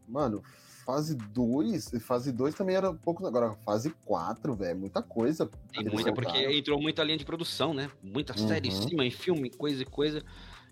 Mano, 0.08 0.42
fase 0.86 1.16
2, 1.16 1.90
fase 2.00 2.32
2 2.32 2.55
também 2.55 2.76
era 2.76 2.90
um 2.90 2.97
pouco. 2.97 3.26
Agora, 3.26 3.56
fase 3.65 3.90
4, 4.05 4.55
velho, 4.55 4.78
muita 4.78 5.02
coisa. 5.02 5.50
Tem 5.73 5.84
muita, 5.84 6.12
porque 6.12 6.39
entrou 6.56 6.81
muita 6.81 7.02
linha 7.02 7.18
de 7.18 7.24
produção, 7.24 7.74
né? 7.74 7.90
Muita 8.00 8.39
uhum. 8.39 8.47
série 8.47 8.68
em 8.68 8.70
cima, 8.70 9.05
em 9.05 9.10
filme, 9.10 9.50
coisa 9.50 9.82
e 9.82 9.84
coisa. 9.84 10.23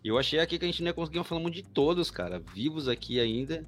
E 0.05 0.09
eu 0.09 0.17
achei 0.17 0.39
aqui 0.39 0.59
que 0.59 0.65
a 0.65 0.69
gente 0.69 0.83
não 0.83 0.89
ia 0.89 0.95
conseguir 0.95 1.25
falar 1.25 1.41
muito 1.41 1.57
de 1.57 1.65
todos, 1.65 2.11
cara, 2.11 2.39
vivos 2.39 2.89
aqui 2.89 3.19
ainda. 3.19 3.67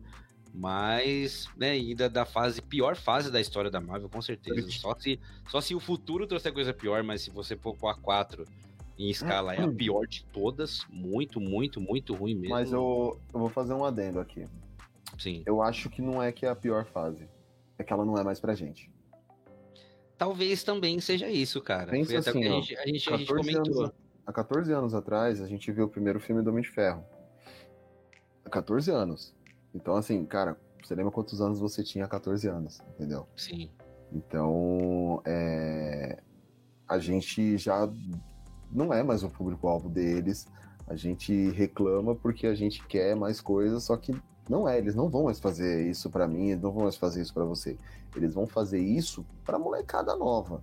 Mas, 0.54 1.48
né, 1.54 1.72
ainda 1.72 2.08
da 2.08 2.24
fase, 2.24 2.62
pior 2.62 2.96
fase 2.96 3.30
da 3.30 3.38
história 3.38 3.70
da 3.70 3.78
Marvel, 3.78 4.08
com 4.08 4.22
certeza. 4.22 4.70
Só 4.70 4.94
se, 4.98 5.20
só 5.50 5.60
se 5.60 5.74
o 5.74 5.80
futuro 5.80 6.26
trouxer 6.26 6.52
coisa 6.52 6.72
pior, 6.72 7.02
mas 7.02 7.22
se 7.22 7.30
você 7.30 7.56
for 7.56 7.76
com 7.76 7.88
a 7.88 7.94
4 7.94 8.46
em 8.98 9.10
escala, 9.10 9.54
é 9.54 9.62
a 9.62 9.68
pior 9.68 10.06
de 10.06 10.24
todas. 10.32 10.86
Muito, 10.88 11.40
muito, 11.40 11.78
muito 11.78 12.14
ruim 12.14 12.34
mesmo. 12.34 12.54
Mas 12.54 12.72
eu, 12.72 13.20
eu 13.34 13.40
vou 13.40 13.50
fazer 13.50 13.74
um 13.74 13.84
adendo 13.84 14.18
aqui. 14.18 14.46
Sim. 15.18 15.42
Eu 15.46 15.62
acho 15.62 15.88
que 15.90 16.02
não 16.02 16.22
é 16.22 16.32
que 16.32 16.46
é 16.46 16.48
a 16.48 16.56
pior 16.56 16.84
fase. 16.84 17.28
É 17.78 17.84
que 17.84 17.92
ela 17.92 18.04
não 18.04 18.16
é 18.16 18.24
mais 18.24 18.40
pra 18.40 18.54
gente. 18.54 18.90
Talvez 20.16 20.64
também 20.64 20.98
seja 21.00 21.28
isso, 21.28 21.60
cara. 21.60 21.90
Pensa 21.90 22.08
Foi 22.08 22.16
assim, 22.16 22.44
a 22.44 22.52
gente, 22.52 22.76
a 22.76 22.86
gente, 22.86 23.12
a 23.12 23.16
gente 23.16 23.34
comentou. 23.34 23.82
Anos, 23.84 23.94
há 24.26 24.32
14 24.32 24.72
anos 24.72 24.94
atrás, 24.94 25.42
a 25.42 25.46
gente 25.46 25.70
viu 25.70 25.84
o 25.84 25.88
primeiro 25.88 26.18
filme 26.18 26.42
do 26.42 26.50
Homem 26.50 26.62
de 26.62 26.70
Ferro. 26.70 27.04
Há 28.44 28.48
14 28.48 28.90
anos. 28.90 29.34
Então, 29.74 29.94
assim, 29.94 30.24
cara, 30.24 30.56
você 30.82 30.94
lembra 30.94 31.12
quantos 31.12 31.40
anos 31.40 31.60
você 31.60 31.84
tinha 31.84 32.06
há 32.06 32.08
14 32.08 32.48
anos, 32.48 32.80
entendeu? 32.94 33.28
Sim. 33.36 33.70
Então, 34.10 35.20
é... 35.26 36.22
a 36.88 36.98
gente 36.98 37.58
já 37.58 37.86
não 38.72 38.92
é 38.92 39.02
mais 39.02 39.22
o 39.22 39.28
público-alvo 39.28 39.88
deles. 39.90 40.46
A 40.86 40.94
gente 40.94 41.50
reclama 41.50 42.14
porque 42.14 42.46
a 42.46 42.54
gente 42.54 42.86
quer 42.86 43.14
mais 43.14 43.40
coisas, 43.40 43.82
só 43.84 43.96
que 43.96 44.14
não 44.48 44.68
é, 44.68 44.78
eles 44.78 44.94
não 44.94 45.08
vão 45.08 45.24
mais 45.24 45.40
fazer 45.40 45.88
isso 45.88 46.08
para 46.08 46.26
mim, 46.28 46.54
não 46.54 46.70
vão 46.70 46.84
mais 46.84 46.96
fazer 46.96 47.22
isso 47.22 47.34
para 47.34 47.44
você. 47.44 47.76
Eles 48.14 48.34
vão 48.34 48.46
fazer 48.46 48.80
isso 48.80 49.24
pra 49.44 49.58
molecada 49.58 50.14
nova. 50.16 50.62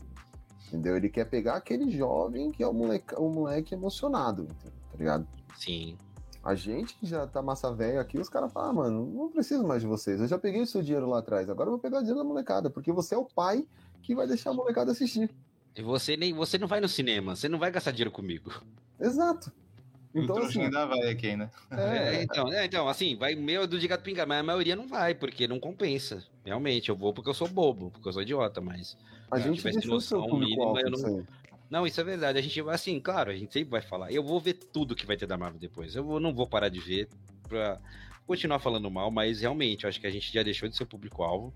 Entendeu? 0.67 0.95
Ele 0.95 1.09
quer 1.09 1.25
pegar 1.25 1.55
aquele 1.55 1.91
jovem 1.91 2.51
que 2.51 2.63
é 2.63 2.67
o 2.67 2.73
moleque, 2.73 3.13
o 3.15 3.29
moleque 3.29 3.73
emocionado, 3.73 4.47
tá 4.63 4.97
ligado? 4.97 5.27
Sim. 5.57 5.97
A 6.43 6.55
gente 6.55 6.95
que 6.95 7.05
já 7.05 7.27
tá 7.27 7.41
massa 7.41 7.73
velha 7.73 8.01
aqui, 8.01 8.17
os 8.17 8.27
caras 8.27 8.51
falam, 8.51 8.69
ah, 8.69 8.73
mano, 8.73 9.05
não 9.05 9.29
preciso 9.29 9.65
mais 9.65 9.81
de 9.81 9.87
vocês. 9.87 10.19
Eu 10.19 10.27
já 10.27 10.37
peguei 10.37 10.61
o 10.61 10.67
seu 10.67 10.81
dinheiro 10.81 11.07
lá 11.07 11.19
atrás, 11.19 11.49
agora 11.49 11.67
eu 11.67 11.73
vou 11.73 11.79
pegar 11.79 11.97
o 11.97 12.01
dinheiro 12.01 12.19
da 12.19 12.25
molecada, 12.25 12.69
porque 12.69 12.91
você 12.91 13.15
é 13.15 13.17
o 13.17 13.25
pai 13.25 13.65
que 14.01 14.15
vai 14.15 14.27
deixar 14.27 14.49
a 14.49 14.53
molecada 14.53 14.91
assistir. 14.91 15.29
E 15.75 15.81
você 15.81 16.17
nem 16.17 16.33
você 16.33 16.57
não 16.57 16.67
vai 16.67 16.81
no 16.81 16.89
cinema, 16.89 17.35
você 17.35 17.47
não 17.47 17.59
vai 17.59 17.71
gastar 17.71 17.91
dinheiro 17.91 18.11
comigo. 18.11 18.51
Exato. 18.99 19.51
Então, 20.13 20.35
o 20.35 20.43
assim, 20.43 20.61
ainda 20.61 20.85
vai 20.85 21.09
aqui 21.09 21.35
né? 21.35 21.49
É, 21.71 22.21
então, 22.23 22.53
é, 22.53 22.65
então, 22.65 22.87
assim, 22.87 23.15
vai 23.15 23.33
meio 23.33 23.67
do 23.67 23.79
de 23.79 23.87
gato 23.87 24.03
pingar, 24.03 24.27
mas 24.27 24.39
a 24.39 24.43
maioria 24.43 24.75
não 24.75 24.87
vai, 24.87 25.15
porque 25.15 25.47
não 25.47 25.59
compensa. 25.59 26.23
Realmente, 26.45 26.89
eu 26.89 26.95
vou 26.95 27.13
porque 27.13 27.29
eu 27.29 27.33
sou 27.33 27.47
bobo, 27.47 27.89
porque 27.89 28.07
eu 28.07 28.13
sou 28.13 28.21
idiota, 28.21 28.61
mas. 28.61 28.97
A 29.31 29.39
gente 29.39 29.63
deixa 29.63 29.87
noção 29.87 30.27
mínima, 30.37 30.79
eu 30.81 30.91
não. 30.91 31.27
Não, 31.69 31.87
isso 31.87 31.99
é 31.99 32.03
verdade. 32.03 32.37
A 32.37 32.41
gente 32.41 32.61
vai 32.61 32.75
assim, 32.75 32.99
claro, 32.99 33.31
a 33.31 33.35
gente 33.35 33.51
sempre 33.51 33.71
vai 33.71 33.81
falar. 33.81 34.11
Eu 34.11 34.23
vou 34.23 34.39
ver 34.39 34.53
tudo 34.53 34.95
que 34.95 35.07
vai 35.07 35.17
ter 35.17 35.25
da 35.25 35.35
Marvel 35.35 35.59
depois. 35.59 35.95
Eu 35.95 36.03
vou, 36.03 36.19
não 36.19 36.31
vou 36.31 36.45
parar 36.45 36.69
de 36.69 36.79
ver 36.79 37.07
pra 37.49 37.79
continuar 38.27 38.59
falando 38.59 38.91
mal, 38.91 39.09
mas 39.09 39.41
realmente, 39.41 39.83
eu 39.83 39.89
acho 39.89 39.99
que 39.99 40.05
a 40.05 40.11
gente 40.11 40.31
já 40.31 40.43
deixou 40.43 40.69
de 40.69 40.77
ser 40.77 40.85
público-alvo. 40.85 41.51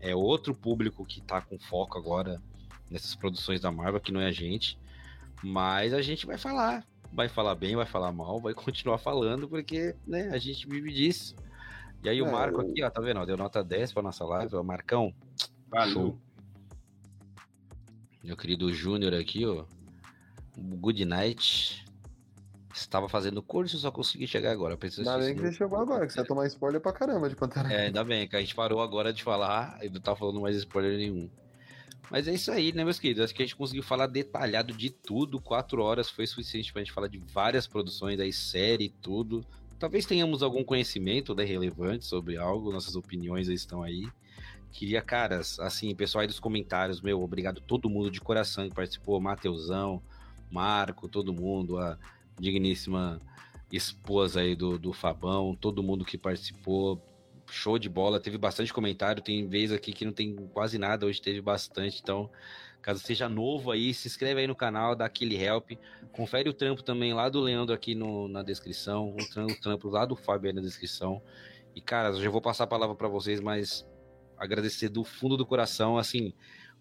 É 0.00 0.14
outro 0.14 0.54
público 0.54 1.04
que 1.04 1.20
tá 1.20 1.40
com 1.40 1.58
foco 1.58 1.98
agora 1.98 2.40
nessas 2.88 3.16
produções 3.16 3.60
da 3.60 3.72
Marvel, 3.72 4.00
que 4.00 4.12
não 4.12 4.20
é 4.20 4.26
a 4.26 4.32
gente. 4.32 4.78
Mas 5.42 5.92
a 5.92 6.00
gente 6.00 6.26
vai 6.26 6.38
falar 6.38 6.86
vai 7.16 7.30
falar 7.30 7.54
bem, 7.54 7.74
vai 7.74 7.86
falar 7.86 8.12
mal, 8.12 8.38
vai 8.38 8.52
continuar 8.54 8.98
falando, 8.98 9.48
porque 9.48 9.96
né, 10.06 10.28
a 10.28 10.38
gente 10.38 10.68
vive 10.68 10.92
disso. 10.92 11.34
E 12.04 12.08
aí 12.10 12.18
é, 12.18 12.22
o 12.22 12.30
Marco 12.30 12.60
aqui, 12.60 12.84
ó, 12.84 12.90
tá 12.90 13.00
vendo? 13.00 13.24
Deu 13.24 13.38
nota 13.38 13.64
10 13.64 13.94
pra 13.94 14.02
nossa 14.02 14.24
live, 14.24 14.54
ó, 14.54 14.62
Marcão. 14.62 15.12
Valeu. 15.68 16.16
Meu 18.22 18.36
querido 18.36 18.72
Júnior 18.72 19.14
aqui, 19.14 19.46
ó. 19.46 19.64
Good 20.58 21.04
night. 21.06 21.84
Estava 22.74 23.08
fazendo 23.08 23.42
curso, 23.42 23.78
só 23.78 23.90
consegui 23.90 24.26
chegar 24.26 24.52
agora. 24.52 24.78
Ainda 24.98 25.18
bem 25.18 25.34
que 25.34 25.40
você 25.40 25.52
chegou 25.52 25.78
agora, 25.78 26.06
que 26.06 26.12
você 26.12 26.18
vai 26.18 26.26
tomar 26.26 26.46
spoiler 26.46 26.80
pra 26.80 26.92
caramba 26.92 27.30
de 27.30 27.34
Pantera. 27.34 27.72
É, 27.72 27.86
ainda 27.86 28.04
bem 28.04 28.28
que 28.28 28.36
a 28.36 28.40
gente 28.40 28.54
parou 28.54 28.82
agora 28.82 29.14
de 29.14 29.24
falar 29.24 29.78
e 29.82 29.88
não 29.88 30.00
tá 30.00 30.14
falando 30.14 30.42
mais 30.42 30.54
spoiler 30.56 30.98
nenhum. 30.98 31.30
Mas 32.10 32.28
é 32.28 32.34
isso 32.34 32.52
aí, 32.52 32.72
né, 32.72 32.84
meus 32.84 32.98
queridos? 32.98 33.24
Acho 33.24 33.34
que 33.34 33.42
a 33.42 33.46
gente 33.46 33.56
conseguiu 33.56 33.82
falar 33.82 34.06
detalhado 34.06 34.72
de 34.72 34.90
tudo. 34.90 35.40
Quatro 35.40 35.82
horas 35.82 36.08
foi 36.08 36.26
suficiente 36.26 36.72
pra 36.72 36.80
gente 36.80 36.92
falar 36.92 37.08
de 37.08 37.18
várias 37.18 37.66
produções, 37.66 38.20
aí, 38.20 38.32
série 38.32 38.84
e 38.84 38.88
tudo. 38.88 39.44
Talvez 39.78 40.06
tenhamos 40.06 40.42
algum 40.42 40.64
conhecimento 40.64 41.34
né, 41.34 41.44
relevante 41.44 42.06
sobre 42.06 42.36
algo, 42.36 42.72
nossas 42.72 42.96
opiniões 42.96 43.48
estão 43.48 43.82
aí. 43.82 44.08
Queria, 44.72 45.02
caras, 45.02 45.58
assim, 45.58 45.94
pessoal 45.94 46.22
aí 46.22 46.26
dos 46.26 46.38
comentários, 46.38 47.00
meu, 47.00 47.22
obrigado 47.22 47.60
todo 47.60 47.88
mundo 47.88 48.10
de 48.10 48.20
coração 48.20 48.68
que 48.68 48.74
participou, 48.74 49.20
Mateusão, 49.20 50.02
Marco, 50.50 51.08
todo 51.08 51.32
mundo, 51.32 51.78
a 51.78 51.98
digníssima 52.38 53.20
esposa 53.72 54.40
aí 54.40 54.54
do, 54.54 54.78
do 54.78 54.92
Fabão, 54.92 55.56
todo 55.58 55.82
mundo 55.82 56.04
que 56.04 56.18
participou, 56.18 57.02
show 57.48 57.78
de 57.78 57.88
bola, 57.88 58.20
teve 58.20 58.38
bastante 58.38 58.72
comentário, 58.72 59.22
tem 59.22 59.46
vez 59.46 59.72
aqui 59.72 59.92
que 59.92 60.04
não 60.04 60.12
tem 60.12 60.34
quase 60.52 60.78
nada, 60.78 61.06
hoje 61.06 61.20
teve 61.20 61.40
bastante, 61.40 62.00
então 62.02 62.30
caso 62.82 63.00
seja 63.00 63.28
novo 63.28 63.72
aí, 63.72 63.92
se 63.92 64.06
inscreve 64.06 64.40
aí 64.40 64.46
no 64.46 64.54
canal, 64.54 64.94
dá 64.94 65.06
aquele 65.06 65.36
help, 65.36 65.72
confere 66.12 66.48
o 66.48 66.52
trampo 66.52 66.82
também 66.82 67.12
lá 67.12 67.28
do 67.28 67.40
Leandro 67.40 67.74
aqui 67.74 67.94
no, 67.94 68.28
na 68.28 68.42
descrição, 68.42 69.10
o 69.10 69.28
trampo, 69.28 69.52
o 69.52 69.60
trampo 69.60 69.88
lá 69.88 70.04
do 70.04 70.14
Fábio 70.14 70.48
aí 70.48 70.54
na 70.54 70.62
descrição, 70.62 71.20
e 71.74 71.80
cara, 71.80 72.10
eu 72.10 72.22
já 72.22 72.30
vou 72.30 72.40
passar 72.40 72.64
a 72.64 72.68
palavra 72.68 72.94
para 72.94 73.08
vocês, 73.08 73.40
mas 73.40 73.86
agradecer 74.38 74.88
do 74.88 75.02
fundo 75.02 75.36
do 75.36 75.44
coração, 75.44 75.98
assim, 75.98 76.32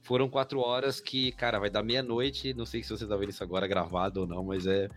foram 0.01 0.29
quatro 0.29 0.59
horas 0.59 0.99
que, 0.99 1.31
cara, 1.31 1.57
vai 1.57 1.69
dar 1.69 1.81
meia-noite, 1.81 2.53
não 2.53 2.65
sei 2.65 2.83
se 2.83 2.91
você 2.91 3.07
tá 3.07 3.17
vendo 3.17 3.29
isso 3.29 3.43
agora 3.43 3.67
gravado 3.67 4.21
ou 4.21 4.27
não, 4.27 4.43
mas 4.43 4.67
é, 4.67 4.87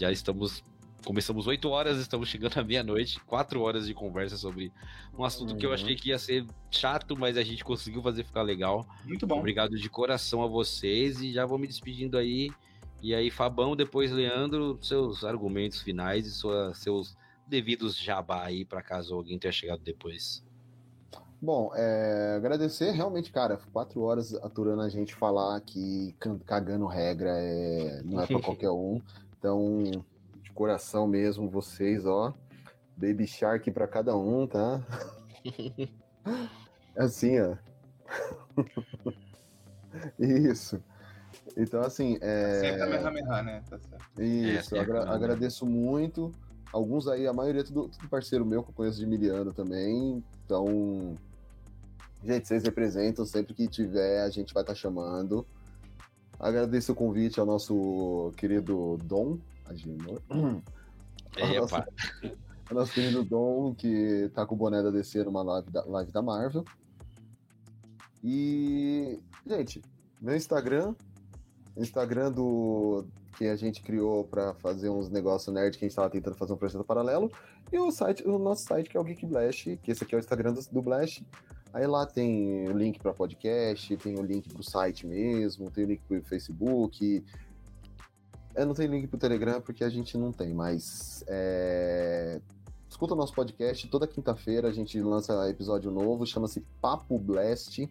já 0.00 0.10
estamos 0.10 0.64
Começamos 1.04 1.46
8 1.46 1.68
horas, 1.68 1.98
estamos 1.98 2.28
chegando 2.28 2.58
à 2.58 2.64
meia-noite, 2.64 3.20
4 3.26 3.60
horas 3.60 3.86
de 3.86 3.92
conversa 3.92 4.38
sobre 4.38 4.72
um 5.16 5.22
assunto 5.22 5.52
uhum. 5.52 5.58
que 5.58 5.66
eu 5.66 5.70
uhum. 5.70 5.74
achei 5.74 5.94
que 5.94 6.08
ia 6.08 6.18
ser 6.18 6.46
chato, 6.70 7.14
mas 7.16 7.36
a 7.36 7.42
gente 7.42 7.62
conseguiu 7.62 8.02
fazer 8.02 8.24
ficar 8.24 8.42
legal. 8.42 8.86
Muito 9.04 9.26
bom. 9.26 9.38
Obrigado 9.38 9.76
de 9.76 9.90
coração 9.90 10.42
a 10.42 10.46
vocês 10.46 11.20
e 11.20 11.30
já 11.32 11.44
vou 11.44 11.58
me 11.58 11.66
despedindo 11.66 12.16
aí. 12.16 12.50
E 13.02 13.14
aí, 13.14 13.30
Fabão, 13.30 13.76
depois 13.76 14.10
Leandro, 14.10 14.78
seus 14.80 15.24
argumentos 15.24 15.82
finais 15.82 16.26
e 16.26 16.30
sua, 16.30 16.72
seus 16.72 17.14
devidos 17.46 17.96
jabá 17.96 18.44
aí, 18.44 18.64
para 18.64 18.80
caso 18.80 19.14
alguém 19.14 19.38
tenha 19.38 19.52
chegado 19.52 19.80
depois. 19.80 20.42
Bom, 21.40 21.70
é, 21.74 22.36
agradecer 22.38 22.92
realmente, 22.92 23.30
cara, 23.30 23.60
quatro 23.70 24.00
horas 24.00 24.32
aturando 24.36 24.80
a 24.80 24.88
gente 24.88 25.14
falar 25.14 25.60
que 25.60 26.16
cagando 26.46 26.86
regra 26.86 27.30
é, 27.36 28.00
não 28.02 28.22
é 28.22 28.26
para 28.26 28.40
qualquer 28.40 28.70
um. 28.70 29.02
Então, 29.38 29.82
coração 30.54 31.06
mesmo, 31.06 31.50
vocês, 31.50 32.06
ó. 32.06 32.32
Baby 32.96 33.26
Shark 33.26 33.70
para 33.70 33.88
cada 33.88 34.16
um, 34.16 34.46
tá? 34.46 34.80
assim, 36.96 37.40
ó. 37.40 37.56
Isso. 40.18 40.82
Então, 41.56 41.80
assim. 41.80 42.18
É... 42.20 42.60
Sem 42.60 42.78
Kamehameha, 42.78 43.42
né? 43.42 43.62
Tá 43.68 43.78
certo. 43.78 44.22
Isso, 44.22 44.76
é, 44.76 44.80
agra 44.80 45.10
agradeço 45.10 45.66
muito. 45.66 46.32
Alguns 46.72 47.06
aí, 47.06 47.26
a 47.26 47.32
maioria 47.32 47.60
é 47.60 47.64
tudo, 47.64 47.88
tudo 47.88 48.08
parceiro 48.08 48.44
meu 48.44 48.62
que 48.62 48.70
eu 48.70 48.74
conheço 48.74 48.98
de 48.98 49.06
Miliano 49.06 49.52
também. 49.52 50.22
Então, 50.44 51.16
gente, 52.24 52.48
vocês 52.48 52.62
representam. 52.64 53.24
Sempre 53.24 53.54
que 53.54 53.68
tiver, 53.68 54.22
a 54.22 54.30
gente 54.30 54.52
vai 54.52 54.62
estar 54.62 54.72
tá 54.72 54.78
chamando. 54.78 55.46
Agradeço 56.38 56.92
o 56.92 56.94
convite 56.94 57.38
ao 57.38 57.46
nosso 57.46 58.32
querido 58.36 58.98
Dom, 59.04 59.38
Agenor. 59.66 60.20
Epa. 61.36 61.86
O 62.70 62.74
nosso 62.74 62.92
querido 62.92 63.24
Dom, 63.24 63.74
que 63.74 64.30
tá 64.34 64.46
com 64.46 64.54
o 64.54 64.58
boné 64.58 64.82
da 64.82 64.90
DC 64.90 65.22
numa 65.24 65.42
live 65.42 65.70
da, 65.70 65.84
live 65.84 66.10
da 66.10 66.22
Marvel. 66.22 66.64
E, 68.22 69.20
gente, 69.46 69.82
meu 70.20 70.34
Instagram, 70.34 70.94
Instagram 71.76 72.32
do 72.32 73.04
que 73.36 73.46
a 73.46 73.56
gente 73.56 73.82
criou 73.82 74.24
para 74.24 74.54
fazer 74.54 74.88
uns 74.88 75.10
negócios 75.10 75.52
nerd 75.52 75.76
que 75.76 75.84
a 75.84 75.88
gente 75.88 75.96
tava 75.96 76.08
tentando 76.08 76.36
fazer 76.36 76.52
um 76.52 76.56
projeto 76.56 76.84
paralelo, 76.84 77.30
e 77.72 77.78
o 77.78 77.90
site, 77.90 78.26
o 78.26 78.38
nosso 78.38 78.64
site 78.64 78.88
que 78.88 78.96
é 78.96 79.00
o 79.00 79.04
Geek 79.04 79.26
Blast, 79.26 79.76
que 79.82 79.90
esse 79.90 80.04
aqui 80.04 80.14
é 80.14 80.18
o 80.18 80.20
Instagram 80.20 80.52
do, 80.52 80.60
do 80.70 80.80
Blast. 80.82 81.22
Aí 81.72 81.86
lá 81.86 82.06
tem 82.06 82.68
o 82.68 82.78
link 82.78 83.00
para 83.00 83.12
podcast, 83.12 83.96
tem 83.96 84.16
o 84.16 84.22
link 84.22 84.48
pro 84.48 84.62
site 84.62 85.06
mesmo, 85.06 85.70
tem 85.70 85.84
o 85.84 85.88
link 85.88 86.02
pro 86.06 86.22
Facebook, 86.22 87.24
eu 88.54 88.66
não 88.66 88.74
tenho 88.74 88.90
link 88.90 89.06
pro 89.08 89.18
Telegram 89.18 89.60
porque 89.60 89.84
a 89.84 89.88
gente 89.88 90.16
não 90.16 90.32
tem, 90.32 90.54
mas 90.54 91.24
é... 91.26 92.40
escuta 92.88 93.14
o 93.14 93.16
nosso 93.16 93.34
podcast. 93.34 93.88
Toda 93.88 94.06
quinta-feira 94.06 94.68
a 94.68 94.72
gente 94.72 95.00
lança 95.00 95.48
episódio 95.48 95.90
novo, 95.90 96.26
chama-se 96.26 96.60
Papo 96.80 97.18
Blast, 97.18 97.88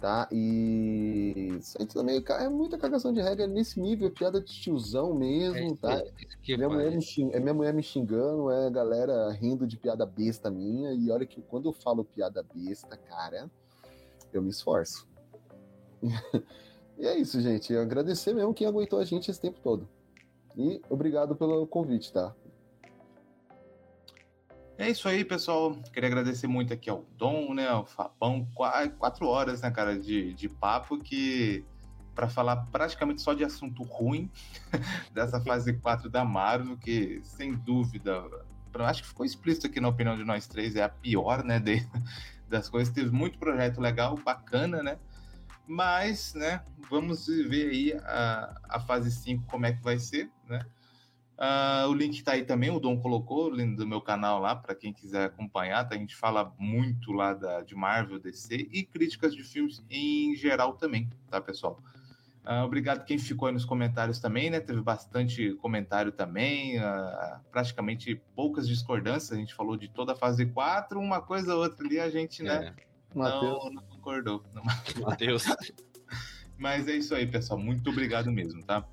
tá? 0.00 0.28
E 0.30 1.58
também, 1.92 2.22
é 2.28 2.48
muita 2.48 2.76
cagação 2.76 3.12
de 3.12 3.22
regra 3.22 3.46
nesse 3.46 3.80
nível, 3.80 4.08
é 4.08 4.10
piada 4.10 4.40
de 4.40 4.52
tiozão 4.52 5.14
mesmo, 5.14 5.56
é, 5.56 5.76
tá? 5.76 5.94
É, 5.94 6.56
minha 6.56 6.68
mulher 6.68 6.90
me 6.90 7.00
xing... 7.00 7.30
é 7.32 7.40
minha 7.40 7.54
mulher 7.54 7.72
me 7.72 7.82
xingando, 7.82 8.50
é 8.50 8.66
a 8.66 8.70
galera 8.70 9.30
rindo 9.32 9.66
de 9.66 9.76
piada 9.78 10.04
besta 10.04 10.50
minha. 10.50 10.92
E 10.92 11.10
olha 11.10 11.24
que 11.24 11.40
quando 11.40 11.68
eu 11.68 11.72
falo 11.72 12.04
piada 12.04 12.44
besta, 12.54 12.96
cara, 12.96 13.50
eu 14.32 14.42
me 14.42 14.50
esforço. 14.50 15.08
E 16.98 17.06
é 17.06 17.18
isso, 17.18 17.40
gente. 17.40 17.76
Agradecer 17.76 18.32
mesmo 18.34 18.54
quem 18.54 18.66
aguentou 18.66 18.98
a 18.98 19.04
gente 19.04 19.30
esse 19.30 19.40
tempo 19.40 19.60
todo. 19.60 19.88
E 20.56 20.80
obrigado 20.88 21.34
pelo 21.34 21.66
convite, 21.66 22.12
tá? 22.12 22.34
É 24.76 24.90
isso 24.90 25.08
aí, 25.08 25.24
pessoal. 25.24 25.76
Queria 25.92 26.08
agradecer 26.08 26.46
muito 26.46 26.72
aqui 26.72 26.90
ao 26.90 27.04
Dom, 27.16 27.54
né, 27.54 27.68
ao 27.68 27.84
Fabão. 27.84 28.46
Quatro 28.98 29.26
horas, 29.26 29.62
né, 29.62 29.70
cara, 29.70 29.98
de, 29.98 30.34
de 30.34 30.48
papo 30.48 30.98
que 30.98 31.64
para 32.14 32.28
falar 32.28 32.56
praticamente 32.66 33.20
só 33.20 33.34
de 33.34 33.44
assunto 33.44 33.82
ruim 33.82 34.30
dessa 35.12 35.40
fase 35.40 35.72
4 35.72 36.08
da 36.08 36.24
Marvel, 36.24 36.76
que 36.76 37.20
sem 37.24 37.54
dúvida, 37.54 38.24
acho 38.80 39.02
que 39.02 39.08
ficou 39.08 39.26
explícito 39.26 39.66
aqui 39.66 39.80
na 39.80 39.88
opinião 39.88 40.16
de 40.16 40.24
nós 40.24 40.46
três, 40.46 40.76
é 40.76 40.82
a 40.82 40.88
pior, 40.88 41.42
né, 41.44 41.58
de, 41.58 41.86
das 42.48 42.68
coisas. 42.68 42.94
Teve 42.94 43.10
muito 43.10 43.38
projeto 43.38 43.80
legal, 43.80 44.16
bacana, 44.16 44.82
né? 44.82 44.98
Mas, 45.66 46.34
né, 46.34 46.62
vamos 46.90 47.26
ver 47.26 47.70
aí 47.70 47.92
a, 48.04 48.60
a 48.68 48.80
fase 48.80 49.10
5 49.10 49.46
como 49.46 49.66
é 49.66 49.72
que 49.72 49.82
vai 49.82 49.98
ser, 49.98 50.30
né? 50.48 50.64
Uh, 51.36 51.88
o 51.88 51.94
link 51.94 52.16
está 52.16 52.32
aí 52.32 52.44
também, 52.44 52.70
o 52.70 52.78
Dom 52.78 52.96
colocou, 52.96 53.46
o 53.46 53.54
link 53.54 53.76
do 53.76 53.86
meu 53.86 54.00
canal 54.00 54.38
lá, 54.38 54.54
para 54.54 54.74
quem 54.74 54.92
quiser 54.92 55.24
acompanhar. 55.24 55.84
Tá? 55.84 55.96
A 55.96 55.98
gente 55.98 56.14
fala 56.14 56.54
muito 56.58 57.10
lá 57.10 57.34
da, 57.34 57.60
de 57.60 57.74
Marvel, 57.74 58.20
DC 58.20 58.68
e 58.70 58.84
críticas 58.84 59.34
de 59.34 59.42
filmes 59.42 59.82
em 59.90 60.36
geral 60.36 60.74
também, 60.74 61.10
tá, 61.28 61.40
pessoal? 61.40 61.80
Uh, 62.46 62.62
obrigado 62.64 63.04
quem 63.04 63.18
ficou 63.18 63.48
aí 63.48 63.54
nos 63.54 63.64
comentários 63.64 64.20
também, 64.20 64.48
né? 64.48 64.60
Teve 64.60 64.80
bastante 64.80 65.54
comentário 65.54 66.12
também, 66.12 66.78
uh, 66.78 67.40
praticamente 67.50 68.20
poucas 68.36 68.68
discordâncias. 68.68 69.32
A 69.32 69.40
gente 69.40 69.54
falou 69.54 69.76
de 69.76 69.88
toda 69.88 70.12
a 70.12 70.16
fase 70.16 70.46
4, 70.46 71.00
uma 71.00 71.20
coisa 71.20 71.54
ou 71.54 71.62
outra 71.62 71.84
ali, 71.84 71.98
a 71.98 72.10
gente, 72.10 72.42
né? 72.44 72.72
É. 73.14 73.18
Não, 73.18 73.70
não 73.70 73.82
concordou. 73.82 74.44
Matheus. 75.00 75.44
Mas 76.58 76.88
é 76.88 76.96
isso 76.96 77.14
aí, 77.14 77.26
pessoal. 77.26 77.58
Muito 77.58 77.90
obrigado 77.90 78.30
mesmo, 78.30 78.62
tá? 78.64 78.84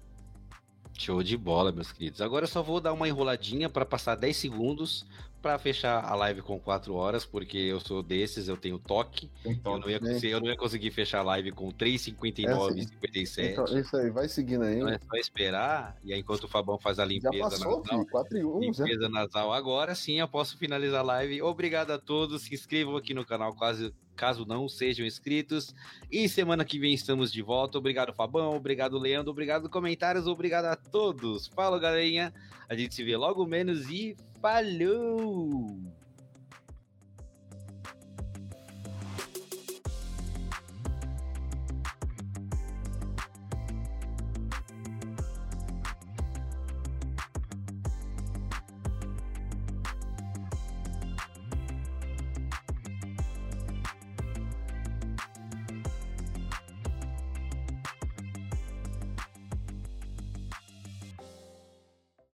Show 0.97 1.23
de 1.23 1.35
bola, 1.37 1.71
meus 1.71 1.91
queridos. 1.91 2.21
Agora 2.21 2.43
eu 2.43 2.49
só 2.49 2.61
vou 2.61 2.79
dar 2.79 2.93
uma 2.93 3.07
enroladinha 3.07 3.69
para 3.69 3.85
passar 3.85 4.15
10 4.15 4.37
segundos 4.37 5.05
para 5.41 5.57
fechar 5.57 6.03
a 6.03 6.15
live 6.15 6.41
com 6.41 6.59
4 6.59 6.93
horas, 6.93 7.25
porque 7.25 7.57
eu 7.57 7.79
sou 7.79 8.03
desses, 8.03 8.47
eu 8.47 8.55
tenho 8.55 8.77
toque. 8.77 9.29
Então, 9.45 9.73
eu, 9.73 9.79
não 9.79 9.89
ia 9.89 9.99
conseguir, 9.99 10.29
eu 10.29 10.39
não 10.39 10.47
ia 10.47 10.57
conseguir 10.57 10.91
fechar 10.91 11.19
a 11.19 11.23
live 11.23 11.51
com 11.51 11.71
3,59 11.71 12.77
e 12.77 12.83
57. 12.83 13.51
Então, 13.51 13.79
isso 13.79 13.97
aí, 13.97 14.09
vai 14.09 14.27
seguindo 14.27 14.63
aí. 14.63 14.77
Então 14.77 14.89
é 14.89 14.99
só 14.99 15.17
esperar, 15.17 15.97
e 16.03 16.13
aí 16.13 16.19
enquanto 16.19 16.43
o 16.43 16.47
Fabão 16.47 16.77
faz 16.77 16.99
a 16.99 17.05
limpeza 17.05 17.33
já 17.33 17.43
passou, 17.43 17.79
nasal. 17.79 17.83
Filho, 17.83 18.11
4 18.11 18.37
e 18.37 18.45
1, 18.45 18.59
limpeza 18.59 19.01
já. 19.01 19.09
nasal 19.09 19.53
agora 19.53 19.95
sim 19.95 20.19
eu 20.19 20.27
posso 20.27 20.57
finalizar 20.57 20.99
a 20.99 21.03
live. 21.03 21.41
Obrigado 21.41 21.91
a 21.91 21.97
todos, 21.97 22.43
se 22.43 22.53
inscrevam 22.53 22.95
aqui 22.95 23.13
no 23.13 23.25
canal 23.25 23.53
quase 23.55 23.93
caso 24.15 24.45
não 24.45 24.69
sejam 24.69 25.03
inscritos. 25.03 25.73
E 26.11 26.29
semana 26.29 26.63
que 26.63 26.77
vem 26.77 26.93
estamos 26.93 27.31
de 27.31 27.41
volta. 27.41 27.79
Obrigado, 27.79 28.13
Fabão. 28.13 28.55
Obrigado, 28.55 28.99
Leandro. 28.99 29.31
Obrigado, 29.31 29.67
comentários. 29.67 30.27
Obrigado 30.27 30.65
a 30.65 30.75
todos. 30.75 31.47
Fala, 31.47 31.79
galerinha. 31.79 32.31
A 32.69 32.75
gente 32.75 32.93
se 32.93 33.03
vê 33.03 33.17
logo 33.17 33.45
menos 33.47 33.89
e 33.89 34.15
falou! 34.41 36.00